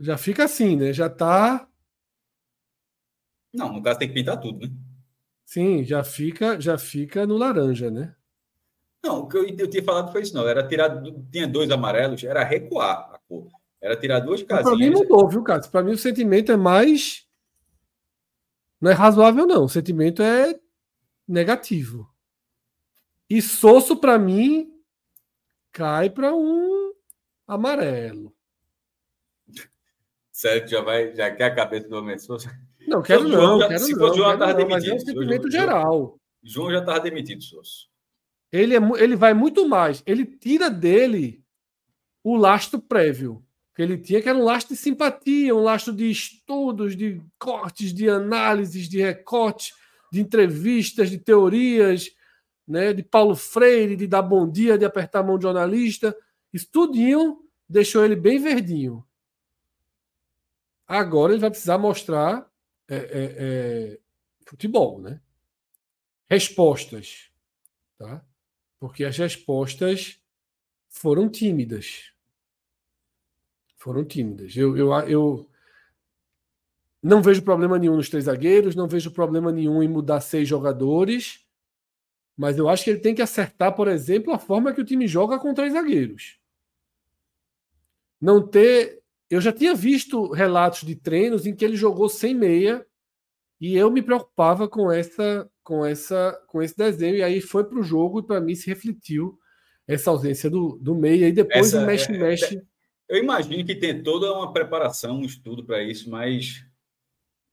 Já 0.00 0.18
fica 0.18 0.44
assim, 0.44 0.76
né? 0.76 0.92
Já 0.92 1.08
tá. 1.08 1.68
Não, 3.52 3.72
no 3.72 3.82
caso 3.82 3.98
tem 3.98 4.08
que 4.08 4.14
pintar 4.14 4.40
tudo, 4.40 4.66
né? 4.66 4.72
Sim, 5.44 5.84
já 5.84 6.02
fica, 6.02 6.60
já 6.60 6.78
fica 6.78 7.26
no 7.26 7.36
laranja, 7.36 7.90
né? 7.90 8.14
Não, 9.02 9.20
o 9.20 9.28
que 9.28 9.36
eu, 9.36 9.46
eu 9.46 9.68
tinha 9.68 9.82
falado 9.82 10.12
foi 10.12 10.22
isso, 10.22 10.34
não. 10.34 10.48
Era 10.48 10.66
tirar. 10.66 11.02
Tinha 11.30 11.46
dois 11.46 11.70
amarelos, 11.70 12.22
era 12.22 12.44
recuar 12.44 13.10
a 13.12 13.18
cor. 13.28 13.48
Era 13.80 13.96
tirar 13.96 14.20
duas 14.20 14.42
casinhas. 14.42 14.78
Para 14.78 14.78
mim 14.78 14.90
mudou, 14.90 15.28
viu, 15.28 15.42
Cássio? 15.42 15.70
Para 15.70 15.82
mim 15.82 15.92
o 15.92 15.98
sentimento 15.98 16.52
é 16.52 16.56
mais. 16.56 17.26
Não 18.80 18.90
é 18.90 18.94
razoável, 18.94 19.44
não. 19.44 19.64
O 19.64 19.68
sentimento 19.68 20.22
é 20.22 20.58
negativo. 21.26 22.08
E 23.28 23.42
Sosso, 23.42 23.96
para 23.96 24.18
mim, 24.18 24.72
cai 25.72 26.08
para 26.08 26.32
um 26.34 26.94
amarelo. 27.46 28.32
Sério 30.30 30.64
que 30.64 30.70
já 30.70 30.80
vai, 30.80 31.14
já 31.14 31.34
quer 31.34 31.44
a 31.44 31.54
cabeça 31.54 31.88
do 31.88 31.96
homem 31.96 32.16
Não, 32.86 33.02
quero 33.02 33.24
não, 33.24 33.30
João, 33.30 33.68
quero 33.68 33.78
se 33.80 33.94
fosse 33.94 34.16
João, 34.16 34.32
estava 34.32 34.54
demitido. 34.54 34.92
é 34.92 34.94
um 34.94 34.98
sentimento 34.98 35.50
geral. 35.50 36.20
João 36.42 36.70
já 36.70 36.80
estava 36.80 37.00
demitido, 37.00 37.42
Sosso. 37.42 37.88
Ele, 38.50 38.76
é, 38.76 38.80
ele 38.98 39.16
vai 39.16 39.32
muito 39.32 39.66
mais. 39.68 40.02
Ele 40.04 40.26
tira 40.26 40.68
dele 40.68 41.42
o 42.22 42.36
lastro 42.36 42.80
prévio 42.80 43.44
que 43.74 43.80
ele 43.80 43.96
tinha, 43.96 44.20
que 44.20 44.28
era 44.28 44.38
um 44.38 44.44
lastro 44.44 44.74
de 44.74 44.80
simpatia, 44.80 45.54
um 45.54 45.62
lastro 45.62 45.92
de 45.94 46.10
estudos, 46.10 46.94
de 46.94 47.22
cortes, 47.38 47.92
de 47.92 48.08
análises, 48.08 48.88
de 48.88 49.00
recortes, 49.00 49.72
de 50.12 50.20
entrevistas, 50.20 51.08
de 51.08 51.16
teorias, 51.16 52.10
né, 52.68 52.92
de 52.92 53.02
Paulo 53.02 53.34
Freire, 53.34 53.96
de 53.96 54.06
dar 54.06 54.20
bom 54.20 54.48
dia, 54.48 54.76
de 54.76 54.84
apertar 54.84 55.20
a 55.20 55.22
mão 55.22 55.38
de 55.38 55.44
jornalista. 55.44 56.14
Isso 56.52 56.68
tudinho 56.70 57.38
deixou 57.66 58.04
ele 58.04 58.14
bem 58.14 58.38
verdinho. 58.38 59.02
Agora 60.86 61.32
ele 61.32 61.40
vai 61.40 61.50
precisar 61.50 61.78
mostrar 61.78 62.46
é, 62.94 62.96
é, 62.96 63.36
é, 63.38 63.98
futebol, 64.46 65.00
né? 65.00 65.20
Respostas, 66.28 67.30
tá? 67.98 68.24
Porque 68.78 69.04
as 69.04 69.16
respostas 69.16 70.20
foram 70.88 71.28
tímidas. 71.28 72.12
Foram 73.76 74.04
tímidas. 74.04 74.56
Eu, 74.56 74.76
eu, 74.76 74.92
eu 75.08 75.50
não 77.02 77.20
vejo 77.20 77.42
problema 77.42 77.78
nenhum 77.78 77.96
nos 77.96 78.08
três 78.08 78.24
zagueiros, 78.24 78.76
não 78.76 78.86
vejo 78.86 79.10
problema 79.10 79.50
nenhum 79.50 79.82
em 79.82 79.88
mudar 79.88 80.20
seis 80.20 80.46
jogadores. 80.46 81.44
Mas 82.36 82.56
eu 82.56 82.68
acho 82.68 82.84
que 82.84 82.90
ele 82.90 83.00
tem 83.00 83.14
que 83.14 83.22
acertar, 83.22 83.74
por 83.74 83.88
exemplo, 83.88 84.32
a 84.32 84.38
forma 84.38 84.72
que 84.72 84.80
o 84.80 84.84
time 84.84 85.06
joga 85.06 85.38
com 85.38 85.52
três 85.54 85.72
zagueiros. 85.72 86.38
Não 88.20 88.46
ter. 88.46 89.01
Eu 89.32 89.40
já 89.40 89.50
tinha 89.50 89.74
visto 89.74 90.30
relatos 90.30 90.82
de 90.82 90.94
treinos 90.94 91.46
em 91.46 91.56
que 91.56 91.64
ele 91.64 91.74
jogou 91.74 92.06
sem 92.06 92.34
meia 92.34 92.86
e 93.58 93.74
eu 93.74 93.90
me 93.90 94.02
preocupava 94.02 94.68
com 94.68 94.92
essa, 94.92 95.50
com 95.64 95.86
essa, 95.86 96.38
com 96.48 96.60
esse 96.60 96.76
desenho. 96.76 97.16
E 97.16 97.22
aí 97.22 97.40
foi 97.40 97.64
para 97.64 97.78
o 97.78 97.82
jogo 97.82 98.20
e 98.20 98.26
para 98.26 98.42
mim 98.42 98.54
se 98.54 98.66
refletiu 98.66 99.38
essa 99.88 100.10
ausência 100.10 100.50
do, 100.50 100.78
do 100.82 100.94
meia. 100.94 101.28
E 101.28 101.32
depois 101.32 101.68
essa, 101.68 101.82
o 101.82 101.86
mexe 101.86 102.12
mexe. 102.12 102.58
É, 102.58 102.62
eu 103.08 103.22
imagino 103.22 103.64
que 103.64 103.74
tem 103.74 104.02
toda 104.02 104.30
uma 104.34 104.52
preparação, 104.52 105.20
um 105.20 105.24
estudo 105.24 105.64
para 105.64 105.82
isso, 105.82 106.10
mas 106.10 106.66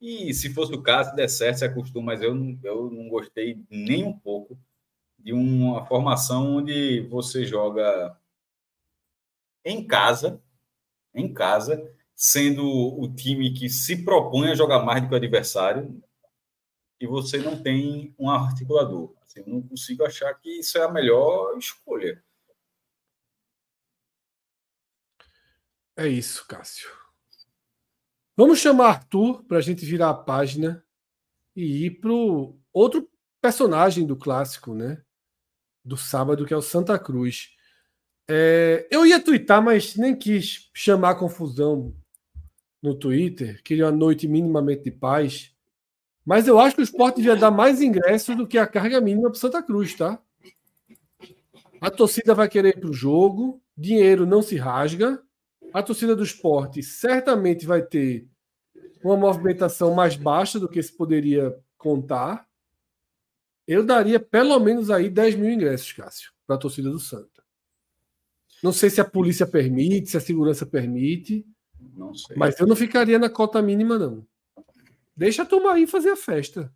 e 0.02 0.34
se 0.34 0.54
fosse 0.54 0.74
o 0.74 0.84
caso, 0.84 1.16
der 1.16 1.30
certo, 1.30 1.60
se 1.60 1.66
acostuma, 1.66 2.08
mas 2.08 2.22
eu, 2.22 2.36
eu 2.62 2.92
não 2.92 3.08
gostei 3.08 3.64
nem 3.70 4.04
um 4.04 4.20
pouco 4.20 4.60
de 5.18 5.32
uma 5.32 5.86
formação 5.86 6.58
onde 6.58 7.08
você 7.10 7.46
joga 7.46 8.18
em 9.64 9.88
casa, 9.88 10.44
em 11.14 11.34
casa, 11.34 11.82
sendo 12.16 12.64
o 12.64 13.14
time 13.14 13.54
que 13.54 13.70
se 13.70 14.04
propõe 14.04 14.50
a 14.50 14.56
jogar 14.56 14.84
mais 14.84 15.02
do 15.02 15.08
que 15.08 15.14
o 15.14 15.18
adversário, 15.18 16.02
e 17.00 17.08
você 17.08 17.38
não 17.38 17.62
tem 17.62 18.14
um 18.20 18.30
articulador. 18.30 19.16
Assim, 19.22 19.40
eu 19.40 19.48
não 19.48 19.62
consigo 19.62 20.04
achar 20.04 20.34
que 20.34 20.60
isso 20.60 20.78
é 20.78 20.84
a 20.84 20.92
melhor 20.92 21.58
escolha. 21.58 22.24
É 25.96 26.08
isso, 26.08 26.46
Cássio. 26.48 26.90
Vamos 28.36 28.60
chamar 28.60 28.90
Arthur 28.90 29.44
para 29.44 29.58
a 29.58 29.62
gente 29.62 29.86
virar 29.86 30.10
a 30.10 30.14
página 30.14 30.84
e 31.56 31.86
ir 31.86 32.00
para 32.00 32.12
outro 32.72 33.10
personagem 33.42 34.06
do 34.06 34.16
clássico, 34.16 34.74
né? 34.74 35.04
do 35.84 35.98
sábado, 35.98 36.46
que 36.46 36.54
é 36.54 36.58
o 36.58 36.62
Santa 36.62 36.98
Cruz. 36.98 37.50
É, 38.32 38.88
eu 38.92 39.08
ia 39.08 39.20
twittar, 39.20 39.60
mas 39.60 39.96
nem 39.96 40.16
quis 40.16 40.70
chamar 40.72 41.16
confusão 41.16 41.96
no 42.82 42.94
Twitter. 42.94 43.60
Queria 43.64 43.88
uma 43.88 43.92
noite 43.92 44.28
minimamente 44.28 44.84
de 44.84 44.92
paz. 44.92 45.52
Mas 46.24 46.48
eu 46.48 46.60
acho 46.60 46.76
que 46.76 46.82
o 46.82 46.84
esporte 46.84 47.16
devia 47.16 47.36
dar 47.36 47.50
mais 47.50 47.82
ingressos 47.82 48.38
do 48.38 48.46
que 48.46 48.60
a 48.60 48.68
carga 48.68 49.02
mínima 49.02 49.32
para 49.32 49.40
Santa 49.40 49.64
Cruz, 49.64 49.96
tá? 49.96 50.22
A 51.82 51.90
torcida 51.90 52.36
vai 52.36 52.48
querer 52.48 52.78
ir 52.78 52.80
para 52.80 52.90
o 52.90 52.94
jogo, 52.94 53.60
dinheiro 53.76 54.28
não 54.28 54.44
se 54.44 54.56
rasga. 54.58 55.20
A 55.74 55.82
torcida 55.82 56.16
do 56.16 56.24
esporte 56.24 56.84
certamente 56.84 57.66
vai 57.66 57.82
ter 57.82 58.28
uma 59.04 59.18
movimentação 59.18 59.96
mais 59.96 60.16
baixa 60.16 60.60
do 60.60 60.70
que 60.70 60.84
se 60.84 60.96
poderia 60.96 61.58
contar. 61.80 62.48
Eu 63.68 63.84
daria 63.84 64.20
pelo 64.20 64.60
menos 64.60 64.92
aí 64.92 65.10
10 65.10 65.36
mil 65.36 65.50
ingressos, 65.50 65.92
Cássio, 65.94 66.32
para 66.46 66.58
a 66.58 66.60
torcida 66.60 66.92
do 66.92 67.00
Santa. 67.00 67.39
Não 68.64 68.72
sei 68.72 68.90
se 68.90 69.00
a 69.00 69.06
polícia 69.06 69.48
permite, 69.48 70.10
se 70.10 70.18
a 70.18 70.22
segurança 70.22 70.66
permite. 70.66 71.46
Não 71.96 72.14
sei. 72.14 72.36
Mas 72.36 72.60
eu 72.60 72.68
não 72.68 72.76
ficaria 72.76 73.18
na 73.18 73.30
cota 73.30 73.62
mínima, 73.62 73.98
não. 73.98 74.26
Deixa 75.16 75.44
a 75.44 75.46
turma 75.46 75.74
aí 75.74 75.86
fazer 75.86 76.12
a 76.12 76.16
festa. 76.16 76.72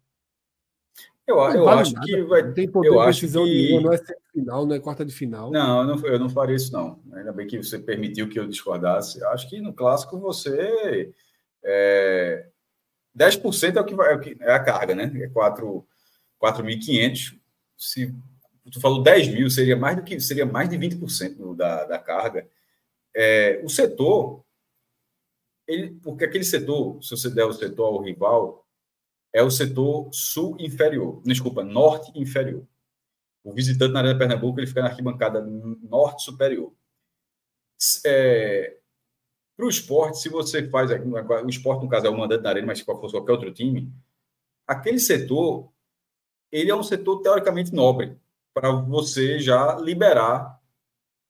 Eu, 1.26 1.38
eu 1.38 1.64
vale 1.64 1.82
acho 1.82 1.94
nada. 1.94 2.06
que 2.06 2.22
vai. 2.24 2.44
Não 2.44 2.54
tem 2.54 2.70
poder 2.70 2.90
eu 2.90 3.00
de 3.00 3.06
decisão 3.08 3.46
que... 3.46 3.52
nenhuma, 3.52 3.82
não 3.82 3.94
é 3.94 4.00
final, 4.34 4.66
não 4.66 4.76
é 4.76 4.80
quarta 4.80 5.06
de 5.06 5.14
final. 5.14 5.52
Não, 5.52 5.82
eu 5.82 5.88
não, 5.88 6.06
eu 6.08 6.20
não 6.20 6.30
faria 6.30 6.56
isso, 6.56 6.74
não. 6.74 7.00
Ainda 7.14 7.32
bem 7.32 7.48
que 7.48 7.58
você 7.58 7.80
permitiu 7.80 8.28
que 8.28 8.38
eu 8.38 8.48
discordasse. 8.48 9.22
Eu 9.22 9.30
acho 9.30 9.50
que 9.50 9.62
no 9.62 9.74
clássico 9.74 10.20
você. 10.20 11.14
É, 11.64 12.48
10% 13.18 13.78
é 13.78 13.80
o 13.80 13.86
que 13.86 13.96
vai, 13.96 14.12
é, 14.12 14.16
o 14.16 14.20
que, 14.20 14.36
é 14.42 14.52
a 14.52 14.60
carga, 14.60 14.94
né? 14.94 15.12
É 15.16 15.30
4 15.30 15.86
4.500. 16.42 17.40
Se 17.78 18.14
tu 18.72 18.80
falou 18.80 19.04
10 19.04 19.30
mil, 19.30 19.50
seria 19.50 19.76
mais 19.76 19.98
do 19.98 20.04
que 20.04 20.20
seria 20.20 20.46
mais 20.46 20.70
de 20.70 20.78
20% 20.78 21.56
da, 21.56 21.86
da 21.86 22.00
carga. 22.00 22.48
É, 23.16 23.62
o 23.64 23.70
setor, 23.70 24.44
ele, 25.68 25.96
porque 26.02 26.26
aquele 26.26 26.44
setor, 26.44 27.02
se 27.04 27.12
você 27.12 27.30
der 27.30 27.46
o 27.46 27.54
setor 27.54 27.86
ao 27.86 28.02
rival, 28.02 28.68
é 29.34 29.44
o 29.44 29.52
setor 29.52 30.10
sul 30.14 30.56
inferior, 30.60 31.22
desculpa, 31.26 31.64
norte 31.64 32.12
inferior. 32.16 32.66
O 33.44 33.54
visitante 33.54 33.94
na 33.94 34.00
Arena 34.00 34.18
Pernambuco 34.18 34.60
ele 34.60 34.68
fica 34.68 34.82
na 34.82 34.88
arquibancada 34.88 35.42
norte 35.42 36.24
superior. 36.24 36.74
É, 38.06 38.78
para 39.58 39.66
o 39.66 39.70
esporte, 39.70 40.20
se 40.20 40.30
você 40.30 40.70
faz 40.70 40.90
o 40.90 41.50
esporte, 41.50 41.84
no 41.84 41.90
caso, 41.90 42.08
é 42.08 42.10
o 42.10 42.18
mandante 42.18 42.42
da 42.42 42.50
arena, 42.50 42.68
mas 42.68 42.80
se 42.80 42.86
fosse 42.86 43.14
qualquer 43.14 43.34
outro 43.34 43.54
time, 43.54 43.92
aquele 44.66 45.00
setor 45.00 45.72
ele 46.52 46.72
é 46.72 46.76
um 46.76 46.84
setor 46.84 47.22
teoricamente 47.22 47.74
nobre 47.74 48.16
para 48.54 48.72
você 48.72 49.40
já 49.40 49.76
liberar 49.76 50.60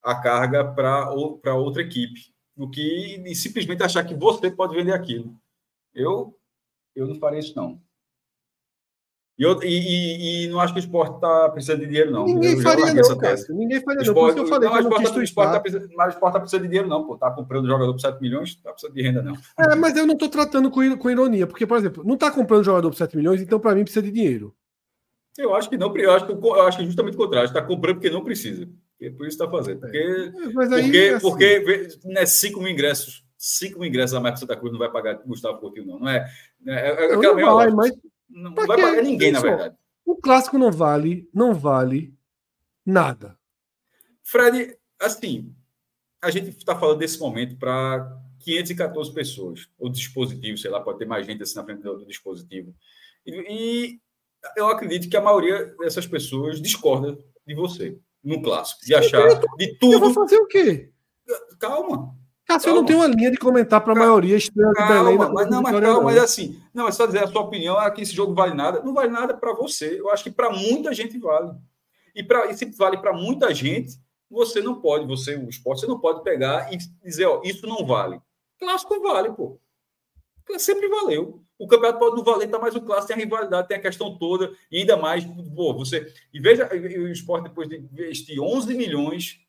a 0.03 0.15
carga 0.15 0.65
para 0.65 1.09
outra 1.55 1.81
equipe, 1.81 2.33
do 2.55 2.69
que 2.69 3.23
simplesmente 3.35 3.83
achar 3.83 4.03
que 4.03 4.13
você 4.13 4.51
pode 4.51 4.75
vender 4.75 4.93
aquilo. 4.93 5.35
Eu, 5.93 6.37
eu 6.95 7.07
não 7.07 7.15
faria 7.15 7.39
isso, 7.39 7.55
não. 7.55 7.81
E, 9.37 9.43
eu, 9.43 9.59
e, 9.63 10.45
e, 10.45 10.47
não 10.49 10.59
acho 10.59 10.73
que 10.73 10.79
o 10.79 10.81
esporte 10.81 11.15
está 11.15 11.49
precisando 11.49 11.79
de 11.79 11.87
dinheiro, 11.87 12.11
não. 12.11 12.25
Ninguém 12.25 12.61
faria, 12.61 12.93
não, 12.93 13.17
Cássio. 13.17 13.55
Ninguém 13.55 13.81
faria, 13.81 14.01
não. 14.01 14.07
Eu 14.07 14.13
falei 14.47 14.69
não, 14.69 14.77
que 14.77 14.85
eu 14.85 14.89
não 14.89 14.97
quis 14.99 15.15
o 15.15 15.23
esporte 15.23 15.53
tá 15.53 15.59
precisando, 15.59 15.89
Mas 15.95 16.07
o 16.07 16.09
esporte 16.09 16.29
está 16.31 16.39
precisando 16.39 16.61
de 16.61 16.67
dinheiro, 16.67 16.87
não. 16.87 17.03
Pô, 17.03 17.17
tá 17.17 17.31
comprando 17.31 17.67
jogador 17.67 17.93
por 17.93 17.99
7 17.99 18.21
milhões, 18.21 18.49
está 18.49 18.71
precisando 18.71 18.93
de 18.93 19.01
renda, 19.01 19.23
não. 19.23 19.35
É, 19.57 19.75
mas 19.75 19.97
eu 19.97 20.05
não 20.05 20.13
estou 20.13 20.29
tratando 20.29 20.69
com, 20.69 20.97
com 20.97 21.09
ironia, 21.09 21.47
porque, 21.47 21.65
por 21.65 21.77
exemplo, 21.77 22.03
não 22.03 22.13
está 22.13 22.29
comprando 22.29 22.63
jogador 22.63 22.91
por 22.91 22.95
7 22.95 23.17
milhões, 23.17 23.41
então 23.41 23.59
para 23.59 23.73
mim 23.73 23.83
precisa 23.83 24.03
de 24.03 24.11
dinheiro. 24.11 24.55
Eu 25.37 25.55
acho 25.55 25.69
que 25.69 25.77
não, 25.77 25.95
eu 25.97 26.11
acho 26.11 26.25
que, 26.25 26.31
eu 26.31 26.61
acho 26.61 26.77
que 26.77 26.85
justamente 26.85 27.15
o 27.15 27.17
contrário, 27.17 27.47
está 27.47 27.61
comprando 27.61 27.95
porque 27.95 28.09
não 28.09 28.23
precisa. 28.23 28.69
É 29.01 29.09
por 29.09 29.27
isso 29.27 29.35
está 29.41 29.49
fazendo. 29.49 29.81
Porque, 29.81 29.97
é, 29.97 30.75
aí, 30.75 30.79
porque, 30.83 30.97
assim... 31.15 31.19
porque 31.19 31.87
né, 32.05 32.25
5 32.25 32.59
mil 32.59 32.71
ingressos, 32.71 33.25
5 33.37 33.79
mil 33.79 33.89
ingressos 33.89 34.15
a 34.15 34.19
Marca 34.19 34.37
Santa 34.37 34.55
Cruz 34.55 34.71
não 34.71 34.79
vai 34.79 34.91
pagar 34.91 35.15
Gustavo 35.25 35.59
Coutinho, 35.59 35.87
não. 35.87 35.99
Não 35.99 36.09
é. 36.09 36.31
é, 36.65 37.11
é 37.11 37.15
não, 37.15 37.35
não 37.35 37.55
vai, 37.55 37.69
mas. 37.71 37.91
Não 38.29 38.53
vai 38.53 38.67
pagar 38.67 39.03
ninguém, 39.03 39.31
na 39.31 39.41
verdade. 39.41 39.75
O 40.05 40.15
clássico 40.15 40.57
não 40.57 40.71
vale, 40.71 41.29
não 41.33 41.53
vale 41.53 42.13
nada. 42.85 43.37
Fred, 44.21 44.77
assim, 44.99 45.53
a 46.21 46.29
gente 46.31 46.49
está 46.49 46.77
falando 46.77 46.99
desse 46.99 47.19
momento 47.19 47.57
para 47.57 48.19
514 48.39 49.13
pessoas, 49.13 49.69
ou 49.77 49.89
dispositivo, 49.89 50.57
sei 50.57 50.71
lá, 50.71 50.81
pode 50.81 50.99
ter 50.99 51.05
mais 51.05 51.25
gente 51.25 51.43
assim 51.43 51.55
na 51.55 51.63
frente 51.63 51.81
do, 51.81 51.99
do 51.99 52.05
dispositivo. 52.05 52.73
E, 53.25 53.31
e, 53.31 54.01
eu 54.55 54.67
acredito 54.67 55.09
que 55.09 55.17
a 55.17 55.21
maioria 55.21 55.73
dessas 55.79 56.05
pessoas 56.05 56.61
discorda 56.61 57.17
de 57.45 57.55
você 57.55 57.97
no 58.23 58.41
clássico, 58.41 58.85
de 58.85 58.95
achar 58.95 59.39
tô, 59.39 59.57
de 59.57 59.77
tudo. 59.77 59.93
Eu 59.93 59.99
vou 59.99 60.13
fazer 60.13 60.37
o 60.37 60.47
quê? 60.47 60.89
Calma. 61.59 62.15
Cássio, 62.45 62.69
eu 62.69 62.75
não 62.75 62.85
tenho 62.85 62.99
uma 62.99 63.07
linha 63.07 63.31
de 63.31 63.37
comentar 63.37 63.81
para 63.81 63.93
a 63.93 63.95
maioria 63.95 64.35
estrela 64.35 64.73
calma, 64.73 64.93
de 64.93 65.17
Belém. 65.17 65.17
Mas, 65.17 65.49
não, 65.49 65.61
mas 65.61 65.79
calma, 65.79 66.01
mas 66.01 66.17
assim, 66.17 66.61
não, 66.73 66.87
é 66.87 66.91
só 66.91 67.05
dizer 67.05 67.23
a 67.23 67.27
sua 67.27 67.41
opinião, 67.41 67.81
é 67.81 67.89
que 67.89 68.01
esse 68.01 68.13
jogo 68.13 68.33
vale 68.33 68.53
nada. 68.53 68.81
Não 68.81 68.93
vale 68.93 69.11
nada 69.11 69.33
para 69.33 69.53
você. 69.53 69.99
Eu 69.99 70.09
acho 70.09 70.23
que 70.23 70.31
para 70.31 70.49
muita 70.49 70.93
gente 70.93 71.17
vale. 71.17 71.51
E, 72.13 72.21
pra, 72.21 72.47
e 72.47 72.57
se 72.57 72.65
vale 72.77 72.97
para 72.97 73.13
muita 73.13 73.53
gente, 73.53 73.97
você 74.29 74.61
não 74.61 74.81
pode, 74.81 75.05
você, 75.05 75.35
o 75.35 75.49
esporte, 75.49 75.81
você 75.81 75.87
não 75.87 75.99
pode 75.99 76.21
pegar 76.23 76.71
e 76.73 76.77
dizer, 77.03 77.25
ó, 77.25 77.41
isso 77.43 77.65
não 77.65 77.85
vale. 77.85 78.19
Clássico 78.59 78.99
vale, 79.01 79.31
pô. 79.31 79.59
Sempre 80.57 80.89
valeu. 80.89 81.41
O 81.63 81.67
campeonato 81.67 81.99
pode 81.99 82.15
não 82.15 82.23
valer, 82.23 82.49
tá, 82.49 82.59
mas 82.59 82.75
o 82.75 82.81
clássico 82.81 83.07
tem 83.07 83.15
a 83.15 83.25
rivalidade, 83.25 83.67
tem 83.67 83.77
a 83.77 83.81
questão 83.81 84.17
toda, 84.17 84.51
e 84.71 84.79
ainda 84.79 84.97
mais, 84.97 85.23
pô, 85.55 85.73
você. 85.73 86.13
E 86.33 86.39
veja 86.39 86.69
o 86.73 87.07
esporte 87.07 87.45
depois 87.45 87.69
de 87.69 87.77
investir 87.77 88.39
11 88.39 88.73
milhões 88.75 89.43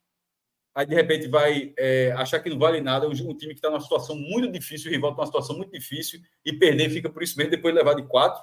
aí 0.75 0.87
de 0.87 0.95
repente 0.95 1.29
vai 1.29 1.73
é, 1.79 2.13
achar 2.13 2.41
que 2.41 2.51
não 2.51 2.59
vale 2.59 2.81
nada, 2.81 3.07
um, 3.07 3.13
um 3.13 3.37
time 3.37 3.55
que 3.55 3.59
está 3.59 3.71
numa 3.71 3.81
situação 3.81 4.17
muito 4.17 4.51
difícil, 4.51 4.91
o 4.91 4.93
rival 4.93 5.11
está 5.11 5.23
numa 5.23 5.27
situação 5.27 5.57
muito 5.57 5.71
difícil, 5.71 6.21
e 6.45 6.53
perder 6.53 6.91
fica 6.91 7.09
por 7.09 7.23
isso 7.23 7.39
mesmo, 7.39 7.53
depois 7.53 7.75
levar 7.75 7.95
de 7.95 8.03
quatro. 8.03 8.43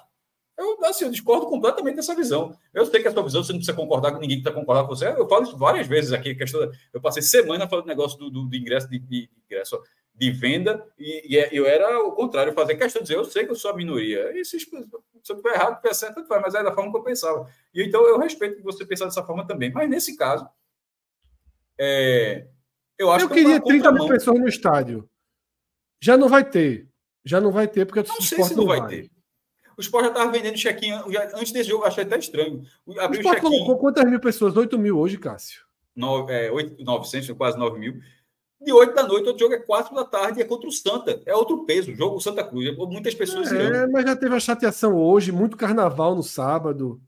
Eu, 0.56 0.84
assim, 0.84 1.04
eu 1.04 1.10
discordo 1.10 1.46
completamente 1.46 1.96
dessa 1.96 2.14
visão. 2.14 2.56
Eu 2.72 2.84
sei 2.86 3.00
que 3.00 3.08
a 3.08 3.12
sua 3.12 3.22
visão, 3.22 3.42
você 3.42 3.52
não 3.52 3.58
precisa 3.58 3.76
concordar 3.76 4.12
com 4.12 4.18
ninguém 4.18 4.36
que 4.36 4.46
está 4.46 4.52
concordando 4.52 4.86
com 4.86 4.94
você. 4.94 5.08
Eu 5.08 5.26
falo 5.26 5.44
isso 5.44 5.56
várias 5.56 5.86
vezes 5.86 6.12
aqui. 6.12 6.34
Questão, 6.34 6.70
eu 6.92 7.00
passei 7.00 7.22
semana 7.22 7.66
falando 7.66 7.86
do 7.86 7.88
negócio 7.88 8.18
do, 8.18 8.30
do, 8.30 8.44
do 8.44 8.56
ingresso 8.56 8.88
de, 8.88 8.98
de, 8.98 9.30
ingresso 9.46 9.80
de 10.22 10.30
venda, 10.30 10.86
e, 10.96 11.34
e, 11.34 11.36
é, 11.36 11.48
eu 11.50 11.66
era 11.66 11.98
o 11.98 12.12
contrário, 12.12 12.52
fazer 12.52 12.76
questão 12.76 13.02
de 13.02 13.08
dizer, 13.08 13.18
eu 13.18 13.24
sei 13.24 13.44
que 13.44 13.50
eu 13.50 13.56
sou 13.56 13.72
a 13.72 13.76
minoria. 13.76 14.30
E 14.38 14.44
se, 14.44 14.60
se 14.60 14.68
eu 14.72 15.02
estiver 15.20 15.54
errado, 15.54 15.80
se 15.82 15.94
certo, 15.94 16.24
mas 16.28 16.54
é 16.54 16.62
da 16.62 16.72
forma 16.72 16.92
que 16.92 16.98
eu 16.98 17.02
pensava. 17.02 17.50
E 17.74 17.82
então 17.82 18.06
eu 18.06 18.20
respeito 18.20 18.56
que 18.56 18.62
você 18.62 18.86
pensar 18.86 19.06
dessa 19.06 19.24
forma 19.24 19.44
também. 19.44 19.72
Mas 19.72 19.90
nesse 19.90 20.16
caso, 20.16 20.48
é, 21.76 22.46
eu 22.96 23.10
acho 23.10 23.24
eu 23.24 23.28
que 23.28 23.34
queria 23.34 23.60
30 23.60 23.90
mil 23.90 24.06
pessoas 24.06 24.38
no 24.38 24.46
estádio. 24.46 25.10
Já 26.00 26.16
não 26.16 26.28
vai 26.28 26.48
ter. 26.48 26.88
Já 27.24 27.40
não 27.40 27.50
vai 27.50 27.66
ter, 27.66 27.84
porque 27.84 28.08
não 28.08 28.20
sei 28.20 28.44
se 28.44 28.54
não 28.54 28.66
vai, 28.66 28.78
vai 28.78 28.88
ter. 28.90 29.10
O 29.76 29.80
Sport 29.80 30.04
já 30.04 30.10
estava 30.10 30.30
vendendo 30.30 30.56
check-in 30.56 30.92
antes 31.34 31.50
desse 31.50 31.70
jogo, 31.70 31.84
achei 31.84 32.04
até 32.04 32.16
estranho. 32.16 32.62
Abriu 33.00 33.20
o 33.20 33.24
Sport 33.24 33.40
colocou 33.40 33.76
quantas 33.76 34.04
mil 34.04 34.20
pessoas? 34.20 34.56
8 34.56 34.78
mil 34.78 35.00
hoje, 35.00 35.18
Cássio? 35.18 35.62
No, 35.96 36.30
é, 36.30 36.48
8, 36.52 36.84
900, 36.84 37.30
quase 37.32 37.58
9 37.58 37.76
mil. 37.80 38.00
De 38.64 38.72
8 38.72 38.94
da 38.94 39.02
noite, 39.02 39.26
outro 39.26 39.40
jogo 39.40 39.54
é 39.54 39.58
4 39.58 39.94
da 39.94 40.04
tarde 40.04 40.38
e 40.38 40.42
é 40.42 40.44
contra 40.44 40.68
o 40.68 40.72
Santa. 40.72 41.20
É 41.26 41.34
outro 41.34 41.64
peso. 41.64 41.94
Jogo 41.94 42.20
Santa 42.20 42.44
Cruz. 42.44 42.76
Muitas 42.76 43.14
pessoas. 43.14 43.50
É, 43.52 43.56
irão. 43.56 43.90
mas 43.90 44.04
já 44.04 44.14
teve 44.14 44.34
a 44.34 44.40
chateação 44.40 44.94
hoje, 44.94 45.32
muito 45.32 45.56
carnaval 45.56 46.14
no 46.14 46.22
sábado. 46.22 47.00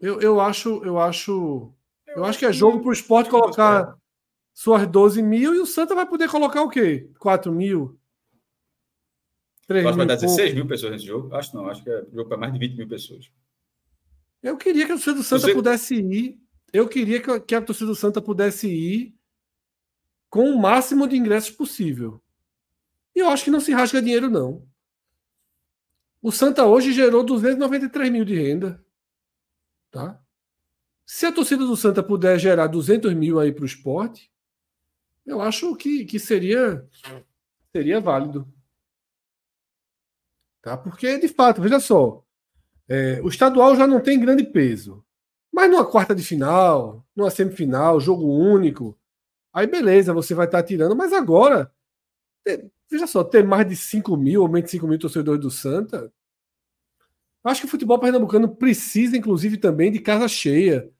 Eu, 0.00 0.20
eu 0.20 0.40
acho, 0.40 0.82
eu 0.84 0.98
acho 0.98 1.72
eu 2.14 2.24
acho 2.24 2.38
que 2.38 2.46
é 2.46 2.52
jogo 2.52 2.80
para 2.80 2.90
o 2.90 2.92
esporte 2.92 3.28
colocar 3.28 3.96
suas 4.52 4.86
12 4.86 5.20
mil 5.20 5.54
e 5.54 5.58
o 5.58 5.66
Santa 5.66 5.94
vai 5.94 6.06
poder 6.06 6.28
colocar 6.28 6.62
o 6.62 6.68
quê? 6.68 7.10
4 7.18 7.52
mil? 7.52 7.98
3 9.66 9.84
acho 9.84 9.92
que 9.92 9.98
vai 9.98 10.06
dar 10.06 10.14
16 10.14 10.54
mil 10.54 10.66
pessoas 10.66 10.92
nesse 10.92 11.06
jogo? 11.06 11.34
Acho 11.34 11.56
não, 11.56 11.68
acho 11.68 11.82
que 11.82 11.90
é 11.90 12.04
jogo 12.12 12.28
para 12.28 12.38
mais 12.38 12.52
de 12.52 12.58
20 12.58 12.76
mil 12.76 12.88
pessoas. 12.88 13.30
Eu 14.42 14.56
queria 14.56 14.86
que 14.86 14.92
a 14.92 14.94
torcida 14.94 15.16
do 15.16 15.22
Santa 15.22 15.46
Você... 15.46 15.54
pudesse 15.54 15.94
ir. 15.96 16.38
Eu 16.72 16.88
queria 16.88 17.20
que 17.40 17.54
a 17.54 17.62
torcida 17.62 17.86
do 17.86 17.94
Santa 17.94 18.20
pudesse 18.20 18.68
ir 18.68 19.14
com 20.34 20.50
o 20.50 20.60
máximo 20.60 21.06
de 21.06 21.16
ingressos 21.16 21.52
possível. 21.52 22.20
E 23.14 23.20
eu 23.20 23.28
acho 23.28 23.44
que 23.44 23.52
não 23.52 23.60
se 23.60 23.70
rasga 23.72 24.02
dinheiro, 24.02 24.28
não. 24.28 24.66
O 26.20 26.32
Santa 26.32 26.66
hoje 26.66 26.92
gerou 26.92 27.22
293 27.22 28.10
mil 28.10 28.24
de 28.24 28.34
renda. 28.34 28.84
Tá? 29.92 30.20
Se 31.06 31.24
a 31.24 31.30
torcida 31.30 31.64
do 31.64 31.76
Santa 31.76 32.02
puder 32.02 32.36
gerar 32.36 32.66
200 32.66 33.14
mil 33.14 33.38
aí 33.38 33.52
para 33.52 33.62
o 33.62 33.66
esporte, 33.66 34.28
eu 35.24 35.40
acho 35.40 35.76
que, 35.76 36.04
que 36.04 36.18
seria, 36.18 36.84
seria 37.70 38.00
válido. 38.00 38.52
Tá? 40.60 40.76
Porque, 40.76 41.16
de 41.16 41.28
fato, 41.28 41.62
veja 41.62 41.78
só, 41.78 42.26
é, 42.88 43.22
o 43.22 43.28
estadual 43.28 43.76
já 43.76 43.86
não 43.86 44.00
tem 44.00 44.18
grande 44.18 44.42
peso. 44.42 45.06
Mas 45.52 45.70
numa 45.70 45.88
quarta 45.88 46.12
de 46.12 46.24
final, 46.24 47.06
numa 47.14 47.30
semifinal, 47.30 48.00
jogo 48.00 48.26
único, 48.26 48.98
aí 49.54 49.66
beleza, 49.66 50.12
você 50.12 50.34
vai 50.34 50.46
estar 50.46 50.62
tá 50.62 50.66
tirando. 50.66 50.96
Mas 50.96 51.12
agora, 51.12 51.72
veja 52.90 53.06
só, 53.06 53.24
ter 53.24 53.44
mais 53.44 53.66
de 53.66 53.76
5 53.76 54.16
mil 54.16 54.42
ou 54.42 54.48
menos 54.48 54.66
de 54.66 54.72
5 54.72 54.86
mil 54.86 54.98
torcedores 54.98 55.40
do 55.40 55.50
Santa, 55.50 56.12
acho 57.44 57.60
que 57.60 57.66
o 57.66 57.70
futebol 57.70 57.98
pernambucano 57.98 58.54
precisa, 58.54 59.16
inclusive, 59.16 59.56
também 59.56 59.92
de 59.92 60.00
casa 60.00 60.28
cheia 60.28 60.90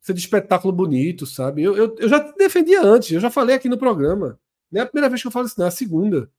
ser 0.00 0.14
de 0.14 0.20
espetáculo 0.20 0.72
bonito, 0.72 1.26
sabe? 1.26 1.62
Eu, 1.62 1.76
eu, 1.76 1.96
eu 1.98 2.08
já 2.08 2.18
defendia 2.32 2.82
antes, 2.82 3.12
eu 3.12 3.20
já 3.20 3.30
falei 3.30 3.54
aqui 3.56 3.68
no 3.68 3.78
programa. 3.78 4.38
Não 4.70 4.80
é 4.80 4.84
a 4.84 4.86
primeira 4.86 5.08
vez 5.08 5.20
que 5.20 5.26
eu 5.26 5.32
falo 5.32 5.46
isso, 5.46 5.58
não, 5.58 5.66
é 5.66 5.68
a 5.68 5.72
segunda. 5.72 6.30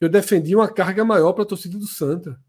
Eu 0.00 0.08
defendi 0.08 0.54
uma 0.54 0.72
carga 0.72 1.04
maior 1.04 1.32
para 1.32 1.42
a 1.42 1.46
torcida 1.46 1.76
do 1.76 1.86
Santa. 1.86 2.40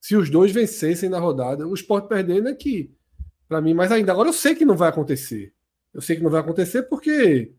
Se 0.00 0.16
os 0.16 0.30
dois 0.30 0.50
vencessem 0.50 1.08
na 1.10 1.18
rodada, 1.18 1.66
o 1.66 1.74
esporte 1.74 2.08
perdendo 2.08 2.48
é 2.48 2.54
que, 2.54 2.90
para 3.46 3.60
mim, 3.60 3.74
mais 3.74 3.92
ainda. 3.92 4.12
Agora 4.12 4.28
eu 4.28 4.32
sei 4.32 4.54
que 4.54 4.64
não 4.64 4.76
vai 4.76 4.88
acontecer. 4.88 5.52
Eu 5.92 6.00
sei 6.00 6.16
que 6.16 6.22
não 6.22 6.30
vai 6.30 6.40
acontecer 6.40 6.84
porque 6.84 7.52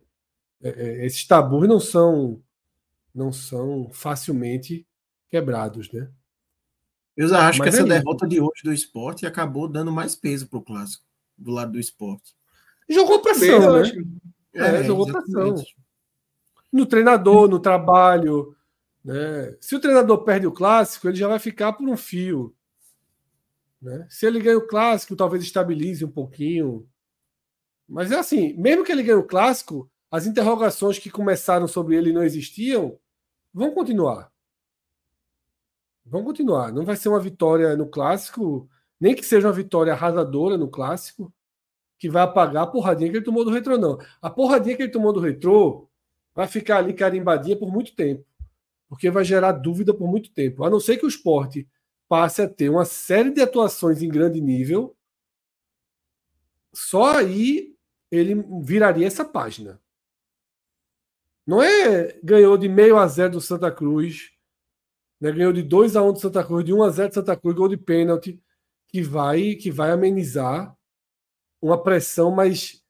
é, 0.64 0.70
é, 0.70 1.06
esses 1.06 1.26
tabus 1.26 1.68
não 1.68 1.80
são 1.80 2.42
não 3.14 3.32
são 3.32 3.90
facilmente 3.92 4.88
quebrados, 5.30 5.92
né? 5.92 6.10
Eu 7.16 7.28
acho 7.36 7.60
Mas 7.60 7.70
que 7.76 7.82
essa 7.82 7.82
é 7.82 8.00
derrota 8.00 8.28
de 8.28 8.40
hoje 8.40 8.64
do 8.64 8.72
esporte 8.72 9.26
acabou 9.26 9.68
dando 9.68 9.92
mais 9.92 10.16
peso 10.16 10.48
para 10.48 10.60
o 10.60 10.62
clássico 10.62 11.04
do 11.38 11.52
lado 11.52 11.74
do 11.74 11.80
esporte. 11.80 12.34
Jogou 12.88 13.22
pressão, 13.22 13.82
né? 13.82 13.92
É, 14.54 14.62
é, 14.62 14.84
jogou 14.84 15.06
pressão. 15.06 15.56
No 16.72 16.86
treinador, 16.86 17.50
no 17.50 17.60
trabalho. 17.60 18.56
Né? 19.04 19.58
Se 19.60 19.76
o 19.76 19.80
treinador 19.80 20.24
perde 20.24 20.48
o 20.48 20.52
clássico, 20.54 21.08
ele 21.08 21.18
já 21.18 21.28
vai 21.28 21.40
ficar 21.40 21.74
por 21.74 21.88
um 21.88 21.98
fio. 21.98 22.56
Né? 23.82 24.08
Se 24.10 24.26
ele 24.26 24.40
ganha 24.40 24.58
o 24.58 24.68
clássico, 24.68 25.16
talvez 25.16 25.44
estabilize 25.44 26.06
um 26.06 26.12
pouquinho. 26.12 26.88
Mas 27.90 28.12
é 28.12 28.18
assim, 28.18 28.54
mesmo 28.54 28.86
que 28.86 28.92
ele 28.92 29.04
ganhe 29.04 29.20
o 29.20 29.28
clássico, 29.28 29.91
as 30.12 30.28
interrogações 30.28 31.00
que 31.00 31.10
começaram 31.10 31.68
sobre 31.68 31.96
ele 31.96 32.12
não 32.12 32.24
existiam 32.24 33.00
vão 33.54 33.72
continuar. 33.72 34.32
Vão 36.06 36.24
continuar. 36.24 36.72
Não 36.72 36.86
vai 36.86 36.98
ser 36.98 37.10
uma 37.10 37.20
vitória 37.20 37.76
no 37.76 37.88
clássico 37.88 38.70
nem 39.02 39.16
que 39.16 39.26
seja 39.26 39.48
uma 39.48 39.54
vitória 39.54 39.92
arrasadora 39.92 40.56
no 40.60 40.70
clássico, 40.70 41.34
que 41.98 42.08
vai 42.08 42.22
apagar 42.22 42.64
a 42.64 42.68
porradinha 42.68 43.10
que 43.10 43.18
ele 43.18 43.26
tomou 43.26 43.44
do 43.44 43.50
retrô, 43.50 43.76
não. 43.76 43.98
A 44.22 44.30
porradinha 44.30 44.78
que 44.78 44.84
ele 44.84 44.92
tomou 44.92 45.12
do 45.12 45.20
retrô 45.20 45.90
vai 46.36 46.48
ficar 46.48 46.78
ali 46.78 46.94
carimbadinha 46.94 47.58
por 47.58 47.72
muito 47.72 47.96
tempo, 47.96 48.24
porque 48.88 49.10
vai 49.10 49.26
gerar 49.26 49.54
dúvida 49.54 49.92
por 49.92 50.08
muito 50.08 50.32
tempo. 50.32 50.64
A 50.64 50.70
não 50.70 50.80
ser 50.80 50.98
que 50.98 51.06
o 51.06 51.10
esporte 51.10 51.68
passe 52.08 52.44
a 52.44 52.48
ter 52.48 52.70
uma 52.70 52.86
série 52.86 53.32
de 53.32 53.42
atuações 53.42 54.04
em 54.04 54.08
grande 54.08 54.40
nível, 54.40 54.96
só 56.72 57.18
aí 57.18 57.76
ele 58.12 58.36
viraria 58.62 59.08
essa 59.08 59.26
página. 59.26 59.82
Não 61.46 61.62
é 61.62 62.20
ganhou 62.24 62.58
de 62.58 62.70
meio 62.70 62.98
a 62.98 63.08
zero 63.08 63.34
do 63.34 63.42
Santa 63.42 63.72
Cruz, 63.72 64.32
né? 65.20 65.32
ganhou 65.32 65.54
de 65.54 65.64
2 65.64 65.96
a 65.96 66.04
1 66.04 66.10
um 66.10 66.14
do 66.14 66.20
Santa 66.20 66.44
Cruz, 66.44 66.66
de 66.66 66.74
1 66.74 66.78
um 66.78 66.84
a 66.84 66.90
0 66.90 67.10
do 67.10 67.14
Santa 67.16 67.38
Cruz, 67.38 67.56
gol 67.56 67.68
de 67.68 67.78
pênalti 67.78 68.42
que 68.88 69.02
vai 69.02 69.56
que 69.56 69.72
vai 69.72 69.92
amenizar 69.92 70.76
uma 71.62 71.82
pressão 71.82 72.32
mais 72.32 72.84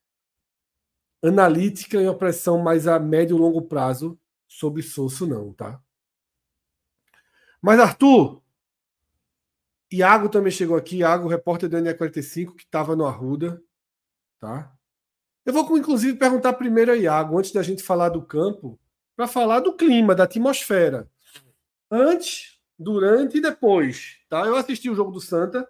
analítica 1.23 2.01
e 2.01 2.05
uma 2.05 2.17
pressão 2.17 2.59
mais 2.59 2.87
a 2.87 2.99
médio 2.99 3.37
e 3.37 3.39
longo 3.39 3.61
prazo 3.61 4.19
sobre 4.47 4.81
Sosso 4.81 5.27
não, 5.27 5.53
tá? 5.53 5.81
Mas 7.61 7.79
Arthur, 7.79 8.41
Iago 9.91 10.29
também 10.29 10.51
chegou 10.51 10.75
aqui, 10.75 10.97
Iago, 10.97 11.27
repórter 11.27 11.69
do 11.69 11.77
NE45, 11.77 12.55
que 12.55 12.63
estava 12.63 12.95
no 12.95 13.05
Arruda. 13.05 13.61
Tá? 14.39 14.75
Eu 15.45 15.53
vou, 15.53 15.77
inclusive, 15.77 16.17
perguntar 16.17 16.53
primeiro 16.53 16.91
a 16.91 16.95
Iago, 16.95 17.37
antes 17.37 17.51
da 17.51 17.63
gente 17.63 17.81
falar 17.81 18.09
do 18.09 18.21
campo, 18.21 18.79
para 19.15 19.27
falar 19.27 19.59
do 19.59 19.73
clima, 19.73 20.13
da 20.13 20.23
atmosfera. 20.23 21.09
Antes, 21.89 22.59
durante 22.77 23.37
e 23.37 23.41
depois. 23.41 24.17
Tá? 24.29 24.45
Eu 24.45 24.55
assisti 24.55 24.89
o 24.89 24.95
jogo 24.95 25.11
do 25.11 25.21
Santa. 25.21 25.67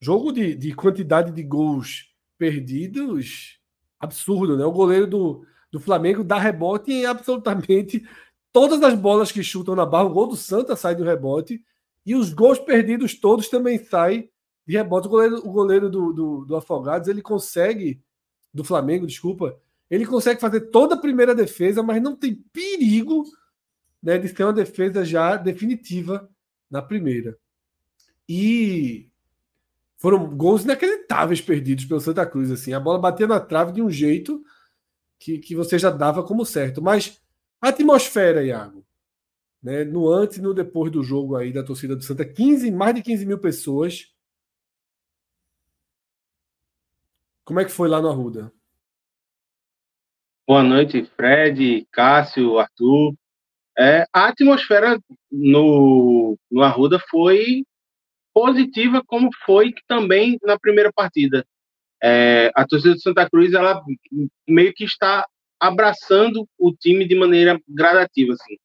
Jogo 0.00 0.32
de, 0.32 0.54
de 0.54 0.74
quantidade 0.74 1.32
de 1.32 1.42
gols 1.42 2.14
perdidos 2.38 3.58
absurdo, 3.98 4.56
né? 4.56 4.64
O 4.64 4.72
goleiro 4.72 5.06
do, 5.06 5.46
do 5.70 5.80
Flamengo 5.80 6.22
dá 6.22 6.38
rebote 6.38 6.92
em 6.92 7.04
absolutamente 7.04 8.06
todas 8.52 8.80
as 8.82 8.94
bolas 8.94 9.32
que 9.32 9.42
chutam 9.42 9.74
na 9.74 9.84
barra. 9.84 10.04
O 10.04 10.12
gol 10.12 10.28
do 10.28 10.36
Santa 10.36 10.76
sai 10.76 10.94
do 10.94 11.04
rebote 11.04 11.62
e 12.06 12.14
os 12.14 12.32
gols 12.32 12.58
perdidos 12.58 13.18
todos 13.18 13.48
também 13.48 13.78
saem 13.78 14.30
de 14.68 14.76
rebote. 14.76 15.08
O 15.08 15.10
goleiro, 15.10 15.36
o 15.38 15.50
goleiro 15.50 15.88
do, 15.88 16.12
do, 16.12 16.44
do 16.44 16.56
Afogados 16.56 17.08
ele 17.08 17.22
consegue, 17.22 18.02
do 18.52 18.62
Flamengo, 18.62 19.06
desculpa, 19.06 19.58
ele 19.90 20.04
consegue 20.04 20.40
fazer 20.40 20.60
toda 20.70 20.94
a 20.94 21.00
primeira 21.00 21.34
defesa, 21.34 21.82
mas 21.82 22.02
não 22.02 22.14
tem 22.14 22.34
perigo 22.52 23.24
né, 24.02 24.18
de 24.18 24.28
ser 24.28 24.44
uma 24.44 24.52
defesa 24.52 25.04
já 25.04 25.36
definitiva 25.36 26.28
na 26.70 26.82
primeira. 26.82 27.38
E 28.28 29.08
foram 29.96 30.28
gols 30.36 30.64
inacreditáveis 30.64 31.40
perdidos 31.40 31.86
pelo 31.86 32.00
Santa 32.00 32.26
Cruz. 32.26 32.50
Assim, 32.50 32.74
a 32.74 32.78
bola 32.78 32.98
batia 32.98 33.26
na 33.26 33.40
trave 33.40 33.72
de 33.72 33.80
um 33.80 33.90
jeito 33.90 34.44
que, 35.18 35.38
que 35.38 35.56
você 35.56 35.78
já 35.78 35.90
dava 35.90 36.22
como 36.22 36.44
certo. 36.44 36.82
Mas 36.82 37.18
a 37.58 37.68
atmosfera, 37.68 38.44
Iago, 38.44 38.84
né, 39.62 39.82
no 39.84 40.10
antes 40.10 40.36
e 40.36 40.42
no 40.42 40.52
depois 40.52 40.92
do 40.92 41.02
jogo 41.02 41.36
aí 41.36 41.50
da 41.50 41.64
torcida 41.64 41.96
do 41.96 42.04
Santa, 42.04 42.26
15, 42.26 42.70
mais 42.70 42.94
de 42.94 43.02
15 43.02 43.24
mil 43.24 43.38
pessoas. 43.38 44.12
Como 47.48 47.60
é 47.60 47.64
que 47.64 47.70
foi 47.70 47.88
lá 47.88 47.98
no 47.98 48.10
Arruda? 48.10 48.52
Boa 50.46 50.62
noite, 50.62 51.02
Fred, 51.16 51.88
Cássio, 51.90 52.58
Arthur. 52.58 53.14
É, 53.78 54.04
a 54.12 54.28
atmosfera 54.28 55.00
no, 55.32 56.38
no 56.50 56.62
Arruda 56.62 56.98
foi 57.08 57.64
positiva, 58.34 59.02
como 59.06 59.30
foi 59.46 59.72
também 59.86 60.38
na 60.42 60.58
primeira 60.58 60.92
partida. 60.92 61.42
É, 62.04 62.52
a 62.54 62.66
torcida 62.66 62.92
do 62.92 63.00
Santa 63.00 63.26
Cruz 63.30 63.54
ela 63.54 63.82
meio 64.46 64.74
que 64.74 64.84
está 64.84 65.26
abraçando 65.58 66.46
o 66.58 66.70
time 66.74 67.08
de 67.08 67.14
maneira 67.14 67.58
gradativa. 67.66 68.34
Assim. 68.34 68.58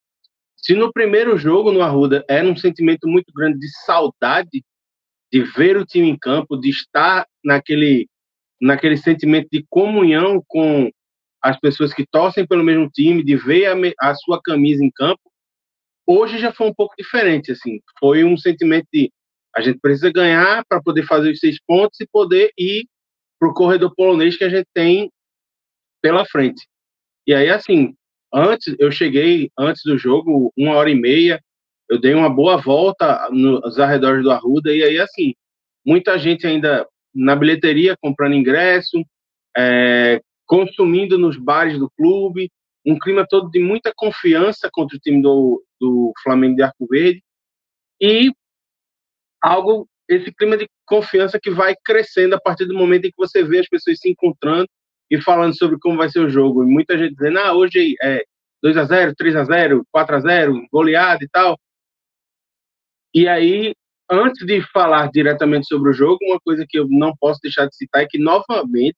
Se 0.57 0.73
no 0.73 0.91
primeiro 0.91 1.38
jogo 1.38 1.72
no 1.72 1.81
Arruda 1.81 2.26
era 2.27 2.45
um 2.45 2.57
sentimento 2.57 3.07
muito 3.07 3.31
grande 3.34 3.60
de 3.60 3.69
saudade 3.85 4.61
de 5.31 5.41
ver 5.41 5.77
o 5.77 5.85
time 5.85 6.10
em 6.10 6.19
campo, 6.19 6.57
de 6.57 6.69
estar 6.69 7.26
naquele, 7.41 8.10
naquele 8.64 8.95
sentimento 8.95 9.49
de 9.52 9.65
comunhão 9.69 10.41
com 10.48 10.90
as 11.41 11.60
pessoas 11.60 11.94
que 11.94 12.06
torcem 12.10 12.48
pelo 12.48 12.64
mesmo 12.64 12.90
time, 12.90 13.22
de 13.22 13.35
ver 13.35 13.65
a, 13.65 13.76
a 14.10 14.15
sua 14.15 14.41
camisa 14.41 14.84
em 14.84 14.90
campo, 14.90 15.19
hoje 16.07 16.38
já 16.38 16.53
foi 16.53 16.68
um 16.68 16.73
pouco 16.73 16.95
diferente. 16.98 17.52
assim 17.52 17.81
Foi 17.99 18.23
um 18.23 18.38
sentimento 18.38 18.88
de 18.94 19.11
a 19.53 19.61
gente 19.61 19.80
precisa 19.80 20.11
ganhar 20.11 20.64
para 20.68 20.81
poder 20.81 21.03
fazer 21.03 21.31
os 21.31 21.40
seis 21.40 21.60
pontos 21.68 21.99
e 21.99 22.07
poder 22.07 22.52
ir 22.57 22.88
para 23.38 23.49
o 23.49 23.53
corredor 23.53 23.94
polonês 23.94 24.38
que 24.38 24.45
a 24.45 24.49
gente 24.49 24.68
tem 24.73 25.11
pela 26.02 26.26
frente. 26.26 26.65
E 27.27 27.34
aí, 27.34 27.49
assim, 27.49 27.94
antes, 28.34 28.73
eu 28.80 28.91
cheguei 28.91 29.52
antes 29.60 29.84
do 29.84 29.98
jogo, 29.98 30.52
uma 30.57 30.76
hora 30.76 30.90
e 30.90 30.95
meia, 30.95 31.40
eu 31.90 31.99
dei 31.99 32.14
uma 32.14 32.30
boa 32.30 32.57
volta 32.57 33.30
nos 33.30 33.77
arredores 33.77 34.23
do 34.23 34.31
Arruda, 34.31 34.73
e 34.73 34.81
aí, 34.84 34.98
assim, 34.98 35.34
muita 35.85 36.18
gente 36.18 36.48
ainda 36.48 36.88
na 37.14 37.35
bilheteria 37.35 37.98
comprando 38.02 38.35
ingresso, 38.35 39.03
é, 39.56 40.22
consumindo 40.45 41.18
nos 41.18 41.38
bares 41.38 41.77
do 41.77 41.90
clube, 41.91 42.52
um 42.85 42.98
clima 42.98 43.26
todo 43.27 43.49
de 43.49 43.60
muita 43.60 43.94
confiança 43.95 44.69
contra 44.72 44.98
o 44.98 44.99
time 44.99 45.22
do, 45.22 45.64
do 45.80 46.11
Flamengo 46.22 46.56
de 46.56 46.64
Arco 46.64 46.88
Verde, 46.90 47.23
e 48.02 48.31
algo, 49.41 49.88
esse 50.10 50.34
clima 50.34 50.57
de 50.57 50.68
confiança 50.85 51.40
que 51.40 51.49
vai 51.49 51.76
crescendo 51.84 52.35
a 52.35 52.41
partir 52.41 52.65
do 52.65 52.73
momento 52.73 53.06
em 53.06 53.10
que 53.10 53.18
você 53.18 53.44
vê 53.44 53.60
as 53.60 53.68
pessoas 53.68 53.99
se 53.99 54.10
encontrando 54.10 54.68
e 55.10 55.22
falando 55.22 55.57
sobre 55.57 55.77
como 55.80 55.98
vai 55.98 56.10
ser 56.10 56.19
o 56.19 56.30
jogo. 56.30 56.64
E 56.64 56.68
muita 56.68 56.98
gente 56.98 57.15
dizendo, 57.15 57.40
ah, 57.40 57.53
hoje 57.53 57.95
é 58.02 58.23
2 58.61 58.77
a 58.77 58.85
0 58.85 59.14
3 59.15 59.35
a 59.35 59.44
0 59.44 59.85
4 59.91 60.15
a 60.15 60.19
0 60.19 60.68
goleada 60.72 61.23
e 61.23 61.30
tal. 61.30 61.57
E 63.14 63.27
aí, 63.27 63.76
antes 64.14 64.45
de 64.45 64.61
falar 64.72 65.10
diretamente 65.11 65.68
sobre 65.68 65.90
o 65.90 65.94
jogo, 65.94 66.19
uma 66.23 66.40
coisa 66.40 66.65
que 66.68 66.77
eu 66.77 66.88
não 66.90 67.14
posso 67.19 67.40
deixar 67.41 67.68
de 67.68 67.76
citar 67.76 68.03
é 68.03 68.07
que, 68.07 68.18
novamente, 68.18 68.98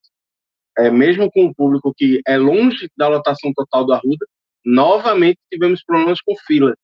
é, 0.78 0.90
mesmo 0.90 1.32
com 1.32 1.46
o 1.46 1.56
público 1.56 1.94
que 1.96 2.22
é 2.28 2.38
longe 2.38 2.90
da 2.98 3.08
lotação 3.08 3.54
total 3.54 3.86
do 3.86 3.94
Arruda, 3.94 4.26
novamente 4.66 5.40
tivemos 5.52 5.84
problemas 5.84 6.20
com 6.22 6.36
fila. 6.46 6.76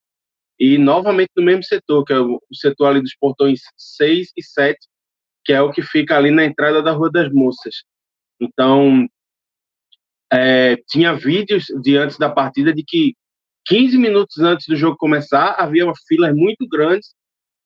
E 0.59 0.77
novamente 0.77 1.31
no 1.35 1.43
mesmo 1.43 1.63
setor, 1.63 2.05
que 2.05 2.13
é 2.13 2.19
o 2.19 2.39
setor 2.53 2.87
ali 2.87 3.01
dos 3.01 3.15
portões 3.15 3.61
6 3.77 4.31
e 4.37 4.43
7, 4.43 4.77
que 5.43 5.53
é 5.53 5.61
o 5.61 5.71
que 5.71 5.81
fica 5.81 6.15
ali 6.15 6.29
na 6.29 6.45
entrada 6.45 6.81
da 6.81 6.91
Rua 6.91 7.11
das 7.11 7.31
Moças. 7.31 7.83
Então, 8.39 9.07
é, 10.31 10.77
tinha 10.87 11.13
vídeos 11.13 11.65
de 11.81 11.97
antes 11.97 12.17
da 12.17 12.29
partida 12.29 12.73
de 12.73 12.83
que 12.83 13.15
15 13.65 13.97
minutos 13.97 14.37
antes 14.39 14.67
do 14.67 14.75
jogo 14.75 14.97
começar, 14.97 15.55
havia 15.57 15.91
filas 16.07 16.35
muito 16.35 16.67
grandes 16.67 17.13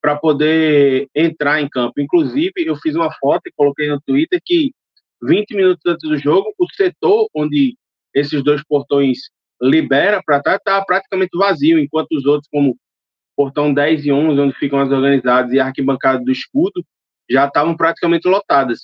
para 0.06 0.14
poder 0.14 1.08
entrar 1.12 1.60
em 1.60 1.68
campo. 1.68 2.00
Inclusive, 2.00 2.52
eu 2.58 2.76
fiz 2.76 2.94
uma 2.94 3.12
foto 3.14 3.42
e 3.48 3.52
coloquei 3.56 3.88
no 3.88 4.00
Twitter 4.00 4.40
que 4.44 4.72
20 5.20 5.56
minutos 5.56 5.82
antes 5.84 6.08
do 6.08 6.16
jogo, 6.16 6.54
o 6.56 6.66
setor 6.72 7.28
onde 7.34 7.74
esses 8.14 8.40
dois 8.44 8.62
portões 8.62 9.18
libera 9.60 10.22
para 10.24 10.40
tá 10.40 10.84
praticamente 10.84 11.36
vazio, 11.36 11.76
enquanto 11.76 12.12
os 12.12 12.24
outros, 12.24 12.48
como 12.52 12.76
portão 13.36 13.74
10 13.74 14.06
e 14.06 14.12
11, 14.12 14.40
onde 14.40 14.54
ficam 14.54 14.78
as 14.78 14.92
organizadas, 14.92 15.52
e 15.52 15.58
a 15.58 15.66
arquibancada 15.66 16.22
do 16.22 16.30
escudo, 16.30 16.84
já 17.28 17.48
estavam 17.48 17.76
praticamente 17.76 18.28
lotadas. 18.28 18.78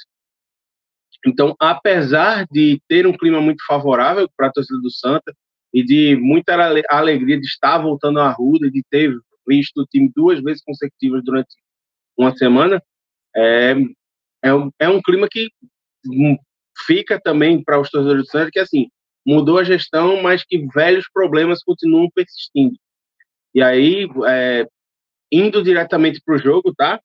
Então, 1.24 1.54
apesar 1.60 2.48
de 2.50 2.82
ter 2.88 3.06
um 3.06 3.16
clima 3.16 3.40
muito 3.40 3.64
favorável 3.64 4.28
para 4.36 4.48
a 4.48 4.52
torcida 4.52 4.80
do 4.80 4.90
Santa 4.90 5.32
e 5.72 5.84
de 5.84 6.16
muita 6.16 6.52
alegria 6.90 7.38
de 7.38 7.46
estar 7.46 7.78
voltando 7.78 8.18
à 8.18 8.28
Ruda, 8.28 8.68
de 8.68 8.82
ter 8.90 9.16
visto 9.46 9.78
o 9.78 9.86
time 9.86 10.10
duas 10.14 10.42
vezes 10.42 10.62
consecutivas 10.62 11.22
durante 11.24 11.54
uma 12.16 12.36
semana, 12.36 12.82
é, 13.34 13.74
é, 14.42 14.54
um, 14.54 14.70
é 14.78 14.88
um 14.88 15.00
clima 15.00 15.28
que 15.30 15.48
fica 16.86 17.20
também 17.20 17.62
para 17.62 17.80
os 17.80 17.90
torcedores 17.90 18.24
do 18.24 18.30
Santa, 18.30 18.50
que 18.50 18.58
assim, 18.58 18.88
mudou 19.26 19.58
a 19.58 19.64
gestão, 19.64 20.22
mas 20.22 20.44
que 20.44 20.66
velhos 20.74 21.06
problemas 21.12 21.62
continuam 21.62 22.08
persistindo. 22.14 22.76
E 23.54 23.62
aí, 23.62 24.08
é, 24.26 24.66
indo 25.30 25.62
diretamente 25.62 26.20
para 26.24 26.34
o 26.34 26.38
jogo, 26.38 26.74
tá? 26.74 27.00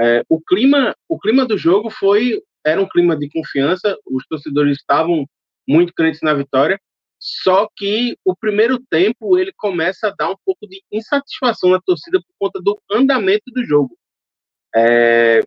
É, 0.00 0.22
o 0.28 0.40
clima, 0.40 0.94
o 1.08 1.18
clima 1.18 1.46
do 1.46 1.56
jogo 1.56 1.90
foi 1.90 2.40
era 2.64 2.80
um 2.80 2.88
clima 2.88 3.16
de 3.16 3.28
confiança. 3.28 3.96
Os 4.06 4.26
torcedores 4.26 4.78
estavam 4.78 5.26
muito 5.68 5.92
crentes 5.92 6.20
na 6.22 6.34
vitória. 6.34 6.80
Só 7.24 7.68
que 7.76 8.18
o 8.24 8.34
primeiro 8.34 8.80
tempo 8.90 9.38
ele 9.38 9.52
começa 9.56 10.08
a 10.08 10.10
dar 10.10 10.30
um 10.30 10.36
pouco 10.44 10.66
de 10.66 10.82
insatisfação 10.90 11.70
na 11.70 11.80
torcida 11.80 12.20
por 12.20 12.34
conta 12.36 12.60
do 12.60 12.76
andamento 12.90 13.44
do 13.46 13.64
jogo. 13.64 13.96
É, 14.74 15.40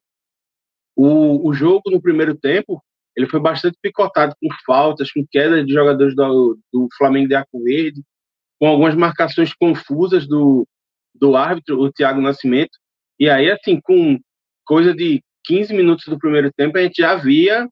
o, 0.96 1.50
o 1.50 1.54
jogo 1.54 1.92
no 1.92 2.02
primeiro 2.02 2.34
tempo 2.34 2.82
ele 3.14 3.28
foi 3.28 3.42
bastante 3.42 3.78
picotado 3.82 4.34
com 4.42 4.48
faltas, 4.66 5.12
com 5.12 5.26
quedas 5.30 5.66
de 5.66 5.74
jogadores 5.74 6.16
do, 6.16 6.58
do 6.72 6.88
Flamengo 6.98 7.28
de 7.28 7.36
Arco 7.36 7.62
Verde, 7.62 8.02
com 8.58 8.68
algumas 8.68 8.96
marcações 8.96 9.54
confusas 9.54 10.26
do, 10.26 10.66
do 11.14 11.36
árbitro, 11.36 11.82
o 11.82 11.92
Thiago 11.92 12.22
Nascimento. 12.22 12.78
E 13.20 13.30
aí, 13.30 13.52
assim, 13.52 13.82
com 13.82 14.18
coisa 14.66 14.94
de 14.94 15.22
15 15.44 15.74
minutos 15.74 16.06
do 16.06 16.18
primeiro 16.18 16.52
tempo, 16.56 16.78
a 16.78 16.82
gente 16.82 17.02
já 17.02 17.16
via 17.16 17.68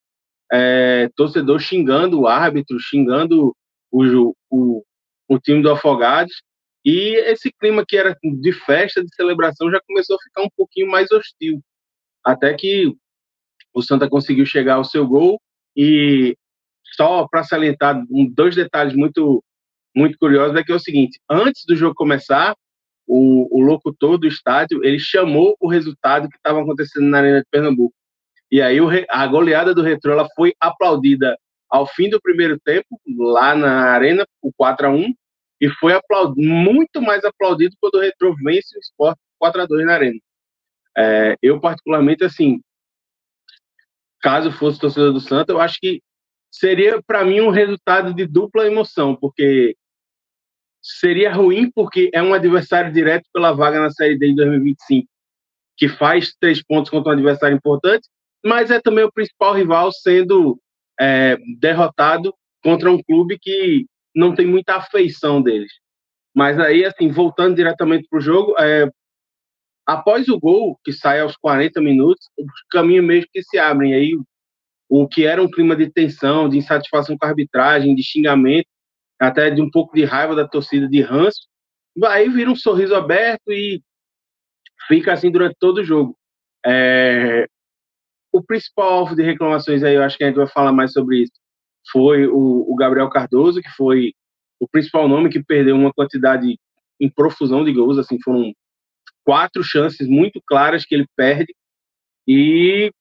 é, 0.51 1.09
torcedor 1.15 1.59
xingando 1.59 2.19
o 2.19 2.27
árbitro, 2.27 2.77
xingando 2.79 3.55
o, 3.93 4.35
o, 4.49 4.83
o 5.29 5.39
time 5.39 5.61
do 5.61 5.71
Afogados. 5.71 6.41
E 6.83 7.15
esse 7.29 7.51
clima 7.59 7.85
que 7.87 7.95
era 7.95 8.17
de 8.21 8.51
festa, 8.51 9.03
de 9.03 9.15
celebração, 9.15 9.71
já 9.71 9.79
começou 9.87 10.17
a 10.17 10.23
ficar 10.23 10.41
um 10.41 10.49
pouquinho 10.57 10.89
mais 10.89 11.09
hostil. 11.11 11.61
Até 12.25 12.53
que 12.53 12.93
o 13.73 13.81
Santa 13.81 14.09
conseguiu 14.09 14.45
chegar 14.45 14.75
ao 14.75 14.83
seu 14.83 15.07
gol. 15.07 15.39
E 15.75 16.35
só 16.95 17.27
para 17.27 17.43
salientar 17.43 18.03
dois 18.31 18.55
detalhes 18.55 18.95
muito 18.95 19.43
muito 19.95 20.17
curioso 20.17 20.57
é 20.57 20.63
que 20.63 20.71
é 20.71 20.75
o 20.75 20.79
seguinte: 20.79 21.19
antes 21.29 21.63
do 21.65 21.75
jogo 21.75 21.95
começar, 21.95 22.55
o, 23.07 23.47
o 23.55 23.61
locutor 23.61 24.17
do 24.17 24.27
estádio 24.27 24.83
ele 24.83 24.99
chamou 24.99 25.55
o 25.59 25.67
resultado 25.67 26.27
que 26.29 26.35
estava 26.35 26.61
acontecendo 26.61 27.05
na 27.07 27.19
Arena 27.19 27.39
de 27.39 27.47
Pernambuco. 27.49 27.93
E 28.51 28.61
aí 28.61 28.77
a 29.09 29.27
goleada 29.27 29.73
do 29.73 29.81
Retro 29.81 30.11
ela 30.11 30.27
foi 30.35 30.53
aplaudida 30.59 31.37
ao 31.73 31.87
fim 31.87 32.07
do 32.07 32.21
primeiro 32.21 32.59
tempo, 32.59 33.01
lá 33.17 33.55
na 33.55 33.93
Arena, 33.93 34.27
o 34.39 34.53
4 34.53 34.85
a 34.85 34.89
1 34.91 35.11
e 35.59 35.69
foi 35.69 35.93
aplaudido, 35.93 36.47
muito 36.47 37.01
mais 37.01 37.25
aplaudido 37.25 37.75
quando 37.81 37.95
o 37.95 37.99
Retro 37.99 38.35
vence 38.35 38.77
o 38.77 38.79
Sport 38.79 39.17
4 39.39 39.61
a 39.61 39.65
2 39.65 39.83
na 39.87 39.93
Arena. 39.95 40.19
É, 40.95 41.35
eu, 41.41 41.59
particularmente, 41.59 42.23
assim, 42.23 42.61
caso 44.21 44.51
fosse 44.51 44.79
torcedor 44.79 45.13
do 45.13 45.19
Santa, 45.19 45.51
eu 45.51 45.59
acho 45.59 45.79
que 45.81 45.99
seria, 46.51 47.01
para 47.01 47.25
mim, 47.25 47.41
um 47.41 47.49
resultado 47.49 48.13
de 48.13 48.27
dupla 48.27 48.67
emoção, 48.67 49.15
porque 49.15 49.75
seria 50.79 51.33
ruim 51.33 51.71
porque 51.71 52.11
é 52.13 52.21
um 52.21 52.35
adversário 52.35 52.93
direto 52.93 53.27
pela 53.33 53.51
vaga 53.51 53.81
na 53.81 53.89
Série 53.89 54.19
D 54.19 54.27
em 54.27 54.35
2025, 54.35 55.07
que 55.75 55.89
faz 55.89 56.35
três 56.39 56.61
pontos 56.61 56.91
contra 56.91 57.09
um 57.09 57.13
adversário 57.13 57.57
importante, 57.57 58.07
mas 58.45 58.69
é 58.69 58.79
também 58.79 59.05
o 59.05 59.11
principal 59.11 59.55
rival 59.55 59.91
sendo 59.91 60.59
é, 60.99 61.37
derrotado 61.59 62.33
contra 62.63 62.91
um 62.91 63.01
clube 63.01 63.37
que 63.39 63.85
não 64.15 64.33
tem 64.33 64.45
muita 64.45 64.75
afeição 64.75 65.41
deles. 65.41 65.71
Mas 66.35 66.59
aí, 66.59 66.85
assim, 66.85 67.09
voltando 67.09 67.55
diretamente 67.55 68.07
para 68.09 68.19
o 68.19 68.21
jogo, 68.21 68.55
é, 68.59 68.89
após 69.85 70.27
o 70.29 70.39
gol, 70.39 70.79
que 70.83 70.91
sai 70.91 71.19
aos 71.19 71.35
40 71.37 71.81
minutos, 71.81 72.29
os 72.37 72.63
caminhos 72.71 73.05
mesmo 73.05 73.29
que 73.31 73.43
se 73.43 73.57
abrem. 73.57 73.93
Aí, 73.93 74.17
o 74.89 75.07
que 75.07 75.25
era 75.25 75.41
um 75.41 75.49
clima 75.49 75.75
de 75.75 75.89
tensão, 75.91 76.49
de 76.49 76.57
insatisfação 76.57 77.17
com 77.17 77.25
a 77.25 77.29
arbitragem, 77.29 77.95
de 77.95 78.03
xingamento, 78.03 78.67
até 79.19 79.49
de 79.49 79.61
um 79.61 79.69
pouco 79.69 79.95
de 79.95 80.03
raiva 80.03 80.35
da 80.35 80.47
torcida 80.47 80.87
de 80.87 81.01
ranço, 81.01 81.47
aí 82.05 82.29
vira 82.29 82.49
um 82.49 82.55
sorriso 82.55 82.95
aberto 82.95 83.51
e 83.51 83.81
fica 84.87 85.13
assim 85.13 85.31
durante 85.31 85.55
todo 85.59 85.79
o 85.79 85.83
jogo. 85.83 86.17
É... 86.65 87.47
O 88.33 88.43
principal 88.43 88.91
alvo 88.91 89.15
de 89.15 89.23
reclamações 89.23 89.83
aí, 89.83 89.95
eu 89.95 90.03
acho 90.03 90.17
que 90.17 90.23
a 90.23 90.27
gente 90.27 90.35
vai 90.35 90.47
falar 90.47 90.73
mais 90.73 90.91
sobre 90.91 91.23
isso, 91.23 91.33
foi 91.91 92.27
o, 92.27 92.65
o 92.67 92.75
Gabriel 92.75 93.09
Cardoso, 93.09 93.61
que 93.61 93.69
foi 93.69 94.13
o 94.59 94.67
principal 94.67 95.07
nome 95.07 95.29
que 95.29 95.43
perdeu 95.43 95.75
uma 95.75 95.93
quantidade 95.93 96.57
em 96.99 97.09
profusão 97.09 97.63
de 97.63 97.71
gols, 97.71 97.97
assim, 97.97 98.17
foram 98.21 98.53
quatro 99.23 99.63
chances 99.63 100.07
muito 100.07 100.41
claras 100.45 100.85
que 100.85 100.95
ele 100.95 101.05
perde. 101.15 101.53
E 102.27 102.91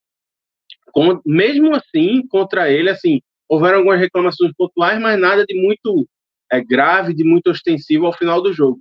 com, 0.92 1.20
mesmo 1.24 1.74
assim 1.74 2.26
contra 2.28 2.70
ele 2.70 2.90
assim 2.90 3.20
houveram 3.48 3.78
algumas 3.78 4.00
reclamações 4.00 4.52
pontuais 4.56 5.00
mas 5.00 5.18
nada 5.18 5.44
de 5.44 5.54
muito 5.60 6.06
é, 6.50 6.62
grave 6.62 7.14
de 7.14 7.24
muito 7.24 7.50
ostensivo 7.50 8.06
ao 8.06 8.12
final 8.12 8.42
do 8.42 8.52
jogo. 8.52 8.80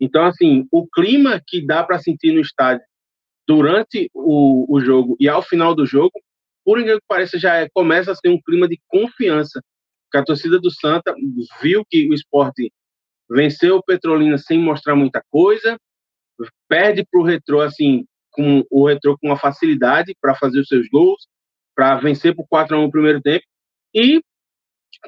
Então 0.00 0.24
assim 0.24 0.66
o 0.70 0.86
clima 0.86 1.40
que 1.46 1.64
dá 1.64 1.82
para 1.82 1.98
sentir 1.98 2.32
no 2.32 2.40
estádio 2.40 2.84
durante 3.48 4.10
o, 4.12 4.66
o 4.68 4.80
jogo 4.80 5.16
e 5.18 5.28
ao 5.28 5.40
final 5.40 5.74
do 5.74 5.86
jogo 5.86 6.12
por 6.68 6.78
incrível 6.78 7.00
que 7.00 7.06
pareça 7.08 7.38
já 7.38 7.56
é, 7.56 7.68
começa 7.70 8.12
a 8.12 8.14
ser 8.14 8.28
um 8.28 8.38
clima 8.38 8.68
de 8.68 8.78
confiança 8.86 9.62
que 10.12 10.18
a 10.18 10.24
torcida 10.24 10.60
do 10.60 10.70
Santa 10.70 11.14
viu 11.62 11.82
que 11.88 12.06
o 12.10 12.12
esporte 12.12 12.70
venceu 13.28 13.76
o 13.76 13.82
Petrolina 13.82 14.36
sem 14.36 14.58
mostrar 14.58 14.94
muita 14.94 15.22
coisa, 15.30 15.78
perde 16.68 17.06
para 17.10 17.20
o 17.20 17.24
Retrô, 17.24 17.60
assim, 17.62 18.06
com 18.30 18.64
o 18.70 18.86
Retrô 18.86 19.16
com 19.18 19.28
uma 19.28 19.38
facilidade 19.38 20.14
para 20.20 20.34
fazer 20.34 20.60
os 20.60 20.68
seus 20.68 20.88
gols, 20.88 21.26
para 21.74 21.96
vencer 21.96 22.34
por 22.34 22.46
4 22.48 22.76
a 22.76 22.78
1 22.80 22.82
no 22.82 22.90
primeiro 22.90 23.20
tempo, 23.20 23.44
e 23.94 24.20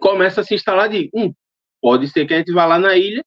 começa 0.00 0.40
a 0.40 0.44
se 0.44 0.54
instalar 0.54 0.88
de, 0.88 1.10
um, 1.14 1.32
pode 1.80 2.08
ser 2.08 2.26
que 2.26 2.34
a 2.34 2.38
gente 2.38 2.52
vá 2.52 2.64
lá 2.64 2.78
na 2.78 2.96
ilha 2.96 3.24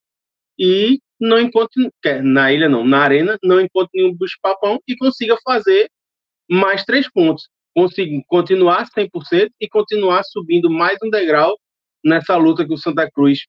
e 0.57 0.99
não 1.23 1.39
encontre, 1.39 1.89
na 2.21 2.51
ilha 2.51 2.67
não, 2.67 2.85
na 2.85 2.99
arena, 2.99 3.37
não 3.41 3.61
encontre 3.61 3.91
nenhum 3.93 4.13
bicho 4.13 4.37
papão 4.41 4.81
e 4.85 4.95
consiga 4.97 5.37
fazer 5.41 5.89
mais 6.49 6.83
três 6.83 7.09
pontos. 7.09 7.49
Conseguir 7.73 8.21
continuar 8.27 8.85
100% 8.89 9.49
e 9.59 9.69
continuar 9.69 10.23
subindo 10.25 10.69
mais 10.69 10.97
um 11.01 11.09
degrau 11.09 11.57
nessa 12.03 12.35
luta 12.35 12.65
que 12.67 12.73
o 12.73 12.77
Santa 12.77 13.09
Cruz 13.09 13.39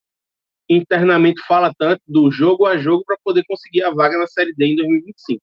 internamente 0.68 1.42
fala 1.46 1.74
tanto 1.76 2.00
do 2.06 2.30
jogo 2.30 2.64
a 2.64 2.78
jogo 2.78 3.02
para 3.04 3.18
poder 3.24 3.44
conseguir 3.44 3.82
a 3.82 3.90
vaga 3.90 4.16
na 4.18 4.28
Série 4.28 4.54
D 4.54 4.66
em 4.66 4.76
2025. 4.76 5.42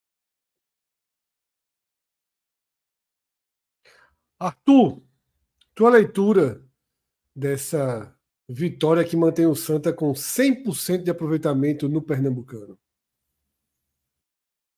Arthur, 4.40 5.04
tua 5.76 5.90
leitura 5.90 6.64
dessa 7.36 8.18
vitória 8.54 9.04
que 9.04 9.16
mantém 9.16 9.46
o 9.46 9.56
Santa 9.56 9.94
com 9.94 10.12
100% 10.12 11.04
de 11.04 11.12
aproveitamento 11.12 11.88
no 11.88 12.02
Pernambucano. 12.02 12.78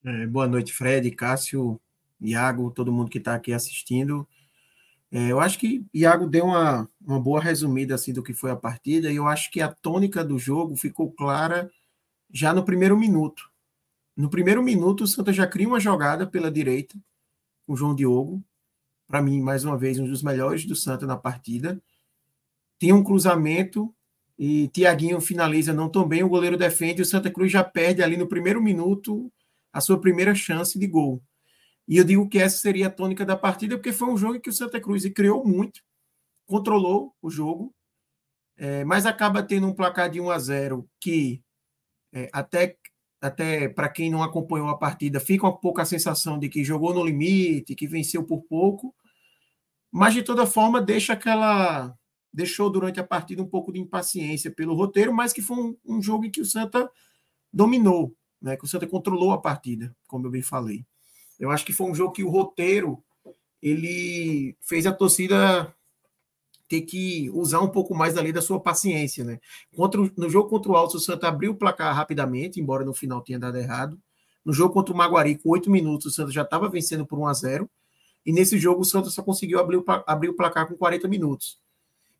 É, 0.05 0.27
boa 0.27 0.47
noite, 0.47 0.73
Fred, 0.73 1.09
Cássio, 1.11 1.79
Iago, 2.21 2.69
todo 2.71 2.91
mundo 2.91 3.09
que 3.09 3.17
está 3.17 3.35
aqui 3.35 3.51
assistindo. 3.51 4.27
É, 5.11 5.31
eu 5.31 5.39
acho 5.39 5.57
que 5.57 5.85
Iago 5.93 6.27
deu 6.27 6.45
uma, 6.45 6.89
uma 7.01 7.19
boa 7.19 7.41
resumida 7.41 7.95
assim 7.95 8.13
do 8.13 8.23
que 8.23 8.33
foi 8.33 8.51
a 8.51 8.55
partida 8.55 9.11
e 9.11 9.15
eu 9.15 9.27
acho 9.27 9.49
que 9.51 9.61
a 9.61 9.71
tônica 9.71 10.23
do 10.23 10.37
jogo 10.37 10.75
ficou 10.75 11.11
clara 11.11 11.71
já 12.31 12.53
no 12.53 12.63
primeiro 12.63 12.97
minuto. 12.97 13.49
No 14.15 14.29
primeiro 14.29 14.61
minuto, 14.61 15.03
o 15.03 15.07
Santa 15.07 15.33
já 15.33 15.47
cria 15.47 15.67
uma 15.67 15.79
jogada 15.79 16.27
pela 16.27 16.51
direita, 16.51 16.95
o 17.65 17.75
João 17.75 17.95
Diogo, 17.95 18.43
para 19.07 19.21
mim, 19.21 19.41
mais 19.41 19.63
uma 19.63 19.77
vez, 19.77 19.99
um 19.99 20.05
dos 20.05 20.21
melhores 20.21 20.65
do 20.65 20.75
Santa 20.75 21.05
na 21.05 21.17
partida. 21.17 21.81
Tem 22.83 22.91
um 22.91 23.01
cruzamento 23.01 23.95
e 24.37 24.67
Tiaguinho 24.67 25.21
finaliza 25.21 25.71
não 25.71 25.87
tão 25.87 26.05
bem, 26.05 26.21
o 26.21 26.27
goleiro 26.27 26.57
defende, 26.57 27.01
o 27.01 27.05
Santa 27.05 27.31
Cruz 27.31 27.49
já 27.49 27.63
perde 27.63 28.03
ali 28.03 28.17
no 28.17 28.27
primeiro 28.27 28.61
minuto 28.61 29.31
a 29.71 29.79
sua 29.79 30.01
primeira 30.01 30.35
chance 30.35 30.77
de 30.77 30.85
gol. 30.85 31.23
E 31.87 31.95
eu 31.95 32.03
digo 32.03 32.27
que 32.27 32.37
essa 32.37 32.57
seria 32.57 32.87
a 32.87 32.91
tônica 32.91 33.25
da 33.25 33.37
partida, 33.37 33.77
porque 33.77 33.93
foi 33.93 34.09
um 34.09 34.17
jogo 34.17 34.35
em 34.35 34.41
que 34.41 34.49
o 34.49 34.53
Santa 34.53 34.81
Cruz 34.81 35.07
criou 35.13 35.47
muito, 35.47 35.79
controlou 36.45 37.15
o 37.21 37.29
jogo, 37.29 37.73
é, 38.57 38.83
mas 38.83 39.05
acaba 39.05 39.41
tendo 39.41 39.65
um 39.65 39.73
placar 39.73 40.09
de 40.09 40.19
1 40.19 40.29
a 40.29 40.37
0 40.37 40.85
que 40.99 41.41
é, 42.11 42.29
até, 42.33 42.75
até 43.21 43.69
para 43.69 43.87
quem 43.87 44.11
não 44.11 44.21
acompanhou 44.21 44.67
a 44.67 44.77
partida, 44.77 45.21
fica 45.21 45.47
um 45.47 45.55
pouco 45.55 45.79
a 45.79 45.85
sensação 45.85 46.37
de 46.37 46.49
que 46.49 46.65
jogou 46.65 46.93
no 46.93 47.05
limite, 47.05 47.75
que 47.75 47.87
venceu 47.87 48.25
por 48.25 48.41
pouco, 48.41 48.93
mas 49.89 50.13
de 50.13 50.21
toda 50.21 50.45
forma 50.45 50.81
deixa 50.81 51.13
aquela. 51.13 51.97
Deixou 52.33 52.69
durante 52.69 52.99
a 52.99 53.03
partida 53.03 53.41
um 53.41 53.47
pouco 53.47 53.71
de 53.71 53.79
impaciência 53.79 54.49
pelo 54.49 54.73
roteiro, 54.73 55.13
mas 55.13 55.31
que 55.31 55.41
foi 55.41 55.57
um, 55.57 55.77
um 55.85 56.01
jogo 56.01 56.25
em 56.25 56.31
que 56.31 56.41
o 56.41 56.45
Santa 56.45 56.89
dominou, 57.51 58.15
né, 58.41 58.57
que 58.57 58.65
o 58.65 58.67
Santa 58.67 58.87
controlou 58.87 59.31
a 59.31 59.37
partida, 59.39 59.95
como 60.07 60.25
eu 60.25 60.31
bem 60.31 60.41
falei. 60.41 60.83
Eu 61.39 61.51
acho 61.51 61.65
que 61.65 61.73
foi 61.73 61.89
um 61.89 61.95
jogo 61.95 62.13
que 62.13 62.23
o 62.23 62.29
roteiro 62.29 63.03
ele 63.61 64.57
fez 64.61 64.85
a 64.85 64.91
torcida 64.91 65.73
ter 66.67 66.81
que 66.81 67.29
usar 67.31 67.61
um 67.61 67.67
pouco 67.67 67.93
mais 67.93 68.17
ali 68.17 68.33
da 68.33 68.41
sua 68.41 68.59
paciência, 68.59 69.23
né? 69.23 69.39
Contra, 69.75 70.01
no 70.17 70.29
jogo 70.29 70.49
contra 70.49 70.71
o 70.71 70.75
Alto, 70.75 70.97
o 70.97 70.99
Santa 70.99 71.27
abriu 71.27 71.51
o 71.51 71.55
placar 71.55 71.95
rapidamente, 71.95 72.59
embora 72.59 72.83
no 72.83 72.93
final 72.93 73.21
tenha 73.21 73.37
dado 73.37 73.57
errado. 73.57 73.99
No 74.43 74.51
jogo 74.51 74.73
contra 74.73 74.93
o 74.93 74.97
Maguari, 74.97 75.37
com 75.37 75.49
oito 75.49 75.69
minutos, 75.69 76.07
o 76.07 76.11
Santa 76.11 76.31
já 76.31 76.41
estava 76.41 76.67
vencendo 76.67 77.05
por 77.05 77.19
1 77.19 77.27
a 77.27 77.33
0 77.33 77.69
E 78.25 78.33
nesse 78.33 78.57
jogo, 78.57 78.81
o 78.81 78.85
Santa 78.85 79.09
só 79.09 79.21
conseguiu 79.21 79.59
abrir 79.59 79.77
o, 79.77 79.85
abrir 80.07 80.29
o 80.29 80.33
placar 80.33 80.67
com 80.67 80.75
40 80.75 81.07
minutos. 81.07 81.59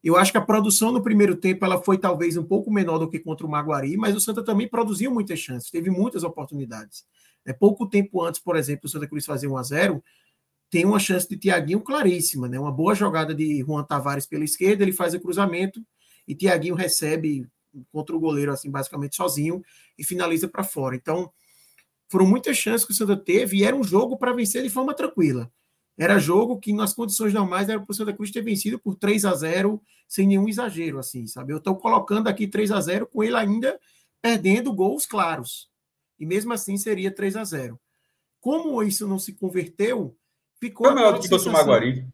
Eu 0.04 0.18
acho 0.18 0.32
que 0.32 0.38
a 0.38 0.42
produção 0.42 0.92
no 0.92 1.02
primeiro 1.02 1.36
tempo 1.36 1.64
ela 1.64 1.82
foi 1.82 1.98
talvez 1.98 2.36
um 2.36 2.44
pouco 2.44 2.70
menor 2.70 2.98
do 2.98 3.10
que 3.10 3.20
contra 3.20 3.48
o 3.48 3.50
Maguari, 3.50 3.96
mas 3.96 4.16
o 4.16 4.20
Santa 4.20 4.44
também 4.44 4.68
produziu 4.68 5.10
muitas 5.10 5.40
chances, 5.40 5.72
teve 5.72 5.90
muitas 5.90 6.24
oportunidades. 6.24 7.06
É, 7.46 7.54
pouco 7.54 7.88
tempo 7.88 8.22
antes, 8.22 8.40
por 8.40 8.58
exemplo, 8.58 8.86
o 8.86 8.90
Santa 8.90 9.08
Cruz 9.08 9.26
fazer 9.26 9.48
1 9.48 9.58
a 9.58 9.64
0 9.64 10.04
tem 10.70 10.86
uma 10.86 11.00
chance 11.00 11.30
de 11.30 11.38
Tiaguinho 11.38 11.80
claríssima, 11.80 12.50
né? 12.50 12.60
Uma 12.60 12.72
boa 12.72 12.96
jogada 12.96 13.34
de 13.34 13.60
Juan 13.60 13.84
Tavares 13.84 14.26
pela 14.26 14.44
esquerda, 14.44 14.84
ele 14.84 14.92
faz 14.92 15.14
o 15.14 15.20
cruzamento 15.20 15.80
e 16.28 16.36
Tiaguinho 16.36 16.76
recebe 16.76 17.48
contra 17.92 18.16
o 18.16 18.20
goleiro, 18.20 18.52
assim, 18.52 18.70
basicamente 18.70 19.16
sozinho 19.16 19.64
e 19.98 20.04
finaliza 20.04 20.48
para 20.48 20.64
fora. 20.64 20.96
Então, 20.96 21.32
foram 22.10 22.26
muitas 22.26 22.58
chances 22.58 22.86
que 22.86 22.92
o 22.92 22.96
Santa 22.96 23.16
teve 23.16 23.58
e 23.58 23.64
era 23.64 23.76
um 23.76 23.84
jogo 23.84 24.18
para 24.18 24.34
vencer 24.34 24.64
de 24.64 24.70
forma 24.70 24.94
tranquila. 24.94 25.52
Era 25.98 26.18
jogo 26.18 26.60
que, 26.60 26.74
nas 26.74 26.94
condições 26.94 27.34
normais, 27.34 27.70
era 27.70 27.80
para 27.80 27.92
o 27.92 27.94
Santa 27.94 28.14
Cruz 28.14 28.32
ter 28.32 28.42
vencido 28.42 28.80
por 28.80 28.96
3 28.96 29.26
a 29.26 29.34
0 29.36 29.82
sem 30.08 30.28
nenhum 30.28 30.48
exagero, 30.48 30.98
assim, 30.98 31.28
sabe? 31.28 31.54
Eu 31.54 31.58
estou 31.58 31.76
colocando 31.76 32.28
aqui 32.28 32.48
3 32.48 32.72
a 32.72 32.82
0 32.82 33.08
com 33.08 33.24
ele 33.24 33.36
ainda 33.36 33.80
perdendo 34.22 34.74
gols 34.74 35.06
claros 35.06 35.70
e 36.20 36.26
mesmo 36.26 36.54
assim 36.54 36.78
seria 36.78 37.12
3 37.12 37.36
a 37.36 37.44
0 37.44 37.80
Como 38.40 38.82
isso 38.82 39.08
não 39.08 39.20
se 39.20 39.34
converteu, 39.34 40.16
ficou. 40.60 40.88
Foi 40.88 40.96
maior 40.96 41.14
do 41.14 41.22
que 41.22 41.30
contra 41.30 41.50
o 41.50 41.54
Maguari. 41.54 42.08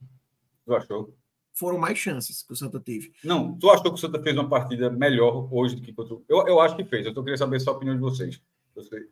Tu 0.65 0.75
achou? 0.75 1.15
Foram 1.53 1.77
mais 1.77 1.97
chances 1.97 2.41
que 2.41 2.53
o 2.53 2.55
Santa 2.55 2.79
teve. 2.79 3.11
Não, 3.23 3.57
tu 3.57 3.69
achou 3.69 3.91
que 3.91 3.95
o 3.95 3.97
Santa 3.97 4.21
fez 4.21 4.35
uma 4.35 4.47
partida 4.47 4.89
melhor 4.89 5.47
hoje 5.53 5.75
do 5.75 5.81
que 5.81 5.93
contra 5.93 6.15
o. 6.15 6.25
Eu, 6.27 6.47
eu 6.47 6.59
acho 6.59 6.75
que 6.75 6.85
fez. 6.85 7.05
Eu 7.05 7.13
tô 7.13 7.23
querendo 7.23 7.39
saber 7.39 7.61
a 7.65 7.71
opinião 7.71 7.95
de 7.95 8.01
vocês. 8.01 8.41
Você... 8.75 9.09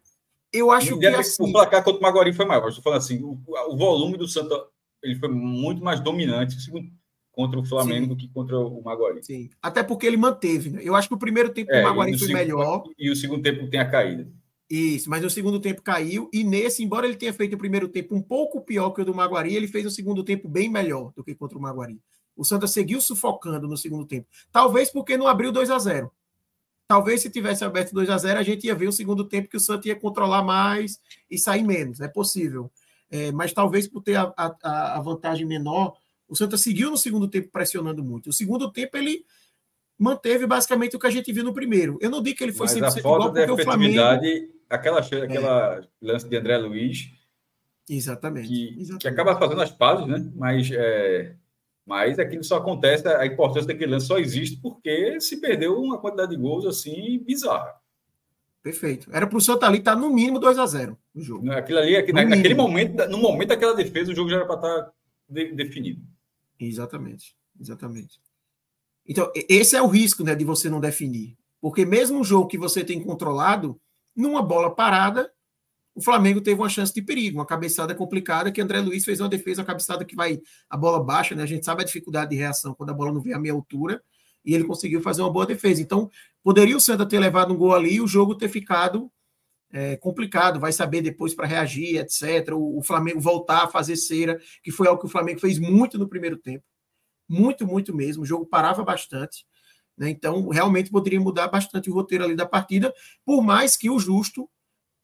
Eu 0.52 0.72
acho 0.72 0.98
que. 0.98 1.08
Assim... 1.08 1.44
O 1.44 1.52
placar 1.52 1.84
contra 1.84 2.00
o 2.00 2.02
Maguari 2.02 2.34
foi 2.34 2.46
maior. 2.46 2.70
Estou 2.70 2.84
falando 2.84 3.00
assim, 3.00 3.22
o, 3.24 3.40
o, 3.46 3.78
volume 3.78 4.18
do 4.18 4.28
Santa 4.28 4.56
ele 5.04 5.16
foi 5.16 5.30
muito 5.30 5.84
mais 5.84 6.00
dominante 6.00 6.56
contra 7.32 7.60
o 7.60 7.66
Flamengo 7.66 8.06
Sim. 8.06 8.10
do 8.10 8.18
que 8.18 8.28
contra 8.30 8.58
o 8.58 8.82
Maguari. 8.84 9.24
Sim. 9.24 9.50
Até 9.62 9.84
porque 9.84 10.08
ele 10.08 10.18
manteve. 10.18 10.70
Né? 10.72 10.82
Eu 10.84 10.96
acho 10.96 11.08
que 11.08 11.14
o 11.14 11.20
primeiro 11.20 11.50
tempo 11.50 11.72
é, 11.72 11.82
do 11.82 11.88
Maguari 11.88 12.18
foi 12.18 12.28
segundo, 12.28 12.38
melhor. 12.38 12.84
E 12.98 13.12
o 13.12 13.16
segundo 13.16 13.44
tempo 13.44 13.70
tem 13.70 13.80
a 13.80 13.90
caída. 13.90 14.28
Isso, 14.70 15.10
mas 15.10 15.22
no 15.22 15.30
segundo 15.30 15.62
tempo 15.62 15.82
caiu, 15.82 16.30
e 16.34 16.44
nesse, 16.44 16.84
embora 16.84 17.08
ele 17.08 17.16
tenha 17.16 17.32
feito 17.32 17.54
o 17.54 17.58
primeiro 17.58 17.88
tempo 17.88 18.14
um 18.14 18.22
pouco 18.22 18.60
pior 18.60 18.90
que 18.90 19.02
o 19.02 19.06
do 19.06 19.16
Maguari, 19.16 19.56
ele 19.56 19.68
fez 19.68 19.86
o 19.86 19.90
segundo 19.90 20.26
tempo 20.26 20.50
bem 20.50 20.70
melhor 20.70 21.14
do 21.16 21.24
que 21.24 21.34
contra 21.34 21.58
o 21.58 21.62
Maguari. 21.62 22.02
O 22.36 22.44
Santa 22.44 22.68
seguiu 22.68 23.00
sufocando 23.00 23.66
no 23.66 23.78
segundo 23.78 24.06
tempo. 24.06 24.28
Talvez 24.52 24.92
porque 24.92 25.16
não 25.16 25.26
abriu 25.26 25.54
2 25.54 25.70
a 25.70 25.80
0 25.80 26.12
Talvez 26.88 27.22
se 27.22 27.30
tivesse 27.30 27.66
aberto 27.66 27.94
2 27.94 28.10
a 28.10 28.18
0 28.18 28.40
a 28.40 28.44
gente 28.44 28.66
ia 28.66 28.74
ver 28.74 28.88
o 28.88 28.94
segundo 28.94 29.26
tempo 29.26 29.50
que 29.50 29.58
o 29.58 29.60
Santa 29.60 29.90
ia 29.90 29.96
controlar 29.96 30.42
mais 30.42 31.00
e 31.30 31.38
sair 31.38 31.64
menos. 31.64 32.00
É 32.00 32.08
possível. 32.08 32.72
é, 33.12 33.32
mas 33.32 33.54
talvez 33.54 33.88
por 33.88 34.02
ter 34.02 34.16
a, 34.16 34.34
a, 34.38 34.98
a, 34.98 35.02
vantagem 35.02 35.46
menor, 35.46 35.98
o 36.28 36.36
Santa 36.36 36.58
seguiu 36.58 36.90
no 36.90 36.98
segundo 36.98 37.28
tempo 37.28 37.50
pressionando 37.52 38.04
muito. 38.04 38.30
O 38.30 38.34
segundo 38.34 38.72
tempo 38.72 38.96
ele 38.98 39.26
manteve 40.00 40.46
basicamente 40.46 40.96
o 40.96 41.00
que 41.00 41.08
a 41.08 41.12
gente 41.12 41.32
viu 41.34 41.44
no 41.44 41.54
primeiro. 41.54 41.98
Eu 42.02 42.10
não 42.10 42.22
digo 42.22 42.38
que 42.38 42.44
ele 42.44 42.54
foi 42.54 42.68
mas 42.68 42.76
100% 42.76 42.78
a 42.78 42.82
falta 42.82 43.00
igual, 43.00 43.34
porque 43.34 43.52
o 43.52 43.64
Flamengo... 43.64 44.00
aquela, 44.70 45.00
aquela 45.00 45.80
é. 45.80 45.88
lance 46.02 46.28
de 46.28 46.38
André 46.38 46.58
Luiz... 46.58 47.12
Exatamente 47.90 48.50
que, 48.50 48.76
exatamente. 48.82 49.02
que 49.02 49.08
acaba 49.08 49.40
fazendo 49.40 49.62
as 49.62 49.72
pazes, 49.72 50.06
né? 50.08 50.30
Mas, 50.36 50.70
é, 50.74 51.36
mas 51.88 52.20
aquilo 52.20 52.44
só 52.44 52.58
acontece, 52.58 53.08
a 53.08 53.26
importância 53.26 53.66
daquele 53.66 53.92
lance 53.92 54.08
só 54.08 54.20
existe 54.20 54.60
porque 54.62 55.22
se 55.22 55.40
perdeu 55.40 55.82
uma 55.82 55.98
quantidade 55.98 56.32
de 56.32 56.38
gols 56.38 56.66
assim 56.66 57.18
bizarra. 57.20 57.74
Perfeito. 58.62 59.10
Era 59.14 59.26
para 59.26 59.38
o 59.38 59.40
Santa 59.40 59.66
ali 59.66 59.78
estar 59.78 59.96
tá 59.96 60.02
no 60.02 60.10
mínimo 60.10 60.38
2 60.38 60.60
a 60.60 60.66
0 60.66 60.98
no 61.16 61.22
jogo. 61.22 61.50
Aquilo 61.50 61.80
ali, 61.80 61.96
aquele, 61.96 62.26
naquele 62.26 62.54
momento, 62.56 63.08
no 63.08 63.18
momento 63.18 63.48
daquela 63.48 63.74
defesa, 63.74 64.12
o 64.12 64.16
jogo 64.16 64.30
já 64.30 64.36
era 64.36 64.46
para 64.46 64.56
estar 64.56 64.84
tá 64.84 64.92
de, 65.30 65.54
definido. 65.54 66.02
Exatamente, 66.60 67.34
exatamente. 67.58 68.20
Então, 69.08 69.32
esse 69.34 69.78
é 69.78 69.82
o 69.82 69.88
risco 69.88 70.26
né, 70.26 70.36
de 70.36 70.44
você 70.44 70.70
não 70.70 70.82
definir. 70.82 71.38
Porque 71.62 71.86
mesmo 71.86 72.20
um 72.20 72.24
jogo 72.24 72.50
que 72.50 72.58
você 72.58 72.84
tem 72.84 73.02
controlado, 73.02 73.80
numa 74.14 74.42
bola 74.42 74.76
parada, 74.76 75.32
o 75.98 76.02
Flamengo 76.02 76.40
teve 76.40 76.62
uma 76.62 76.70
chance 76.70 76.94
de 76.94 77.02
perigo, 77.02 77.40
uma 77.40 77.46
cabeçada 77.46 77.96
complicada, 77.96 78.52
que 78.52 78.62
André 78.62 78.80
Luiz 78.82 79.04
fez 79.04 79.20
uma 79.20 79.28
defesa, 79.28 79.62
uma 79.62 79.66
cabeçada 79.66 80.06
que 80.06 80.16
vai 80.16 80.40
a 80.70 80.78
bola 80.78 81.04
baixa, 81.04 81.34
né? 81.34 81.42
A 81.42 81.48
gente 81.48 81.66
sabe 81.66 81.82
a 81.82 81.86
dificuldade 81.86 82.30
de 82.30 82.36
reação 82.36 82.76
quando 82.76 82.92
a 82.92 82.94
bola 82.94 83.12
não 83.12 83.20
vem 83.20 83.34
à 83.34 83.40
meia 83.40 83.56
altura 83.56 84.00
e 84.46 84.54
ele 84.54 84.64
conseguiu 84.64 85.02
fazer 85.02 85.24
uma 85.24 85.32
boa 85.32 85.48
defesa. 85.48 85.82
Então, 85.82 86.08
poderia 86.44 86.78
o 86.78 86.80
Santa 86.80 87.04
ter 87.04 87.18
levado 87.18 87.52
um 87.52 87.58
gol 87.58 87.74
ali 87.74 87.96
e 87.96 88.02
o 88.02 88.06
jogo 88.06 88.36
ter 88.36 88.48
ficado 88.48 89.12
é, 89.72 89.98
complicado, 89.98 90.60
vai 90.60 90.72
saber 90.72 91.02
depois 91.02 91.34
para 91.34 91.48
reagir, 91.48 91.98
etc. 91.98 92.54
O, 92.54 92.78
o, 92.78 92.84
Flamengo 92.84 93.20
voltar 93.20 93.64
a 93.64 93.68
fazer 93.68 93.96
cera, 93.96 94.40
que 94.62 94.70
foi 94.70 94.88
algo 94.88 95.02
que 95.02 95.08
o 95.08 95.10
Flamengo 95.10 95.40
fez 95.40 95.58
muito 95.58 95.98
no 95.98 96.08
primeiro 96.08 96.38
tempo. 96.38 96.64
Muito, 97.28 97.66
muito 97.66 97.96
mesmo. 97.96 98.22
O 98.22 98.26
jogo 98.26 98.46
parava 98.46 98.84
bastante. 98.84 99.48
Né? 99.98 100.12
Então, 100.12 100.48
realmente 100.50 100.92
poderia 100.92 101.20
mudar 101.20 101.48
bastante 101.48 101.90
o 101.90 101.94
roteiro 101.96 102.24
ali 102.24 102.36
da 102.36 102.46
partida, 102.46 102.94
por 103.26 103.42
mais 103.42 103.76
que 103.76 103.90
o 103.90 103.98
justo 103.98 104.48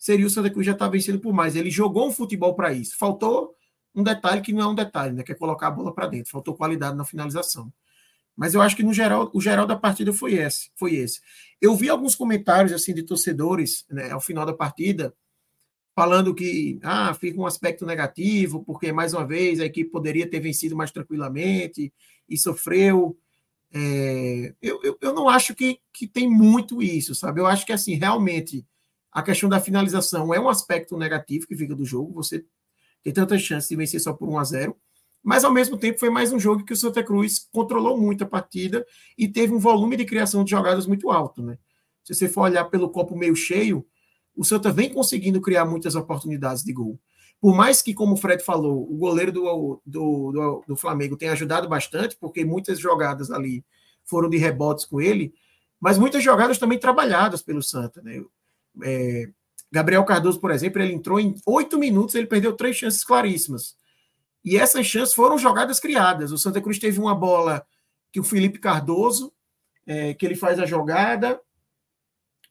seria 0.03 0.27
o 0.27 0.30
Santa 0.30 0.49
Cruz 0.49 0.65
já 0.65 0.73
estar 0.73 0.84
tá 0.84 0.91
vencendo 0.91 1.17
por 1.17 1.34
mais. 1.34 1.55
Ele 1.55 1.71
jogou 1.71 2.09
um 2.09 2.11
futebol 2.11 2.53
para 2.53 2.73
isso. 2.73 2.97
Faltou 2.97 3.55
um 3.95 4.03
detalhe 4.03 4.41
que 4.41 4.51
não 4.51 4.61
é 4.61 4.67
um 4.67 4.75
detalhe, 4.75 5.13
né? 5.13 5.23
que 5.23 5.31
é 5.31 5.35
colocar 5.35 5.67
a 5.67 5.71
bola 5.71 5.93
para 5.95 6.07
dentro. 6.07 6.30
Faltou 6.30 6.57
qualidade 6.57 6.97
na 6.97 7.05
finalização. 7.05 7.71
Mas 8.35 8.53
eu 8.53 8.61
acho 8.61 8.75
que 8.75 8.84
no 8.84 8.93
geral, 8.93 9.31
o 9.34 9.39
geral 9.39 9.65
da 9.65 9.77
partida 9.77 10.11
foi 10.11 10.34
esse, 10.34 10.69
foi 10.75 10.95
esse. 10.95 11.21
Eu 11.61 11.73
vi 11.73 11.88
alguns 11.88 12.15
comentários 12.15 12.73
assim 12.73 12.93
de 12.93 13.01
torcedores, 13.03 13.85
né, 13.89 14.11
ao 14.11 14.19
final 14.19 14.45
da 14.45 14.51
partida, 14.51 15.15
falando 15.95 16.35
que 16.35 16.80
ah, 16.84 17.13
fica 17.13 17.39
um 17.39 17.45
aspecto 17.45 17.85
negativo, 17.85 18.61
porque 18.61 18.91
mais 18.91 19.13
uma 19.13 19.25
vez 19.25 19.61
a 19.61 19.65
equipe 19.65 19.89
poderia 19.89 20.30
ter 20.30 20.41
vencido 20.41 20.75
mais 20.75 20.91
tranquilamente 20.91 21.93
e 22.27 22.38
sofreu. 22.38 23.17
É, 23.71 24.53
eu, 24.61 24.81
eu, 24.84 24.97
eu 24.99 25.13
não 25.13 25.30
acho 25.30 25.55
que, 25.55 25.80
que 25.93 26.07
tem 26.07 26.30
muito 26.30 26.84
isso, 26.84 27.15
sabe? 27.15 27.39
Eu 27.39 27.47
acho 27.47 27.65
que 27.65 27.71
assim, 27.71 27.93
realmente 27.93 28.65
a 29.14 29.22
questão 29.22 29.48
da 29.48 29.60
finalização 29.60 30.34
é 30.34 30.40
um 30.40 30.49
aspecto 30.49 30.98
negativo 30.98 31.48
que 31.48 31.56
fica 31.56 31.76
do 31.76 31.85
jogo. 31.85 32.14
Você 32.14 32.45
tem 33.03 33.14
tanta 33.14 33.38
chance 33.38 33.69
de 33.69 33.76
vencer 33.76 34.02
só 34.02 34.14
por 34.14 34.27
1 34.27 34.38
a 34.40 34.44
0 34.44 34.77
mas, 35.23 35.45
ao 35.45 35.53
mesmo 35.53 35.77
tempo, 35.77 35.98
foi 35.98 36.10
mais 36.10 36.34
um 36.34 36.40
jogo 36.40 36.65
que 36.65 36.73
o 36.73 36.76
Santa 36.76 37.02
Cruz 37.02 37.48
controlou 37.49 37.98
muito 37.98 38.26
a 38.26 38.27
partida 38.27 38.85
e 39.18 39.26
teve 39.26 39.53
um 39.53 39.60
volume 39.60 39.95
de 39.95 40.03
criação 40.03 40.44
de 40.44 40.52
jogadas 40.52 40.85
muito 40.85 41.10
alto. 41.10 41.41
Né? 41.41 41.57
Se 42.03 42.14
você 42.14 42.27
for 42.27 42.41
olhar 42.41 42.65
pelo 42.65 42.90
copo 42.90 43.15
meio 43.15 43.34
cheio, 43.34 43.88
o 44.35 44.44
Santa 44.44 44.69
vem 44.69 44.91
conseguindo 44.91 45.40
criar 45.40 45.64
muitas 45.64 45.95
oportunidades 45.95 46.61
de 46.61 46.73
gol. 46.73 46.99
Por 47.40 47.56
mais 47.56 47.81
que, 47.81 47.94
como 47.94 48.14
o 48.14 48.18
Fred 48.18 48.44
falou, 48.44 48.84
o 48.84 48.98
goleiro 48.98 49.31
do, 49.31 49.81
do, 49.85 50.31
do, 50.31 50.64
do 50.68 50.76
Flamengo 50.76 51.15
tenha 51.15 51.31
ajudado 51.31 51.69
bastante, 51.69 52.18
porque 52.19 52.44
muitas 52.44 52.77
jogadas 52.77 53.31
ali 53.31 53.64
foram 54.03 54.30
de 54.30 54.38
rebotes 54.38 54.84
com 54.84 54.99
ele, 54.99 55.34
mas 55.80 55.98
muitas 55.98 56.22
jogadas 56.22 56.57
também 56.57 56.77
trabalhadas 56.77 57.41
pelo 57.41 57.64
Santa. 57.64 58.02
Né? 58.02 58.22
É, 58.82 59.30
Gabriel 59.72 60.06
Cardoso, 60.06 60.40
por 60.40 60.52
exemplo, 60.52 60.82
ele 60.82 60.94
entrou 60.94 61.20
em 61.20 61.36
oito 61.45 61.78
minutos, 61.78 62.16
ele 62.16 62.28
perdeu 62.28 62.56
três 62.56 62.76
chances 62.76 63.04
claríssimas. 63.04 63.76
E 64.43 64.58
essas 64.58 64.85
chances 64.85 65.16
foram 65.16 65.38
jogadas 65.38 65.80
criadas. 65.80 66.32
O 66.32 66.38
Santa 66.38 66.61
Cruz 66.61 66.77
teve 66.77 67.00
uma 67.00 67.16
bola 67.16 67.66
que 68.11 68.19
o 68.19 68.24
Felipe 68.24 68.60
Cardoso, 68.60 69.34
é, 69.88 70.14
que 70.14 70.26
ele 70.26 70.35
faz 70.35 70.60
a 70.60 70.66
jogada, 70.66 71.40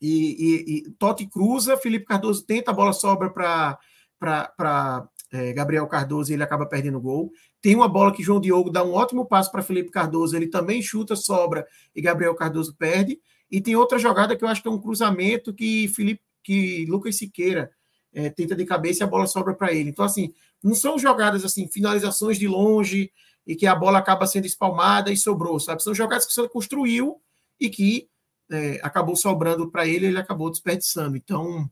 e, 0.01 0.09
e, 0.11 0.77
e, 0.79 0.91
Totti 0.93 1.27
cruza, 1.29 1.77
Felipe 1.77 2.07
Cardoso 2.07 2.45
tenta, 2.45 2.73
a 2.73 2.75
bola 2.75 2.93
sobra 2.93 3.31
para 3.31 5.09
é, 5.33 5.53
Gabriel 5.53 5.87
Cardoso 5.87 6.33
e 6.33 6.35
ele 6.35 6.43
acaba 6.43 6.67
perdendo 6.67 6.99
o 6.99 7.01
gol. 7.01 7.31
Tem 7.61 7.77
uma 7.77 7.89
bola 7.89 8.13
que 8.13 8.23
João 8.23 8.41
Diogo 8.41 8.69
dá 8.69 8.83
um 8.83 8.93
ótimo 8.93 9.25
passo 9.25 9.53
para 9.53 9.63
Felipe 9.63 9.93
Cardoso, 9.93 10.37
ele 10.37 10.49
também 10.49 10.83
chuta, 10.83 11.15
sobra 11.15 11.65
e 11.95 12.03
Gabriel 12.03 12.35
Cardoso 12.35 12.75
perde. 12.77 13.21
E 13.53 13.61
tem 13.61 13.77
outra 13.77 13.99
jogada 13.99 14.35
que 14.35 14.43
eu 14.43 14.49
acho 14.49 14.63
que 14.63 14.69
é 14.69 14.71
um 14.71 14.81
cruzamento 14.81 15.53
que 15.53 15.87
Felipe, 15.89 16.23
que 16.43 16.87
Lucas 16.87 17.17
Siqueira 17.17 17.71
é, 18.11 18.31
tenta 18.31 18.57
de 18.57 18.65
cabeça 18.65 19.03
e 19.03 19.05
a 19.05 19.07
bola 19.07 19.27
sobra 19.27 19.53
para 19.53 19.71
ele. 19.71 19.91
Então, 19.91 20.07
assim, 20.07 20.33
não 20.63 20.75
são 20.75 20.99
jogadas 20.99 21.45
assim, 21.45 21.69
finalizações 21.69 22.39
de 22.39 22.49
longe 22.49 23.13
e 23.47 23.55
que 23.55 23.67
a 23.67 23.75
bola 23.75 23.99
acaba 23.99 24.27
sendo 24.27 24.47
espalmada 24.47 25.13
e 25.13 25.19
sobrou, 25.19 25.61
sabe? 25.61 25.83
São 25.83 25.95
jogadas 25.95 26.25
que 26.25 26.33
você 26.33 26.49
construiu 26.49 27.21
e 27.61 27.69
que 27.69 28.09
é, 28.51 28.81
acabou 28.83 29.17
sobrando 29.17 29.71
para 29.71 29.87
ele, 29.87 30.07
ele 30.07 30.19
acabou 30.19 30.51
desperdiçando. 30.51 31.19
Então, 31.19 31.71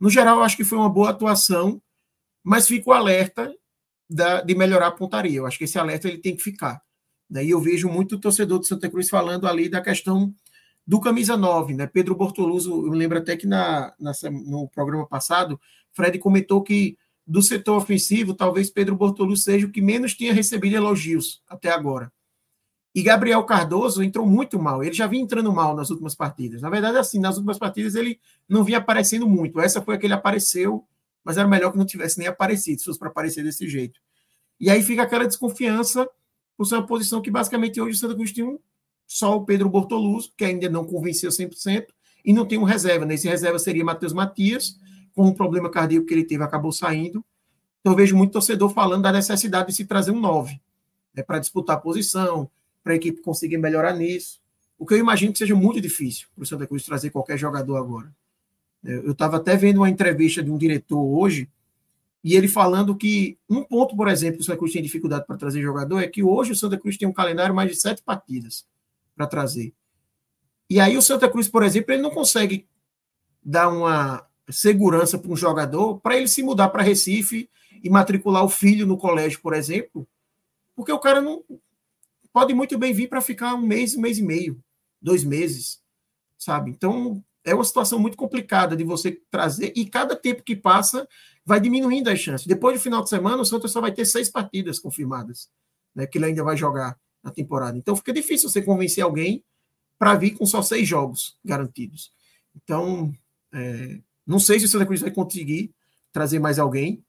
no 0.00 0.08
geral, 0.08 0.38
eu 0.38 0.44
acho 0.44 0.56
que 0.56 0.64
foi 0.64 0.78
uma 0.78 0.88
boa 0.88 1.10
atuação, 1.10 1.80
mas 2.42 2.66
fico 2.66 2.90
alerta 2.90 3.54
da, 4.08 4.40
de 4.40 4.54
melhorar 4.54 4.86
a 4.86 4.92
pontaria. 4.92 5.38
Eu 5.38 5.46
acho 5.46 5.58
que 5.58 5.64
esse 5.64 5.78
alerta 5.78 6.08
ele 6.08 6.18
tem 6.18 6.34
que 6.34 6.42
ficar. 6.42 6.80
Daí 7.28 7.50
eu 7.50 7.60
vejo 7.60 7.88
muito 7.88 8.18
torcedor 8.18 8.60
de 8.60 8.66
Santa 8.66 8.88
Cruz 8.88 9.10
falando 9.10 9.46
ali 9.46 9.68
da 9.68 9.82
questão 9.82 10.34
do 10.86 11.00
camisa 11.00 11.36
9, 11.36 11.74
né? 11.74 11.86
Pedro 11.86 12.14
Bortoluso, 12.14 12.86
eu 12.86 12.92
lembro 12.92 13.18
até 13.18 13.36
que 13.36 13.46
na, 13.46 13.92
na, 13.98 14.12
no 14.44 14.68
programa 14.68 15.06
passado, 15.06 15.60
Fred 15.92 16.18
comentou 16.18 16.62
que 16.62 16.96
do 17.26 17.42
setor 17.42 17.76
ofensivo, 17.76 18.34
talvez 18.34 18.70
Pedro 18.70 18.94
Bortoluso 18.94 19.42
seja 19.42 19.66
o 19.66 19.70
que 19.70 19.82
menos 19.82 20.14
tinha 20.14 20.32
recebido 20.32 20.76
elogios 20.76 21.42
até 21.48 21.70
agora. 21.70 22.12
E 22.94 23.02
Gabriel 23.02 23.42
Cardoso 23.44 24.02
entrou 24.02 24.24
muito 24.24 24.58
mal. 24.58 24.82
Ele 24.82 24.94
já 24.94 25.06
vinha 25.06 25.22
entrando 25.22 25.52
mal 25.52 25.76
nas 25.76 25.90
últimas 25.90 26.14
partidas. 26.14 26.62
Na 26.62 26.70
verdade, 26.70 26.96
assim, 26.96 27.18
nas 27.18 27.36
últimas 27.36 27.58
partidas 27.58 27.94
ele 27.94 28.18
não 28.48 28.64
vinha 28.64 28.78
aparecendo 28.78 29.28
muito. 29.28 29.60
Essa 29.60 29.82
foi 29.82 29.96
a 29.96 29.98
que 29.98 30.06
ele 30.06 30.14
apareceu, 30.14 30.86
mas 31.22 31.36
era 31.36 31.48
melhor 31.48 31.72
que 31.72 31.78
não 31.78 31.84
tivesse 31.84 32.18
nem 32.18 32.28
aparecido, 32.28 32.78
se 32.78 32.86
fosse 32.86 32.98
para 32.98 33.08
aparecer 33.08 33.42
desse 33.42 33.68
jeito. 33.68 34.00
E 34.58 34.70
aí 34.70 34.82
fica 34.82 35.02
aquela 35.02 35.26
desconfiança 35.26 36.08
por 36.56 36.64
ser 36.64 36.76
uma 36.76 36.86
posição 36.86 37.20
que 37.20 37.30
basicamente 37.30 37.78
hoje 37.80 37.96
o 37.96 37.98
Santa 37.98 38.14
Cruz 38.14 38.32
tem 38.32 38.44
um 38.44 38.58
só 39.06 39.36
o 39.36 39.44
Pedro 39.44 39.68
Bortoluso, 39.68 40.32
que 40.36 40.44
ainda 40.44 40.68
não 40.68 40.84
convenceu 40.84 41.30
100%, 41.30 41.86
e 42.24 42.32
não 42.32 42.44
tem 42.44 42.58
um 42.58 42.64
reserva. 42.64 43.06
Nesse 43.06 43.26
né? 43.26 43.32
reserva 43.32 43.58
seria 43.58 43.84
Matheus 43.84 44.12
Matias, 44.12 44.76
com 45.14 45.28
um 45.28 45.32
problema 45.32 45.70
cardíaco 45.70 46.06
que 46.06 46.12
ele 46.12 46.24
teve, 46.24 46.42
acabou 46.42 46.72
saindo. 46.72 47.24
Então, 47.80 47.92
eu 47.92 47.96
vejo 47.96 48.16
muito 48.16 48.32
torcedor 48.32 48.68
falando 48.70 49.02
da 49.02 49.12
necessidade 49.12 49.68
de 49.68 49.74
se 49.74 49.84
trazer 49.84 50.10
um 50.10 50.18
9, 50.18 50.60
né, 51.14 51.22
para 51.22 51.38
disputar 51.38 51.76
a 51.76 51.80
posição, 51.80 52.50
para 52.82 52.94
a 52.94 52.96
equipe 52.96 53.22
conseguir 53.22 53.58
melhorar 53.58 53.94
nisso. 53.94 54.40
O 54.76 54.84
que 54.84 54.94
eu 54.94 54.98
imagino 54.98 55.32
que 55.32 55.38
seja 55.38 55.54
muito 55.54 55.80
difícil 55.80 56.26
para 56.34 56.42
o 56.42 56.46
Santa 56.46 56.66
Cruz 56.66 56.84
trazer 56.84 57.10
qualquer 57.10 57.38
jogador 57.38 57.76
agora. 57.76 58.12
Eu 58.82 59.12
estava 59.12 59.36
até 59.36 59.56
vendo 59.56 59.78
uma 59.78 59.88
entrevista 59.88 60.42
de 60.42 60.50
um 60.50 60.58
diretor 60.58 61.00
hoje, 61.00 61.48
e 62.22 62.34
ele 62.34 62.48
falando 62.48 62.94
que 62.94 63.38
um 63.48 63.62
ponto, 63.62 63.96
por 63.96 64.08
exemplo, 64.08 64.38
que 64.38 64.42
o 64.42 64.44
Santa 64.44 64.58
Cruz 64.58 64.72
tem 64.72 64.82
dificuldade 64.82 65.24
para 65.26 65.36
trazer 65.36 65.62
jogador 65.62 66.00
é 66.00 66.08
que 66.08 66.22
hoje 66.22 66.52
o 66.52 66.56
Santa 66.56 66.76
Cruz 66.76 66.96
tem 66.96 67.06
um 67.06 67.12
calendário 67.12 67.54
mais 67.54 67.70
de 67.70 67.76
sete 67.76 68.02
partidas 68.02 68.66
para 69.16 69.26
trazer. 69.26 69.74
E 70.68 70.78
aí 70.78 70.96
o 70.96 71.02
Santa 71.02 71.28
Cruz, 71.28 71.48
por 71.48 71.62
exemplo, 71.62 71.92
ele 71.92 72.02
não 72.02 72.10
consegue 72.10 72.68
dar 73.42 73.68
uma 73.68 74.26
segurança 74.50 75.18
para 75.18 75.30
um 75.30 75.36
jogador 75.36 76.00
para 76.00 76.16
ele 76.16 76.28
se 76.28 76.42
mudar 76.42 76.68
para 76.68 76.82
Recife 76.82 77.48
e 77.82 77.88
matricular 77.88 78.44
o 78.44 78.48
filho 78.48 78.86
no 78.86 78.98
colégio, 78.98 79.40
por 79.40 79.54
exemplo, 79.54 80.06
porque 80.74 80.92
o 80.92 80.98
cara 80.98 81.20
não 81.20 81.42
pode 82.32 82.52
muito 82.52 82.76
bem 82.78 82.92
vir 82.92 83.08
para 83.08 83.20
ficar 83.20 83.54
um 83.54 83.62
mês, 83.62 83.94
um 83.94 84.00
mês 84.00 84.18
e 84.18 84.22
meio, 84.22 84.62
dois 85.00 85.24
meses, 85.24 85.80
sabe? 86.36 86.70
Então 86.70 87.24
é 87.44 87.54
uma 87.54 87.64
situação 87.64 87.98
muito 87.98 88.16
complicada 88.16 88.76
de 88.76 88.82
você 88.82 89.20
trazer 89.30 89.72
e 89.76 89.88
cada 89.88 90.16
tempo 90.16 90.42
que 90.42 90.56
passa 90.56 91.08
vai 91.44 91.60
diminuindo 91.60 92.10
as 92.10 92.18
chances. 92.18 92.46
Depois 92.46 92.76
do 92.76 92.82
final 92.82 93.02
de 93.02 93.08
semana, 93.08 93.40
o 93.40 93.44
Santa 93.44 93.68
só 93.68 93.80
vai 93.80 93.92
ter 93.92 94.04
seis 94.04 94.28
partidas 94.28 94.80
confirmadas, 94.80 95.48
né? 95.94 96.06
Que 96.06 96.18
ele 96.18 96.26
ainda 96.26 96.42
vai 96.42 96.56
jogar 96.56 96.98
na 97.26 97.32
temporada. 97.32 97.76
Então 97.76 97.96
fica 97.96 98.12
difícil 98.12 98.48
você 98.48 98.62
convencer 98.62 99.02
alguém 99.02 99.42
para 99.98 100.14
vir 100.14 100.30
com 100.30 100.46
só 100.46 100.62
seis 100.62 100.86
jogos 100.86 101.36
garantidos. 101.44 102.12
Então, 102.54 103.12
é, 103.52 103.98
não 104.24 104.38
sei 104.38 104.60
se 104.60 104.66
o 104.66 104.68
Santa 104.68 104.86
Cruz 104.86 105.00
vai 105.00 105.10
conseguir 105.10 105.74
trazer 106.12 106.38
mais 106.38 106.58
alguém, 106.58 107.04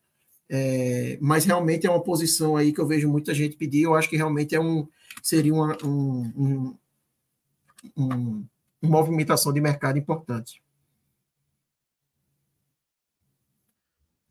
é, 0.50 1.20
mas 1.22 1.46
realmente 1.46 1.86
é 1.86 1.90
uma 1.90 2.04
posição 2.04 2.58
aí 2.58 2.74
que 2.74 2.82
eu 2.82 2.88
vejo 2.88 3.08
muita 3.08 3.32
gente 3.34 3.56
pedir. 3.56 3.84
Eu 3.84 3.94
acho 3.94 4.10
que 4.10 4.18
realmente 4.18 4.56
é 4.56 4.60
um 4.60 4.88
seria 5.22 5.54
uma, 5.54 5.78
um, 5.84 6.34
um, 6.36 6.78
um, 7.96 8.46
uma 8.82 8.92
movimentação 8.92 9.54
de 9.54 9.62
mercado 9.62 10.00
importante. 10.00 10.62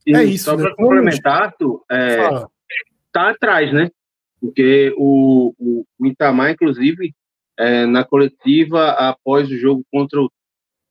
é 0.07 0.25
isso. 0.25 0.45
Só 0.45 0.57
né? 0.57 0.65
para 0.65 0.75
complementar, 0.75 1.55
é, 1.91 2.29
tá 3.13 3.31
atrás, 3.31 3.73
né? 3.73 3.91
Porque 4.47 4.94
o, 4.97 5.52
o, 5.58 5.84
o 5.99 6.07
Itamar, 6.07 6.52
inclusive, 6.52 7.12
é, 7.58 7.84
na 7.84 8.05
coletiva 8.05 8.91
após 8.91 9.50
o 9.50 9.58
jogo 9.58 9.84
contra 9.92 10.20
o 10.20 10.31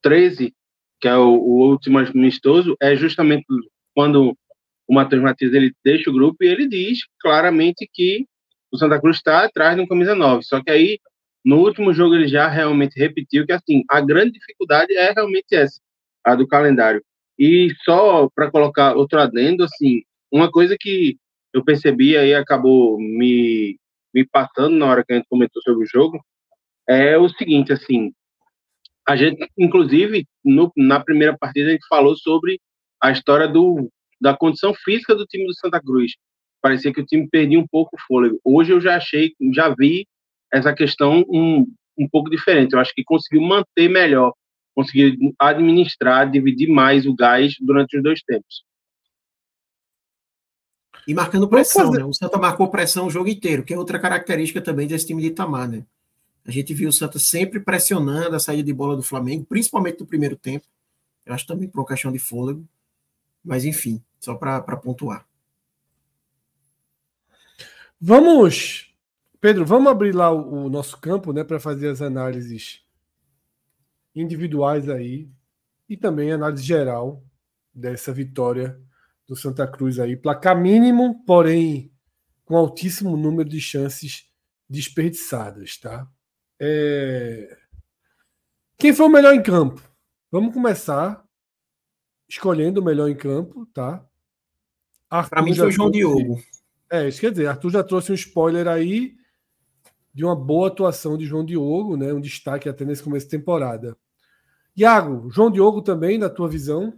13, 0.02 0.54
que 1.00 1.08
é 1.08 1.16
o, 1.16 1.36
o 1.36 1.70
último 1.70 2.00
amistoso, 2.00 2.76
é 2.82 2.98
justamente 2.98 3.46
quando 3.94 4.38
o 4.86 4.94
Matheus 4.94 5.24
Matias 5.24 5.54
ele 5.54 5.74
deixa 5.84 6.10
o 6.10 6.14
grupo 6.14 6.44
e 6.44 6.48
ele 6.48 6.68
diz 6.68 7.00
claramente 7.22 7.90
que 7.92 8.26
o 8.70 8.78
Santa 8.78 9.00
Cruz 9.00 9.18
está 9.18 9.46
atrás 9.46 9.76
de 9.76 9.82
um 9.82 9.88
camisa 9.88 10.14
9. 10.14 10.44
Só 10.44 10.62
que 10.62 10.70
aí, 10.70 11.00
no 11.44 11.60
último 11.60 11.94
jogo, 11.94 12.14
ele 12.14 12.28
já 12.28 12.50
realmente 12.50 13.00
repetiu 13.00 13.46
que 13.46 13.54
assim, 13.54 13.84
a 13.90 14.02
grande 14.02 14.34
dificuldade 14.34 14.94
é 14.94 15.14
realmente 15.14 15.56
essa, 15.56 15.80
a 16.26 16.36
do 16.36 16.46
calendário. 16.46 17.02
E 17.40 17.70
só 17.86 18.30
para 18.36 18.52
colocar 18.52 18.98
outro 18.98 19.18
adendo, 19.18 19.64
assim, 19.64 20.04
uma 20.30 20.52
coisa 20.52 20.76
que 20.78 21.18
eu 21.56 21.64
percebi 21.64 22.18
aí 22.18 22.36
acabou 22.36 23.00
me, 23.00 23.80
me 24.14 24.28
passando 24.28 24.76
na 24.76 24.88
hora 24.88 25.06
que 25.06 25.14
a 25.14 25.16
gente 25.16 25.30
comentou 25.30 25.62
sobre 25.62 25.86
o 25.86 25.88
jogo, 25.88 26.20
é 26.88 27.18
o 27.18 27.30
seguinte, 27.30 27.72
assim, 27.72 28.12
a 29.08 29.16
gente, 29.16 29.50
inclusive, 29.58 30.28
no, 30.44 30.70
na 30.76 31.00
primeira 31.00 31.38
partida, 31.38 31.70
a 31.70 31.72
gente 31.72 31.88
falou 31.88 32.14
sobre 32.18 32.60
a 33.02 33.10
história 33.10 33.48
do, 33.48 33.90
da 34.20 34.36
condição 34.36 34.74
física 34.74 35.16
do 35.16 35.26
time 35.26 35.46
do 35.46 35.56
Santa 35.56 35.80
Cruz. 35.80 36.12
Parecia 36.62 36.92
que 36.92 37.00
o 37.00 37.06
time 37.06 37.26
perdia 37.30 37.60
um 37.60 37.68
pouco 37.68 37.96
o 37.96 38.02
fôlego. 38.06 38.38
Hoje 38.44 38.74
eu 38.74 38.82
já 38.82 38.98
achei, 38.98 39.34
já 39.54 39.74
vi 39.74 40.06
essa 40.52 40.74
questão 40.74 41.24
um, 41.30 41.66
um 41.98 42.10
pouco 42.10 42.30
diferente. 42.30 42.74
Eu 42.74 42.80
acho 42.80 42.94
que 42.94 43.04
conseguiu 43.04 43.42
manter 43.42 43.88
melhor, 43.88 44.34
conseguiu 44.76 45.34
administrar, 45.40 46.30
dividir 46.30 46.68
mais 46.68 47.06
o 47.06 47.16
gás 47.16 47.56
durante 47.62 47.96
os 47.96 48.04
dois 48.04 48.22
tempos. 48.24 48.66
E 51.08 51.14
marcando 51.14 51.48
pressão, 51.48 51.92
né? 51.92 52.04
O 52.04 52.14
Santa 52.14 52.38
marcou 52.38 52.70
pressão 52.70 53.08
o 53.08 53.10
jogo 53.10 53.30
inteiro, 53.30 53.64
que 53.64 53.74
é 53.74 53.78
outra 53.78 54.00
característica 54.00 54.62
também 54.62 54.88
desse 54.88 55.06
time 55.06 55.22
de 55.22 55.30
Itamar, 55.30 55.70
né? 55.70 55.86
A 56.44 56.52
gente 56.52 56.74
viu 56.74 56.90
o 56.90 56.94
Santa 56.94 57.20
sempre 57.20 57.60
pressionando 57.60 58.36
a 58.36 58.40
saída 58.40 58.64
de 58.64 58.74
bola 58.74 58.96
do 58.96 59.04
Flamengo, 59.04 59.46
principalmente 59.46 60.00
no 60.00 60.06
primeiro 60.06 60.36
tempo. 60.36 60.66
Eu 61.26 61.34
acho 61.34 61.46
também 61.48 61.68
por 61.68 61.80
uma 61.80 61.88
questão 61.88 62.12
de 62.12 62.20
fôlego. 62.20 62.68
Mas, 63.44 63.66
enfim, 63.66 64.02
só 64.20 64.36
para 64.36 64.62
pontuar. 64.78 65.28
Vamos, 68.00 68.94
Pedro, 69.40 69.66
vamos 69.66 69.92
abrir 69.92 70.14
lá 70.14 70.32
o, 70.32 70.66
o 70.66 70.70
nosso 70.70 71.00
campo, 71.00 71.32
né, 71.32 71.44
para 71.44 71.60
fazer 71.60 71.90
as 71.90 72.02
análises 72.02 72.84
individuais 74.16 74.90
aí 74.90 75.30
e 75.90 75.98
também 75.98 76.32
análise 76.32 76.64
geral 76.64 77.24
dessa 77.74 78.14
vitória 78.14 78.80
do 79.28 79.36
Santa 79.36 79.68
Cruz 79.68 80.00
aí. 80.00 80.16
Placar 80.16 80.60
mínimo, 80.60 81.24
porém 81.26 81.92
com 82.46 82.56
altíssimo 82.56 83.18
número 83.18 83.50
de 83.50 83.60
chances 83.60 84.30
desperdiçadas, 84.70 85.78
tá? 85.78 86.08
É... 86.60 87.58
Quem 88.78 88.94
foi 88.94 89.06
o 89.06 89.10
melhor 89.10 89.34
em 89.34 89.42
campo? 89.42 89.82
Vamos 90.32 90.54
começar 90.54 91.24
escolhendo 92.28 92.82
o 92.82 92.84
melhor 92.84 93.10
em 93.10 93.16
campo, 93.16 93.66
tá? 93.68 94.06
Para 95.30 95.42
mim 95.42 95.56
foi 95.56 95.68
o 95.68 95.72
João 95.72 95.92
Diogo. 95.92 96.42
É, 96.90 97.08
isso 97.08 97.22
quer 97.22 97.32
dizer, 97.32 97.48
Arthur 97.48 97.72
já 97.72 97.84
trouxe 97.84 98.12
um 98.12 98.16
spoiler 98.16 98.68
aí 98.68 99.16
de 100.14 100.24
uma 100.24 100.36
boa 100.36 100.68
atuação 100.68 101.18
de 101.18 101.26
João 101.26 101.46
Diogo, 101.46 101.98
né? 101.98 102.14
Um 102.14 102.22
destaque 102.22 102.70
até 102.70 102.86
nesse 102.86 103.04
começo 103.04 103.26
de 103.26 103.32
temporada. 103.32 103.98
Iago, 104.76 105.30
João 105.30 105.52
Diogo 105.52 105.82
também, 105.82 106.18
na 106.18 106.30
tua 106.30 106.50
visão? 106.50 106.94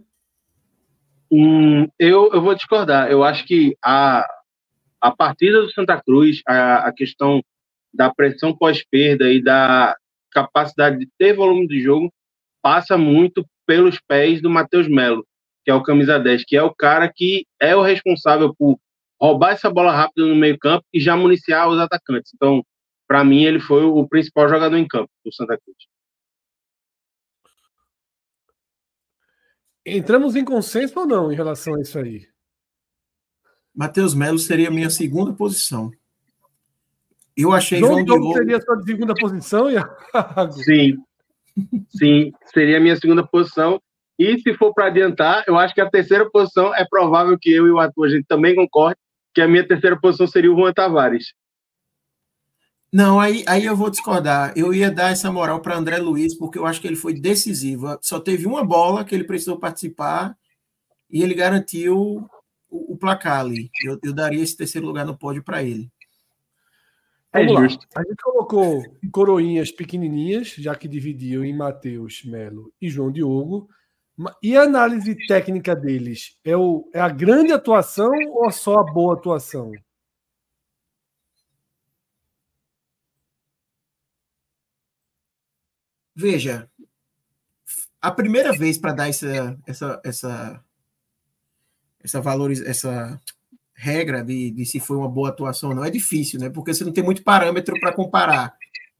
Hum, 1.30 1.86
eu, 1.98 2.30
eu 2.32 2.40
vou 2.40 2.54
discordar. 2.54 3.10
Eu 3.10 3.22
acho 3.22 3.44
que 3.44 3.76
a, 3.84 4.26
a 5.00 5.10
partida 5.10 5.60
do 5.60 5.70
Santa 5.70 6.00
Cruz, 6.00 6.42
a, 6.46 6.88
a 6.88 6.92
questão 6.92 7.42
da 7.92 8.12
pressão 8.12 8.56
pós-perda 8.56 9.30
e 9.30 9.42
da 9.42 9.96
capacidade 10.30 10.98
de 10.98 11.08
ter 11.18 11.34
volume 11.34 11.66
de 11.66 11.80
jogo, 11.80 12.12
passa 12.62 12.96
muito 12.96 13.44
pelos 13.66 14.00
pés 14.00 14.40
do 14.40 14.50
Matheus 14.50 14.88
Melo, 14.88 15.26
que 15.64 15.70
é 15.70 15.74
o 15.74 15.82
camisa 15.82 16.18
10, 16.18 16.44
que 16.46 16.56
é 16.56 16.62
o 16.62 16.74
cara 16.74 17.10
que 17.14 17.46
é 17.60 17.76
o 17.76 17.82
responsável 17.82 18.54
por 18.54 18.78
roubar 19.20 19.52
essa 19.52 19.70
bola 19.70 19.92
rápida 19.92 20.26
no 20.26 20.36
meio-campo 20.36 20.84
e 20.92 21.00
já 21.00 21.16
municiar 21.16 21.68
os 21.68 21.78
atacantes. 21.78 22.32
Então, 22.34 22.64
para 23.06 23.24
mim, 23.24 23.44
ele 23.44 23.60
foi 23.60 23.84
o 23.84 24.06
principal 24.08 24.48
jogador 24.48 24.76
em 24.76 24.86
campo 24.86 25.10
do 25.24 25.32
Santa 25.32 25.58
Cruz. 25.58 25.76
Entramos 29.84 30.36
em 30.36 30.44
consenso 30.44 31.00
ou 31.00 31.06
não 31.06 31.32
em 31.32 31.36
relação 31.36 31.74
a 31.74 31.80
isso 31.80 31.98
aí? 31.98 32.26
Matheus 33.74 34.14
Melo 34.14 34.38
seria 34.38 34.68
a 34.68 34.72
minha 34.72 34.90
segunda 34.90 35.32
posição. 35.32 35.90
Eu 37.36 37.52
achei 37.52 37.78
João, 37.78 37.92
João 37.92 38.04
Diogo... 38.04 38.32
seria 38.34 38.56
a 38.56 38.60
sua 38.60 38.82
segunda 38.82 39.14
posição, 39.14 39.70
Iago? 39.70 39.94
Sim. 40.64 40.98
Sim, 41.90 42.32
seria 42.52 42.78
a 42.78 42.80
minha 42.80 42.96
segunda 42.96 43.24
posição. 43.24 43.80
E 44.18 44.40
se 44.40 44.52
for 44.54 44.74
para 44.74 44.86
adiantar, 44.86 45.44
eu 45.46 45.56
acho 45.56 45.72
que 45.72 45.80
a 45.80 45.88
terceira 45.88 46.28
posição 46.28 46.74
é 46.74 46.84
provável 46.84 47.38
que 47.40 47.52
eu 47.52 47.68
e 47.68 47.70
o 47.70 47.78
Arthur 47.78 48.06
a 48.06 48.08
gente 48.08 48.26
também 48.26 48.56
concorde, 48.56 48.98
que 49.32 49.40
a 49.40 49.46
minha 49.46 49.66
terceira 49.66 49.96
posição 49.96 50.26
seria 50.26 50.52
o 50.52 50.56
Juan 50.56 50.72
Tavares. 50.72 51.32
Não, 52.92 53.20
aí, 53.20 53.44
aí 53.46 53.66
eu 53.66 53.76
vou 53.76 53.90
discordar. 53.90 54.52
Eu 54.56 54.72
ia 54.72 54.90
dar 54.90 55.10
essa 55.10 55.30
moral 55.30 55.60
para 55.60 55.76
André 55.76 55.98
Luiz, 55.98 56.34
porque 56.34 56.58
eu 56.58 56.64
acho 56.64 56.80
que 56.80 56.86
ele 56.86 56.96
foi 56.96 57.12
decisivo. 57.12 57.98
Só 58.00 58.18
teve 58.18 58.46
uma 58.46 58.64
bola 58.64 59.04
que 59.04 59.14
ele 59.14 59.24
precisou 59.24 59.58
participar 59.58 60.36
e 61.10 61.22
ele 61.22 61.34
garantiu 61.34 62.26
o, 62.70 62.94
o 62.94 62.96
placar 62.96 63.40
ali. 63.40 63.70
Eu, 63.84 63.98
eu 64.02 64.12
daria 64.12 64.42
esse 64.42 64.56
terceiro 64.56 64.86
lugar 64.86 65.04
no 65.04 65.16
pódio 65.16 65.42
para 65.42 65.62
ele. 65.62 65.90
É 67.32 67.44
Vamos 67.44 67.72
justo. 67.72 67.86
Lá. 67.94 68.02
A 68.02 68.08
gente 68.08 68.22
colocou 68.22 68.82
coroinhas 69.12 69.70
pequenininhas, 69.70 70.48
já 70.48 70.74
que 70.74 70.88
dividiu 70.88 71.44
em 71.44 71.54
Matheus 71.54 72.24
Melo 72.24 72.72
e 72.80 72.88
João 72.88 73.12
Diogo. 73.12 73.68
E 74.42 74.56
a 74.56 74.62
análise 74.62 75.14
técnica 75.26 75.76
deles? 75.76 76.38
É, 76.42 76.56
o, 76.56 76.88
é 76.92 77.00
a 77.00 77.08
grande 77.08 77.52
atuação 77.52 78.10
ou 78.30 78.50
só 78.50 78.78
a 78.78 78.84
boa 78.84 79.14
atuação? 79.14 79.72
Veja, 86.20 86.68
a 88.02 88.10
primeira 88.10 88.52
vez 88.52 88.76
para 88.76 88.92
dar 88.92 89.08
essa, 89.08 89.56
essa, 89.64 90.00
essa, 90.04 90.64
essa, 92.02 92.20
valoriz, 92.20 92.60
essa 92.60 93.20
regra 93.72 94.24
de, 94.24 94.50
de 94.50 94.66
se 94.66 94.80
foi 94.80 94.96
uma 94.96 95.08
boa 95.08 95.28
atuação 95.28 95.68
ou 95.68 95.76
não 95.76 95.84
é 95.84 95.90
difícil, 95.90 96.40
né? 96.40 96.50
Porque 96.50 96.74
você 96.74 96.82
não 96.82 96.90
tem 96.90 97.04
muito 97.04 97.22
parâmetro 97.22 97.78
para 97.78 97.94
comparar. 97.94 98.52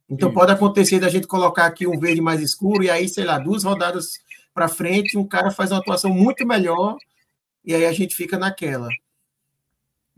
Então 0.08 0.32
pode 0.32 0.52
acontecer 0.52 1.00
da 1.00 1.08
gente 1.08 1.26
colocar 1.26 1.66
aqui 1.66 1.88
um 1.88 1.98
verde 1.98 2.20
mais 2.20 2.40
escuro 2.40 2.84
e 2.84 2.88
aí, 2.88 3.08
sei 3.08 3.24
lá, 3.24 3.36
duas 3.36 3.64
rodadas 3.64 4.20
para 4.54 4.68
frente, 4.68 5.18
um 5.18 5.26
cara 5.26 5.50
faz 5.50 5.72
uma 5.72 5.80
atuação 5.80 6.14
muito 6.14 6.46
melhor 6.46 6.96
e 7.64 7.74
aí 7.74 7.84
a 7.84 7.92
gente 7.92 8.14
fica 8.14 8.38
naquela. 8.38 8.88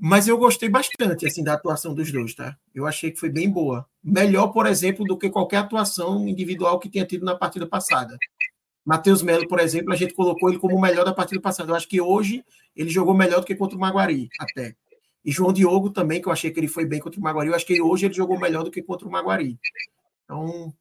Mas 0.03 0.27
eu 0.27 0.39
gostei 0.39 0.71
bastante 0.71 1.27
assim 1.27 1.45
da 1.45 1.53
atuação 1.53 1.93
dos 1.93 2.11
dois, 2.11 2.35
tá? 2.35 2.57
Eu 2.75 2.87
achei 2.87 3.11
que 3.11 3.21
foi 3.21 3.29
bem 3.29 3.51
boa. 3.51 3.87
Melhor, 4.03 4.49
por 4.49 4.67
exemplo, 4.67 5.05
do 5.05 5.19
que 5.19 5.29
qualquer 5.29 5.59
atuação 5.59 6.27
individual 6.27 6.79
que 6.79 6.89
tenha 6.89 7.05
tido 7.05 7.23
na 7.23 7.35
partida 7.35 7.67
passada. 7.67 8.17
Matheus 8.83 9.23
Melo, 9.23 9.47
por 9.47 9.61
exemplo, 9.61 9.93
a 9.93 9.97
gente 9.97 10.15
colocou 10.15 10.49
ele 10.49 10.59
como 10.59 10.75
o 10.75 10.81
melhor 10.81 11.05
da 11.05 11.13
partida 11.13 11.39
passada. 11.39 11.71
Eu 11.71 11.77
acho 11.77 11.87
que 11.87 12.01
hoje 12.01 12.43
ele 12.75 12.89
jogou 12.89 13.13
melhor 13.13 13.41
do 13.41 13.47
que 13.47 13.55
contra 13.55 13.77
o 13.77 13.81
Maguari, 13.81 14.31
até. 14.41 14.75
E 15.23 15.31
João 15.31 15.53
Diogo 15.53 15.91
também, 15.91 16.23
que 16.23 16.29
eu 16.29 16.33
achei 16.33 16.51
que 16.51 16.59
ele 16.59 16.67
foi 16.67 16.87
bem 16.87 16.99
contra 16.99 17.21
o 17.21 17.23
Maguari. 17.23 17.51
Eu 17.51 17.55
acho 17.55 17.67
que 17.67 17.83
hoje 17.83 18.07
ele 18.07 18.15
jogou 18.15 18.41
melhor 18.41 18.65
do 18.65 18.71
que 18.71 18.81
contra 18.81 19.07
o 19.07 19.11
Maguari. 19.11 19.59
Então, 20.25 20.73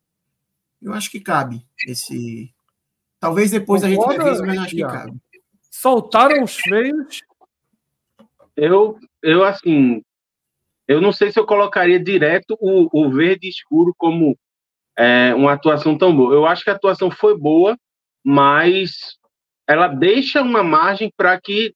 eu 0.81 0.93
acho 0.93 1.11
que 1.11 1.19
cabe 1.19 1.61
esse. 1.85 2.53
Talvez 3.19 3.51
depois 3.51 3.83
a 3.83 3.89
gente 3.89 3.99
revise, 3.99 4.41
mas 4.43 4.56
eu 4.56 4.61
acho 4.61 4.75
que 4.77 4.81
cabe. 4.81 5.22
Soltaram 5.69 6.41
os 6.41 6.56
freios. 6.56 7.22
Eu, 8.56 8.98
eu 9.22 9.43
assim, 9.43 10.01
eu 10.88 10.99
não 11.01 11.11
sei 11.11 11.31
se 11.31 11.39
eu 11.39 11.45
colocaria 11.45 11.99
direto 11.99 12.57
o, 12.59 12.89
o 12.91 13.11
verde 13.11 13.48
escuro 13.48 13.93
como 13.98 14.38
é, 14.98 15.33
uma 15.35 15.53
atuação 15.53 15.98
tão 15.98 16.15
boa. 16.15 16.33
Eu 16.33 16.45
acho 16.45 16.64
que 16.64 16.69
a 16.69 16.73
atuação 16.73 17.09
foi 17.11 17.38
boa, 17.38 17.77
mas 18.23 19.17
ela 19.67 19.88
deixa 19.88 20.41
uma 20.41 20.64
margem 20.64 21.11
para 21.15 21.39
que 21.39 21.73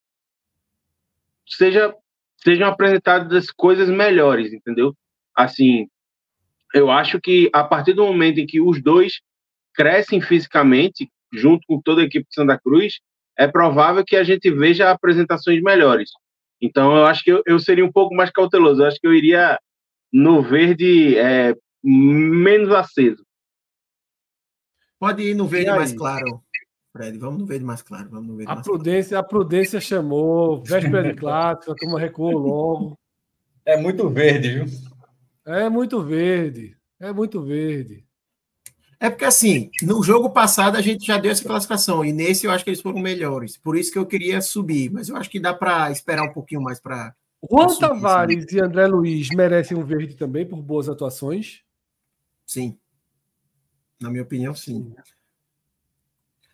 seja, 1.48 1.94
sejam 2.38 2.68
apresentadas 2.68 3.52
coisas 3.52 3.90
melhores, 3.90 4.52
entendeu? 4.52 4.96
Assim, 5.36 5.88
eu 6.74 6.90
acho 6.90 7.22
que 7.22 7.50
a 7.54 7.64
partir 7.64 7.94
do 7.94 8.04
momento 8.04 8.40
em 8.40 8.48
que 8.48 8.60
os 8.60 8.82
dois 8.82 9.22
crescem 9.74 10.22
fisicamente, 10.22 11.10
junto 11.32 11.66
com 11.68 11.82
toda 11.82 12.02
a 12.02 12.06
equipe 12.06 12.28
de 12.28 12.34
Santa 12.34 12.60
Cruz, 12.60 13.00
é 13.38 13.48
provável 13.48 14.04
que 14.04 14.16
a 14.16 14.24
gente 14.24 14.50
veja 14.52 14.90
apresentações 14.90 15.62
melhores. 15.62 16.12
Então, 16.64 16.96
eu 16.96 17.06
acho 17.06 17.22
que 17.26 17.30
eu, 17.30 17.44
eu 17.46 17.60
seria 17.60 17.84
um 17.84 17.92
pouco 17.92 18.16
mais 18.16 18.32
cauteloso. 18.32 18.82
Eu 18.82 18.88
acho 18.88 18.98
que 18.98 19.06
eu 19.06 19.14
iria 19.14 19.60
no 20.14 20.42
verde 20.42 21.18
é, 21.18 21.54
menos 21.84 22.72
aceso. 22.72 23.22
Pode 24.98 25.22
ir 25.24 25.36
no 25.36 25.46
verde 25.46 25.72
mais 25.72 25.92
claro. 25.92 26.42
Fred, 26.94 27.18
vamos 27.18 27.42
no 27.42 27.46
verde 27.46 27.66
mais 27.66 27.82
claro. 27.82 28.10
Vamos 28.10 28.28
no 28.30 28.38
verde 28.38 28.50
a, 28.50 28.56
mais 28.56 28.66
prudência, 28.66 29.10
claro. 29.10 29.26
a 29.26 29.30
prudência 29.30 29.82
chamou, 29.82 30.64
véspera 30.64 31.04
de 31.04 31.20
clássico, 31.20 31.74
a 31.74 31.76
turma 31.76 32.00
recuou 32.00 32.38
logo. 32.38 33.00
É 33.66 33.76
muito 33.76 34.10
verde, 34.10 34.54
viu? 34.54 34.66
É 35.46 35.70
muito 35.70 36.02
verde. 36.02 36.78
É 36.98 37.12
muito 37.12 37.42
verde. 37.42 38.06
É 39.04 39.10
porque, 39.10 39.26
assim, 39.26 39.70
no 39.82 40.02
jogo 40.02 40.30
passado 40.30 40.78
a 40.78 40.82
gente 40.82 41.06
já 41.06 41.18
deu 41.18 41.30
essa 41.30 41.44
classificação, 41.44 42.06
e 42.06 42.14
nesse 42.14 42.46
eu 42.46 42.52
acho 42.52 42.64
que 42.64 42.70
eles 42.70 42.80
foram 42.80 43.02
melhores. 43.02 43.58
Por 43.58 43.76
isso 43.76 43.92
que 43.92 44.00
eu 44.00 44.06
queria 44.06 44.40
subir, 44.40 44.90
mas 44.94 45.10
eu 45.10 45.18
acho 45.18 45.30
que 45.30 45.42
dá 45.42 45.54
para 45.54 45.92
esperar 45.92 46.24
um 46.24 46.32
pouquinho 46.32 46.62
mais 46.62 46.80
para. 46.80 47.14
Juan 47.52 47.68
Tavares 47.78 48.50
e 48.54 48.62
André 48.62 48.88
Luiz 48.88 49.28
merecem 49.32 49.76
um 49.76 49.84
verde 49.84 50.16
também 50.16 50.48
por 50.48 50.62
boas 50.62 50.88
atuações? 50.88 51.64
Sim. 52.46 52.78
Na 54.00 54.10
minha 54.10 54.24
opinião, 54.24 54.56
sim. 54.56 54.96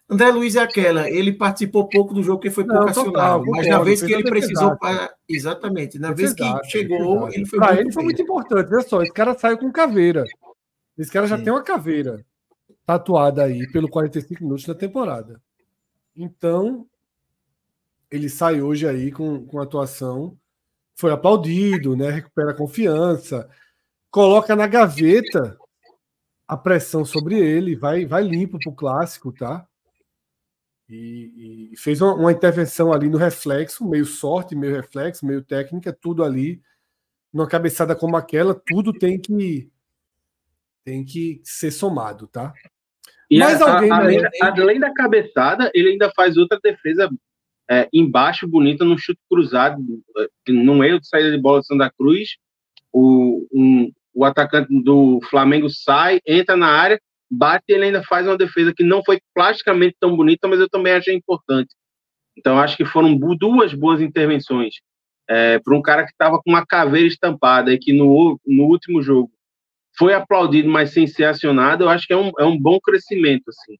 André 0.10 0.32
Luiz 0.32 0.56
é 0.56 0.61
aquela, 0.61 1.08
ele 1.08 1.34
participou 1.34 1.88
pouco 1.88 2.16
do 2.16 2.24
jogo 2.24 2.40
porque 2.40 2.50
foi 2.50 2.66
pouco 2.66 2.90
acionado, 2.90 3.45
mas 3.45 3.68
na 3.68 3.84
vez 3.84 4.02
que 4.02 4.11
ele 4.11 4.24
precisou. 4.24 4.76
Pra... 4.76 5.14
Exatamente, 5.30 6.00
na 6.00 6.14
vez 6.14 6.34
que 6.34 6.44
chegou, 6.64 7.32
ele 7.32 7.45
foi. 7.45 7.60
Para 7.60 7.80
ele 7.80 7.92
foi 7.92 8.03
muito 8.03 8.24
importante. 8.24 8.74
Olha 8.74 8.82
só, 8.82 9.03
esse 9.03 9.14
cara 9.14 9.38
saiu 9.38 9.60
com 9.60 9.72
caveira. 9.72 10.24
Esse 10.98 11.11
cara 11.11 11.28
já 11.28 11.38
tem 11.38 11.53
uma 11.53 11.61
caveira 11.61 12.26
tatuada 12.90 13.43
aí 13.43 13.72
pelo 13.72 13.88
45 13.88 14.43
minutos 14.43 14.66
da 14.66 14.74
temporada. 14.74 15.40
Então, 16.16 16.88
ele 18.09 18.27
sai 18.27 18.64
hoje 18.64 18.88
aí 18.88 19.11
com, 19.11 19.45
com 19.45 19.59
atuação, 19.59 20.35
foi 20.95 21.11
aplaudido, 21.11 21.95
né? 21.95 22.09
Recupera 22.09 22.50
a 22.50 22.56
confiança, 22.56 23.48
coloca 24.09 24.56
na 24.56 24.66
gaveta 24.66 25.56
a 26.48 26.58
pressão 26.58 27.06
sobre 27.06 27.38
ele, 27.38 27.76
vai, 27.76 28.08
vai 28.08 28.24
limpo 28.24 28.58
pro 28.58 28.74
clássico, 28.74 29.32
tá? 29.32 29.68
E, 30.90 31.69
e 31.72 31.77
fez 31.77 32.01
uma, 32.01 32.16
uma, 32.16 32.32
intervenção 32.32 32.92
ali 32.92 33.08
no 33.08 33.19
reflexo, 33.19 33.88
meio 33.88 34.08
sorte, 34.08 34.56
meio 34.56 34.76
reflexo, 34.76 35.27
meio 35.27 35.43
técnica, 35.43 35.93
tudo 35.93 36.24
ali. 36.24 36.59
Numa 37.32 37.48
cabeçada 37.48 37.95
como 37.95 38.18
aquela, 38.18 38.56
tudo 38.56 38.92
tem 38.92 39.19
que 39.19 39.69
tem 40.84 41.06
que 41.06 41.40
ser 41.43 41.69
somado, 41.69 42.26
tá? 42.26 42.51
E 43.30 43.38
Mas 43.40 43.61
a, 43.61 43.75
alguém. 43.75 43.91
A, 43.91 43.98
além, 43.98 44.22
além, 44.41 44.80
da 44.80 44.93
cabeçada, 44.93 45.69
ele 45.74 45.90
ainda 45.90 46.11
faz 46.16 46.35
outra 46.35 46.59
defesa 46.61 47.09
é, 47.69 47.88
embaixo, 47.93 48.48
bonita, 48.48 48.83
num 48.83 48.98
chute 48.98 49.19
cruzado, 49.30 49.77
num 50.48 50.83
erro 50.83 50.99
de 50.99 51.08
saída 51.08 51.32
de 51.32 51.38
bola 51.38 51.59
de 51.59 51.67
Santa 51.67 51.91
Cruz. 51.95 52.38
O, 52.91 53.45
um, 53.53 53.91
o 54.14 54.25
atacante 54.25 54.67
do 54.83 55.19
Flamengo 55.30 55.69
sai, 55.69 56.19
entra 56.25 56.58
na 56.58 56.67
área, 56.67 56.99
bate 57.30 57.66
e 57.69 57.74
ele 57.74 57.85
ainda 57.85 58.03
faz 58.03 58.25
uma 58.25 58.38
defesa 58.38 58.74
que 58.75 58.83
não 58.83 59.03
foi 59.03 59.19
plasticamente 59.35 59.95
tão 59.99 60.16
bonita, 60.16 60.48
mas 60.48 60.59
eu 60.59 60.67
também 60.67 60.93
achei 60.93 61.14
importante. 61.14 61.75
Então, 62.35 62.58
acho 62.58 62.75
que 62.75 62.85
foram 62.85 63.16
duas 63.16 63.74
boas 63.74 64.01
intervenções. 64.01 64.75
É, 65.30 65.59
para 65.59 65.75
um 65.75 65.82
cara 65.82 66.06
que 66.06 66.11
estava 66.11 66.41
com 66.41 66.49
uma 66.49 66.66
caveira 66.66 67.08
estampada 67.08 67.72
e 67.72 67.77
que 67.77 67.93
no, 67.93 68.40
no 68.48 68.64
último 68.64 68.99
jogo 68.99 69.30
foi 70.00 70.14
aplaudido, 70.14 70.69
mas 70.69 70.94
sem 70.94 71.06
ser 71.06 71.26
acionado, 71.26 71.84
eu 71.84 71.90
acho 71.90 72.08
que 72.08 72.14
é 72.14 72.18
um, 72.18 72.32
é 72.40 72.45
um 72.45 72.58
bom 72.58 72.80
crescimento. 72.80 73.50
Assim. 73.50 73.78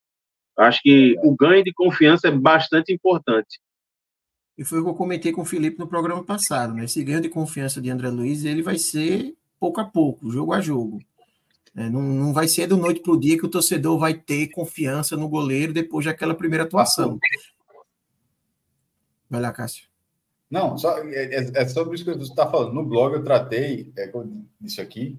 Eu 0.58 0.66
acho 0.66 0.82
que 0.84 1.16
o 1.24 1.34
ganho 1.34 1.64
de 1.64 1.72
confiança 1.72 2.28
é 2.28 2.32
bastante 2.32 2.92
importante. 2.92 3.58
E 4.58 4.66
foi 4.66 4.82
o 4.82 4.84
que 4.84 4.90
eu 4.90 4.96
comentei 4.96 5.32
com 5.32 5.44
o 5.44 5.46
Felipe 5.46 5.80
no 5.80 5.88
programa 5.88 6.22
passado. 6.22 6.74
Né? 6.74 6.84
Esse 6.84 7.02
ganho 7.02 7.22
de 7.22 7.30
confiança 7.30 7.82
de 7.82 7.90
André 7.90 8.10
Luiz 8.10 8.44
ele 8.44 8.62
vai 8.62 8.78
ser 8.78 9.34
pouco 9.58 9.80
a 9.80 9.86
pouco, 9.86 10.30
jogo 10.30 10.52
a 10.52 10.60
jogo. 10.60 11.00
É, 11.74 11.90
não, 11.90 12.02
não 12.02 12.34
vai 12.34 12.50
ser 12.50 12.68
do 12.68 12.76
noite 12.76 13.00
para 13.00 13.14
o 13.14 13.20
dia 13.20 13.38
que 13.38 13.46
o 13.46 13.50
torcedor 13.50 13.98
vai 13.98 14.14
ter 14.14 14.50
confiança 14.50 15.16
no 15.16 15.30
goleiro 15.30 15.72
depois 15.72 16.06
daquela 16.06 16.36
primeira 16.36 16.66
atuação. 16.66 17.18
Vai 19.30 19.40
lá, 19.40 19.54
Cássio. 19.54 19.88
Não, 20.52 20.78
só, 20.78 20.98
é, 20.98 21.36
é, 21.36 21.52
é 21.62 21.68
sobre 21.68 21.96
isso 21.96 22.04
que 22.04 22.12
você 22.12 22.24
está 22.30 22.50
falando. 22.50 22.74
No 22.74 22.86
blog 22.86 23.14
eu 23.14 23.24
tratei, 23.24 23.94
é, 23.98 24.12
isso 24.62 24.82
aqui, 24.82 25.18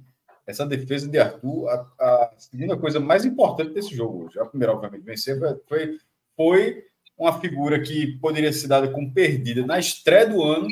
essa 0.50 0.66
defesa 0.66 1.08
de 1.08 1.18
Arthur, 1.18 1.68
a, 1.68 1.86
a, 1.98 2.30
segunda 2.36 2.76
coisa 2.76 3.00
mais 3.00 3.24
importante 3.24 3.72
desse 3.72 3.94
jogo 3.94 4.26
hoje. 4.26 4.38
A 4.38 4.44
primeira, 4.44 4.72
obviamente, 4.72 5.04
vencer 5.04 5.38
foi, 5.66 5.98
foi 6.36 6.84
uma 7.16 7.38
figura 7.40 7.80
que 7.80 8.18
poderia 8.18 8.52
ser 8.52 8.68
dada 8.68 8.90
como 8.90 9.12
perdida 9.12 9.64
na 9.66 9.78
estreia 9.78 10.26
do 10.26 10.42
ano, 10.42 10.68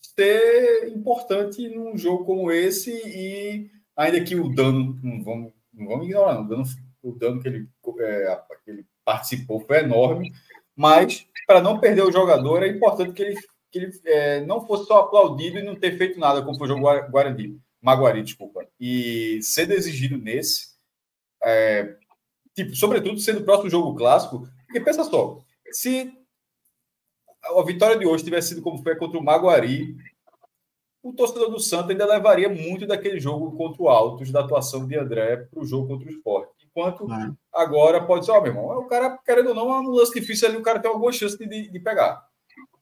ser 0.00 0.88
importante 0.88 1.68
num 1.68 1.96
jogo 1.96 2.24
como 2.24 2.50
esse 2.50 2.90
e 2.90 3.70
ainda 3.96 4.22
que 4.22 4.34
o 4.34 4.48
dano, 4.48 4.98
não 5.02 5.22
vamos, 5.22 5.52
não 5.72 5.88
vamos 5.88 6.06
ignorar, 6.06 6.34
não, 6.34 6.42
o, 6.42 6.48
dano, 6.48 6.64
o 7.02 7.12
dano 7.12 7.42
que 7.42 7.48
ele, 7.48 7.68
é, 8.00 8.40
que 8.64 8.70
ele 8.70 8.86
participou 9.04 9.60
foi 9.60 9.78
enorme, 9.78 10.32
mas 10.74 11.26
para 11.46 11.60
não 11.60 11.78
perder 11.78 12.02
o 12.02 12.12
jogador 12.12 12.62
é 12.62 12.68
importante 12.68 13.12
que 13.12 13.22
ele, 13.22 13.36
que 13.70 13.78
ele 13.78 14.00
é, 14.06 14.40
não 14.40 14.66
fosse 14.66 14.86
só 14.86 15.00
aplaudido 15.00 15.58
e 15.58 15.62
não 15.62 15.76
ter 15.76 15.96
feito 15.98 16.18
nada, 16.18 16.42
como 16.42 16.56
foi 16.58 16.66
o 16.66 16.70
jogo 16.70 17.10
Guarani. 17.10 17.60
Maguari, 17.86 18.20
desculpa, 18.20 18.66
e 18.80 19.38
sendo 19.42 19.72
exigido 19.72 20.18
nesse, 20.18 20.74
é, 21.44 21.96
tipo, 22.52 22.74
sobretudo 22.74 23.20
sendo 23.20 23.40
o 23.40 23.44
próximo 23.44 23.70
jogo 23.70 23.94
clássico, 23.94 24.48
porque 24.66 24.80
pensa 24.80 25.04
só, 25.04 25.38
se 25.70 26.12
a 27.44 27.62
vitória 27.62 27.96
de 27.96 28.04
hoje 28.04 28.24
tivesse 28.24 28.48
sido 28.48 28.62
como 28.62 28.82
foi 28.82 28.96
contra 28.96 29.16
o 29.16 29.22
Maguari, 29.22 29.94
o 31.00 31.12
torcedor 31.12 31.48
do 31.48 31.60
Santos 31.60 31.90
ainda 31.90 32.04
levaria 32.04 32.48
muito 32.48 32.88
daquele 32.88 33.20
jogo 33.20 33.56
contra 33.56 33.80
o 33.80 33.88
Altos, 33.88 34.32
da 34.32 34.40
atuação 34.40 34.84
de 34.84 34.98
André, 34.98 35.36
para 35.36 35.62
o 35.62 35.64
jogo 35.64 35.86
contra 35.86 36.08
o 36.08 36.10
Sport. 36.10 36.48
Enquanto 36.64 37.06
agora 37.54 38.04
pode 38.04 38.24
ser, 38.24 38.32
ó, 38.32 38.38
oh, 38.38 38.42
meu 38.42 38.50
irmão, 38.50 38.66
o 38.78 38.88
cara, 38.88 39.16
querendo 39.24 39.50
ou 39.50 39.54
não, 39.54 39.72
é 39.72 39.78
um 39.78 39.90
lance 39.90 40.12
difícil 40.12 40.48
ali, 40.48 40.56
o 40.56 40.62
cara 40.62 40.80
tem 40.80 40.90
alguma 40.90 41.12
chance 41.12 41.38
de, 41.38 41.70
de 41.70 41.78
pegar. 41.78 42.26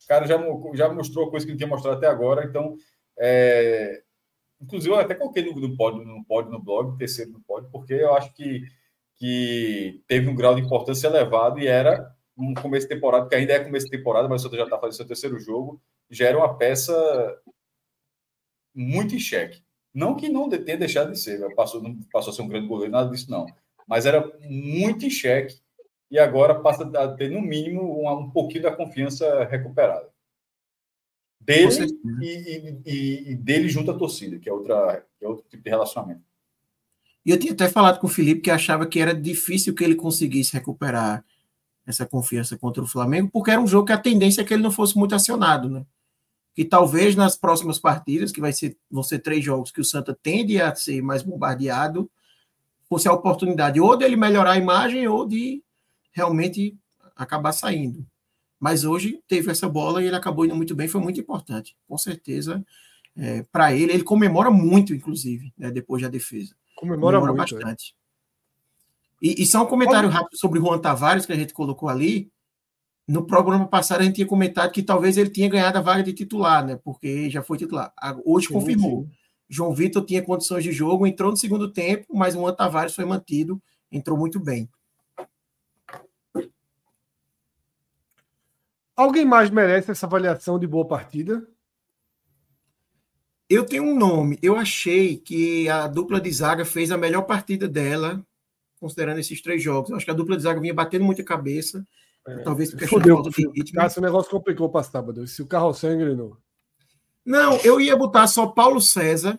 O 0.03 0.07
cara 0.09 0.27
já, 0.27 0.39
já 0.73 0.91
mostrou 0.91 1.27
a 1.27 1.31
coisa 1.31 1.45
que 1.45 1.53
ele 1.53 1.59
tinha 1.59 1.69
mostrado 1.69 1.99
até 1.99 2.07
agora, 2.07 2.47
então 2.47 2.75
é, 3.19 4.03
Inclusive, 4.65 4.95
eu 4.95 4.99
até 4.99 5.15
coloquei 5.15 5.45
no, 5.45 5.61
no, 5.61 5.77
pódio, 5.77 6.05
no 6.05 6.25
pódio 6.25 6.51
no 6.51 6.59
blog, 6.59 6.97
terceiro 6.97 7.31
no 7.31 7.41
pódio, 7.41 7.69
porque 7.71 7.93
eu 7.93 8.15
acho 8.15 8.33
que, 8.33 8.63
que 9.17 10.03
teve 10.09 10.29
um 10.29 10.35
grau 10.35 10.55
de 10.55 10.63
importância 10.63 11.07
elevado 11.07 11.61
e 11.61 11.67
era 11.67 12.11
um 12.37 12.55
começo 12.55 12.89
de 12.89 12.95
temporada, 12.95 13.29
que 13.29 13.35
ainda 13.35 13.53
é 13.53 13.63
começo 13.63 13.87
de 13.87 13.97
temporada, 13.97 14.27
mas 14.27 14.41
o 14.41 14.45
Santa 14.45 14.57
já 14.57 14.65
está 14.65 14.79
fazendo 14.79 14.97
seu 14.97 15.07
terceiro 15.07 15.39
jogo, 15.39 15.81
já 16.11 16.27
era 16.27 16.39
uma 16.39 16.57
peça 16.57 16.95
muito 18.75 19.15
em 19.15 19.21
xeque. 19.21 19.63
Não 19.93 20.17
que 20.17 20.29
não 20.29 20.49
tenha 20.49 20.79
deixado 20.79 21.13
de 21.13 21.19
ser, 21.21 21.55
passou, 21.55 21.83
não 21.83 21.95
passou 22.11 22.33
a 22.33 22.35
ser 22.35 22.43
um 22.43 22.49
grande 22.49 22.67
goleiro, 22.67 22.93
nada 22.93 23.11
disso 23.11 23.31
não. 23.31 23.47
Mas 23.87 24.07
era 24.07 24.27
muito 24.49 25.05
em 25.05 25.11
xeque 25.11 25.61
e 26.11 26.19
agora 26.19 26.61
passa 26.61 26.85
a 26.85 27.09
ter, 27.15 27.31
no 27.31 27.43
mínimo, 27.43 27.83
um, 27.83 28.11
um 28.11 28.31
pouquinho 28.31 28.63
da 28.63 28.75
confiança 28.75 29.45
recuperada 29.45 30.14
dele 31.45 31.99
e, 32.21 32.81
e, 32.87 33.33
e, 33.33 33.35
dele 33.37 33.69
junto 33.69 33.91
à 33.91 33.95
torcida, 33.95 34.39
que 34.39 34.49
é, 34.49 34.53
outra, 34.53 35.05
que 35.19 35.25
é 35.25 35.29
outro 35.29 35.45
tipo 35.49 35.63
de 35.63 35.71
relacionamento. 35.71 36.23
E 37.25 37.31
eu 37.31 37.39
tinha 37.39 37.53
até 37.53 37.69
falado 37.69 37.99
com 38.01 38.07
o 38.07 38.11
Felipe 38.11 38.43
que 38.43 38.51
achava 38.51 38.87
que 38.87 39.01
era 39.01 39.15
difícil 39.15 39.75
que 39.75 39.83
ele 39.83 39.95
conseguisse 39.95 40.53
recuperar 40.53 41.25
essa 41.87 42.07
confiança 42.07 42.57
contra 42.57 42.83
o 42.83 42.87
Flamengo, 42.87 43.31
porque 43.33 43.51
era 43.51 43.61
um 43.61 43.67
jogo 43.67 43.87
que 43.87 43.93
a 43.93 43.99
tendência 43.99 44.41
é 44.41 44.45
que 44.45 44.55
ele 44.55 44.63
não 44.63 44.71
fosse 44.71 44.97
muito 44.97 45.15
acionado, 45.15 45.69
né? 45.69 45.85
Que 46.55 46.65
talvez 46.65 47.15
nas 47.15 47.37
próximas 47.37 47.79
partidas, 47.79 48.33
que 48.33 48.41
vai 48.41 48.53
ser, 48.53 48.77
vão 48.91 49.03
ser 49.03 49.19
três 49.19 49.45
jogos 49.45 49.71
que 49.71 49.81
o 49.81 49.85
Santa 49.85 50.17
tende 50.23 50.61
a 50.61 50.75
ser 50.75 51.03
mais 51.03 51.23
bombardeado, 51.23 52.11
fosse 52.89 53.09
a 53.09 53.13
oportunidade 53.13 53.81
ou 53.81 53.97
dele 53.97 54.17
melhorar 54.17 54.53
a 54.53 54.59
imagem 54.59 55.07
ou 55.09 55.27
de 55.27 55.63
realmente 56.13 56.77
acabar 57.17 57.53
saindo. 57.53 58.07
Mas 58.65 58.83
hoje 58.83 59.21
teve 59.29 59.51
essa 59.51 59.69
bola 59.69 60.03
e 60.03 60.07
ele 60.07 60.17
acabou 60.17 60.47
indo 60.47 60.57
muito 60.57 60.75
bem, 60.75 60.89
foi 60.89 60.99
muito 60.99 61.21
importante. 61.21 61.77
Com 61.87 61.99
certeza, 61.99 62.65
é, 63.15 63.43
para 63.53 63.75
ele, 63.75 63.93
ele 63.93 64.03
comemora 64.03 64.51
muito, 64.51 64.95
inclusive, 64.95 65.53
né, 65.59 65.71
depois 65.71 66.01
da 66.01 66.09
defesa. 66.09 66.57
Comemora, 66.75 67.19
comemora 67.19 67.37
muito, 67.37 67.57
é. 67.57 67.59
bastante. 67.59 67.95
É. 69.23 69.27
E, 69.27 69.43
e, 69.43 69.45
só 69.45 69.65
um 69.65 69.67
comentário 69.67 70.09
rápido 70.09 70.39
sobre 70.39 70.59
o 70.59 70.63
Juan 70.63 70.79
Tavares, 70.79 71.27
que 71.27 71.33
a 71.35 71.37
gente 71.37 71.53
colocou 71.53 71.91
ali. 71.91 72.33
No 73.07 73.27
programa 73.27 73.69
passado, 73.69 74.01
a 74.01 74.05
gente 74.05 74.15
tinha 74.15 74.27
comentado 74.27 74.73
que 74.73 74.83
talvez 74.83 75.19
ele 75.19 75.29
tinha 75.29 75.47
ganhado 75.51 75.77
a 75.77 75.83
vaga 75.83 76.03
de 76.03 76.15
titular, 76.15 76.65
né? 76.65 76.81
Porque 76.83 77.29
já 77.29 77.43
foi 77.43 77.59
titular. 77.59 77.93
Hoje 78.25 78.47
sim, 78.47 78.55
confirmou. 78.55 79.03
Sim. 79.03 79.11
João 79.47 79.75
Vitor 79.75 80.07
tinha 80.07 80.23
condições 80.23 80.65
de 80.65 80.73
jogo, 80.73 81.07
entrou 81.07 81.31
no 81.31 81.37
segundo 81.37 81.71
tempo, 81.71 82.07
mas 82.17 82.35
o 82.35 82.39
Juan 82.39 82.55
Tavares 82.55 82.95
foi 82.95 83.05
mantido, 83.05 83.63
entrou 83.93 84.17
muito 84.17 84.41
bem. 84.41 84.71
Alguém 88.97 89.25
mais 89.25 89.51
merece 89.51 89.91
essa 89.91 90.07
avaliação 90.07 90.59
de 90.59 90.67
boa 90.67 90.87
partida? 90.87 91.47
Eu 93.49 93.65
tenho 93.65 93.83
um 93.85 93.99
nome. 93.99 94.39
Eu 94.43 94.57
achei 94.57 95.17
que 95.17 95.69
a 95.69 95.87
dupla 95.87 96.21
de 96.21 96.31
zaga 96.33 96.65
fez 96.65 96.91
a 96.91 96.97
melhor 96.97 97.23
partida 97.23 97.69
dela, 97.69 98.25
considerando 98.81 99.19
esses 99.19 99.41
três 99.43 99.63
jogos. 99.63 99.91
Eu 99.91 99.97
acho 99.97 100.05
que 100.05 100.11
a 100.11 100.15
dupla 100.15 100.37
de 100.37 100.43
zaga 100.43 100.61
vinha 100.61 100.73
batendo 100.73 101.05
muita 101.05 101.25
cabeça. 101.25 101.87
É, 102.27 102.39
talvez 102.39 102.71
porque 102.71 102.87
Fudeu, 102.87 103.23
Cássio, 103.75 104.01
o 104.01 104.05
negócio 104.05 104.31
complicou 104.31 104.71
para 104.71 104.83
sábado. 104.83 105.27
Se 105.27 105.43
o 105.43 105.47
carro 105.47 105.73
engrenou. 105.85 106.39
Não, 107.25 107.57
eu 107.59 107.81
ia 107.81 107.97
botar 107.97 108.27
só 108.27 108.47
Paulo 108.47 108.81
César, 108.81 109.39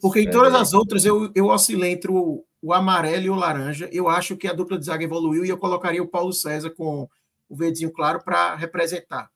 porque 0.00 0.20
em 0.20 0.30
todas 0.30 0.54
as 0.54 0.72
outras 0.72 1.04
eu, 1.04 1.30
eu 1.34 1.46
oscilei 1.46 1.92
entre 1.92 2.10
o, 2.10 2.44
o 2.62 2.72
amarelo 2.72 3.26
e 3.26 3.30
o 3.30 3.34
laranja. 3.34 3.88
Eu 3.92 4.08
acho 4.08 4.36
que 4.36 4.48
a 4.48 4.52
dupla 4.52 4.78
de 4.78 4.86
zaga 4.86 5.04
evoluiu 5.04 5.44
e 5.44 5.48
eu 5.48 5.58
colocaria 5.58 6.02
o 6.02 6.08
Paulo 6.08 6.32
César 6.32 6.70
com 6.70 7.08
o 7.48 7.56
verdinho 7.56 7.92
claro 7.92 8.22
para 8.22 8.54
representar. 8.54 9.30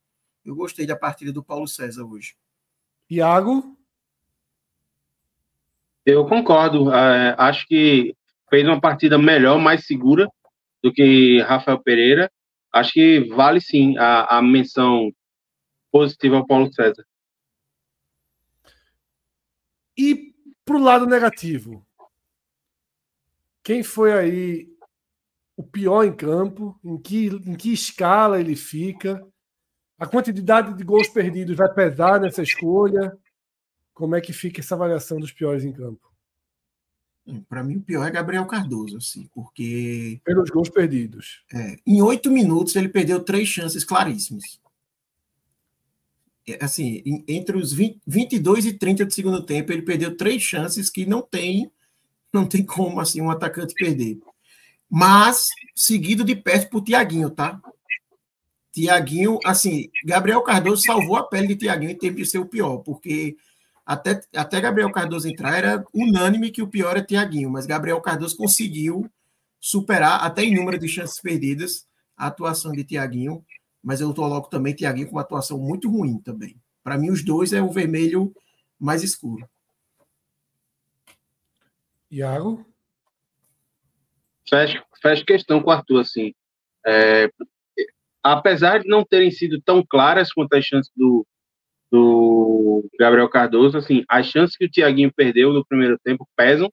Eu 0.45 0.55
gostei 0.55 0.87
da 0.87 0.97
partida 0.97 1.33
do 1.33 1.45
Paulo 1.45 1.69
César 1.69 2.05
hoje. 2.05 2.35
Iago? 3.09 3.77
Eu 6.05 6.27
concordo. 6.27 6.93
É, 6.93 7.35
acho 7.39 7.67
que 7.67 8.17
fez 8.49 8.67
uma 8.67 8.81
partida 8.81 9.19
melhor, 9.19 9.59
mais 9.59 9.87
segura 9.87 10.29
do 10.83 10.93
que 10.93 11.41
Rafael 11.43 11.81
Pereira. 11.83 12.31
Acho 12.73 12.93
que 12.93 13.21
vale 13.35 13.61
sim 13.61 13.97
a, 13.99 14.39
a 14.39 14.43
menção 14.43 15.13
positiva 15.91 16.37
ao 16.37 16.47
Paulo 16.47 16.73
César. 16.73 17.05
E 19.97 20.35
para 20.65 20.77
o 20.77 20.83
lado 20.83 21.05
negativo, 21.05 21.85
quem 23.63 23.83
foi 23.83 24.13
aí 24.13 24.70
o 25.61 25.63
pior 25.63 26.05
em 26.05 26.13
campo? 26.13 26.79
Em 26.83 26.97
que, 26.97 27.27
em 27.27 27.55
que 27.55 27.71
escala 27.71 28.41
ele 28.41 28.57
fica? 28.57 29.23
A 29.99 30.07
quantidade 30.07 30.73
de 30.73 30.83
gols 30.83 31.09
perdidos 31.09 31.55
vai 31.55 31.71
pesar 31.73 32.19
nessa 32.19 32.43
escolha? 32.43 33.15
Como 33.93 34.17
é 34.17 34.21
que 34.23 34.33
fica 34.33 34.61
essa 34.61 34.75
avaliação 34.75 35.21
dos 35.21 35.31
piores 35.31 35.63
em 35.63 35.73
campo? 35.73 36.11
Para 37.47 37.63
mim, 37.63 37.77
o 37.77 37.83
pior 37.83 38.07
é 38.09 38.11
Gabriel 38.11 38.47
Cardoso, 38.47 38.97
assim, 38.97 39.29
porque. 39.35 40.19
Pelos 40.25 40.49
gols 40.49 40.71
perdidos. 40.71 41.45
É, 41.53 41.77
em 41.87 42.01
oito 42.01 42.31
minutos, 42.31 42.75
ele 42.75 42.89
perdeu 42.89 43.23
três 43.23 43.47
chances 43.47 43.85
claríssimas. 43.85 44.59
É, 46.49 46.65
assim, 46.65 47.03
entre 47.29 47.59
os 47.59 47.71
20, 47.71 48.01
22 48.07 48.65
e 48.65 48.73
30 48.73 49.05
do 49.05 49.13
segundo 49.13 49.45
tempo, 49.45 49.71
ele 49.71 49.83
perdeu 49.83 50.17
três 50.17 50.43
chances 50.43 50.89
que 50.89 51.05
não 51.05 51.21
tem, 51.21 51.71
não 52.33 52.47
tem 52.47 52.65
como 52.65 52.99
assim 52.99 53.21
um 53.21 53.31
atacante 53.31 53.75
perder. 53.75 54.19
Mas 54.91 55.49
seguido 55.75 56.25
de 56.25 56.35
perto 56.35 56.69
por 56.69 56.83
Tiaguinho, 56.83 57.31
tá? 57.31 57.60
Tiaguinho, 58.73 59.39
assim, 59.44 59.89
Gabriel 60.05 60.43
Cardoso 60.43 60.83
salvou 60.83 61.17
a 61.17 61.27
pele 61.27 61.49
de 61.49 61.57
Tiaguinho 61.57 61.93
em 61.93 61.99
termos 61.99 62.23
de 62.23 62.27
ser 62.27 62.39
o 62.39 62.47
pior, 62.47 62.78
porque 62.78 63.36
até, 63.85 64.20
até 64.35 64.60
Gabriel 64.60 64.93
Cardoso 64.93 65.28
entrar, 65.28 65.57
era 65.57 65.85
unânime 65.93 66.51
que 66.51 66.62
o 66.62 66.69
pior 66.69 66.97
é 66.97 67.02
Tiaguinho, 67.02 67.51
mas 67.51 67.67
Gabriel 67.67 68.01
Cardoso 68.01 68.36
conseguiu 68.36 69.10
superar, 69.60 70.25
até 70.25 70.43
em 70.43 70.55
número 70.55 70.78
de 70.78 70.89
chances 70.89 71.20
perdidas, 71.20 71.86
a 72.17 72.27
atuação 72.27 72.73
de 72.73 72.85
Tiaguinho, 72.85 73.44
mas 73.83 74.01
eu 74.01 74.12
coloco 74.15 74.49
também 74.49 74.75
Tiaguinho 74.75 75.09
com 75.09 75.17
uma 75.17 75.23
atuação 75.23 75.59
muito 75.59 75.91
ruim 75.91 76.19
também. 76.19 76.57
Para 76.83 76.99
mim, 76.99 77.10
os 77.10 77.25
dois 77.25 77.52
é 77.52 77.62
o 77.62 77.70
vermelho 77.70 78.35
mais 78.78 79.02
escuro. 79.02 79.49
Iago? 82.10 82.65
Fecho, 84.51 84.83
fecho 85.01 85.25
questão 85.25 85.62
com 85.62 85.70
o 85.70 85.73
Arthur, 85.73 86.01
assim. 86.01 86.35
É, 86.85 87.31
apesar 88.23 88.79
de 88.81 88.89
não 88.89 89.05
terem 89.05 89.31
sido 89.31 89.61
tão 89.62 89.85
claras 89.89 90.33
quanto 90.33 90.55
as 90.55 90.65
chances 90.65 90.91
do, 90.97 91.25
do 91.91 92.85
Gabriel 92.99 93.29
Cardoso, 93.29 93.79
assim, 93.79 94.05
as 94.09 94.27
chances 94.27 94.57
que 94.57 94.67
o 94.67 94.70
Thiaguinho 94.70 95.12
perdeu 95.15 95.53
no 95.53 95.65
primeiro 95.65 95.99
tempo 96.03 96.29
pesam, 96.37 96.70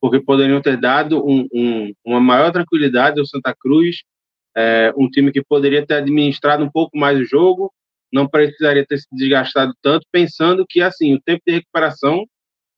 porque 0.00 0.20
poderiam 0.20 0.60
ter 0.60 0.76
dado 0.76 1.26
um, 1.26 1.48
um, 1.52 1.92
uma 2.04 2.20
maior 2.20 2.52
tranquilidade 2.52 3.18
ao 3.18 3.26
Santa 3.26 3.54
Cruz, 3.58 4.02
é, 4.54 4.92
um 4.96 5.08
time 5.08 5.32
que 5.32 5.42
poderia 5.42 5.84
ter 5.86 5.94
administrado 5.94 6.62
um 6.62 6.70
pouco 6.70 6.96
mais 6.98 7.18
o 7.18 7.24
jogo, 7.24 7.72
não 8.12 8.28
precisaria 8.28 8.86
ter 8.86 8.98
se 8.98 9.06
desgastado 9.12 9.74
tanto, 9.82 10.06
pensando 10.12 10.64
que, 10.68 10.80
assim, 10.80 11.14
o 11.14 11.20
tempo 11.20 11.42
de 11.46 11.54
recuperação, 11.54 12.24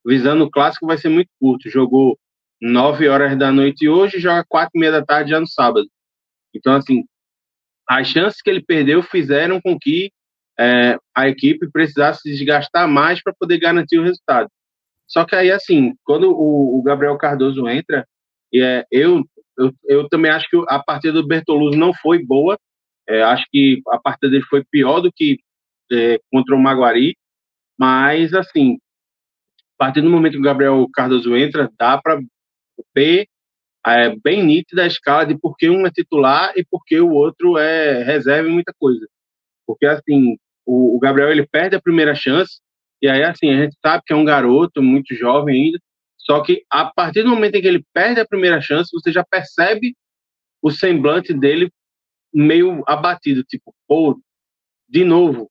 visando 0.05 0.43
o 0.43 0.49
clássico, 0.49 0.87
vai 0.87 0.97
ser 0.97 1.09
muito 1.09 1.29
curto. 1.39 1.69
Jogou 1.69 2.17
9 2.61 3.07
horas 3.07 3.37
da 3.37 3.51
noite 3.51 3.87
hoje, 3.87 4.19
joga 4.19 4.45
quatro 4.47 4.71
e 4.75 4.79
meia 4.79 4.91
da 4.91 5.05
tarde 5.05 5.31
já 5.31 5.39
no 5.39 5.47
sábado. 5.47 5.87
Então, 6.53 6.75
assim, 6.75 7.03
as 7.87 8.07
chances 8.07 8.41
que 8.41 8.49
ele 8.49 8.61
perdeu 8.61 9.01
fizeram 9.01 9.61
com 9.61 9.77
que 9.79 10.11
é, 10.59 10.97
a 11.15 11.29
equipe 11.29 11.71
precisasse 11.71 12.29
desgastar 12.29 12.87
mais 12.87 13.23
para 13.23 13.33
poder 13.33 13.59
garantir 13.59 13.97
o 13.97 14.03
resultado. 14.03 14.49
Só 15.07 15.25
que 15.25 15.35
aí, 15.35 15.49
assim, 15.51 15.95
quando 16.03 16.31
o, 16.31 16.79
o 16.79 16.83
Gabriel 16.83 17.17
Cardoso 17.17 17.67
entra, 17.67 18.05
e 18.51 18.61
é, 18.61 18.85
eu, 18.91 19.23
eu, 19.57 19.71
eu 19.85 20.09
também 20.09 20.29
acho 20.31 20.49
que 20.49 20.57
a 20.67 20.83
partida 20.83 21.13
do 21.13 21.27
Bertoluso 21.27 21.77
não 21.77 21.93
foi 21.93 22.23
boa. 22.23 22.57
É, 23.07 23.23
acho 23.23 23.45
que 23.51 23.81
a 23.87 23.97
partida 23.99 24.29
dele 24.29 24.43
foi 24.43 24.63
pior 24.69 25.01
do 25.01 25.11
que 25.11 25.39
é, 25.91 26.19
contra 26.31 26.55
o 26.55 26.59
Maguari. 26.59 27.15
Mas, 27.77 28.33
assim, 28.33 28.77
a 29.75 29.85
partir 29.85 30.01
do 30.01 30.09
momento 30.09 30.33
que 30.33 30.39
o 30.39 30.43
Gabriel 30.43 30.87
Cardoso 30.93 31.35
entra, 31.35 31.71
dá 31.77 31.99
para 31.99 32.19
ver 32.95 33.27
é, 33.85 34.15
bem 34.23 34.43
nítida 34.43 34.83
a 34.83 34.87
escala 34.87 35.25
de 35.25 35.37
por 35.37 35.55
que 35.55 35.69
um 35.69 35.85
é 35.85 35.91
titular 35.91 36.53
e 36.55 36.65
por 36.65 36.83
que 36.85 36.99
o 36.99 37.11
outro 37.11 37.57
é 37.57 38.03
reserva 38.03 38.47
em 38.47 38.53
muita 38.53 38.73
coisa. 38.77 39.07
Porque, 39.65 39.85
assim, 39.85 40.37
o, 40.65 40.95
o, 40.95 40.99
Gabriel 40.99 41.31
ele 41.31 41.47
perde 41.47 41.75
a 41.75 41.81
primeira 41.81 42.13
chance, 42.13 42.59
e 43.01 43.07
aí, 43.07 43.23
assim, 43.23 43.49
a 43.49 43.63
gente 43.63 43.77
sabe 43.81 44.03
que 44.05 44.13
é 44.13 44.15
um 44.15 44.25
garoto 44.25 44.81
muito 44.81 45.15
jovem 45.15 45.65
ainda, 45.65 45.79
só 46.17 46.41
que 46.41 46.63
a 46.69 46.85
partir 46.85 47.23
do 47.23 47.29
momento 47.29 47.55
em 47.55 47.61
que 47.61 47.67
ele 47.67 47.83
perde 47.93 48.19
a 48.19 48.27
primeira 48.27 48.61
chance, 48.61 48.91
você 48.93 49.11
já 49.11 49.23
percebe 49.23 49.95
o 50.61 50.69
semblante 50.69 51.33
dele 51.33 51.71
meio 52.33 52.83
abatido, 52.85 53.43
tipo, 53.43 53.73
pô, 53.87 54.19
de 54.87 55.03
novo. 55.03 55.49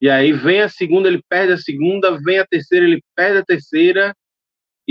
E 0.00 0.08
aí 0.08 0.32
vem 0.32 0.60
a 0.60 0.68
segunda, 0.68 1.08
ele 1.08 1.22
perde 1.28 1.52
a 1.52 1.58
segunda, 1.58 2.18
vem 2.22 2.38
a 2.38 2.46
terceira, 2.46 2.86
ele 2.86 3.02
perde 3.14 3.38
a 3.38 3.44
terceira, 3.44 4.14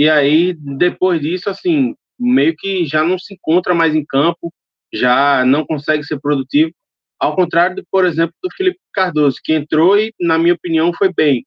e 0.00 0.08
aí 0.08 0.54
depois 0.54 1.20
disso, 1.20 1.50
assim, 1.50 1.94
meio 2.18 2.56
que 2.56 2.86
já 2.86 3.04
não 3.04 3.18
se 3.18 3.34
encontra 3.34 3.74
mais 3.74 3.94
em 3.94 4.02
campo, 4.02 4.50
já 4.90 5.44
não 5.44 5.66
consegue 5.66 6.02
ser 6.04 6.18
produtivo. 6.18 6.72
Ao 7.18 7.36
contrário, 7.36 7.76
do, 7.76 7.84
por 7.90 8.06
exemplo, 8.06 8.34
do 8.42 8.48
Felipe 8.56 8.78
Cardoso, 8.94 9.36
que 9.44 9.52
entrou 9.52 9.98
e, 9.98 10.10
na 10.18 10.38
minha 10.38 10.54
opinião, 10.54 10.90
foi 10.94 11.12
bem, 11.12 11.44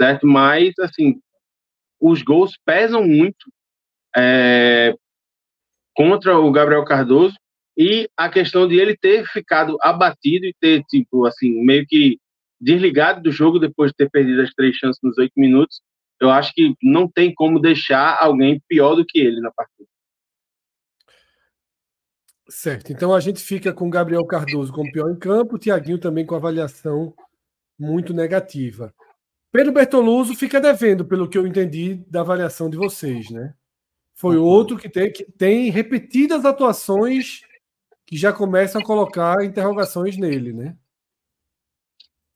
certo? 0.00 0.26
Mas, 0.26 0.72
assim, 0.80 1.20
os 2.00 2.22
gols 2.22 2.52
pesam 2.64 3.06
muito 3.06 3.52
é, 4.16 4.94
contra 5.94 6.38
o 6.38 6.50
Gabriel 6.50 6.86
Cardoso 6.86 7.36
e 7.76 8.08
a 8.16 8.30
questão 8.30 8.66
de 8.66 8.76
ele 8.80 8.96
ter 8.96 9.26
ficado 9.26 9.76
abatido 9.82 10.46
e 10.46 10.54
ter, 10.58 10.82
tipo, 10.84 11.26
assim, 11.26 11.62
meio 11.62 11.84
que 11.86 12.16
desligado 12.58 13.20
do 13.20 13.30
jogo 13.30 13.58
depois 13.58 13.90
de 13.90 13.96
ter 13.98 14.08
perdido 14.08 14.40
as 14.40 14.54
três 14.54 14.74
chances 14.74 14.98
nos 15.02 15.18
oito 15.18 15.34
minutos, 15.36 15.82
eu 16.20 16.30
acho 16.30 16.52
que 16.54 16.74
não 16.82 17.08
tem 17.08 17.34
como 17.34 17.60
deixar 17.60 18.18
alguém 18.20 18.62
pior 18.68 18.94
do 18.94 19.04
que 19.04 19.18
ele 19.18 19.40
na 19.40 19.50
partida. 19.50 19.88
Certo. 22.48 22.92
Então 22.92 23.14
a 23.14 23.20
gente 23.20 23.40
fica 23.40 23.72
com 23.72 23.90
Gabriel 23.90 24.24
Cardoso 24.26 24.72
como 24.72 24.92
pior 24.92 25.10
em 25.10 25.18
campo, 25.18 25.58
Tiaguinho 25.58 25.98
também 25.98 26.26
com 26.26 26.34
avaliação 26.34 27.14
muito 27.78 28.12
negativa. 28.12 28.94
Pedro 29.50 29.72
Bertoluso 29.72 30.34
fica 30.34 30.60
devendo, 30.60 31.04
pelo 31.04 31.28
que 31.28 31.38
eu 31.38 31.46
entendi 31.46 31.94
da 32.08 32.20
avaliação 32.20 32.68
de 32.68 32.76
vocês, 32.76 33.30
né? 33.30 33.54
Foi 34.14 34.36
outro 34.36 34.76
que 34.76 34.88
tem, 34.88 35.12
que 35.12 35.24
tem 35.24 35.70
repetidas 35.70 36.44
atuações 36.44 37.40
que 38.06 38.16
já 38.16 38.32
começam 38.32 38.80
a 38.80 38.84
colocar 38.84 39.44
interrogações 39.44 40.16
nele, 40.16 40.52
né? 40.52 40.76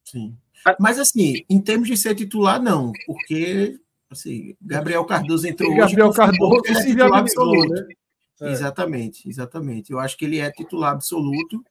Sim. 0.05 0.37
Mas 0.79 0.99
assim, 0.99 1.45
em 1.49 1.61
termos 1.61 1.89
de 1.89 1.97
ser 1.97 2.15
titular, 2.15 2.63
não, 2.63 2.93
porque 3.07 3.79
assim, 4.11 4.57
Gabriel 4.61 5.05
Cardoso 5.05 5.47
entrou 5.47 5.71
Gabriel 5.75 5.87
hoje. 5.87 5.97
Gabriel 5.97 6.13
Cardoso 6.13 6.63
é 6.67 6.85
titular 6.85 7.21
absoluto. 7.21 7.69
Né? 7.75 7.87
É. 8.41 8.53
Exatamente, 8.53 9.29
exatamente. 9.29 9.93
Eu 9.93 9.99
acho 9.99 10.17
que 10.17 10.25
ele 10.25 10.39
é 10.39 10.51
titular 10.51 10.93
absoluto, 10.93 11.63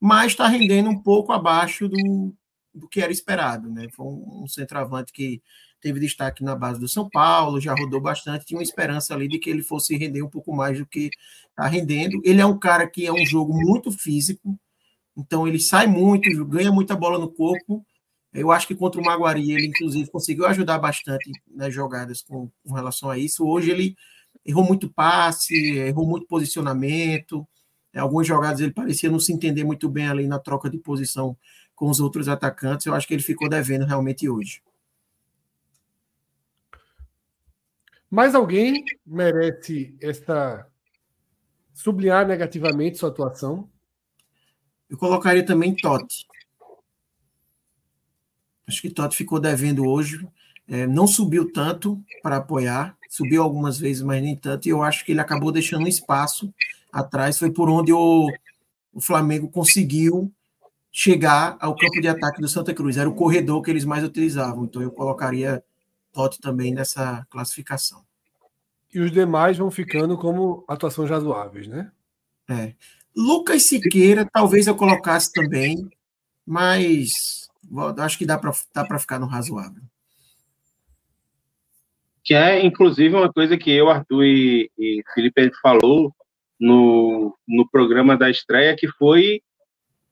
mas 0.00 0.32
está 0.32 0.46
rendendo 0.46 0.90
um 0.90 1.00
pouco 1.00 1.32
abaixo 1.32 1.88
do, 1.88 2.34
do 2.72 2.88
que 2.88 3.00
era 3.00 3.12
esperado. 3.12 3.68
Né? 3.68 3.88
Foi 3.92 4.06
um, 4.06 4.42
um 4.44 4.46
centroavante 4.46 5.12
que 5.12 5.42
teve 5.84 6.00
destaque 6.00 6.42
na 6.42 6.56
base 6.56 6.80
do 6.80 6.88
São 6.88 7.10
Paulo, 7.10 7.60
já 7.60 7.74
rodou 7.74 8.00
bastante, 8.00 8.46
tinha 8.46 8.56
uma 8.56 8.62
esperança 8.62 9.12
ali 9.12 9.28
de 9.28 9.38
que 9.38 9.50
ele 9.50 9.62
fosse 9.62 9.94
render 9.96 10.22
um 10.22 10.30
pouco 10.30 10.54
mais 10.54 10.78
do 10.78 10.86
que 10.86 11.10
está 11.50 11.68
rendendo. 11.68 12.22
Ele 12.24 12.40
é 12.40 12.46
um 12.46 12.58
cara 12.58 12.88
que 12.88 13.06
é 13.06 13.12
um 13.12 13.26
jogo 13.26 13.52
muito 13.52 13.92
físico, 13.92 14.58
então 15.14 15.46
ele 15.46 15.58
sai 15.58 15.86
muito, 15.86 16.44
ganha 16.46 16.72
muita 16.72 16.96
bola 16.96 17.18
no 17.18 17.30
corpo. 17.30 17.84
Eu 18.34 18.50
acho 18.50 18.66
que 18.66 18.74
contra 18.74 19.00
o 19.00 19.04
Maguari 19.04 19.52
ele, 19.52 19.68
inclusive, 19.68 20.10
conseguiu 20.10 20.44
ajudar 20.46 20.78
bastante 20.78 21.30
nas 21.48 21.72
jogadas 21.72 22.20
com, 22.20 22.50
com 22.66 22.74
relação 22.74 23.08
a 23.08 23.16
isso. 23.16 23.46
Hoje 23.46 23.70
ele 23.70 23.96
errou 24.44 24.64
muito 24.64 24.92
passe, 24.92 25.54
errou 25.76 26.04
muito 26.04 26.26
posicionamento. 26.26 27.46
Em 27.94 28.00
algumas 28.00 28.26
jogadas 28.26 28.60
ele 28.60 28.72
parecia 28.72 29.08
não 29.08 29.20
se 29.20 29.32
entender 29.32 29.62
muito 29.62 29.88
bem 29.88 30.08
ali 30.08 30.26
na 30.26 30.40
troca 30.40 30.68
de 30.68 30.78
posição 30.78 31.36
com 31.76 31.88
os 31.88 32.00
outros 32.00 32.28
atacantes. 32.28 32.86
Eu 32.86 32.94
acho 32.94 33.06
que 33.06 33.14
ele 33.14 33.22
ficou 33.22 33.48
devendo 33.48 33.86
realmente 33.86 34.28
hoje. 34.28 34.60
Mais 38.10 38.34
alguém 38.34 38.84
merece 39.06 39.96
esta 40.00 40.68
sublinhar 41.72 42.26
negativamente 42.26 42.98
sua 42.98 43.10
atuação? 43.10 43.68
Eu 44.90 44.98
colocaria 44.98 45.44
também 45.44 45.74
Totti. 45.74 46.26
Acho 48.66 48.80
que 48.80 48.90
Totti 48.90 49.16
ficou 49.16 49.38
devendo 49.38 49.86
hoje. 49.86 50.26
É, 50.66 50.86
não 50.86 51.06
subiu 51.06 51.52
tanto 51.52 52.02
para 52.22 52.36
apoiar, 52.36 52.96
subiu 53.08 53.42
algumas 53.42 53.78
vezes, 53.78 54.02
mas 54.02 54.22
nem 54.22 54.34
tanto, 54.34 54.66
e 54.66 54.70
eu 54.70 54.82
acho 54.82 55.04
que 55.04 55.12
ele 55.12 55.20
acabou 55.20 55.52
deixando 55.52 55.84
um 55.84 55.88
espaço 55.88 56.52
atrás. 56.90 57.38
Foi 57.38 57.50
por 57.50 57.68
onde 57.68 57.92
o, 57.92 58.30
o 58.92 59.00
Flamengo 59.00 59.48
conseguiu 59.48 60.32
chegar 60.90 61.56
ao 61.60 61.76
campo 61.76 62.00
de 62.00 62.08
ataque 62.08 62.40
do 62.40 62.48
Santa 62.48 62.72
Cruz. 62.72 62.96
Era 62.96 63.08
o 63.08 63.14
corredor 63.14 63.60
que 63.62 63.70
eles 63.70 63.84
mais 63.84 64.04
utilizavam. 64.04 64.64
Então 64.64 64.80
eu 64.80 64.90
colocaria 64.90 65.62
Totti 66.12 66.40
também 66.40 66.72
nessa 66.72 67.26
classificação. 67.28 68.02
E 68.94 69.00
os 69.00 69.10
demais 69.10 69.58
vão 69.58 69.72
ficando 69.72 70.16
como 70.16 70.64
atuações 70.68 71.10
razoáveis, 71.10 71.66
né? 71.66 71.90
É. 72.48 72.74
Lucas 73.14 73.64
Siqueira, 73.64 74.28
talvez 74.32 74.68
eu 74.68 74.76
colocasse 74.76 75.32
também, 75.32 75.88
mas 76.46 77.43
acho 77.98 78.18
que 78.18 78.26
dá 78.26 78.38
para 78.38 78.52
dá 78.74 78.98
ficar 78.98 79.18
no 79.18 79.26
razoável. 79.26 79.82
Que 82.22 82.34
é, 82.34 82.64
inclusive, 82.64 83.14
uma 83.14 83.32
coisa 83.32 83.56
que 83.56 83.70
eu, 83.70 83.90
Arthur 83.90 84.24
e, 84.24 84.70
e 84.78 85.02
Felipe 85.14 85.50
falou 85.60 86.14
no, 86.58 87.36
no 87.46 87.68
programa 87.68 88.16
da 88.16 88.30
estreia, 88.30 88.76
que 88.76 88.88
foi 88.88 89.42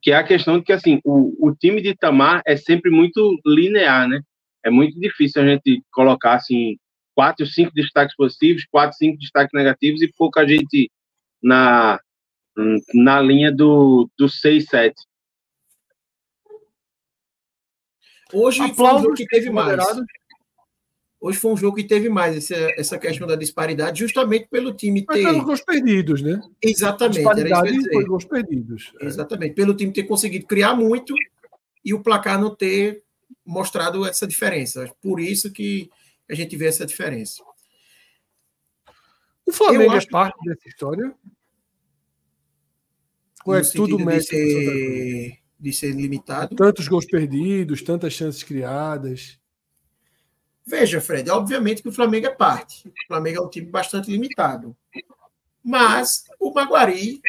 que 0.03 0.11
é 0.11 0.17
a 0.17 0.25
questão 0.25 0.59
de 0.59 0.65
que 0.65 0.73
assim 0.73 1.01
o, 1.05 1.49
o 1.49 1.55
time 1.55 1.81
de 1.81 1.91
Itamar 1.91 2.43
é 2.45 2.57
sempre 2.57 2.91
muito 2.91 3.39
linear, 3.47 4.09
né? 4.09 4.21
É 4.65 4.69
muito 4.69 4.99
difícil 4.99 5.41
a 5.41 5.47
gente 5.47 5.81
colocar 5.93 6.35
assim 6.35 6.77
quatro, 7.15 7.47
cinco 7.47 7.73
destaques 7.73 8.17
positivos, 8.17 8.67
quatro, 8.71 8.97
cinco 8.97 9.19
destaques 9.19 9.53
negativos 9.55 10.03
e 10.03 10.13
pouca 10.13 10.47
gente 10.47 10.91
na 11.43 12.01
na 12.95 13.21
linha 13.21 13.51
do, 13.51 14.11
do 14.19 14.29
6, 14.29 14.67
7. 14.67 14.95
Hoje 18.33 18.63
Aplausos 18.63 18.77
foi 18.77 18.87
um 18.87 19.03
jogo 19.03 19.15
que 19.15 19.27
teve 19.27 19.51
mais. 19.51 19.85
Hoje 21.21 21.39
foi 21.39 21.53
um 21.53 21.57
jogo 21.57 21.77
que 21.77 21.85
teve 21.85 22.09
mais 22.09 22.37
essa, 22.37 22.57
essa 22.77 22.99
questão 22.99 23.29
da 23.29 23.37
disparidade, 23.37 24.01
justamente 24.01 24.49
pelo 24.49 24.75
time 24.75 25.07
ter. 25.07 25.23
Mas 25.23 25.45
gols 25.45 25.61
perdidos, 25.61 26.21
né? 26.21 26.41
Exatamente. 26.61 27.15
disparidade 27.17 27.91
foi 27.93 28.05
gols 28.05 28.25
perdidos. 28.25 28.93
É. 29.01 29.07
Exatamente. 29.07 29.55
Pelo 29.55 29.75
time 29.75 29.93
ter 29.93 30.03
conseguido 30.03 30.47
criar 30.47 30.75
muito 30.75 31.15
e 31.85 31.95
o 31.95 32.03
placar 32.03 32.41
não 32.41 32.55
ter 32.55 33.05
mostrado 33.47 34.05
essa 34.05 34.27
diferença. 34.27 34.93
Por 35.01 35.21
isso 35.21 35.53
que 35.53 35.89
a 36.29 36.35
gente 36.35 36.57
vê 36.57 36.67
essa 36.67 36.85
diferença. 36.85 37.43
O 39.47 39.53
Flamengo 39.53 39.95
é 39.95 40.07
parte 40.07 40.39
dessa 40.45 40.69
história? 40.69 41.15
Ou 43.45 43.55
é 43.55 43.63
tudo 43.63 43.99
ser, 44.23 45.39
de 45.63 45.73
ser 45.73 45.93
limitado? 45.93 46.57
Tantos 46.57 46.89
gols 46.89 47.07
perdidos, 47.07 47.83
tantas 47.83 48.13
chances 48.13 48.43
criadas. 48.43 49.39
Veja, 50.67 51.01
Fred, 51.01 51.31
obviamente 51.31 51.83
que 51.83 51.89
o 51.89 51.93
Flamengo 51.93 52.27
é 52.27 52.31
parte. 52.31 52.89
O 52.89 53.07
Flamengo 53.07 53.39
é 53.39 53.43
um 53.43 53.49
time 53.49 53.67
bastante 53.67 54.11
limitado. 54.11 54.77
Mas 55.63 56.25
o 56.41 56.53
Maguari 56.53 57.21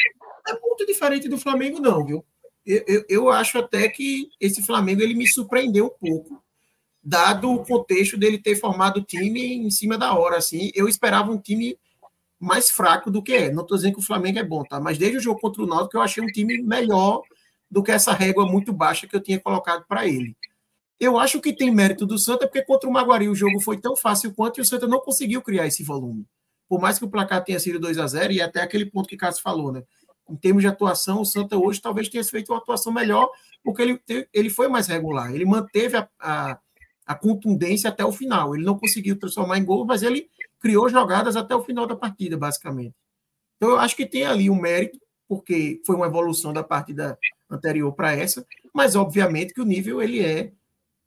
é 0.47 0.59
muito 0.59 0.85
diferente 0.85 1.29
do 1.29 1.37
Flamengo, 1.37 1.79
não, 1.79 2.03
viu? 2.03 2.25
Eu, 2.65 2.83
eu, 2.87 3.05
eu, 3.07 3.29
acho 3.29 3.59
até 3.59 3.87
que 3.87 4.29
esse 4.39 4.63
Flamengo 4.63 5.01
ele 5.01 5.13
me 5.13 5.27
surpreendeu 5.27 5.85
um 5.85 6.07
pouco, 6.07 6.43
dado 7.03 7.51
o 7.51 7.63
contexto 7.63 8.17
dele 8.17 8.37
ter 8.37 8.55
formado 8.55 8.97
o 8.97 9.03
time 9.03 9.53
em 9.57 9.69
cima 9.69 9.97
da 9.97 10.17
hora. 10.17 10.37
Assim, 10.37 10.71
eu 10.73 10.87
esperava 10.87 11.31
um 11.31 11.37
time 11.37 11.77
mais 12.39 12.71
fraco 12.71 13.11
do 13.11 13.21
que 13.21 13.33
é. 13.33 13.51
Não 13.51 13.61
estou 13.61 13.77
dizendo 13.77 13.93
que 13.93 13.99
o 13.99 14.05
Flamengo 14.05 14.39
é 14.39 14.43
bom, 14.43 14.63
tá? 14.63 14.79
Mas 14.79 14.97
desde 14.97 15.17
o 15.17 15.21
jogo 15.21 15.39
contra 15.39 15.61
o 15.61 15.67
Náutico 15.67 15.97
eu 15.97 16.01
achei 16.01 16.23
um 16.23 16.27
time 16.27 16.61
melhor 16.63 17.21
do 17.73 17.81
que 17.81 17.91
essa 17.91 18.13
régua 18.13 18.45
muito 18.45 18.71
baixa 18.71 19.07
que 19.07 19.15
eu 19.15 19.19
tinha 19.19 19.39
colocado 19.39 19.83
para 19.87 20.07
ele. 20.07 20.37
Eu 20.99 21.17
acho 21.17 21.41
que 21.41 21.51
tem 21.51 21.73
mérito 21.73 22.05
do 22.05 22.19
Santa, 22.19 22.45
porque 22.45 22.61
contra 22.61 22.87
o 22.87 22.93
Maguari 22.93 23.27
o 23.27 23.33
jogo 23.33 23.59
foi 23.59 23.77
tão 23.77 23.95
fácil 23.95 24.31
quanto 24.31 24.59
e 24.59 24.61
o 24.61 24.65
Santa 24.65 24.87
não 24.87 24.99
conseguiu 24.99 25.41
criar 25.41 25.65
esse 25.65 25.83
volume. 25.83 26.23
Por 26.69 26.79
mais 26.79 26.99
que 26.99 27.05
o 27.05 27.09
placar 27.09 27.43
tenha 27.43 27.59
sido 27.59 27.79
2 27.79 27.97
a 27.97 28.05
0 28.05 28.31
e 28.31 28.41
até 28.43 28.61
aquele 28.61 28.85
ponto 28.85 29.09
que 29.09 29.17
Cássio 29.17 29.41
falou, 29.41 29.71
né? 29.71 29.81
Em 30.29 30.35
termos 30.35 30.61
de 30.61 30.67
atuação, 30.67 31.19
o 31.19 31.25
Santa 31.25 31.57
hoje 31.57 31.81
talvez 31.81 32.07
tenha 32.09 32.23
feito 32.23 32.53
uma 32.53 32.59
atuação 32.59 32.93
melhor, 32.93 33.27
porque 33.63 33.81
ele, 33.81 33.99
ele 34.31 34.51
foi 34.51 34.67
mais 34.67 34.85
regular. 34.85 35.33
Ele 35.33 35.43
manteve 35.43 35.97
a, 35.97 36.07
a, 36.19 36.59
a 37.07 37.15
contundência 37.15 37.89
até 37.89 38.05
o 38.05 38.11
final. 38.11 38.53
Ele 38.53 38.63
não 38.63 38.77
conseguiu 38.77 39.17
transformar 39.17 39.57
em 39.57 39.65
gol, 39.65 39.83
mas 39.83 40.03
ele 40.03 40.29
criou 40.59 40.87
jogadas 40.89 41.35
até 41.35 41.55
o 41.55 41.63
final 41.63 41.87
da 41.87 41.95
partida, 41.95 42.37
basicamente. 42.37 42.93
Então, 43.57 43.71
eu 43.71 43.79
acho 43.79 43.95
que 43.95 44.05
tem 44.05 44.25
ali 44.25 44.47
um 44.47 44.61
mérito, 44.61 44.99
porque 45.35 45.81
foi 45.85 45.95
uma 45.95 46.07
evolução 46.07 46.53
da 46.53 46.63
partida 46.63 47.17
anterior 47.49 47.91
para 47.93 48.13
essa, 48.13 48.45
mas 48.73 48.95
obviamente 48.95 49.53
que 49.53 49.61
o 49.61 49.65
nível 49.65 50.01
ele 50.01 50.21
é 50.21 50.51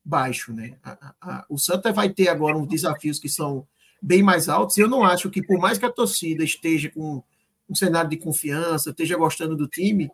baixo, 0.04 0.52
né? 0.52 0.76
A, 0.82 1.14
a, 1.20 1.46
o 1.48 1.58
Santa 1.58 1.92
vai 1.92 2.08
ter 2.10 2.28
agora 2.28 2.56
uns 2.56 2.68
desafios 2.68 3.18
que 3.18 3.28
são 3.28 3.66
bem 4.00 4.22
mais 4.22 4.48
altos. 4.48 4.78
Eu 4.78 4.88
não 4.88 5.04
acho 5.04 5.28
que, 5.30 5.42
por 5.42 5.58
mais 5.58 5.78
que 5.78 5.84
a 5.84 5.92
torcida 5.92 6.44
esteja 6.44 6.90
com 6.90 7.22
um 7.68 7.74
cenário 7.74 8.08
de 8.08 8.16
confiança, 8.16 8.90
esteja 8.90 9.16
gostando 9.16 9.56
do 9.56 9.66
time, 9.66 10.08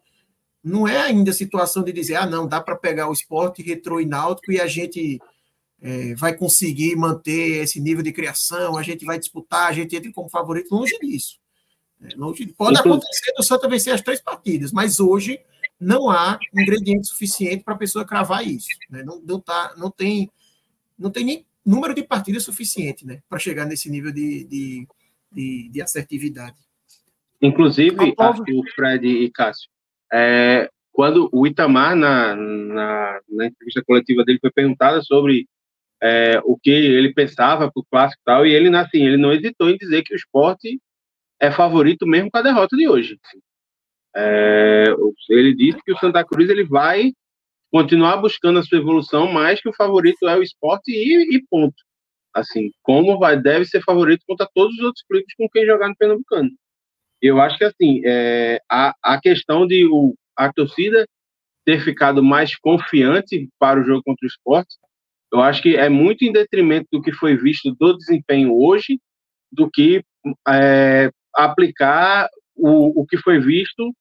não 0.65 0.89
é 0.89 0.99
ainda 0.99 1.31
a 1.31 1.35
situação 1.35 1.83
de 1.83 1.93
dizer, 1.93 2.15
ah, 2.15 2.27
não, 2.27 2.47
dá 2.47 2.61
para 2.61 2.77
pegar 2.77 3.09
o 3.09 3.13
esporte, 3.13 3.63
retrô 3.63 4.01
e 4.01 4.07
náutico 4.07 4.53
e 4.53 4.61
a 4.61 4.67
gente 4.67 5.21
é, 5.83 6.15
vai 6.15 6.35
conseguir 6.35 6.97
manter 6.97 7.63
esse 7.63 7.81
nível 7.81 8.03
de 8.03 8.13
criação, 8.13 8.79
a 8.79 8.83
gente 8.83 9.05
vai 9.05 9.19
disputar, 9.19 9.69
a 9.69 9.73
gente 9.73 9.95
entra 9.95 10.11
como 10.13 10.31
favorito, 10.31 10.75
longe 10.75 10.97
disso. 11.01 11.42
É, 12.03 12.53
pode 12.57 12.79
acontecer 12.79 13.33
do 13.37 13.43
Santa 13.43 13.69
vencer 13.69 13.95
as 13.95 14.01
três 14.01 14.21
partidas, 14.21 14.73
mas 14.73 14.99
hoje 14.99 15.41
não 15.79 16.11
há 16.11 16.39
ingrediente 16.55 17.09
suficiente 17.09 17.63
para 17.65 17.75
a 17.75 17.79
pessoa 17.79 18.05
cravar 18.05 18.47
isso. 18.47 18.69
Né? 18.91 19.03
Não, 19.03 19.21
não, 19.21 19.41
tá, 19.41 19.75
não, 19.77 19.91
tem, 19.91 20.31
não 20.99 21.11
tem 21.11 21.25
nem 21.25 21.47
número 21.65 21.95
de 21.95 22.03
partidas 22.03 22.45
suficiente 22.45 23.07
né? 23.07 23.21
para 23.29 23.39
chegar 23.39 23.67
nesse 23.67 23.91
nível 23.91 24.13
de, 24.13 24.45
de, 24.45 24.89
de, 25.33 25.69
de 25.69 25.83
assertividade. 25.83 26.57
Inclusive, 27.41 28.15
o 28.17 28.63
Fred 28.75 29.07
e 29.07 29.31
Cássio, 29.31 29.69
é, 30.13 30.71
quando 30.93 31.29
o 31.33 31.47
Itamar, 31.47 31.97
na, 31.97 32.37
na, 32.37 33.21
na, 33.29 33.47
entrevista 33.47 33.83
coletiva 33.85 34.25
dele, 34.25 34.39
foi 34.41 34.53
perguntada 34.53 35.03
sobre 35.03 35.49
é, 36.01 36.41
o 36.45 36.57
que 36.57 36.71
ele 36.71 37.13
pensava 37.13 37.71
para 37.71 37.81
o 37.81 37.85
clássico 37.85 38.21
e 38.23 38.25
tal, 38.25 38.47
e 38.47 38.53
ele, 38.53 38.75
assim, 38.77 39.03
ele 39.05 39.17
não 39.17 39.33
hesitou 39.33 39.69
em 39.71 39.77
dizer 39.77 40.03
que 40.03 40.15
o 40.15 40.17
esporte 40.17 40.81
é 41.43 41.51
favorito 41.51 42.07
mesmo 42.07 42.31
com 42.31 42.39
a 42.39 42.43
derrota 42.43 42.77
de 42.77 42.89
hoje. 42.89 43.19
É, 44.15 44.85
ele 45.29 45.55
disse 45.55 45.83
que 45.85 45.93
o 45.93 45.99
Santa 45.99 46.25
Cruz 46.25 46.49
ele 46.49 46.65
vai 46.65 47.13
continuar 47.71 48.19
buscando 48.19 48.61
a 48.61 48.63
sua 48.63 48.79
evolução, 48.79 49.31
mas 49.33 49.61
que 49.61 49.69
o 49.69 49.75
favorito 49.75 50.29
é 50.29 50.37
o 50.37 50.43
esporte 50.43 50.93
e, 50.93 51.37
e 51.37 51.43
ponto. 51.51 51.75
Assim, 52.33 52.71
como 52.83 53.19
vai 53.19 53.37
deve 53.41 53.65
ser 53.65 53.83
favorito 53.83 54.23
contra 54.27 54.49
todos 54.55 54.77
os 54.77 54.85
outros 54.85 55.05
clubes 55.05 55.35
com 55.37 55.49
quem 55.49 55.67
jogar 55.67 55.89
no 55.89 55.97
Pernambucano. 55.97 56.51
Eu 57.21 57.41
acho 57.41 57.59
que 57.59 57.65
assim 57.65 58.01
é, 58.05 58.61
a, 58.71 58.95
a 59.03 59.21
questão 59.21 59.67
de 59.67 59.85
o, 59.87 60.15
a 60.37 60.53
torcida 60.53 61.07
ter 61.65 61.81
ficado 61.81 62.23
mais 62.23 62.57
confiante 62.57 63.49
para 63.59 63.81
o 63.81 63.85
jogo 63.85 64.03
contra 64.05 64.25
o 64.25 64.29
esporte, 64.29 64.77
eu 65.33 65.41
acho 65.41 65.63
que 65.63 65.77
é 65.77 65.89
muito 65.89 66.25
em 66.25 66.33
detrimento 66.33 66.87
do 66.93 67.03
que 67.03 67.13
foi 67.13 67.37
visto 67.37 67.75
do 67.75 67.97
desempenho 67.97 68.55
hoje, 68.55 69.01
do 69.51 69.71
que 69.71 70.05
é, 70.49 71.11
aplicar 71.35 72.29
o, 72.55 73.03
o 73.03 73.07
que 73.07 73.17
foi 73.19 73.41
visto 73.41 73.93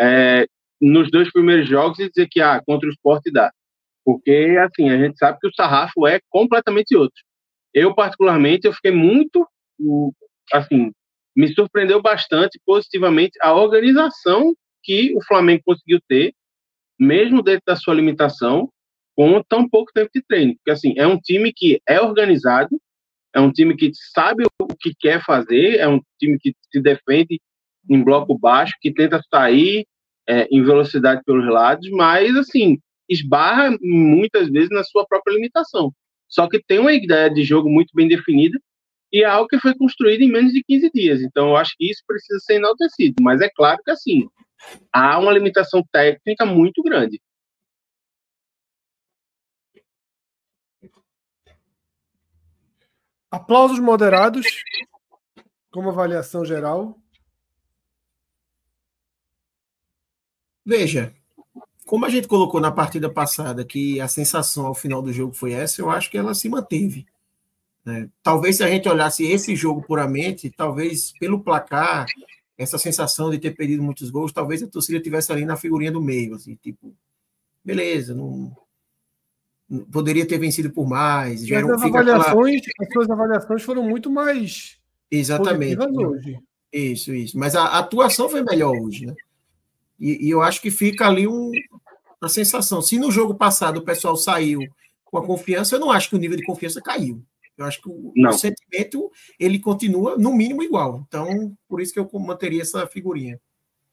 é, 0.00 0.46
nos 0.80 1.10
dois 1.10 1.30
primeiros 1.32 1.68
jogos 1.68 1.98
e 1.98 2.08
dizer 2.08 2.28
que 2.30 2.40
ah, 2.40 2.62
contra 2.64 2.88
o 2.88 2.92
esporte 2.92 3.30
dá. 3.30 3.50
Porque, 4.04 4.56
assim, 4.60 4.88
a 4.88 4.98
gente 4.98 5.18
sabe 5.18 5.38
que 5.40 5.48
o 5.48 5.54
sarrafo 5.54 6.06
é 6.06 6.20
completamente 6.28 6.96
outro. 6.96 7.20
Eu, 7.74 7.94
particularmente, 7.94 8.66
eu 8.66 8.72
fiquei 8.72 8.92
muito, 8.92 9.46
assim, 10.52 10.92
me 11.36 11.52
surpreendeu 11.52 12.00
bastante 12.00 12.60
positivamente 12.64 13.36
a 13.42 13.52
organização 13.52 14.54
que 14.82 15.12
o 15.16 15.24
Flamengo 15.24 15.62
conseguiu 15.66 15.98
ter, 16.08 16.32
mesmo 16.98 17.42
dentro 17.42 17.64
da 17.66 17.74
sua 17.74 17.94
limitação, 17.94 18.70
com 19.16 19.42
tão 19.42 19.68
pouco 19.68 19.92
tempo 19.92 20.10
de 20.14 20.22
treino. 20.22 20.54
Porque, 20.56 20.70
assim, 20.70 20.94
é 20.96 21.06
um 21.06 21.18
time 21.18 21.52
que 21.52 21.80
é 21.88 22.00
organizado, 22.00 22.80
é 23.36 23.40
um 23.40 23.52
time 23.52 23.76
que 23.76 23.90
sabe 24.14 24.44
o 24.58 24.66
que 24.80 24.94
quer 24.98 25.22
fazer, 25.22 25.76
é 25.76 25.86
um 25.86 26.00
time 26.18 26.38
que 26.38 26.54
se 26.72 26.80
defende 26.80 27.38
em 27.88 28.02
bloco 28.02 28.38
baixo, 28.38 28.72
que 28.80 28.90
tenta 28.90 29.20
sair 29.30 29.86
é, 30.26 30.48
em 30.50 30.64
velocidade 30.64 31.20
pelos 31.22 31.46
lados, 31.46 31.86
mas, 31.90 32.34
assim, 32.34 32.78
esbarra 33.06 33.76
muitas 33.82 34.48
vezes 34.48 34.70
na 34.70 34.82
sua 34.82 35.06
própria 35.06 35.34
limitação. 35.34 35.92
Só 36.26 36.48
que 36.48 36.62
tem 36.66 36.78
uma 36.78 36.94
ideia 36.94 37.28
de 37.28 37.44
jogo 37.44 37.68
muito 37.68 37.90
bem 37.94 38.08
definida 38.08 38.58
e 39.12 39.22
é 39.22 39.26
algo 39.26 39.48
que 39.48 39.60
foi 39.60 39.74
construído 39.74 40.22
em 40.22 40.32
menos 40.32 40.52
de 40.52 40.64
15 40.64 40.90
dias. 40.94 41.20
Então, 41.20 41.50
eu 41.50 41.56
acho 41.56 41.74
que 41.76 41.90
isso 41.90 42.02
precisa 42.06 42.40
ser 42.40 42.54
enaltecido. 42.54 43.16
Mas 43.20 43.42
é 43.42 43.50
claro 43.54 43.78
que, 43.84 43.90
assim, 43.90 44.26
há 44.90 45.18
uma 45.18 45.32
limitação 45.32 45.84
técnica 45.92 46.46
muito 46.46 46.82
grande. 46.82 47.20
Aplausos 53.30 53.80
moderados, 53.80 54.46
como 55.70 55.90
avaliação 55.90 56.44
geral. 56.44 56.98
Veja, 60.64 61.14
como 61.84 62.04
a 62.04 62.08
gente 62.08 62.26
colocou 62.26 62.60
na 62.60 62.72
partida 62.72 63.08
passada 63.08 63.64
que 63.64 64.00
a 64.00 64.08
sensação 64.08 64.66
ao 64.66 64.74
final 64.74 65.00
do 65.00 65.12
jogo 65.12 65.32
foi 65.32 65.52
essa, 65.52 65.80
eu 65.80 65.88
acho 65.88 66.10
que 66.10 66.18
ela 66.18 66.34
se 66.34 66.48
manteve. 66.48 67.06
Né? 67.84 68.10
Talvez 68.22 68.56
se 68.56 68.64
a 68.64 68.68
gente 68.68 68.88
olhasse 68.88 69.24
esse 69.24 69.54
jogo 69.54 69.80
puramente, 69.82 70.50
talvez 70.50 71.12
pelo 71.18 71.40
placar, 71.40 72.06
essa 72.58 72.78
sensação 72.78 73.30
de 73.30 73.38
ter 73.38 73.52
perdido 73.52 73.82
muitos 73.82 74.10
gols, 74.10 74.32
talvez 74.32 74.62
a 74.62 74.66
torcida 74.66 75.00
tivesse 75.00 75.30
ali 75.30 75.44
na 75.44 75.56
figurinha 75.56 75.92
do 75.92 76.02
meio, 76.02 76.34
assim, 76.34 76.56
tipo, 76.56 76.92
beleza, 77.64 78.14
não, 78.14 78.56
poderia 79.90 80.26
ter 80.26 80.38
vencido 80.38 80.70
por 80.70 80.88
mais. 80.88 81.46
Já 81.46 81.58
as, 81.60 81.82
avaliações, 81.82 82.60
aquela... 82.60 82.88
as 82.88 82.92
suas 82.92 83.10
avaliações 83.10 83.62
foram 83.62 83.82
muito 83.82 84.10
mais 84.10 84.78
exatamente 85.10 85.78
hoje. 85.80 86.38
Isso, 86.72 87.14
isso. 87.14 87.38
Mas 87.38 87.54
a, 87.54 87.62
a, 87.62 87.78
atuação 87.78 88.28
foi 88.28 88.42
melhor 88.42 88.76
hoje, 88.76 89.06
né? 89.06 89.14
E, 89.98 90.26
e 90.26 90.30
eu 90.30 90.42
acho 90.42 90.60
que 90.60 90.70
fica 90.70 91.06
ali 91.06 91.26
um, 91.26 91.50
uma 92.20 92.28
sensação. 92.28 92.82
Se 92.82 92.98
no 92.98 93.10
jogo 93.10 93.34
passado 93.34 93.78
o 93.78 93.84
pessoal 93.84 94.16
saiu 94.16 94.60
com 95.04 95.18
a 95.18 95.24
confiança, 95.24 95.76
eu 95.76 95.80
não 95.80 95.90
acho 95.90 96.10
que 96.10 96.16
o 96.16 96.18
nível 96.18 96.36
de 96.36 96.44
confiança 96.44 96.80
caiu. 96.82 97.22
Eu 97.56 97.64
acho 97.64 97.80
que 97.80 97.88
o, 97.88 98.12
o, 98.14 98.32
sentimento 98.32 99.10
ele 99.40 99.58
continua 99.58 100.18
no 100.18 100.34
mínimo 100.34 100.62
igual. 100.62 101.04
Então, 101.08 101.56
por 101.66 101.80
isso 101.80 101.92
que 101.92 101.98
eu 101.98 102.08
manteria 102.20 102.60
essa 102.60 102.86
figurinha. 102.86 103.40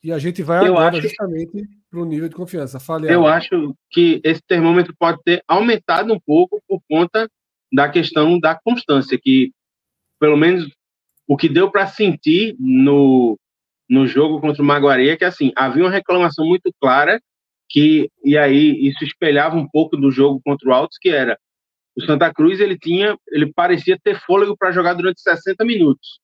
E 0.04 0.12
a 0.12 0.20
gente 0.20 0.44
vai 0.44 0.68
eu 0.68 0.74
agora 0.74 0.98
acho... 0.98 1.08
justamente 1.08 1.70
para 1.94 2.02
o 2.02 2.06
nível 2.06 2.28
de 2.28 2.36
confiança. 2.36 2.80
Fale 2.80 3.14
eu 3.14 3.28
acho 3.28 3.76
que 3.92 4.20
esse 4.24 4.42
termômetro 4.48 4.96
pode 4.98 5.22
ter 5.24 5.44
aumentado 5.48 6.12
um 6.12 6.20
pouco 6.20 6.60
por 6.68 6.82
conta 6.90 7.30
da 7.72 7.88
questão 7.88 8.40
da 8.40 8.60
constância, 8.60 9.20
que 9.22 9.52
pelo 10.20 10.36
menos 10.36 10.68
o 11.28 11.38
que 11.38 11.48
deu 11.48 11.70
para 11.70 11.86
sentir 11.86 12.56
no, 12.60 13.38
no 13.88 14.08
jogo 14.08 14.42
contra 14.42 14.64
o 14.64 14.66
Maguari 14.66 15.10
é 15.10 15.16
que 15.16 15.24
assim 15.24 15.52
havia 15.56 15.84
uma 15.84 15.92
reclamação 15.92 16.46
muito 16.46 16.72
clara 16.82 17.22
que 17.70 18.10
e 18.24 18.38
aí 18.38 18.88
isso 18.88 19.04
espelhava 19.04 19.56
um 19.56 19.68
pouco 19.68 19.96
do 19.96 20.10
jogo 20.10 20.42
contra 20.44 20.70
o 20.70 20.74
Altos, 20.74 20.98
que 21.00 21.10
era 21.10 21.38
o 21.96 22.04
Santa 22.04 22.34
Cruz 22.34 22.60
ele 22.60 22.78
tinha, 22.78 23.16
ele 23.30 23.54
parecia 23.54 24.00
ter 24.04 24.20
fôlego 24.20 24.58
para 24.58 24.72
jogar 24.72 24.96
durante 24.96 25.22
60 25.22 25.64
minutos. 25.64 26.20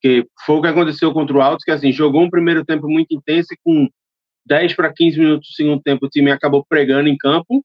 Que 0.00 0.26
foi 0.44 0.56
o 0.56 0.62
que 0.62 0.68
aconteceu 0.68 1.12
contra 1.12 1.36
o 1.36 1.40
Altos, 1.42 1.64
que 1.64 1.70
assim, 1.70 1.92
jogou 1.92 2.22
um 2.22 2.30
primeiro 2.30 2.64
tempo 2.64 2.88
muito 2.88 3.14
intenso 3.14 3.48
e 3.52 3.58
com 3.62 3.88
10 4.46 4.74
para 4.74 4.92
15 4.92 5.18
minutos 5.18 5.48
do 5.48 5.54
segundo 5.54 5.82
tempo 5.82 6.06
o 6.06 6.08
time 6.08 6.30
acabou 6.30 6.64
pregando 6.64 7.08
em 7.08 7.16
campo. 7.16 7.64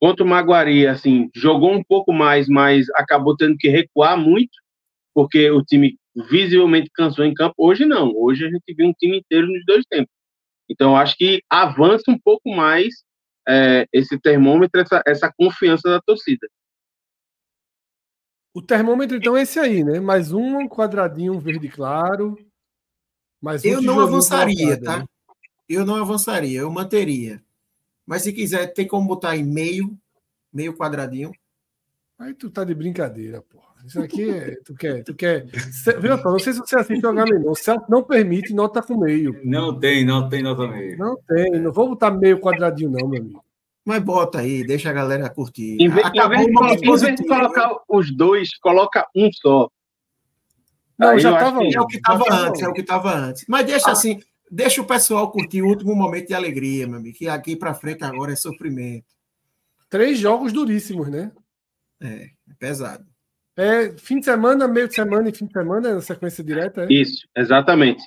Contra 0.00 0.24
o 0.24 0.28
Maguari, 0.28 0.86
assim, 0.86 1.30
jogou 1.34 1.72
um 1.72 1.82
pouco 1.82 2.12
mais, 2.12 2.48
mas 2.48 2.86
acabou 2.94 3.36
tendo 3.36 3.56
que 3.56 3.68
recuar 3.68 4.18
muito, 4.18 4.52
porque 5.14 5.50
o 5.50 5.62
time 5.62 5.96
visivelmente 6.30 6.90
cansou 6.92 7.24
em 7.24 7.34
campo. 7.34 7.54
Hoje 7.58 7.84
não, 7.84 8.12
hoje 8.14 8.46
a 8.46 8.50
gente 8.50 8.74
viu 8.74 8.86
um 8.86 8.92
time 8.92 9.18
inteiro 9.18 9.46
nos 9.46 9.64
dois 9.64 9.84
tempos. 9.86 10.12
Então 10.68 10.96
acho 10.96 11.16
que 11.16 11.42
avança 11.50 12.10
um 12.10 12.18
pouco 12.18 12.50
mais 12.50 13.04
é, 13.48 13.86
esse 13.92 14.18
termômetro, 14.18 14.80
essa, 14.80 15.02
essa 15.06 15.32
confiança 15.36 15.88
da 15.88 16.00
torcida. 16.00 16.46
O 18.54 18.62
termômetro, 18.62 19.16
então, 19.16 19.36
é 19.36 19.42
esse 19.42 19.58
aí, 19.58 19.82
né? 19.82 19.98
Mais 19.98 20.32
um 20.32 20.68
quadradinho 20.68 21.40
verde 21.40 21.68
claro. 21.68 22.38
Mais 23.42 23.64
um 23.64 23.68
eu 23.68 23.82
não 23.82 23.98
avançaria, 23.98 24.80
tá? 24.80 25.00
Né? 25.00 25.04
Eu 25.68 25.84
não 25.84 25.96
avançaria, 25.96 26.60
eu 26.60 26.70
manteria. 26.70 27.42
Mas 28.06 28.22
se 28.22 28.32
quiser, 28.32 28.66
tem 28.68 28.86
como 28.86 29.06
botar 29.06 29.36
em 29.36 29.44
meio, 29.44 29.96
meio 30.52 30.76
quadradinho. 30.76 31.32
Aí 32.18 32.34
tu 32.34 32.50
tá 32.50 32.64
de 32.64 32.74
brincadeira, 32.74 33.42
porra. 33.42 33.64
Isso 33.86 34.00
aqui 34.00 34.30
é. 34.30 34.56
Tu 34.64 34.74
quer. 34.74 35.04
Tu 35.04 35.14
quer. 35.14 35.46
Viu, 36.00 36.16
não 36.16 36.38
sei 36.38 36.54
se 36.54 36.60
você 36.60 36.76
assiste 36.76 37.04
o 37.04 37.12
HM, 37.12 37.88
não. 37.88 38.02
Permite 38.02 38.54
nota 38.54 38.82
com 38.82 38.96
meio. 38.96 39.38
Não 39.44 39.78
tem, 39.78 40.04
não 40.04 40.28
tem 40.28 40.42
nota 40.42 40.66
meio. 40.66 40.96
Não 40.96 41.16
tem. 41.16 41.60
Não 41.60 41.72
vou 41.72 41.90
botar 41.90 42.10
meio 42.10 42.40
quadradinho, 42.40 42.90
não, 42.90 43.08
meu 43.08 43.20
amigo. 43.20 43.44
Mas 43.84 44.02
bota 44.02 44.38
aí, 44.38 44.64
deixa 44.64 44.88
a 44.88 44.94
galera 44.94 45.28
curtir. 45.28 45.76
Em 45.78 45.88
vez, 45.90 46.06
em 46.06 46.28
vez, 46.28 46.46
de, 46.46 46.86
em 46.86 46.96
vez 46.96 47.16
de 47.16 47.26
colocar 47.26 47.76
os 47.86 48.10
dois, 48.16 48.56
coloca 48.56 49.06
um 49.14 49.30
só. 49.30 49.68
Não, 50.98 51.10
aí 51.10 51.18
já 51.18 51.36
tava, 51.36 51.62
é 51.62 51.80
o 51.80 51.86
que 51.86 51.96
estava 51.96 52.24
antes, 52.32 52.62
é 52.62 52.68
o 52.68 52.72
que 52.72 52.80
estava 52.80 53.14
antes. 53.14 53.44
Mas 53.46 53.66
deixa 53.66 53.88
ah. 53.88 53.92
assim, 53.92 54.20
deixa 54.54 54.80
o 54.80 54.86
pessoal 54.86 55.30
curtir 55.32 55.62
o 55.62 55.66
último 55.66 55.94
momento 55.96 56.28
de 56.28 56.34
alegria, 56.34 56.86
meu 56.86 56.98
amigo, 56.98 57.16
que 57.18 57.26
aqui 57.26 57.56
para 57.56 57.74
frente 57.74 58.04
agora 58.04 58.32
é 58.32 58.36
sofrimento. 58.36 59.06
Três 59.90 60.18
jogos 60.18 60.52
duríssimos, 60.52 61.08
né? 61.08 61.32
É, 62.00 62.30
é 62.48 62.54
pesado. 62.58 63.04
É 63.56 63.96
fim 63.98 64.20
de 64.20 64.24
semana, 64.24 64.68
meio 64.68 64.88
de 64.88 64.94
semana 64.94 65.28
e 65.28 65.34
fim 65.34 65.46
de 65.46 65.52
semana, 65.52 65.94
na 65.94 66.00
sequência 66.00 66.42
direta, 66.42 66.84
é? 66.84 66.92
Isso, 66.92 67.26
exatamente. 67.36 68.02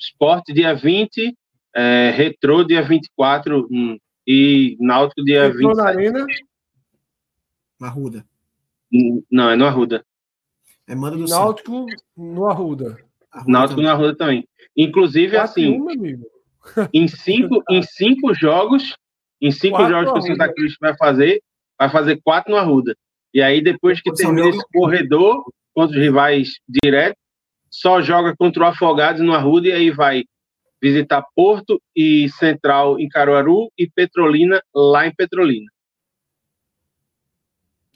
Esporte 0.00 0.52
dia 0.52 0.74
20, 0.74 1.36
é, 1.74 2.10
Retrô 2.10 2.64
dia 2.64 2.82
24 2.82 3.68
hum, 3.70 3.98
e 4.26 4.76
Náutico 4.80 5.24
dia 5.24 5.48
Retrô 5.48 5.68
27. 5.70 5.76
na 5.76 5.88
Arena? 5.88 6.26
Na 7.80 7.86
Arruda. 7.88 8.24
Hum, 8.92 9.22
não, 9.30 9.50
é 9.50 9.56
no 9.56 9.66
Arruda. 9.66 10.04
É 10.86 10.94
mando 10.94 11.18
do 11.18 11.26
Náutico 11.26 11.86
no 12.16 12.46
Arruda. 12.46 13.03
Náutico 13.46 13.80
também. 13.80 13.84
no 13.84 13.90
Arruda 13.90 14.16
também. 14.16 14.48
Inclusive, 14.76 15.36
assim, 15.36 15.78
em, 16.92 17.08
cinco, 17.08 17.62
em 17.70 17.82
cinco 17.82 18.34
jogos, 18.34 18.96
em 19.40 19.50
cinco 19.50 19.76
quatro 19.76 19.92
jogos 19.92 20.12
que 20.12 20.18
o 20.18 20.22
Santa 20.22 20.52
Cruz 20.52 20.76
vai 20.80 20.96
fazer, 20.96 21.42
vai 21.78 21.90
fazer 21.90 22.20
quatro 22.22 22.52
no 22.52 22.58
Arruda. 22.58 22.96
E 23.32 23.42
aí, 23.42 23.60
depois 23.60 24.00
que 24.00 24.12
termina 24.12 24.48
esse 24.48 24.64
corredor 24.72 25.44
contra 25.72 25.96
os 25.96 26.02
rivais 26.02 26.60
direto, 26.68 27.16
só 27.68 28.00
joga 28.00 28.34
contra 28.36 28.62
o 28.62 28.66
Afogados 28.66 29.20
no 29.20 29.34
Arruda 29.34 29.68
e 29.68 29.72
aí 29.72 29.90
vai 29.90 30.24
visitar 30.80 31.24
Porto 31.34 31.80
e 31.96 32.28
Central 32.28 33.00
em 33.00 33.08
Caruaru 33.08 33.70
e 33.76 33.88
Petrolina 33.88 34.62
lá 34.72 35.06
em 35.06 35.14
Petrolina. 35.14 35.66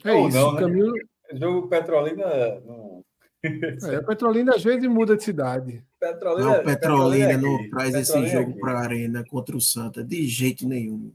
É 0.05 0.27
isso, 0.27 0.37
não, 0.37 0.53
né? 0.53 0.61
caminho... 0.61 0.93
Jogo 1.35 1.69
Petrolina. 1.69 2.27
Não... 2.65 3.05
É, 3.43 4.01
Petrolina 4.03 4.55
às 4.55 4.65
vezes 4.65 4.89
muda 4.89 5.17
de 5.17 5.23
cidade. 5.23 5.85
Petrolina, 6.01 6.57
não, 6.57 6.65
Petrolina, 6.65 7.29
Petrolina 7.29 7.37
não 7.37 7.71
traz 7.71 7.93
Petrolina 7.93 8.27
esse 8.27 8.33
jogo 8.33 8.59
para 8.59 8.73
a 8.73 8.81
Arena 8.81 9.25
contra 9.29 9.57
o 9.57 9.61
Santa 9.61 10.03
de 10.03 10.27
jeito 10.27 10.67
nenhum. 10.67 11.13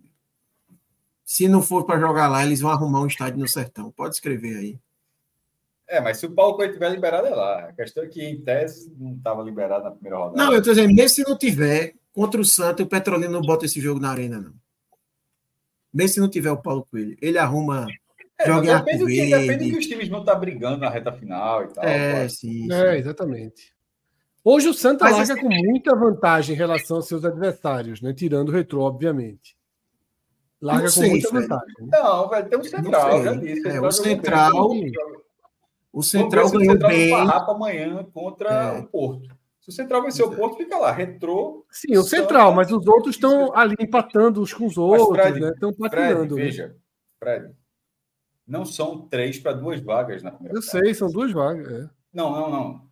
Se 1.25 1.47
não 1.47 1.61
for 1.61 1.85
para 1.85 1.99
jogar 1.99 2.27
lá, 2.27 2.45
eles 2.45 2.61
vão 2.61 2.71
arrumar 2.71 3.01
um 3.01 3.07
estádio 3.07 3.39
no 3.39 3.47
sertão. 3.47 3.91
Pode 3.91 4.15
escrever 4.15 4.57
aí. 4.57 4.79
É, 5.87 5.99
mas 5.99 6.17
se 6.17 6.25
o 6.25 6.31
Paulo 6.31 6.55
Coelho 6.55 6.73
tiver 6.73 6.89
liberado, 6.89 7.27
é 7.27 7.29
lá. 7.29 7.59
A 7.65 7.73
questão 7.73 8.03
é 8.03 8.07
que, 8.07 8.23
em 8.23 8.41
tese, 8.41 8.93
não 8.97 9.15
estava 9.15 9.43
liberado 9.43 9.83
na 9.83 9.91
primeira 9.91 10.17
rodada. 10.17 10.37
Não, 10.37 10.51
eu 10.51 10.59
estou 10.59 10.73
dizendo, 10.73 10.93
mesmo 10.93 11.09
se 11.09 11.29
não 11.29 11.37
tiver, 11.37 11.93
contra 12.11 12.39
o 12.39 12.45
Santos, 12.45 12.85
o 12.85 12.89
Petrolina 12.89 13.31
não 13.31 13.41
bota 13.41 13.65
esse 13.65 13.79
jogo 13.79 13.99
na 13.99 14.09
arena, 14.09 14.39
não. 14.39 14.53
Mesmo 15.93 16.13
se 16.13 16.19
não 16.19 16.29
tiver 16.29 16.51
o 16.51 16.61
Paulo 16.61 16.87
Coelho. 16.89 17.17
Ele 17.21 17.37
arruma. 17.37 17.87
É, 18.43 18.47
joga 18.47 18.77
depende, 18.79 18.97
do 18.99 19.07
que, 19.07 19.25
depende 19.25 19.71
que 19.71 19.77
os 19.77 19.87
times 19.87 20.07
vão 20.09 20.19
estar 20.19 20.33
tá 20.33 20.39
brigando 20.39 20.77
na 20.77 20.89
reta 20.89 21.11
final 21.11 21.63
e 21.63 21.67
tal. 21.67 21.83
É, 21.83 22.27
sim, 22.29 22.67
sim. 22.67 22.73
É, 22.73 22.97
exatamente. 22.97 23.73
Hoje 24.43 24.67
o 24.67 24.73
Santa 24.73 25.05
Mas 25.05 25.17
larga 25.17 25.33
esse... 25.33 25.41
com 25.41 25.49
muita 25.49 25.95
vantagem 25.95 26.53
em 26.53 26.57
relação 26.57 26.97
aos 26.97 27.07
seus 27.07 27.23
adversários, 27.23 28.01
né? 28.01 28.13
Tirando 28.13 28.49
o 28.49 28.51
retrô, 28.51 28.81
obviamente. 28.81 29.55
Larga 30.61 30.91
com 30.91 30.99
muita 30.99 31.29
vantagem. 31.29 31.75
Né? 31.79 31.87
Não, 31.91 32.29
velho, 32.29 32.49
tem 32.49 32.59
um 32.59 32.63
central, 32.63 33.23
já 33.23 33.33
disse. 33.33 33.67
É, 33.67 33.81
o 33.81 33.91
central. 33.91 34.71
O 35.93 36.01
central 36.01 36.49
ganhou 36.49 36.73
central 36.73 36.89
bem. 36.89 37.13
amanhã 37.13 38.03
contra 38.13 38.49
é. 38.49 38.79
o 38.79 38.87
Porto. 38.87 39.43
Se 39.63 39.69
o 39.69 39.71
Central 39.71 40.03
vencer 40.03 40.25
o 40.25 40.35
Porto, 40.35 40.57
fica 40.57 40.77
lá. 40.77 40.91
Retrô. 40.91 41.65
Sim, 41.71 41.97
o 41.97 42.03
Central, 42.03 42.53
mas 42.53 42.69
os 42.69 42.85
outros 42.85 43.15
estão 43.15 43.55
ali 43.55 43.75
empatando 43.79 44.41
uns 44.41 44.53
com 44.53 44.65
os 44.65 44.77
outros, 44.77 45.07
Fred, 45.07 45.39
né? 45.39 45.51
Estão 45.51 45.71
patinando. 45.71 46.35
Né? 46.35 46.43
Veja, 46.43 46.75
Fred, 47.17 47.49
não 48.45 48.65
são 48.65 49.07
três 49.07 49.39
para 49.39 49.53
duas 49.53 49.81
vagas 49.81 50.21
na 50.21 50.31
primeira 50.31 50.57
Eu 50.57 50.61
sei, 50.61 50.93
são 50.93 51.09
duas 51.09 51.31
vagas. 51.31 51.67
É. 51.67 51.89
Não, 52.13 52.31
não, 52.31 52.49
não. 52.49 52.89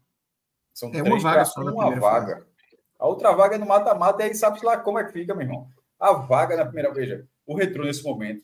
São 0.74 0.90
é 0.90 1.02
três 1.04 1.24
para 1.54 1.72
uma 1.72 2.00
vaga. 2.00 2.36
Fase. 2.36 2.52
A 2.98 3.08
outra 3.08 3.32
vaga 3.34 3.56
é 3.56 3.58
no 3.58 3.66
mata-mata, 3.66 4.24
e 4.24 4.28
aí 4.28 4.36
sabe 4.36 4.64
lá 4.64 4.78
como 4.78 5.00
é 5.00 5.04
que 5.04 5.12
fica, 5.12 5.34
meu 5.34 5.44
irmão. 5.44 5.68
A 6.00 6.14
vaga 6.14 6.56
na 6.56 6.66
primeira, 6.66 6.94
veja, 6.94 7.28
o 7.46 7.56
Retrô, 7.56 7.84
nesse 7.84 8.04
momento, 8.04 8.44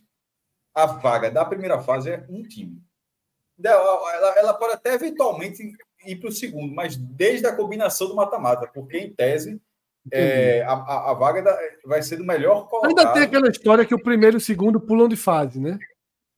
a 0.73 0.85
vaga 0.85 1.31
da 1.31 1.45
primeira 1.45 1.79
fase 1.79 2.11
é 2.11 2.25
um 2.29 2.43
time. 2.43 2.81
Ela, 3.63 4.35
ela 4.37 4.53
pode 4.53 4.73
até 4.73 4.93
eventualmente 4.93 5.71
ir 6.05 6.15
para 6.17 6.29
o 6.29 6.31
segundo, 6.31 6.73
mas 6.73 6.95
desde 6.95 7.47
a 7.47 7.55
combinação 7.55 8.07
do 8.07 8.15
mata-mata, 8.15 8.67
porque 8.67 8.97
em 8.97 9.13
tese 9.13 9.61
é, 10.11 10.61
a, 10.63 11.11
a, 11.11 11.13
vaga 11.13 11.41
da, 11.41 11.57
vai 11.85 12.01
ser 12.01 12.17
do 12.17 12.23
melhor 12.23 12.67
colocado. 12.67 12.97
Ainda 12.97 13.13
tem 13.13 13.23
aquela 13.23 13.49
história 13.49 13.85
que 13.85 13.95
o 13.95 14.01
primeiro 14.01 14.37
e 14.37 14.39
o 14.39 14.41
segundo 14.41 14.79
pulam 14.79 15.07
de 15.07 15.15
fase, 15.15 15.59
né? 15.59 15.77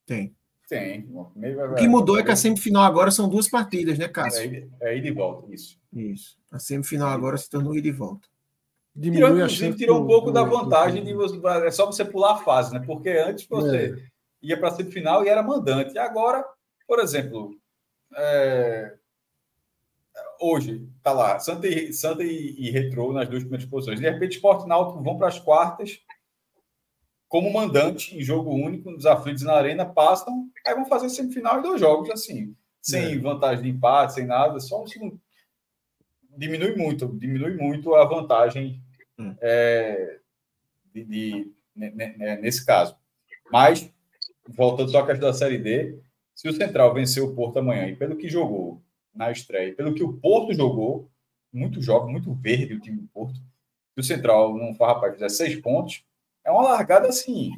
Tem. 0.06 0.36
Tem. 0.70 1.10
O 1.12 1.76
que 1.76 1.88
mudou 1.88 2.20
é 2.20 2.24
que 2.24 2.30
a 2.30 2.36
semifinal 2.36 2.84
agora 2.84 3.10
são 3.10 3.28
duas 3.28 3.50
partidas, 3.50 3.98
né, 3.98 4.08
Cássio? 4.08 4.70
É, 4.80 4.92
é 4.92 4.98
ida 4.98 5.08
e 5.08 5.12
volta, 5.12 5.52
isso. 5.52 5.80
Isso. 5.92 6.38
A 6.52 6.60
semifinal 6.60 7.10
agora 7.10 7.36
se 7.38 7.50
tornou 7.50 7.76
ida 7.76 7.88
e 7.88 7.92
volta. 7.92 8.28
Diminui 8.96 9.32
tirou, 9.32 9.46
a 9.46 9.50
chance 9.50 9.78
tirou 9.78 10.04
um 10.04 10.06
pouco 10.06 10.32
da 10.32 10.44
vantagem 10.44 11.04
de 11.04 11.14
você, 11.14 11.40
é 11.66 11.72
só 11.72 11.88
você 11.88 12.06
pular 12.06 12.34
a 12.34 12.38
fase, 12.38 12.72
né? 12.72 12.84
Porque 12.86 13.10
antes 13.10 13.48
você 13.48 13.98
é. 13.98 14.10
ia 14.44 14.60
para 14.60 14.68
a 14.68 14.72
semifinal 14.72 15.26
e 15.26 15.30
era 15.30 15.42
mandante. 15.42 15.96
E 15.96 15.98
agora, 15.98 16.46
por 16.88 17.00
exemplo, 17.00 17.56
é... 18.16 18.94
hoje 20.40 20.88
tá 21.02 21.12
lá 21.12 21.40
Santa 21.40 21.68
e, 21.68 21.92
Santa 21.94 22.24
e, 22.24 22.56
e 22.60 22.70
Retrô 22.70 23.12
nas 23.12 23.28
duas 23.28 23.42
primeiras 23.42 23.68
posições. 23.68 24.00
De 24.00 24.08
repente, 24.08 24.34
Esporte 24.34 24.68
Náutico 24.68 25.02
vão 25.02 25.18
para 25.18 25.30
as 25.30 25.40
quartas 25.40 26.00
como 27.30 27.54
mandante 27.54 28.18
em 28.18 28.22
jogo 28.22 28.52
único 28.52 28.90
nos 28.90 29.06
aflitos 29.06 29.44
na 29.44 29.54
arena, 29.54 29.86
passam, 29.86 30.50
aí 30.66 30.74
vão 30.74 30.86
fazer 30.86 31.10
semifinal 31.10 31.60
em 31.60 31.62
dois 31.62 31.80
jogos 31.80 32.10
assim. 32.10 32.56
sem 32.82 33.14
é. 33.14 33.18
vantagem 33.20 33.64
de 33.64 33.70
empate, 33.70 34.16
sem 34.16 34.26
nada, 34.26 34.60
só 34.60 34.84
um 34.84 34.88
diminui 36.36 36.76
muito, 36.76 37.08
diminui 37.08 37.56
muito 37.56 37.94
a 37.94 38.04
vantagem 38.06 38.82
hum. 39.18 39.36
é, 39.42 40.20
de, 40.94 41.04
de, 41.04 41.52
nesse 42.42 42.66
caso. 42.66 42.96
Mas, 43.52 43.92
voltando 44.48 44.90
só 44.90 45.02
à 45.02 45.06
questão 45.06 45.30
da 45.30 45.34
Série 45.34 45.58
D, 45.58 46.00
se 46.34 46.48
o 46.48 46.54
Central 46.54 46.94
vencer 46.94 47.22
o 47.22 47.36
Porto 47.36 47.60
amanhã, 47.60 47.88
e 47.88 47.96
pelo 47.96 48.16
que 48.16 48.30
jogou 48.30 48.82
na 49.14 49.32
estreia, 49.32 49.76
pelo 49.76 49.94
que 49.94 50.04
o 50.04 50.14
Porto 50.14 50.54
jogou, 50.54 51.12
muito 51.52 51.82
jovem, 51.82 52.12
muito 52.12 52.34
verde 52.34 52.74
o 52.74 52.80
time 52.80 53.02
do 53.02 53.08
Porto, 53.08 53.36
se 53.36 54.00
o 54.00 54.04
Central 54.04 54.58
não 54.58 54.74
for 54.74 54.86
rapaz, 54.86 55.14
fizer 55.14 55.30
seis 55.30 55.56
pontos, 55.60 56.04
é 56.50 56.52
uma 56.52 56.64
largada 56.64 57.08
assim. 57.08 57.52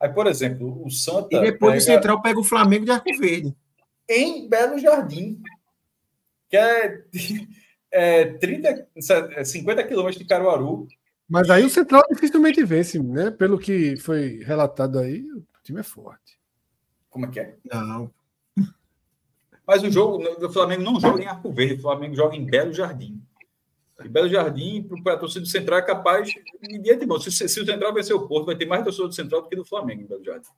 Aí, 0.00 0.08
por 0.08 0.26
exemplo, 0.26 0.84
o 0.84 0.90
Santa. 0.90 1.28
E 1.30 1.40
depois 1.40 1.72
pega... 1.72 1.76
o 1.76 1.80
Central 1.80 2.22
pega 2.22 2.40
o 2.40 2.44
Flamengo 2.44 2.84
de 2.84 2.90
Arco 2.90 3.16
Verde. 3.18 3.54
Em 4.08 4.48
Belo 4.48 4.78
Jardim. 4.78 5.40
Que 6.50 6.56
é, 6.56 7.04
é 7.90 8.24
30, 8.24 8.88
50 9.44 9.84
quilômetros 9.84 10.18
de 10.18 10.24
Caruaru. 10.24 10.88
Mas 11.28 11.48
aí 11.48 11.64
o 11.64 11.70
Central 11.70 12.02
dificilmente 12.10 12.62
vence, 12.64 12.98
né? 12.98 13.30
Pelo 13.30 13.58
que 13.58 13.96
foi 13.96 14.42
relatado 14.44 14.98
aí, 14.98 15.22
o 15.22 15.44
time 15.62 15.80
é 15.80 15.84
forte. 15.84 16.38
Como 17.08 17.26
é 17.26 17.28
que 17.30 17.40
é? 17.40 17.56
Não. 17.64 18.10
Mas 19.64 19.82
o 19.84 19.90
jogo, 19.90 20.20
o 20.44 20.52
Flamengo 20.52 20.82
não 20.82 20.98
joga 20.98 21.22
em 21.22 21.26
Arco 21.26 21.52
Verde, 21.52 21.74
o 21.74 21.82
Flamengo 21.82 22.16
joga 22.16 22.34
em 22.34 22.44
Belo 22.44 22.74
Jardim. 22.74 23.22
E 24.04 24.08
Belo 24.08 24.28
Jardim, 24.28 24.82
para 25.02 25.14
a 25.14 25.18
torcida 25.18 25.40
do 25.40 25.48
Central, 25.48 25.78
é 25.78 25.82
capaz 25.82 26.28
de 26.28 27.06
bom. 27.06 27.18
Se, 27.18 27.30
se, 27.30 27.60
o 27.60 27.66
Central 27.66 27.94
vencer 27.94 28.14
o 28.14 28.26
Porto, 28.26 28.46
vai 28.46 28.56
ter 28.56 28.66
mais 28.66 28.82
torcedor 28.84 29.08
do 29.08 29.14
Central 29.14 29.42
do 29.42 29.48
que 29.48 29.56
do 29.56 29.64
Flamengo 29.64 30.02
em 30.02 30.06
Belo 30.06 30.24
Jardim. 30.24 30.48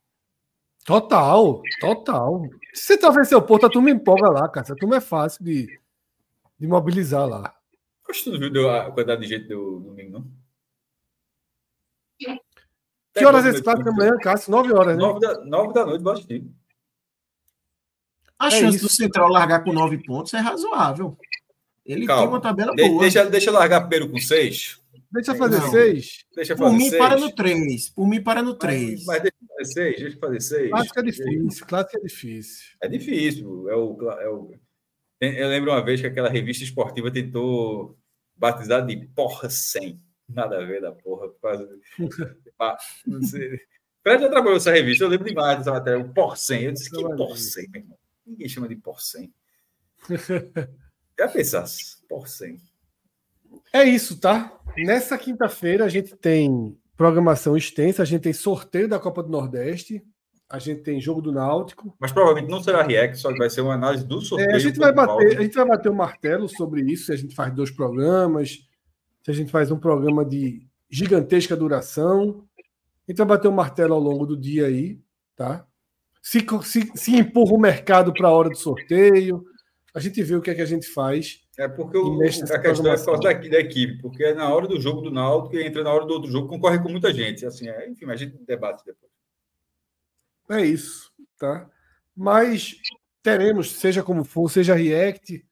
Total, 0.84 1.62
total. 1.80 2.42
Se 2.72 2.84
o 2.84 2.86
Central 2.86 3.12
vencer 3.12 3.38
o 3.38 3.42
Porto, 3.42 3.66
a 3.66 3.70
turma 3.70 3.90
empolga 3.90 4.28
lá, 4.28 4.48
cara. 4.48 4.72
A 4.72 4.76
turma 4.76 4.96
é 4.96 5.00
fácil 5.00 5.44
de, 5.44 5.80
de 6.58 6.66
mobilizar 6.66 7.26
lá. 7.26 7.54
Acho 8.08 8.24
que 8.24 8.30
tu 8.30 8.38
não 8.38 8.50
viu 8.50 8.70
a 8.70 8.90
quantidade 8.90 9.22
de 9.22 9.28
gente 9.28 9.48
do 9.48 9.80
domingo, 9.80 10.12
não? 10.12 10.44
Que 13.14 13.24
horas 13.24 13.46
é 13.46 13.50
esse 13.50 13.62
clássico 13.62 13.88
amanhã, 13.88 14.16
Cássio? 14.18 14.50
Nove 14.50 14.72
horas, 14.72 14.96
né? 14.96 15.02
Nove 15.02 15.20
da, 15.20 15.44
nove 15.44 15.72
da 15.72 15.86
noite, 15.86 16.02
bastante. 16.02 16.50
A 18.38 18.48
é 18.48 18.50
chance 18.50 18.76
isso. 18.76 18.86
do 18.86 18.92
Central 18.92 19.28
largar 19.28 19.62
com 19.62 19.72
nove 19.72 20.02
pontos 20.04 20.34
é 20.34 20.38
razoável. 20.38 21.16
Ele 21.84 22.06
Calma. 22.06 22.22
tem 22.22 22.28
uma 22.30 22.40
tabela 22.40 22.74
de, 22.74 22.88
boa. 22.88 23.00
Deixa, 23.02 23.24
deixa 23.26 23.50
eu 23.50 23.54
largar 23.54 23.80
primeiro 23.82 24.10
com 24.10 24.18
seis. 24.18 24.80
Deixa 25.12 25.32
eu 25.32 25.36
fazer 25.36 25.58
não. 25.58 25.70
seis. 25.70 26.24
Deixa 26.34 26.56
fazer 26.56 26.70
Por 26.70 26.76
mim, 26.76 26.88
seis. 26.88 27.02
para 27.02 27.16
no 27.16 27.32
três. 27.32 27.88
Por 27.90 28.06
mim, 28.08 28.22
para 28.22 28.42
no 28.42 28.54
três. 28.54 29.04
Mas, 29.04 29.22
mas 29.22 29.22
deixa 29.22 29.36
eu 29.40 29.48
fazer 29.48 29.72
seis. 29.72 30.00
Deixa 30.00 30.16
eu 30.16 30.20
fazer 30.20 30.40
seis. 30.40 30.70
Clássico 30.70 30.98
é 30.98 31.02
difícil. 31.02 31.66
Clássico 31.66 31.96
é 31.96 32.00
difícil. 32.00 32.64
É 32.80 32.88
difícil. 32.88 33.70
É 33.70 33.76
o, 33.76 34.10
é 34.10 34.28
o... 34.28 34.54
Eu 35.20 35.48
lembro 35.48 35.70
uma 35.70 35.84
vez 35.84 36.00
que 36.00 36.06
aquela 36.06 36.28
revista 36.28 36.64
esportiva 36.64 37.10
tentou 37.10 37.96
batizar 38.36 38.84
de 38.84 39.06
porra 39.14 39.48
sem. 39.48 40.00
Nada 40.28 40.58
a 40.58 40.64
ver 40.64 40.80
da 40.80 40.90
porra. 40.90 41.28
Por 41.28 41.40
causa 41.40 41.66
de... 41.66 41.80
não 43.06 43.22
sei. 43.22 43.60
Fred 44.04 44.22
já 44.22 44.28
trabalhou 44.28 44.58
essa 44.58 44.70
revista, 44.70 45.04
eu 45.04 45.08
lembro 45.08 45.26
demais 45.26 45.56
dessa 45.58 45.70
matéria, 45.70 45.98
o 45.98 46.12
Porcem. 46.12 46.64
Eu 46.64 46.72
disse, 46.72 46.90
que 46.90 47.02
Porcem, 47.16 47.70
meu 47.70 47.80
irmão? 47.80 47.98
Ninguém 48.26 48.48
chama 48.48 48.68
de 48.68 48.76
Porcem. 48.76 49.32
Já 51.18 51.28
pensasse, 51.28 51.96
Porcem. 52.08 52.58
É 53.72 53.84
isso, 53.84 54.20
tá? 54.20 54.52
Nessa 54.76 55.16
quinta-feira 55.16 55.84
a 55.84 55.88
gente 55.88 56.16
tem 56.16 56.76
programação 56.96 57.56
extensa, 57.56 58.02
a 58.02 58.04
gente 58.04 58.22
tem 58.22 58.32
sorteio 58.32 58.88
da 58.88 58.98
Copa 58.98 59.22
do 59.22 59.30
Nordeste, 59.30 60.02
a 60.48 60.58
gente 60.58 60.82
tem 60.82 61.00
jogo 61.00 61.20
do 61.20 61.32
Náutico. 61.32 61.94
Mas 61.98 62.12
provavelmente 62.12 62.50
não 62.50 62.62
será 62.62 62.82
react, 62.82 63.18
só 63.18 63.34
vai 63.34 63.50
ser 63.50 63.60
uma 63.60 63.74
análise 63.74 64.04
do 64.04 64.20
sorteio. 64.20 64.50
É, 64.50 64.54
a, 64.54 64.58
gente 64.58 64.78
vai 64.78 64.92
bater, 64.92 65.38
a 65.38 65.42
gente 65.42 65.54
vai 65.54 65.66
bater 65.66 65.88
o 65.88 65.92
um 65.92 65.96
martelo 65.96 66.48
sobre 66.48 66.82
isso, 66.82 67.06
se 67.06 67.12
a 67.12 67.16
gente 67.16 67.34
faz 67.34 67.52
dois 67.52 67.70
programas, 67.70 68.58
se 69.22 69.30
a 69.30 69.34
gente 69.34 69.50
faz 69.50 69.70
um 69.70 69.78
programa 69.78 70.24
de 70.24 70.66
gigantesca 70.88 71.56
duração. 71.56 72.44
A 73.06 73.10
gente 73.10 73.18
vai 73.18 73.26
bater 73.26 73.48
o 73.48 73.50
um 73.50 73.54
martelo 73.54 73.94
ao 73.94 74.00
longo 74.00 74.26
do 74.26 74.36
dia 74.36 74.66
aí, 74.66 75.00
tá? 75.36 75.66
Se, 76.22 76.46
se, 76.62 76.92
se 76.94 77.16
empurra 77.16 77.54
o 77.54 77.60
mercado 77.60 78.12
para 78.12 78.28
a 78.28 78.32
hora 78.32 78.48
do 78.48 78.56
sorteio, 78.56 79.44
a 79.94 80.00
gente 80.00 80.20
vê 80.24 80.34
o 80.34 80.42
que 80.42 80.50
é 80.50 80.54
que 80.54 80.60
a 80.60 80.66
gente 80.66 80.88
faz. 80.88 81.46
É 81.56 81.68
porque 81.68 81.96
o, 81.96 82.20
a 82.20 82.58
questão 82.58 82.92
é 82.92 82.96
só 82.96 83.16
daqui 83.16 83.48
da 83.48 83.60
equipe, 83.60 84.02
porque 84.02 84.24
é 84.24 84.34
na 84.34 84.52
hora 84.52 84.66
do 84.66 84.80
jogo 84.80 85.00
do 85.00 85.10
Náutico 85.10 85.54
e 85.54 85.64
entra 85.64 85.84
na 85.84 85.92
hora 85.92 86.04
do 86.04 86.14
outro 86.14 86.30
jogo, 86.30 86.48
concorre 86.48 86.82
com 86.82 86.88
muita 86.88 87.14
gente. 87.14 87.46
Assim, 87.46 87.68
é, 87.68 87.88
enfim, 87.88 88.06
a 88.10 88.16
gente 88.16 88.36
debate 88.38 88.84
depois. 88.84 89.12
É 90.50 90.66
isso, 90.66 91.12
tá? 91.38 91.70
Mas 92.14 92.76
teremos, 93.22 93.70
seja 93.70 94.02
como 94.02 94.24
for, 94.24 94.50
seja 94.50 94.74
React, 94.74 95.46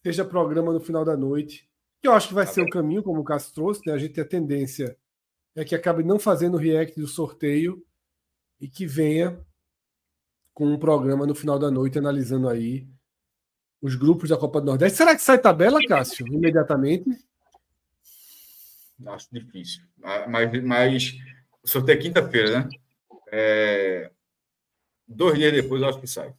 seja 0.00 0.24
programa 0.24 0.72
no 0.72 0.80
final 0.80 1.04
da 1.04 1.16
noite, 1.16 1.68
que 2.00 2.06
eu 2.06 2.12
acho 2.12 2.28
que 2.28 2.34
vai 2.34 2.46
tá 2.46 2.52
ser 2.52 2.60
bem. 2.60 2.70
o 2.70 2.72
caminho, 2.72 3.02
como 3.02 3.20
o 3.20 3.24
Cássio 3.24 3.52
trouxe, 3.52 3.82
né? 3.84 3.92
A 3.92 3.98
gente 3.98 4.14
tem 4.14 4.22
a 4.22 4.28
tendência 4.28 4.96
é 5.56 5.64
que 5.64 5.74
acabe 5.74 6.04
não 6.04 6.20
fazendo 6.20 6.54
o 6.54 6.58
React 6.58 7.00
do 7.00 7.08
sorteio 7.08 7.84
e 8.60 8.68
que 8.68 8.86
venha 8.86 9.44
com 10.54 10.66
um 10.66 10.78
programa 10.78 11.26
no 11.26 11.34
final 11.34 11.58
da 11.58 11.68
noite 11.68 11.98
analisando 11.98 12.48
aí 12.48 12.88
os 13.80 13.94
grupos 13.94 14.30
da 14.30 14.36
Copa 14.36 14.60
do 14.60 14.66
Nordeste. 14.66 14.98
Será 14.98 15.14
que 15.14 15.22
sai 15.22 15.38
tabela, 15.38 15.78
Cássio, 15.86 16.26
imediatamente? 16.26 17.08
Acho 19.06 19.28
difícil. 19.32 19.82
Mas, 20.28 20.64
mas 20.64 21.18
sorteio 21.64 21.98
é 21.98 22.02
quinta-feira, 22.02 22.60
né? 22.60 22.68
É... 23.30 24.10
Dois 25.06 25.38
dias 25.38 25.52
depois 25.52 25.80
eu 25.80 25.88
acho 25.88 26.00
que 26.00 26.06
sai. 26.06 26.34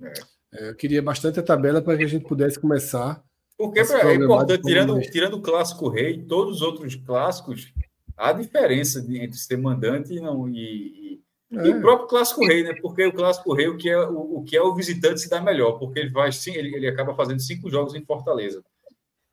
É. 0.00 0.38
É, 0.52 0.70
eu 0.70 0.74
queria 0.74 1.02
bastante 1.02 1.38
a 1.38 1.42
tabela 1.42 1.82
para 1.82 1.96
que 1.96 2.04
a 2.04 2.08
gente 2.08 2.24
pudesse 2.24 2.58
começar. 2.58 3.22
Porque 3.56 3.80
é 3.80 4.14
importante, 4.14 4.62
tirando, 4.62 5.00
tirando 5.00 5.34
o 5.34 5.42
clássico 5.42 5.88
rei, 5.88 6.22
todos 6.22 6.56
os 6.56 6.62
outros 6.62 6.94
clássicos, 6.94 7.72
há 8.16 8.32
diferença 8.32 9.00
entre 9.00 9.36
ser 9.36 9.56
mandante 9.58 10.14
e 10.14 10.20
não. 10.20 10.48
E, 10.48 11.20
é. 11.52 11.66
E 11.66 11.70
o 11.70 11.80
próprio 11.80 12.08
Clássico 12.08 12.44
Rei, 12.46 12.62
né? 12.62 12.74
Porque 12.80 13.06
o 13.06 13.12
Clássico 13.12 13.54
Rei, 13.54 13.68
o 13.68 13.76
que 13.76 13.88
é 13.88 13.98
o, 13.98 14.38
o 14.38 14.44
que 14.44 14.56
é 14.56 14.62
o 14.62 14.74
visitante 14.74 15.20
se 15.20 15.30
dá 15.30 15.40
melhor, 15.40 15.78
porque 15.78 15.98
ele 15.98 16.10
vai 16.10 16.30
sim, 16.30 16.52
ele, 16.52 16.74
ele 16.74 16.86
acaba 16.86 17.14
fazendo 17.14 17.40
cinco 17.40 17.70
jogos 17.70 17.94
em 17.94 18.04
Fortaleza. 18.04 18.62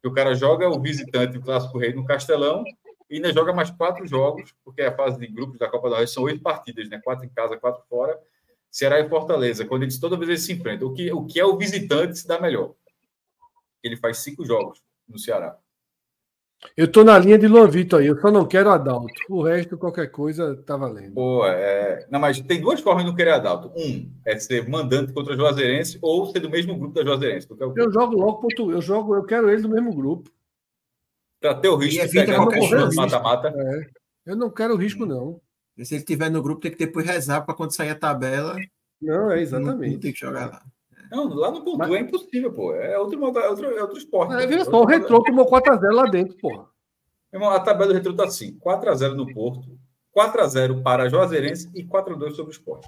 o 0.03 0.11
cara 0.11 0.33
joga 0.33 0.69
o 0.69 0.79
visitante, 0.79 1.37
o 1.37 1.41
Clássico 1.41 1.77
Rei, 1.77 1.93
no 1.93 2.05
Castelão, 2.05 2.63
e 3.09 3.15
ainda 3.15 3.33
joga 3.33 3.53
mais 3.53 3.69
quatro 3.69 4.07
jogos, 4.07 4.53
porque 4.63 4.81
a 4.81 4.95
fase 4.95 5.19
de 5.19 5.27
grupos 5.27 5.59
da 5.59 5.69
Copa 5.69 5.89
da 5.89 5.97
Rei 5.97 6.07
são 6.07 6.23
oito 6.23 6.41
partidas, 6.41 6.87
né? 6.89 7.01
Quatro 7.03 7.25
em 7.25 7.29
casa, 7.29 7.57
quatro 7.57 7.83
fora. 7.89 8.17
Ceará 8.71 8.99
e 8.99 9.07
Fortaleza, 9.07 9.65
quando 9.65 9.83
eles 9.83 9.99
toda 9.99 10.17
vez 10.17 10.29
eles 10.29 10.41
se 10.41 10.53
enfrentam. 10.53 10.89
O 10.89 10.93
que, 10.93 11.11
o 11.11 11.25
que 11.25 11.39
é 11.39 11.45
o 11.45 11.57
visitante 11.57 12.17
se 12.17 12.27
dá 12.27 12.39
melhor. 12.39 12.73
Ele 13.81 13.95
faz 13.95 14.17
cinco 14.17 14.43
jogos 14.45 14.81
no 15.07 15.17
Ceará. 15.17 15.57
Eu 16.75 16.91
tô 16.91 17.03
na 17.03 17.17
linha 17.19 17.37
de 17.37 17.47
Luan 17.47 17.67
Vitor 17.67 17.99
aí, 17.99 18.07
eu 18.07 18.19
só 18.19 18.31
não 18.31 18.45
quero 18.45 18.69
Adalto. 18.69 19.13
O 19.29 19.43
resto, 19.43 19.77
qualquer 19.77 20.07
coisa, 20.07 20.55
tá 20.65 20.75
valendo. 20.75 21.13
Pô, 21.13 21.45
é... 21.45 22.07
Não, 22.09 22.19
mas 22.19 22.39
tem 22.39 22.59
duas 22.59 22.79
formas 22.79 23.03
de 23.03 23.09
não 23.09 23.15
querer 23.15 23.31
Adalto. 23.31 23.71
Um 23.75 24.11
é 24.25 24.37
ser 24.37 24.67
mandante 24.67 25.13
contra 25.13 25.33
a 25.33 25.37
Juazeirense 25.37 25.99
ou 26.01 26.25
ser 26.27 26.39
do 26.39 26.49
mesmo 26.49 26.77
grupo 26.77 26.93
da 26.95 27.03
Juazeirense. 27.03 27.47
Eu 27.49 27.91
jogo 27.91 28.15
logo 28.15 28.39
contra... 28.39 28.63
Eu 28.63 28.81
jogo, 28.81 29.15
eu 29.15 29.23
quero 29.23 29.49
ele 29.49 29.61
do 29.61 29.69
mesmo 29.69 29.93
grupo. 29.93 30.31
Para 31.39 31.55
ter 31.55 31.69
o 31.69 31.75
risco 31.75 32.05
de 32.07 32.11
pegar 32.11 32.37
qualquer 32.37 32.93
mata-mata. 32.93 33.53
É. 33.55 34.31
Eu 34.31 34.35
não 34.35 34.49
quero 34.49 34.75
risco, 34.75 35.05
não. 35.05 35.39
E 35.77 35.85
se 35.85 35.93
ele 35.93 36.01
estiver 36.01 36.31
no 36.31 36.41
grupo, 36.41 36.61
tem 36.61 36.71
que 36.71 36.77
depois 36.77 37.05
rezar 37.05 37.41
para 37.41 37.53
quando 37.53 37.75
sair 37.75 37.89
a 37.89 37.95
tabela. 37.95 38.55
Não, 39.01 39.31
é 39.31 39.41
exatamente. 39.41 39.93
Não 39.93 39.99
tem 39.99 40.13
que 40.13 40.19
jogar 40.19 40.47
lá. 40.47 40.63
Não, 41.11 41.27
lá 41.27 41.51
no 41.51 41.63
Pontu 41.63 41.77
Mas... 41.77 41.91
é 41.91 41.99
impossível, 41.99 42.53
pô. 42.53 42.73
É 42.73 42.97
outro, 42.97 43.23
é 43.23 43.49
outro, 43.49 43.65
é 43.65 43.81
outro 43.81 43.97
esporte. 43.97 44.33
É, 44.33 44.47
viu 44.47 44.63
só, 44.65 44.81
o 44.81 44.85
Retrô 44.85 45.23
tomou 45.23 45.49
4x0 45.49 45.91
lá 45.91 46.03
dentro, 46.03 46.37
pô. 46.37 46.67
Irmão, 47.33 47.49
a 47.49 47.59
tabela 47.59 47.87
do 47.87 47.93
Retrô 47.93 48.13
tá 48.15 48.25
assim: 48.25 48.57
4x0 48.59 49.13
no 49.13 49.33
Porto, 49.33 49.77
4x0 50.15 50.81
para 50.81 51.03
a 51.03 51.09
Juazeirense 51.09 51.69
e 51.75 51.83
4x2 51.83 52.31
sobre 52.31 52.51
o 52.51 52.55
esporte. 52.55 52.87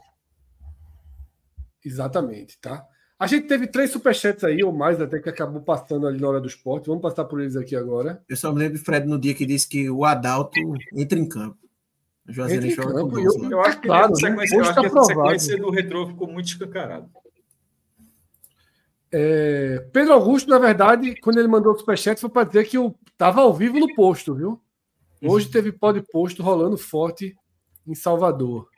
Exatamente, 1.83 2.59
tá? 2.59 2.85
A 3.19 3.25
gente 3.25 3.47
teve 3.47 3.65
três 3.65 3.89
superchats 3.89 4.43
aí, 4.43 4.63
ou 4.63 4.71
mais, 4.71 5.01
até 5.01 5.19
que 5.19 5.27
acabou 5.27 5.61
passando 5.61 6.07
ali 6.07 6.19
na 6.21 6.27
hora 6.27 6.39
do 6.39 6.47
esporte. 6.47 6.87
Vamos 6.87 7.01
passar 7.01 7.25
por 7.25 7.41
eles 7.41 7.55
aqui 7.55 7.75
agora. 7.75 8.23
Eu 8.29 8.37
só 8.37 8.53
me 8.53 8.59
lembro 8.59 8.77
de 8.77 8.83
Fred 8.83 9.07
no 9.07 9.17
dia 9.17 9.33
que 9.33 9.45
disse 9.45 9.67
que 9.67 9.89
o 9.89 10.05
Adalto 10.05 10.59
entra 10.95 11.17
em 11.17 11.27
campo. 11.27 11.57
O 12.27 12.31
Juazeirense 12.31 12.75
joga 12.75 12.93
com 12.93 13.19
eu, 13.19 13.51
eu, 13.51 13.61
acho 13.61 13.81
que, 13.81 13.87
claro, 13.87 14.11
essa, 14.11 14.27
sequência, 14.27 14.55
eu 14.55 14.61
acho 14.61 14.75
tá 14.75 14.81
que 14.81 14.87
essa 14.87 15.03
sequência 15.03 15.57
do 15.57 15.71
retrô 15.71 16.07
ficou 16.07 16.27
muito 16.27 16.47
escancarada. 16.47 17.09
É, 19.11 19.87
Pedro 19.91 20.13
Augusto, 20.13 20.49
na 20.49 20.59
verdade, 20.59 21.15
quando 21.21 21.39
ele 21.39 21.47
mandou 21.47 21.73
o 21.73 21.77
superchat, 21.77 22.19
foi 22.19 22.29
para 22.29 22.47
dizer 22.47 22.65
que 22.65 22.77
eu 22.77 22.97
estava 23.11 23.41
ao 23.41 23.53
vivo 23.53 23.79
no 23.79 23.93
posto, 23.95 24.35
viu? 24.35 24.61
Hoje 25.21 25.49
teve 25.49 25.71
pod 25.71 26.01
posto 26.11 26.43
rolando 26.43 26.77
forte 26.77 27.35
em 27.85 27.95
Salvador. 27.95 28.69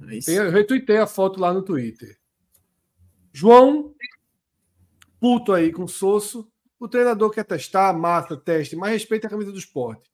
É 0.00 0.30
eu 0.30 0.50
retuitei 0.50 0.98
a 0.98 1.06
foto 1.06 1.40
lá 1.40 1.52
no 1.52 1.62
Twitter. 1.62 2.16
João, 3.32 3.94
puto 5.18 5.52
aí 5.52 5.72
com 5.72 5.84
o 5.84 5.88
Sosso. 5.88 6.48
O 6.78 6.86
treinador 6.86 7.30
quer 7.30 7.44
testar, 7.44 7.92
massa, 7.92 8.36
teste, 8.36 8.76
mas 8.76 8.92
respeita 8.92 9.26
a 9.26 9.30
camisa 9.30 9.50
do 9.50 9.58
esporte. 9.58 10.08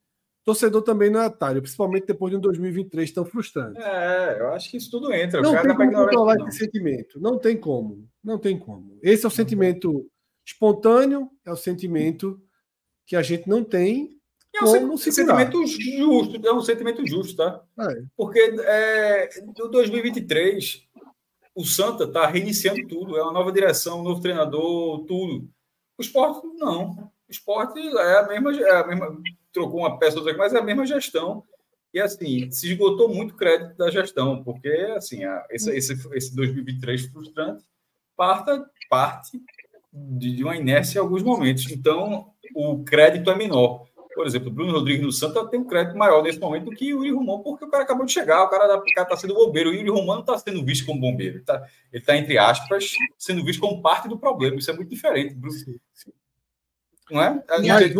Torcedor 0.44 0.82
também 0.82 1.10
não 1.10 1.20
é 1.20 1.26
otário, 1.26 1.62
principalmente 1.62 2.06
depois 2.06 2.31
de 2.31 2.36
um 2.36 2.40
2023 2.40 3.10
tão 3.12 3.24
frustrante. 3.24 3.81
É, 3.81 4.36
eu 4.40 4.48
acho 4.48 4.70
que 4.70 4.76
isso 4.76 4.90
tudo 4.90 5.12
entra. 5.12 5.40
Não 5.40 5.52
tem 5.52 5.74
como 5.74 5.92
controlar 5.92 6.36
esse 6.48 6.58
sentimento. 6.58 7.20
Não 7.20 7.39
tem 7.39 7.56
como. 7.56 8.08
Não 8.23 8.39
tem 8.39 8.58
como. 8.58 8.98
Esse 9.02 9.24
é 9.24 9.28
o 9.28 9.31
sentimento 9.31 10.06
espontâneo, 10.47 11.31
é 11.44 11.50
o 11.50 11.56
sentimento 11.56 12.40
que 13.06 13.16
a 13.16 13.23
gente 13.23 13.48
não 13.48 13.64
tem 13.64 14.14
é 14.55 14.62
um, 14.62 14.81
como 14.81 14.98
sentimento 14.98 15.66
justo, 15.66 16.47
é 16.47 16.52
um 16.52 16.62
sentimento 16.62 17.05
justo, 17.05 17.36
tá? 17.36 17.60
É. 17.81 18.02
Porque 18.16 18.39
é, 18.39 19.28
no 19.58 19.68
2023 19.68 20.86
o 21.56 21.64
Santa 21.64 22.05
está 22.05 22.26
reiniciando 22.26 22.86
tudo, 22.86 23.16
é 23.16 23.23
uma 23.23 23.32
nova 23.32 23.50
direção, 23.50 24.00
um 24.00 24.05
novo 24.05 24.20
treinador, 24.20 25.05
tudo. 25.06 25.48
O 25.98 26.02
esporte 26.02 26.47
não. 26.56 26.92
O 27.28 27.31
esporte 27.31 27.81
é 27.81 28.18
a 28.18 28.28
mesma, 28.28 28.56
é 28.56 28.76
a 28.76 28.86
mesma 28.86 29.23
trocou 29.55 29.81
uma 29.81 29.99
peça, 29.99 30.20
mas 30.36 30.52
é 30.52 30.58
a 30.58 30.62
mesma 30.62 30.84
gestão. 30.84 31.42
E 31.94 32.00
assim, 32.00 32.50
se 32.50 32.73
esgotou 32.73 33.08
muito 33.08 33.36
crédito 33.36 33.76
da 33.76 33.89
gestão, 33.89 34.42
porque 34.42 34.68
assim, 34.97 35.24
a, 35.24 35.47
esse, 35.49 35.70
esse, 35.74 35.92
esse 36.12 36.34
2023 36.34 37.07
frustrante 37.07 37.65
parta, 38.16 38.68
parte 38.91 39.41
de, 39.92 40.36
de 40.36 40.44
uma 40.44 40.57
inércia 40.57 40.99
em 40.99 41.02
alguns 41.02 41.23
momentos. 41.23 41.70
Então, 41.70 42.33
o 42.55 42.83
crédito 42.84 43.31
é 43.31 43.36
menor. 43.36 43.86
Por 44.15 44.26
exemplo, 44.26 44.49
o 44.49 44.52
Bruno 44.52 44.73
Rodrigues 44.73 45.05
no 45.05 45.10
Santa 45.10 45.44
tem 45.49 45.58
um 45.58 45.66
crédito 45.66 45.97
maior 45.97 46.23
nesse 46.23 46.39
momento 46.39 46.66
do 46.66 46.70
que 46.70 46.94
o 46.94 47.05
Yuri 47.05 47.10
Romão, 47.10 47.41
porque 47.41 47.65
o 47.65 47.68
cara 47.68 47.83
acabou 47.83 48.07
de 48.07 48.12
chegar, 48.12 48.44
o 48.44 48.49
cara 48.49 48.81
está 48.86 49.16
sendo 49.16 49.34
bombeiro. 49.34 49.70
O 49.70 49.74
Yuri 49.74 49.91
Romão 49.91 50.16
não 50.16 50.20
está 50.20 50.39
sendo 50.39 50.65
visto 50.65 50.86
como 50.86 51.00
bombeiro, 51.00 51.34
ele 51.34 51.41
está, 51.41 51.66
tá, 52.07 52.16
entre 52.16 52.39
aspas, 52.39 52.92
sendo 53.18 53.44
visto 53.44 53.60
como 53.60 53.83
parte 53.83 54.08
do 54.08 54.18
problema. 54.18 54.57
Isso 54.57 54.70
é 54.70 54.74
muito 54.74 54.91
diferente. 54.91 55.36
Sim. 55.92 56.12
Não 57.10 57.20
é? 57.20 57.42
A 57.49 57.60
gente, 57.60 57.94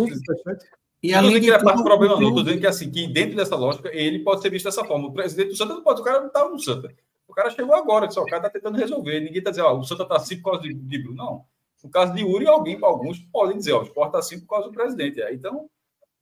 e 1.09 1.11
não 1.11 1.19
além 1.19 1.39
que 1.39 1.47
ele 1.47 1.55
é 1.55 1.63
parte 1.63 1.77
do 1.77 1.83
problema, 1.83 2.15
não. 2.15 2.27
Estou 2.27 2.43
dizendo 2.43 2.59
que, 2.59 2.67
assim, 2.67 2.89
que 2.89 3.07
dentro 3.07 3.35
dessa 3.35 3.55
lógica, 3.55 3.89
ele 3.93 4.19
pode 4.19 4.41
ser 4.41 4.49
visto 4.49 4.65
dessa 4.65 4.83
forma. 4.83 5.07
O 5.07 5.13
presidente 5.13 5.49
do 5.49 5.55
Santa 5.55 5.73
não 5.73 5.83
pode, 5.83 6.01
o 6.01 6.03
cara 6.03 6.19
não 6.19 6.27
estava 6.27 6.49
no 6.49 6.59
Santa. 6.59 6.93
O 7.27 7.33
cara 7.33 7.49
chegou 7.49 7.75
agora, 7.75 8.09
só, 8.09 8.21
o 8.21 8.25
cara 8.25 8.37
está 8.37 8.49
tentando 8.49 8.77
resolver. 8.77 9.19
Ninguém 9.19 9.39
está 9.39 9.49
dizendo, 9.49 9.67
ó, 9.67 9.77
o 9.77 9.83
Santa 9.83 10.03
está 10.03 10.15
assim 10.15 10.37
por 10.37 10.51
causa 10.51 10.63
de, 10.63 10.73
de 10.73 10.97
Bruno. 10.99 11.17
Não. 11.17 11.45
No 11.83 11.89
caso 11.89 12.13
de 12.13 12.21
Yuri, 12.21 12.47
alguém, 12.47 12.79
alguns 12.81 13.19
podem 13.31 13.57
dizer, 13.57 13.73
ó, 13.73 13.81
o 13.81 13.83
Sport 13.83 14.07
está 14.07 14.19
assim 14.19 14.39
por 14.39 14.47
causa 14.47 14.67
do 14.67 14.73
presidente. 14.73 15.21
Então, 15.31 15.69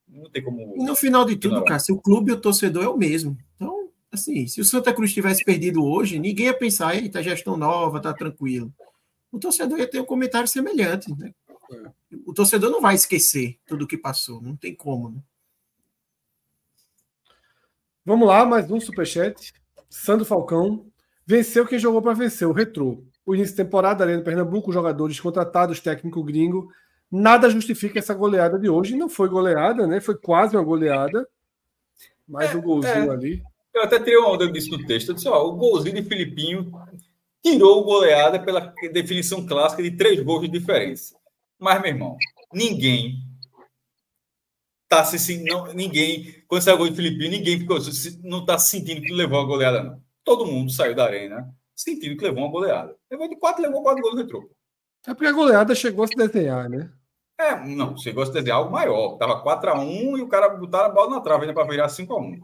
não 0.08 0.30
tem 0.30 0.44
como. 0.44 0.76
No 0.76 0.96
final 0.96 1.24
de 1.26 1.36
tudo, 1.36 1.64
cara, 1.64 1.80
se 1.80 1.92
o 1.92 2.02
clube 2.02 2.32
e 2.32 2.34
o 2.34 2.40
torcedor 2.40 2.84
é 2.84 2.90
o 2.90 2.98
mesmo. 2.98 3.38
Então, 3.56 3.90
assim, 4.12 4.46
se 4.48 4.60
o 4.60 4.66
Santa 4.66 4.94
Cruz 4.94 5.14
tivesse 5.14 5.46
perdido 5.46 5.84
hoje, 5.86 6.20
ninguém 6.20 6.48
ia 6.48 6.54
pensar, 6.54 6.96
eita, 6.96 7.24
gestão 7.24 7.56
nova, 7.56 8.02
tá 8.02 8.14
tranquilo. 8.14 8.74
O 9.32 9.40
torcedor 9.40 9.80
ia 9.80 9.90
ter 9.90 10.00
um 10.00 10.06
comentário 10.06 10.48
semelhante, 10.48 11.10
né? 11.18 11.32
O 12.26 12.34
torcedor 12.34 12.70
não 12.70 12.82
vai 12.82 12.96
esquecer 12.96 13.60
tudo 13.66 13.86
o 13.86 13.88
que 13.88 13.98
passou, 13.98 14.42
não 14.42 14.56
tem 14.56 14.76
como, 14.76 15.10
né? 15.10 15.22
Vamos 18.06 18.28
lá, 18.28 18.46
mais 18.46 18.70
um 18.70 18.80
superchat. 18.80 19.54
Sandro 19.90 20.26
Falcão. 20.26 20.86
Venceu 21.26 21.66
quem 21.66 21.80
jogou 21.80 22.02
para 22.02 22.14
vencer, 22.14 22.48
o 22.48 22.52
Retrô. 22.52 23.04
O 23.26 23.34
início 23.34 23.56
de 23.56 23.64
temporada, 23.64 24.04
Arena 24.04 24.22
Pernambuco, 24.22 24.74
jogadores 24.74 25.18
contratados, 25.20 25.80
técnico 25.80 26.22
gringo, 26.22 26.70
Nada 27.16 27.48
justifica 27.48 28.00
essa 28.00 28.16
goleada 28.16 28.58
de 28.58 28.68
hoje. 28.68 28.96
Não 28.96 29.08
foi 29.08 29.30
goleada, 29.30 29.86
né? 29.86 30.02
Foi 30.02 30.18
quase 30.18 30.58
uma 30.58 30.64
goleada. 30.64 31.28
Mas 32.28 32.52
é, 32.52 32.58
o 32.58 32.62
golzinho 32.64 33.12
é. 33.12 33.14
ali. 33.14 33.44
Eu 33.72 33.84
até 33.84 34.00
tirei 34.00 34.18
uma 34.18 34.32
onda 34.32 34.52
disso 34.52 34.72
no 34.72 34.84
texto. 34.84 35.10
Eu 35.10 35.14
disse, 35.14 35.28
ó, 35.28 35.48
o 35.48 35.56
golzinho 35.56 36.02
de 36.02 36.10
Filipinho 36.10 36.72
tirou 37.44 37.82
o 37.82 37.84
goleada 37.84 38.40
pela 38.40 38.74
definição 38.92 39.46
clássica 39.46 39.84
de 39.84 39.92
três 39.92 40.24
gols 40.24 40.42
de 40.42 40.48
diferença. 40.48 41.16
Mas, 41.64 41.82
meu 41.82 41.92
irmão, 41.92 42.18
ninguém 42.54 43.24
tá 44.90 45.06
se 45.06 45.42
não, 45.42 45.74
ninguém, 45.74 46.44
quando 46.46 46.62
saiu 46.62 46.76
o 46.76 46.78
gol 46.80 46.90
de 46.90 46.96
Filipinho, 46.98 47.32
ninguém 47.32 47.58
ficou, 47.58 47.80
não 48.22 48.46
tá 48.46 48.60
sentindo 48.60 49.02
que 49.02 49.14
levou 49.14 49.40
a 49.40 49.46
goleada, 49.46 49.82
não. 49.82 50.04
Todo 50.26 50.46
mundo 50.46 50.72
saiu 50.72 50.94
da 50.94 51.06
arena 51.06 51.50
sentindo 51.74 52.18
que 52.18 52.24
levou 52.26 52.44
uma 52.44 52.52
goleada. 52.52 52.96
Levou 53.10 53.30
de 53.30 53.38
quatro, 53.38 53.62
levou 53.64 53.82
quatro 53.82 54.02
gols 54.04 54.14
no 54.14 54.22
retrô. 54.22 54.52
É 55.08 55.14
porque 55.14 55.28
a 55.28 55.32
goleada 55.32 55.74
chegou 55.74 56.04
a 56.04 56.08
se 56.08 56.16
desenhar, 56.16 56.70
né? 56.70 56.92
É, 57.40 57.56
não, 57.66 57.98
você 57.98 58.12
gosta 58.12 58.34
de 58.34 58.40
desenhar 58.40 58.58
algo 58.58 58.72
maior. 58.72 59.18
Tava 59.18 59.42
4x1 59.42 60.18
e 60.18 60.22
o 60.22 60.28
cara 60.28 60.50
botaram 60.50 60.86
a 60.86 60.94
bola 60.94 61.12
na 61.12 61.22
trave 61.22 61.44
ainda 61.44 61.54
para 61.54 61.70
virar 61.70 61.88
5x1. 61.88 62.42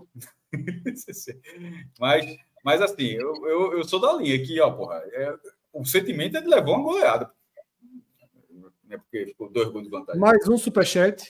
mas, 2.00 2.38
mas 2.64 2.82
assim, 2.82 3.08
eu, 3.08 3.46
eu, 3.46 3.78
eu, 3.78 3.84
sou 3.84 4.00
da 4.00 4.14
linha 4.14 4.36
aqui, 4.36 4.60
ó, 4.62 4.72
porra. 4.72 4.96
É, 5.12 5.36
o 5.74 5.84
sentimento 5.84 6.38
é 6.38 6.42
de 6.42 6.48
levar 6.48 6.72
uma 6.72 6.84
goleada. 6.84 7.30
É 8.90 8.98
porque 8.98 9.28
ficou 9.28 9.50
dois 9.50 9.70
gols 9.70 9.86
de 9.86 9.90
vantagem. 9.90 10.20
Mais 10.20 10.48
um 10.48 10.58
superchat. 10.58 11.30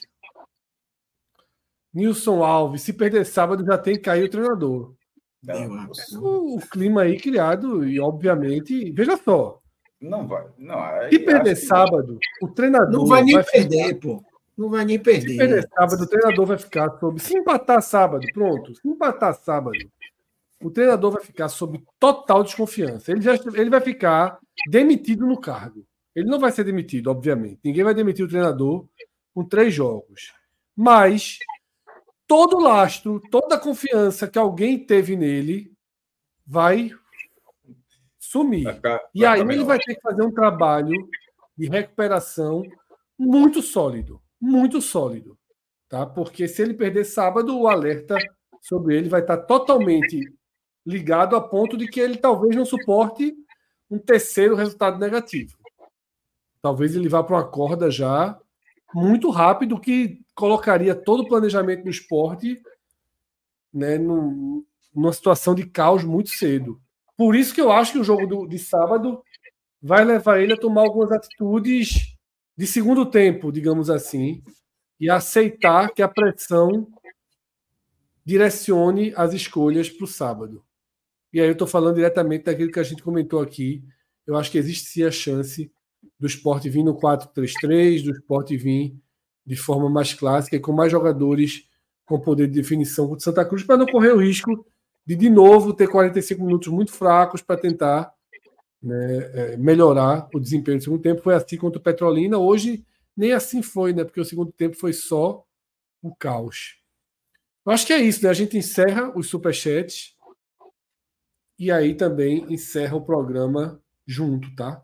Nilson 1.93 2.43
Alves, 2.43 2.83
se 2.83 2.93
perder 2.93 3.25
sábado 3.25 3.65
já 3.65 3.77
tem 3.77 3.95
que 3.95 4.01
cair 4.01 4.23
o 4.23 4.29
treinador. 4.29 4.93
Não, 5.41 5.89
o, 6.21 6.57
o 6.57 6.61
clima 6.69 7.03
aí 7.03 7.17
criado, 7.19 7.85
e 7.87 7.99
obviamente, 7.99 8.91
veja 8.91 9.17
só, 9.17 9.59
não 10.01 10.27
vai. 10.27 10.45
Não, 10.57 10.77
Se 11.09 11.19
perder 11.19 11.55
sábado, 11.55 12.17
o 12.41 12.47
treinador. 12.47 12.91
Não 12.91 13.05
vai 13.05 13.23
nem 13.23 13.35
vai 13.35 13.43
perder, 13.43 13.87
ficar... 13.87 13.99
pô. 13.99 14.23
Não 14.57 14.69
vai 14.69 14.85
nem 14.85 14.99
perder. 14.99 15.29
Se 15.29 15.37
perder 15.37 15.69
sábado, 15.69 16.03
o 16.03 16.07
treinador 16.07 16.45
vai 16.45 16.57
ficar 16.57 16.99
sob. 16.99 17.21
Se 17.21 17.37
empatar 17.37 17.81
sábado, 17.81 18.25
pronto. 18.33 18.75
Se 18.75 18.87
empatar 18.87 19.33
sábado, 19.33 19.77
o 20.61 20.71
treinador 20.71 21.11
vai 21.11 21.23
ficar 21.23 21.49
sob 21.49 21.83
total 21.99 22.43
desconfiança. 22.43 23.11
Ele, 23.11 23.21
já, 23.21 23.35
ele 23.53 23.69
vai 23.69 23.81
ficar 23.81 24.39
demitido 24.69 25.25
no 25.25 25.39
cargo. 25.39 25.85
Ele 26.15 26.27
não 26.27 26.39
vai 26.39 26.51
ser 26.51 26.63
demitido, 26.63 27.09
obviamente. 27.09 27.59
Ninguém 27.63 27.83
vai 27.83 27.93
demitir 27.93 28.25
o 28.25 28.29
treinador 28.29 28.87
com 29.33 29.43
três 29.43 29.73
jogos. 29.73 30.33
Mas 30.75 31.37
todo 32.27 32.57
o 32.57 32.61
lastro, 32.61 33.21
toda 33.31 33.55
a 33.55 33.59
confiança 33.59 34.27
que 34.27 34.37
alguém 34.37 34.77
teve 34.85 35.15
nele 35.15 35.73
vai 36.45 36.91
sumir. 38.19 38.63
Vai 38.63 38.73
ficar, 38.75 38.97
vai 38.97 39.07
e 39.15 39.25
aí 39.25 39.41
ele 39.41 39.63
vai 39.63 39.79
ter 39.79 39.95
que 39.95 40.01
fazer 40.01 40.23
um 40.23 40.31
trabalho 40.31 41.09
de 41.57 41.67
recuperação 41.67 42.63
muito 43.17 43.61
sólido, 43.61 44.21
muito 44.39 44.81
sólido, 44.81 45.37
tá? 45.89 46.05
Porque 46.05 46.47
se 46.47 46.61
ele 46.61 46.73
perder 46.73 47.03
sábado, 47.03 47.57
o 47.59 47.67
alerta 47.67 48.15
sobre 48.61 48.95
ele 48.95 49.09
vai 49.09 49.21
estar 49.21 49.37
totalmente 49.37 50.21
ligado 50.85 51.35
a 51.35 51.41
ponto 51.41 51.75
de 51.75 51.87
que 51.87 51.99
ele 51.99 52.17
talvez 52.17 52.55
não 52.55 52.65
suporte 52.65 53.35
um 53.89 53.97
terceiro 53.97 54.55
resultado 54.55 54.97
negativo. 54.99 55.57
Talvez 56.61 56.95
ele 56.95 57.09
vá 57.09 57.23
para 57.23 57.37
uma 57.37 57.47
corda 57.47 57.89
já 57.89 58.37
muito 58.93 59.29
rápido 59.29 59.79
que 59.79 60.19
colocaria 60.33 60.95
todo 60.95 61.21
o 61.21 61.27
planejamento 61.27 61.83
do 61.83 61.89
esporte 61.89 62.61
né, 63.73 63.97
num, 63.97 64.65
numa 64.93 65.13
situação 65.13 65.53
de 65.53 65.65
caos 65.65 66.03
muito 66.03 66.29
cedo. 66.29 66.81
Por 67.15 67.35
isso 67.35 67.53
que 67.53 67.61
eu 67.61 67.71
acho 67.71 67.93
que 67.93 67.99
o 67.99 68.03
jogo 68.03 68.25
do, 68.25 68.47
de 68.47 68.57
sábado 68.57 69.21
vai 69.81 70.03
levar 70.03 70.39
ele 70.39 70.53
a 70.53 70.57
tomar 70.57 70.81
algumas 70.81 71.11
atitudes 71.11 72.15
de 72.57 72.67
segundo 72.67 73.05
tempo, 73.05 73.51
digamos 73.51 73.89
assim, 73.89 74.43
e 74.99 75.09
aceitar 75.09 75.93
que 75.93 76.01
a 76.01 76.07
pressão 76.07 76.87
direcione 78.25 79.13
as 79.15 79.33
escolhas 79.33 79.89
para 79.89 80.03
o 80.03 80.07
sábado. 80.07 80.63
E 81.31 81.39
aí 81.39 81.47
eu 81.47 81.53
estou 81.53 81.67
falando 81.67 81.95
diretamente 81.95 82.45
daquilo 82.45 82.71
que 82.71 82.79
a 82.79 82.83
gente 82.83 83.03
comentou 83.03 83.41
aqui. 83.41 83.83
Eu 84.25 84.35
acho 84.35 84.51
que 84.51 84.57
existe 84.57 84.89
sim 84.89 85.03
a 85.03 85.11
chance 85.11 85.71
do 86.19 86.27
esporte 86.27 86.69
vir 86.69 86.83
no 86.83 86.95
4-3-3, 86.95 88.03
do 88.03 88.11
esporte 88.11 88.57
vir 88.57 88.95
de 89.45 89.55
forma 89.55 89.89
mais 89.89 90.13
clássica 90.13 90.55
e 90.55 90.59
com 90.59 90.71
mais 90.71 90.91
jogadores 90.91 91.67
com 92.05 92.19
poder 92.19 92.47
de 92.47 92.53
definição 92.53 93.07
contra 93.07 93.23
Santa 93.23 93.45
Cruz, 93.45 93.63
para 93.63 93.77
não 93.77 93.85
correr 93.85 94.11
o 94.11 94.21
risco 94.21 94.65
de 95.05 95.15
de 95.15 95.29
novo 95.29 95.73
ter 95.73 95.87
45 95.87 96.43
minutos 96.43 96.67
muito 96.67 96.91
fracos 96.91 97.41
para 97.41 97.59
tentar 97.59 98.13
né, 98.81 99.17
é, 99.33 99.57
melhorar 99.57 100.27
o 100.33 100.39
desempenho 100.39 100.77
do 100.77 100.83
segundo 100.83 101.01
tempo. 101.01 101.21
Foi 101.21 101.33
assim 101.33 101.57
contra 101.57 101.79
o 101.79 101.83
Petrolina. 101.83 102.37
Hoje 102.37 102.85
nem 103.15 103.33
assim 103.33 103.61
foi, 103.61 103.93
né? 103.93 104.03
Porque 104.03 104.21
o 104.21 104.25
segundo 104.25 104.51
tempo 104.51 104.75
foi 104.75 104.93
só 104.93 105.43
o 106.01 106.15
caos. 106.15 106.79
Eu 107.65 107.71
acho 107.71 107.85
que 107.85 107.93
é 107.93 107.97
isso, 107.97 108.23
né? 108.23 108.29
A 108.29 108.33
gente 108.33 108.57
encerra 108.57 109.11
os 109.17 109.27
superchats 109.27 110.15
e 111.57 111.71
aí 111.71 111.93
também 111.93 112.45
encerra 112.51 112.95
o 112.95 113.05
programa 113.05 113.81
junto, 114.07 114.53
tá? 114.55 114.83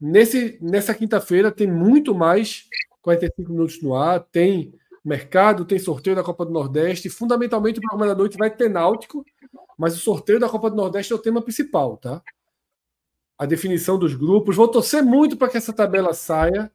Nesse, 0.00 0.58
nessa 0.60 0.94
quinta-feira 0.94 1.50
tem 1.50 1.66
muito 1.66 2.14
mais 2.14 2.68
45 3.02 3.50
minutos 3.50 3.82
no 3.82 3.94
ar, 3.94 4.20
tem 4.20 4.72
mercado, 5.04 5.64
tem 5.64 5.78
sorteio 5.78 6.14
da 6.14 6.22
Copa 6.22 6.44
do 6.44 6.52
Nordeste. 6.52 7.08
Fundamentalmente, 7.08 7.78
o 7.78 7.82
programa 7.82 8.06
da 8.06 8.14
noite 8.14 8.36
vai 8.36 8.50
ter 8.50 8.68
náutico, 8.68 9.24
mas 9.76 9.96
o 9.96 10.00
sorteio 10.00 10.38
da 10.38 10.48
Copa 10.48 10.70
do 10.70 10.76
Nordeste 10.76 11.12
é 11.12 11.16
o 11.16 11.20
tema 11.20 11.42
principal, 11.42 11.96
tá? 11.96 12.22
A 13.36 13.46
definição 13.46 13.98
dos 13.98 14.14
grupos. 14.14 14.56
Vou 14.56 14.68
torcer 14.68 15.02
muito 15.02 15.36
para 15.36 15.48
que 15.48 15.56
essa 15.56 15.72
tabela 15.72 16.12
saia, 16.12 16.70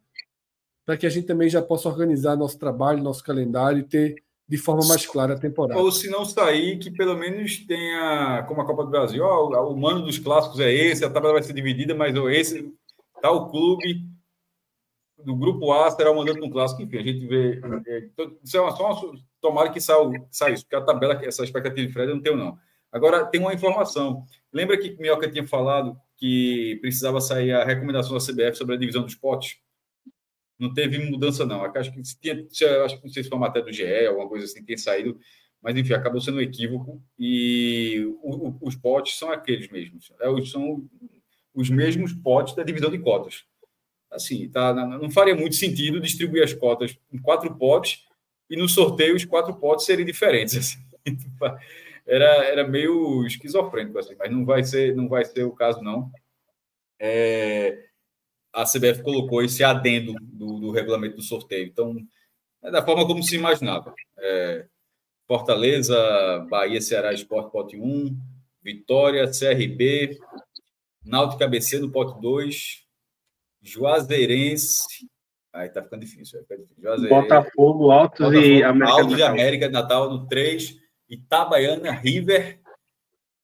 para 0.85 0.97
que 0.97 1.05
a 1.05 1.09
gente 1.09 1.27
também 1.27 1.49
já 1.49 1.61
possa 1.61 1.87
organizar 1.87 2.35
nosso 2.35 2.57
trabalho, 2.57 3.03
nosso 3.03 3.23
calendário 3.23 3.79
e 3.79 3.83
ter 3.83 4.15
de 4.47 4.57
forma 4.57 4.85
mais 4.85 5.05
clara 5.05 5.33
a 5.33 5.39
temporada. 5.39 5.79
Ou 5.79 5.91
se 5.91 6.09
não 6.09 6.25
sair, 6.25 6.77
que 6.77 6.91
pelo 6.91 7.15
menos 7.15 7.65
tenha, 7.65 8.43
como 8.47 8.61
a 8.61 8.65
Copa 8.65 8.83
do 8.83 8.89
Brasil, 8.89 9.23
ó, 9.23 9.71
o 9.71 9.77
mano 9.77 10.01
dos 10.01 10.19
clássicos 10.19 10.59
é 10.59 10.71
esse, 10.71 11.05
a 11.05 11.09
tabela 11.09 11.33
vai 11.33 11.43
ser 11.43 11.53
dividida, 11.53 11.95
mas 11.95 12.13
esse 12.15 12.73
tal 13.23 13.49
clube 13.49 14.05
do 15.23 15.33
grupo 15.33 15.71
A 15.71 15.89
será 15.89 16.11
o 16.11 16.17
mandante 16.17 16.41
no 16.41 16.51
clássico, 16.51 16.81
enfim, 16.81 16.97
a 16.97 17.03
gente 17.03 17.25
vê. 17.25 17.61
É, 17.87 17.99
então, 17.99 18.37
isso 18.43 18.57
é 18.57 18.59
uma, 18.59 18.71
só 18.75 18.91
uma, 18.91 19.17
tomara 19.39 19.71
que 19.71 19.79
saia, 19.79 20.27
saia 20.29 20.53
isso, 20.53 20.65
porque 20.65 20.75
a 20.75 20.81
tabela, 20.81 21.13
essa 21.23 21.41
expectativa 21.41 21.87
de 21.87 21.93
Fred 21.93 22.09
eu 22.09 22.15
não 22.15 22.21
tenho, 22.21 22.35
não. 22.35 22.57
Agora, 22.91 23.25
tem 23.25 23.39
uma 23.39 23.53
informação. 23.53 24.25
Lembra 24.51 24.77
que 24.77 24.97
Minhoca 24.97 25.31
tinha 25.31 25.47
falado 25.47 25.97
que 26.17 26.77
precisava 26.81 27.21
sair 27.21 27.53
a 27.53 27.63
recomendação 27.63 28.13
da 28.13 28.19
CBF 28.19 28.57
sobre 28.57 28.75
a 28.75 28.77
divisão 28.77 29.03
dos 29.03 29.15
potes? 29.15 29.57
Não 30.59 30.73
teve 30.73 30.99
mudança, 31.09 31.45
não. 31.45 31.63
Acho 31.63 31.93
que 31.93 32.01
tinha, 32.19 32.45
acho 32.83 32.97
que 32.97 33.05
não 33.05 33.13
sei 33.13 33.23
se 33.23 33.29
foi 33.29 33.37
uma 33.37 33.47
matéria 33.47 33.65
do 33.65 33.73
GE, 33.73 34.05
alguma 34.05 34.27
coisa 34.27 34.45
assim, 34.45 34.63
tem 34.65 34.77
saído, 34.77 35.17
mas 35.61 35.77
enfim, 35.77 35.93
acabou 35.93 36.19
sendo 36.19 36.39
um 36.39 36.41
equívoco. 36.41 37.01
E 37.17 38.03
o, 38.21 38.49
o, 38.49 38.57
os 38.61 38.75
potes 38.75 39.17
são 39.17 39.31
aqueles 39.31 39.69
mesmos. 39.69 40.11
É, 40.19 40.45
são 40.45 40.85
os 41.53 41.69
mesmos 41.69 42.13
potes 42.13 42.55
da 42.55 42.63
divisão 42.63 42.89
de 42.89 42.99
cotas 42.99 43.45
assim, 44.13 44.47
tá, 44.49 44.73
não 44.73 45.09
faria 45.09 45.35
muito 45.35 45.55
sentido 45.55 45.99
distribuir 45.99 46.43
as 46.43 46.53
cotas 46.53 46.97
em 47.11 47.17
quatro 47.17 47.53
potes 47.55 48.05
e 48.49 48.55
no 48.55 48.69
sorteio 48.69 49.15
os 49.15 49.25
quatro 49.25 49.55
potes 49.55 49.85
serem 49.85 50.05
diferentes. 50.05 50.77
Assim. 51.05 51.19
Era, 52.05 52.45
era 52.45 52.67
meio 52.67 53.25
esquizofrênico, 53.25 53.97
assim, 53.97 54.15
mas 54.17 54.29
não 54.29 54.45
vai 54.45 54.63
ser, 54.63 54.93
não 54.93 55.07
vai 55.07 55.23
ser 55.23 55.43
o 55.43 55.53
caso, 55.53 55.81
não. 55.81 56.11
É, 56.99 57.85
a 58.53 58.63
CBF 58.63 59.01
colocou 59.01 59.41
esse 59.41 59.63
adendo 59.63 60.13
do, 60.21 60.59
do, 60.59 60.71
regulamento 60.71 61.15
do 61.17 61.21
sorteio. 61.21 61.65
Então, 61.65 61.95
é 62.61 62.71
da 62.71 62.85
forma 62.85 63.07
como 63.07 63.23
se 63.23 63.35
imaginava. 63.35 63.93
É, 64.17 64.65
Fortaleza, 65.27 66.45
Bahia, 66.49 66.81
Ceará, 66.81 67.13
Esporte, 67.13 67.51
pote 67.51 67.77
1, 67.77 68.17
Vitória, 68.61 69.27
CRB, 69.27 70.17
Náutico 71.05 71.43
ABC 71.43 71.79
no 71.79 71.91
pote 71.91 72.19
2, 72.21 72.83
Juazeirense. 73.61 75.09
Aí 75.51 75.69
tá 75.69 75.83
ficando 75.83 76.01
difícil. 76.01 76.39
Ficar 76.41 76.55
difícil. 76.57 77.09
Botafogo, 77.09 77.91
Altos 77.91 78.19
Botafogo, 78.19 78.45
e 78.45 78.63
América. 78.63 78.99
Altos 78.99 79.15
de 79.15 79.23
América 79.23 79.67
de 79.67 79.73
Natal 79.73 80.09
no 80.09 80.27
3. 80.27 80.77
Itabaiana, 81.09 81.91
River. 81.91 82.59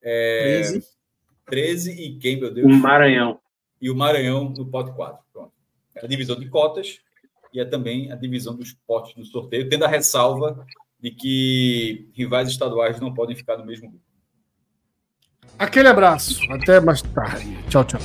É, 0.02 0.62
13. 0.62 0.88
13 1.46 1.92
e 1.92 2.18
quem, 2.18 2.40
meu 2.40 2.54
Deus? 2.54 2.66
O 2.66 2.76
Maranhão. 2.76 3.40
E 3.82 3.90
o 3.90 3.96
Maranhão 3.96 4.50
no 4.50 4.66
pote 4.66 4.92
4. 4.94 5.24
Pronto. 5.32 5.54
É 5.96 6.06
a 6.06 6.08
divisão 6.08 6.40
de 6.40 6.50
cotas 6.50 7.00
e 7.54 7.60
é 7.60 7.66
também 7.66 8.12
a 8.12 8.16
divisão 8.16 8.56
dos 8.56 8.74
potes 8.74 9.16
no 9.16 9.26
sorteio, 9.26 9.70
tendo 9.70 9.86
a 9.86 9.88
ressalva 9.88 10.66
de 11.00 11.12
que 11.12 12.10
rivais 12.14 12.50
estaduais 12.50 13.00
não 13.00 13.14
podem 13.14 13.36
ficar 13.36 13.58
no 13.58 13.66
mesmo 13.66 13.90
grupo. 13.90 14.09
Aquele 15.60 15.90
abraço. 15.90 16.40
Até 16.52 16.80
mais 16.80 17.02
tarde. 17.02 17.58
Tchau, 17.70 17.84
tchau. 17.84 18.00